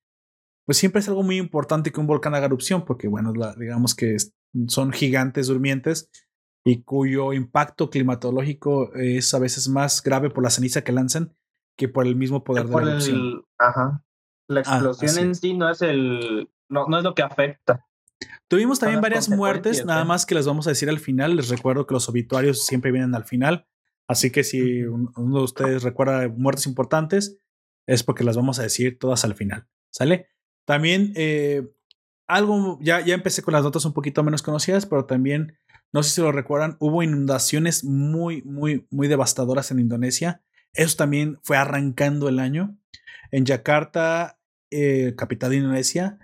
pues 0.65 0.77
siempre 0.77 0.99
es 0.99 1.07
algo 1.07 1.23
muy 1.23 1.37
importante 1.37 1.91
que 1.91 1.99
un 1.99 2.07
volcán 2.07 2.35
haga 2.35 2.45
erupción, 2.47 2.83
porque 2.85 3.07
bueno, 3.07 3.33
la- 3.33 3.55
digamos 3.55 3.95
que 3.95 4.17
son 4.67 4.91
gigantes 4.91 5.47
durmientes 5.47 6.09
y 6.65 6.83
cuyo 6.83 7.31
impacto 7.33 7.89
climatológico 7.89 8.93
es 8.95 9.33
a 9.33 9.39
veces 9.39 9.69
más 9.69 10.03
grave 10.03 10.29
por 10.29 10.43
la 10.43 10.49
ceniza 10.49 10.83
que 10.83 10.91
lanzan 10.91 11.33
que 11.77 11.87
por 11.87 12.05
el 12.07 12.15
mismo 12.15 12.43
poder 12.43 12.67
de 12.67 12.75
la 12.75 12.91
erupción. 12.91 13.17
el, 13.17 13.41
ajá. 13.57 14.03
La 14.49 14.59
Ah, 14.61 14.79
explosión 14.79 15.17
en 15.27 15.35
sí 15.35 15.53
no 15.53 15.69
es 15.69 15.81
el, 15.81 16.49
no, 16.69 16.87
no 16.87 16.97
es 16.97 17.03
lo 17.03 17.13
que 17.13 17.21
afecta. 17.21 17.85
Tuvimos 18.47 18.79
también 18.79 18.97
las 18.97 19.01
varias 19.01 19.29
muertes, 19.29 19.85
nada 19.85 20.01
¿eh? 20.03 20.05
más 20.05 20.25
que 20.25 20.35
les 20.35 20.45
vamos 20.45 20.67
a 20.67 20.71
decir 20.71 20.89
al 20.89 20.99
final. 20.99 21.35
Les 21.35 21.49
recuerdo 21.49 21.85
que 21.85 21.93
los 21.93 22.07
obituarios 22.09 22.65
siempre 22.65 22.91
vienen 22.91 23.13
al 23.15 23.25
final. 23.25 23.67
Así 24.07 24.31
que 24.31 24.43
si 24.43 24.83
un- 24.83 25.11
uno 25.17 25.37
de 25.39 25.43
ustedes 25.43 25.83
recuerda 25.83 26.27
muertes 26.29 26.65
importantes, 26.65 27.39
es 27.87 28.03
porque 28.03 28.23
las 28.23 28.37
vamos 28.37 28.59
a 28.59 28.63
decir 28.63 28.97
todas 28.99 29.23
al 29.25 29.35
final. 29.35 29.67
¿Sale? 29.91 30.27
También 30.65 31.13
eh, 31.15 31.67
algo, 32.27 32.77
ya, 32.81 33.01
ya 33.01 33.13
empecé 33.15 33.41
con 33.41 33.53
las 33.53 33.63
notas 33.63 33.85
un 33.85 33.93
poquito 33.93 34.23
menos 34.23 34.41
conocidas, 34.41 34.85
pero 34.85 35.05
también, 35.05 35.57
no 35.93 36.03
sé 36.03 36.11
si 36.11 36.21
lo 36.21 36.31
recuerdan, 36.31 36.77
hubo 36.79 37.03
inundaciones 37.03 37.83
muy, 37.83 38.41
muy, 38.43 38.87
muy 38.91 39.07
devastadoras 39.07 39.71
en 39.71 39.79
Indonesia. 39.79 40.41
Eso 40.73 40.95
también 40.97 41.37
fue 41.43 41.57
arrancando 41.57 42.29
el 42.29 42.39
año. 42.39 42.77
En 43.31 43.45
Yakarta, 43.45 44.39
eh, 44.71 45.15
capital 45.17 45.51
de 45.51 45.57
Indonesia, 45.57 46.17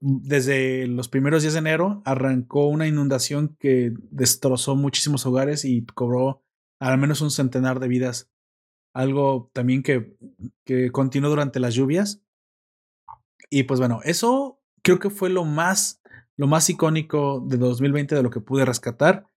desde 0.00 0.86
los 0.88 1.08
primeros 1.08 1.42
días 1.42 1.54
de 1.54 1.60
enero 1.60 2.02
arrancó 2.04 2.66
una 2.66 2.86
inundación 2.86 3.56
que 3.60 3.92
destrozó 4.10 4.74
muchísimos 4.74 5.24
hogares 5.24 5.64
y 5.64 5.84
cobró 5.86 6.42
al 6.80 6.98
menos 6.98 7.20
un 7.20 7.30
centenar 7.30 7.80
de 7.80 7.88
vidas. 7.88 8.30
Algo 8.92 9.50
también 9.52 9.82
que, 9.82 10.16
que 10.64 10.90
continuó 10.90 11.30
durante 11.30 11.60
las 11.60 11.74
lluvias. 11.74 12.22
Y 13.50 13.64
pues 13.64 13.78
bueno, 13.78 14.00
eso 14.04 14.60
creo 14.82 14.98
que 14.98 15.10
fue 15.10 15.30
lo 15.30 15.44
más, 15.44 16.02
lo 16.36 16.46
más 16.46 16.68
icónico 16.68 17.40
de 17.46 17.56
2020 17.56 18.14
de 18.14 18.22
lo 18.22 18.30
que 18.30 18.40
pude 18.40 18.64
rescatar. 18.64 19.28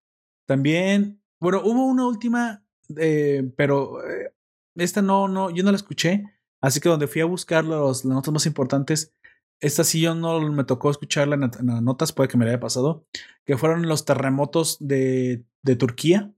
También, 0.48 1.22
bueno, 1.40 1.62
hubo 1.64 1.86
una 1.86 2.08
última, 2.08 2.66
eh, 2.98 3.52
pero 3.56 4.04
eh, 4.10 4.34
esta 4.76 5.02
no, 5.02 5.28
no, 5.28 5.52
yo 5.52 5.64
no 5.64 5.72
la 5.72 5.78
escuché. 5.78 6.24
Así 6.62 6.80
que 6.80 6.90
donde 6.90 7.08
fui 7.08 7.22
a 7.22 7.26
buscar 7.26 7.64
los, 7.64 8.04
las 8.04 8.16
notas 8.16 8.34
más 8.34 8.46
importantes, 8.46 9.14
esta 9.62 9.84
sí 9.84 10.02
yo 10.02 10.16
no 10.16 10.40
me 10.52 10.64
tocó 10.64 10.90
escucharla 10.90 11.36
en, 11.36 11.68
las 11.68 11.82
notas, 11.82 12.14
puede 12.14 12.30
que 12.30 12.38
me 12.38 12.46
la 12.46 12.52
haya 12.52 12.60
pasado, 12.60 13.06
que 13.46 13.58
fueron 13.58 13.88
los 13.88 14.06
terremotos 14.06 14.78
de, 14.80 15.44
de 15.64 15.76
Turquía, 15.76 16.34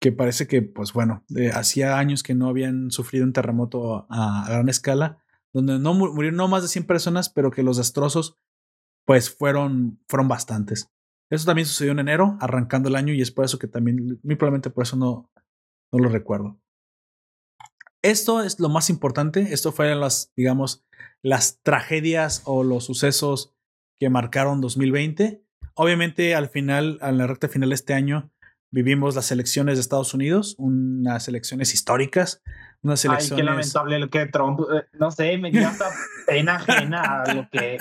que 0.00 0.12
parece 0.12 0.46
que, 0.46 0.62
pues 0.62 0.92
bueno, 0.92 1.24
hacía 1.52 1.98
años 1.98 2.22
que 2.22 2.34
no 2.34 2.48
habían 2.48 2.90
sufrido 2.90 3.24
un 3.24 3.32
terremoto 3.32 4.06
a, 4.08 4.46
gran 4.48 4.68
escala, 4.68 5.18
donde 5.52 5.78
no 5.78 5.94
mu- 5.94 6.12
murieron 6.14 6.36
no 6.36 6.48
más 6.48 6.62
de 6.62 6.68
100 6.68 6.86
personas, 6.86 7.28
pero 7.28 7.50
que 7.50 7.62
los 7.62 7.76
destrozos, 7.78 8.36
pues 9.04 9.30
fueron, 9.30 9.98
fueron 10.08 10.28
bastantes. 10.28 10.88
Eso 11.30 11.46
también 11.46 11.66
sucedió 11.66 11.92
en 11.92 11.98
enero, 11.98 12.38
arrancando 12.40 12.88
el 12.88 12.96
año, 12.96 13.12
y 13.12 13.20
es 13.20 13.30
por 13.30 13.44
eso 13.44 13.58
que 13.58 13.66
también, 13.66 14.20
muy 14.22 14.36
probablemente 14.36 14.70
por 14.70 14.84
eso 14.84 14.96
no, 14.96 15.30
no 15.92 15.98
lo 15.98 16.08
recuerdo. 16.08 16.58
Esto 18.02 18.42
es 18.42 18.60
lo 18.60 18.68
más 18.68 18.90
importante. 18.90 19.52
Esto 19.52 19.72
fueron 19.72 20.00
las, 20.00 20.32
digamos, 20.36 20.84
las 21.22 21.60
tragedias 21.62 22.42
o 22.44 22.62
los 22.62 22.84
sucesos 22.84 23.54
que 23.98 24.08
marcaron 24.10 24.60
2020. 24.60 25.42
Obviamente, 25.74 26.34
al 26.34 26.48
final, 26.48 26.98
a 27.00 27.10
la 27.12 27.26
recta 27.26 27.48
final 27.48 27.70
de 27.70 27.74
este 27.74 27.94
año, 27.94 28.30
vivimos 28.72 29.14
las 29.16 29.32
elecciones 29.32 29.76
de 29.76 29.80
Estados 29.80 30.14
Unidos, 30.14 30.54
unas 30.58 31.26
elecciones 31.28 31.74
históricas, 31.74 32.42
unas 32.82 33.04
Ay, 33.04 33.10
elecciones. 33.10 33.40
qué 33.40 33.44
lamentable 33.44 33.98
lo 33.98 34.10
que 34.10 34.26
Trump, 34.26 34.60
eh, 34.60 34.84
no 34.92 35.10
sé, 35.10 35.36
me 35.38 35.50
dio 35.50 35.66
hasta 35.66 35.86
pena 36.26 36.56
ajena 36.56 37.22
a 37.22 37.34
lo 37.34 37.48
que. 37.50 37.76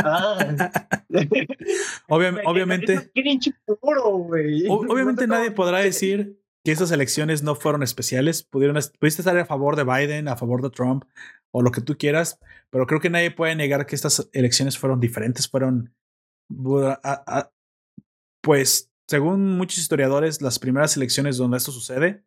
Obvia- 2.08 2.32
Me- 2.32 2.42
obviamente, 2.46 3.12
puro, 3.82 4.04
obviamente 4.06 5.28
nadie 5.28 5.52
podrá 5.52 5.80
decir 5.82 6.40
que 6.68 6.74
estas 6.74 6.92
elecciones 6.92 7.44
no 7.44 7.56
fueron 7.56 7.82
especiales. 7.82 8.44
Pudieron, 8.44 8.76
pudiste 9.00 9.22
estar 9.22 9.38
a 9.38 9.46
favor 9.46 9.78
de 9.78 9.86
Biden, 9.86 10.28
a 10.28 10.36
favor 10.36 10.62
de 10.62 10.70
Trump 10.70 11.06
o 11.52 11.62
lo 11.62 11.72
que 11.72 11.80
tú 11.80 11.98
quieras, 11.98 12.40
pero 12.70 12.86
creo 12.86 13.00
que 13.00 13.10
nadie 13.10 13.32
puede 13.32 13.56
negar 13.56 13.86
que 13.86 13.96
estas 13.96 14.30
elecciones 14.34 14.78
fueron 14.78 15.00
diferentes, 15.00 15.48
fueron, 15.48 15.96
pues, 18.44 18.92
según 19.08 19.58
muchos 19.58 19.80
historiadores, 19.80 20.42
las 20.42 20.60
primeras 20.60 20.98
elecciones 20.98 21.38
donde 21.38 21.56
esto 21.56 21.72
sucede, 21.72 22.26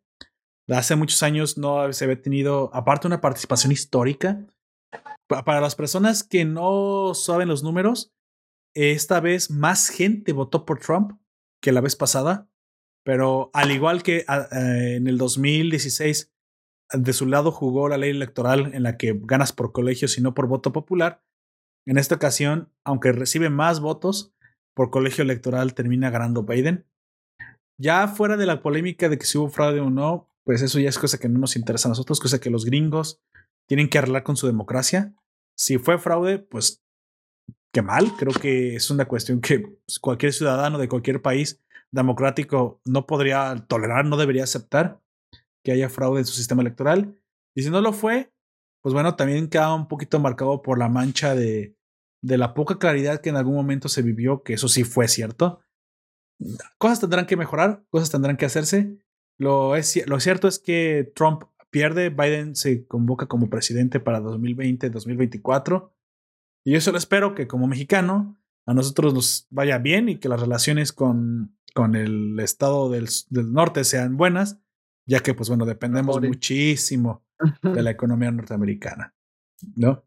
hace 0.69 0.95
muchos 0.95 1.21
años 1.21 1.59
no 1.59 1.93
se 1.93 2.05
había 2.05 2.19
tenido, 2.19 2.71
aparte 2.73 3.05
una 3.05 3.21
participación 3.21 3.71
histórica. 3.71 4.43
Pa- 5.27 5.43
Para 5.45 5.61
las 5.61 5.75
personas 5.75 6.23
que 6.23 6.45
no 6.45 7.13
saben 7.13 7.47
los 7.47 7.61
números, 7.61 8.11
esta 8.75 9.19
vez 9.19 9.51
más 9.51 9.89
gente 9.89 10.33
votó 10.33 10.65
por 10.65 10.79
Trump 10.79 11.11
que 11.61 11.71
la 11.71 11.81
vez 11.81 11.95
pasada, 11.95 12.49
pero 13.03 13.49
al 13.53 13.71
igual 13.71 14.03
que 14.03 14.25
a- 14.27 14.47
eh, 14.51 14.95
en 14.95 15.07
el 15.07 15.17
2016, 15.17 16.31
de 16.93 17.13
su 17.13 17.25
lado 17.25 17.51
jugó 17.51 17.87
la 17.87 17.97
ley 17.97 18.09
electoral 18.09 18.71
en 18.73 18.83
la 18.83 18.97
que 18.97 19.17
ganas 19.23 19.53
por 19.53 19.71
colegios 19.71 20.17
y 20.17 20.21
no 20.21 20.33
por 20.33 20.47
voto 20.47 20.71
popular. 20.73 21.23
En 21.87 21.97
esta 21.97 22.15
ocasión, 22.15 22.69
aunque 22.83 23.11
recibe 23.11 23.49
más 23.49 23.79
votos, 23.79 24.33
por 24.75 24.89
colegio 24.91 25.23
electoral 25.23 25.73
termina 25.73 26.09
ganando 26.09 26.43
Biden. 26.43 26.85
Ya 27.79 28.07
fuera 28.07 28.37
de 28.37 28.45
la 28.45 28.61
polémica 28.61 29.09
de 29.09 29.17
que 29.17 29.25
si 29.25 29.37
hubo 29.37 29.49
fraude 29.49 29.79
o 29.79 29.89
no, 29.89 30.29
pues 30.43 30.61
eso 30.61 30.79
ya 30.79 30.89
es 30.89 30.99
cosa 30.99 31.17
que 31.17 31.29
no 31.29 31.39
nos 31.39 31.55
interesa 31.55 31.87
a 31.87 31.91
nosotros, 31.91 32.19
cosa 32.19 32.39
que 32.39 32.49
los 32.49 32.65
gringos 32.65 33.21
tienen 33.67 33.89
que 33.89 33.97
arreglar 33.97 34.23
con 34.23 34.35
su 34.37 34.47
democracia. 34.47 35.13
Si 35.57 35.77
fue 35.77 35.97
fraude, 35.97 36.39
pues 36.39 36.83
qué 37.73 37.81
mal. 37.81 38.11
Creo 38.17 38.33
que 38.33 38.75
es 38.75 38.89
una 38.91 39.05
cuestión 39.07 39.39
que 39.41 39.59
pues, 39.59 39.99
cualquier 39.99 40.33
ciudadano 40.33 40.77
de 40.77 40.89
cualquier 40.89 41.21
país 41.21 41.61
democrático 41.91 42.81
no 42.85 43.05
podría 43.05 43.65
tolerar, 43.67 44.05
no 44.05 44.17
debería 44.17 44.43
aceptar 44.43 45.01
que 45.63 45.71
haya 45.71 45.89
fraude 45.89 46.19
en 46.19 46.25
su 46.25 46.33
sistema 46.33 46.61
electoral. 46.61 47.19
Y 47.55 47.63
si 47.63 47.69
no 47.69 47.81
lo 47.81 47.93
fue, 47.93 48.31
pues 48.81 48.93
bueno, 48.93 49.15
también 49.15 49.49
queda 49.49 49.73
un 49.73 49.87
poquito 49.87 50.19
marcado 50.19 50.61
por 50.61 50.79
la 50.79 50.89
mancha 50.89 51.35
de, 51.35 51.75
de 52.21 52.37
la 52.37 52.53
poca 52.53 52.79
claridad 52.79 53.21
que 53.21 53.29
en 53.29 53.35
algún 53.35 53.55
momento 53.55 53.89
se 53.89 54.01
vivió, 54.01 54.43
que 54.43 54.53
eso 54.53 54.67
sí 54.67 54.83
fue 54.83 55.07
cierto. 55.07 55.61
Cosas 56.77 56.99
tendrán 56.99 57.25
que 57.25 57.37
mejorar, 57.37 57.83
cosas 57.89 58.09
tendrán 58.09 58.37
que 58.37 58.45
hacerse. 58.45 58.97
Lo, 59.37 59.75
es, 59.75 60.07
lo 60.07 60.19
cierto 60.19 60.47
es 60.47 60.59
que 60.59 61.11
Trump 61.15 61.43
pierde, 61.69 62.09
Biden 62.09 62.55
se 62.55 62.85
convoca 62.85 63.27
como 63.27 63.49
presidente 63.49 63.99
para 63.99 64.21
2020-2024. 64.21 65.91
Y 66.63 66.73
yo 66.73 66.81
solo 66.81 66.97
espero 66.97 67.35
que 67.35 67.47
como 67.47 67.67
mexicano 67.67 68.39
a 68.67 68.73
nosotros 68.73 69.13
nos 69.13 69.47
vaya 69.49 69.79
bien 69.79 70.09
y 70.09 70.17
que 70.17 70.29
las 70.29 70.39
relaciones 70.39 70.91
con, 70.91 71.57
con 71.73 71.95
el 71.95 72.39
estado 72.39 72.89
del, 72.89 73.07
del 73.29 73.53
norte 73.53 73.83
sean 73.83 74.17
buenas, 74.17 74.59
ya 75.05 75.21
que 75.21 75.33
pues 75.33 75.49
bueno, 75.49 75.65
dependemos 75.65 76.21
muchísimo 76.21 77.25
de 77.61 77.81
la 77.81 77.91
economía 77.91 78.31
norteamericana, 78.31 79.15
¿no? 79.75 80.05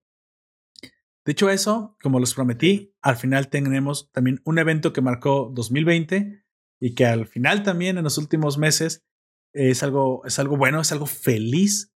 Dicho 1.26 1.48
eso, 1.48 1.96
como 2.02 2.20
los 2.20 2.34
prometí, 2.34 2.94
al 3.00 3.16
final 3.16 3.48
tenemos 3.48 4.10
también 4.12 4.42
un 4.44 4.58
evento 4.58 4.92
que 4.92 5.00
marcó 5.00 5.50
2020 5.54 6.44
y 6.80 6.94
que 6.94 7.06
al 7.06 7.26
final 7.26 7.62
también 7.62 7.96
en 7.96 8.04
los 8.04 8.18
últimos 8.18 8.58
meses 8.58 9.06
es 9.54 9.82
algo, 9.82 10.22
es 10.26 10.38
algo 10.38 10.56
bueno, 10.58 10.80
es 10.80 10.92
algo 10.92 11.06
feliz. 11.06 11.94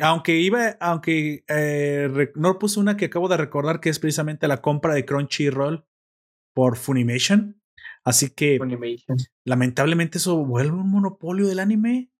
Aunque 0.00 0.40
iba, 0.40 0.70
aunque 0.80 1.44
eh, 1.46 2.08
no 2.34 2.58
puse 2.58 2.80
una 2.80 2.96
que 2.96 3.06
acabo 3.06 3.28
de 3.28 3.36
recordar 3.36 3.80
que 3.80 3.90
es 3.90 4.00
precisamente 4.00 4.48
la 4.48 4.60
compra 4.60 4.94
de 4.94 5.04
Crunchyroll 5.04 5.86
por 6.52 6.76
Funimation. 6.76 7.57
Así 8.08 8.30
que 8.30 8.58
lamentablemente 9.44 10.16
eso 10.18 10.36
vuelve 10.44 10.76
un 10.78 10.90
monopolio 10.90 11.46
del 11.46 11.58
anime 11.58 12.10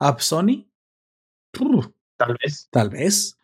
a 0.00 0.16
Sony. 0.18 0.70
Tal 2.16 2.36
vez. 2.42 2.68
Tal 2.70 2.90
vez. 2.90 3.38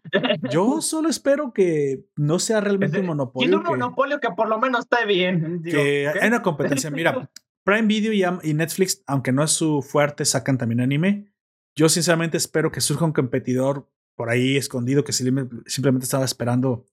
Yo 0.51 0.81
solo 0.81 1.09
espero 1.09 1.53
que 1.53 2.05
no 2.17 2.39
sea 2.39 2.61
realmente 2.61 2.97
un 2.99 3.03
Tiene 3.03 3.09
monopolio. 3.09 3.57
un 3.59 3.63
que- 3.65 3.71
monopolio 3.71 4.21
que 4.21 4.31
por 4.31 4.49
lo 4.49 4.59
menos 4.59 4.81
esté 4.91 5.05
bien. 5.07 5.61
Digo, 5.63 5.77
que 5.77 6.11
¿qué? 6.13 6.21
hay 6.21 6.29
una 6.29 6.43
competencia. 6.43 6.91
Mira, 6.91 7.31
Prime 7.65 7.87
Video 7.87 8.39
y, 8.43 8.55
Netflix, 8.55 9.03
aunque 9.07 9.33
no 9.33 9.43
es 9.45 9.51
su 9.51 9.83
fuerte, 9.83 10.25
sacan 10.25 10.57
también 10.57 10.81
anime. 10.81 11.31
Yo 11.77 11.89
sinceramente 11.89 12.37
espero 12.37 12.71
que 12.73 12.81
surja 12.81 13.05
un 13.05 13.13
competidor 13.13 13.89
por 14.17 14.31
ahí 14.31 14.57
escondido 14.57 15.05
que 15.05 15.13
sim- 15.13 15.63
simplemente 15.67 16.05
estaba 16.05 16.25
esperando 16.25 16.87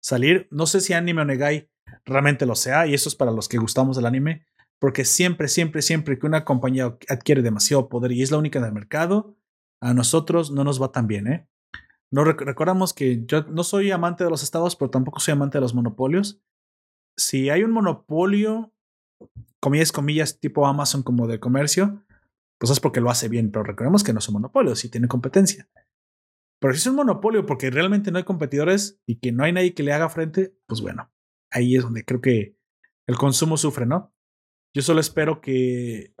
salir. 0.00 0.48
No 0.50 0.66
sé 0.66 0.80
si 0.80 0.92
Anime 0.92 1.22
Onegai 1.22 1.68
realmente 2.04 2.46
lo 2.46 2.54
sea, 2.54 2.86
y 2.86 2.94
eso 2.94 3.08
es 3.08 3.14
para 3.14 3.30
los 3.30 3.48
que 3.48 3.58
gustamos 3.58 3.96
del 3.96 4.06
anime, 4.06 4.44
porque 4.82 5.04
siempre, 5.04 5.46
siempre, 5.46 5.80
siempre 5.80 6.18
que 6.18 6.26
una 6.26 6.44
compañía 6.44 6.98
adquiere 7.08 7.40
demasiado 7.40 7.88
poder 7.88 8.10
y 8.10 8.20
es 8.20 8.32
la 8.32 8.38
única 8.38 8.58
en 8.58 8.64
el 8.64 8.72
mercado, 8.72 9.36
a 9.80 9.94
nosotros 9.94 10.50
no 10.50 10.64
nos 10.64 10.82
va 10.82 10.90
tan 10.90 11.06
bien, 11.06 11.28
¿eh? 11.28 11.48
No 12.10 12.24
rec- 12.24 12.44
recordamos 12.44 12.92
que 12.92 13.24
yo 13.24 13.44
no 13.44 13.62
soy 13.62 13.92
amante 13.92 14.24
de 14.24 14.30
los 14.30 14.42
estados, 14.42 14.74
pero 14.74 14.90
tampoco 14.90 15.20
soy 15.20 15.32
amante 15.32 15.58
de 15.58 15.62
los 15.62 15.72
monopolios. 15.72 16.42
Si 17.16 17.48
hay 17.48 17.62
un 17.62 17.70
monopolio, 17.70 18.72
comillas, 19.60 19.92
comillas, 19.92 20.40
tipo 20.40 20.66
Amazon 20.66 21.04
como 21.04 21.28
de 21.28 21.38
comercio, 21.38 22.04
pues 22.58 22.72
es 22.72 22.80
porque 22.80 23.00
lo 23.00 23.08
hace 23.08 23.28
bien, 23.28 23.52
pero 23.52 23.62
recordemos 23.62 24.02
que 24.02 24.12
no 24.12 24.18
es 24.18 24.28
un 24.28 24.32
monopolio, 24.32 24.74
sí 24.74 24.88
tiene 24.88 25.06
competencia. 25.06 25.68
Pero 26.60 26.74
si 26.74 26.80
es 26.80 26.86
un 26.88 26.96
monopolio 26.96 27.46
porque 27.46 27.70
realmente 27.70 28.10
no 28.10 28.18
hay 28.18 28.24
competidores 28.24 29.00
y 29.06 29.20
que 29.20 29.30
no 29.30 29.44
hay 29.44 29.52
nadie 29.52 29.74
que 29.74 29.84
le 29.84 29.92
haga 29.92 30.08
frente, 30.08 30.56
pues 30.66 30.80
bueno, 30.80 31.08
ahí 31.52 31.76
es 31.76 31.84
donde 31.84 32.04
creo 32.04 32.20
que 32.20 32.56
el 33.06 33.16
consumo 33.16 33.56
sufre, 33.56 33.86
¿no? 33.86 34.11
Yo 34.74 34.82
solo 34.82 35.00
espero 35.00 35.40
que 35.40 36.14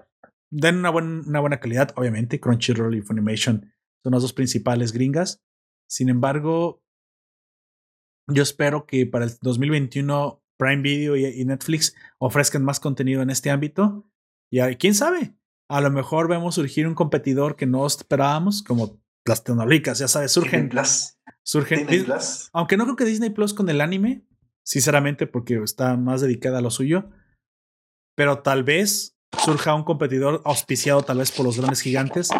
den 0.50 0.76
una, 0.76 0.90
buen- 0.90 1.24
una 1.26 1.40
buena 1.40 1.60
calidad, 1.60 1.92
obviamente, 1.96 2.40
Crunchyroll 2.40 2.94
y 2.96 3.02
Funimation 3.02 3.72
son 4.02 4.12
las 4.12 4.22
dos 4.22 4.32
principales 4.32 4.92
gringas. 4.92 5.42
Sin 5.88 6.08
embargo, 6.08 6.82
yo 8.28 8.42
espero 8.42 8.86
que 8.86 9.06
para 9.06 9.24
el 9.26 9.32
2021 9.40 10.42
Prime 10.58 10.82
Video 10.82 11.16
y, 11.16 11.24
y 11.26 11.44
Netflix 11.44 11.94
ofrezcan 12.18 12.64
más 12.64 12.80
contenido 12.80 13.22
en 13.22 13.30
este 13.30 13.50
ámbito. 13.50 14.08
Y 14.50 14.60
a- 14.60 14.74
quién 14.76 14.94
sabe, 14.94 15.34
a 15.68 15.80
lo 15.80 15.90
mejor 15.90 16.28
vemos 16.28 16.54
surgir 16.56 16.86
un 16.86 16.94
competidor 16.94 17.56
que 17.56 17.66
no 17.66 17.86
esperábamos, 17.86 18.62
como 18.62 19.00
las 19.24 19.44
tecnológicas, 19.44 19.98
ya 19.98 20.08
sabes, 20.08 20.32
surgen. 20.32 20.68
Plus. 20.68 21.16
surgen 21.44 21.80
Disney 21.86 22.00
Dis- 22.00 22.04
Plus. 22.04 22.50
aunque 22.52 22.76
no 22.76 22.84
creo 22.84 22.96
que 22.96 23.04
Disney 23.04 23.30
Plus 23.30 23.54
con 23.54 23.68
el 23.70 23.80
anime, 23.80 24.26
sinceramente, 24.64 25.26
porque 25.26 25.56
está 25.62 25.96
más 25.96 26.20
dedicada 26.20 26.58
a 26.58 26.62
lo 26.62 26.70
suyo. 26.70 27.10
Pero 28.14 28.40
tal 28.40 28.62
vez 28.64 29.16
surja 29.44 29.74
un 29.74 29.84
competidor 29.84 30.42
auspiciado 30.44 31.02
tal 31.02 31.18
vez 31.18 31.30
por 31.32 31.44
los 31.46 31.56
grandes 31.58 31.80
gigantes. 31.80 32.30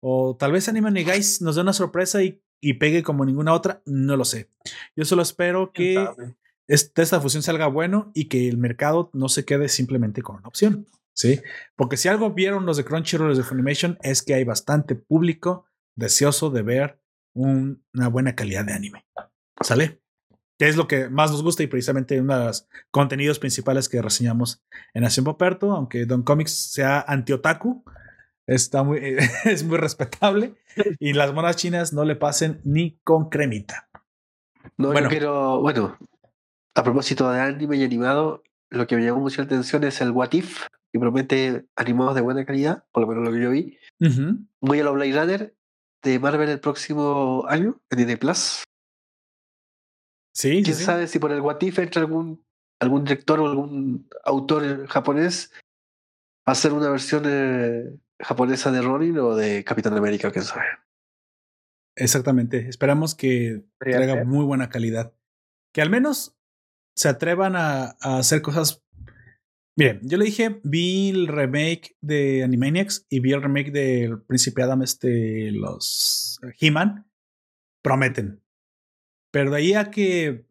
O 0.00 0.36
tal 0.38 0.52
vez 0.52 0.68
Anime 0.68 1.02
Guys 1.04 1.40
nos 1.42 1.56
dé 1.56 1.62
una 1.62 1.72
sorpresa 1.72 2.22
y, 2.22 2.42
y 2.60 2.74
pegue 2.74 3.02
como 3.02 3.24
ninguna 3.24 3.52
otra. 3.52 3.82
No 3.86 4.16
lo 4.16 4.24
sé. 4.24 4.48
Yo 4.94 5.04
solo 5.04 5.22
espero 5.22 5.72
¿Quién 5.72 6.06
que 6.06 6.32
este- 6.68 7.02
esta 7.02 7.20
fusión 7.20 7.42
salga 7.42 7.66
bueno 7.68 8.10
y 8.14 8.26
que 8.26 8.48
el 8.48 8.58
mercado 8.58 9.10
no 9.14 9.28
se 9.28 9.44
quede 9.44 9.68
simplemente 9.68 10.22
con 10.22 10.36
una 10.36 10.48
opción. 10.48 10.86
Sí, 11.14 11.40
porque 11.76 11.96
si 11.96 12.08
algo 12.08 12.32
vieron 12.32 12.66
los 12.66 12.76
de 12.76 12.84
Crunchyroll, 12.84 13.28
los 13.28 13.38
de 13.38 13.44
Funimation, 13.44 13.96
es 14.02 14.22
que 14.22 14.34
hay 14.34 14.44
bastante 14.44 14.94
público 14.96 15.64
deseoso 15.96 16.50
de 16.50 16.60
ver 16.62 17.00
un- 17.34 17.82
una 17.94 18.08
buena 18.08 18.34
calidad 18.34 18.66
de 18.66 18.74
anime. 18.74 19.06
¿Sale? 19.62 20.02
Que 20.58 20.68
es 20.68 20.76
lo 20.76 20.88
que 20.88 21.08
más 21.10 21.30
nos 21.30 21.42
gusta 21.42 21.62
y 21.62 21.66
precisamente 21.66 22.20
uno 22.20 22.38
de 22.38 22.44
los 22.46 22.68
contenidos 22.90 23.38
principales 23.38 23.88
que 23.88 24.00
reseñamos 24.00 24.62
en 24.94 25.02
Nación 25.02 25.24
Poperto, 25.24 25.72
aunque 25.72 26.06
Don 26.06 26.22
Comics 26.22 26.52
sea 26.72 27.04
anti-otaku, 27.06 27.84
está 28.46 28.82
muy, 28.82 29.16
es 29.44 29.64
muy 29.64 29.76
respetable 29.78 30.54
y 30.98 31.12
las 31.12 31.34
monas 31.34 31.56
chinas 31.56 31.92
no 31.92 32.04
le 32.04 32.16
pasen 32.16 32.60
ni 32.64 32.98
con 33.04 33.28
cremita. 33.28 33.88
No, 34.78 34.88
Bueno. 34.92 35.08
yo 35.08 35.10
quiero, 35.10 35.60
bueno, 35.60 35.98
a 36.74 36.82
propósito 36.82 37.30
de 37.30 37.40
anime 37.40 37.76
y 37.76 37.84
animado, 37.84 38.42
lo 38.70 38.86
que 38.86 38.96
me 38.96 39.04
llamó 39.04 39.20
mucho 39.20 39.42
la 39.42 39.46
atención 39.46 39.84
es 39.84 40.00
el 40.00 40.10
What 40.10 40.32
If, 40.32 40.64
que 40.92 40.98
promete 40.98 41.66
animados 41.76 42.14
de 42.14 42.20
buena 42.22 42.44
calidad, 42.46 42.84
por 42.92 43.02
lo 43.02 43.08
menos 43.08 43.24
lo 43.24 43.32
que 43.32 43.40
yo 43.42 43.50
vi. 43.50 43.78
Ujú. 44.00 44.38
Voy 44.60 44.80
a 44.80 44.84
los 44.84 44.94
Blade 44.94 45.12
Runner 45.20 45.54
de 46.02 46.18
Marvel 46.18 46.48
el 46.48 46.60
próximo 46.60 47.44
año, 47.48 47.80
en 47.90 47.98
Disney 47.98 48.16
Plus. 48.16 48.62
Sí, 50.36 50.62
¿Quién 50.62 50.76
sí. 50.76 50.84
sabe 50.84 51.06
si 51.06 51.18
por 51.18 51.32
el 51.32 51.40
What 51.40 51.62
If 51.62 51.78
entra 51.78 52.02
algún, 52.02 52.44
algún 52.78 53.04
director 53.04 53.40
o 53.40 53.46
algún 53.46 54.06
autor 54.22 54.86
japonés 54.86 55.50
a 56.46 56.52
hacer 56.52 56.74
una 56.74 56.90
versión 56.90 57.22
eh, 57.26 57.98
japonesa 58.20 58.70
de 58.70 58.82
Ronin 58.82 59.16
o 59.18 59.34
de 59.34 59.64
Capitán 59.64 59.96
América, 59.96 60.30
quién 60.30 60.44
sabe. 60.44 60.66
Exactamente. 61.96 62.68
Esperamos 62.68 63.14
que 63.14 63.64
traiga 63.78 64.24
muy 64.24 64.44
buena 64.44 64.68
calidad. 64.68 65.14
Que 65.72 65.80
al 65.80 65.88
menos 65.88 66.36
se 66.94 67.08
atrevan 67.08 67.56
a, 67.56 67.96
a 68.02 68.18
hacer 68.18 68.42
cosas. 68.42 68.84
Miren, 69.74 70.00
yo 70.02 70.18
le 70.18 70.26
dije, 70.26 70.60
vi 70.64 71.08
el 71.08 71.28
remake 71.28 71.96
de 72.02 72.44
Animaniacs 72.44 73.06
y 73.08 73.20
vi 73.20 73.32
el 73.32 73.42
remake 73.42 73.70
del 73.70 74.20
Príncipe 74.20 74.62
Adam, 74.62 74.82
este, 74.82 75.50
los 75.52 76.38
He-Man. 76.60 77.10
Prometen. 77.82 78.42
Pero 79.36 79.50
de 79.50 79.58
ahí 79.58 79.74
a 79.74 79.90
que 79.90 80.46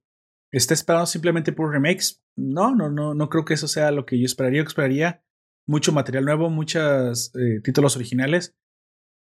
esté 0.51 0.75
esperando 0.75 1.07
simplemente 1.07 1.51
por 1.51 1.71
remakes, 1.71 2.23
no, 2.35 2.75
no, 2.75 2.87
no, 2.87 3.15
no 3.15 3.29
creo 3.29 3.43
que 3.43 3.55
eso 3.55 3.67
sea 3.67 3.89
lo 3.89 4.05
que 4.05 4.19
yo 4.19 4.27
esperaría. 4.27 4.61
Yo 4.61 4.67
esperaría 4.67 5.23
mucho 5.65 5.91
material 5.91 6.23
nuevo, 6.23 6.51
muchos 6.51 7.33
eh, 7.35 7.61
títulos 7.63 7.95
originales 7.95 8.55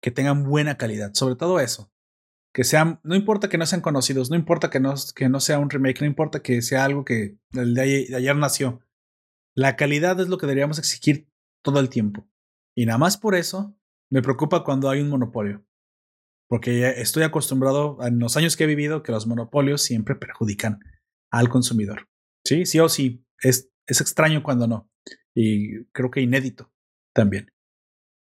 que 0.01 0.09
tengan 0.09 0.43
buena 0.43 0.75
calidad. 0.75 1.13
Sobre 1.13 1.35
todo 1.35 1.59
eso 1.59 1.93
que 2.51 2.63
sean, 2.63 2.99
no 3.03 3.13
importa 3.13 3.47
que 3.47 3.59
no 3.59 3.67
sean 3.67 3.81
conocidos, 3.81 4.31
no 4.31 4.35
importa 4.35 4.71
que 4.71 4.79
no, 4.79 4.95
que 5.15 5.29
no 5.29 5.39
sea 5.39 5.59
un 5.59 5.69
remake, 5.69 6.01
no 6.01 6.07
importa 6.07 6.41
que 6.41 6.63
sea 6.63 6.83
algo 6.83 7.05
que 7.05 7.37
el 7.51 7.77
ayer, 7.77 8.07
de 8.07 8.15
ayer 8.15 8.35
nació. 8.35 8.81
La 9.53 9.75
calidad 9.75 10.19
es 10.19 10.29
lo 10.29 10.39
que 10.39 10.47
deberíamos 10.47 10.79
exigir 10.79 11.29
todo 11.61 11.79
el 11.79 11.89
tiempo. 11.89 12.27
Y 12.75 12.87
nada 12.87 12.97
más 12.97 13.17
por 13.17 13.35
eso, 13.35 13.77
Me 14.09 14.23
preocupa 14.23 14.63
cuando 14.63 14.89
hay 14.89 15.01
un 15.01 15.09
monopolio. 15.09 15.63
Porque 16.53 17.01
estoy 17.01 17.23
acostumbrado 17.23 17.97
en 18.05 18.19
los 18.19 18.37
años 18.37 18.55
que 18.55 18.65
he 18.65 18.67
vivido 18.67 19.01
que 19.01 19.11
los 19.11 19.25
monopolios 19.25 19.81
siempre 19.81 20.13
perjudican 20.13 20.81
al 21.31 21.49
consumidor. 21.49 22.09
Sí, 22.45 22.67
sí 22.67 22.79
o 22.79 22.89
sí. 22.89 23.25
Es, 23.41 23.71
es 23.87 24.01
extraño 24.01 24.43
cuando 24.43 24.67
no. 24.67 24.87
Y 25.33 25.85
creo 25.85 26.11
que 26.11 26.21
inédito 26.21 26.71
también. 27.11 27.51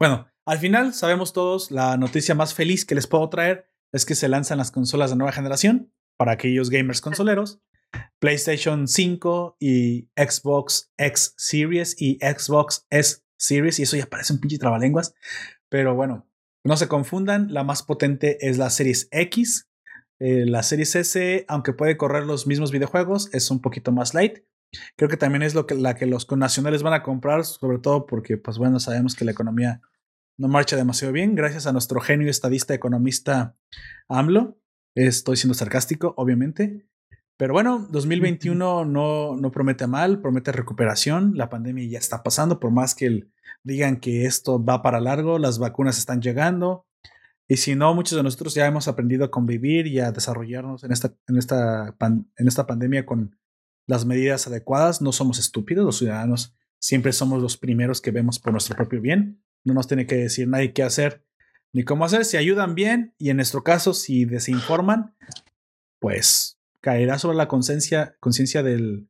Bueno, 0.00 0.28
al 0.46 0.58
final 0.58 0.94
sabemos 0.94 1.34
todos 1.34 1.70
la 1.70 1.98
noticia 1.98 2.34
más 2.34 2.54
feliz 2.54 2.86
que 2.86 2.94
les 2.94 3.06
puedo 3.06 3.28
traer 3.28 3.68
es 3.92 4.06
que 4.06 4.14
se 4.14 4.30
lanzan 4.30 4.56
las 4.56 4.70
consolas 4.70 5.10
de 5.10 5.16
nueva 5.16 5.32
generación 5.32 5.92
para 6.16 6.32
aquellos 6.32 6.70
gamers 6.70 7.02
consoleros. 7.02 7.60
PlayStation 8.18 8.88
5 8.88 9.58
y 9.60 10.08
Xbox 10.16 10.90
X 10.96 11.34
Series 11.36 12.00
y 12.00 12.16
Xbox 12.22 12.86
S 12.88 13.20
Series. 13.36 13.78
Y 13.78 13.82
eso 13.82 13.98
ya 13.98 14.06
parece 14.06 14.32
un 14.32 14.40
pinche 14.40 14.56
trabalenguas. 14.56 15.12
Pero 15.68 15.94
bueno, 15.94 16.31
no 16.64 16.76
se 16.76 16.88
confundan. 16.88 17.52
La 17.52 17.64
más 17.64 17.82
potente 17.82 18.48
es 18.48 18.58
la 18.58 18.70
Series 18.70 19.08
X. 19.10 19.68
Eh, 20.20 20.46
la 20.46 20.62
Series 20.62 20.94
S, 20.94 21.44
aunque 21.48 21.72
puede 21.72 21.96
correr 21.96 22.24
los 22.24 22.46
mismos 22.46 22.70
videojuegos, 22.70 23.32
es 23.34 23.50
un 23.50 23.60
poquito 23.60 23.92
más 23.92 24.14
light. 24.14 24.44
Creo 24.96 25.08
que 25.08 25.16
también 25.16 25.42
es 25.42 25.54
lo 25.54 25.66
que, 25.66 25.74
la 25.74 25.96
que 25.96 26.06
los 26.06 26.30
nacionales 26.30 26.82
van 26.82 26.94
a 26.94 27.02
comprar, 27.02 27.44
sobre 27.44 27.78
todo 27.78 28.06
porque, 28.06 28.38
pues 28.38 28.56
bueno, 28.58 28.80
sabemos 28.80 29.14
que 29.14 29.24
la 29.24 29.32
economía 29.32 29.82
no 30.38 30.48
marcha 30.48 30.76
demasiado 30.76 31.12
bien, 31.12 31.34
gracias 31.34 31.66
a 31.66 31.72
nuestro 31.72 32.00
genio 32.00 32.30
estadista 32.30 32.72
economista 32.72 33.56
AMLO. 34.08 34.58
Estoy 34.94 35.36
siendo 35.36 35.54
sarcástico, 35.54 36.14
obviamente. 36.16 36.86
Pero 37.36 37.52
bueno, 37.52 37.86
2021 37.90 38.84
no, 38.84 39.36
no 39.36 39.50
promete 39.50 39.86
mal, 39.86 40.20
promete 40.20 40.52
recuperación. 40.52 41.32
La 41.36 41.48
pandemia 41.48 41.86
ya 41.86 41.98
está 41.98 42.22
pasando, 42.22 42.60
por 42.60 42.70
más 42.70 42.94
que 42.94 43.26
digan 43.64 43.98
que 43.98 44.26
esto 44.26 44.62
va 44.62 44.82
para 44.82 45.00
largo, 45.00 45.38
las 45.38 45.58
vacunas 45.58 45.98
están 45.98 46.20
llegando. 46.20 46.86
Y 47.48 47.56
si 47.56 47.74
no, 47.74 47.94
muchos 47.94 48.16
de 48.16 48.22
nosotros 48.22 48.54
ya 48.54 48.66
hemos 48.66 48.88
aprendido 48.88 49.24
a 49.24 49.30
convivir 49.30 49.86
y 49.86 49.98
a 49.98 50.12
desarrollarnos 50.12 50.84
en 50.84 50.92
esta, 50.92 51.14
en 51.26 51.36
esta, 51.36 51.96
en 52.00 52.48
esta 52.48 52.66
pandemia 52.66 53.04
con 53.04 53.36
las 53.86 54.04
medidas 54.04 54.46
adecuadas. 54.46 55.02
No 55.02 55.12
somos 55.12 55.38
estúpidos, 55.38 55.84
los 55.84 55.98
ciudadanos 55.98 56.54
siempre 56.78 57.12
somos 57.12 57.40
los 57.40 57.56
primeros 57.56 58.00
que 58.00 58.10
vemos 58.10 58.38
por 58.38 58.52
nuestro 58.52 58.76
propio 58.76 59.00
bien. 59.00 59.42
No 59.64 59.74
nos 59.74 59.86
tiene 59.86 60.06
que 60.06 60.16
decir 60.16 60.48
nadie 60.48 60.72
qué 60.72 60.82
hacer 60.82 61.24
ni 61.72 61.84
cómo 61.84 62.04
hacer. 62.04 62.24
Si 62.24 62.36
ayudan 62.36 62.74
bien 62.74 63.14
y 63.18 63.30
en 63.30 63.36
nuestro 63.36 63.62
caso, 63.62 63.94
si 63.94 64.24
desinforman, 64.24 65.14
pues 66.00 66.58
caerá 66.82 67.18
sobre 67.18 67.36
la 67.36 67.48
conciencia 67.48 68.16
conciencia 68.20 68.62
del 68.62 69.08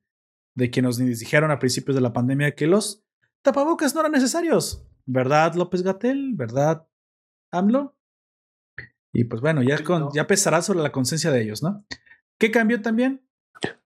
de 0.54 0.70
quienes 0.70 0.98
nos 0.98 1.18
dijeron 1.18 1.50
a 1.50 1.58
principios 1.58 1.94
de 1.94 2.02
la 2.02 2.12
pandemia 2.12 2.54
que 2.54 2.66
los 2.66 3.02
tapabocas 3.42 3.94
no 3.94 4.00
eran 4.00 4.12
necesarios. 4.12 4.86
¿Verdad, 5.06 5.54
López 5.54 5.82
Gatel? 5.82 6.34
¿Verdad, 6.34 6.86
AMLO? 7.50 7.96
Y 9.14 9.24
pues 9.24 9.40
bueno, 9.40 9.62
ya, 9.62 9.82
con, 9.82 10.10
ya 10.14 10.26
pesará 10.26 10.62
sobre 10.62 10.80
la 10.80 10.92
conciencia 10.92 11.30
de 11.30 11.42
ellos, 11.42 11.62
¿no? 11.62 11.84
¿Qué 12.38 12.50
cambió 12.50 12.80
también? 12.80 13.26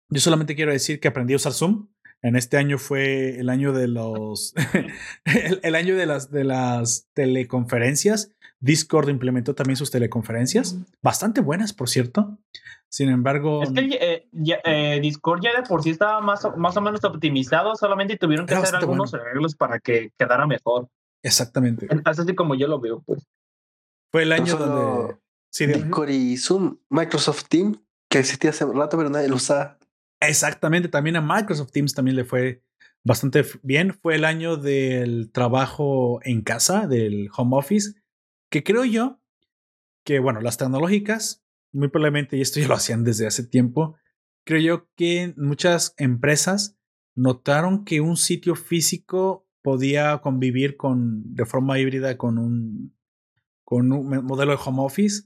Yo 0.09 0.21
solamente 0.21 0.55
quiero 0.55 0.71
decir 0.71 0.99
que 0.99 1.07
aprendí 1.07 1.33
a 1.33 1.37
usar 1.37 1.53
Zoom. 1.53 1.89
En 2.23 2.35
este 2.35 2.57
año 2.57 2.79
fue 2.79 3.39
el 3.39 3.49
año 3.49 3.73
de 3.73 3.87
los 3.87 4.53
el, 5.25 5.59
el, 5.61 5.75
año 5.75 5.95
de 5.95 6.07
las 6.07 6.31
de 6.31 6.43
las 6.43 7.07
teleconferencias. 7.13 8.33
Discord 8.59 9.09
implementó 9.09 9.53
también 9.53 9.77
sus 9.77 9.91
teleconferencias, 9.91 10.77
bastante 11.03 11.41
buenas, 11.41 11.73
por 11.73 11.89
cierto. 11.89 12.39
Sin 12.89 13.09
embargo, 13.09 13.63
es 13.63 13.71
que 13.71 13.97
eh, 13.99 14.27
ya, 14.31 14.59
eh, 14.63 14.99
Discord 15.01 15.41
ya 15.41 15.53
de 15.53 15.67
por 15.67 15.83
sí 15.83 15.89
estaba 15.89 16.21
más, 16.21 16.47
más 16.55 16.77
o 16.77 16.81
menos 16.81 17.03
optimizado, 17.03 17.75
solamente 17.75 18.17
tuvieron 18.17 18.45
que 18.45 18.55
hacer 18.55 18.75
algunos 18.75 19.11
bueno. 19.11 19.25
arreglos 19.25 19.55
para 19.55 19.79
que 19.79 20.11
quedara 20.17 20.47
mejor. 20.47 20.89
Exactamente. 21.21 21.87
Así 22.05 22.35
como 22.35 22.55
yo 22.55 22.67
lo 22.67 22.79
veo, 22.79 23.01
pues. 23.05 23.27
Fue 24.11 24.23
el 24.23 24.31
año 24.31 24.57
no 24.57 24.65
donde 24.65 25.17
sí, 25.51 25.65
Discord 25.65 26.09
y 26.09 26.37
Zoom, 26.37 26.77
Microsoft 26.89 27.45
Teams, 27.49 27.77
que 28.09 28.19
existía 28.19 28.51
hace 28.51 28.65
rato, 28.65 28.97
pero 28.97 29.09
nadie 29.09 29.27
lo 29.27 29.35
usaba. 29.35 29.77
Exactamente, 30.21 30.87
también 30.87 31.17
a 31.17 31.21
Microsoft 31.21 31.71
Teams 31.71 31.93
también 31.93 32.15
le 32.15 32.23
fue 32.23 32.63
bastante 33.03 33.45
bien. 33.63 33.93
Fue 33.93 34.15
el 34.15 34.25
año 34.25 34.57
del 34.57 35.31
trabajo 35.31 36.19
en 36.23 36.41
casa, 36.41 36.87
del 36.87 37.29
home 37.35 37.57
office, 37.57 37.95
que 38.49 38.63
creo 38.63 38.85
yo 38.85 39.19
que, 40.05 40.19
bueno, 40.19 40.39
las 40.41 40.57
tecnológicas, 40.57 41.43
muy 41.77 41.89
probablemente, 41.89 42.37
y 42.37 42.41
esto 42.41 42.59
ya 42.59 42.67
lo 42.67 42.75
hacían 42.75 43.03
desde 43.03 43.27
hace 43.27 43.43
tiempo, 43.43 43.97
creo 44.45 44.61
yo 44.61 44.89
que 44.95 45.33
muchas 45.37 45.93
empresas 45.97 46.77
notaron 47.15 47.85
que 47.85 48.01
un 48.01 48.17
sitio 48.17 48.55
físico 48.55 49.47
podía 49.61 50.19
convivir 50.19 50.77
con, 50.77 51.35
de 51.35 51.45
forma 51.45 51.79
híbrida 51.79 52.17
con 52.17 52.37
un, 52.37 52.95
con 53.65 53.91
un 53.91 54.25
modelo 54.25 54.51
de 54.51 54.59
home 54.63 54.83
office 54.83 55.23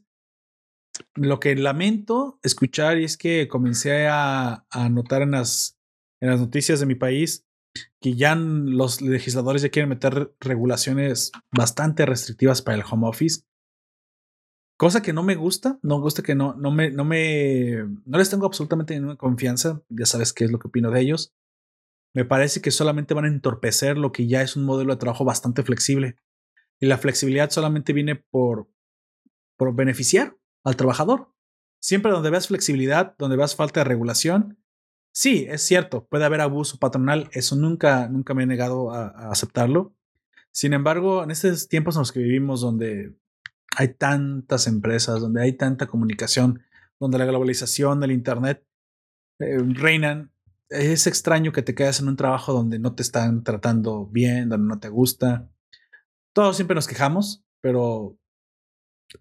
lo 1.16 1.40
que 1.40 1.56
lamento 1.56 2.40
escuchar 2.44 2.98
es 2.98 3.18
que 3.18 3.48
comencé 3.48 4.08
a, 4.08 4.66
a 4.70 4.90
notar 4.90 5.22
en 5.22 5.32
las, 5.32 5.80
en 6.20 6.30
las 6.30 6.40
noticias 6.40 6.80
de 6.80 6.86
mi 6.86 6.96
país 6.96 7.46
que 8.02 8.16
ya 8.16 8.36
los 8.36 9.02
legisladores 9.02 9.62
ya 9.62 9.70
quieren 9.70 9.90
meter 9.90 10.34
regulaciones 10.40 11.32
bastante 11.52 12.06
restrictivas 12.06 12.62
para 12.62 12.78
el 12.78 12.84
home 12.90 13.08
office. 13.08 13.44
Cosa 14.82 15.04
que 15.04 15.14
no 15.14 15.22
me 15.22 15.36
gusta, 15.36 15.78
no 15.84 16.02
gusta 16.02 16.24
que 16.24 16.34
no, 16.34 16.56
no 16.56 16.72
me, 16.72 16.90
no 16.90 17.06
me, 17.06 17.88
no 18.04 18.18
les 18.18 18.32
tengo 18.32 18.48
absolutamente 18.48 18.96
ninguna 18.96 19.16
confianza, 19.16 19.84
ya 19.90 20.08
sabes 20.08 20.34
qué 20.34 20.44
es 20.44 20.52
lo 20.52 20.58
que 20.58 20.70
opino 20.70 20.90
de 20.90 21.02
ellos. 21.02 21.36
Me 22.16 22.26
parece 22.26 22.62
que 22.62 22.72
solamente 22.72 23.14
van 23.14 23.26
a 23.26 23.28
entorpecer 23.28 24.00
lo 24.00 24.12
que 24.12 24.26
ya 24.26 24.42
es 24.42 24.56
un 24.56 24.66
modelo 24.66 24.92
de 24.92 24.98
trabajo 24.98 25.24
bastante 25.24 25.62
flexible. 25.62 26.16
Y 26.80 26.88
la 26.88 26.98
flexibilidad 26.98 27.52
solamente 27.52 27.94
viene 27.94 28.16
por, 28.16 28.72
por 29.56 29.76
beneficiar 29.76 30.36
al 30.64 30.78
trabajador. 30.78 31.32
Siempre 31.80 32.12
donde 32.12 32.32
veas 32.32 32.48
flexibilidad, 32.48 33.14
donde 33.20 33.38
veas 33.38 33.56
falta 33.56 33.82
de 33.82 33.84
regulación, 33.84 34.58
sí, 35.14 35.46
es 35.48 35.62
cierto, 35.62 36.08
puede 36.08 36.26
haber 36.26 36.42
abuso 36.42 36.80
patronal, 36.80 37.30
eso 37.34 37.56
nunca, 37.56 38.10
nunca 38.10 38.34
me 38.34 38.42
he 38.42 38.48
negado 38.48 38.92
a 38.92 39.30
aceptarlo. 39.30 39.94
Sin 40.52 40.74
embargo, 40.74 41.24
en 41.24 41.30
estos 41.30 41.68
tiempos 41.68 41.96
en 41.98 42.00
los 42.00 42.12
que 42.12 42.22
vivimos, 42.22 42.62
donde 42.62 43.14
hay 43.78 43.94
tantas 43.94 44.68
empresas, 44.68 45.22
donde 45.22 45.42
hay 45.42 45.54
tanta 45.54 45.88
comunicación, 45.88 46.62
donde 47.00 47.18
la 47.18 47.26
globalización, 47.26 48.04
el 48.04 48.12
Internet 48.12 48.66
eh, 49.40 49.58
reinan, 49.60 50.32
es 50.70 51.08
extraño 51.08 51.52
que 51.52 51.62
te 51.62 51.76
quedes 51.76 52.00
en 52.00 52.08
un 52.08 52.16
trabajo 52.16 52.54
donde 52.54 52.80
no 52.80 52.96
te 52.96 53.04
están 53.04 53.44
tratando 53.44 54.06
bien, 54.06 54.50
donde 54.50 54.68
no 54.68 54.80
te 54.80 54.90
gusta. 54.90 55.50
Todos 56.34 56.56
siempre 56.56 56.76
nos 56.76 56.88
quejamos, 56.88 57.44
pero 57.62 58.18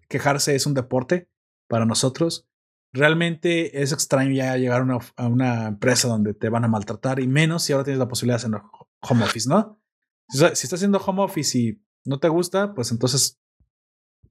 quejarse 0.07 0.55
es 0.55 0.65
un 0.65 0.73
deporte 0.73 1.29
para 1.67 1.85
nosotros. 1.85 2.47
Realmente 2.93 3.81
es 3.81 3.91
extraño 3.91 4.31
ya 4.31 4.55
llegar 4.57 4.85
a 5.15 5.27
una, 5.27 5.67
empresa 5.67 6.07
donde 6.07 6.33
te 6.33 6.49
van 6.49 6.65
a 6.65 6.69
maltratar 6.69 7.19
y 7.19 7.27
menos 7.27 7.63
si 7.63 7.73
ahora 7.73 7.85
tienes 7.85 7.99
la 7.99 8.07
posibilidad 8.07 8.39
de 8.39 8.47
hacer 8.47 8.61
home 9.01 9.23
office, 9.23 9.49
¿no? 9.49 9.81
Si, 10.29 10.37
si 10.39 10.45
estás 10.45 10.73
haciendo 10.73 10.99
home 10.99 11.23
office 11.23 11.57
y 11.57 11.81
no 12.05 12.19
te 12.19 12.29
gusta, 12.29 12.73
pues 12.73 12.91
entonces, 12.91 13.40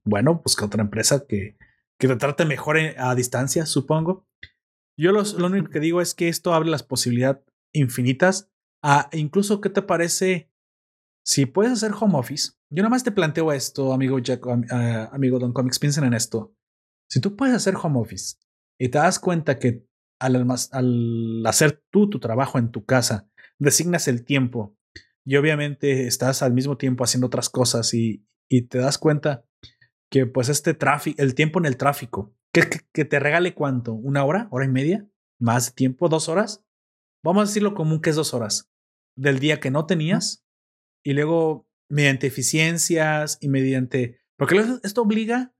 bueno, 0.05 0.41
busca 0.43 0.65
otra 0.65 0.81
empresa 0.81 1.25
que, 1.27 1.57
que 1.99 2.07
te 2.07 2.15
trate 2.15 2.45
mejor 2.45 2.77
a 2.97 3.15
distancia, 3.15 3.65
supongo. 3.65 4.27
Yo 4.97 5.11
lo, 5.11 5.23
lo 5.37 5.47
único 5.47 5.69
que 5.69 5.79
digo 5.79 6.01
es 6.01 6.13
que 6.13 6.27
esto 6.27 6.53
abre 6.53 6.69
las 6.69 6.83
posibilidades 6.83 7.43
infinitas 7.73 8.51
a 8.83 9.09
incluso, 9.13 9.61
¿qué 9.61 9.69
te 9.69 9.81
parece 9.81 10.51
si 11.23 11.45
puedes 11.45 11.73
hacer 11.73 11.91
home 11.99 12.17
office? 12.17 12.53
Yo 12.69 12.83
nada 12.83 12.89
más 12.89 13.03
te 13.03 13.11
planteo 13.11 13.51
esto, 13.51 13.93
amigo 13.93 14.19
Jack, 14.19 14.45
uh, 14.45 14.61
amigo 15.11 15.39
Don 15.39 15.53
Comics, 15.53 15.79
piensen 15.79 16.03
en 16.03 16.13
esto. 16.13 16.55
Si 17.09 17.19
tú 17.19 17.35
puedes 17.35 17.55
hacer 17.55 17.75
home 17.81 17.99
office 17.99 18.37
y 18.79 18.89
te 18.89 18.97
das 18.97 19.19
cuenta 19.19 19.59
que 19.59 19.85
al, 20.19 20.47
al 20.71 21.43
hacer 21.45 21.83
tú 21.91 22.09
tu 22.09 22.19
trabajo 22.19 22.57
en 22.57 22.71
tu 22.71 22.85
casa, 22.85 23.29
designas 23.59 24.07
el 24.07 24.23
tiempo 24.23 24.77
y 25.25 25.35
obviamente 25.35 26.07
estás 26.07 26.41
al 26.41 26.53
mismo 26.53 26.77
tiempo 26.77 27.03
haciendo 27.03 27.27
otras 27.27 27.49
cosas 27.49 27.93
y, 27.93 28.25
y 28.49 28.63
te 28.63 28.79
das 28.79 28.97
cuenta 28.97 29.45
que 30.11 30.25
pues 30.27 30.49
este 30.49 30.73
tráfico, 30.73 31.21
el 31.21 31.33
tiempo 31.33 31.57
en 31.59 31.65
el 31.65 31.77
tráfico, 31.77 32.35
que, 32.53 32.61
que, 32.69 32.79
que, 32.93 33.05
te 33.05 33.19
regale 33.19 33.55
cuánto, 33.55 33.93
una 33.93 34.23
hora, 34.25 34.47
hora 34.51 34.65
y 34.65 34.69
media, 34.69 35.07
más 35.39 35.73
tiempo, 35.73 36.09
dos 36.09 36.27
horas, 36.29 36.63
vamos 37.23 37.43
a 37.43 37.47
decirlo 37.47 37.73
común 37.73 38.01
que 38.01 38.11
es 38.11 38.15
dos 38.15 38.33
horas 38.33 38.69
del 39.15 39.39
día 39.39 39.59
que 39.59 39.71
no 39.71 39.85
tenías 39.85 40.45
y 41.03 41.13
luego 41.13 41.67
mediante 41.89 42.27
eficiencias 42.27 43.37
y 43.41 43.47
mediante, 43.47 44.19
porque 44.37 44.63
esto 44.83 45.01
obliga 45.01 45.53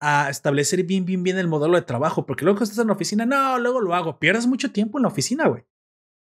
a 0.00 0.30
establecer 0.30 0.82
bien, 0.84 1.04
bien, 1.04 1.22
bien 1.22 1.38
el 1.38 1.46
modelo 1.46 1.76
de 1.76 1.82
trabajo, 1.82 2.24
porque 2.24 2.44
luego 2.44 2.58
que 2.58 2.64
estás 2.64 2.78
en 2.78 2.86
la 2.86 2.94
oficina, 2.94 3.26
no, 3.26 3.58
luego 3.58 3.80
lo 3.80 3.94
hago, 3.94 4.18
pierdes 4.18 4.46
mucho 4.46 4.72
tiempo 4.72 4.98
en 4.98 5.02
la 5.02 5.08
oficina, 5.08 5.46
güey. 5.46 5.64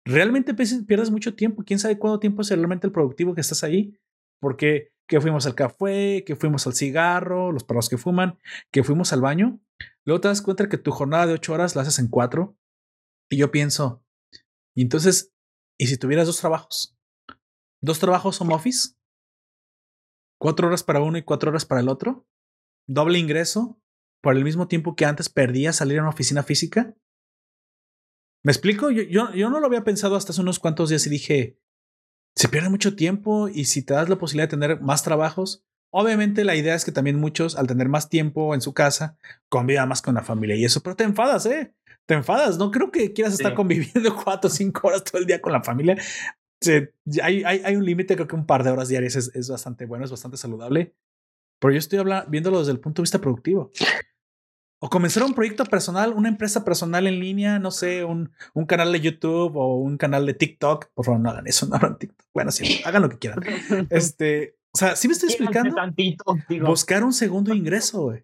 Realmente 0.05 0.53
pierdes 0.53 1.11
mucho 1.11 1.35
tiempo, 1.35 1.63
quién 1.65 1.79
sabe 1.79 1.97
cuánto 1.97 2.19
tiempo 2.19 2.41
es 2.41 2.49
realmente 2.49 2.87
el 2.87 2.93
productivo 2.93 3.33
que 3.35 3.41
estás 3.41 3.63
ahí, 3.63 3.97
porque 4.41 4.91
que 5.09 5.19
fuimos 5.19 5.45
al 5.45 5.55
café, 5.55 6.23
que 6.23 6.37
fuimos 6.37 6.65
al 6.67 6.73
cigarro, 6.73 7.51
los 7.51 7.65
perros 7.65 7.89
que 7.89 7.97
fuman, 7.97 8.39
que 8.71 8.83
fuimos 8.83 9.11
al 9.11 9.21
baño, 9.21 9.59
luego 10.05 10.21
te 10.21 10.29
das 10.29 10.41
cuenta 10.41 10.69
que 10.69 10.77
tu 10.77 10.91
jornada 10.91 11.25
de 11.25 11.33
ocho 11.33 11.53
horas 11.53 11.75
la 11.75 11.81
haces 11.81 11.99
en 11.99 12.07
cuatro, 12.07 12.55
y 13.29 13.37
yo 13.37 13.51
pienso, 13.51 14.05
y 14.75 14.83
entonces, 14.83 15.33
¿y 15.77 15.87
si 15.87 15.97
tuvieras 15.97 16.27
dos 16.27 16.39
trabajos? 16.39 16.95
¿Dos 17.81 17.99
trabajos 17.99 18.39
home 18.39 18.53
office? 18.53 18.99
cuatro 20.39 20.67
horas 20.67 20.83
para 20.83 21.01
uno 21.01 21.17
y 21.17 21.23
cuatro 21.23 21.49
horas 21.49 21.65
para 21.65 21.81
el 21.81 21.89
otro, 21.89 22.25
doble 22.87 23.19
ingreso 23.19 23.79
por 24.21 24.35
el 24.37 24.43
mismo 24.43 24.67
tiempo 24.67 24.95
que 24.95 25.05
antes 25.05 25.29
perdía 25.29 25.73
salir 25.73 25.99
a 25.99 26.01
una 26.01 26.11
oficina 26.11 26.43
física. 26.43 26.95
¿Me 28.43 28.51
explico? 28.51 28.89
Yo, 28.89 29.03
yo, 29.03 29.33
yo 29.33 29.49
no 29.49 29.59
lo 29.59 29.67
había 29.67 29.83
pensado 29.83 30.15
hasta 30.15 30.31
hace 30.31 30.41
unos 30.41 30.59
cuantos 30.59 30.89
días 30.89 31.05
y 31.07 31.09
dije, 31.09 31.59
se 32.35 32.47
pierde 32.49 32.69
mucho 32.69 32.95
tiempo 32.95 33.47
y 33.49 33.65
si 33.65 33.81
te 33.83 33.93
das 33.93 34.09
la 34.09 34.17
posibilidad 34.17 34.47
de 34.49 34.57
tener 34.57 34.81
más 34.81 35.03
trabajos, 35.03 35.63
obviamente 35.91 36.43
la 36.45 36.55
idea 36.55 36.75
es 36.75 36.85
que 36.85 36.91
también 36.91 37.19
muchos 37.19 37.55
al 37.55 37.67
tener 37.67 37.89
más 37.89 38.09
tiempo 38.09 38.53
en 38.55 38.61
su 38.61 38.73
casa 38.73 39.17
convivan 39.49 39.89
más 39.89 40.01
con 40.01 40.15
la 40.15 40.23
familia 40.23 40.55
y 40.55 40.65
eso, 40.65 40.81
pero 40.81 40.95
te 40.95 41.03
enfadas, 41.03 41.45
¿eh? 41.47 41.73
Te 42.05 42.15
enfadas, 42.15 42.57
no 42.57 42.71
creo 42.71 42.91
que 42.91 43.13
quieras 43.13 43.33
estar 43.33 43.51
Sí. 43.51 43.55
conviviendo 43.55 44.15
cuatro 44.23 44.47
o 44.49 44.51
cinco 44.53 44.87
horas 44.87 45.03
todo 45.03 45.19
el 45.21 45.27
día 45.27 45.41
con 45.41 45.51
la 45.53 45.63
familia. 45.63 45.97
Se- 46.61 46.93
hay, 47.21 47.43
hay, 47.43 47.61
hay 47.63 47.75
un 47.75 47.85
límite, 47.85 48.15
creo 48.15 48.27
que 48.27 48.35
un 48.35 48.45
par 48.45 48.63
de 48.63 48.71
horas 48.71 48.89
diarias 48.89 49.15
es, 49.15 49.31
es 49.35 49.49
bastante 49.49 49.85
bueno, 49.85 50.05
es 50.05 50.11
bastante 50.11 50.37
saludable. 50.37 50.95
Pero 51.59 51.73
yo 51.73 51.77
estoy 51.79 51.99
hablando, 51.99 52.29
viéndolo 52.29 52.59
desde 52.59 52.71
el 52.71 52.79
punto 52.79 53.01
de 53.01 53.03
vista 53.03 53.19
productivo. 53.19 53.71
O 54.81 54.89
comenzar 54.89 55.23
un 55.23 55.33
proyecto 55.33 55.65
personal, 55.65 56.13
una 56.13 56.29
empresa 56.29 56.63
personal 56.63 57.05
en 57.05 57.19
línea, 57.19 57.59
no 57.59 57.69
sé, 57.69 58.05
un, 58.05 58.31
un 58.53 58.65
canal 58.65 58.91
de 58.93 59.01
YouTube 59.01 59.55
o 59.57 59.75
un 59.77 59.97
canal 59.97 60.25
de 60.25 60.33
TikTok. 60.33 60.87
Por 60.93 61.05
favor, 61.05 61.19
no 61.19 61.29
hagan 61.29 61.47
eso, 61.47 61.65
no 61.69 61.75
hagan 61.75 61.97
TikTok. 61.97 62.27
Bueno, 62.33 62.51
sí, 62.51 62.79
hagan 62.85 63.01
lo 63.01 63.09
que 63.09 63.17
quieran. 63.17 63.39
Este, 63.89 64.55
o 64.73 64.77
sea, 64.77 64.95
sí 64.95 65.07
me 65.07 65.13
estoy 65.13 65.29
explicando. 65.29 65.75
tantito. 65.75 66.23
Buscar 66.65 67.03
un 67.03 67.11
segundo 67.13 67.53
ingreso, 67.53 68.03
güey. 68.03 68.23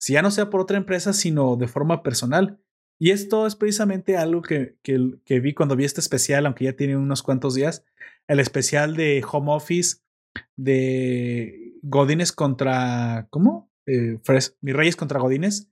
Si 0.00 0.12
ya 0.14 0.22
no 0.22 0.30
sea 0.30 0.48
por 0.50 0.60
otra 0.60 0.76
empresa, 0.76 1.12
sino 1.12 1.56
de 1.56 1.68
forma 1.68 2.02
personal. 2.02 2.58
Y 2.98 3.10
esto 3.10 3.46
es 3.46 3.56
precisamente 3.56 4.16
algo 4.16 4.40
que, 4.40 4.76
que, 4.82 5.16
que 5.24 5.40
vi 5.40 5.52
cuando 5.52 5.76
vi 5.76 5.84
este 5.84 6.00
especial, 6.00 6.46
aunque 6.46 6.64
ya 6.64 6.74
tiene 6.74 6.96
unos 6.96 7.22
cuantos 7.22 7.54
días. 7.54 7.84
El 8.28 8.38
especial 8.40 8.96
de 8.96 9.22
Home 9.30 9.52
Office 9.52 9.98
de 10.56 11.74
Godines 11.82 12.32
contra. 12.32 13.26
¿Cómo? 13.30 13.70
Eh, 13.86 14.18
Fres- 14.22 14.56
Mis 14.60 14.74
Reyes 14.74 14.96
contra 14.96 15.20
Godines. 15.20 15.70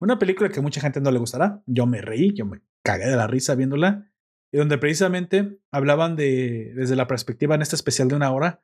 Una 0.00 0.18
película 0.18 0.48
que 0.48 0.60
mucha 0.60 0.80
gente 0.80 1.00
no 1.00 1.10
le 1.10 1.18
gustará. 1.18 1.62
Yo 1.66 1.86
me 1.86 2.00
reí, 2.00 2.32
yo 2.34 2.46
me 2.46 2.60
cagué 2.84 3.06
de 3.06 3.16
la 3.16 3.26
risa 3.26 3.54
viéndola. 3.54 4.06
Y 4.52 4.58
donde 4.58 4.78
precisamente 4.78 5.58
hablaban 5.70 6.16
de, 6.16 6.72
desde 6.74 6.96
la 6.96 7.06
perspectiva 7.06 7.54
en 7.54 7.62
este 7.62 7.76
especial 7.76 8.08
de 8.08 8.16
una 8.16 8.32
hora, 8.32 8.62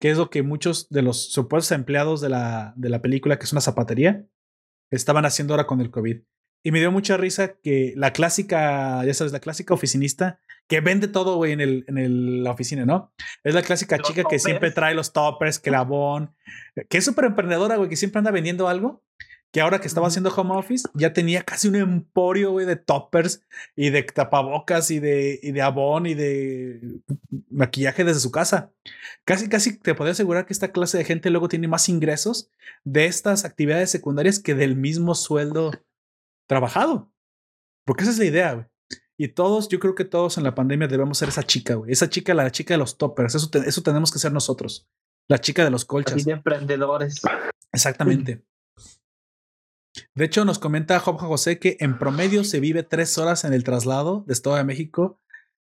que 0.00 0.10
es 0.10 0.18
lo 0.18 0.30
que 0.30 0.42
muchos 0.42 0.88
de 0.88 1.02
los 1.02 1.30
supuestos 1.32 1.70
empleados 1.72 2.20
de 2.20 2.28
la, 2.28 2.72
de 2.76 2.88
la 2.88 3.00
película, 3.02 3.38
que 3.38 3.44
es 3.44 3.52
una 3.52 3.60
zapatería, 3.60 4.26
estaban 4.90 5.24
haciendo 5.26 5.54
ahora 5.54 5.66
con 5.66 5.80
el 5.80 5.90
COVID. 5.90 6.22
Y 6.64 6.72
me 6.72 6.80
dio 6.80 6.90
mucha 6.90 7.16
risa 7.16 7.54
que 7.62 7.92
la 7.96 8.12
clásica, 8.12 9.04
ya 9.04 9.14
sabes, 9.14 9.32
la 9.32 9.38
clásica 9.38 9.74
oficinista 9.74 10.40
que 10.66 10.80
vende 10.80 11.06
todo, 11.06 11.36
güey, 11.36 11.52
en, 11.52 11.60
el, 11.60 11.84
en 11.86 11.98
el- 11.98 12.42
la 12.42 12.50
oficina, 12.50 12.84
¿no? 12.84 13.12
Es 13.44 13.54
la 13.54 13.62
clásica 13.62 13.96
Los 13.96 14.08
chica 14.08 14.24
que 14.28 14.38
siempre 14.40 14.70
trae 14.72 14.94
los 14.94 15.12
toppers, 15.12 15.60
que 15.60 15.70
la 15.70 15.82
bon, 15.82 16.34
que 16.88 16.98
es 16.98 17.04
súper 17.04 17.26
emprendedora, 17.26 17.76
güey, 17.76 17.88
que 17.88 17.96
siempre 17.96 18.18
anda 18.18 18.32
vendiendo 18.32 18.66
algo. 18.68 19.04
Que 19.50 19.62
ahora 19.62 19.80
que 19.80 19.88
estaba 19.88 20.08
haciendo 20.08 20.30
home 20.34 20.54
office, 20.56 20.86
ya 20.94 21.14
tenía 21.14 21.42
casi 21.42 21.68
un 21.68 21.76
emporio, 21.76 22.50
güey, 22.50 22.66
de 22.66 22.76
toppers 22.76 23.42
y 23.74 23.88
de 23.90 24.02
tapabocas 24.02 24.90
y 24.90 25.00
de, 25.00 25.40
y 25.42 25.52
de 25.52 25.62
abón 25.62 26.06
y 26.06 26.14
de 26.14 27.00
maquillaje 27.50 28.04
desde 28.04 28.20
su 28.20 28.30
casa. 28.30 28.72
Casi, 29.24 29.48
casi 29.48 29.78
te 29.78 29.94
podría 29.94 30.12
asegurar 30.12 30.44
que 30.44 30.52
esta 30.52 30.70
clase 30.70 30.98
de 30.98 31.04
gente 31.04 31.30
luego 31.30 31.48
tiene 31.48 31.66
más 31.66 31.88
ingresos 31.88 32.50
de 32.84 33.06
estas 33.06 33.46
actividades 33.46 33.90
secundarias 33.90 34.38
que 34.38 34.54
del 34.54 34.76
mismo 34.76 35.14
sueldo 35.14 35.70
trabajado. 36.46 37.10
Porque 37.86 38.02
esa 38.02 38.12
es 38.12 38.18
la 38.18 38.24
idea, 38.26 38.52
güey. 38.52 38.66
Y 39.16 39.28
todos, 39.28 39.68
yo 39.68 39.80
creo 39.80 39.94
que 39.94 40.04
todos 40.04 40.36
en 40.38 40.44
la 40.44 40.54
pandemia 40.54 40.86
debemos 40.88 41.18
ser 41.18 41.30
esa 41.30 41.42
chica, 41.42 41.74
güey. 41.74 41.90
Esa 41.90 42.08
chica, 42.08 42.34
la 42.34 42.50
chica 42.52 42.74
de 42.74 42.78
los 42.78 42.98
toppers. 42.98 43.34
Eso, 43.34 43.48
te- 43.50 43.66
eso 43.68 43.82
tenemos 43.82 44.12
que 44.12 44.18
ser 44.18 44.30
nosotros. 44.32 44.86
La 45.26 45.38
chica 45.40 45.64
de 45.64 45.70
los 45.70 45.84
colchas. 45.86 46.16
Así 46.16 46.24
de 46.24 46.32
emprendedores. 46.32 47.20
Exactamente. 47.72 48.44
De 50.14 50.24
hecho, 50.24 50.44
nos 50.44 50.58
comenta 50.58 50.98
Job 51.00 51.18
José 51.18 51.58
que 51.58 51.76
en 51.80 51.98
promedio 51.98 52.44
se 52.44 52.60
vive 52.60 52.82
tres 52.82 53.18
horas 53.18 53.44
en 53.44 53.52
el 53.52 53.64
traslado 53.64 54.24
de 54.26 54.32
Estado 54.32 54.56
de 54.56 54.64
México 54.64 55.20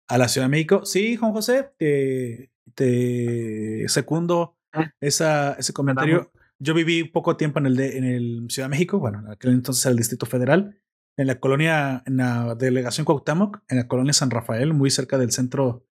a 0.07 0.18
la 0.18 0.28
Ciudad 0.28 0.45
de 0.48 0.52
México. 0.52 0.86
Sí, 0.86 1.16
Juan 1.16 1.32
José, 1.34 1.72
te, 1.78 2.52
te 2.74 3.86
secundo 3.88 4.56
Ah. 4.76 4.91
esa, 4.99 5.53
ese 5.53 5.74
comentario. 5.74 6.32
Yo 6.60 6.74
viví 6.74 7.03
poco 7.06 7.38
tiempo 7.38 7.60
en 7.60 7.66
el, 7.66 7.76
de, 7.76 7.98
en 7.98 8.03
el 8.03 8.45
Ciudad 8.49 8.68
de 8.68 8.72
México, 8.72 8.99
bueno, 8.99 9.20
en 9.20 9.32
aquel 9.32 9.52
entonces 9.52 9.86
el 9.86 9.95
Distrito 9.98 10.26
Federal, 10.26 10.80
en 11.18 11.28
la 11.28 11.40
colonia, 11.40 12.03
en 12.06 12.18
la 12.18 12.56
delegación 12.56 13.06
Cuauhtémoc, 13.06 13.62
en 13.70 13.78
la 13.78 13.88
colonia 13.88 14.14
San 14.14 14.30
Rafael, 14.30 14.74
muy 14.74 14.90
cerca 14.90 15.18
del 15.18 15.32
centro, 15.32 15.86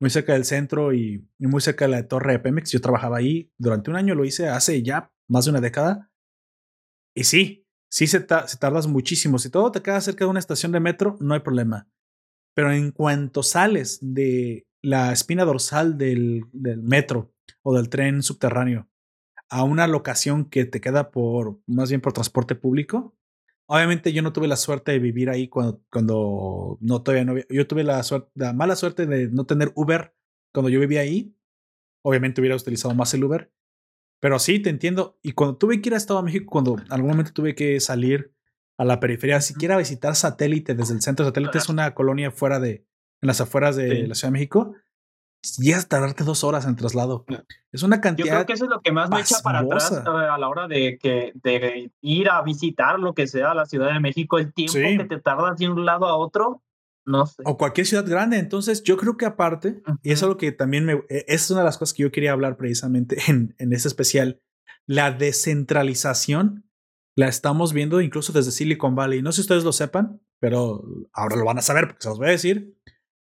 muy 0.00 0.10
cerca 0.10 0.32
del 0.32 0.44
centro 0.44 0.92
y, 0.92 1.28
y 1.38 1.46
muy 1.46 1.60
cerca 1.60 1.86
de 1.86 1.92
la 1.92 2.08
torre 2.08 2.32
de 2.32 2.38
Pemex. 2.40 2.70
Yo 2.72 2.80
trabajaba 2.80 3.18
ahí 3.18 3.52
durante 3.58 3.90
un 3.90 3.96
año, 3.96 4.14
lo 4.14 4.24
hice 4.24 4.48
hace 4.48 4.82
ya 4.82 5.12
más 5.28 5.44
de 5.44 5.52
una 5.52 5.60
década. 5.60 6.10
Y 7.14 7.24
sí, 7.24 7.65
sí 7.96 8.06
se, 8.06 8.20
ta- 8.20 8.46
se 8.46 8.58
tardas 8.58 8.86
muchísimo. 8.86 9.38
Si 9.38 9.48
todo 9.48 9.72
te 9.72 9.80
queda 9.80 9.98
cerca 10.02 10.26
de 10.26 10.30
una 10.30 10.38
estación 10.38 10.70
de 10.70 10.80
metro, 10.80 11.16
no 11.18 11.32
hay 11.32 11.40
problema. 11.40 11.88
Pero 12.54 12.70
en 12.70 12.90
cuanto 12.90 13.42
sales 13.42 13.98
de 14.02 14.66
la 14.82 15.12
espina 15.12 15.46
dorsal 15.46 15.96
del, 15.96 16.44
metro 16.82 17.32
o 17.62 17.74
del 17.74 17.88
tren 17.88 18.22
subterráneo 18.22 18.86
a 19.48 19.62
una 19.62 19.86
locación 19.86 20.44
que 20.44 20.66
te 20.66 20.82
queda 20.82 21.10
por, 21.10 21.58
más 21.66 21.88
bien 21.88 22.02
por 22.02 22.12
transporte 22.12 22.54
público, 22.54 23.16
obviamente 23.66 24.12
yo 24.12 24.20
no 24.20 24.34
tuve 24.34 24.46
la 24.46 24.56
suerte 24.56 24.92
de 24.92 24.98
vivir 24.98 25.30
ahí 25.30 25.48
cuando, 25.48 25.80
no 26.82 27.02
todavía 27.02 27.24
no 27.24 27.32
había- 27.32 27.46
yo 27.48 27.66
tuve 27.66 27.82
la, 27.82 28.02
la 28.34 28.52
mala 28.52 28.76
suerte 28.76 29.06
de 29.06 29.28
no 29.28 29.46
tener 29.46 29.72
Uber 29.74 30.14
cuando 30.52 30.68
yo 30.68 30.80
vivía 30.80 31.00
ahí. 31.00 31.34
Obviamente 32.04 32.42
hubiera 32.42 32.56
utilizado 32.56 32.94
más 32.94 33.14
el 33.14 33.24
Uber. 33.24 33.50
Pero 34.26 34.40
sí, 34.40 34.58
te 34.58 34.70
entiendo. 34.70 35.20
Y 35.22 35.32
cuando 35.34 35.56
tuve 35.56 35.80
que 35.80 35.88
ir 35.88 35.94
a 35.94 35.98
Estado 35.98 36.18
de 36.18 36.24
México, 36.24 36.46
cuando 36.50 36.74
algún 36.90 37.10
momento 37.10 37.30
tuve 37.32 37.54
que 37.54 37.78
salir 37.78 38.32
a 38.76 38.84
la 38.84 38.98
periferia, 38.98 39.40
siquiera 39.40 39.76
visitar 39.78 40.16
satélite 40.16 40.74
desde 40.74 40.94
el 40.94 41.00
centro. 41.00 41.24
Satélite 41.24 41.58
es 41.58 41.68
una 41.68 41.94
colonia 41.94 42.32
fuera 42.32 42.58
de, 42.58 42.84
en 43.22 43.26
las 43.28 43.40
afueras 43.40 43.76
de 43.76 43.88
Sí. 43.88 44.06
la 44.08 44.16
Ciudad 44.16 44.30
de 44.32 44.32
México. 44.32 44.74
Llegas 45.58 45.84
a 45.84 45.88
tardarte 45.90 46.24
dos 46.24 46.42
horas 46.42 46.66
en 46.66 46.74
traslado. 46.74 47.24
Es 47.70 47.84
una 47.84 47.98
Yo 47.98 48.02
cantidad. 48.02 48.34
creo 48.34 48.46
que 48.46 48.52
eso 48.54 48.64
es 48.64 48.70
lo 48.72 48.80
que 48.80 48.90
más 48.90 49.10
me 49.10 49.20
echa 49.20 49.36
para 49.44 49.60
atrás 49.60 49.92
eh, 49.92 50.08
a 50.08 50.36
la 50.38 50.48
hora 50.48 50.66
de 50.66 50.98
que 51.00 51.30
de 51.36 51.92
ir 52.00 52.28
a 52.28 52.42
visitar 52.42 52.98
lo 52.98 53.14
que 53.14 53.28
sea 53.28 53.54
la 53.54 53.64
Ciudad 53.64 53.92
de 53.92 54.00
México, 54.00 54.38
el 54.38 54.52
tiempo 54.52 54.72
Sí. 54.72 54.96
que 54.98 55.04
te 55.04 55.20
tardas 55.20 55.56
de 55.56 55.68
un 55.68 55.84
lado 55.86 56.06
a 56.06 56.16
otro, 56.16 56.64
no 57.06 57.24
sé. 57.26 57.42
o 57.46 57.56
cualquier 57.56 57.86
ciudad 57.86 58.06
grande. 58.06 58.36
Entonces, 58.38 58.82
yo 58.82 58.96
creo 58.96 59.16
que 59.16 59.24
aparte, 59.26 59.82
y 60.02 60.12
es 60.12 60.18
Ujú. 60.20 60.26
algo 60.26 60.38
que 60.38 60.52
también 60.52 60.84
me. 60.84 60.92
eh, 61.08 61.24
Es 61.28 61.50
una 61.50 61.60
de 61.60 61.64
las 61.66 61.78
cosas 61.78 61.94
que 61.94 62.02
yo 62.02 62.12
quería 62.12 62.32
hablar 62.32 62.56
precisamente 62.56 63.16
en, 63.28 63.54
en 63.58 63.72
este 63.72 63.88
especial. 63.88 64.42
La 64.86 65.10
descentralización 65.12 66.64
la 67.16 67.28
estamos 67.28 67.72
viendo 67.72 68.00
incluso 68.00 68.32
desde 68.32 68.50
Silicon 68.52 68.94
Valley. 68.94 69.22
No 69.22 69.32
sé 69.32 69.36
si 69.36 69.40
ustedes 69.42 69.64
lo 69.64 69.72
sepan, 69.72 70.20
pero 70.40 70.84
ahora 71.12 71.36
lo 71.36 71.44
van 71.44 71.58
a 71.58 71.62
saber 71.62 71.86
porque 71.88 72.02
se 72.02 72.08
los 72.08 72.18
voy 72.18 72.28
a 72.28 72.32
decir. 72.32 72.76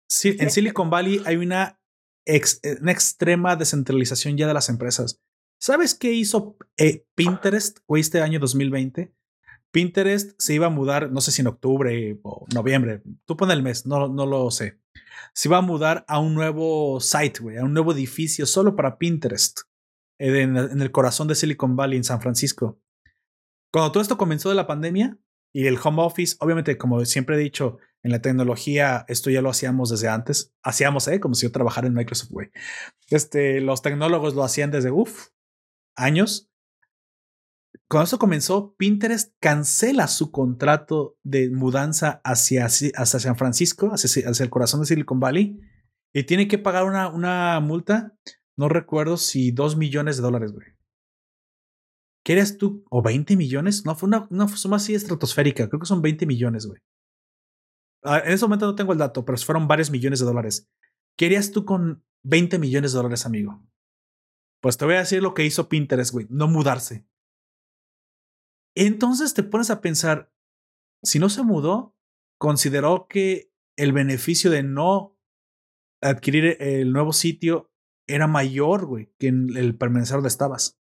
Sí, 0.08 0.36
en 0.38 0.50
Silicon 0.50 0.88
Valley 0.88 1.20
hay 1.26 1.36
una, 1.36 1.80
ex- 2.26 2.60
una 2.80 2.92
extrema 2.92 3.56
descentralización 3.56 4.36
ya 4.36 4.46
de 4.46 4.54
las 4.54 4.68
empresas. 4.68 5.20
¿Sabes 5.60 5.94
qué 5.94 6.12
hizo 6.12 6.56
eh, 6.76 7.06
Pinterest 7.14 7.78
este 7.88 8.20
año 8.22 8.38
2020? 8.38 9.14
Pinterest 9.76 10.32
se 10.38 10.54
iba 10.54 10.68
a 10.68 10.70
mudar, 10.70 11.12
no 11.12 11.20
sé 11.20 11.32
si 11.32 11.42
en 11.42 11.48
octubre 11.48 12.18
o 12.22 12.46
noviembre, 12.54 13.02
tú 13.26 13.36
pon 13.36 13.50
el 13.50 13.62
mes, 13.62 13.84
no, 13.84 14.08
no 14.08 14.24
lo 14.24 14.50
sé. 14.50 14.80
Se 15.34 15.48
iba 15.48 15.58
a 15.58 15.60
mudar 15.60 16.06
a 16.08 16.18
un 16.18 16.34
nuevo 16.34 16.98
site, 16.98 17.40
güey, 17.42 17.58
a 17.58 17.62
un 17.62 17.74
nuevo 17.74 17.92
edificio 17.92 18.46
solo 18.46 18.74
para 18.74 18.96
Pinterest, 18.96 19.60
en, 20.18 20.56
en 20.56 20.80
el 20.80 20.90
corazón 20.92 21.28
de 21.28 21.34
Silicon 21.34 21.76
Valley, 21.76 21.98
en 21.98 22.04
San 22.04 22.22
Francisco. 22.22 22.80
Cuando 23.70 23.92
todo 23.92 24.00
esto 24.00 24.16
comenzó 24.16 24.48
de 24.48 24.54
la 24.54 24.66
pandemia 24.66 25.18
y 25.54 25.66
el 25.66 25.76
home 25.84 26.02
office, 26.02 26.36
obviamente, 26.40 26.78
como 26.78 27.04
siempre 27.04 27.36
he 27.36 27.38
dicho, 27.38 27.76
en 28.02 28.12
la 28.12 28.22
tecnología, 28.22 29.04
esto 29.08 29.28
ya 29.28 29.42
lo 29.42 29.50
hacíamos 29.50 29.90
desde 29.90 30.08
antes. 30.08 30.54
Hacíamos, 30.62 31.06
¿eh? 31.08 31.20
Como 31.20 31.34
si 31.34 31.44
yo 31.44 31.52
trabajara 31.52 31.86
en 31.86 31.92
Microsoft, 31.92 32.30
güey. 32.30 32.48
Este, 33.10 33.60
los 33.60 33.82
tecnólogos 33.82 34.34
lo 34.34 34.42
hacían 34.42 34.70
desde, 34.70 34.90
uff, 34.90 35.26
años. 35.96 36.50
Cuando 37.88 38.04
esto 38.04 38.18
comenzó, 38.18 38.74
Pinterest 38.76 39.34
cancela 39.40 40.08
su 40.08 40.30
contrato 40.30 41.16
de 41.22 41.50
mudanza 41.50 42.20
hacia, 42.24 42.66
hacia 42.66 43.20
San 43.20 43.36
Francisco, 43.36 43.90
hacia, 43.92 44.28
hacia 44.28 44.44
el 44.44 44.50
corazón 44.50 44.80
de 44.80 44.86
Silicon 44.86 45.20
Valley, 45.20 45.60
y 46.12 46.24
tiene 46.24 46.48
que 46.48 46.58
pagar 46.58 46.84
una, 46.84 47.08
una 47.08 47.60
multa, 47.60 48.16
no 48.56 48.68
recuerdo 48.68 49.16
si 49.16 49.50
dos 49.50 49.76
millones 49.76 50.16
de 50.16 50.22
dólares, 50.22 50.52
güey. 50.52 50.66
¿Qué 52.24 52.32
eres 52.32 52.58
tú? 52.58 52.84
¿O 52.90 53.02
20 53.02 53.36
millones? 53.36 53.84
No, 53.84 53.94
fue 53.94 54.08
una, 54.08 54.26
una 54.30 54.48
suma 54.48 54.78
así 54.78 54.94
estratosférica. 54.94 55.68
Creo 55.68 55.78
que 55.78 55.86
son 55.86 56.02
20 56.02 56.26
millones, 56.26 56.66
güey. 56.66 56.80
Ah, 58.02 58.18
En 58.24 58.32
ese 58.32 58.44
momento 58.44 58.66
no 58.66 58.74
tengo 58.74 58.92
el 58.92 58.98
dato, 58.98 59.24
pero 59.24 59.38
fueron 59.38 59.68
varios 59.68 59.90
millones 59.90 60.18
de 60.18 60.26
dólares. 60.26 60.68
¿Qué 61.16 61.26
harías 61.26 61.52
tú 61.52 61.64
con 61.64 62.04
20 62.24 62.58
millones 62.58 62.92
de 62.92 62.96
dólares, 62.96 63.26
amigo? 63.26 63.64
Pues 64.60 64.76
te 64.76 64.84
voy 64.84 64.94
a 64.94 65.00
decir 65.00 65.22
lo 65.22 65.34
que 65.34 65.44
hizo 65.44 65.68
Pinterest, 65.68 66.12
güey. 66.12 66.26
No 66.28 66.48
mudarse. 66.48 67.06
Entonces 68.76 69.34
te 69.34 69.42
pones 69.42 69.70
a 69.70 69.80
pensar, 69.80 70.30
si 71.02 71.18
no 71.18 71.28
se 71.28 71.42
mudó, 71.42 71.96
consideró 72.38 73.06
que 73.08 73.52
el 73.76 73.92
beneficio 73.92 74.50
de 74.50 74.62
no 74.62 75.18
adquirir 76.02 76.56
el 76.60 76.92
nuevo 76.92 77.12
sitio 77.12 77.72
era 78.06 78.26
mayor, 78.26 78.86
güey, 78.86 79.12
que 79.18 79.28
en 79.28 79.56
el 79.56 79.76
permanecer 79.76 80.16
donde 80.16 80.28
estabas. 80.28 80.78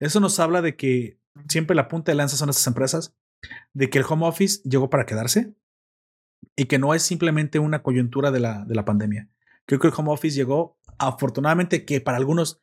Eso 0.00 0.20
nos 0.20 0.38
habla 0.38 0.62
de 0.62 0.76
que 0.76 1.20
siempre 1.48 1.76
la 1.76 1.88
punta 1.88 2.12
de 2.12 2.16
lanza 2.16 2.36
son 2.36 2.48
estas 2.48 2.66
empresas, 2.66 3.14
de 3.74 3.90
que 3.90 3.98
el 3.98 4.04
home 4.08 4.26
office 4.26 4.62
llegó 4.68 4.88
para 4.88 5.04
quedarse 5.04 5.54
y 6.56 6.66
que 6.66 6.78
no 6.78 6.94
es 6.94 7.02
simplemente 7.02 7.58
una 7.58 7.82
coyuntura 7.82 8.30
de 8.30 8.40
la, 8.40 8.64
de 8.64 8.74
la 8.74 8.84
pandemia. 8.84 9.28
Creo 9.66 9.80
que 9.80 9.88
el 9.88 9.94
home 9.96 10.12
office 10.12 10.36
llegó, 10.36 10.78
afortunadamente, 10.98 11.84
que 11.84 12.00
para 12.00 12.16
algunos, 12.18 12.62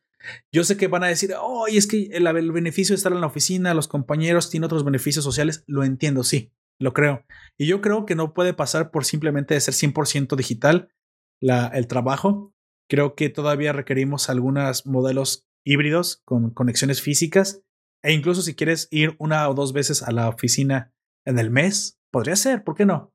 yo 0.52 0.64
sé 0.64 0.76
que 0.76 0.88
van 0.88 1.04
a 1.04 1.08
decir, 1.08 1.34
oh, 1.40 1.66
es 1.66 1.86
que 1.86 2.08
el, 2.12 2.26
el 2.26 2.52
beneficio 2.52 2.94
de 2.94 2.96
estar 2.96 3.12
en 3.12 3.20
la 3.20 3.26
oficina, 3.26 3.74
los 3.74 3.88
compañeros 3.88 4.50
tienen 4.50 4.66
otros 4.66 4.84
beneficios 4.84 5.24
sociales. 5.24 5.64
Lo 5.66 5.84
entiendo, 5.84 6.24
sí, 6.24 6.52
lo 6.80 6.92
creo. 6.92 7.24
Y 7.56 7.66
yo 7.66 7.80
creo 7.80 8.06
que 8.06 8.14
no 8.14 8.34
puede 8.34 8.54
pasar 8.54 8.90
por 8.90 9.04
simplemente 9.04 9.54
de 9.54 9.60
ser 9.60 9.74
100% 9.74 10.36
digital 10.36 10.92
la, 11.40 11.68
el 11.68 11.86
trabajo. 11.86 12.54
Creo 12.88 13.14
que 13.14 13.28
todavía 13.28 13.72
requerimos 13.72 14.28
algunos 14.28 14.86
modelos 14.86 15.46
híbridos 15.64 16.22
con 16.24 16.50
conexiones 16.50 17.02
físicas. 17.02 17.62
E 18.02 18.12
incluso 18.12 18.42
si 18.42 18.54
quieres 18.54 18.88
ir 18.90 19.16
una 19.18 19.48
o 19.48 19.54
dos 19.54 19.72
veces 19.72 20.02
a 20.02 20.12
la 20.12 20.28
oficina 20.28 20.94
en 21.26 21.38
el 21.38 21.50
mes, 21.50 21.98
podría 22.10 22.36
ser, 22.36 22.64
¿por 22.64 22.74
qué 22.74 22.86
no? 22.86 23.12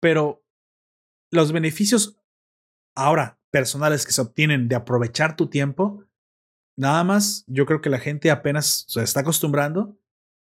Pero 0.00 0.44
los 1.30 1.52
beneficios 1.52 2.18
ahora 2.96 3.35
personales 3.50 4.04
que 4.04 4.12
se 4.12 4.20
obtienen 4.20 4.68
de 4.68 4.76
aprovechar 4.76 5.36
tu 5.36 5.48
tiempo, 5.48 6.04
nada 6.76 7.04
más 7.04 7.44
yo 7.46 7.66
creo 7.66 7.80
que 7.80 7.90
la 7.90 7.98
gente 7.98 8.30
apenas 8.30 8.84
se 8.88 9.02
está 9.02 9.20
acostumbrando, 9.20 9.98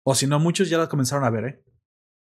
o 0.03 0.15
si 0.15 0.27
no, 0.27 0.39
muchos 0.39 0.69
ya 0.69 0.77
lo 0.77 0.89
comenzaron 0.89 1.25
a 1.25 1.29
ver, 1.29 1.45
¿eh? 1.45 1.63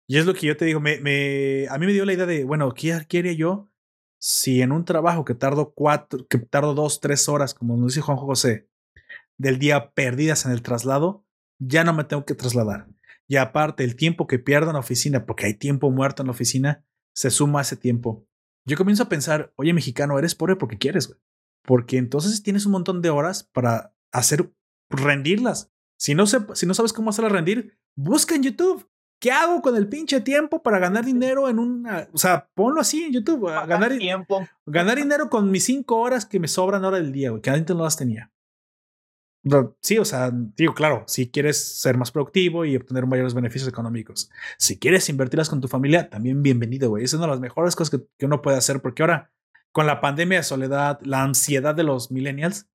Y 0.07 0.17
es 0.17 0.25
lo 0.25 0.33
que 0.33 0.47
yo 0.47 0.57
te 0.57 0.65
digo, 0.65 0.81
me, 0.81 0.99
me, 0.99 1.67
a 1.69 1.77
mí 1.77 1.85
me 1.85 1.93
dio 1.93 2.03
la 2.05 2.13
idea 2.13 2.25
de, 2.25 2.43
bueno, 2.43 2.73
¿qué 2.73 3.05
quiere 3.07 3.37
yo 3.37 3.71
si 4.19 4.61
en 4.61 4.71
un 4.71 4.85
trabajo 4.85 5.25
que 5.25 5.35
tardo 5.35 5.73
cuatro, 5.73 6.27
que 6.27 6.37
tardo 6.37 6.73
dos, 6.73 6.99
tres 6.99 7.27
horas, 7.29 7.53
como 7.53 7.77
nos 7.77 7.87
dice 7.87 8.01
Juan 8.01 8.17
José, 8.17 8.69
del 9.37 9.59
día 9.59 9.91
perdidas 9.93 10.45
en 10.45 10.51
el 10.51 10.61
traslado, 10.61 11.25
ya 11.59 11.83
no 11.83 11.93
me 11.93 12.03
tengo 12.03 12.25
que 12.25 12.35
trasladar. 12.35 12.87
Y 13.27 13.37
aparte, 13.37 13.83
el 13.83 13.95
tiempo 13.95 14.27
que 14.27 14.39
pierdo 14.39 14.69
en 14.69 14.73
la 14.73 14.79
oficina, 14.79 15.25
porque 15.25 15.45
hay 15.45 15.53
tiempo 15.53 15.91
muerto 15.91 16.21
en 16.21 16.27
la 16.27 16.31
oficina, 16.31 16.85
se 17.13 17.31
suma 17.31 17.59
a 17.59 17.61
ese 17.63 17.77
tiempo. 17.77 18.25
Yo 18.65 18.77
comienzo 18.77 19.03
a 19.03 19.09
pensar, 19.09 19.53
oye, 19.55 19.73
mexicano, 19.73 20.17
eres 20.17 20.35
pobre 20.35 20.55
porque 20.55 20.77
quieres, 20.77 21.07
güey. 21.07 21.19
Porque 21.63 21.97
entonces 21.97 22.43
tienes 22.43 22.65
un 22.65 22.73
montón 22.73 23.01
de 23.01 23.09
horas 23.09 23.43
para 23.43 23.95
hacer, 24.11 24.53
rendirlas. 24.89 25.71
Si 25.97 26.15
no, 26.15 26.25
se, 26.27 26.39
si 26.53 26.65
no 26.65 26.73
sabes 26.73 26.93
cómo 26.93 27.09
hacerlas 27.09 27.31
rendir, 27.31 27.77
busca 27.95 28.35
en 28.35 28.43
YouTube. 28.43 28.89
¿Qué 29.19 29.31
hago 29.31 29.61
con 29.61 29.77
el 29.77 29.87
pinche 29.87 30.19
tiempo 30.19 30.61
para 30.61 30.79
ganar 30.79 31.05
dinero 31.05 31.47
en 31.47 31.57
una... 31.57 32.09
O 32.11 32.17
sea, 32.17 32.49
ponlo 32.53 32.81
así 32.81 33.03
en 33.03 33.13
YouTube. 33.13 33.47
Ganar, 33.47 33.97
tiempo. 33.97 34.45
ganar 34.65 34.97
dinero 34.97 35.29
con 35.29 35.49
mis 35.49 35.63
cinco 35.63 35.97
horas 35.99 36.25
que 36.25 36.41
me 36.41 36.49
sobran 36.49 36.83
ahora 36.83 36.97
del 36.97 37.13
día, 37.13 37.29
güey, 37.29 37.41
que 37.41 37.49
antes 37.49 37.73
no 37.73 37.83
las 37.83 37.95
tenía. 37.95 38.33
Sí, 39.81 39.97
o 39.97 40.05
sea, 40.05 40.31
digo, 40.31 40.73
claro, 40.73 41.03
si 41.05 41.29
quieres 41.29 41.61
ser 41.81 41.97
más 41.97 42.11
productivo 42.11 42.63
y 42.63 42.77
obtener 42.77 43.05
mayores 43.05 43.33
beneficios 43.33 43.67
económicos. 43.67 44.31
Si 44.57 44.79
quieres 44.79 45.09
invertirlas 45.09 45.49
con 45.49 45.59
tu 45.59 45.67
familia, 45.67 46.09
también 46.09 46.41
bienvenido, 46.41 46.89
güey. 46.89 47.03
Esa 47.03 47.17
es 47.17 47.19
una 47.19 47.27
de 47.27 47.33
las 47.33 47.41
mejores 47.41 47.75
cosas 47.75 47.89
que, 47.89 48.07
que, 48.17 48.25
uno 48.25 48.41
puede 48.41 48.55
hacer, 48.55 48.81
porque 48.81 49.03
ahora, 49.03 49.33
con 49.73 49.85
la 49.85 49.99
pandemia 49.99 50.37
de 50.37 50.43
soledad, 50.43 50.99
la 51.03 51.23
ansiedad 51.23 51.75
de 51.75 51.83
los 51.83 52.09
millennials, 52.09 52.69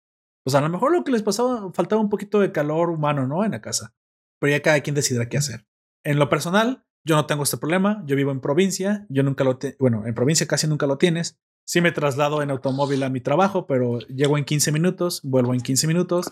pues 0.42 0.56
a 0.56 0.60
lo 0.60 0.68
mejor 0.68 0.92
lo 0.92 1.04
que 1.04 1.12
les 1.12 1.22
pasaba, 1.22 1.72
faltaba 1.72 2.00
un 2.00 2.08
poquito 2.08 2.40
de 2.40 2.50
calor 2.50 2.90
humano, 2.90 3.28
¿no? 3.28 3.44
En 3.44 3.52
la 3.52 3.60
casa. 3.60 3.94
Pero 4.40 4.50
ya 4.50 4.62
cada 4.62 4.80
quien 4.80 4.94
decidirá 4.94 5.28
qué 5.28 5.38
hacer. 5.38 5.66
En 6.04 6.18
lo 6.18 6.28
personal, 6.28 6.84
yo 7.04 7.14
no 7.14 7.26
tengo 7.26 7.44
este 7.44 7.56
problema. 7.56 8.02
Yo 8.06 8.16
vivo 8.16 8.32
en 8.32 8.40
provincia. 8.40 9.06
Yo 9.08 9.22
nunca 9.22 9.44
lo, 9.44 9.58
bueno, 9.78 10.04
en 10.06 10.14
provincia 10.14 10.46
casi 10.46 10.66
nunca 10.66 10.86
lo 10.86 10.98
tienes. 10.98 11.38
Sí 11.64 11.80
me 11.80 11.92
traslado 11.92 12.42
en 12.42 12.50
automóvil 12.50 13.02
a 13.02 13.08
mi 13.08 13.20
trabajo, 13.20 13.66
pero 13.66 13.98
llego 14.00 14.38
en 14.38 14.44
15 14.44 14.72
minutos, 14.72 15.20
vuelvo 15.24 15.54
en 15.54 15.60
15 15.60 15.86
minutos. 15.86 16.30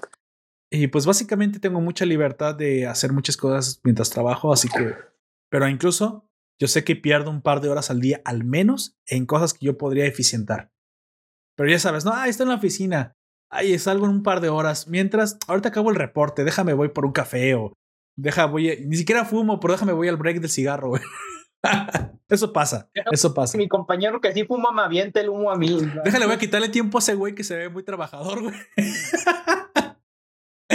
Y 0.70 0.88
pues 0.88 1.06
básicamente 1.06 1.60
tengo 1.60 1.80
mucha 1.80 2.04
libertad 2.04 2.54
de 2.54 2.86
hacer 2.86 3.12
muchas 3.12 3.36
cosas 3.36 3.80
mientras 3.84 4.10
trabajo, 4.10 4.52
así 4.52 4.68
que, 4.68 4.94
pero 5.50 5.68
incluso 5.68 6.28
yo 6.60 6.68
sé 6.68 6.84
que 6.84 6.96
pierdo 6.96 7.30
un 7.30 7.42
par 7.42 7.60
de 7.60 7.68
horas 7.68 7.90
al 7.90 8.00
día 8.00 8.20
al 8.24 8.44
menos 8.44 8.98
en 9.06 9.26
cosas 9.26 9.54
que 9.54 9.66
yo 9.66 9.78
podría 9.78 10.06
eficientar. 10.06 10.72
Pero 11.56 11.70
ya 11.70 11.78
sabes, 11.78 12.04
no, 12.04 12.12
ahí 12.12 12.30
está 12.30 12.42
en 12.42 12.48
la 12.48 12.56
oficina, 12.56 13.16
ahí 13.50 13.78
salgo 13.78 14.06
en 14.06 14.12
un 14.12 14.22
par 14.22 14.40
de 14.40 14.48
horas, 14.48 14.88
mientras 14.88 15.38
ahorita 15.46 15.68
acabo 15.68 15.90
el 15.90 15.96
reporte, 15.96 16.44
déjame 16.44 16.72
voy 16.72 16.88
por 16.88 17.06
un 17.06 17.12
café 17.12 17.54
o 17.54 17.72
deja 18.16 18.46
voy, 18.46 18.84
ni 18.86 18.96
siquiera 18.96 19.24
fumo, 19.24 19.60
pero 19.60 19.74
déjame 19.74 19.92
voy 19.92 20.08
al 20.08 20.16
break 20.16 20.40
del 20.40 20.50
cigarro, 20.50 20.88
güey. 20.88 21.02
eso 22.28 22.52
pasa, 22.52 22.90
eso 23.10 23.34
pasa. 23.34 23.56
Mi 23.58 23.68
compañero 23.68 24.20
que 24.20 24.32
sí 24.32 24.44
fuma 24.44 24.72
me 24.72 24.82
avienta 24.82 25.20
el 25.20 25.28
humo 25.28 25.50
a 25.50 25.56
mí. 25.56 25.78
Déjale, 26.04 26.26
voy 26.26 26.34
a 26.34 26.38
quitarle 26.38 26.68
tiempo 26.68 26.98
a 26.98 27.00
ese 27.00 27.14
güey 27.14 27.34
que 27.34 27.44
se 27.44 27.56
ve 27.56 27.68
muy 27.68 27.82
trabajador, 27.82 28.42
güey. 28.42 28.54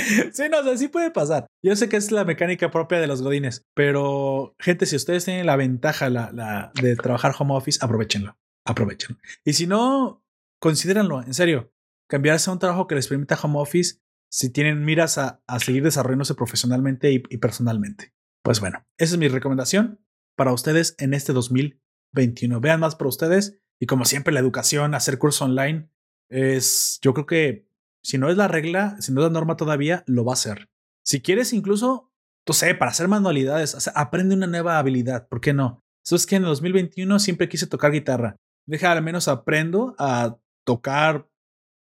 sí, 0.34 0.44
no, 0.50 0.60
o 0.60 0.78
sea, 0.78 0.90
puede 0.90 1.12
pasar. 1.12 1.48
Yo 1.64 1.76
sé 1.76 1.90
que 1.90 1.98
es 1.98 2.12
la 2.12 2.26
mecánica 2.26 2.72
propia 2.72 3.00
de 3.00 3.08
los 3.08 3.22
godines, 3.22 3.66
pero 3.74 4.56
gente, 4.60 4.86
si 4.86 4.96
ustedes 4.96 5.26
tienen 5.26 5.46
la 5.46 5.56
ventaja 5.56 6.10
la, 6.10 6.32
la, 6.32 6.72
de 6.82 6.96
trabajar 6.96 7.34
home 7.38 7.56
office, 7.56 7.80
aprovechenlo, 7.82 8.38
aprovechenlo. 8.66 9.22
Y 9.44 9.54
si 9.54 9.68
no, 9.68 10.24
considérenlo, 10.60 11.22
en 11.22 11.34
serio, 11.34 11.74
cambiarse 12.10 12.50
a 12.50 12.54
un 12.54 12.60
trabajo 12.60 12.88
que 12.88 12.96
les 12.96 13.08
permita 13.08 13.40
home 13.42 13.60
office 13.60 14.00
si 14.32 14.52
tienen 14.52 14.86
miras 14.86 15.18
a, 15.18 15.42
a 15.48 15.60
seguir 15.60 15.84
desarrollándose 15.84 16.36
profesionalmente 16.36 17.12
y, 17.12 17.24
y, 17.30 17.38
personalmente. 17.38 18.14
Pues 18.44 18.60
bueno, 18.60 18.86
esa 18.98 19.16
es 19.16 19.20
mi 19.20 19.28
recomendación 19.28 20.00
para 20.36 20.54
ustedes 20.54 20.96
en 21.00 21.14
este 21.14 21.34
2021. 21.34 22.62
Vean 22.62 22.80
más 22.80 22.96
por 22.96 23.08
ustedes 23.08 23.60
y 23.80 23.86
como 23.86 24.06
siempre 24.06 24.34
la 24.34 24.40
educación, 24.40 24.94
hacer 24.94 25.18
curso 25.18 25.46
online 25.46 25.90
es, 26.30 27.00
yo 27.02 27.14
creo 27.14 27.26
que 27.26 27.69
si 28.04 28.18
no 28.18 28.30
es 28.30 28.38
la 28.38 28.48
regla, 28.48 28.96
si 29.00 29.12
no 29.12 29.22
es 29.22 29.28
la 29.28 29.34
norma 29.34 29.56
todavía, 29.58 30.04
lo 30.08 30.24
va 30.26 30.32
a 30.32 30.34
hacer. 30.34 30.68
Si 31.06 31.22
quieres 31.22 31.54
incluso, 31.54 32.12
no 32.48 32.54
sé, 32.54 32.76
para 32.76 32.92
hacer 32.92 33.08
manualidades, 33.08 33.76
o 33.76 33.80
sea, 33.80 33.94
aprende 33.96 34.36
una 34.36 34.48
nueva 34.48 34.78
habilidad, 34.80 35.28
¿por 35.28 35.42
qué 35.42 35.54
no? 35.54 35.82
Eso 36.06 36.16
es 36.16 36.26
que 36.26 36.36
en 36.38 36.44
el 36.44 36.50
2021 36.50 37.20
siempre 37.20 37.50
quise 37.50 37.68
tocar 37.68 37.92
guitarra. 37.92 38.36
Deja 38.68 38.92
al 38.92 39.02
menos 39.04 39.28
aprendo 39.28 39.96
a 40.00 40.38
tocar 40.66 41.28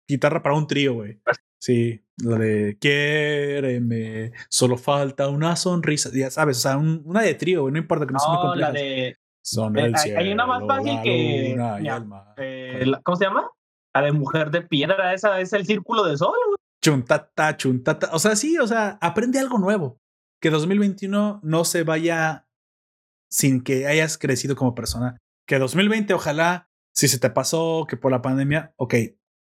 guitarra 0.08 0.42
para 0.44 0.56
un 0.56 0.68
trío, 0.68 0.94
güey. 0.96 1.20
Sí, 1.60 2.04
lo 2.18 2.38
de 2.38 2.78
quiéreme, 2.80 4.32
solo 4.50 4.78
falta 4.78 5.28
una 5.30 5.56
sonrisa, 5.56 6.10
ya 6.14 6.30
sabes, 6.32 6.58
o 6.58 6.60
sea, 6.62 6.78
un, 6.78 7.02
una 7.06 7.22
de 7.22 7.36
trío, 7.36 7.62
güey, 7.62 7.74
no 7.74 7.80
importa 7.80 8.06
que 8.06 8.14
no, 8.14 8.18
no 8.18 8.20
sea 8.20 8.30
muy 8.34 8.42
compleja. 8.42 8.72
la 8.72 8.80
de... 8.80 9.18
Son 9.44 9.78
eh, 9.78 9.86
el 9.86 9.96
hay- 9.96 10.02
cielo, 10.02 10.20
hay 10.20 10.32
una 10.34 10.46
más 10.46 10.64
fácil 10.68 10.94
la 10.96 11.02
que- 11.02 11.50
luna 11.52 11.78
y 11.80 11.84
ya, 11.86 11.96
el 11.98 12.06
mar. 12.06 12.34
eh, 12.38 12.84
la- 12.86 13.02
¿Cómo 13.02 13.16
se 13.16 13.26
llama? 13.26 13.50
La 13.94 14.02
de 14.02 14.12
mujer 14.12 14.52
de 14.52 14.62
piedra, 14.62 15.14
esa 15.14 15.40
es 15.40 15.54
el 15.54 15.66
círculo 15.66 16.04
de 16.06 16.18
sol. 16.18 16.36
güey. 16.48 16.58
chuntata, 16.84 17.58
chuntata. 17.58 18.10
O 18.14 18.20
sea, 18.20 18.36
sí, 18.36 18.58
o 18.58 18.68
sea, 18.68 18.98
aprende 19.02 19.40
algo 19.40 19.58
nuevo. 19.58 20.00
Que 20.42 20.50
2021 20.50 21.42
no 21.44 21.66
se 21.66 21.84
vaya 21.84 22.48
sin 23.30 23.64
que 23.64 23.88
hayas 23.88 24.18
crecido 24.18 24.56
como 24.56 24.76
persona. 24.76 25.18
Que 25.48 25.60
2020, 25.60 26.14
ojalá, 26.14 26.70
si 26.94 27.08
se 27.08 27.20
te 27.20 27.30
pasó, 27.30 27.86
que 27.88 27.98
por 27.98 28.12
la 28.12 28.22
pandemia, 28.22 28.74
ok, 28.78 28.96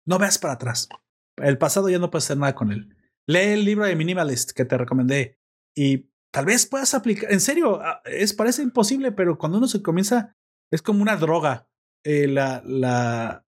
no 0.07 0.19
veas 0.19 0.39
para 0.39 0.55
atrás. 0.55 0.89
El 1.37 1.59
pasado 1.59 1.89
ya 1.89 1.99
no 1.99 2.11
puedes 2.11 2.25
hacer 2.25 2.39
nada 2.39 2.55
con 2.55 2.73
él. 2.73 2.97
Lee 3.27 3.53
el 3.53 3.65
libro 3.65 3.87
de 3.87 3.97
Minimalist 3.97 4.53
que 4.53 4.65
te 4.65 4.77
recomendé 4.77 5.39
y 5.75 6.11
tal 6.33 6.47
vez 6.47 6.67
puedas 6.67 6.95
aplicar. 6.95 7.33
En 7.33 7.41
serio, 7.41 7.81
es 8.05 8.33
parece 8.33 8.63
imposible, 8.63 9.13
pero 9.13 9.39
cuando 9.39 9.59
uno 9.59 9.69
se 9.69 9.83
comienza, 9.83 10.37
es 10.71 10.83
como 10.83 11.03
una 11.03 11.17
droga. 11.17 11.69
Eh, 12.05 12.27
la, 12.27 12.63
la, 12.65 13.45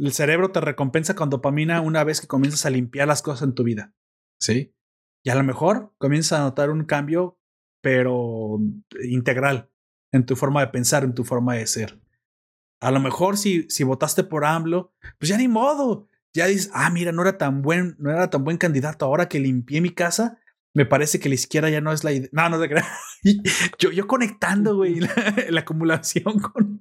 el 0.00 0.12
cerebro 0.12 0.50
te 0.52 0.60
recompensa 0.60 1.14
con 1.14 1.30
dopamina 1.30 1.80
una 1.80 2.04
vez 2.04 2.20
que 2.20 2.26
comienzas 2.26 2.66
a 2.66 2.70
limpiar 2.70 3.08
las 3.08 3.22
cosas 3.22 3.42
en 3.42 3.54
tu 3.54 3.64
vida. 3.64 3.94
Sí. 4.40 4.74
Y 5.24 5.30
a 5.30 5.34
lo 5.34 5.42
mejor 5.42 5.94
comienzas 5.98 6.38
a 6.38 6.42
notar 6.42 6.70
un 6.70 6.84
cambio, 6.84 7.38
pero 7.82 8.58
integral 9.02 9.70
en 10.12 10.24
tu 10.24 10.36
forma 10.36 10.60
de 10.60 10.68
pensar, 10.68 11.04
en 11.04 11.14
tu 11.14 11.24
forma 11.24 11.54
de 11.54 11.66
ser. 11.66 12.00
A 12.80 12.90
lo 12.90 13.00
mejor 13.00 13.36
si, 13.36 13.68
si 13.68 13.82
votaste 13.84 14.24
por 14.24 14.44
AMLO, 14.44 14.92
pues 15.18 15.28
ya 15.28 15.36
ni 15.36 15.48
modo. 15.48 16.06
Ya 16.34 16.46
dices, 16.46 16.70
ah, 16.72 16.90
mira, 16.90 17.10
no 17.10 17.22
era 17.22 17.36
tan 17.36 17.62
buen, 17.62 17.96
no 17.98 18.10
era 18.10 18.30
tan 18.30 18.44
buen 18.44 18.56
candidato. 18.56 19.04
Ahora 19.04 19.28
que 19.28 19.40
limpié 19.40 19.80
mi 19.80 19.90
casa, 19.90 20.38
me 20.74 20.86
parece 20.86 21.18
que 21.18 21.28
la 21.28 21.34
izquierda 21.34 21.70
ya 21.70 21.80
no 21.80 21.92
es 21.92 22.04
la 22.04 22.12
idea. 22.12 22.28
No, 22.32 22.48
no 22.48 22.60
te 22.60 22.68
creas. 22.68 22.86
Yo, 23.80 23.90
yo 23.90 24.06
conectando, 24.06 24.76
güey, 24.76 24.94
la, 25.00 25.10
la 25.50 25.60
acumulación 25.60 26.38
con. 26.38 26.77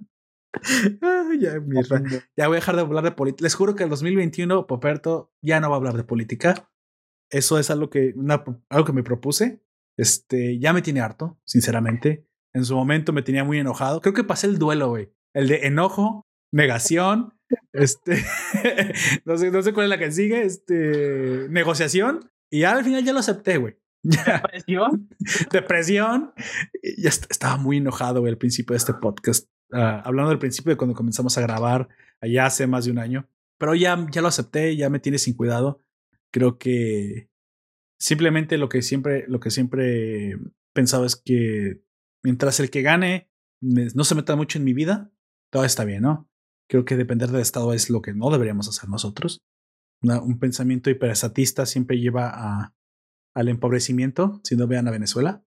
Ya, 1.39 1.59
mi 1.59 1.81
ra- 1.81 2.01
ya 2.35 2.47
voy 2.47 2.55
a 2.55 2.59
dejar 2.59 2.75
de 2.75 2.81
hablar 2.81 3.03
de 3.03 3.11
política. 3.11 3.43
Les 3.43 3.55
juro 3.55 3.75
que 3.75 3.83
el 3.83 3.89
2021, 3.89 4.65
Poperto 4.67 5.31
ya 5.41 5.59
no 5.59 5.69
va 5.69 5.75
a 5.75 5.77
hablar 5.77 5.95
de 5.97 6.03
política. 6.03 6.69
Eso 7.31 7.59
es 7.59 7.69
algo 7.69 7.89
que, 7.89 8.13
una- 8.15 8.43
algo 8.69 8.85
que 8.85 8.93
me 8.93 9.03
propuse. 9.03 9.61
Este, 9.97 10.59
ya 10.59 10.73
me 10.73 10.81
tiene 10.81 11.01
harto, 11.01 11.39
sinceramente. 11.45 12.27
En 12.55 12.65
su 12.65 12.75
momento 12.75 13.13
me 13.13 13.21
tenía 13.21 13.43
muy 13.43 13.59
enojado. 13.59 14.01
Creo 14.01 14.13
que 14.13 14.23
pasé 14.23 14.47
el 14.47 14.57
duelo, 14.57 14.89
güey. 14.89 15.11
El 15.35 15.47
de 15.47 15.67
enojo, 15.67 16.25
negación, 16.53 17.33
este, 17.73 18.23
no 19.25 19.37
sé, 19.37 19.51
no 19.51 19.61
sé 19.61 19.73
cuál 19.73 19.85
es 19.85 19.89
la 19.89 19.99
que 19.99 20.11
sigue, 20.11 20.43
este, 20.43 21.47
negociación. 21.49 22.31
Y 22.51 22.61
ya 22.61 22.71
al 22.71 22.83
final 22.83 23.03
ya 23.03 23.13
lo 23.13 23.19
acepté, 23.19 23.57
güey. 23.57 23.77
Ya, 24.03 24.41
depresión. 25.51 26.33
Y 26.81 27.01
Ya 27.01 27.09
est- 27.09 27.29
estaba 27.29 27.57
muy 27.57 27.77
enojado, 27.77 28.21
güey, 28.21 28.31
al 28.31 28.37
principio 28.37 28.73
de 28.73 28.77
este 28.77 28.93
podcast. 28.93 29.47
Ah, 29.71 30.01
hablando 30.05 30.29
del 30.29 30.39
principio 30.39 30.71
de 30.71 30.77
cuando 30.77 30.95
comenzamos 30.95 31.37
a 31.37 31.41
grabar, 31.41 31.89
allá 32.21 32.45
hace 32.45 32.67
más 32.67 32.85
de 32.85 32.91
un 32.91 32.99
año. 32.99 33.27
Pero 33.59 33.75
ya, 33.75 34.05
ya 34.11 34.21
lo 34.21 34.27
acepté, 34.27 34.75
ya 34.75 34.89
me 34.89 34.99
tiene 34.99 35.17
sin 35.17 35.35
cuidado. 35.35 35.81
Creo 36.31 36.57
que 36.57 37.29
simplemente 37.99 38.57
lo 38.57 38.69
que 38.69 38.81
siempre, 38.81 39.25
lo 39.27 39.39
que 39.39 39.51
siempre 39.51 40.37
pensaba 40.73 41.05
es 41.05 41.15
que 41.15 41.81
mientras 42.23 42.59
el 42.59 42.69
que 42.69 42.81
gane 42.81 43.29
no 43.61 44.03
se 44.03 44.15
meta 44.15 44.35
mucho 44.35 44.59
en 44.59 44.63
mi 44.65 44.73
vida, 44.73 45.11
todo 45.51 45.63
está 45.65 45.83
bien, 45.83 46.03
¿no? 46.03 46.29
Creo 46.69 46.85
que 46.85 46.95
depender 46.97 47.29
del 47.31 47.41
Estado 47.41 47.73
es 47.73 47.89
lo 47.89 48.01
que 48.01 48.13
no 48.13 48.29
deberíamos 48.29 48.67
hacer 48.69 48.89
nosotros. 48.89 49.41
Una- 50.03 50.21
un 50.21 50.37
pensamiento 50.37 50.89
hiperestatista 50.91 51.65
siempre 51.65 51.97
lleva 51.99 52.29
a, 52.29 52.75
al 53.35 53.47
empobrecimiento, 53.47 54.39
si 54.43 54.55
no 54.55 54.67
vean 54.67 54.87
a 54.87 54.91
Venezuela. 54.91 55.43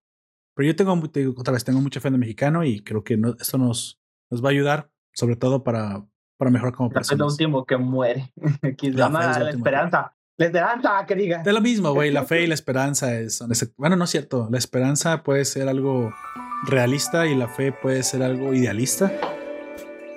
Pero 0.55 0.67
yo 0.67 0.75
tengo, 0.75 0.93
otra 1.37 1.53
vez, 1.53 1.63
tengo 1.63 1.79
mucha 1.79 2.01
fe 2.01 2.09
en 2.09 2.15
el 2.15 2.19
mexicano 2.19 2.65
y 2.65 2.83
creo 2.83 3.03
que 3.05 3.15
no- 3.15 3.35
esto 3.39 3.57
nos, 3.57 4.00
nos 4.31 4.43
va 4.43 4.47
a 4.49 4.51
ayudar, 4.51 4.89
sobre 5.13 5.35
todo 5.35 5.63
para, 5.63 6.03
para 6.37 6.49
mejorar 6.49 6.73
como 6.73 6.89
La 6.89 6.95
fe 6.95 6.99
es 7.01 7.11
lo 7.11 7.17
personas. 7.27 7.33
último 7.33 7.65
que 7.65 7.77
muere. 7.77 8.33
Aquí 8.63 8.89
La 8.91 9.05
es 9.07 9.11
la 9.11 9.39
que- 9.51 9.57
esperanza. 9.57 10.15
La 10.37 10.45
esperanza, 10.47 11.05
que 11.05 11.13
diga. 11.15 11.43
De 11.43 11.53
lo 11.53 11.61
mismo, 11.61 11.93
güey, 11.93 12.09
la 12.09 12.23
fe 12.23 12.41
y 12.43 12.47
la 12.47 12.53
esperanza 12.55 13.13
es... 13.13 13.43
Bueno, 13.77 13.95
no 13.95 14.05
es 14.05 14.09
cierto, 14.09 14.47
la 14.49 14.57
esperanza 14.57 15.21
puede 15.21 15.45
ser 15.45 15.67
algo 15.69 16.11
realista 16.65 17.27
y 17.27 17.35
la 17.35 17.47
fe 17.47 17.71
puede 17.71 18.01
ser 18.01 18.23
algo 18.23 18.51
idealista. 18.53 19.11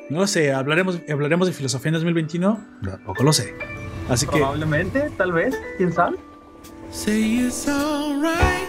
No 0.08 0.20
lo 0.20 0.26
sé, 0.26 0.52
hablaremos, 0.52 1.00
hablaremos 1.10 1.46
de 1.48 1.52
filosofía 1.52 1.88
en 1.90 1.94
2021, 1.94 2.66
tampoco 2.84 3.22
lo 3.22 3.32
sé. 3.32 3.54
Así 4.08 4.26
que 4.26 4.36
Probablemente, 4.36 5.10
tal 5.16 5.32
vez, 5.32 5.58
quién 5.76 5.92
sabe. 5.92 6.16
Say 6.90 7.40
it's 7.46 7.66
alright. 7.68 8.38
Say 8.38 8.63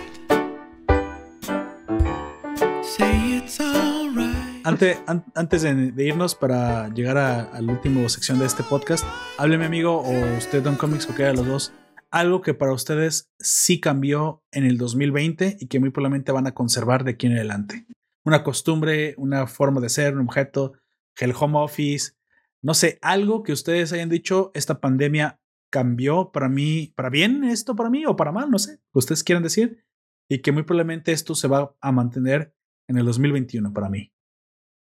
alright. 4.66 4.82
Ante- 4.82 5.04
an- 5.08 5.26
antes 5.36 5.62
de, 5.62 5.92
de 5.92 6.06
irnos 6.06 6.36
para 6.36 6.90
llegar 6.90 7.18
a, 7.18 7.62
la 7.62 7.72
última 7.72 8.08
sección 8.10 8.40
de 8.40 8.46
este 8.46 8.64
podcast, 8.64 9.06
hábleme 9.38 9.66
amigo 9.66 10.00
o 10.02 10.38
usted 10.38 10.64
Don 10.64 10.76
Comics, 10.76 11.06
cualquiera 11.06 11.32
de 11.32 11.38
los 11.38 11.48
dos, 11.48 11.74
algo 12.12 12.42
que 12.42 12.54
para 12.54 12.74
ustedes 12.74 13.32
sí 13.40 13.80
cambió 13.80 14.44
en 14.52 14.66
el 14.66 14.78
2020 14.78 15.58
y 15.60 15.68
que 15.68 15.80
muy 15.80 15.90
probablemente 15.90 16.32
van 16.32 16.48
a 16.48 16.54
conservar 16.54 17.04
de 17.04 17.12
aquí 17.12 17.28
en 17.28 17.34
adelante. 17.34 17.86
Una 18.24 18.44
costumbre, 18.44 19.14
una 19.18 19.48
forma 19.48 19.82
de 19.82 19.90
ser, 19.90 20.16
un 20.16 20.22
objeto, 20.28 20.74
el 21.20 21.34
home 21.38 21.60
office, 21.60 22.14
no 22.62 22.74
sé, 22.74 22.98
algo 23.02 23.44
que 23.44 23.52
ustedes 23.52 23.94
hayan 23.94 24.10
dicho, 24.10 24.52
esta 24.54 24.80
pandemia 24.80 25.40
cambió 25.72 26.32
para 26.32 26.50
mí, 26.50 26.94
para 26.96 27.10
bien 27.10 27.44
esto 27.44 27.76
para 27.76 27.90
mí 27.90 28.06
o 28.06 28.16
para 28.16 28.32
mal, 28.32 28.50
no 28.50 28.60
sé, 28.60 28.78
que 28.92 29.00
ustedes 29.00 29.24
quieran 29.24 29.44
decir, 29.44 29.84
y 30.30 30.40
que 30.40 30.52
muy 30.52 30.64
probablemente 30.64 31.12
esto 31.12 31.36
se 31.36 31.48
va 31.48 31.76
a 31.80 31.92
mantener 31.92 32.54
en 32.88 32.98
el 32.98 33.06
2021 33.06 33.74
para 33.74 33.90
mí. 33.90 34.12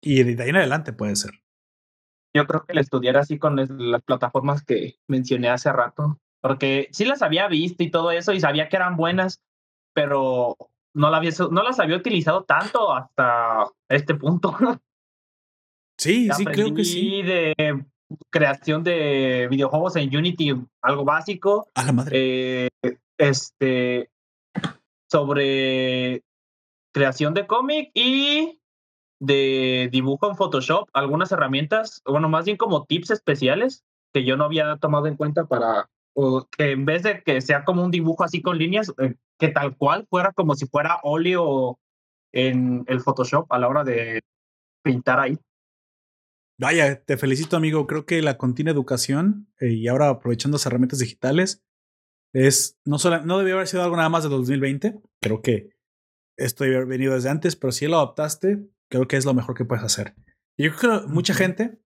Y 0.04 0.22
de 0.22 0.42
ahí 0.42 0.50
en 0.50 0.56
adelante 0.56 0.92
puede 0.92 1.16
ser. 1.16 1.32
Yo 2.36 2.46
creo 2.46 2.64
que 2.64 2.72
el 2.72 2.78
estudiar 2.78 3.16
así 3.16 3.38
con 3.38 3.56
las 3.56 4.02
plataformas 4.02 4.62
que 4.62 4.96
mencioné 5.08 5.48
hace 5.48 5.72
rato, 5.72 6.18
porque 6.42 6.88
sí 6.92 7.04
las 7.04 7.22
había 7.22 7.48
visto 7.48 7.82
y 7.82 7.90
todo 7.90 8.10
eso 8.10 8.32
y 8.32 8.40
sabía 8.40 8.68
que 8.68 8.76
eran 8.76 8.96
buenas, 8.96 9.40
pero 9.94 10.56
no, 10.94 11.10
la 11.10 11.16
había, 11.16 11.30
no 11.50 11.62
las 11.62 11.80
había 11.80 11.96
utilizado 11.96 12.44
tanto 12.44 12.92
hasta 12.94 13.64
este 13.88 14.14
punto. 14.14 14.54
Sí, 15.96 16.28
sí, 16.32 16.44
creo 16.44 16.74
que 16.74 16.84
sí. 16.84 17.22
De 17.22 17.54
creación 18.28 18.82
de 18.82 19.46
videojuegos 19.48 19.94
en 19.94 20.14
Unity, 20.14 20.52
algo 20.82 21.04
básico, 21.04 21.68
A 21.72 21.84
la 21.84 21.92
madre. 21.92 22.66
eh, 22.82 22.98
este, 23.16 24.10
sobre 25.08 26.24
creación 26.92 27.32
de 27.32 27.46
cómic 27.46 27.92
y 27.94 28.60
de 29.26 29.88
dibujo 29.90 30.28
en 30.28 30.36
Photoshop, 30.36 30.88
algunas 30.92 31.32
herramientas, 31.32 32.02
bueno, 32.04 32.28
más 32.28 32.44
bien 32.44 32.56
como 32.56 32.84
tips 32.84 33.10
especiales 33.10 33.84
que 34.12 34.24
yo 34.24 34.36
no 34.36 34.44
había 34.44 34.76
tomado 34.76 35.06
en 35.06 35.16
cuenta 35.16 35.46
para 35.46 35.88
o 36.14 36.46
que 36.56 36.70
en 36.70 36.84
vez 36.84 37.02
de 37.02 37.22
que 37.22 37.40
sea 37.40 37.64
como 37.64 37.82
un 37.82 37.90
dibujo 37.90 38.22
así 38.22 38.40
con 38.40 38.56
líneas, 38.56 38.92
eh, 38.98 39.16
que 39.38 39.48
tal 39.48 39.76
cual 39.76 40.06
fuera 40.08 40.32
como 40.32 40.54
si 40.54 40.66
fuera 40.66 41.00
óleo 41.02 41.78
en 42.32 42.84
el 42.86 43.00
Photoshop 43.00 43.52
a 43.52 43.58
la 43.58 43.68
hora 43.68 43.84
de 43.84 44.20
pintar 44.82 45.18
ahí. 45.18 45.38
Vaya, 46.56 47.02
te 47.02 47.16
felicito, 47.16 47.56
amigo. 47.56 47.86
Creo 47.88 48.06
que 48.06 48.22
la 48.22 48.38
continua 48.38 48.72
educación 48.72 49.48
eh, 49.58 49.72
y 49.72 49.88
ahora 49.88 50.08
aprovechando 50.08 50.54
las 50.54 50.66
herramientas 50.66 51.00
digitales 51.00 51.64
es 52.32 52.78
no 52.84 52.98
solo 52.98 53.24
no 53.24 53.38
debió 53.38 53.54
haber 53.54 53.66
sido 53.66 53.82
algo 53.82 53.96
nada 53.96 54.08
más 54.08 54.22
de 54.22 54.28
2020. 54.28 55.00
Creo 55.20 55.42
que 55.42 55.70
esto 56.36 56.64
debe 56.64 56.76
haber 56.76 56.88
venido 56.88 57.14
desde 57.14 57.30
antes, 57.30 57.56
pero 57.56 57.72
si 57.72 57.86
lo 57.86 57.96
adoptaste, 57.96 58.68
creo 58.94 59.08
que 59.08 59.16
es 59.16 59.24
lo 59.24 59.34
mejor 59.34 59.56
que 59.56 59.64
puedes 59.64 59.84
hacer. 59.84 60.14
Y 60.56 60.64
yo 60.64 60.76
creo 60.76 61.02
que 61.02 61.08
mucha 61.08 61.34
gente 61.34 61.80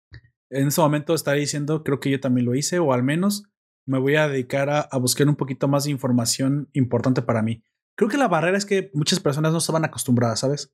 en 0.49 0.67
ese 0.67 0.81
momento 0.81 1.13
estaría 1.13 1.41
diciendo, 1.41 1.83
creo 1.83 1.99
que 1.99 2.09
yo 2.09 2.19
también 2.19 2.45
lo 2.45 2.55
hice, 2.55 2.79
o 2.79 2.93
al 2.93 3.03
menos 3.03 3.43
me 3.87 3.99
voy 3.99 4.15
a 4.15 4.27
dedicar 4.27 4.69
a, 4.69 4.81
a 4.81 4.97
buscar 4.97 5.27
un 5.27 5.35
poquito 5.35 5.67
más 5.67 5.83
de 5.83 5.91
información 5.91 6.69
importante 6.73 7.21
para 7.21 7.43
mí. 7.43 7.63
Creo 7.95 8.09
que 8.09 8.17
la 8.17 8.27
barrera 8.27 8.57
es 8.57 8.65
que 8.65 8.89
muchas 8.93 9.19
personas 9.19 9.51
no 9.51 9.59
estaban 9.59 9.85
acostumbradas, 9.85 10.39
¿sabes? 10.39 10.73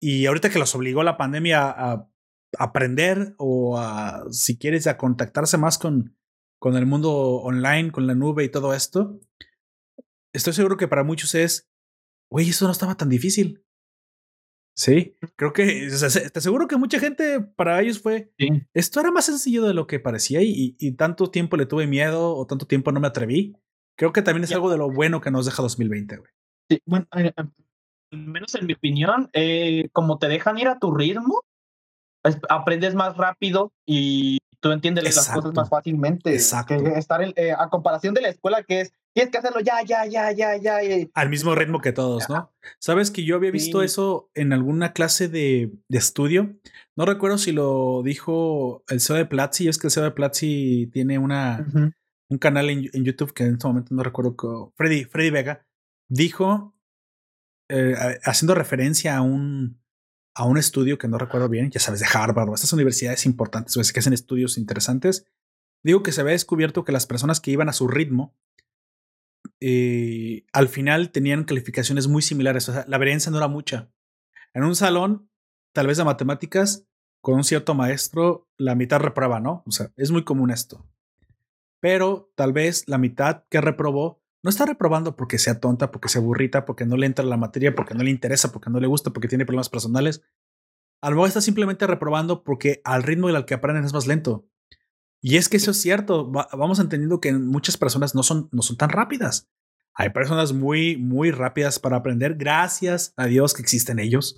Y 0.00 0.24
ahorita 0.26 0.48
que 0.48 0.58
los 0.58 0.74
obligó 0.74 1.02
la 1.02 1.18
pandemia 1.18 1.68
a 1.68 2.08
aprender 2.58 3.34
o 3.36 3.78
a, 3.78 4.24
si 4.30 4.56
quieres, 4.56 4.86
a 4.86 4.96
contactarse 4.96 5.58
más 5.58 5.76
con, 5.76 6.16
con 6.58 6.76
el 6.76 6.86
mundo 6.86 7.12
online, 7.12 7.92
con 7.92 8.06
la 8.06 8.14
nube 8.14 8.44
y 8.44 8.48
todo 8.48 8.72
esto, 8.72 9.20
estoy 10.32 10.54
seguro 10.54 10.78
que 10.78 10.88
para 10.88 11.04
muchos 11.04 11.34
es, 11.34 11.68
güey, 12.30 12.48
eso 12.48 12.64
no 12.64 12.72
estaba 12.72 12.96
tan 12.96 13.10
difícil. 13.10 13.62
Sí, 14.78 15.16
creo 15.34 15.52
que, 15.52 15.88
o 15.88 15.90
sea, 15.90 16.08
se- 16.08 16.30
te 16.30 16.38
aseguro 16.38 16.68
que 16.68 16.76
mucha 16.76 17.00
gente 17.00 17.40
para 17.40 17.80
ellos 17.80 18.00
fue, 18.00 18.30
Sí. 18.38 18.48
esto 18.74 19.00
era 19.00 19.10
más 19.10 19.24
sencillo 19.24 19.64
de 19.64 19.74
lo 19.74 19.88
que 19.88 19.98
parecía 19.98 20.40
y, 20.40 20.76
y 20.78 20.92
tanto 20.92 21.32
tiempo 21.32 21.56
le 21.56 21.66
tuve 21.66 21.88
miedo 21.88 22.36
o 22.36 22.46
tanto 22.46 22.64
tiempo 22.68 22.92
no 22.92 23.00
me 23.00 23.08
atreví. 23.08 23.56
Creo 23.96 24.12
que 24.12 24.22
también 24.22 24.44
es 24.44 24.52
algo 24.52 24.70
de 24.70 24.78
lo 24.78 24.88
bueno 24.88 25.20
que 25.20 25.32
nos 25.32 25.46
deja 25.46 25.64
2020, 25.64 26.18
güey. 26.18 26.30
Sí, 26.70 26.80
bueno, 26.86 27.06
eh, 27.16 27.32
eh, 27.36 27.42
al 28.12 28.18
menos 28.18 28.54
en 28.54 28.66
mi 28.66 28.74
opinión, 28.74 29.28
eh, 29.32 29.88
como 29.92 30.18
te 30.20 30.28
dejan 30.28 30.58
ir 30.60 30.68
a 30.68 30.78
tu 30.78 30.94
ritmo, 30.94 31.42
es- 32.22 32.38
aprendes 32.48 32.94
más 32.94 33.16
rápido 33.16 33.72
y 33.84 34.38
tú 34.60 34.70
entiendes 34.72 35.04
las 35.04 35.28
cosas 35.28 35.52
más 35.54 35.68
fácilmente. 35.68 36.32
Exacto. 36.32 36.76
Que 36.82 36.98
estar 36.98 37.22
en- 37.22 37.32
eh, 37.36 37.52
a 37.52 37.68
comparación 37.68 38.14
de 38.14 38.20
la 38.22 38.28
escuela, 38.28 38.62
que 38.62 38.80
es 38.82 38.92
tienes 39.14 39.32
que 39.32 39.38
hacerlo 39.38 39.60
ya, 39.60 39.82
ya, 39.82 40.06
ya, 40.06 40.30
ya, 40.32 40.56
ya. 40.58 40.78
Al 41.14 41.28
mismo 41.28 41.54
ritmo 41.56 41.80
que 41.80 41.92
todos, 41.92 42.28
¿no? 42.28 42.52
Sabes 42.78 43.10
que 43.10 43.24
yo 43.24 43.34
había 43.36 43.50
visto 43.50 43.80
Sí. 43.80 43.86
eso 43.86 44.30
en 44.34 44.52
alguna 44.52 44.92
clase 44.92 45.28
de, 45.28 45.72
de 45.88 45.98
estudio. 45.98 46.56
No 46.96 47.04
recuerdo 47.04 47.36
si 47.38 47.50
lo 47.50 48.02
dijo 48.04 48.84
el 48.88 49.00
CEO 49.00 49.16
de 49.16 49.26
Platzi. 49.26 49.66
Es 49.66 49.78
que 49.78 49.88
el 49.88 49.90
CEO 49.92 50.04
de 50.04 50.10
Platzi 50.12 50.88
tiene 50.92 51.18
una, 51.18 51.66
un 52.30 52.38
canal 52.38 52.70
en, 52.70 52.88
en 52.92 53.04
YouTube 53.04 53.32
que 53.34 53.44
en 53.44 53.54
este 53.54 53.66
momento 53.66 53.92
no 53.94 54.02
recuerdo. 54.04 54.36
co- 54.36 54.72
Freddy, 54.76 55.04
Freddy 55.04 55.30
Vega 55.30 55.66
dijo, 56.08 56.76
eh, 57.68 57.94
haciendo 58.24 58.54
referencia 58.54 59.16
a 59.16 59.22
un, 59.22 59.80
a 60.38 60.44
un 60.44 60.56
estudio 60.56 60.98
que 60.98 61.08
no 61.08 61.18
recuerdo 61.18 61.48
bien, 61.48 61.68
ya 61.72 61.80
sabes, 61.80 61.98
de 61.98 62.06
Harvard 62.06 62.48
o 62.48 62.54
estas 62.54 62.72
universidades 62.72 63.26
importantes 63.26 63.76
o 63.76 63.92
que 63.92 63.98
hacen 63.98 64.12
estudios 64.12 64.56
interesantes. 64.56 65.26
Digo 65.82 66.04
que 66.04 66.12
se 66.12 66.20
había 66.20 66.32
descubierto 66.32 66.84
que 66.84 66.92
las 66.92 67.06
personas 67.06 67.40
que 67.40 67.50
iban 67.50 67.68
a 67.68 67.72
su 67.72 67.88
ritmo 67.88 68.36
eh, 69.60 70.44
al 70.52 70.68
final 70.68 71.10
tenían 71.10 71.42
calificaciones 71.42 72.06
muy 72.06 72.22
similares. 72.22 72.68
O 72.68 72.72
sea, 72.72 72.84
la 72.86 72.98
varianza 72.98 73.32
no 73.32 73.38
era 73.38 73.48
mucha. 73.48 73.90
En 74.54 74.62
un 74.62 74.76
salón, 74.76 75.28
tal 75.72 75.88
vez 75.88 75.96
de 75.96 76.04
matemáticas, 76.04 76.86
con 77.20 77.34
un 77.34 77.42
cierto 77.42 77.74
maestro, 77.74 78.48
la 78.56 78.76
mitad 78.76 79.00
reprueba, 79.00 79.40
¿no? 79.40 79.64
O 79.66 79.72
sea, 79.72 79.90
es 79.96 80.12
muy 80.12 80.22
común 80.22 80.52
esto. 80.52 80.88
Pero 81.80 82.30
tal 82.36 82.52
vez 82.52 82.84
la 82.86 82.98
mitad 82.98 83.42
que 83.50 83.60
reprobó 83.60 84.22
no 84.42 84.50
está 84.50 84.66
reprobando 84.66 85.16
porque 85.16 85.38
sea 85.38 85.58
tonta, 85.60 85.90
porque 85.90 86.08
sea 86.08 86.20
burrita, 86.20 86.64
porque 86.64 86.86
no 86.86 86.96
le 86.96 87.06
entra 87.06 87.24
la 87.24 87.36
materia, 87.36 87.74
porque 87.74 87.94
no 87.94 88.02
le 88.02 88.10
interesa, 88.10 88.52
porque 88.52 88.70
no 88.70 88.80
le 88.80 88.86
gusta, 88.86 89.10
porque 89.10 89.28
tiene 89.28 89.44
problemas 89.44 89.68
personales. 89.68 90.22
A 91.02 91.10
lo 91.10 91.16
mejor 91.16 91.28
está 91.28 91.40
simplemente 91.40 91.86
reprobando 91.86 92.42
porque 92.44 92.80
al 92.84 93.02
ritmo 93.02 93.28
al 93.28 93.44
que 93.46 93.54
aprenden 93.54 93.84
es 93.84 93.92
más 93.92 94.06
lento. 94.06 94.46
Y 95.20 95.36
es 95.36 95.48
que 95.48 95.56
eso 95.56 95.72
es 95.72 95.80
cierto. 95.80 96.30
Va- 96.30 96.48
vamos 96.52 96.78
entendiendo 96.78 97.20
que 97.20 97.32
muchas 97.32 97.76
personas 97.76 98.14
no 98.14 98.22
son, 98.22 98.48
no 98.52 98.62
son 98.62 98.76
tan 98.76 98.90
rápidas. 98.90 99.48
Hay 99.94 100.10
personas 100.10 100.52
muy, 100.52 100.96
muy 100.96 101.32
rápidas 101.32 101.78
para 101.80 101.96
aprender. 101.96 102.36
Gracias 102.36 103.14
a 103.16 103.26
Dios 103.26 103.54
que 103.54 103.62
existen 103.62 103.98
ellos. 103.98 104.36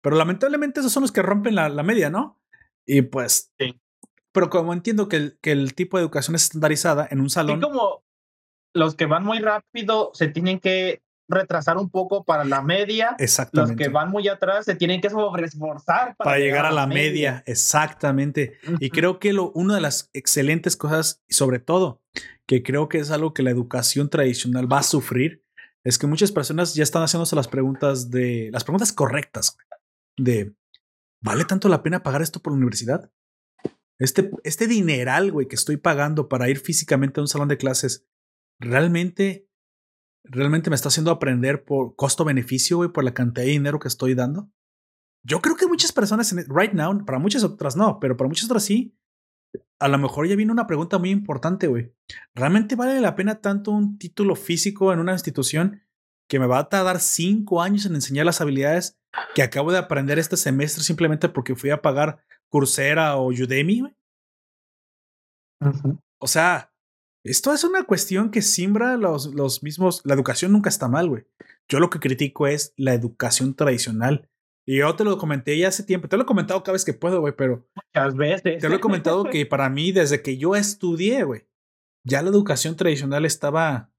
Pero 0.00 0.16
lamentablemente 0.16 0.80
esos 0.80 0.92
son 0.92 1.02
los 1.02 1.12
que 1.12 1.22
rompen 1.22 1.54
la, 1.56 1.68
la 1.68 1.82
media, 1.82 2.10
¿no? 2.10 2.40
Y 2.86 3.02
pues. 3.02 3.52
Sí. 3.58 3.80
Pero 4.32 4.50
como 4.50 4.72
entiendo 4.72 5.08
que 5.08 5.16
el, 5.16 5.38
que 5.40 5.52
el 5.52 5.74
tipo 5.74 5.96
de 5.96 6.02
educación 6.04 6.34
es 6.36 6.44
estandarizada 6.44 7.06
en 7.10 7.20
un 7.20 7.30
salón. 7.30 7.60
como 7.60 8.04
los 8.74 8.94
que 8.94 9.06
van 9.06 9.24
muy 9.24 9.38
rápido 9.38 10.10
se 10.14 10.28
tienen 10.28 10.60
que 10.60 11.02
retrasar 11.28 11.78
un 11.78 11.90
poco 11.90 12.24
para 12.24 12.44
la 12.44 12.62
media. 12.62 13.10
Los 13.12 13.20
Exactamente. 13.20 13.82
que 13.82 13.88
van 13.88 14.10
muy 14.10 14.28
atrás 14.28 14.64
se 14.64 14.74
tienen 14.74 15.00
que 15.00 15.10
sobreesforzar 15.10 16.16
para, 16.16 16.30
para 16.30 16.38
llegar 16.38 16.66
a 16.66 16.70
la 16.70 16.86
media, 16.86 17.42
exactamente. 17.46 18.58
Y 18.80 18.90
creo 18.90 19.18
que 19.18 19.32
lo, 19.32 19.50
una 19.52 19.74
de 19.74 19.80
las 19.80 20.10
excelentes 20.12 20.76
cosas, 20.76 21.22
y 21.28 21.34
sobre 21.34 21.58
todo, 21.58 22.02
que 22.46 22.62
creo 22.62 22.88
que 22.88 22.98
es 22.98 23.10
algo 23.10 23.32
que 23.32 23.42
la 23.42 23.50
educación 23.50 24.10
tradicional 24.10 24.70
va 24.70 24.80
a 24.80 24.82
sufrir, 24.82 25.42
es 25.84 25.98
que 25.98 26.06
muchas 26.06 26.32
personas 26.32 26.74
ya 26.74 26.82
están 26.82 27.02
haciéndose 27.02 27.34
las 27.34 27.48
preguntas 27.48 28.10
de 28.10 28.50
las 28.52 28.62
preguntas 28.62 28.92
correctas 28.92 29.56
de 30.16 30.54
¿vale 31.20 31.44
tanto 31.44 31.68
la 31.68 31.82
pena 31.82 32.02
pagar 32.02 32.22
esto 32.22 32.40
por 32.40 32.52
la 32.52 32.58
universidad? 32.58 33.10
este, 34.02 34.30
este 34.42 34.66
dineral, 34.66 35.30
güey, 35.30 35.46
que 35.46 35.54
estoy 35.54 35.76
pagando 35.76 36.28
para 36.28 36.48
ir 36.48 36.58
físicamente 36.58 37.20
a 37.20 37.22
un 37.22 37.28
salón 37.28 37.46
de 37.46 37.56
clases, 37.56 38.04
realmente, 38.60 39.48
realmente 40.24 40.70
me 40.70 40.76
está 40.76 40.88
haciendo 40.88 41.10
aprender 41.10 41.64
por 41.64 41.96
costo-beneficio, 41.96 42.78
güey, 42.78 42.90
por 42.90 43.04
la 43.04 43.14
cantidad 43.14 43.44
de 43.44 43.52
dinero 43.52 43.78
que 43.78 43.88
estoy 43.88 44.14
dando. 44.14 44.50
Yo 45.24 45.40
creo 45.40 45.56
que 45.56 45.66
muchas 45.66 45.92
personas, 45.92 46.32
en, 46.32 46.44
right 46.48 46.72
now, 46.72 47.04
para 47.04 47.18
muchas 47.18 47.44
otras 47.44 47.76
no, 47.76 48.00
pero 48.00 48.16
para 48.16 48.28
muchas 48.28 48.46
otras 48.46 48.64
sí. 48.64 48.96
A 49.78 49.88
lo 49.88 49.98
mejor 49.98 50.26
ya 50.26 50.36
viene 50.36 50.52
una 50.52 50.66
pregunta 50.66 50.98
muy 50.98 51.10
importante, 51.10 51.66
güey. 51.66 51.94
¿Realmente 52.34 52.76
vale 52.76 53.00
la 53.00 53.14
pena 53.14 53.40
tanto 53.40 53.70
un 53.70 53.98
título 53.98 54.34
físico 54.36 54.92
en 54.92 55.00
una 55.00 55.12
institución 55.12 55.82
que 56.28 56.38
me 56.38 56.46
va 56.46 56.60
a 56.60 56.68
tardar 56.68 57.00
cinco 57.00 57.60
años 57.60 57.84
en 57.84 57.94
enseñar 57.94 58.24
las 58.24 58.40
habilidades 58.40 58.98
que 59.34 59.42
acabo 59.42 59.70
de 59.70 59.78
aprender 59.78 60.18
este 60.18 60.36
semestre 60.36 60.82
simplemente 60.82 61.28
porque 61.28 61.54
fui 61.54 61.70
a 61.70 61.82
pagar 61.82 62.24
Coursera 62.48 63.16
o 63.16 63.28
Udemy? 63.28 63.80
güey? 63.80 63.96
O 66.18 66.26
sea, 66.26 66.71
esto 67.24 67.52
es 67.52 67.62
una 67.64 67.84
cuestión 67.84 68.30
que 68.30 68.42
simbra 68.42 68.96
los, 68.96 69.34
los 69.34 69.62
mismos. 69.62 70.00
La 70.04 70.14
educación 70.14 70.52
nunca 70.52 70.68
está 70.68 70.88
mal, 70.88 71.08
güey. 71.08 71.24
Yo 71.68 71.78
lo 71.78 71.88
que 71.88 72.00
critico 72.00 72.46
es 72.46 72.74
la 72.76 72.94
educación 72.94 73.54
tradicional. 73.54 74.28
Y 74.66 74.78
yo 74.78 74.94
te 74.96 75.04
lo 75.04 75.18
comenté 75.18 75.56
ya 75.56 75.68
hace 75.68 75.84
tiempo. 75.84 76.08
Te 76.08 76.16
lo 76.16 76.24
he 76.24 76.26
comentado 76.26 76.62
cada 76.62 76.72
vez 76.72 76.84
que 76.84 76.94
puedo, 76.94 77.20
güey, 77.20 77.34
pero 77.36 77.66
Muchas 77.74 78.16
veces. 78.16 78.60
te 78.60 78.68
lo 78.68 78.76
he 78.76 78.80
comentado 78.80 79.24
que 79.24 79.46
para 79.46 79.68
mí, 79.68 79.92
desde 79.92 80.22
que 80.22 80.36
yo 80.36 80.56
estudié, 80.56 81.24
güey, 81.24 81.46
ya 82.04 82.22
la 82.22 82.30
educación 82.30 82.76
tradicional 82.76 83.24
estaba 83.24 83.92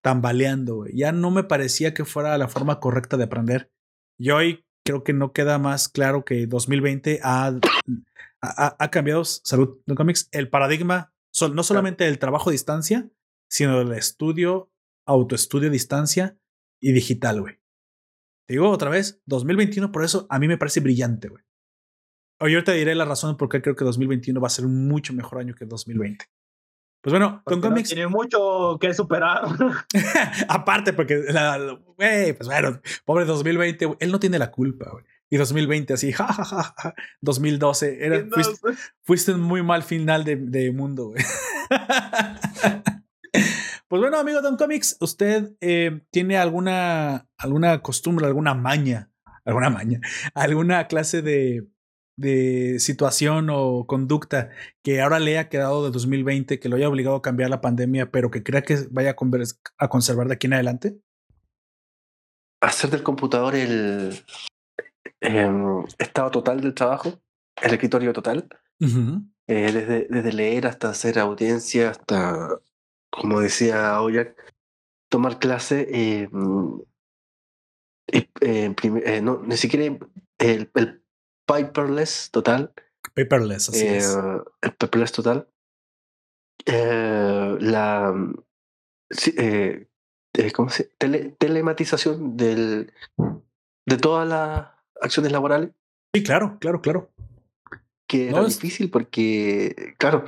tambaleando, 0.00 0.76
güey. 0.76 0.96
Ya 0.96 1.12
no 1.12 1.30
me 1.30 1.44
parecía 1.44 1.94
que 1.94 2.04
fuera 2.04 2.36
la 2.38 2.48
forma 2.48 2.80
correcta 2.80 3.16
de 3.16 3.24
aprender. 3.24 3.72
Y 4.18 4.30
hoy 4.30 4.64
creo 4.84 5.02
que 5.04 5.12
no 5.12 5.32
queda 5.32 5.58
más 5.58 5.88
claro 5.88 6.24
que 6.24 6.46
2020 6.46 7.20
ha, 7.22 7.58
ha, 8.40 8.76
ha 8.78 8.90
cambiado, 8.90 9.24
salud, 9.24 9.78
no 9.86 9.94
comics, 9.94 10.28
el 10.32 10.48
paradigma, 10.48 11.11
no 11.48 11.62
solamente 11.62 12.04
del 12.04 12.18
trabajo 12.18 12.50
a 12.50 12.52
distancia, 12.52 13.10
sino 13.48 13.78
del 13.78 13.92
estudio, 13.92 14.70
autoestudio 15.06 15.68
a 15.68 15.72
distancia 15.72 16.38
y 16.80 16.92
digital, 16.92 17.40
güey. 17.40 17.54
Te 18.46 18.54
digo 18.54 18.70
otra 18.70 18.90
vez, 18.90 19.22
2021, 19.26 19.92
por 19.92 20.04
eso 20.04 20.26
a 20.30 20.38
mí 20.38 20.48
me 20.48 20.58
parece 20.58 20.80
brillante, 20.80 21.28
güey. 21.28 21.44
Hoy 22.40 22.54
ahorita 22.54 22.72
diré 22.72 22.94
la 22.94 23.04
razón 23.04 23.36
por 23.36 23.48
qué 23.48 23.62
creo 23.62 23.76
que 23.76 23.84
2021 23.84 24.40
va 24.40 24.48
a 24.48 24.50
ser 24.50 24.66
un 24.66 24.88
mucho 24.88 25.12
mejor 25.12 25.38
año 25.38 25.54
que 25.54 25.64
2020. 25.64 26.26
Pues 27.02 27.12
bueno, 27.12 27.42
Porque 27.44 27.60
con 27.60 27.60
no 27.60 27.68
cómics, 27.68 27.88
Tiene 27.88 28.06
mucho 28.06 28.78
que 28.80 28.94
superar. 28.94 29.44
aparte, 30.48 30.92
porque, 30.92 31.24
güey, 31.96 32.32
pues 32.32 32.48
bueno, 32.48 32.80
pobre 33.04 33.24
2020, 33.24 33.86
güey, 33.86 33.98
él 34.00 34.12
no 34.12 34.20
tiene 34.20 34.38
la 34.38 34.50
culpa, 34.50 34.90
güey. 34.90 35.04
Y 35.32 35.38
2020, 35.38 35.94
así, 35.94 36.12
ja, 36.12 36.26
ja, 36.30 36.44
ja, 36.44 36.74
ja. 36.76 36.94
2012, 37.22 38.04
era, 38.04 38.26
fuiste, 38.30 38.68
fuiste 39.02 39.32
un 39.32 39.40
muy 39.40 39.62
mal 39.62 39.82
final 39.82 40.24
de, 40.24 40.36
de 40.36 40.70
mundo, 40.72 41.06
güey. 41.06 41.24
pues 43.88 44.00
bueno, 44.02 44.18
amigo 44.18 44.42
Don 44.42 44.58
Comics, 44.58 44.98
¿usted 45.00 45.52
eh, 45.62 46.02
tiene 46.10 46.36
alguna, 46.36 47.28
alguna 47.38 47.80
costumbre, 47.80 48.26
alguna 48.26 48.52
maña, 48.54 49.10
alguna 49.46 49.70
maña, 49.70 50.00
alguna 50.34 50.86
clase 50.86 51.22
de, 51.22 51.66
de 52.18 52.76
situación 52.78 53.48
o 53.50 53.86
conducta 53.86 54.50
que 54.82 55.00
ahora 55.00 55.18
le 55.18 55.30
haya 55.38 55.48
quedado 55.48 55.82
de 55.84 55.92
2020, 55.92 56.60
que 56.60 56.68
lo 56.68 56.76
haya 56.76 56.90
obligado 56.90 57.16
a 57.16 57.22
cambiar 57.22 57.48
la 57.48 57.62
pandemia, 57.62 58.10
pero 58.10 58.30
que 58.30 58.42
crea 58.42 58.60
que 58.60 58.78
vaya 58.90 59.12
a, 59.12 59.16
conver- 59.16 59.58
a 59.78 59.88
conservar 59.88 60.28
de 60.28 60.34
aquí 60.34 60.46
en 60.46 60.52
adelante? 60.52 60.98
Hacer 62.60 62.90
del 62.90 63.02
computador 63.02 63.54
el 63.56 64.22
em, 65.22 65.84
estado 65.98 66.30
total 66.30 66.60
del 66.60 66.74
trabajo, 66.74 67.20
el 67.62 67.72
escritorio 67.72 68.12
total, 68.12 68.48
eh, 69.46 69.72
desde, 69.72 70.06
desde 70.10 70.32
leer 70.32 70.66
hasta 70.66 70.90
hacer 70.90 71.18
audiencia, 71.18 71.90
hasta, 71.90 72.48
como 73.10 73.40
decía 73.40 74.00
Oyak, 74.02 74.34
tomar 75.08 75.38
clase. 75.38 75.86
eh, 75.90 76.28
y, 78.12 78.18
eh, 78.40 78.74
eh, 79.04 79.20
no, 79.22 79.42
ni 79.42 79.56
siquiera 79.56 79.96
el, 80.38 80.70
el 80.74 81.04
paperless 81.46 82.30
total, 82.30 82.72
Paperless, 83.14 83.68
así 83.68 83.86
eh, 83.86 83.96
es. 83.98 84.16
el 84.62 84.74
paperless 84.74 85.12
total, 85.12 85.48
la 86.66 88.12
¿cómo 90.54 90.68
se 90.70 90.90
tele- 90.98 91.36
telematización 91.38 92.36
del, 92.36 92.92
de 93.86 93.96
todas 93.98 94.26
las 94.28 94.71
acciones 95.02 95.32
laborales, 95.32 95.70
Sí, 96.14 96.22
claro, 96.22 96.58
claro, 96.60 96.80
claro. 96.82 97.10
que 98.06 98.30
No, 98.30 98.38
era 98.38 98.46
es- 98.46 98.60
difícil 98.60 98.90
porque, 98.90 99.94
claro, 99.98 100.24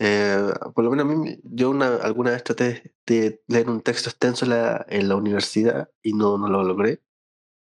eh, 0.00 0.38
por 0.74 0.84
lo 0.84 0.90
menos 0.90 1.06
a 1.06 1.08
mí, 1.08 1.38
yo 1.44 1.70
una, 1.70 1.96
alguna 1.96 2.32
vez 2.32 2.42
traté 2.44 2.94
de 3.06 3.42
leer 3.48 3.70
un 3.70 3.80
texto 3.80 4.08
extenso 4.10 4.44
en 4.44 4.50
la, 4.50 4.84
en 4.88 5.08
la 5.08 5.16
universidad 5.16 5.90
y 6.02 6.12
no, 6.12 6.36
no 6.38 6.48
lo 6.48 6.62
logré. 6.64 7.00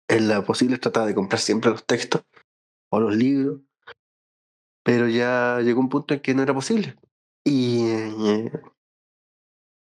En 0.07 0.27
la 0.27 0.43
posible 0.43 0.77
trataba 0.79 1.05
de 1.05 1.13
comprar 1.15 1.39
siempre 1.39 1.69
los 1.69 1.85
textos 1.85 2.23
o 2.91 2.99
los 2.99 3.15
libros, 3.15 3.59
pero 4.83 5.07
ya 5.07 5.59
llegó 5.61 5.79
un 5.81 5.89
punto 5.89 6.13
en 6.15 6.21
que 6.21 6.33
no 6.33 6.41
era 6.41 6.53
posible. 6.53 6.95
Y, 7.45 7.85
eh, 7.85 8.51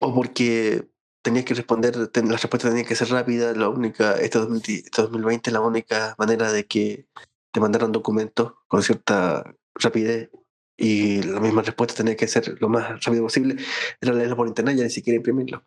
o 0.00 0.15
porque 0.15 0.86
tenías 1.28 1.44
que 1.44 1.55
responder, 1.55 2.08
ten- 2.08 2.28
la 2.28 2.36
respuesta 2.39 2.68
tenía 2.70 2.84
que 2.84 2.94
ser 2.97 3.08
rápida, 3.10 3.52
la 3.52 3.68
única, 3.68 4.12
este 4.15 4.39
2020, 4.39 4.86
este 4.86 5.02
2020 5.02 5.50
la 5.50 5.60
única 5.60 6.15
manera 6.18 6.50
de 6.50 6.66
que 6.66 7.07
te 7.52 7.60
mandaran 7.60 7.92
documentos 7.92 8.55
con 8.66 8.82
cierta 8.82 9.44
rapidez 9.74 10.31
y 10.76 11.23
la 11.23 11.40
misma 11.40 11.62
respuesta 11.62 11.94
tenía 11.94 12.16
que 12.16 12.26
ser 12.28 12.57
lo 12.60 12.68
más 12.68 13.05
rápido 13.05 13.24
posible, 13.24 13.57
era 14.00 14.15
leerlo 14.15 14.36
por 14.36 14.48
internet, 14.48 14.76
ya 14.76 14.84
ni 14.84 14.90
siquiera 14.90 15.16
imprimirlo. 15.16 15.65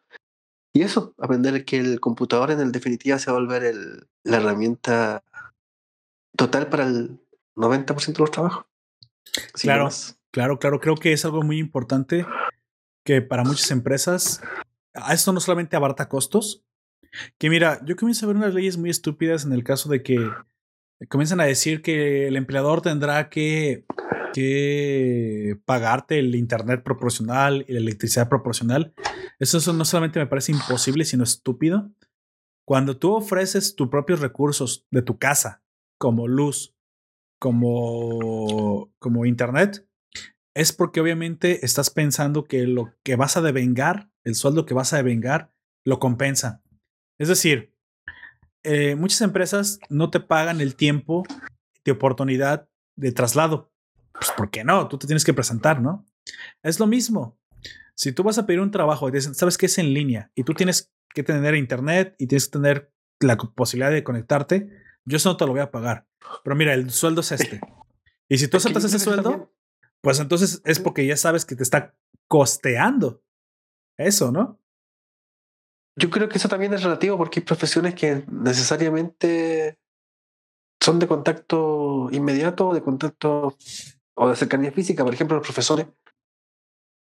Y 0.74 0.82
eso, 0.84 1.14
aprender 1.20 1.64
que 1.66 1.78
el 1.78 2.00
computador 2.00 2.50
en 2.52 2.60
el 2.62 2.72
definitiva 2.72 3.20
se 3.20 3.30
va 3.30 3.38
a 3.38 3.40
volver 3.42 3.64
el, 3.64 4.08
la 4.24 4.38
herramienta 4.38 5.24
total 6.36 6.70
para 6.70 6.86
el 6.88 7.20
90% 7.56 8.14
de 8.14 8.20
los 8.20 8.32
trabajos. 8.32 8.66
Claro. 9.62 9.90
Claro, 10.32 10.60
claro, 10.60 10.80
creo 10.80 10.96
que 10.96 11.12
es 11.12 11.26
algo 11.26 11.44
muy 11.44 11.60
importante 11.60 12.26
que 13.04 13.22
para 13.22 13.44
muchas 13.44 13.70
empresas, 13.72 14.42
a 14.94 15.14
esto 15.14 15.32
no 15.32 15.40
solamente 15.40 15.76
abarta 15.76 16.10
costos, 16.10 16.64
que 17.38 17.50
mira, 17.50 17.80
yo 17.86 17.96
comienzo 17.96 18.26
a 18.26 18.28
ver 18.28 18.38
unas 18.38 18.54
leyes 18.54 18.78
muy 18.78 18.90
estúpidas 18.90 19.46
en 19.46 19.54
el 19.54 19.64
caso 19.64 19.90
de 19.90 20.02
que 20.04 20.18
comienzan 21.10 21.42
a 21.42 21.46
decir 21.46 21.82
que 21.82 22.28
el 22.28 22.38
empleador 22.38 22.82
tendrá 22.82 23.30
que, 23.30 23.86
que 24.34 25.60
pagarte 25.66 26.20
el 26.20 26.36
internet 26.36 26.84
proporcional 26.84 27.66
y 27.68 27.74
la 27.74 27.80
electricidad 27.80 28.30
proporcional. 28.30 28.94
Eso, 29.40 29.58
eso 29.58 29.74
no 29.74 29.86
solamente 29.86 30.20
me 30.20 30.28
parece 30.28 30.52
imposible, 30.52 31.06
sino 31.06 31.24
estúpido. 31.24 31.92
Cuando 32.66 32.98
tú 32.98 33.14
ofreces 33.14 33.76
tus 33.76 33.90
propios 33.90 34.20
recursos 34.22 34.86
de 34.92 35.02
tu 35.02 35.18
casa, 35.18 35.62
como 35.98 36.28
luz, 36.28 36.76
como, 37.40 38.92
como 39.00 39.26
internet, 39.26 39.86
es 40.54 40.74
porque 40.74 41.00
obviamente 41.00 41.66
estás 41.66 41.90
pensando 41.90 42.44
que 42.44 42.68
lo 42.68 42.94
que 43.04 43.16
vas 43.16 43.38
a 43.38 43.42
devengar, 43.42 44.10
el 44.24 44.36
sueldo 44.36 44.66
que 44.66 44.74
vas 44.74 44.94
a 44.94 44.98
devengar, 44.98 45.54
lo 45.86 46.00
compensa. 46.00 46.62
Es 47.18 47.28
decir, 47.28 47.76
eh, 48.64 48.96
muchas 48.96 49.22
empresas 49.22 49.80
no 49.90 50.10
te 50.10 50.20
pagan 50.20 50.62
el 50.62 50.76
tiempo 50.76 51.24
de 51.84 51.92
oportunidad 51.92 52.70
de 52.96 53.12
traslado. 53.12 53.72
Pues, 54.14 54.32
¿por 54.32 54.52
qué 54.52 54.64
no? 54.64 54.88
Tú 54.88 54.98
te 54.98 55.08
tienes 55.08 55.26
que 55.26 55.34
presentar, 55.34 55.82
¿no? 55.82 56.06
Es 56.62 56.80
lo 56.80 56.88
mismo. 56.88 57.40
Si 57.96 58.12
tú 58.12 58.24
vas 58.24 58.38
a 58.38 58.46
pedir 58.46 58.60
un 58.60 58.72
trabajo 58.72 59.08
y 59.08 59.12
dicen, 59.12 59.36
sabes 59.36 59.58
que 59.58 59.68
es 59.68 59.78
en 59.78 59.94
línea 59.94 60.32
y 60.36 60.44
tú 60.44 60.54
tienes 60.54 60.92
que 61.14 61.24
tener 61.24 61.56
internet 61.56 62.16
y 62.18 62.28
tienes 62.28 62.48
que 62.48 62.54
tener 62.54 62.94
la 63.20 63.38
posibilidad 63.38 63.92
de 63.92 64.04
conectarte, 64.04 64.70
yo 65.06 65.18
eso 65.18 65.30
no 65.30 65.38
te 65.38 65.46
lo 65.46 65.52
voy 65.52 65.62
a 65.62 65.72
pagar. 65.72 66.08
Pero 66.44 66.56
mira, 66.56 66.74
el 66.74 66.90
sueldo 66.92 67.22
es 67.22 67.32
este. 67.32 67.60
Y 68.30 68.38
si 68.38 68.48
tú 68.48 68.58
aceptas 68.58 68.84
ese 68.86 69.00
sueldo, 69.00 69.51
pues 70.02 70.20
entonces 70.20 70.62
es 70.66 70.80
porque 70.80 71.06
ya 71.06 71.16
sabes 71.18 71.46
que 71.46 71.56
te 71.56 71.64
está 71.64 71.96
costeando 72.28 73.22
eso, 73.98 74.32
¿no? 74.32 74.60
Yo 75.98 76.10
creo 76.10 76.30
que 76.30 76.38
eso 76.38 76.48
también 76.50 76.74
es 76.74 76.84
relativo 76.84 77.18
porque 77.18 77.42
hay 77.42 77.46
profesiones 77.46 77.94
que 77.96 78.24
necesariamente 78.32 79.78
son 80.82 81.00
de 81.00 81.08
contacto 81.08 82.10
inmediato, 82.12 82.74
de 82.74 82.82
contacto 82.82 83.58
o 84.16 84.30
de 84.30 84.36
cercanía 84.36 84.72
física. 84.72 85.04
Por 85.04 85.14
ejemplo, 85.14 85.38
los 85.38 85.46
profesores, 85.46 85.88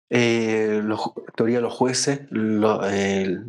eh, 0.09 0.79
los, 0.83 1.01
teoría 1.35 1.59
los 1.59 1.73
jueces, 1.73 2.21
lo- 2.29 2.81
eh, 2.87 3.39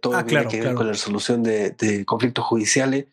todo 0.00 0.14
Ah, 0.14 0.20
lo 0.20 0.24
que 0.24 0.28
tiene 0.28 0.42
claro, 0.44 0.48
que 0.48 0.60
ver 0.62 0.74
con 0.74 0.86
la 0.86 0.92
resolución 0.92 1.42
de, 1.42 1.70
de 1.72 2.04
conflictos 2.06 2.44
judiciales. 2.44 3.06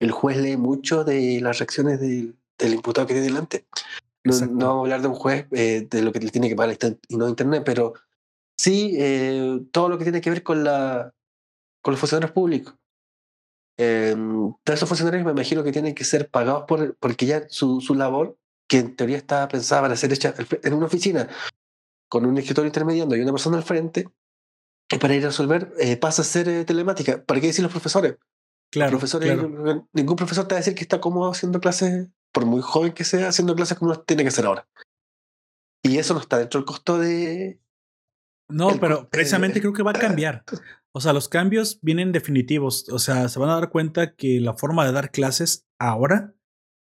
El 0.00 0.10
juez 0.12 0.38
lee 0.38 0.56
mucho 0.56 1.04
de 1.04 1.40
las 1.42 1.58
reacciones 1.58 2.00
del, 2.00 2.36
del 2.58 2.74
imputado 2.74 3.06
que 3.06 3.14
tiene 3.14 3.26
delante. 3.28 3.66
No, 4.24 4.34
no 4.46 4.66
vamos 4.66 4.80
a 4.80 4.80
hablar 4.82 5.02
de 5.02 5.08
un 5.08 5.14
juez, 5.14 5.46
eh, 5.52 5.86
de 5.88 6.02
lo 6.02 6.12
que 6.12 6.20
le 6.20 6.30
tiene 6.30 6.48
que 6.48 6.56
pagar 6.56 6.76
y 7.08 7.16
no 7.16 7.28
internet, 7.28 7.62
pero 7.64 7.94
sí 8.56 8.96
eh, 8.98 9.60
todo 9.70 9.88
lo 9.88 9.98
que 9.98 10.04
tiene 10.04 10.20
que 10.20 10.30
ver 10.30 10.42
con 10.42 10.64
la 10.64 11.12
con 11.82 11.92
los 11.92 12.00
funcionarios 12.00 12.32
públicos. 12.32 12.74
Eh, 13.76 14.14
todos 14.62 14.78
esos 14.78 14.88
funcionarios 14.88 15.24
me 15.24 15.32
imagino 15.32 15.62
que 15.62 15.72
tienen 15.72 15.94
que 15.94 16.04
ser 16.04 16.30
pagados 16.30 16.64
por 16.66 16.96
porque 16.96 17.26
ya 17.26 17.46
su, 17.48 17.80
su 17.80 17.94
labor 17.94 18.38
que 18.66 18.78
en 18.78 18.96
teoría 18.96 19.18
está 19.18 19.46
pensada 19.48 19.82
para 19.82 19.96
ser 19.96 20.12
hecha 20.12 20.34
en 20.62 20.72
una 20.72 20.86
oficina 20.86 21.28
con 22.14 22.26
un 22.26 22.38
escritorio 22.38 22.68
intermediando 22.68 23.16
y 23.16 23.20
una 23.20 23.32
persona 23.32 23.56
al 23.56 23.64
frente, 23.64 24.08
y 24.88 24.98
para 24.98 25.14
ir 25.14 25.24
a 25.24 25.28
resolver, 25.28 25.72
eh, 25.80 25.96
pasa 25.96 26.22
a 26.22 26.24
ser 26.24 26.48
eh, 26.48 26.64
telemática. 26.64 27.24
¿Para 27.24 27.40
qué 27.40 27.48
decir 27.48 27.62
los 27.62 27.72
profesores? 27.72 28.16
Claro, 28.70 28.90
profesores, 28.90 29.32
claro. 29.32 29.88
ningún 29.92 30.14
profesor 30.14 30.46
te 30.46 30.54
va 30.54 30.58
a 30.58 30.60
decir 30.60 30.76
que 30.76 30.82
está 30.82 31.00
cómodo 31.00 31.30
haciendo 31.32 31.60
clases, 31.60 32.08
por 32.34 32.44
muy 32.44 32.60
joven 32.60 32.92
que 32.92 33.04
sea, 33.04 33.28
haciendo 33.28 33.54
clases 33.54 33.78
como 33.78 33.92
las 33.92 34.04
tiene 34.04 34.24
que 34.24 34.28
hacer 34.28 34.44
ahora. 34.44 34.68
Y 35.82 35.98
eso 35.98 36.12
no 36.12 36.20
está 36.20 36.38
dentro 36.38 36.60
del 36.60 36.66
costo 36.66 36.98
de. 36.98 37.60
No, 38.50 38.70
el 38.70 38.80
pero 38.80 39.08
precisamente 39.08 39.60
eh, 39.60 39.62
creo 39.62 39.72
que 39.72 39.82
va 39.82 39.92
a 39.92 39.98
cambiar. 39.98 40.44
O 40.92 41.00
sea, 41.00 41.12
los 41.12 41.28
cambios 41.28 41.78
vienen 41.80 42.12
definitivos. 42.12 42.88
O 42.90 42.98
sea, 42.98 43.28
se 43.28 43.38
van 43.38 43.50
a 43.50 43.54
dar 43.54 43.70
cuenta 43.70 44.14
que 44.14 44.40
la 44.40 44.54
forma 44.54 44.84
de 44.84 44.92
dar 44.92 45.12
clases 45.12 45.66
ahora 45.78 46.34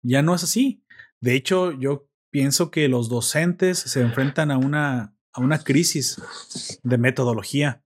ya 0.02 0.22
no 0.22 0.34
es 0.34 0.44
así. 0.44 0.84
De 1.20 1.36
hecho, 1.36 1.72
yo 1.74 2.08
pienso 2.32 2.72
que 2.72 2.88
los 2.88 3.10
docentes 3.10 3.80
se 3.80 4.02
enfrentan 4.02 4.50
a 4.50 4.58
una, 4.58 5.16
a 5.34 5.42
una 5.42 5.60
crisis 5.60 6.80
de 6.84 6.98
metodología 6.98 7.84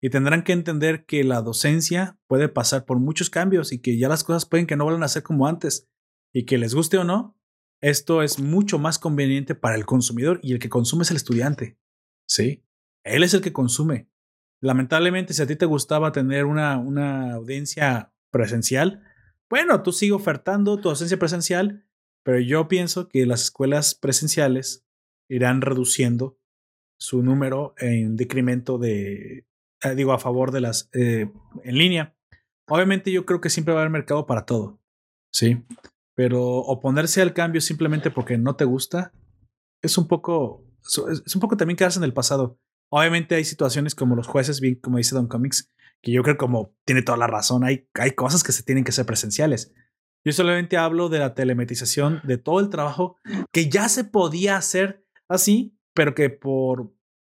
y 0.00 0.10
tendrán 0.10 0.44
que 0.44 0.52
entender 0.52 1.04
que 1.04 1.24
la 1.24 1.42
docencia 1.42 2.18
puede 2.26 2.48
pasar 2.48 2.84
por 2.84 2.98
muchos 2.98 3.30
cambios 3.30 3.72
y 3.72 3.80
que 3.80 3.98
ya 3.98 4.08
las 4.08 4.24
cosas 4.24 4.46
pueden 4.46 4.66
que 4.66 4.76
no 4.76 4.84
vuelvan 4.84 5.02
a 5.02 5.08
ser 5.08 5.22
como 5.22 5.46
antes 5.46 5.88
y 6.32 6.44
que 6.44 6.58
les 6.58 6.74
guste 6.74 6.98
o 6.98 7.04
no, 7.04 7.36
esto 7.80 8.22
es 8.22 8.38
mucho 8.38 8.78
más 8.78 8.98
conveniente 8.98 9.54
para 9.54 9.76
el 9.76 9.86
consumidor 9.86 10.40
y 10.42 10.52
el 10.52 10.58
que 10.58 10.68
consume 10.68 11.02
es 11.02 11.10
el 11.10 11.16
estudiante. 11.16 11.78
Sí, 12.26 12.64
él 13.04 13.22
es 13.22 13.34
el 13.34 13.40
que 13.40 13.52
consume. 13.52 14.08
Lamentablemente, 14.60 15.32
si 15.32 15.42
a 15.42 15.46
ti 15.46 15.56
te 15.56 15.66
gustaba 15.66 16.12
tener 16.12 16.44
una, 16.44 16.78
una 16.78 17.34
audiencia 17.34 18.12
presencial, 18.30 19.02
bueno, 19.48 19.82
tú 19.82 19.92
sigue 19.92 20.12
ofertando 20.12 20.78
tu 20.78 20.90
ausencia 20.90 21.18
presencial, 21.18 21.86
pero 22.24 22.40
yo 22.40 22.68
pienso 22.68 23.08
que 23.08 23.24
las 23.24 23.44
escuelas 23.44 23.94
presenciales 23.94 24.84
irán 25.28 25.60
reduciendo 25.60 26.38
su 26.98 27.22
número 27.22 27.74
en 27.78 28.16
decremento 28.16 28.78
de, 28.78 29.46
eh, 29.82 29.94
digo, 29.94 30.12
a 30.12 30.18
favor 30.18 30.50
de 30.50 30.60
las 30.60 30.90
eh, 30.92 31.30
en 31.64 31.78
línea. 31.78 32.16
Obviamente 32.66 33.12
yo 33.12 33.24
creo 33.24 33.40
que 33.40 33.50
siempre 33.50 33.72
va 33.72 33.80
a 33.80 33.82
haber 33.84 33.92
mercado 33.92 34.26
para 34.26 34.44
todo, 34.44 34.80
¿sí? 35.32 35.64
Pero 36.18 36.42
oponerse 36.42 37.22
al 37.22 37.32
cambio 37.32 37.60
simplemente 37.60 38.10
porque 38.10 38.38
no 38.38 38.56
te 38.56 38.64
gusta 38.64 39.12
es 39.80 39.96
un 39.98 40.08
poco, 40.08 40.66
es 40.82 41.32
un 41.36 41.40
poco 41.40 41.56
también 41.56 41.76
quedarse 41.76 42.00
en 42.00 42.04
el 42.04 42.12
pasado. 42.12 42.58
Obviamente 42.90 43.36
hay 43.36 43.44
situaciones 43.44 43.94
como 43.94 44.16
los 44.16 44.26
jueces, 44.26 44.60
bien 44.60 44.74
como 44.80 44.96
dice 44.96 45.14
Don 45.14 45.28
Comics, 45.28 45.70
que 46.02 46.10
yo 46.10 46.24
creo 46.24 46.36
como 46.36 46.74
tiene 46.84 47.02
toda 47.02 47.18
la 47.18 47.28
razón, 47.28 47.62
hay, 47.62 47.88
hay 47.94 48.16
cosas 48.16 48.42
que 48.42 48.50
se 48.50 48.64
tienen 48.64 48.82
que 48.82 48.90
ser 48.90 49.06
presenciales. 49.06 49.72
Yo 50.24 50.32
solamente 50.32 50.76
hablo 50.76 51.08
de 51.08 51.20
la 51.20 51.36
telematización, 51.36 52.20
de 52.24 52.36
todo 52.36 52.58
el 52.58 52.68
trabajo 52.68 53.16
que 53.52 53.68
ya 53.68 53.88
se 53.88 54.02
podía 54.02 54.56
hacer 54.56 55.06
así, 55.28 55.78
pero 55.94 56.16
que 56.16 56.30
por 56.30 56.92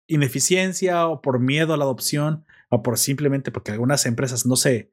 ineficiencia 0.07 1.07
o 1.07 1.21
por 1.21 1.39
miedo 1.39 1.75
a 1.75 1.77
la 1.77 1.83
adopción 1.83 2.47
o 2.71 2.81
por 2.81 2.97
simplemente 2.97 3.51
porque 3.51 3.73
algunas 3.73 4.07
empresas 4.07 4.47
no 4.47 4.55
se, 4.55 4.91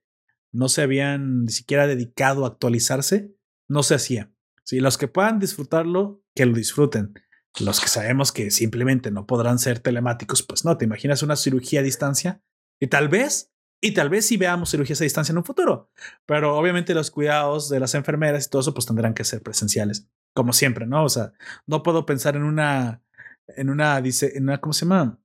no 0.53 0.69
se 0.69 0.83
habían 0.83 1.45
ni 1.45 1.53
siquiera 1.53 1.87
dedicado 1.87 2.45
a 2.45 2.49
actualizarse, 2.49 3.38
no 3.69 3.83
se 3.83 3.95
hacía. 3.95 4.33
Si 4.65 4.81
los 4.81 4.99
que 4.99 5.09
puedan 5.09 5.39
disfrutarlo, 5.39 6.23
que 6.35 6.47
lo 6.47 6.55
disfruten. 6.55 7.15
Los 7.61 7.81
que 7.81 7.89
sabemos 7.89 8.31
que 8.31 8.51
simplemente 8.51 9.11
no 9.11 9.27
podrán 9.27 9.59
ser 9.59 9.81
telemáticos, 9.81 10.43
pues 10.43 10.65
no, 10.65 10.77
te 10.77 10.85
imaginas 10.85 11.23
una 11.23 11.35
cirugía 11.35 11.81
a 11.81 11.83
distancia 11.83 12.43
y 12.81 12.87
tal 12.87 13.09
vez, 13.09 13.53
y 13.83 13.95
tal 13.95 14.11
vez 14.11 14.27
sí 14.27 14.37
veamos 14.37 14.71
cirugías 14.71 15.01
a 15.01 15.05
distancia 15.05 15.33
en 15.33 15.39
un 15.39 15.45
futuro, 15.45 15.91
pero 16.27 16.57
obviamente 16.57 16.95
los 16.95 17.11
cuidados 17.11 17.69
de 17.69 17.81
las 17.81 17.95
enfermeras 17.95 18.47
y 18.47 18.51
todo 18.51 18.61
eso 18.61 18.75
pues 18.75 18.87
tendrán 18.87 19.15
que 19.15 19.25
ser 19.25 19.43
presenciales, 19.43 20.09
como 20.35 20.53
siempre, 20.53 20.87
¿no? 20.87 21.03
O 21.05 21.09
sea, 21.09 21.33
no 21.67 21.83
puedo 21.83 22.07
pensar 22.07 22.37
en 22.37 22.45
una, 22.45 23.03
en 23.49 23.71
una, 23.71 24.01
dice, 24.01 24.37
en 24.37 24.45
una, 24.45 24.61
¿cómo 24.61 24.73
se 24.73 24.85
llama? 24.85 25.19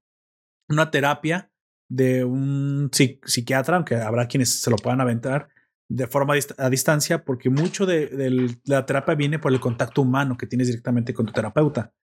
Una 0.70 0.90
terapia 0.90 1.52
de 1.90 2.24
un 2.24 2.90
psi- 2.90 3.20
psiquiatra, 3.26 3.76
aunque 3.76 3.96
habrá 3.98 4.28
quienes 4.28 4.62
se 4.62 4.72
lo 4.72 4.78
puedan 4.78 5.02
aventar 5.02 5.50
de 5.90 6.08
forma 6.08 6.36
a 6.58 6.70
distancia, 6.70 7.24
porque 7.26 7.50
mucho 7.50 7.86
de, 7.86 8.58
la 8.66 8.86
terapia 8.86 9.16
viene 9.16 9.40
por 9.40 9.52
el 9.52 9.60
contacto 9.60 10.02
humano 10.02 10.38
que 10.38 10.48
tienes 10.48 10.68
directamente 10.68 11.14
con 11.14 11.26
tu 11.26 11.34
terapeuta. 11.34 11.94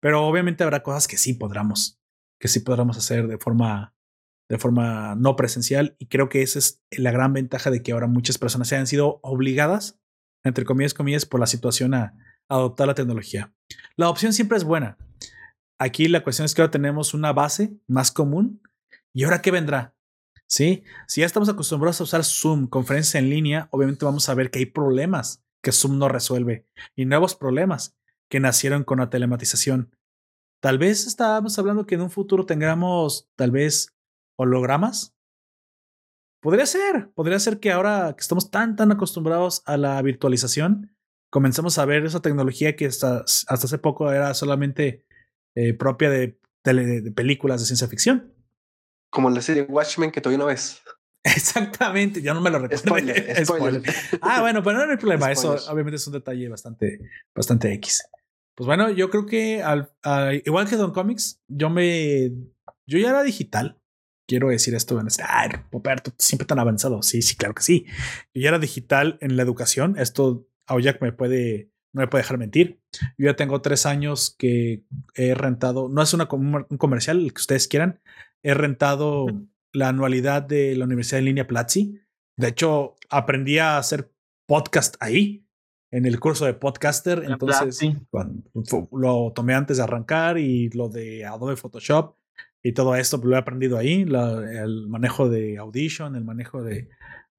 Pero 0.00 0.26
obviamente 0.26 0.62
habrá 0.62 0.82
cosas 0.82 1.08
que 1.08 1.16
sí 1.16 1.34
podremos, 1.34 2.00
que 2.40 2.48
sí 2.48 2.60
podremos 2.60 2.96
hacer 2.96 3.26
de 3.26 3.38
forma, 3.38 3.94
de 4.48 4.58
forma 4.58 5.14
no 5.16 5.34
presencial. 5.34 5.96
Y 5.98 6.06
creo 6.06 6.28
que 6.28 6.42
esa 6.42 6.58
es 6.58 6.82
la 6.90 7.10
gran 7.10 7.32
ventaja 7.32 7.70
de 7.70 7.82
que 7.82 7.92
ahora 7.92 8.06
muchas 8.06 8.38
personas 8.38 8.68
se 8.68 8.76
han 8.76 8.86
sido 8.86 9.20
obligadas, 9.22 9.98
entre 10.44 10.64
comillas, 10.64 10.94
comillas, 10.94 11.26
por 11.26 11.40
la 11.40 11.46
situación 11.46 11.94
a 11.94 12.14
adoptar 12.48 12.86
la 12.86 12.94
tecnología. 12.94 13.52
La 13.96 14.08
opción 14.08 14.32
siempre 14.32 14.58
es 14.58 14.64
buena. 14.64 14.98
Aquí 15.78 16.08
la 16.08 16.22
cuestión 16.22 16.46
es 16.46 16.54
que 16.54 16.62
ahora 16.62 16.70
tenemos 16.70 17.12
una 17.12 17.32
base 17.32 17.76
más 17.88 18.12
común. 18.12 18.62
¿Y 19.12 19.24
ahora 19.24 19.42
qué 19.42 19.50
vendrá? 19.50 19.95
Sí, 20.48 20.84
si 21.08 21.20
ya 21.20 21.26
estamos 21.26 21.48
acostumbrados 21.48 22.00
a 22.00 22.04
usar 22.04 22.24
Zoom, 22.24 22.68
conferencias 22.68 23.16
en 23.16 23.30
línea, 23.30 23.68
obviamente 23.72 24.04
vamos 24.04 24.28
a 24.28 24.34
ver 24.34 24.50
que 24.50 24.60
hay 24.60 24.66
problemas 24.66 25.44
que 25.60 25.72
Zoom 25.72 25.98
no 25.98 26.08
resuelve 26.08 26.66
y 26.94 27.04
nuevos 27.04 27.34
problemas 27.34 27.96
que 28.28 28.38
nacieron 28.38 28.84
con 28.84 29.00
la 29.00 29.10
telematización. 29.10 29.96
Tal 30.60 30.78
vez 30.78 31.06
estábamos 31.06 31.58
hablando 31.58 31.86
que 31.86 31.96
en 31.96 32.02
un 32.02 32.10
futuro 32.10 32.46
tengamos 32.46 33.28
tal 33.34 33.50
vez 33.50 33.96
hologramas. 34.36 35.14
Podría 36.40 36.66
ser, 36.66 37.10
podría 37.14 37.40
ser 37.40 37.58
que 37.58 37.72
ahora 37.72 38.14
que 38.16 38.20
estamos 38.20 38.50
tan 38.50 38.76
tan 38.76 38.92
acostumbrados 38.92 39.62
a 39.66 39.76
la 39.76 40.00
virtualización, 40.02 40.96
comenzamos 41.30 41.78
a 41.78 41.84
ver 41.84 42.04
esa 42.04 42.20
tecnología 42.20 42.76
que 42.76 42.86
hasta, 42.86 43.24
hace 43.48 43.78
poco 43.78 44.12
era 44.12 44.32
solamente 44.34 45.04
eh, 45.56 45.74
propia 45.74 46.08
de 46.08 46.38
películas 47.14 47.60
de 47.60 47.66
ciencia 47.66 47.88
ficción. 47.88 48.35
Como 49.16 49.30
la 49.30 49.40
serie 49.40 49.62
Watchmen 49.62 50.10
que 50.10 50.20
todavía 50.20 50.36
no 50.38 50.46
ves. 50.46 50.82
Exactamente, 51.24 52.20
ya 52.20 52.34
no 52.34 52.40
me 52.42 52.50
lo 52.50 52.58
recuerdo. 52.58 52.84
Spoiler, 52.84 53.44
spoiler. 53.46 53.82
Ah, 54.20 54.42
bueno, 54.42 54.62
pero 54.62 54.84
no 54.84 54.90
hay 54.90 54.96
problema. 54.98 55.32
Eso 55.32 55.42
Spoilers. 55.42 55.68
obviamente 55.70 55.96
es 55.96 56.06
un 56.06 56.12
detalle 56.12 56.48
bastante, 56.50 57.00
bastante 57.34 57.72
X. 57.72 58.02
Pues 58.54 58.66
bueno, 58.66 58.90
yo 58.90 59.08
creo 59.10 59.24
que 59.26 59.62
al, 59.62 59.90
a- 60.02 60.32
igual 60.44 60.68
que 60.68 60.76
Don 60.76 60.92
Comics, 60.92 61.40
yo 61.48 61.70
me. 61.70 62.30
Yo 62.86 62.98
ya 62.98 63.08
era 63.10 63.22
digital. 63.22 63.80
Quiero 64.28 64.48
decir 64.48 64.74
esto. 64.74 65.00
En 65.00 65.08
Ay, 65.26 65.48
Roberto, 65.72 66.10
tú 66.10 66.16
siempre 66.18 66.46
tan 66.46 66.58
avanzado. 66.58 67.02
Sí, 67.02 67.22
sí, 67.22 67.36
claro 67.36 67.54
que 67.54 67.62
sí. 67.62 67.86
Yo 68.34 68.42
ya 68.42 68.48
era 68.50 68.58
digital 68.58 69.18
en 69.20 69.36
la 69.36 69.42
educación. 69.42 69.96
Esto 69.98 70.46
Aoyak 70.66 71.00
me 71.00 71.12
puede, 71.12 71.70
no 71.92 72.00
me 72.02 72.08
puede 72.08 72.22
dejar 72.22 72.38
mentir. 72.38 72.80
Yo 73.18 73.26
ya 73.26 73.34
tengo 73.36 73.62
tres 73.62 73.86
años 73.86 74.34
que 74.38 74.84
he 75.14 75.34
rentado. 75.34 75.88
No 75.88 76.02
es 76.02 76.12
una, 76.14 76.28
un 76.30 76.66
comercial, 76.78 77.18
el 77.24 77.32
que 77.32 77.40
ustedes 77.40 77.66
quieran. 77.68 78.00
He 78.46 78.54
rentado 78.54 79.26
la 79.72 79.88
anualidad 79.88 80.42
de 80.42 80.76
la 80.76 80.84
Universidad 80.84 81.18
en 81.18 81.24
Línea 81.26 81.46
Platzi. 81.46 81.98
De 82.38 82.48
hecho, 82.48 82.94
aprendí 83.10 83.58
a 83.58 83.78
hacer 83.78 84.12
podcast 84.46 84.96
ahí, 85.00 85.46
en 85.90 86.06
el 86.06 86.20
curso 86.20 86.44
de 86.46 86.54
podcaster. 86.54 87.18
En 87.24 87.32
Entonces, 87.32 87.78
fu- 88.68 88.88
lo 88.92 89.32
tomé 89.34 89.54
antes 89.54 89.76
de 89.78 89.82
arrancar 89.82 90.38
y 90.38 90.68
lo 90.70 90.88
de 90.88 91.24
Adobe 91.24 91.56
Photoshop 91.56 92.16
y 92.62 92.72
todo 92.72 92.94
esto 92.96 93.18
pues, 93.18 93.28
lo 93.30 93.36
he 93.36 93.38
aprendido 93.38 93.78
ahí. 93.78 94.04
la- 94.04 94.44
el 94.62 94.86
manejo 94.88 95.28
de 95.28 95.58
Audition, 95.58 96.14
el 96.16 96.24
manejo 96.24 96.62
de, 96.62 96.88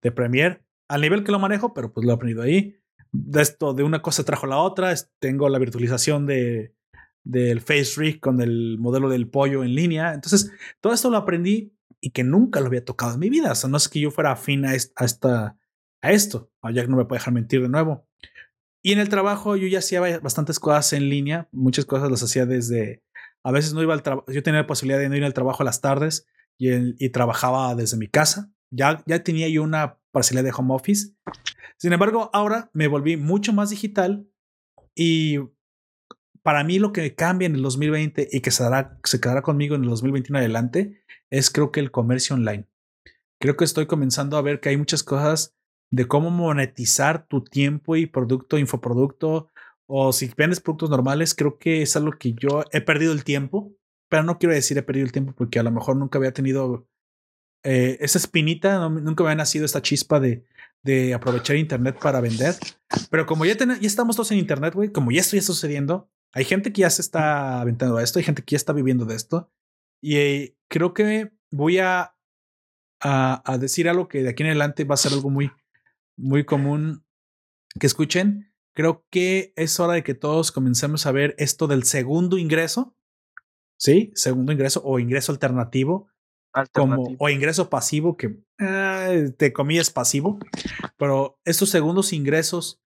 de 0.01 0.11
Premiere, 0.11 0.61
al 0.89 1.01
nivel 1.01 1.23
que 1.23 1.31
lo 1.31 1.39
manejo, 1.39 1.73
pero 1.73 1.91
pues 1.93 2.05
lo 2.05 2.11
he 2.11 2.15
aprendido 2.15 2.41
ahí. 2.43 2.75
De 3.11 3.41
esto, 3.41 3.73
de 3.73 3.83
una 3.83 4.01
cosa 4.01 4.23
trajo 4.23 4.47
la 4.47 4.57
otra. 4.57 4.91
es- 4.91 5.11
Tengo 5.19 5.47
la 5.49 5.59
virtualización 5.59 6.25
de 6.25 6.75
del 7.29 7.61
Face 7.61 7.93
Rig 7.97 8.19
con 8.19 8.41
el 8.41 8.77
modelo 8.79 9.09
del 9.09 9.27
pollo 9.29 9.63
en 9.63 9.75
línea. 9.75 10.13
Entonces, 10.13 10.51
todo 10.81 10.93
esto 10.93 11.09
lo 11.09 11.17
aprendí 11.17 11.73
y 11.99 12.11
que 12.11 12.23
nunca 12.23 12.59
lo 12.61 12.67
había 12.67 12.85
tocado 12.85 13.13
en 13.13 13.19
mi 13.19 13.29
vida. 13.29 13.51
O 13.51 13.55
sea, 13.55 13.69
no 13.69 13.77
es 13.77 13.89
que 13.89 13.99
yo 13.99 14.11
fuera 14.11 14.31
afín 14.31 14.65
a, 14.65 14.73
est- 14.75 14.93
a 14.95 15.05
esta, 15.05 15.57
a 16.01 16.11
esto. 16.11 16.51
A 16.61 16.71
Jack 16.71 16.87
no 16.87 16.97
me 16.97 17.05
puede 17.05 17.19
dejar 17.19 17.33
mentir 17.33 17.61
de 17.61 17.69
nuevo. 17.69 18.07
Y 18.83 18.93
en 18.93 18.99
el 18.99 19.09
trabajo 19.09 19.55
yo 19.57 19.67
ya 19.67 19.79
hacía 19.79 19.99
ba- 19.99 20.19
bastantes 20.19 20.59
cosas 20.59 20.93
en 20.93 21.09
línea. 21.09 21.49
Muchas 21.51 21.85
cosas 21.85 22.09
las 22.09 22.23
hacía 22.23 22.45
desde... 22.45 23.03
A 23.43 23.51
veces 23.51 23.73
no 23.73 23.81
iba 23.81 23.93
al 23.93 24.03
trabajo. 24.03 24.31
Yo 24.31 24.43
tenía 24.43 24.61
la 24.61 24.67
posibilidad 24.67 24.99
de 24.99 25.09
no 25.09 25.15
ir 25.15 25.23
al 25.23 25.33
trabajo 25.33 25.63
a 25.63 25.65
las 25.65 25.79
tardes 25.81 26.25
y 26.57 27.09
trabajaba 27.09 27.75
desde 27.75 27.97
mi 27.97 28.07
casa. 28.07 28.51
Ya, 28.71 29.03
ya 29.05 29.23
tenía 29.23 29.47
yo 29.47 29.63
una 29.63 29.99
parcialidad 30.11 30.43
de 30.45 30.55
home 30.57 30.73
office. 30.73 31.13
Sin 31.77 31.93
embargo, 31.93 32.29
ahora 32.33 32.69
me 32.73 32.87
volví 32.87 33.15
mucho 33.17 33.53
más 33.53 33.69
digital 33.69 34.27
y 34.95 35.37
para 36.47 36.63
mí 36.63 36.79
lo 36.79 36.93
que 36.93 37.13
cambia 37.13 37.45
en 37.45 37.55
el 37.55 37.61
2020 37.61 38.29
y 38.31 38.39
que 38.39 38.51
se, 38.51 38.63
dará, 38.63 38.97
se 39.03 39.19
quedará 39.19 39.41
conmigo 39.41 39.75
en 39.75 39.83
el 39.83 39.89
2021 39.89 40.39
adelante 40.39 41.03
es 41.29 41.49
creo 41.49 41.73
que 41.73 41.81
el 41.81 41.91
comercio 41.91 42.37
online. 42.37 42.69
Creo 43.37 43.57
que 43.57 43.65
estoy 43.65 43.85
comenzando 43.85 44.37
a 44.37 44.41
ver 44.41 44.61
que 44.61 44.69
hay 44.69 44.77
muchas 44.77 45.03
cosas 45.03 45.53
de 45.91 46.07
cómo 46.07 46.29
monetizar 46.29 47.27
tu 47.27 47.43
tiempo 47.43 47.97
y 47.97 48.05
producto, 48.05 48.57
infoproducto, 48.57 49.49
o 49.87 50.13
si 50.13 50.31
vendes 50.37 50.61
productos 50.61 50.89
normales, 50.89 51.35
creo 51.35 51.57
que 51.59 51.81
es 51.81 51.97
algo 51.97 52.11
que 52.13 52.31
yo 52.31 52.63
he 52.71 52.79
perdido 52.79 53.11
el 53.11 53.25
tiempo, 53.25 53.73
pero 54.09 54.23
no 54.23 54.39
quiero 54.39 54.55
decir 54.55 54.77
he 54.77 54.83
perdido 54.83 55.05
el 55.05 55.11
tiempo 55.11 55.33
porque 55.35 55.59
a 55.59 55.63
lo 55.63 55.71
mejor 55.71 55.97
nunca 55.97 56.17
había 56.17 56.31
tenido 56.31 56.87
eh, 57.63 57.97
esa 57.99 58.19
espinita, 58.19 58.77
no- 58.79 58.89
nunca 58.89 59.21
me 59.25 59.31
había 59.31 59.39
nacido 59.43 59.65
esta 59.65 59.81
chispa 59.81 60.21
de, 60.21 60.45
de 60.81 61.13
aprovechar 61.13 61.57
Internet 61.57 61.97
para 62.01 62.21
vender. 62.21 62.55
Pero 63.11 63.25
como 63.25 63.43
ya, 63.43 63.57
ten- 63.57 63.77
ya 63.81 63.87
estamos 63.87 64.15
todos 64.15 64.31
en 64.31 64.37
Internet, 64.37 64.73
güey, 64.75 64.93
como 64.93 65.11
ya 65.11 65.19
esto 65.19 65.35
ya 65.35 65.41
está 65.41 65.51
sucediendo, 65.51 66.09
hay 66.33 66.45
gente 66.45 66.71
que 66.71 66.81
ya 66.81 66.89
se 66.89 67.01
está 67.01 67.61
aventando 67.61 67.97
a 67.97 68.03
esto, 68.03 68.19
hay 68.19 68.25
gente 68.25 68.43
que 68.43 68.53
ya 68.53 68.57
está 68.57 68.73
viviendo 68.73 69.05
de 69.05 69.15
esto. 69.15 69.51
Y 70.01 70.17
eh, 70.17 70.57
creo 70.69 70.93
que 70.93 71.31
voy 71.51 71.79
a, 71.79 72.15
a, 73.01 73.51
a 73.51 73.57
decir 73.57 73.89
algo 73.89 74.07
que 74.07 74.23
de 74.23 74.29
aquí 74.29 74.43
en 74.43 74.49
adelante 74.49 74.83
va 74.83 74.95
a 74.95 74.97
ser 74.97 75.13
algo 75.13 75.29
muy, 75.29 75.51
muy 76.17 76.45
común 76.45 77.05
que 77.79 77.87
escuchen. 77.87 78.53
Creo 78.75 79.05
que 79.09 79.53
es 79.55 79.79
hora 79.79 79.93
de 79.93 80.03
que 80.03 80.13
todos 80.13 80.51
comencemos 80.51 81.05
a 81.05 81.11
ver 81.11 81.35
esto 81.39 81.67
del 81.67 81.83
segundo 81.83 82.37
ingreso. 82.37 82.95
Sí, 83.79 84.11
segundo 84.15 84.51
ingreso 84.51 84.81
o 84.83 84.99
ingreso 84.99 85.31
alternativo 85.31 86.09
como 86.73 87.15
o 87.19 87.29
ingreso 87.29 87.69
pasivo 87.69 88.17
que 88.17 88.39
eh, 88.59 89.31
te 89.37 89.53
comillas 89.53 89.89
pasivo, 89.89 90.39
pero 90.97 91.39
estos 91.45 91.69
segundos 91.69 92.13
ingresos 92.13 92.81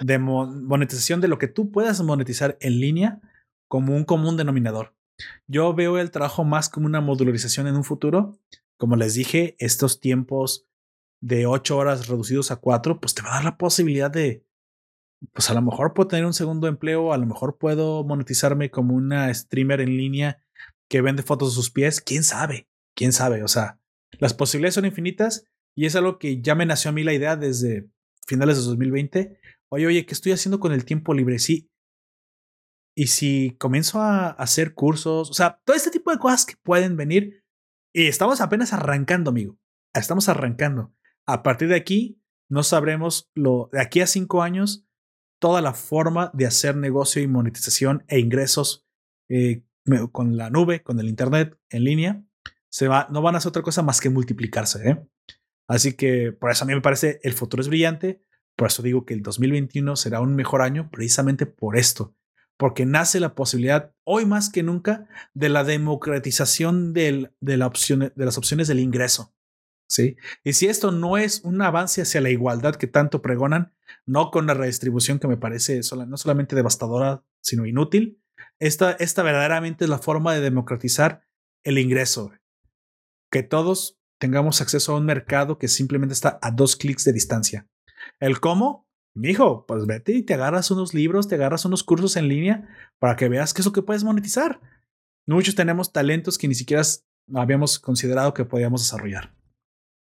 de 0.00 0.18
mo- 0.18 0.46
monetización 0.46 1.20
de 1.20 1.28
lo 1.28 1.38
que 1.38 1.48
tú 1.48 1.70
puedas 1.70 2.00
monetizar 2.02 2.56
en 2.60 2.80
línea 2.80 3.20
como 3.68 3.94
un 3.96 4.04
común 4.04 4.36
denominador. 4.36 4.94
Yo 5.46 5.74
veo 5.74 5.98
el 5.98 6.10
trabajo 6.10 6.44
más 6.44 6.68
como 6.68 6.86
una 6.86 7.00
modularización 7.00 7.66
en 7.66 7.76
un 7.76 7.84
futuro. 7.84 8.38
Como 8.76 8.96
les 8.96 9.14
dije, 9.14 9.56
estos 9.58 10.00
tiempos 10.00 10.66
de 11.20 11.46
ocho 11.46 11.76
horas 11.78 12.08
reducidos 12.08 12.50
a 12.50 12.56
cuatro, 12.56 13.00
pues 13.00 13.14
te 13.14 13.22
va 13.22 13.30
a 13.30 13.34
dar 13.36 13.44
la 13.44 13.56
posibilidad 13.56 14.10
de, 14.10 14.44
pues 15.32 15.48
a 15.50 15.54
lo 15.54 15.62
mejor 15.62 15.94
puedo 15.94 16.08
tener 16.08 16.26
un 16.26 16.34
segundo 16.34 16.68
empleo, 16.68 17.12
a 17.12 17.18
lo 17.18 17.26
mejor 17.26 17.56
puedo 17.56 18.04
monetizarme 18.04 18.70
como 18.70 18.94
una 18.94 19.32
streamer 19.32 19.80
en 19.80 19.96
línea 19.96 20.42
que 20.90 21.00
vende 21.00 21.22
fotos 21.22 21.50
de 21.50 21.54
sus 21.54 21.70
pies, 21.70 22.00
quién 22.00 22.24
sabe, 22.24 22.68
quién 22.94 23.12
sabe, 23.12 23.42
o 23.42 23.48
sea, 23.48 23.78
las 24.18 24.34
posibilidades 24.34 24.74
son 24.74 24.84
infinitas 24.84 25.46
y 25.74 25.86
es 25.86 25.96
algo 25.96 26.18
que 26.18 26.42
ya 26.42 26.54
me 26.54 26.66
nació 26.66 26.90
a 26.90 26.92
mí 26.92 27.02
la 27.04 27.14
idea 27.14 27.36
desde 27.36 27.88
finales 28.26 28.58
de 28.58 28.64
2020. 28.64 29.40
Oye, 29.70 29.86
oye, 29.86 30.06
¿qué 30.06 30.14
estoy 30.14 30.32
haciendo 30.32 30.60
con 30.60 30.72
el 30.72 30.84
tiempo 30.84 31.14
libre? 31.14 31.38
Sí. 31.38 31.70
Y 32.96 33.08
si 33.08 33.56
comienzo 33.58 34.00
a 34.00 34.30
hacer 34.30 34.74
cursos, 34.74 35.30
o 35.30 35.34
sea, 35.34 35.60
todo 35.64 35.76
este 35.76 35.90
tipo 35.90 36.10
de 36.10 36.18
cosas 36.18 36.46
que 36.46 36.54
pueden 36.62 36.96
venir 36.96 37.44
y 37.92 38.06
estamos 38.06 38.40
apenas 38.40 38.72
arrancando, 38.72 39.30
amigo. 39.30 39.58
Estamos 39.94 40.28
arrancando. 40.28 40.94
A 41.26 41.42
partir 41.42 41.68
de 41.68 41.76
aquí, 41.76 42.20
no 42.48 42.62
sabremos 42.62 43.30
lo 43.34 43.68
de 43.72 43.80
aquí 43.80 44.00
a 44.00 44.06
cinco 44.06 44.42
años 44.42 44.86
toda 45.40 45.60
la 45.60 45.74
forma 45.74 46.30
de 46.34 46.46
hacer 46.46 46.76
negocio 46.76 47.22
y 47.22 47.28
monetización 47.28 48.04
e 48.08 48.18
ingresos 48.18 48.86
eh, 49.28 49.62
con 50.12 50.36
la 50.36 50.50
nube, 50.50 50.82
con 50.82 50.98
el 50.98 51.08
internet 51.08 51.58
en 51.70 51.84
línea. 51.84 52.24
Se 52.70 52.88
va, 52.88 53.08
no 53.10 53.22
van 53.22 53.34
a 53.34 53.38
hacer 53.38 53.50
otra 53.50 53.62
cosa 53.62 53.82
más 53.82 54.00
que 54.00 54.10
multiplicarse. 54.10 54.88
¿eh? 54.88 55.06
Así 55.68 55.94
que 55.94 56.32
por 56.32 56.50
eso 56.50 56.64
a 56.64 56.66
mí 56.66 56.74
me 56.74 56.80
parece 56.80 57.20
el 57.22 57.34
futuro 57.34 57.60
es 57.60 57.68
brillante. 57.68 58.22
Por 58.56 58.68
eso 58.68 58.82
digo 58.82 59.04
que 59.04 59.14
el 59.14 59.22
2021 59.22 59.96
será 59.96 60.20
un 60.20 60.34
mejor 60.36 60.62
año, 60.62 60.90
precisamente 60.90 61.46
por 61.46 61.76
esto. 61.76 62.14
Porque 62.56 62.86
nace 62.86 63.18
la 63.18 63.34
posibilidad, 63.34 63.92
hoy 64.04 64.26
más 64.26 64.48
que 64.48 64.62
nunca, 64.62 65.08
de 65.34 65.48
la 65.48 65.64
democratización 65.64 66.92
de, 66.92 67.30
la 67.40 67.66
opción, 67.66 68.12
de 68.14 68.24
las 68.24 68.38
opciones 68.38 68.68
del 68.68 68.78
ingreso. 68.78 69.34
¿sí? 69.88 70.16
Y 70.44 70.52
si 70.52 70.66
esto 70.66 70.92
no 70.92 71.18
es 71.18 71.40
un 71.42 71.60
avance 71.62 72.02
hacia 72.02 72.20
la 72.20 72.30
igualdad 72.30 72.76
que 72.76 72.86
tanto 72.86 73.22
pregonan, 73.22 73.74
no 74.06 74.30
con 74.30 74.46
la 74.46 74.54
redistribución 74.54 75.18
que 75.18 75.28
me 75.28 75.36
parece 75.36 75.80
no 76.06 76.16
solamente 76.16 76.54
devastadora, 76.54 77.24
sino 77.40 77.66
inútil, 77.66 78.22
esta, 78.60 78.92
esta 78.92 79.22
verdaderamente 79.22 79.84
es 79.84 79.90
la 79.90 79.98
forma 79.98 80.32
de 80.32 80.40
democratizar 80.40 81.26
el 81.64 81.78
ingreso. 81.78 82.32
Que 83.30 83.42
todos 83.42 83.98
tengamos 84.18 84.60
acceso 84.60 84.92
a 84.92 84.96
un 84.96 85.06
mercado 85.06 85.58
que 85.58 85.66
simplemente 85.66 86.12
está 86.12 86.38
a 86.40 86.52
dos 86.52 86.76
clics 86.76 87.04
de 87.04 87.12
distancia. 87.12 87.68
¿El 88.20 88.40
cómo? 88.40 88.86
Mijo, 89.16 89.64
pues 89.66 89.86
vete 89.86 90.12
y 90.12 90.22
te 90.22 90.34
agarras 90.34 90.70
unos 90.70 90.92
libros, 90.92 91.28
te 91.28 91.36
agarras 91.36 91.64
unos 91.64 91.84
cursos 91.84 92.16
en 92.16 92.28
línea 92.28 92.68
para 92.98 93.14
que 93.14 93.28
veas 93.28 93.54
qué 93.54 93.62
es 93.62 93.66
lo 93.66 93.72
que 93.72 93.82
puedes 93.82 94.02
monetizar. 94.02 94.60
Muchos 95.26 95.54
tenemos 95.54 95.92
talentos 95.92 96.36
que 96.36 96.48
ni 96.48 96.54
siquiera 96.54 96.82
habíamos 97.32 97.78
considerado 97.78 98.34
que 98.34 98.44
podíamos 98.44 98.82
desarrollar. 98.82 99.32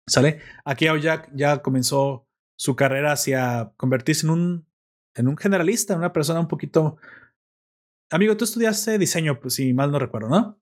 ¿Sale? 0.08 0.40
Aquí 0.64 0.86
Jack 1.00 1.30
ya 1.34 1.62
comenzó 1.62 2.26
su 2.56 2.76
carrera 2.76 3.12
hacia 3.12 3.72
convertirse 3.76 4.26
en 4.26 4.30
un, 4.30 4.66
en 5.14 5.28
un 5.28 5.36
generalista, 5.36 5.96
una 5.96 6.12
persona 6.12 6.40
un 6.40 6.48
poquito... 6.48 6.96
Amigo, 8.10 8.36
tú 8.36 8.44
estudiaste 8.44 8.98
diseño, 8.98 9.40
pues 9.40 9.54
si 9.54 9.72
mal 9.72 9.90
no 9.90 9.98
recuerdo, 9.98 10.28
¿no? 10.28 10.60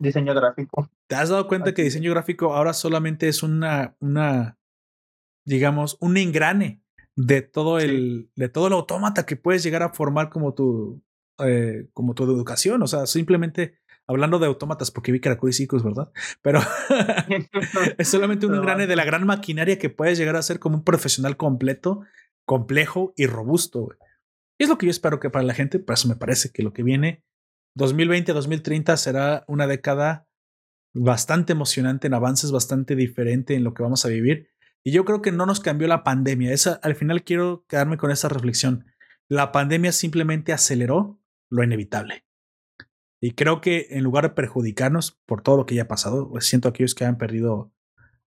Diseño 0.00 0.32
gráfico. 0.32 0.90
¿Te 1.08 1.16
has 1.16 1.28
dado 1.28 1.48
cuenta 1.48 1.74
que 1.74 1.82
diseño 1.82 2.12
gráfico 2.12 2.54
ahora 2.54 2.72
solamente 2.72 3.28
es 3.28 3.42
una, 3.42 3.96
una, 3.98 4.57
digamos, 5.48 5.96
un 6.00 6.18
engrane 6.18 6.82
de 7.16 7.40
todo 7.40 7.78
el, 7.78 8.30
de 8.36 8.48
todo 8.50 8.66
el 8.66 8.74
autómata 8.74 9.24
que 9.24 9.36
puedes 9.36 9.62
llegar 9.62 9.82
a 9.82 9.94
formar 9.94 10.28
como 10.28 10.52
tu, 10.52 11.02
eh, 11.38 11.88
como 11.94 12.14
tu 12.14 12.24
educación? 12.24 12.82
O 12.82 12.86
sea, 12.86 13.06
simplemente 13.06 13.78
hablando 14.06 14.38
de 14.38 14.46
autómatas, 14.46 14.90
porque 14.90 15.10
vi 15.10 15.20
Caracol 15.20 15.48
y 15.48 15.54
Circus, 15.54 15.82
¿verdad? 15.82 16.12
Pero 16.42 16.60
es 17.98 18.08
solamente 18.08 18.46
un 18.46 18.54
engrane 18.54 18.86
de 18.86 18.96
la 18.96 19.04
gran 19.04 19.26
maquinaria 19.26 19.78
que 19.78 19.88
puedes 19.88 20.18
llegar 20.18 20.36
a 20.36 20.42
ser 20.42 20.58
como 20.58 20.76
un 20.76 20.84
profesional 20.84 21.38
completo, 21.38 22.02
complejo 22.44 23.14
y 23.16 23.26
robusto. 23.26 23.88
Y 24.58 24.64
es 24.64 24.68
lo 24.68 24.76
que 24.76 24.86
yo 24.86 24.90
espero 24.90 25.18
que 25.18 25.30
para 25.30 25.44
la 25.44 25.54
gente, 25.54 25.78
por 25.78 25.94
eso 25.94 26.08
me 26.08 26.16
parece 26.16 26.50
que 26.50 26.62
lo 26.62 26.74
que 26.74 26.82
viene 26.82 27.24
2020-2030 27.78 28.96
será 28.96 29.44
una 29.48 29.66
década 29.66 30.26
bastante 30.94 31.52
emocionante 31.52 32.06
en 32.06 32.14
avances, 32.14 32.52
bastante 32.52 32.96
diferente 32.96 33.54
en 33.54 33.64
lo 33.64 33.72
que 33.72 33.82
vamos 33.82 34.04
a 34.04 34.08
vivir. 34.08 34.50
Y 34.88 34.90
yo 34.90 35.04
creo 35.04 35.20
que 35.20 35.32
no 35.32 35.44
nos 35.44 35.60
cambió 35.60 35.86
la 35.86 36.02
pandemia. 36.02 36.50
Esa, 36.50 36.80
al 36.82 36.94
final 36.94 37.22
quiero 37.22 37.66
quedarme 37.68 37.98
con 37.98 38.10
esa 38.10 38.30
reflexión. 38.30 38.86
La 39.28 39.52
pandemia 39.52 39.92
simplemente 39.92 40.54
aceleró 40.54 41.20
lo 41.50 41.62
inevitable. 41.62 42.24
Y 43.20 43.32
creo 43.32 43.60
que 43.60 43.88
en 43.90 44.02
lugar 44.02 44.24
de 44.24 44.30
perjudicarnos 44.30 45.20
por 45.26 45.42
todo 45.42 45.58
lo 45.58 45.66
que 45.66 45.74
ya 45.74 45.82
ha 45.82 45.88
pasado, 45.88 46.30
pues 46.30 46.46
siento 46.46 46.68
a 46.68 46.70
aquellos 46.70 46.94
que 46.94 47.04
han 47.04 47.18
perdido 47.18 47.70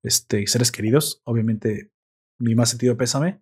este, 0.04 0.46
seres 0.46 0.72
queridos, 0.72 1.24
obviamente 1.26 1.90
mi 2.38 2.54
más 2.54 2.70
sentido 2.70 2.96
pésame. 2.96 3.42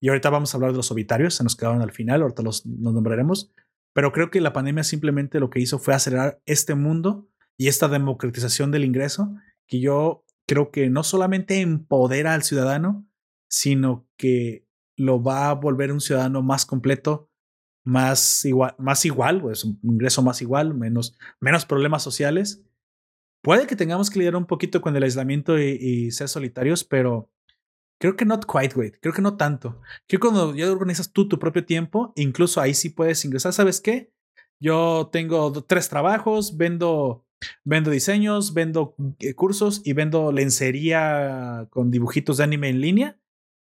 Y 0.00 0.08
ahorita 0.08 0.28
vamos 0.28 0.52
a 0.52 0.56
hablar 0.56 0.72
de 0.72 0.78
los 0.78 0.90
obitarios, 0.90 1.34
se 1.34 1.44
nos 1.44 1.54
quedaron 1.54 1.80
al 1.80 1.92
final, 1.92 2.22
ahorita 2.22 2.42
los 2.42 2.66
nos 2.66 2.92
nombraremos. 2.92 3.52
Pero 3.92 4.10
creo 4.10 4.32
que 4.32 4.40
la 4.40 4.52
pandemia 4.52 4.82
simplemente 4.82 5.38
lo 5.38 5.48
que 5.48 5.60
hizo 5.60 5.78
fue 5.78 5.94
acelerar 5.94 6.40
este 6.44 6.74
mundo 6.74 7.28
y 7.56 7.68
esta 7.68 7.86
democratización 7.86 8.72
del 8.72 8.84
ingreso, 8.84 9.32
que 9.68 9.78
yo 9.78 10.24
creo 10.48 10.70
que 10.70 10.88
no 10.88 11.04
solamente 11.04 11.60
empodera 11.60 12.32
al 12.32 12.42
ciudadano, 12.42 13.06
sino 13.50 14.08
que 14.16 14.66
lo 14.96 15.22
va 15.22 15.50
a 15.50 15.54
volver 15.54 15.92
un 15.92 16.00
ciudadano 16.00 16.42
más 16.42 16.64
completo, 16.66 17.30
más 17.84 18.44
igual, 18.44 18.74
más 18.78 19.04
igual, 19.04 19.40
pues 19.42 19.64
un 19.64 19.78
ingreso 19.82 20.22
más 20.22 20.42
igual, 20.42 20.74
menos, 20.74 21.16
menos 21.38 21.66
problemas 21.66 22.02
sociales. 22.02 22.64
Puede 23.42 23.66
que 23.66 23.76
tengamos 23.76 24.10
que 24.10 24.18
lidiar 24.18 24.36
un 24.36 24.46
poquito 24.46 24.80
con 24.80 24.96
el 24.96 25.02
aislamiento 25.02 25.58
y, 25.58 26.10
ser 26.10 26.28
solitarios, 26.28 26.82
pero 26.82 27.30
creo 28.00 28.16
que 28.16 28.24
not 28.24 28.44
quite, 28.44 28.74
güey. 28.74 28.92
Creo 28.92 29.14
que 29.14 29.22
no 29.22 29.36
tanto. 29.36 29.80
Creo 30.06 30.18
que 30.20 30.28
cuando 30.28 30.54
ya 30.54 30.70
organizas 30.72 31.12
tú 31.12 31.28
tu 31.28 31.38
propio 31.38 31.64
tiempo, 31.64 32.12
incluso 32.16 32.60
ahí 32.60 32.74
sí 32.74 32.90
puedes 32.90 33.24
ingresar. 33.24 33.52
¿Sabes 33.52 33.80
qué? 33.80 34.12
Yo 34.60 35.10
tengo 35.12 35.52
tres 35.64 35.88
trabajos, 35.88 36.56
vendo, 36.56 37.27
vendo 37.64 37.90
diseños, 37.90 38.54
vendo 38.54 38.94
eh, 39.20 39.34
cursos 39.34 39.82
y 39.84 39.92
vendo 39.92 40.32
lencería 40.32 41.66
con 41.70 41.90
dibujitos 41.90 42.38
de 42.38 42.44
anime 42.44 42.68
en 42.68 42.80
línea. 42.80 43.18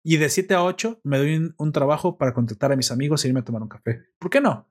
Y 0.03 0.17
de 0.17 0.31
7 0.31 0.55
a 0.55 0.65
8 0.65 1.01
me 1.05 1.19
doy 1.19 1.55
un, 1.57 1.73
trabajo 1.73 2.17
para 2.17 2.33
contactar 2.33 2.73
a 2.73 2.77
mis 2.77 2.91
amigos 2.91 3.25
e 3.25 3.29
irme 3.29 3.41
a 3.41 3.45
tomar 3.45 3.63
un 3.63 3.69
café. 3.69 4.05
¿Por 4.19 4.31
qué 4.31 4.41
no? 4.41 4.69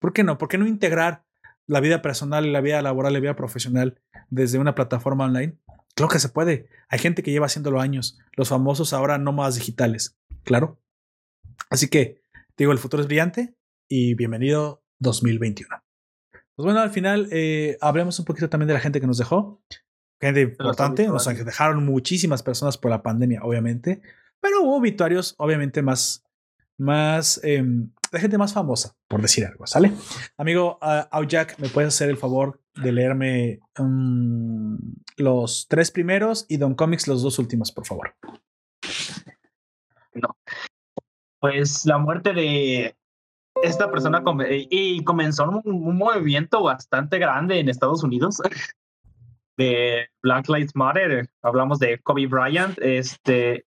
¿Por 0.00 0.12
qué 0.12 0.24
no? 0.24 0.38
¿Por 0.38 0.48
qué 0.48 0.58
no 0.58 0.66
integrar 0.66 1.24
la 1.68 1.80
vida 1.80 2.02
personal 2.02 2.52
la 2.52 2.60
vida 2.60 2.82
laboral 2.82 3.12
la 3.12 3.20
vida 3.20 3.36
profesional 3.36 4.00
desde 4.28 4.58
una 4.58 4.74
plataforma 4.74 5.24
online? 5.24 5.58
Claro 5.94 6.10
que 6.10 6.18
se 6.18 6.28
puede. 6.28 6.68
Hay 6.88 6.98
gente 6.98 7.22
que 7.22 7.30
lleva 7.30 7.46
haciéndolo 7.46 7.80
años. 7.80 8.18
Los 8.32 8.48
famosos 8.48 8.92
ahora 8.92 9.18
nómadas 9.18 9.54
digitales. 9.54 10.18
Claro. 10.42 10.80
Así 11.70 11.88
que, 11.88 12.20
digo, 12.56 12.72
el 12.72 12.78
futuro 12.78 13.02
es 13.02 13.06
brillante 13.06 13.56
y 13.88 14.14
bienvenido 14.14 14.84
2021. 14.98 15.85
Pues 16.56 16.64
bueno, 16.64 16.80
al 16.80 16.90
final 16.90 17.28
eh, 17.32 17.76
hablemos 17.82 18.18
un 18.18 18.24
poquito 18.24 18.48
también 18.48 18.68
de 18.68 18.74
la 18.74 18.80
gente 18.80 18.98
que 18.98 19.06
nos 19.06 19.18
dejó. 19.18 19.60
Gente 20.18 20.40
importante. 20.40 21.06
Nos 21.06 21.26
obituarios. 21.26 21.44
dejaron 21.44 21.84
muchísimas 21.84 22.42
personas 22.42 22.78
por 22.78 22.90
la 22.90 23.02
pandemia, 23.02 23.40
obviamente. 23.42 24.00
Pero 24.40 24.62
hubo 24.62 24.76
obituarios, 24.76 25.34
obviamente, 25.36 25.82
más, 25.82 26.24
más, 26.78 27.38
eh, 27.44 27.62
de 27.62 28.20
gente 28.20 28.38
más 28.38 28.54
famosa, 28.54 28.96
por 29.06 29.20
decir 29.20 29.44
algo, 29.44 29.66
¿sale? 29.66 29.92
Amigo, 30.38 30.78
uh, 30.80 31.06
Aujak, 31.10 31.58
¿me 31.58 31.68
puedes 31.68 31.94
hacer 31.94 32.08
el 32.08 32.16
favor 32.16 32.62
de 32.74 32.92
leerme 32.92 33.60
um, 33.78 34.78
los 35.18 35.66
tres 35.68 35.90
primeros 35.90 36.46
y 36.48 36.56
Don 36.56 36.74
Comics 36.74 37.06
los 37.06 37.22
dos 37.22 37.38
últimos, 37.38 37.70
por 37.70 37.84
favor? 37.84 38.14
Pues 41.38 41.84
la 41.84 41.98
muerte 41.98 42.32
de 42.32 42.96
esta 43.62 43.90
persona 43.90 44.22
come- 44.22 44.66
y 44.70 45.02
comenzó 45.04 45.48
un, 45.48 45.62
un 45.64 45.96
movimiento 45.96 46.62
bastante 46.62 47.18
grande 47.18 47.58
en 47.58 47.68
Estados 47.68 48.02
Unidos 48.02 48.40
de 49.56 50.08
Black 50.22 50.48
Lives 50.48 50.74
Matter. 50.74 51.28
Hablamos 51.42 51.78
de 51.78 51.98
Kobe 52.00 52.26
Bryant. 52.26 52.78
Este 52.80 53.66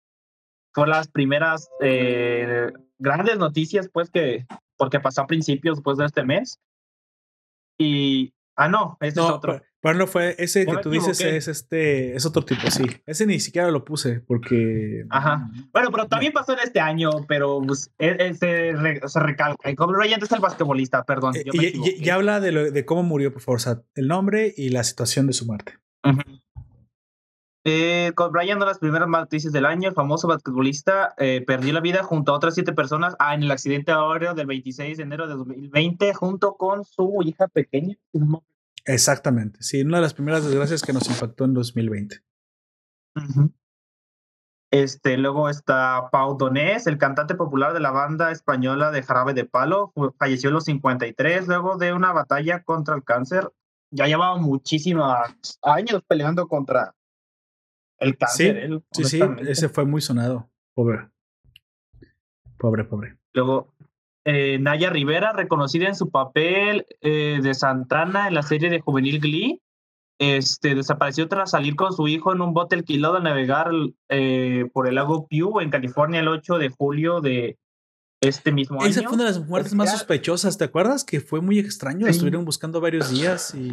fue 0.73 0.87
las 0.87 1.07
primeras 1.07 1.69
eh, 1.81 2.71
grandes 2.99 3.37
noticias, 3.37 3.89
pues, 3.91 4.09
que, 4.11 4.45
porque 4.77 4.99
pasó 4.99 5.21
a 5.21 5.27
principios 5.27 5.81
pues, 5.81 5.97
de 5.97 6.05
este 6.05 6.23
mes. 6.23 6.59
Y, 7.79 8.33
ah, 8.55 8.67
no, 8.67 8.97
este 8.99 9.19
es 9.19 9.25
otro. 9.25 9.61
Pero, 9.81 9.93
pero 9.93 9.97
no 9.99 10.07
fue 10.07 10.35
ese 10.39 10.65
que 10.65 10.77
tú 10.77 10.89
dices 10.89 11.19
equivoqué. 11.19 11.37
es 11.37 11.47
este 11.47 12.15
es 12.15 12.25
otro 12.25 12.43
tipo, 12.43 12.69
sí. 12.71 12.83
Ese 13.05 13.25
ni 13.25 13.39
siquiera 13.39 13.69
lo 13.71 13.85
puse 13.85 14.19
porque 14.21 15.05
Ajá. 15.09 15.49
Bueno, 15.71 15.89
pero 15.91 16.07
también 16.07 16.33
pasó 16.33 16.53
en 16.53 16.59
este 16.59 16.79
año, 16.79 17.09
pero 17.27 17.61
pues, 17.65 17.91
eh, 17.99 18.33
se, 18.33 18.73
re- 18.73 19.01
se 19.05 19.19
recalca. 19.19 19.69
Y 19.69 19.75
Kobe 19.75 19.97
Bryant 19.97 20.23
es 20.23 20.31
el 20.31 20.39
basquetbolista, 20.39 21.03
perdón. 21.03 21.35
Eh, 21.35 21.43
yo 21.45 21.53
me 21.53 21.63
y, 21.63 21.65
y- 21.65 21.69
equivoqué. 21.69 21.95
y 21.99 22.09
habla 22.09 22.39
de, 22.39 22.51
lo- 22.51 22.71
de 22.71 22.85
cómo 22.85 23.03
murió, 23.03 23.31
por 23.31 23.41
favor, 23.41 23.57
o 23.57 23.59
sea, 23.59 23.81
el 23.95 24.07
nombre 24.07 24.53
y 24.57 24.69
la 24.69 24.83
situación 24.83 25.27
de 25.27 25.33
su 25.33 25.45
muerte. 25.45 25.73
Ujú. 26.03 26.21
Eh, 27.69 28.13
Kobe 28.15 28.31
Bryant, 28.31 28.55
una 28.57 28.65
de 28.65 28.71
las 28.71 28.79
primeras 28.79 29.09
noticias 29.09 29.51
del 29.51 29.65
año, 29.65 29.89
el 29.89 29.93
famoso 29.95 30.25
basquetbolista, 30.29 31.13
eh, 31.17 31.43
perdió 31.45 31.73
la 31.73 31.81
vida 31.81 32.01
junto 32.01 32.31
a 32.31 32.35
otras 32.35 32.53
siete 32.53 32.71
personas 32.71 33.15
ah, 33.19 33.35
en 33.35 33.43
el 33.43 33.51
accidente 33.51 33.91
aéreo 33.91 34.33
del 34.35 34.47
26 34.47 34.95
de 34.97 35.03
enero 35.03 35.27
de 35.27 35.33
2020, 35.35 36.13
junto 36.13 36.53
con 36.55 36.85
su 36.85 37.13
hija 37.25 37.49
pequeña. 37.49 37.97
Exactamente, 38.87 39.61
sí, 39.61 39.81
una 39.81 39.97
de 39.97 40.03
las 40.03 40.13
primeras 40.13 40.43
desgracias 40.45 40.81
que 40.81 40.93
nos 40.93 41.07
impactó 41.09 41.43
en 41.45 41.53
2020. 41.53 42.23
Ujú. 43.15 43.53
Este, 44.71 45.17
luego 45.17 45.49
está 45.49 46.09
Pau 46.11 46.37
Donés, 46.37 46.87
el 46.87 46.97
cantante 46.97 47.35
popular 47.35 47.73
de 47.73 47.79
la 47.79 47.91
banda 47.91 48.31
española 48.31 48.91
de 48.91 49.01
Jarabe 49.03 49.33
de 49.33 49.45
Palo, 49.45 49.93
falleció 50.17 50.49
a 50.49 50.53
los 50.53 50.65
53 50.65 51.47
luego 51.47 51.77
de 51.77 51.93
una 51.93 52.11
batalla 52.11 52.63
contra 52.63 52.95
el 52.95 53.03
cáncer. 53.03 53.51
Ya 53.91 54.07
llevaba 54.07 54.37
muchísimos 54.37 55.15
años 55.61 56.03
peleando 56.05 56.47
contra 56.47 56.93
el 57.99 58.17
cáncer. 58.17 58.57
él, 58.57 58.83
Sí, 58.91 59.03
sí, 59.05 59.21
honestamente. 59.21 59.51
ese 59.51 59.69
fue 59.69 59.85
muy 59.85 60.01
sonado. 60.01 60.49
Pobre. 60.73 61.09
Pobre, 62.57 62.83
pobre. 62.83 63.17
Luego, 63.33 63.73
eh, 64.29 64.59
Naya 64.59 64.89
Rivera, 64.89 65.31
reconocida 65.31 65.87
en 65.87 65.95
su 65.95 66.09
papel 66.09 66.85
eh, 66.99 67.39
de 67.41 67.53
Santana 67.53 68.27
en 68.27 68.33
la 68.33 68.43
serie 68.43 68.69
de 68.69 68.81
juvenil 68.81 69.21
Glee, 69.21 69.61
este, 70.19 70.75
desapareció 70.75 71.29
tras 71.29 71.51
salir 71.51 71.77
con 71.77 71.93
su 71.93 72.09
hijo 72.09 72.33
en 72.33 72.41
un 72.41 72.53
bote 72.53 72.75
alquilado 72.75 73.15
a 73.15 73.21
navegar 73.21 73.71
eh, 74.09 74.65
por 74.73 74.89
el 74.89 74.95
lago 74.95 75.27
Pew 75.27 75.61
en 75.61 75.69
California 75.69 76.19
el 76.19 76.27
8 76.27 76.57
de 76.57 76.69
julio 76.69 77.21
de 77.21 77.57
este 78.19 78.51
mismo 78.51 78.81
año. 78.81 78.89
Esa 78.89 79.03
fue 79.03 79.13
una 79.13 79.23
de 79.23 79.29
las 79.29 79.47
muertes 79.47 79.73
más 79.73 79.93
sospechosas, 79.93 80.57
¿te 80.57 80.65
acuerdas? 80.65 81.05
Que 81.05 81.21
fue 81.21 81.39
muy 81.39 81.57
extraño. 81.57 82.05
Sí. 82.07 82.11
Estuvieron 82.11 82.43
buscando 82.43 82.81
varios 82.81 83.09
días 83.09 83.55
y, 83.55 83.71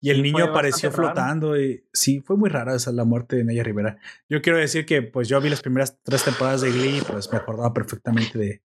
y 0.00 0.10
el 0.10 0.16
Sí, 0.16 0.22
niño 0.22 0.46
apareció 0.46 0.90
flotando. 0.90 1.56
Y, 1.56 1.86
sí, 1.92 2.18
fue 2.18 2.36
muy 2.36 2.50
rara 2.50 2.74
esa 2.74 2.90
la 2.90 3.04
muerte 3.04 3.36
de 3.36 3.44
Naya 3.44 3.62
Rivera. 3.62 3.98
Yo 4.28 4.42
quiero 4.42 4.58
decir 4.58 4.86
que 4.86 5.02
pues 5.02 5.28
yo 5.28 5.40
vi 5.40 5.50
las 5.50 5.62
primeras 5.62 6.00
tres 6.02 6.24
temporadas 6.24 6.62
de 6.62 6.72
Glee, 6.72 7.00
pues 7.06 7.30
me 7.30 7.38
acordaba 7.38 7.72
perfectamente 7.72 8.36
de... 8.36 8.62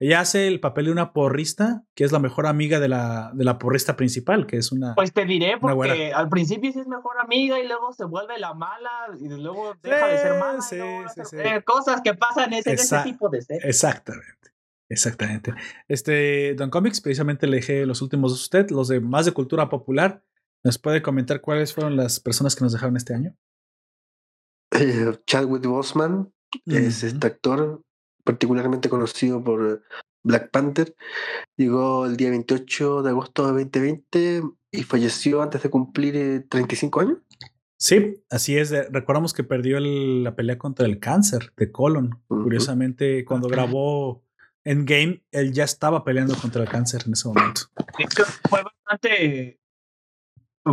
Ella 0.00 0.20
hace 0.20 0.48
el 0.48 0.58
papel 0.60 0.86
de 0.86 0.92
una 0.92 1.12
porrista, 1.12 1.84
que 1.94 2.04
es 2.04 2.10
la 2.12 2.18
mejor 2.18 2.46
amiga 2.46 2.80
de 2.80 2.88
la, 2.88 3.30
de 3.32 3.44
la 3.44 3.58
porrista 3.58 3.96
principal, 3.96 4.46
que 4.46 4.56
es 4.56 4.72
una... 4.72 4.94
Pues 4.96 5.12
te 5.12 5.24
diré, 5.24 5.56
porque 5.58 6.12
al 6.12 6.28
principio 6.28 6.72
sí 6.72 6.80
es 6.80 6.86
mejor 6.88 7.18
amiga 7.20 7.60
y 7.60 7.66
luego 7.68 7.92
se 7.92 8.04
vuelve 8.04 8.38
la 8.38 8.54
mala 8.54 8.90
y 9.20 9.28
luego 9.28 9.74
deja 9.82 10.06
de 10.08 10.18
ser 10.18 10.38
mala. 10.40 10.60
Sí, 10.60 10.76
sí, 11.24 11.36
eh, 11.38 11.62
cosas 11.64 12.00
que 12.02 12.14
pasan 12.14 12.52
en 12.52 12.58
ese, 12.58 12.70
en 12.70 12.74
ese 12.74 12.84
Esa- 12.84 13.04
tipo 13.04 13.28
de 13.28 13.40
series. 13.42 13.64
Exactamente. 13.64 14.50
Exactamente. 14.88 15.54
Este, 15.88 16.54
Don 16.54 16.70
Comics, 16.70 17.00
precisamente 17.00 17.46
le 17.46 17.56
dejé 17.56 17.86
los 17.86 18.02
últimos 18.02 18.32
dos 18.32 18.40
a 18.40 18.44
usted, 18.44 18.70
los 18.70 18.88
de 18.88 19.00
más 19.00 19.24
de 19.26 19.32
cultura 19.32 19.68
popular. 19.68 20.22
¿Nos 20.64 20.78
puede 20.78 21.02
comentar 21.02 21.40
cuáles 21.40 21.72
fueron 21.72 21.96
las 21.96 22.20
personas 22.20 22.54
que 22.56 22.64
nos 22.64 22.72
dejaron 22.72 22.96
este 22.96 23.14
año? 23.14 23.34
Eh, 24.72 25.18
Chadwick 25.26 25.64
Boseman 25.66 26.32
es 26.66 27.02
este 27.04 27.26
actor 27.26 27.82
particularmente 28.24 28.88
conocido 28.88 29.42
por 29.44 29.82
Black 30.22 30.50
Panther. 30.50 30.94
Llegó 31.56 32.06
el 32.06 32.16
día 32.16 32.30
28 32.30 33.02
de 33.02 33.10
agosto 33.10 33.42
de 33.46 33.64
2020 33.64 34.42
y 34.72 34.82
falleció 34.82 35.42
antes 35.42 35.62
de 35.62 35.70
cumplir 35.70 36.16
eh, 36.16 36.40
35 36.40 37.00
años. 37.00 37.18
Sí, 37.76 38.22
así 38.30 38.56
es. 38.56 38.72
eh, 38.72 38.86
Recordamos 38.90 39.34
que 39.34 39.44
perdió 39.44 39.76
el- 39.78 40.24
la 40.24 40.34
pelea 40.34 40.58
contra 40.58 40.86
el 40.86 40.98
cáncer 41.00 41.52
de 41.56 41.70
colon. 41.70 42.18
Curiosamente, 42.28 43.24
cuando 43.24 43.48
grabó 43.48 44.24
Endgame, 44.64 45.22
él 45.30 45.52
ya 45.52 45.64
estaba 45.64 46.04
peleando 46.04 46.34
contra 46.36 46.62
el 46.62 46.68
cáncer 46.68 47.02
en 47.06 47.12
ese 47.12 47.28
momento. 47.28 47.62
De 47.98 48.04
hecho, 48.04 48.24
fue 48.48 48.62
bastante. 48.62 49.60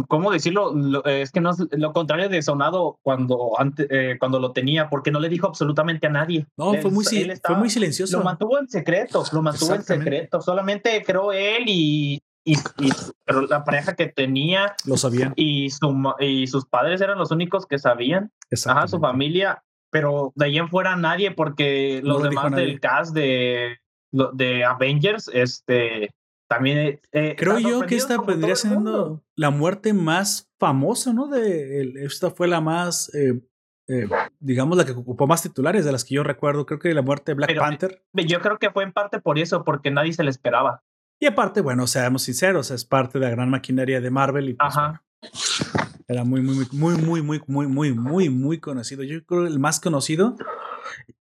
¿Cómo 0.08 0.32
decirlo? 0.32 0.72
Lo- 0.74 1.03
es 1.06 1.32
que 1.32 1.42
no 1.42 1.50
es 1.52 1.58
lo 1.72 1.92
contrario 1.92 2.30
de 2.30 2.42
sonado 2.42 2.98
cuando, 3.02 3.52
antes, 3.58 3.88
eh, 3.90 4.16
cuando 4.20 4.40
lo 4.40 4.53
tenía, 4.53 4.90
porque 4.90 5.11
no 5.11 5.20
le 5.20 5.28
dijo 5.28 5.48
absolutamente 5.48 6.08
a 6.08 6.10
nadie. 6.10 6.48
No, 6.56 6.74
fue 6.76 6.90
muy, 6.92 7.03
si- 7.03 7.24
fue 7.26 7.34
estaba- 7.34 7.58
muy 7.60 7.70
silencioso. 7.70 8.18
Lo 8.18 8.24
mantuvo 8.24 8.58
en 8.58 8.70
secreto, 8.70 9.24
lo 9.34 9.42
mantuvo 9.42 9.76
en 9.76 9.84
secreto. 9.84 10.40
Solamente 10.42 11.03
creo 11.06 11.34
él 11.34 11.64
y, 11.68 12.22
y, 12.45 12.53
y- 12.53 12.92
pero 13.26 13.42
la 13.42 13.66
pareja 13.66 13.94
que 13.95 14.08
tenía 14.08 14.74
Lo 14.86 14.95
sabían. 14.95 15.34
y, 15.36 15.70
su, 15.72 16.14
y 16.20 16.48
sus 16.48 16.66
padres 16.66 17.02
eran 17.02 17.18
los 17.18 17.32
únicos 17.32 17.66
que 17.66 17.78
sabían. 17.78 18.32
Ajá, 18.68 18.88
su 18.88 18.98
familia, 19.00 19.61
pero 19.90 20.32
de 20.36 20.45
ahí 20.45 20.58
en 20.58 20.70
fuera 20.70 20.95
nadie, 20.95 21.32
porque 21.32 22.00
No 22.02 22.14
los 22.14 22.24
lo 22.24 22.30
demás 22.30 22.56
del 22.56 22.80
cast 22.80 23.14
de, 23.14 23.78
de 24.11 24.64
Avengers, 24.64 25.30
este, 25.34 26.11
también. 26.55 26.99
eh, 27.13 27.35
Creo 27.38 27.57
están 27.57 27.71
yo 27.71 27.85
que 27.85 27.95
esta 27.95 28.17
mundo. 28.17 28.55
siendo 28.55 29.23
la 29.35 29.49
muerte 29.49 29.93
más 29.93 30.51
famosa, 30.59 31.13
¿no? 31.13 31.27
De 31.27 31.81
el- 31.81 31.97
esta 31.97 32.30
fue 32.31 32.47
la 32.49 32.59
más, 32.59 33.13
eh, 33.15 33.39
eh, 33.88 34.07
digamos, 34.39 34.77
la 34.77 34.85
que 34.85 34.91
ocupó 34.91 35.27
más 35.27 35.41
titulares 35.43 35.85
de 35.85 35.91
las 35.93 36.03
que 36.03 36.15
yo 36.15 36.23
recuerdo. 36.23 36.65
Creo 36.65 36.80
que 36.80 36.93
la 36.93 37.01
muerte 37.01 37.31
de 37.31 37.35
Black 37.35 37.49
Pero- 37.49 37.61
Panther. 37.61 38.03
Yo 38.13 38.41
creo 38.41 38.57
que 38.59 38.69
fue 38.69 38.83
en 38.83 38.91
parte 38.91 39.19
por 39.19 39.39
eso, 39.39 39.63
porque 39.63 39.91
nadie 39.91 40.11
se 40.13 40.23
le 40.23 40.30
esperaba. 40.30 40.83
Y 41.19 41.25
aparte, 41.27 41.61
bueno, 41.61 41.88
seamos 41.88 42.23
sinceros, 42.23 42.69
es 42.71 42.83
parte 42.83 43.17
de 43.19 43.25
la 43.25 43.31
gran 43.31 43.49
maquinaria 43.49 44.01
de 44.01 44.09
Marvel 44.11 44.49
y 44.49 44.53
pues, 44.55 44.75
Ajá. 44.75 45.03
bueno, 45.21 45.89
era 46.07 46.23
muy, 46.25 46.41
muy, 46.41 46.55
muy, 46.73 46.95
muy, 46.97 47.21
muy, 47.21 47.21
muy, 47.21 47.39
muy, 47.47 47.67
muy, 47.67 47.93
muy, 47.93 48.30
muy 48.30 48.59
conocido. 48.59 49.03
Yo 49.03 49.23
creo 49.25 49.45
el 49.47 49.59
más 49.59 49.80
conocido. 49.80 50.35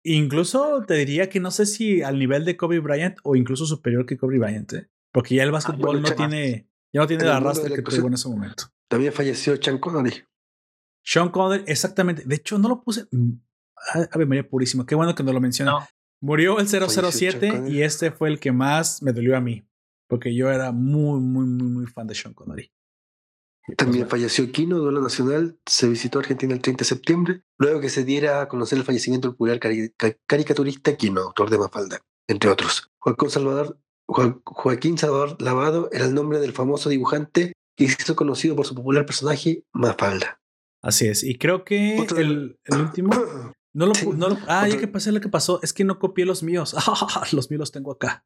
Incluso 0.04 0.82
te 0.86 0.94
diría 0.94 1.28
que 1.28 1.38
no 1.38 1.50
sé 1.52 1.66
si 1.66 2.02
al 2.02 2.18
nivel 2.18 2.44
de 2.44 2.56
Kobe 2.56 2.80
Bryant 2.80 3.18
o 3.22 3.36
incluso 3.36 3.66
superior 3.66 4.04
que 4.04 4.16
Kobe 4.16 4.38
Bryant, 4.38 4.72
¿eh? 4.72 4.88
Porque 5.12 5.34
ya 5.36 5.42
el 5.44 5.50
básquetbol 5.52 6.00
bueno, 6.00 6.08
no 6.08 6.14
tiene, 6.14 6.68
ya 6.92 7.00
no 7.02 7.06
tiene 7.06 7.22
en 7.24 7.28
la 7.28 7.40
la 7.40 7.52
que 7.52 7.82
tuvo 7.82 8.08
en 8.08 8.14
ese 8.14 8.28
momento. 8.28 8.64
También 8.88 9.12
falleció 9.12 9.56
Sean 9.62 9.78
Connery. 9.78 10.24
Sean 11.04 11.28
Connery, 11.30 11.64
exactamente. 11.66 12.24
De 12.24 12.34
hecho, 12.36 12.58
no 12.58 12.68
lo 12.68 12.82
puse. 12.82 13.06
mm, 13.10 13.30
ah, 13.94 14.08
Ave 14.12 14.26
María 14.26 14.48
Purísima. 14.48 14.84
Qué 14.86 14.94
bueno 14.94 15.14
que 15.14 15.22
no 15.22 15.32
lo 15.32 15.40
menciona. 15.40 15.72
No, 15.72 15.86
Murió 16.20 16.58
el 16.60 16.68
Falleció 16.68 17.02
007 17.10 17.40
Sean 17.40 17.56
Connery. 17.56 17.76
y 17.76 17.82
este 17.82 18.10
fue 18.12 18.28
el 18.28 18.38
que 18.40 18.52
más 18.52 19.02
me 19.02 19.12
dolió 19.12 19.36
a 19.36 19.40
mí. 19.40 19.64
Porque 20.08 20.34
yo 20.34 20.50
era 20.50 20.72
muy, 20.72 21.20
muy, 21.20 21.46
muy, 21.46 21.68
muy 21.68 21.86
fan 21.86 22.06
de 22.06 22.14
Sean 22.14 22.34
Connery. 22.34 22.70
También 23.76 24.08
falleció 24.08 24.50
Kino, 24.50 24.78
duelo 24.78 25.00
nacional. 25.00 25.58
Se 25.66 25.88
visitó 25.88 26.18
Argentina 26.18 26.52
el 26.52 26.60
30 26.60 26.80
de 26.82 26.84
septiembre, 26.84 27.42
luego 27.58 27.80
que 27.80 27.88
se 27.90 28.04
diera 28.04 28.40
a 28.42 28.48
conocer 28.48 28.76
el 28.78 28.84
fallecimiento 28.84 29.28
del 29.28 29.34
popular 29.36 29.60
cari- 29.60 29.94
ca- 29.96 30.16
caricaturista 30.26 30.96
Kino, 30.96 31.20
autor 31.22 31.48
de 31.48 31.58
Mafalda, 31.58 32.00
entre 32.28 32.50
otros. 32.50 32.90
Joaquín 32.98 33.30
Salvador, 33.30 33.78
Joaquín 34.12 34.98
Salvador 34.98 35.40
Lavado 35.40 35.88
era 35.92 36.04
el 36.06 36.14
nombre 36.14 36.38
del 36.40 36.52
famoso 36.52 36.88
dibujante 36.90 37.52
que 37.76 37.88
se 37.88 37.96
hizo 38.02 38.16
conocido 38.16 38.54
por 38.56 38.66
su 38.66 38.74
popular 38.74 39.06
personaje 39.06 39.64
Mafalda. 39.72 40.38
Así 40.82 41.06
es. 41.06 41.22
Y 41.22 41.38
creo 41.38 41.64
que 41.64 41.96
Otro- 42.00 42.18
el, 42.18 42.58
el 42.64 42.80
último. 42.80 43.10
No 43.74 43.86
lo, 43.86 43.94
Sí, 43.94 44.06
no 44.06 44.28
lo- 44.28 44.36
ah, 44.48 44.68
ya 44.68 44.76
que 44.76 44.86
pasé 44.86 45.12
lo 45.12 45.20
que 45.22 45.30
pasó. 45.30 45.58
Es 45.62 45.72
que 45.72 45.82
no 45.82 45.98
copié 45.98 46.26
los 46.26 46.42
míos. 46.42 46.74
los 47.32 47.50
míos 47.50 47.58
los 47.58 47.72
tengo 47.72 47.90
acá. 47.92 48.22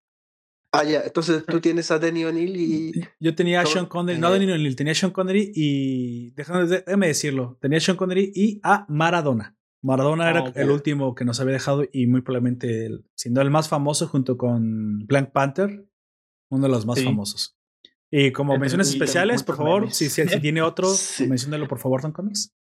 Ah, 0.72 0.82
ya, 0.82 1.02
entonces 1.02 1.44
tú 1.46 1.60
tienes 1.60 1.88
a 1.92 2.00
Danny 2.00 2.24
O'Neill 2.24 2.56
y 2.56 2.92
Yo 3.20 3.32
tenía 3.36 3.60
a. 3.60 3.66
Sean 3.66 3.86
Connery. 3.86 4.18
Eh. 4.18 4.20
No, 4.20 4.30
Danny 4.32 4.50
O'Neill, 4.50 4.74
tenía 4.74 4.90
a 4.90 4.96
Sean 4.96 5.12
Connery 5.12 5.52
y. 5.54 6.32
Déjame, 6.32 6.66
déjame 6.66 7.06
decirlo. 7.06 7.56
Tenía 7.60 7.78
a 7.78 7.80
Sean 7.80 7.96
Connery 7.96 8.32
y 8.34 8.60
a 8.64 8.86
Maradona. 8.88 9.55
Maradona 9.86 10.26
Ah, 10.26 10.30
era 10.30 10.40
ok. 10.42 10.56
el 10.56 10.70
último 10.70 11.14
que 11.14 11.24
nos 11.24 11.38
había 11.40 11.52
dejado 11.54 11.84
y 11.92 12.06
muy 12.08 12.20
probablemente, 12.20 12.86
el, 12.86 13.04
siendo 13.14 13.40
el 13.40 13.50
más 13.50 13.68
famoso 13.68 14.08
junto 14.08 14.36
con 14.36 15.06
Black 15.06 15.30
Panther, 15.32 15.86
uno 16.50 16.62
de 16.64 16.68
los 16.68 16.84
más 16.86 16.98
Sí. 16.98 17.04
famosos. 17.04 17.56
Y 18.10 18.32
como 18.32 18.58
menciones 18.58 18.88
especiales, 18.88 19.42
por 19.42 19.56
favor, 19.56 19.92
si, 19.92 20.08
si, 20.10 20.26
si 20.28 20.40
tiene 20.40 20.60
otro, 20.62 20.88
Sí. 20.94 21.26
menciónelo 21.28 21.68
por 21.68 21.78
favor, 21.78 22.02
Don 22.02 22.12
Comics. 22.12 22.52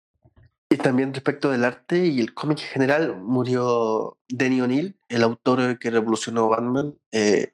Y 0.68 0.76
también 0.76 1.14
respecto 1.14 1.50
del 1.50 1.64
arte 1.64 2.06
y 2.06 2.18
el 2.20 2.32
cómic 2.34 2.58
en 2.60 2.66
general, 2.66 3.20
murió 3.22 4.18
Denny 4.28 4.60
O'Neill, 4.60 4.98
el 5.08 5.22
autor 5.22 5.78
que 5.78 5.90
revolucionó 5.90 6.48
Batman, 6.48 6.94
eh, 7.12 7.52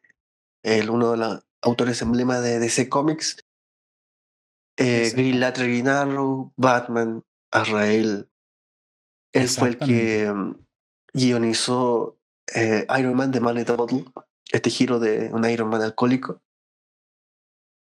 el, 0.62 0.88
uno 0.90 1.12
de 1.12 1.16
los 1.18 1.46
autores 1.62 2.00
emblema 2.02 2.40
de 2.40 2.58
DC 2.58 2.88
Comics, 2.88 3.36
eh. 4.78 5.10
Green 5.14 5.40
Lantern, 5.40 6.52
Batman, 6.56 7.22
Azrael. 7.50 8.28
Él 9.32 9.48
fue 9.48 9.68
el 9.68 9.78
que 9.78 10.30
mm, 10.32 10.54
guionizó 11.14 12.18
eh, 12.54 12.86
Iron 12.98 13.16
Man 13.16 13.30
de 13.30 13.40
Man 13.40 13.58
in 13.58 13.64
the 13.64 13.72
Bottle, 13.72 14.04
este 14.50 14.70
giro 14.70 14.98
de 14.98 15.30
un 15.32 15.48
Iron 15.48 15.68
Man 15.68 15.82
alcohólico. 15.82 16.42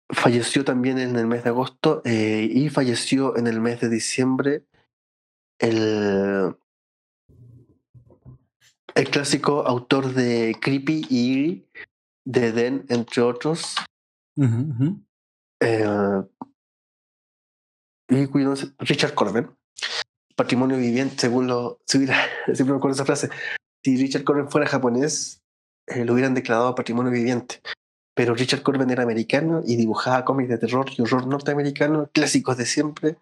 Falleció 0.09 0.63
también 0.63 0.99
en 0.99 1.15
el 1.15 1.27
mes 1.27 1.43
de 1.43 1.49
agosto 1.49 2.01
eh, 2.05 2.47
y 2.49 2.69
falleció 2.69 3.37
en 3.37 3.47
el 3.47 3.59
mes 3.59 3.81
de 3.81 3.89
diciembre 3.89 4.63
el 5.59 6.55
El 8.93 9.09
clásico 9.09 9.65
autor 9.67 10.13
de 10.13 10.55
Creepy 10.61 11.05
y 11.09 11.65
de 12.23 12.51
Den, 12.51 12.85
entre 12.89 13.21
otros. 13.21 13.75
Eh, 15.59 16.23
y 18.07 18.25
Richard 18.79 19.13
Corben. 19.13 19.49
Patrimonio 20.35 20.77
viviente, 20.77 21.15
según 21.17 21.47
lo. 21.47 21.79
Si 21.87 22.05
siempre 22.55 22.73
me 22.73 22.77
acuerdo 22.77 22.95
esa 22.95 23.05
frase. 23.05 23.29
Si 23.83 23.97
Richard 23.97 24.23
Corben 24.23 24.49
fuera 24.49 24.67
japonés, 24.67 25.41
eh, 25.87 26.05
lo 26.05 26.13
hubieran 26.13 26.33
declarado 26.33 26.75
patrimonio 26.75 27.11
viviente. 27.11 27.61
Pero 28.15 28.33
Richard 28.33 28.63
Corben 28.63 28.89
era 28.89 29.03
americano 29.03 29.61
y 29.65 29.75
dibujaba 29.75 30.25
cómics 30.25 30.49
de 30.49 30.57
terror 30.57 30.87
y 30.97 31.01
horror 31.01 31.27
norteamericano, 31.27 32.09
clásicos 32.13 32.57
de 32.57 32.65
siempre, 32.65 33.17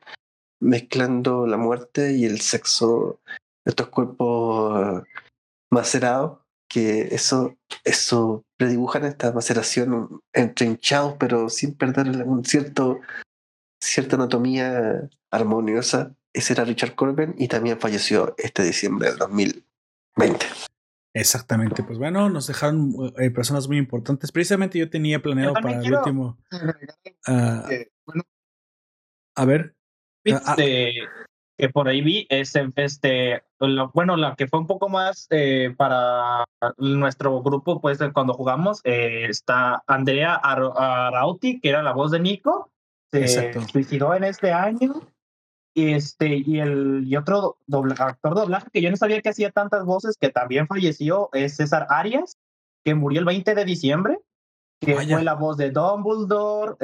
mezclando 0.61 1.47
la 1.47 1.57
muerte 1.57 2.13
y 2.13 2.25
el 2.25 2.39
sexo 2.41 3.19
de 3.65 3.71
estos 3.71 3.89
cuerpos 3.89 5.03
eh, 5.03 5.03
macerados, 5.71 6.39
que 6.69 7.13
eso, 7.13 7.57
eso 7.83 8.43
predibujan 8.57 9.05
esta 9.05 9.31
maceración 9.31 10.21
entre 10.31 10.67
hinchados, 10.67 11.15
pero 11.19 11.49
sin 11.49 11.75
perder 11.75 12.07
un 12.25 12.45
cierto, 12.45 12.99
cierta 13.81 14.15
anatomía 14.15 15.09
armoniosa. 15.31 16.15
Ese 16.33 16.53
era 16.53 16.65
Richard 16.65 16.95
Corben 16.95 17.35
y 17.37 17.47
también 17.47 17.79
falleció 17.79 18.33
este 18.37 18.63
diciembre 18.63 19.09
del 19.09 19.17
2020. 19.19 20.45
Exactamente. 21.15 21.83
Pues 21.83 21.99
bueno, 21.99 22.29
nos 22.29 22.47
dejaron 22.47 22.91
eh, 23.19 23.29
personas 23.29 23.67
muy 23.67 23.77
importantes. 23.77 24.31
Precisamente 24.31 24.79
yo 24.79 24.89
tenía 24.89 25.21
planeado 25.21 25.53
Yo 25.55 25.61
para 25.61 25.79
el 25.81 25.93
último. 25.93 26.37
ah, 27.27 27.67
Eh, 27.69 27.91
bueno, 28.05 28.23
a 29.35 29.45
ver. 29.45 29.75
Ah, 30.31 30.41
ah. 30.45 30.55
que 30.55 31.69
por 31.71 31.87
ahí 31.87 32.01
vi 32.01 32.25
es 32.29 32.55
este 32.77 33.43
lo- 33.59 33.91
bueno 33.93 34.15
la 34.17 34.35
que 34.35 34.47
fue 34.47 34.57
un 34.59 34.65
poco 34.67 34.89
más 34.89 35.27
eh, 35.29 35.73
para 35.77 36.45
nuestro 36.77 37.43
grupo 37.43 37.79
pues 37.79 37.99
cuando 38.13 38.33
jugamos 38.33 38.81
eh, 38.85 39.27
está 39.29 39.83
Andrea 39.85 40.33
Ar- 40.35 40.71
Arauti 40.75 41.59
que 41.59 41.69
era 41.69 41.83
la 41.83 41.91
voz 41.93 42.09
de 42.11 42.19
Nico 42.21 42.71
se 43.11 43.21
Exacto. 43.21 43.61
suicidó 43.67 44.15
en 44.15 44.23
este 44.23 44.51
año 44.51 44.93
y 45.75 45.93
este 45.93 46.35
y 46.45 46.59
el 46.59 47.03
y 47.05 47.15
otro 47.17 47.57
dobla- 47.67 47.95
actor 47.99 48.35
doblaje 48.35 48.67
que 48.71 48.81
yo 48.81 48.89
no 48.91 48.97
sabía 48.97 49.21
que 49.21 49.29
hacía 49.29 49.51
tantas 49.51 49.85
voces 49.85 50.17
que 50.19 50.29
también 50.29 50.67
falleció 50.67 51.29
es 51.33 51.55
César 51.55 51.87
Arias 51.89 52.37
que 52.83 52.93
murió 52.95 53.19
el 53.19 53.25
20 53.25 53.55
de 53.55 53.65
diciembre 53.65 54.19
que 54.79 54.93
Vaya. 54.95 55.15
fue 55.15 55.23
la 55.23 55.33
voz 55.35 55.55
de 55.57 55.71
Dumbledore 55.71 56.75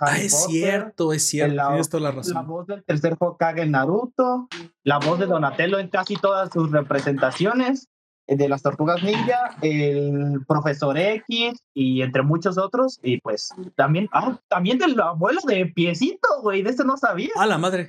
Ah, 0.00 0.18
es 0.18 0.34
Potter, 0.34 0.50
cierto, 0.50 1.12
es 1.14 1.22
cierto. 1.26 1.54
la- 1.54 1.68
Tienes 1.68 1.88
toda 1.88 2.02
la 2.02 2.08
la 2.10 2.14
razón. 2.16 2.46
voz 2.46 2.66
del 2.66 2.84
tercer 2.84 3.16
Hokage 3.18 3.62
en 3.62 3.70
Naruto, 3.70 4.48
la 4.84 4.98
voz 4.98 5.18
de 5.18 5.24
Donatello 5.26 5.78
en 5.78 5.88
casi 5.88 6.16
todas 6.16 6.50
sus 6.52 6.70
representaciones, 6.70 7.88
de 8.28 8.48
las 8.48 8.62
Tortugas 8.62 9.02
Ninja, 9.02 9.56
el 9.62 10.44
Profesor 10.46 10.96
X 10.98 11.58
y 11.74 12.02
entre 12.02 12.22
muchos 12.22 12.58
otros. 12.58 13.00
Y 13.02 13.20
pues 13.20 13.48
también, 13.74 14.08
ah, 14.12 14.38
también 14.48 14.78
del 14.78 15.00
abuelo 15.00 15.40
de 15.46 15.66
Piecito, 15.66 16.28
güey, 16.42 16.62
de 16.62 16.70
eso 16.70 16.84
no 16.84 16.96
sabía. 16.96 17.30
A 17.36 17.46
la 17.46 17.58
madre. 17.58 17.86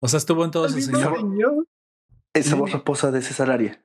O 0.00 0.08
sea, 0.08 0.18
estuvo 0.18 0.44
en 0.44 0.50
todo 0.50 0.66
ese 0.66 0.90
También 0.90 1.30
señor. 1.32 1.66
Esa 2.32 2.54
voz 2.56 2.72
esposa 2.72 3.10
de 3.10 3.20
César 3.20 3.50
Arias. 3.50 3.78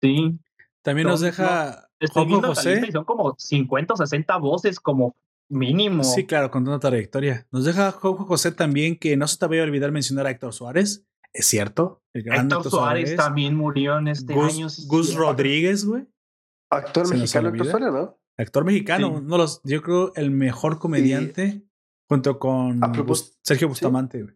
Sí, 0.00 0.38
También 0.82 1.06
No, 1.06 1.12
nos 1.12 1.20
deja 1.20 1.88
estoy 2.00 2.24
Juanjo 2.24 2.28
viendo 2.28 2.48
la 2.48 2.54
lista 2.54 2.70
José. 2.70 2.86
y 2.88 2.92
son 2.92 3.04
como 3.04 3.34
50 3.38 3.94
o 3.94 3.96
60 3.96 4.36
voces 4.38 4.80
como 4.80 5.14
mínimo. 5.48 6.02
Sí, 6.02 6.26
claro, 6.26 6.50
con 6.50 6.66
una 6.66 6.80
trayectoria. 6.80 7.46
Nos 7.52 7.64
deja 7.64 7.92
Juanjo 7.92 8.24
José 8.24 8.52
también 8.52 8.98
que 8.98 9.16
no 9.16 9.28
se 9.28 9.38
te 9.38 9.46
vaya 9.46 9.62
a 9.62 9.64
olvidar 9.64 9.92
mencionar 9.92 10.26
a 10.26 10.30
Héctor 10.30 10.52
Suárez. 10.54 11.04
Es 11.34 11.46
cierto. 11.46 12.02
El 12.14 12.24
gran 12.24 12.46
Héctor 12.46 12.70
Suárez 12.70 13.16
también 13.16 13.56
murió 13.56 13.98
en 13.98 14.08
este 14.08 14.34
Gus, 14.34 14.54
año. 14.54 14.66
Gus. 14.86 15.14
Rodríguez, 15.14 15.84
güey. 15.86 16.06
Actor 16.70 17.08
mexicano, 17.08 17.48
Héctor 17.48 17.60
olvida. 17.66 17.70
Suárez, 17.78 17.92
¿no? 17.92 18.18
Actor 18.38 18.64
mexicano. 18.64 19.08
Sí. 19.08 19.14
Uno 19.14 19.30
de 19.36 19.38
los, 19.38 19.60
yo 19.64 19.82
creo 19.82 20.12
el 20.14 20.30
mejor 20.30 20.78
comediante 20.78 21.62
junto 22.10 22.38
con 22.38 22.80
Bus- 23.06 23.38
Sergio 23.42 23.68
Bustamante. 23.68 24.22
güey. 24.22 24.34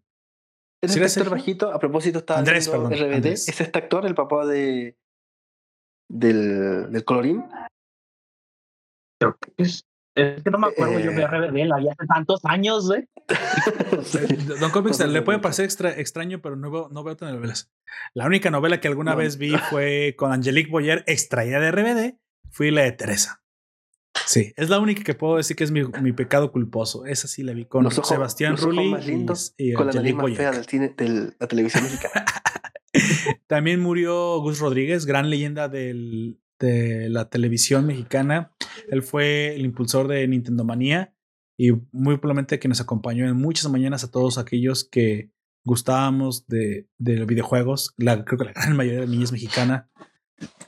Es 0.83 0.93
¿Sí 0.93 1.01
este 1.03 1.21
actor 1.21 1.33
bajito, 1.37 1.73
a 1.73 1.79
propósito, 1.79 2.19
estaba 2.19 2.39
Andrés, 2.39 2.69
perdón, 2.69 2.93
RBD. 2.93 3.15
Andrés. 3.15 3.49
Es 3.49 3.61
este 3.61 3.79
actor, 3.79 4.07
el 4.07 4.15
papá 4.15 4.47
de 4.47 4.97
del, 6.11 6.93
del 6.93 7.05
colorín. 7.05 7.45
Creo 9.21 9.37
que 9.39 9.53
es, 9.57 9.85
es 10.17 10.43
que 10.43 10.51
no 10.51 10.59
me 10.59 10.67
acuerdo 10.69 10.99
yo 10.99 11.11
de 11.13 11.23
Eh. 11.23 11.27
RBD, 11.27 11.67
la 11.69 11.77
vi 11.79 11.89
hace 11.89 12.07
tantos 12.09 12.41
años, 12.45 12.87
güey. 12.89 13.09
Eh, 14.19 14.37
Don 14.61 14.71
Comics 14.71 14.97
Cosas 14.99 15.09
le 15.09 15.21
de 15.21 15.23
puede 15.23 15.39
parecer 15.41 15.65
extra- 15.65 15.97
extraño, 15.99 16.41
pero 16.41 16.57
no 16.57 16.71
veo, 16.71 16.89
no 16.91 17.03
veo 17.05 17.17
telenovelas. 17.17 17.71
La 18.15 18.27
única 18.27 18.51
novela 18.51 18.81
que 18.81 18.89
alguna 18.89 19.13
No. 19.13 19.17
vez 19.19 19.37
vi 19.39 19.53
fue 19.71 20.15
con 20.17 20.33
Angelique 20.33 20.71
Boyer, 20.71 21.03
extraída 21.07 21.61
de 21.61 21.71
RBD, 21.73 22.19
fui 22.51 22.71
la 22.71 22.83
de 22.83 22.93
Teresa. 22.93 23.43
Sí, 24.27 24.53
es 24.57 24.71
la 24.71 24.79
única 24.81 25.03
que 25.05 25.15
puedo 25.15 25.37
decir 25.37 25.57
que 25.57 25.65
es 25.65 25.71
mi, 25.71 25.83
mi 26.03 26.13
pecado 26.13 26.51
culposo. 26.53 27.05
Esa 27.07 27.29
sí 27.29 27.43
la 27.43 27.53
vi 27.53 27.67
con 27.67 27.85
Los 27.85 27.99
ojos- 27.99 28.09
Sebastián 28.09 28.53
los 28.53 28.63
ojos 28.63 28.75
Rulli 28.77 28.91
más 28.91 29.05
y- 29.05 29.11
lindos, 29.11 29.55
y, 29.59 29.73
con 29.73 29.87
la 29.89 29.93
nariz 29.93 30.13
Angelique 30.13 30.31
más 30.31 30.37
fea 30.39 30.51
del 30.53 30.67
cine, 30.67 30.95
de 30.97 31.33
la 31.39 31.47
televisión 31.47 31.85
mexicana. 31.85 32.25
También 33.47 33.81
murió 33.81 34.41
Gus 34.41 34.59
Rodríguez, 34.61 35.05
gran 35.07 35.31
leyenda 35.31 35.69
del- 35.69 36.39
de 36.59 37.09
la 37.11 37.29
televisión 37.29 37.87
mexicana. 37.87 38.53
Él 38.89 39.03
fue 39.03 39.55
el 39.55 39.65
impulsor 39.65 40.09
de 40.09 40.27
Nintendo 40.29 40.65
Manía 40.65 41.15
y 41.59 41.73
muy 41.93 42.19
probablemente 42.19 42.59
que 42.59 42.69
nos 42.69 42.81
acompañó 42.81 43.27
en 43.29 43.37
muchas 43.37 43.71
mañanas 43.71 44.05
a 44.05 44.11
todos 44.11 44.39
aquellos 44.39 44.85
que 44.85 45.31
gustábamos 45.65 46.47
de, 46.47 46.89
de 46.99 47.17
los 47.17 47.27
videojuegos. 47.27 47.95
La, 47.97 48.25
creo 48.25 48.39
que 48.39 48.45
la 48.45 48.53
gran 48.55 48.77
mayoría 48.77 49.01
de 49.01 49.07
la 49.07 49.13
niñez 49.13 49.33
mexicana. 49.33 49.91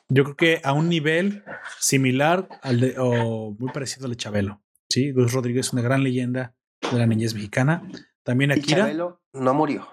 Yo 0.08 0.24
creo 0.24 0.36
que 0.36 0.60
a 0.64 0.72
un 0.72 0.88
nivel 0.88 1.44
similar 1.78 2.48
al 2.62 2.80
de, 2.80 2.94
o 2.98 3.54
muy 3.58 3.70
parecido 3.72 4.06
al 4.06 4.10
de 4.12 4.16
Chabelo. 4.16 4.62
Sí, 4.88 5.12
Gus 5.12 5.32
Rodríguez 5.32 5.66
es 5.66 5.72
una 5.74 5.82
gran 5.82 6.02
leyenda 6.02 6.54
de 6.90 6.98
la 6.98 7.06
niñez 7.06 7.34
mexicana. 7.34 7.82
También 8.22 8.50
y 8.50 8.54
Akira. 8.54 8.78
Chabelo 8.84 9.22
no 9.34 9.52
murió. 9.54 9.86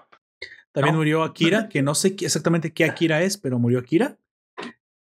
También 0.72 0.94
No. 0.94 0.98
murió 1.00 1.22
Akira, 1.22 1.68
que 1.68 1.82
no 1.82 1.94
sé 1.94 2.16
qué- 2.16 2.24
exactamente 2.26 2.72
qué 2.72 2.84
Akira 2.84 3.22
es, 3.22 3.36
pero 3.38 3.58
murió 3.58 3.78
Akira. 3.78 4.18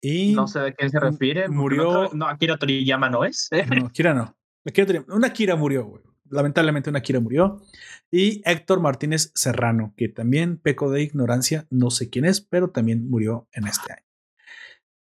Y 0.07 0.33
No 0.35 0.47
sé 0.47 0.59
de 0.59 0.73
quién 0.75 0.89
se 0.91 0.99
refiere. 0.99 1.47
Murió- 1.49 2.11
No, 2.13 2.27
Akira 2.27 2.57
Toriyama 2.57 3.09
no 3.09 3.23
es. 3.25 3.49
no, 3.51 3.85
Akira 3.87 4.13
no. 4.13 4.35
Akira 4.65 5.03
una 5.09 5.27
Akira 5.27 5.55
murió, 5.55 5.85
güey. 5.85 6.03
Lamentablemente 6.29 6.89
una 6.89 6.99
Akira 6.99 7.19
murió. 7.19 7.61
Y 8.11 8.41
Héctor 8.45 8.81
Martínez 8.81 9.31
Serrano, 9.35 9.93
que 9.97 10.07
también 10.09 10.57
peco 10.57 10.91
de 10.91 11.01
ignorancia, 11.03 11.65
no 11.69 11.89
sé 11.91 12.09
quién 12.09 12.25
es, 12.25 12.41
pero 12.41 12.69
también 12.71 13.09
murió 13.09 13.47
en 13.51 13.67
este 13.67 13.93
año. 13.93 14.01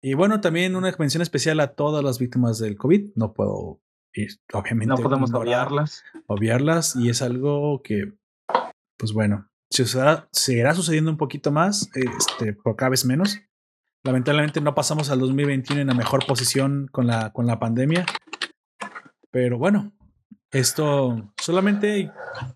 Y 0.03 0.15
bueno, 0.15 0.41
también 0.41 0.77
una 0.77 0.95
mención 0.99 1.23
especial 1.23 1.59
a 1.61 1.75
todas 1.75 2.05
las 2.05 2.19
víctimas 2.19 2.59
del 2.59 2.77
COVID. 2.77 3.11
No 3.17 3.33
puedo, 3.35 3.81
y 4.15 4.27
obviamente, 4.53 4.87
No 4.89 4.97
podemos 4.97 5.31
ignorar- 5.31 5.67
obviarlas. 5.69 6.05
obviarlas 6.27 6.97
y 6.97 7.09
es 7.09 7.21
algo 7.23 7.83
que, 7.83 8.13
pues 8.97 9.13
bueno, 9.13 9.49
sucederá, 9.71 10.29
seguirá 10.33 10.75
sucediendo 10.75 11.11
un 11.11 11.17
poquito 11.19 11.51
más, 11.51 11.91
este, 11.95 12.53
por 12.53 12.77
cada 12.77 12.91
vez 12.91 13.05
menos. 13.05 13.41
Lamentablemente 14.09 14.63
no 14.63 14.75
pasamos 14.75 15.11
al 15.11 15.19
2021 15.21 15.83
en 15.83 15.87
la 15.89 15.93
mejor 15.95 16.25
posición 16.27 16.89
con 16.91 17.07
la, 17.07 17.31
con 17.35 17.47
la 17.47 17.59
pandemia, 17.59 18.07
pero 19.31 19.59
bueno, 19.59 19.93
esto 20.51 21.35
solamente 21.39 22.11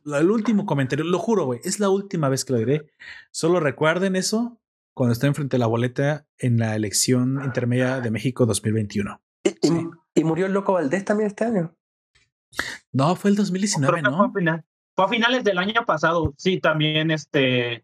la- 0.05 0.19
el 0.21 0.31
último 0.31 0.65
comentario, 0.65 1.05
lo 1.05 1.19
juro, 1.19 1.45
güey, 1.45 1.61
es 1.63 1.79
la 1.79 1.91
última 1.91 2.31
vez 2.31 2.47
que 2.47 2.55
lo 2.55 2.59
diré. 2.59 2.91
Solo 3.31 3.61
recuerden 3.61 4.17
eso 4.17 4.63
cuando 4.95 5.13
estén 5.13 5.35
frente 5.35 5.57
a 5.57 5.59
la 5.59 5.67
boleta 5.67 6.27
en 6.39 6.57
la 6.57 6.75
elección 6.75 7.39
intermedia 7.45 8.01
de 8.01 8.11
México 8.11 8.47
2021. 8.47 9.21
Y, 9.45 9.51
Sí. 9.61 9.87
y 10.15 10.25
murió 10.25 10.47
el 10.47 10.53
loco 10.55 10.73
Valdés 10.73 11.05
también 11.05 11.27
este 11.27 11.45
año. 11.45 11.77
No, 12.93 13.15
fue 13.15 13.29
el 13.31 13.37
Creo 13.37 13.45
2019, 13.45 13.97
que 13.97 14.01
fue, 14.01 14.09
a 14.09 14.11
¿no? 14.17 14.33
final- 14.33 14.65
fue 14.97 15.05
a 15.05 15.09
finales 15.09 15.45
del 15.45 15.59
año 15.59 15.85
pasado. 15.85 16.33
Sí, 16.39 16.61
también 16.61 17.11
este 17.11 17.83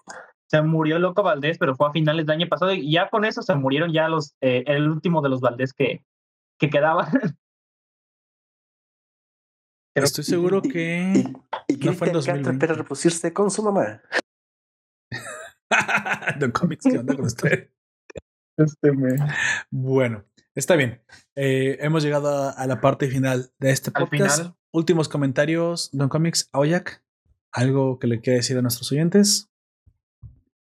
se 0.50 0.62
murió 0.62 0.98
Loco 0.98 1.22
Valdés, 1.22 1.58
pero 1.58 1.76
fue 1.76 1.88
a 1.88 1.92
finales 1.92 2.26
del 2.26 2.36
año 2.36 2.48
pasado. 2.48 2.72
Y 2.72 2.92
ya 2.92 3.08
con 3.10 3.24
eso 3.24 3.42
se 3.42 3.54
murieron 3.54 3.92
ya 3.92 4.08
los 4.08 4.34
eh, 4.40 4.64
el 4.66 4.88
último 4.88 5.20
de 5.22 5.28
los 5.28 5.40
Valdés 5.40 5.72
que, 5.72 6.04
que 6.58 6.70
quedaba. 6.70 7.08
Creo- 9.94 10.04
Estoy 10.04 10.24
seguro 10.24 10.60
Y, 10.64 10.68
que... 10.68 11.12
y, 11.68 11.74
y 11.74 11.86
No 11.86 11.92
fue 11.92 12.08
en 12.08 12.12
Cristian 12.12 12.12
Castro 12.12 12.12
2020. 12.12 12.50
espera 12.52 12.74
reproducirse 12.74 13.32
con 13.32 13.50
su 13.50 13.62
mamá. 13.62 14.00
Don 16.38 16.50
Comics, 16.52 16.84
¿qué 16.84 16.98
onda 16.98 17.14
con 17.16 17.24
usted? 17.26 17.70
Este 18.56 18.90
me- 18.90 19.16
Bueno, 19.70 20.24
está 20.54 20.74
bien. 20.74 21.00
Eh, 21.36 21.78
hemos 21.80 22.02
llegado 22.02 22.28
a, 22.28 22.50
a 22.50 22.66
la 22.66 22.80
parte 22.80 23.06
final 23.08 23.52
de 23.60 23.70
este 23.70 23.90
Al 23.94 24.02
podcast. 24.04 24.36
final. 24.38 24.56
Últimos 24.72 25.08
comentarios, 25.08 25.90
Don 25.92 26.08
Comics, 26.08 26.48
Aoyak. 26.52 27.04
¿Algo 27.52 27.98
que 28.00 28.08
le 28.08 28.20
quiera 28.20 28.36
decir 28.38 28.58
a 28.58 28.62
nuestros 28.62 28.90
oyentes? 28.92 29.48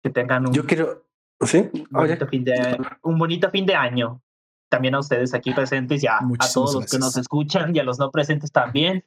Que 0.07 0.11
tengan 0.21 0.47
un, 0.47 0.55
Yo 0.55 0.65
quiero. 0.67 1.05
¿Sí? 1.45 1.69
bonito 1.91 2.27
fin 2.29 2.45
de 2.45 2.79
un 3.03 3.19
bonito 3.19 3.51
fin 3.51 3.67
de 3.67 3.75
año. 3.75 4.23
También 4.69 4.95
a 4.95 5.01
ustedes 5.01 5.35
aquí 5.35 5.53
presentes 5.53 6.03
y 6.03 6.07
a, 6.07 6.17
a 6.19 6.49
todos 6.53 6.75
los 6.75 6.87
que 6.91 6.99
nos 6.99 7.17
escuchan 7.17 7.75
y 7.75 7.79
a 7.79 7.85
los 7.85 7.99
no 7.99 8.11
presentes 8.11 8.51
también. 8.53 9.05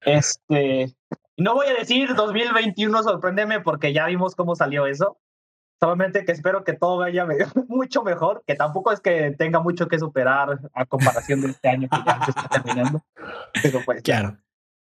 Este, 0.00 0.94
no 1.36 1.54
voy 1.54 1.66
a 1.68 1.74
decir 1.74 2.14
2021 2.14 3.02
sorpréndeme 3.02 3.60
porque 3.60 3.92
ya 3.92 4.06
vimos 4.06 4.34
cómo 4.36 4.54
salió 4.56 4.86
eso. 4.86 5.18
Solamente 5.80 6.24
que 6.24 6.32
espero 6.32 6.62
que 6.64 6.74
todo 6.74 6.98
vaya 6.98 7.24
me- 7.26 7.36
mucho 7.68 8.02
mejor, 8.04 8.44
que 8.46 8.54
tampoco 8.54 8.92
es 8.92 9.00
que 9.00 9.32
tenga 9.32 9.58
mucho 9.60 9.88
que 9.88 9.98
superar 9.98 10.60
a 10.74 10.86
comparación 10.86 11.40
de 11.40 11.48
este 11.48 11.68
año 11.68 11.88
que 11.90 11.98
ya 12.06 12.24
se 12.24 12.30
está 12.30 12.48
terminando. 12.48 13.04
Pero 13.62 13.80
pues, 13.84 14.02
Claro, 14.02 14.38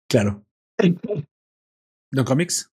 claro. 0.08 0.42
¿No 2.10 2.24
comics? 2.24 2.70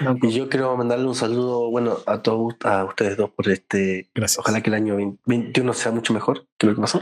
No, 0.00 0.16
Y 0.22 0.30
yo 0.32 0.48
quiero 0.48 0.76
mandarle 0.76 1.06
un 1.06 1.14
saludo, 1.14 1.70
bueno, 1.70 1.98
a 2.06 2.22
todos, 2.22 2.54
a 2.64 2.84
ustedes 2.84 3.16
dos 3.16 3.30
por 3.30 3.48
este. 3.48 4.08
Gracias. 4.14 4.38
Ojalá 4.38 4.60
que 4.62 4.70
el 4.70 4.74
año 4.74 4.94
2021 4.94 5.72
sea 5.72 5.92
mucho 5.92 6.12
mejor 6.12 6.46
que 6.58 6.66
lo 6.66 6.74
que 6.74 6.80
pasó. 6.80 7.00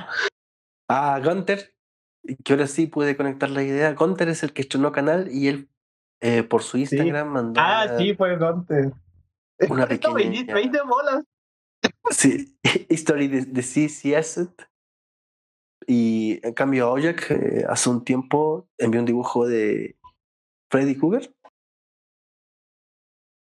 A 0.88 1.18
Gunter, 1.20 1.74
que 2.44 2.52
ahora 2.52 2.66
sí 2.66 2.86
puede 2.86 3.16
conectar 3.16 3.50
la 3.50 3.62
idea. 3.62 3.92
Gunter 3.94 4.28
es 4.28 4.42
el 4.42 4.52
que 4.52 4.62
estrenó 4.62 4.92
canal 4.92 5.28
y 5.30 5.48
él 5.48 5.68
eh, 6.22 6.42
por 6.42 6.62
su 6.62 6.78
Instagram 6.78 7.28
mandó. 7.28 7.60
Ah, 7.60 7.84
una- 7.88 7.98
sí, 7.98 8.14
fue 8.14 8.36
Gonte. 8.36 8.92
Una 9.68 9.84
Esto 9.84 10.14
pequeña- 10.14 10.30
20, 10.46 10.54
20 10.54 10.78
bolas. 10.82 11.24
Sí, 12.10 12.56
History 12.88 13.28
de, 13.28 13.44
de 13.46 13.62
CC 13.62 14.16
Asset. 14.16 14.50
Y 15.86 16.40
en 16.46 16.54
cambio, 16.54 16.90
Ojak 16.90 17.30
eh, 17.30 17.64
hace 17.68 17.90
un 17.90 18.04
tiempo 18.04 18.68
envió 18.78 19.00
un 19.00 19.06
dibujo 19.06 19.46
de 19.46 19.96
Freddy 20.70 20.96
Krueger. 20.96 21.32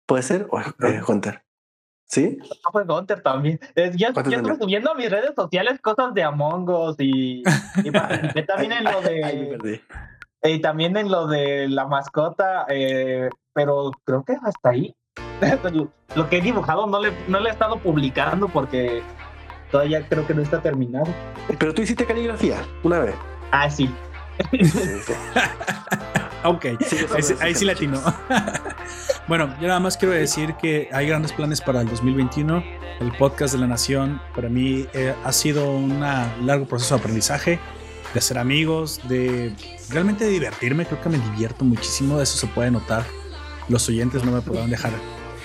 ¿Puede 0.09 0.23
ser? 0.23 0.47
¿O 0.51 0.59
es 0.59 0.67
eh, 0.83 1.03
Hunter? 1.07 1.43
¿Sí? 2.07 2.39
No 2.41 2.73
fue 2.73 2.85
Gunter 2.85 3.20
también. 3.20 3.61
Es, 3.75 3.95
yo, 3.95 4.09
yo 4.09 4.15
¿Cuántos 4.15 4.33
estuve 4.33 4.57
subiendo 4.57 4.91
a 4.91 4.95
mis 4.95 5.11
redes 5.11 5.33
sociales 5.37 5.78
cosas 5.83 6.15
de 6.15 6.23
Among 6.23 6.67
Us 6.70 6.97
y, 6.99 7.43
y 7.85 7.91
participé 7.93 8.43
también 8.45 8.73
en 8.73 8.85
lo 8.85 8.91
Ay, 8.91 9.05
me 9.05 9.11
de 9.11 9.59
perdí. 9.59 9.81
y 10.45 10.61
también 10.61 10.97
en 10.97 11.11
lo 11.11 11.27
de 11.27 11.69
la 11.69 11.87
mascota, 11.87 12.65
eh, 12.70 13.28
pero 13.53 13.91
creo 14.05 14.25
que 14.25 14.33
hasta 14.43 14.70
ahí. 14.70 14.95
lo 16.17 16.28
que 16.31 16.39
he 16.39 16.41
dibujado 16.41 16.87
no 16.87 17.03
le, 17.03 17.12
no 17.28 17.39
le 17.41 17.51
he 17.51 17.53
estado 17.53 17.78
publicando 17.78 18.49
porque 18.49 19.03
todavía 19.70 20.09
creo 20.09 20.27
que 20.27 20.33
no 20.33 20.41
está 20.41 20.62
terminado. 20.62 21.09
Pero 21.59 21.75
tú 21.75 21.83
hiciste 21.83 22.07
caligrafía 22.07 22.57
una 22.83 23.01
vez. 23.01 23.15
Ah, 23.51 23.69
sí. 23.69 23.95
Sí, 24.53 24.65
sí. 24.65 25.12
Ok, 26.44 26.67
Sí, 26.86 26.97
ahí, 27.41 27.55
sí- 27.55 27.65
latino. 27.65 28.00
bueno, 29.28 29.55
yo 29.60 29.67
nada 29.68 29.81
más 29.81 29.97
quiero 29.97 30.15
decir 30.15 30.55
que 30.55 30.89
hay 30.92 31.07
grandes 31.07 31.33
planes 31.33 31.60
para 31.60 31.81
el 31.81 31.89
2021. 31.89 32.62
El 33.00 33.12
podcast 33.12 33.55
de 33.55 33.60
la 33.60 33.67
Nación 33.67 34.20
para 34.34 34.49
mí 34.49 34.86
eh, 34.92 35.15
ha 35.25 35.33
sido 35.33 35.70
un 35.70 36.00
largo 36.00 36.67
proceso 36.67 36.94
de 36.94 37.00
aprendizaje, 37.00 37.58
de 38.12 38.18
hacer 38.18 38.39
amigos, 38.39 39.00
de 39.08 39.52
realmente 39.91 40.26
divertirme. 40.28 40.86
Creo 40.86 41.00
que 41.00 41.08
me 41.08 41.18
divierto 41.18 41.65
muchísimo, 41.65 42.20
eso 42.20 42.36
se 42.39 42.47
puede 42.49 42.70
notar. 42.70 43.05
Los 43.68 43.89
oyentes 43.89 44.25
no 44.25 44.33
me 44.33 44.41
podrán 44.41 44.70
dejar 44.70 44.92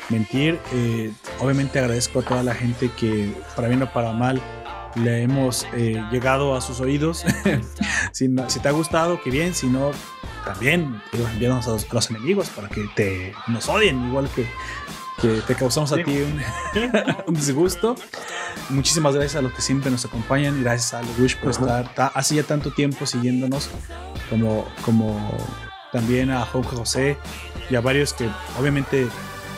mentir. 0.09 0.59
Eh, 0.73 1.11
obviamente 1.39 1.79
agradezco 1.79 2.19
a 2.19 2.23
toda 2.23 2.43
la 2.43 2.53
gente 2.55 2.89
que, 2.97 3.33
para 3.55 3.67
bien 3.67 3.81
o 3.83 3.91
para 3.91 4.13
mal, 4.13 4.41
le 4.95 5.23
hemos 5.23 5.65
eh, 5.73 6.03
llegado 6.11 6.55
a 6.55 6.61
sus 6.61 6.79
oídos. 6.79 7.25
si 8.11 8.29
te 8.29 8.67
ha 8.67 8.71
gustado, 8.71 9.21
que 9.21 9.29
bien. 9.29 9.53
Si 9.53 9.67
no, 9.67 9.91
también 10.45 11.01
digo, 11.11 11.27
envíanos 11.27 11.67
a 11.67 11.71
los, 11.71 11.85
a 11.89 11.93
los 11.93 12.09
enemigos 12.09 12.49
para 12.49 12.69
que 12.69 12.85
te 12.95 13.33
nos 13.47 13.67
odien, 13.69 14.05
igual 14.07 14.29
que, 14.35 14.47
que 15.21 15.41
te 15.41 15.55
causamos 15.55 15.91
a 15.93 15.95
Sí. 15.97 16.03
ti 16.03 16.17
un, 16.21 16.41
un 17.27 17.33
disgusto. 17.35 17.95
Muchísimas 18.69 19.13
gracias 19.15 19.35
a 19.37 19.41
los 19.41 19.53
que 19.53 19.61
siempre 19.61 19.89
nos 19.91 20.05
acompañan. 20.05 20.61
Gracias 20.63 20.93
a 20.93 21.01
Lush 21.17 21.35
por 21.37 21.51
Ajá. 21.51 21.59
estar 21.81 21.93
ta- 21.95 22.11
hace 22.13 22.35
ya 22.35 22.43
tanto 22.43 22.71
tiempo 22.71 23.05
siguiéndonos, 23.05 23.69
como, 24.29 24.67
como 24.83 25.37
también 25.91 26.31
a 26.31 26.45
Jorge 26.45 26.75
José 26.75 27.17
y 27.69 27.75
a 27.75 27.81
varios 27.81 28.13
que 28.13 28.29
obviamente 28.59 29.07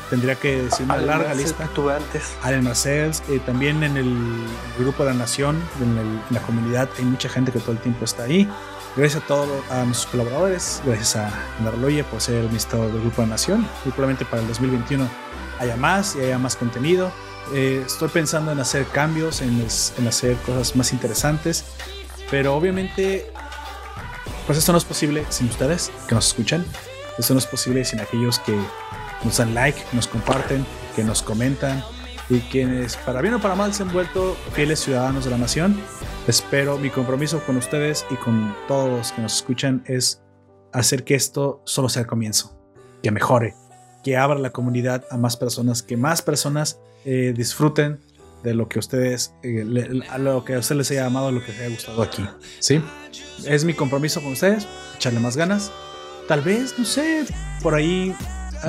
tendría 0.09 0.35
que 0.35 0.61
decir 0.64 0.85
una 0.85 0.97
larga 0.97 1.33
lista. 1.33 1.64
Estuve 1.65 1.95
antes. 1.95 2.35
Allen 2.43 2.64
Marcells, 2.64 3.23
eh, 3.30 3.39
también 3.45 3.83
en 3.83 3.97
el 3.97 4.45
grupo 4.77 5.03
de 5.03 5.11
la 5.14 5.17
Nación, 5.17 5.61
en, 5.81 5.97
el- 5.97 6.05
en 6.05 6.22
la 6.31 6.41
comunidad, 6.41 6.89
hay 6.97 7.05
mucha 7.05 7.27
gente 7.30 7.51
que 7.51 7.59
todo 7.59 7.72
el 7.72 7.80
tiempo 7.80 8.05
está 8.05 8.23
ahí. 8.23 8.47
Gracias 8.95 9.24
a 9.24 9.27
todos 9.27 9.49
a 9.72 9.83
nuestros 9.83 10.09
colaboradores, 10.09 10.82
gracias 10.85 11.17
a 11.17 11.30
Narloye 11.61 12.06
por 12.06 12.22
ser 12.22 12.35
el 12.35 12.41
administrador 12.45 12.93
del 12.93 13.01
grupo 13.01 13.24
de 13.24 13.27
Nación. 13.27 13.67
Y 13.83 13.90
probablemente 13.90 14.24
para 14.24 14.41
el 14.41 14.48
2021 14.48 15.06
haya 15.59 15.75
más 15.75 16.15
y 16.15 16.22
haya 16.22 16.38
más 16.38 16.56
contenido. 16.56 17.11
Eh, 17.53 17.83
estoy 17.85 18.07
pensando 18.07 18.53
en 18.53 18.59
hacer 18.59 18.85
cambios, 18.85 19.41
en, 19.41 19.67
en 19.98 20.07
hacer 20.07 20.38
cosas 20.38 20.77
más 20.77 20.93
interesantes, 20.93 21.65
pero 22.32 22.56
obviamente, 22.56 23.30
pues 24.48 24.57
esto 24.57 24.72
no 24.72 24.77
es 24.77 24.85
posible 24.85 25.25
sin 25.27 25.49
ustedes 25.49 25.91
que 26.07 26.15
nos 26.15 26.27
escuchan. 26.27 26.65
Esto 27.17 27.33
no 27.33 27.40
es 27.40 27.48
posible 27.48 27.83
sin 27.83 27.99
aquellos 27.99 28.40
que 28.40 28.57
nos 29.25 29.38
dan 29.38 29.53
like, 29.53 29.82
nos 29.91 30.07
comparten, 30.07 30.65
que 30.95 31.03
nos 31.03 31.22
comentan 31.22 31.83
y 32.29 32.39
quienes 32.41 32.97
para 32.97 33.21
bien 33.21 33.33
o 33.35 33.39
para 33.41 33.55
mal 33.55 33.73
se 33.73 33.83
han 33.83 33.91
vuelto 33.93 34.35
fieles 34.53 34.79
ciudadanos 34.79 35.25
de 35.25 35.31
la 35.31 35.37
nación. 35.37 35.79
Espero 36.27 36.77
mi 36.77 36.89
compromiso 36.89 37.39
con 37.45 37.57
ustedes 37.57 38.05
y 38.09 38.15
con 38.15 38.55
todos 38.67 38.89
los 38.89 39.11
que 39.11 39.21
nos 39.21 39.35
escuchan 39.35 39.83
es 39.85 40.21
hacer 40.73 41.03
que 41.03 41.15
esto 41.15 41.61
solo 41.65 41.87
sea 41.89 42.01
el 42.01 42.07
comienzo, 42.07 42.57
que 43.03 43.11
mejore, 43.11 43.53
que 44.03 44.17
abra 44.17 44.39
la 44.39 44.49
comunidad 44.51 45.03
a 45.11 45.17
más 45.17 45.37
personas, 45.37 45.83
que 45.83 45.97
más 45.97 46.21
personas 46.21 46.79
eh, 47.05 47.33
disfruten 47.35 47.99
de 48.43 48.53
lo 48.55 48.67
que 48.67 48.79
ustedes, 48.79 49.33
eh, 49.43 49.63
le- 49.65 50.07
a 50.09 50.17
lo 50.17 50.43
que 50.43 50.55
a 50.55 50.59
ustedes 50.59 50.77
les 50.77 50.91
haya 50.91 51.05
amado, 51.05 51.31
lo 51.31 51.41
que 51.43 51.51
les 51.51 51.61
haya 51.61 51.69
gustado 51.69 52.01
aquí. 52.03 52.27
¿Sí? 52.59 52.83
Es 53.45 53.63
mi 53.65 53.73
compromiso 53.73 54.21
con 54.21 54.31
ustedes, 54.33 54.67
echarle 54.95 55.19
más 55.19 55.37
ganas. 55.37 55.71
Tal 56.27 56.41
vez, 56.41 56.73
no 56.77 56.85
sé, 56.85 57.25
por 57.61 57.75
ahí 57.75 58.15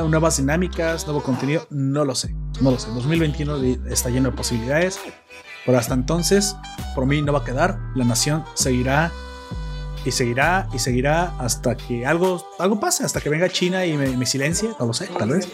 nuevas 0.08 0.36
dinámicas, 0.36 1.06
nuevo 1.06 1.22
contenido, 1.22 1.66
no 1.70 2.04
lo 2.04 2.14
sé, 2.14 2.34
no 2.60 2.70
lo 2.72 2.78
sé. 2.78 2.88
2021 2.90 3.58
di- 3.58 3.78
está 3.90 4.10
lleno 4.10 4.30
de 4.30 4.36
posibilidades, 4.36 4.98
pero 5.64 5.78
hasta 5.78 5.94
entonces, 5.94 6.56
por 6.94 7.06
mí 7.06 7.22
no 7.22 7.32
va 7.32 7.40
a 7.40 7.44
quedar. 7.44 7.78
La 7.94 8.04
nación 8.04 8.44
seguirá 8.54 9.12
y 10.04 10.12
seguirá 10.12 10.68
y 10.72 10.78
seguirá 10.78 11.34
hasta 11.40 11.76
que 11.76 12.06
algo, 12.06 12.44
algo 12.60 12.78
pase, 12.78 13.04
hasta 13.04 13.20
que 13.20 13.28
venga 13.28 13.48
China 13.48 13.84
y 13.84 13.96
me, 13.96 14.16
me 14.16 14.24
silencie, 14.26 14.70
no 14.78 14.86
lo 14.86 14.92
sé, 14.92 15.06
tal 15.18 15.30
vez. 15.30 15.48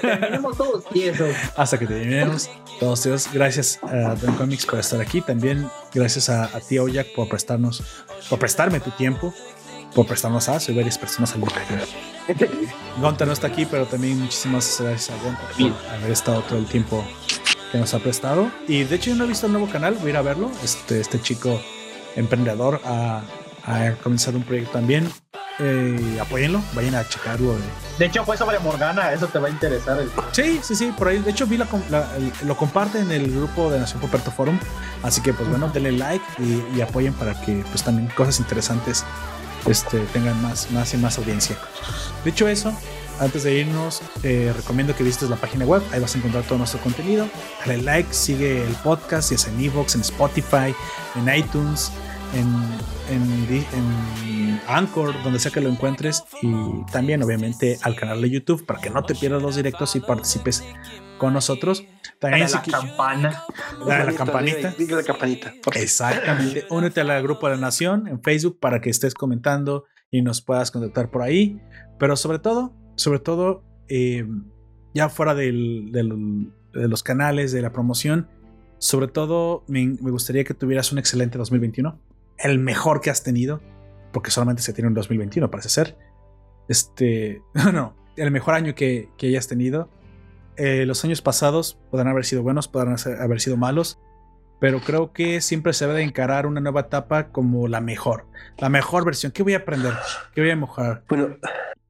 Terminemos 0.00 0.56
todos 0.56 0.84
tiesos. 0.90 1.34
Hasta 1.56 1.78
que 1.78 1.86
terminemos. 1.86 2.50
Todos 2.78 3.02
Dios, 3.04 3.28
gracias 3.32 3.78
a 3.82 4.14
Don 4.16 4.34
Comics 4.36 4.66
por 4.66 4.78
estar 4.78 5.00
aquí. 5.00 5.20
También 5.22 5.66
gracias 5.94 6.28
a, 6.28 6.44
a 6.44 6.60
ti, 6.60 6.78
Oyak, 6.78 7.08
por 7.14 7.28
prestarnos, 7.28 7.82
por 8.28 8.38
prestarme 8.38 8.80
tu 8.80 8.90
tiempo, 8.90 9.34
por 9.94 10.06
prestarnos 10.06 10.48
a 10.48 10.60
soy 10.60 10.74
varias 10.76 10.98
personas 10.98 11.32
al 11.34 11.40
Gonta 13.00 13.26
no 13.26 13.32
está 13.32 13.48
aquí, 13.48 13.66
pero 13.66 13.86
también 13.86 14.20
muchísimas 14.20 14.80
gracias 14.80 15.10
a 15.18 15.22
Gonta 15.22 15.40
por 15.58 15.94
haber 15.94 16.10
estado 16.10 16.42
todo 16.42 16.58
el 16.58 16.66
tiempo 16.66 17.04
que 17.72 17.78
nos 17.78 17.92
ha 17.94 17.98
prestado. 17.98 18.50
Y 18.68 18.84
de 18.84 18.96
hecho, 18.96 19.10
yo 19.10 19.16
no 19.16 19.24
he 19.24 19.28
visto 19.28 19.46
el 19.46 19.52
nuevo 19.52 19.68
canal, 19.68 19.94
voy 19.94 20.08
a 20.08 20.10
ir 20.10 20.16
a 20.16 20.22
verlo. 20.22 20.50
Este, 20.62 21.00
este 21.00 21.20
chico 21.20 21.60
emprendedor 22.16 22.80
ha, 22.84 23.22
ha 23.64 23.92
comenzado 24.02 24.36
un 24.36 24.42
proyecto 24.44 24.72
también. 24.72 25.10
Eh, 25.62 26.18
apóyenlo, 26.20 26.62
vayan 26.72 26.94
a 26.94 27.06
checarlo. 27.06 27.52
eh. 27.52 27.60
De 27.98 28.06
hecho, 28.06 28.24
fue 28.24 28.36
sobre 28.36 28.58
Morgana, 28.60 29.12
eso 29.12 29.26
te 29.26 29.38
va 29.38 29.48
a 29.48 29.50
interesar. 29.50 29.98
el- 30.00 30.10
Sí, 30.32 30.58
sí, 30.62 30.74
sí, 30.74 30.90
por 30.96 31.08
ahí. 31.08 31.18
De 31.18 31.30
hecho, 31.32 31.46
vi 31.46 31.58
la, 31.58 31.66
la- 31.90 32.16
el- 32.16 32.32
lo 32.48 32.56
comparte 32.56 32.98
en 33.00 33.10
el 33.12 33.30
grupo 33.30 33.70
de 33.70 33.78
Nación 33.78 34.00
Poperto 34.00 34.30
Forum. 34.30 34.58
Así 35.02 35.20
que, 35.20 35.34
pues 35.34 35.48
bueno, 35.50 35.68
denle 35.68 35.92
like 35.92 36.24
y, 36.38 36.64
y 36.76 36.80
apoyen 36.80 37.12
para 37.12 37.38
que, 37.42 37.62
pues 37.70 37.82
también 37.84 38.08
cosas 38.16 38.38
interesantes 38.40 39.04
este, 39.66 40.00
tengan 40.12 40.40
más, 40.42 40.70
más 40.70 40.92
y 40.94 40.96
más 40.96 41.18
audiencia. 41.18 41.56
Dicho 42.24 42.48
eso, 42.48 42.72
antes 43.20 43.44
de 43.44 43.54
irnos, 43.58 44.02
recomiendo 44.22 44.96
que 44.96 45.04
visites 45.04 45.28
la 45.28 45.36
página 45.36 45.64
web. 45.64 45.82
Ahí 45.92 46.00
vas 46.00 46.14
a 46.14 46.18
encontrar 46.18 46.44
todo 46.44 46.58
nuestro 46.58 46.80
contenido. 46.80 47.28
Dale 47.66 47.82
like, 47.82 48.12
sigue 48.12 48.64
el 48.64 48.74
podcast, 48.76 49.30
ya 49.30 49.38
sea 49.38 49.52
en 49.52 49.60
Evox, 49.60 49.94
en 49.94 50.00
Spotify, 50.00 50.74
en 51.16 51.36
iTunes, 51.36 51.92
en, 52.34 52.46
en, 53.14 53.66
en 53.72 54.60
Anchor, 54.66 55.14
donde 55.22 55.38
sea 55.38 55.50
que 55.50 55.60
lo 55.60 55.68
encuentres. 55.68 56.24
Y 56.40 56.82
también, 56.92 57.22
obviamente, 57.22 57.78
al 57.82 57.94
canal 57.94 58.22
de 58.22 58.30
YouTube 58.30 58.64
para 58.64 58.80
que 58.80 58.88
no 58.88 59.02
te 59.04 59.14
pierdas 59.14 59.42
los 59.42 59.56
directos 59.56 59.94
y 59.96 60.00
participes 60.00 60.64
con 61.20 61.32
nosotros. 61.34 61.84
También, 62.18 62.48
si 62.48 62.54
la 62.56 62.62
campana. 62.62 63.42
dale 63.86 63.92
a 64.02 64.04
la 64.06 64.14
campanita. 64.14 64.74
Diga 64.76 64.96
la 64.96 65.02
campanita. 65.04 65.52
Exactamente. 65.74 66.64
Únete 66.70 67.00
al 67.02 67.22
grupo 67.22 67.48
de 67.48 67.54
la 67.54 67.60
Nación 67.60 68.08
en 68.08 68.20
Facebook 68.22 68.58
para 68.58 68.80
que 68.80 68.90
estés 68.90 69.14
comentando 69.14 69.84
y 70.10 70.22
nos 70.22 70.40
puedas 70.42 70.70
contactar 70.70 71.10
por 71.10 71.22
ahí. 71.22 71.60
Pero 71.98 72.16
sobre 72.16 72.38
todo, 72.40 72.74
sobre 72.96 73.20
todo, 73.20 73.62
eh, 73.88 74.26
ya 74.94 75.08
fuera 75.08 75.34
del- 75.34 75.90
del- 75.92 76.50
de 76.72 76.88
los 76.88 77.02
canales, 77.02 77.52
de 77.52 77.62
la 77.62 77.70
promoción, 77.72 78.28
sobre 78.78 79.06
todo 79.08 79.64
me, 79.68 79.86
me 80.00 80.10
gustaría 80.10 80.42
que 80.44 80.54
tuvieras 80.54 80.90
un 80.92 80.98
excelente 80.98 81.36
2021. 81.38 82.00
El 82.38 82.58
mejor 82.58 83.00
que 83.02 83.10
has 83.10 83.22
tenido, 83.22 83.60
porque 84.12 84.30
solamente 84.30 84.62
se 84.62 84.72
tiene 84.72 84.88
un 84.88 84.94
2021, 84.94 85.50
parece 85.50 85.68
ser. 85.68 85.96
Este, 86.68 87.42
no, 87.54 87.72
no, 87.72 87.96
el 88.16 88.30
mejor 88.30 88.54
año 88.54 88.74
que, 88.74 89.08
que 89.18 89.28
hayas 89.28 89.48
tenido. 89.48 89.90
Eh, 90.62 90.84
los 90.84 91.02
años 91.04 91.22
pasados 91.22 91.78
podrán 91.90 92.08
haber 92.08 92.24
sido 92.26 92.42
buenos, 92.42 92.68
podrán 92.68 92.96
haber 93.20 93.40
sido 93.40 93.56
malos, 93.56 93.98
pero 94.60 94.80
creo 94.80 95.12
que 95.14 95.40
siempre 95.40 95.72
se 95.72 95.86
debe 95.86 95.98
de 96.00 96.04
encarar 96.04 96.46
una 96.46 96.60
nueva 96.60 96.80
etapa 96.82 97.28
como 97.28 97.66
la 97.66 97.80
mejor, 97.80 98.26
la 98.58 98.68
mejor 98.68 99.04
versión. 99.06 99.32
¿Qué 99.32 99.42
voy 99.42 99.54
a 99.54 99.58
aprender? 99.58 99.94
¿Qué 100.34 100.42
voy 100.42 100.50
a 100.50 100.56
mejorar? 100.56 101.02
Bueno, 101.08 101.36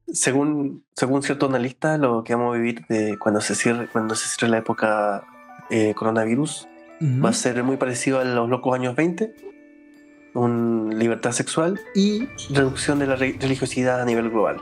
según, 0.06 0.84
según 0.94 1.22
cierto 1.24 1.46
analista, 1.46 1.98
lo 1.98 2.22
que 2.22 2.34
vamos 2.34 2.54
a 2.54 2.58
vivir 2.58 2.86
de 2.88 3.18
cuando 3.18 3.40
se 3.40 3.54
cierre, 3.56 3.88
cuando 3.88 4.14
se 4.14 4.28
cierre 4.28 4.50
la 4.52 4.58
época 4.58 5.24
eh, 5.70 5.94
coronavirus 5.94 6.68
Ujú. 7.00 7.22
va 7.24 7.30
a 7.30 7.32
ser 7.32 7.62
muy 7.64 7.76
parecido 7.76 8.20
a 8.20 8.24
los 8.24 8.48
locos 8.48 8.74
años 8.74 8.94
20. 8.94 9.34
Un 10.34 10.94
libertad 10.96 11.32
sexual 11.32 11.80
y 11.94 12.28
reducción 12.54 13.00
de 13.00 13.06
la 13.08 13.16
re- 13.16 13.36
religiosidad 13.40 14.00
a 14.00 14.04
nivel 14.04 14.30
global. 14.30 14.58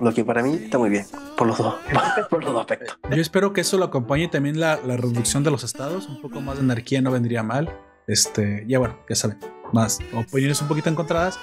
Lo 0.00 0.12
que 0.12 0.24
para 0.24 0.42
mí 0.42 0.54
está 0.64 0.78
muy 0.78 0.90
bien, 0.90 1.06
por 1.36 1.46
los 1.46 1.56
dos, 1.58 1.74
por 2.30 2.44
los 2.44 2.52
dos 2.52 2.60
aspectos. 2.60 2.98
Yo 3.10 3.20
espero 3.20 3.52
que 3.52 3.62
eso 3.62 3.78
lo 3.78 3.86
acompañe 3.86 4.28
también 4.28 4.60
la, 4.60 4.78
la 4.84 4.96
reducción 4.96 5.42
de 5.42 5.50
los 5.50 5.64
estados. 5.64 6.08
Un 6.08 6.20
poco 6.20 6.40
más 6.40 6.56
de 6.56 6.62
anarquía 6.62 7.00
no 7.00 7.10
vendría 7.10 7.42
mal. 7.42 7.72
Este, 8.06 8.64
ya 8.68 8.78
bueno, 8.78 8.98
ya 9.08 9.16
saben, 9.16 9.38
más 9.72 9.98
opiniones 10.12 10.60
un 10.60 10.68
poquito 10.68 10.90
encontradas. 10.90 11.38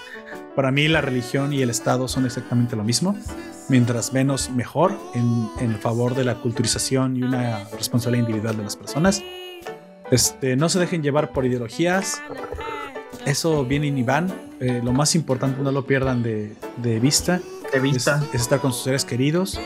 Para 0.56 0.72
mí 0.72 0.88
la 0.88 1.02
religión 1.02 1.52
y 1.52 1.62
el 1.62 1.70
estado 1.70 2.08
son 2.08 2.26
exactamente 2.26 2.76
lo 2.76 2.84
mismo. 2.84 3.18
Mientras 3.70 4.14
menos, 4.14 4.50
mejor 4.52 4.94
en, 5.16 5.50
en 5.60 5.80
favor 5.80 6.16
de 6.16 6.24
la 6.24 6.36
culturización 6.36 7.18
y 7.18 7.24
una 7.24 7.64
responsabilidad 7.78 8.28
individual 8.28 8.58
de 8.58 8.64
las 8.64 8.76
personas. 8.76 9.24
Este, 10.12 10.56
no 10.56 10.70
se 10.70 10.80
dejen 10.80 11.02
llevar 11.02 11.32
por 11.32 11.46
ideologías. 11.46 12.22
Eso 13.26 13.66
viene 13.66 13.88
y 13.88 14.04
van. 14.04 14.32
Eh, 14.60 14.82
lo 14.84 14.92
más 14.92 15.16
importante 15.16 15.62
no 15.62 15.72
lo 15.72 15.86
pierdan 15.86 16.22
de, 16.24 16.56
de 16.78 17.00
vista 17.00 17.42
De 17.74 17.80
es, 17.80 17.84
vista. 17.84 18.24
es 18.32 18.42
estar 18.42 18.60
con 18.60 18.72
sus 18.72 18.84
seres 18.84 19.04
queridos. 19.04 19.60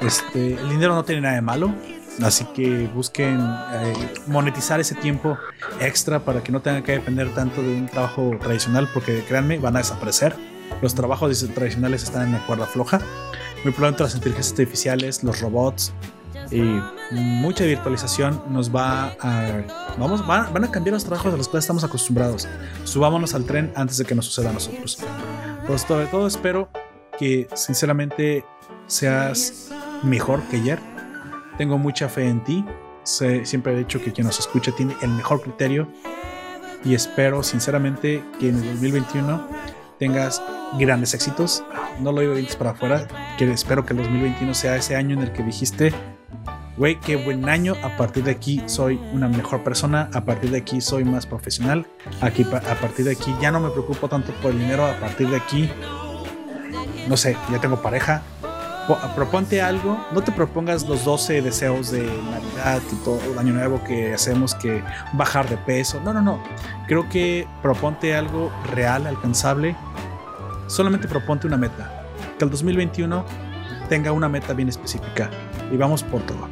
Este, 0.00 0.54
el 0.54 0.68
dinero 0.68 0.94
no 0.94 1.04
tiene 1.04 1.22
nada 1.22 1.36
de 1.36 1.40
malo, 1.40 1.72
así 2.22 2.44
que 2.46 2.88
busquen 2.88 3.38
eh, 3.40 3.94
monetizar 4.26 4.80
ese 4.80 4.94
tiempo 4.96 5.38
extra 5.80 6.20
para 6.20 6.42
que 6.42 6.50
no 6.52 6.60
tengan 6.60 6.82
que 6.82 6.92
depender 6.92 7.32
tanto 7.32 7.62
de 7.62 7.68
un 7.68 7.86
trabajo 7.86 8.36
tradicional, 8.40 8.88
porque 8.92 9.24
créanme, 9.24 9.58
van 9.58 9.76
a 9.76 9.78
desaparecer. 9.78 10.34
Los 10.82 10.94
trabajos 10.94 11.46
tradicionales 11.54 12.02
están 12.02 12.26
en 12.26 12.32
la 12.32 12.46
cuerda 12.46 12.66
floja. 12.66 13.00
Muy 13.62 13.72
pronto 13.72 14.02
las 14.02 14.14
inteligencias 14.14 14.52
artificiales, 14.52 15.22
los 15.22 15.40
robots 15.40 15.94
y 16.50 16.80
mucha 17.10 17.64
virtualización 17.64 18.42
nos 18.50 18.74
va 18.74 19.16
a 19.20 19.62
vamos 19.98 20.26
van, 20.26 20.52
van 20.52 20.64
a 20.64 20.70
cambiar 20.70 20.94
los 20.94 21.04
trabajos 21.04 21.32
de 21.32 21.38
los 21.38 21.48
cuales 21.48 21.64
estamos 21.64 21.84
acostumbrados. 21.84 22.48
Subámonos 22.84 23.34
al 23.34 23.44
tren 23.44 23.72
antes 23.74 23.96
de 23.96 24.04
que 24.04 24.14
nos 24.14 24.26
suceda 24.26 24.50
a 24.50 24.52
nosotros. 24.52 24.98
Pero 25.66 25.78
sobre 25.78 26.06
todo 26.06 26.26
espero 26.26 26.68
que 27.18 27.48
sinceramente 27.54 28.44
seas 28.86 29.70
mejor 30.02 30.42
que 30.44 30.56
ayer. 30.56 30.78
Tengo 31.58 31.78
mucha 31.78 32.08
fe 32.08 32.28
en 32.28 32.42
ti. 32.42 32.64
Siempre 33.04 33.72
he 33.72 33.76
dicho 33.76 34.00
que 34.00 34.12
quien 34.12 34.26
nos 34.26 34.38
escucha 34.38 34.72
tiene 34.72 34.96
el 35.02 35.10
mejor 35.10 35.40
criterio. 35.42 35.88
Y 36.84 36.94
espero 36.94 37.42
sinceramente 37.42 38.22
que 38.38 38.48
en 38.48 38.56
el 38.56 38.72
2021 38.72 39.48
tengas 39.98 40.42
grandes 40.78 41.14
éxitos. 41.14 41.64
No 42.00 42.12
lo 42.12 42.20
digo 42.20 42.34
para 42.58 42.70
afuera. 42.70 43.06
Que 43.38 43.50
espero 43.50 43.86
que 43.86 43.92
el 43.92 44.00
2021 44.00 44.54
sea 44.54 44.76
ese 44.76 44.96
año 44.96 45.14
en 45.14 45.22
el 45.22 45.32
que 45.32 45.42
dijiste, 45.42 45.92
güey, 46.76 46.98
qué 47.00 47.16
buen 47.16 47.48
año. 47.48 47.74
A 47.82 47.96
partir 47.96 48.24
de 48.24 48.32
aquí 48.32 48.62
soy 48.66 49.00
una 49.12 49.28
mejor 49.28 49.62
persona. 49.62 50.10
A 50.12 50.24
partir 50.24 50.50
de 50.50 50.58
aquí 50.58 50.80
soy 50.80 51.04
más 51.04 51.24
profesional. 51.26 51.86
Aquí, 52.20 52.42
a 52.42 52.74
partir 52.80 53.04
de 53.04 53.12
aquí 53.12 53.34
ya 53.40 53.50
no 53.50 53.60
me 53.60 53.70
preocupo 53.70 54.08
tanto 54.08 54.32
por 54.42 54.50
el 54.50 54.58
dinero. 54.58 54.84
A 54.84 54.98
partir 54.98 55.28
de 55.28 55.36
aquí 55.36 55.70
no 57.08 57.16
sé, 57.16 57.36
ya 57.50 57.60
tengo 57.60 57.80
pareja. 57.82 58.22
Po- 58.86 58.98
Proponte 59.14 59.62
algo, 59.62 59.98
no 60.12 60.22
te 60.22 60.30
propongas 60.32 60.86
los 60.86 61.04
12 61.04 61.40
deseos 61.42 61.90
de 61.90 62.02
Navidad 62.30 62.82
y 62.92 62.96
todo 63.04 63.18
el 63.32 63.38
año 63.38 63.54
nuevo 63.54 63.82
que 63.82 64.12
hacemos, 64.12 64.54
que 64.54 64.82
bajar 65.14 65.48
de 65.48 65.56
peso. 65.56 66.00
No, 66.04 66.12
no, 66.12 66.20
no. 66.20 66.42
Creo 66.86 67.08
que 67.08 67.46
proponte 67.62 68.14
algo 68.14 68.52
real, 68.74 69.06
alcanzable. 69.06 69.74
Solamente 70.66 71.08
proponte 71.08 71.46
una 71.46 71.56
meta. 71.56 72.02
Que 72.38 72.44
el 72.44 72.50
2021 72.50 73.24
tenga 73.88 74.12
una 74.12 74.28
meta 74.28 74.52
bien 74.52 74.68
específica 74.68 75.30
y 75.72 75.76
vamos 75.76 76.02
por 76.02 76.20
todo. 76.22 76.48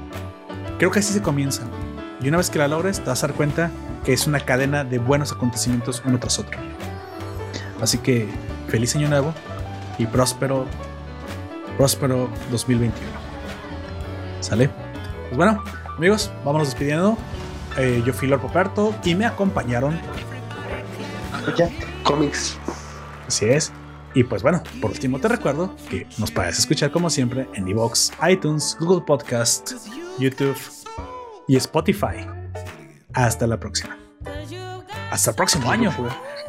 Creo 0.78 0.90
que 0.90 1.00
así 1.00 1.12
se 1.12 1.20
comienza. 1.22 1.62
Y 2.22 2.28
una 2.28 2.38
vez 2.38 2.48
que 2.50 2.58
la 2.58 2.68
logres, 2.68 3.00
te 3.00 3.06
vas 3.10 3.22
a 3.24 3.26
dar 3.26 3.36
cuenta 3.36 3.70
que 4.04 4.12
es 4.12 4.26
una 4.26 4.40
cadena 4.40 4.84
de 4.84 4.98
buenos 4.98 5.32
acontecimientos 5.32 6.02
uno 6.06 6.18
tras 6.18 6.38
otro. 6.38 6.58
Así 7.80 7.98
que 7.98 8.28
feliz 8.68 8.94
año 8.96 9.08
nuevo 9.08 9.34
y 9.98 10.06
próspero, 10.06 10.66
próspero 11.76 12.28
2021. 12.50 13.10
¿Sale? 14.40 14.70
Pues 15.28 15.36
bueno, 15.36 15.62
amigos, 15.96 16.30
vámonos 16.44 16.68
despidiendo. 16.68 17.16
Eh, 17.78 18.02
yo 18.04 18.12
fui 18.12 18.28
Lord 18.28 18.40
Poperto 18.40 18.94
y 19.04 19.14
me 19.14 19.24
acompañaron. 19.24 19.98
Ya, 21.56 21.68
cómics. 22.04 22.58
Así 23.26 23.46
es. 23.46 23.72
Y 24.14 24.24
pues 24.24 24.42
bueno, 24.42 24.62
por 24.80 24.90
último 24.90 25.18
te 25.18 25.28
recuerdo 25.28 25.74
que 25.88 26.06
nos 26.18 26.30
puedes 26.30 26.58
escuchar 26.58 26.90
como 26.90 27.08
siempre 27.08 27.48
en 27.54 27.66
iVoox, 27.66 28.10
iTunes, 28.28 28.76
Google 28.78 29.04
Podcast, 29.06 29.72
YouTube 30.18 30.56
y 31.48 31.56
Spotify. 31.56 32.26
Hasta 33.14 33.46
la 33.46 33.58
próxima. 33.58 33.96
Hasta 35.10 35.30
el 35.30 35.36
próximo 35.36 35.70
año. 35.70 35.92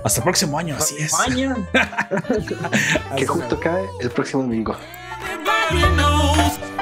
Hasta 0.03 0.19
el 0.19 0.23
próximo 0.23 0.59
año, 0.59 0.75
así 0.77 0.95
es. 0.99 1.13
Maña. 1.13 1.55
Que 3.17 3.25
justo 3.27 3.59
cae 3.59 3.87
el 4.01 4.09
próximo 4.09 4.43
domingo. 4.43 4.75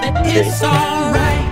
Everybody 0.03 1.50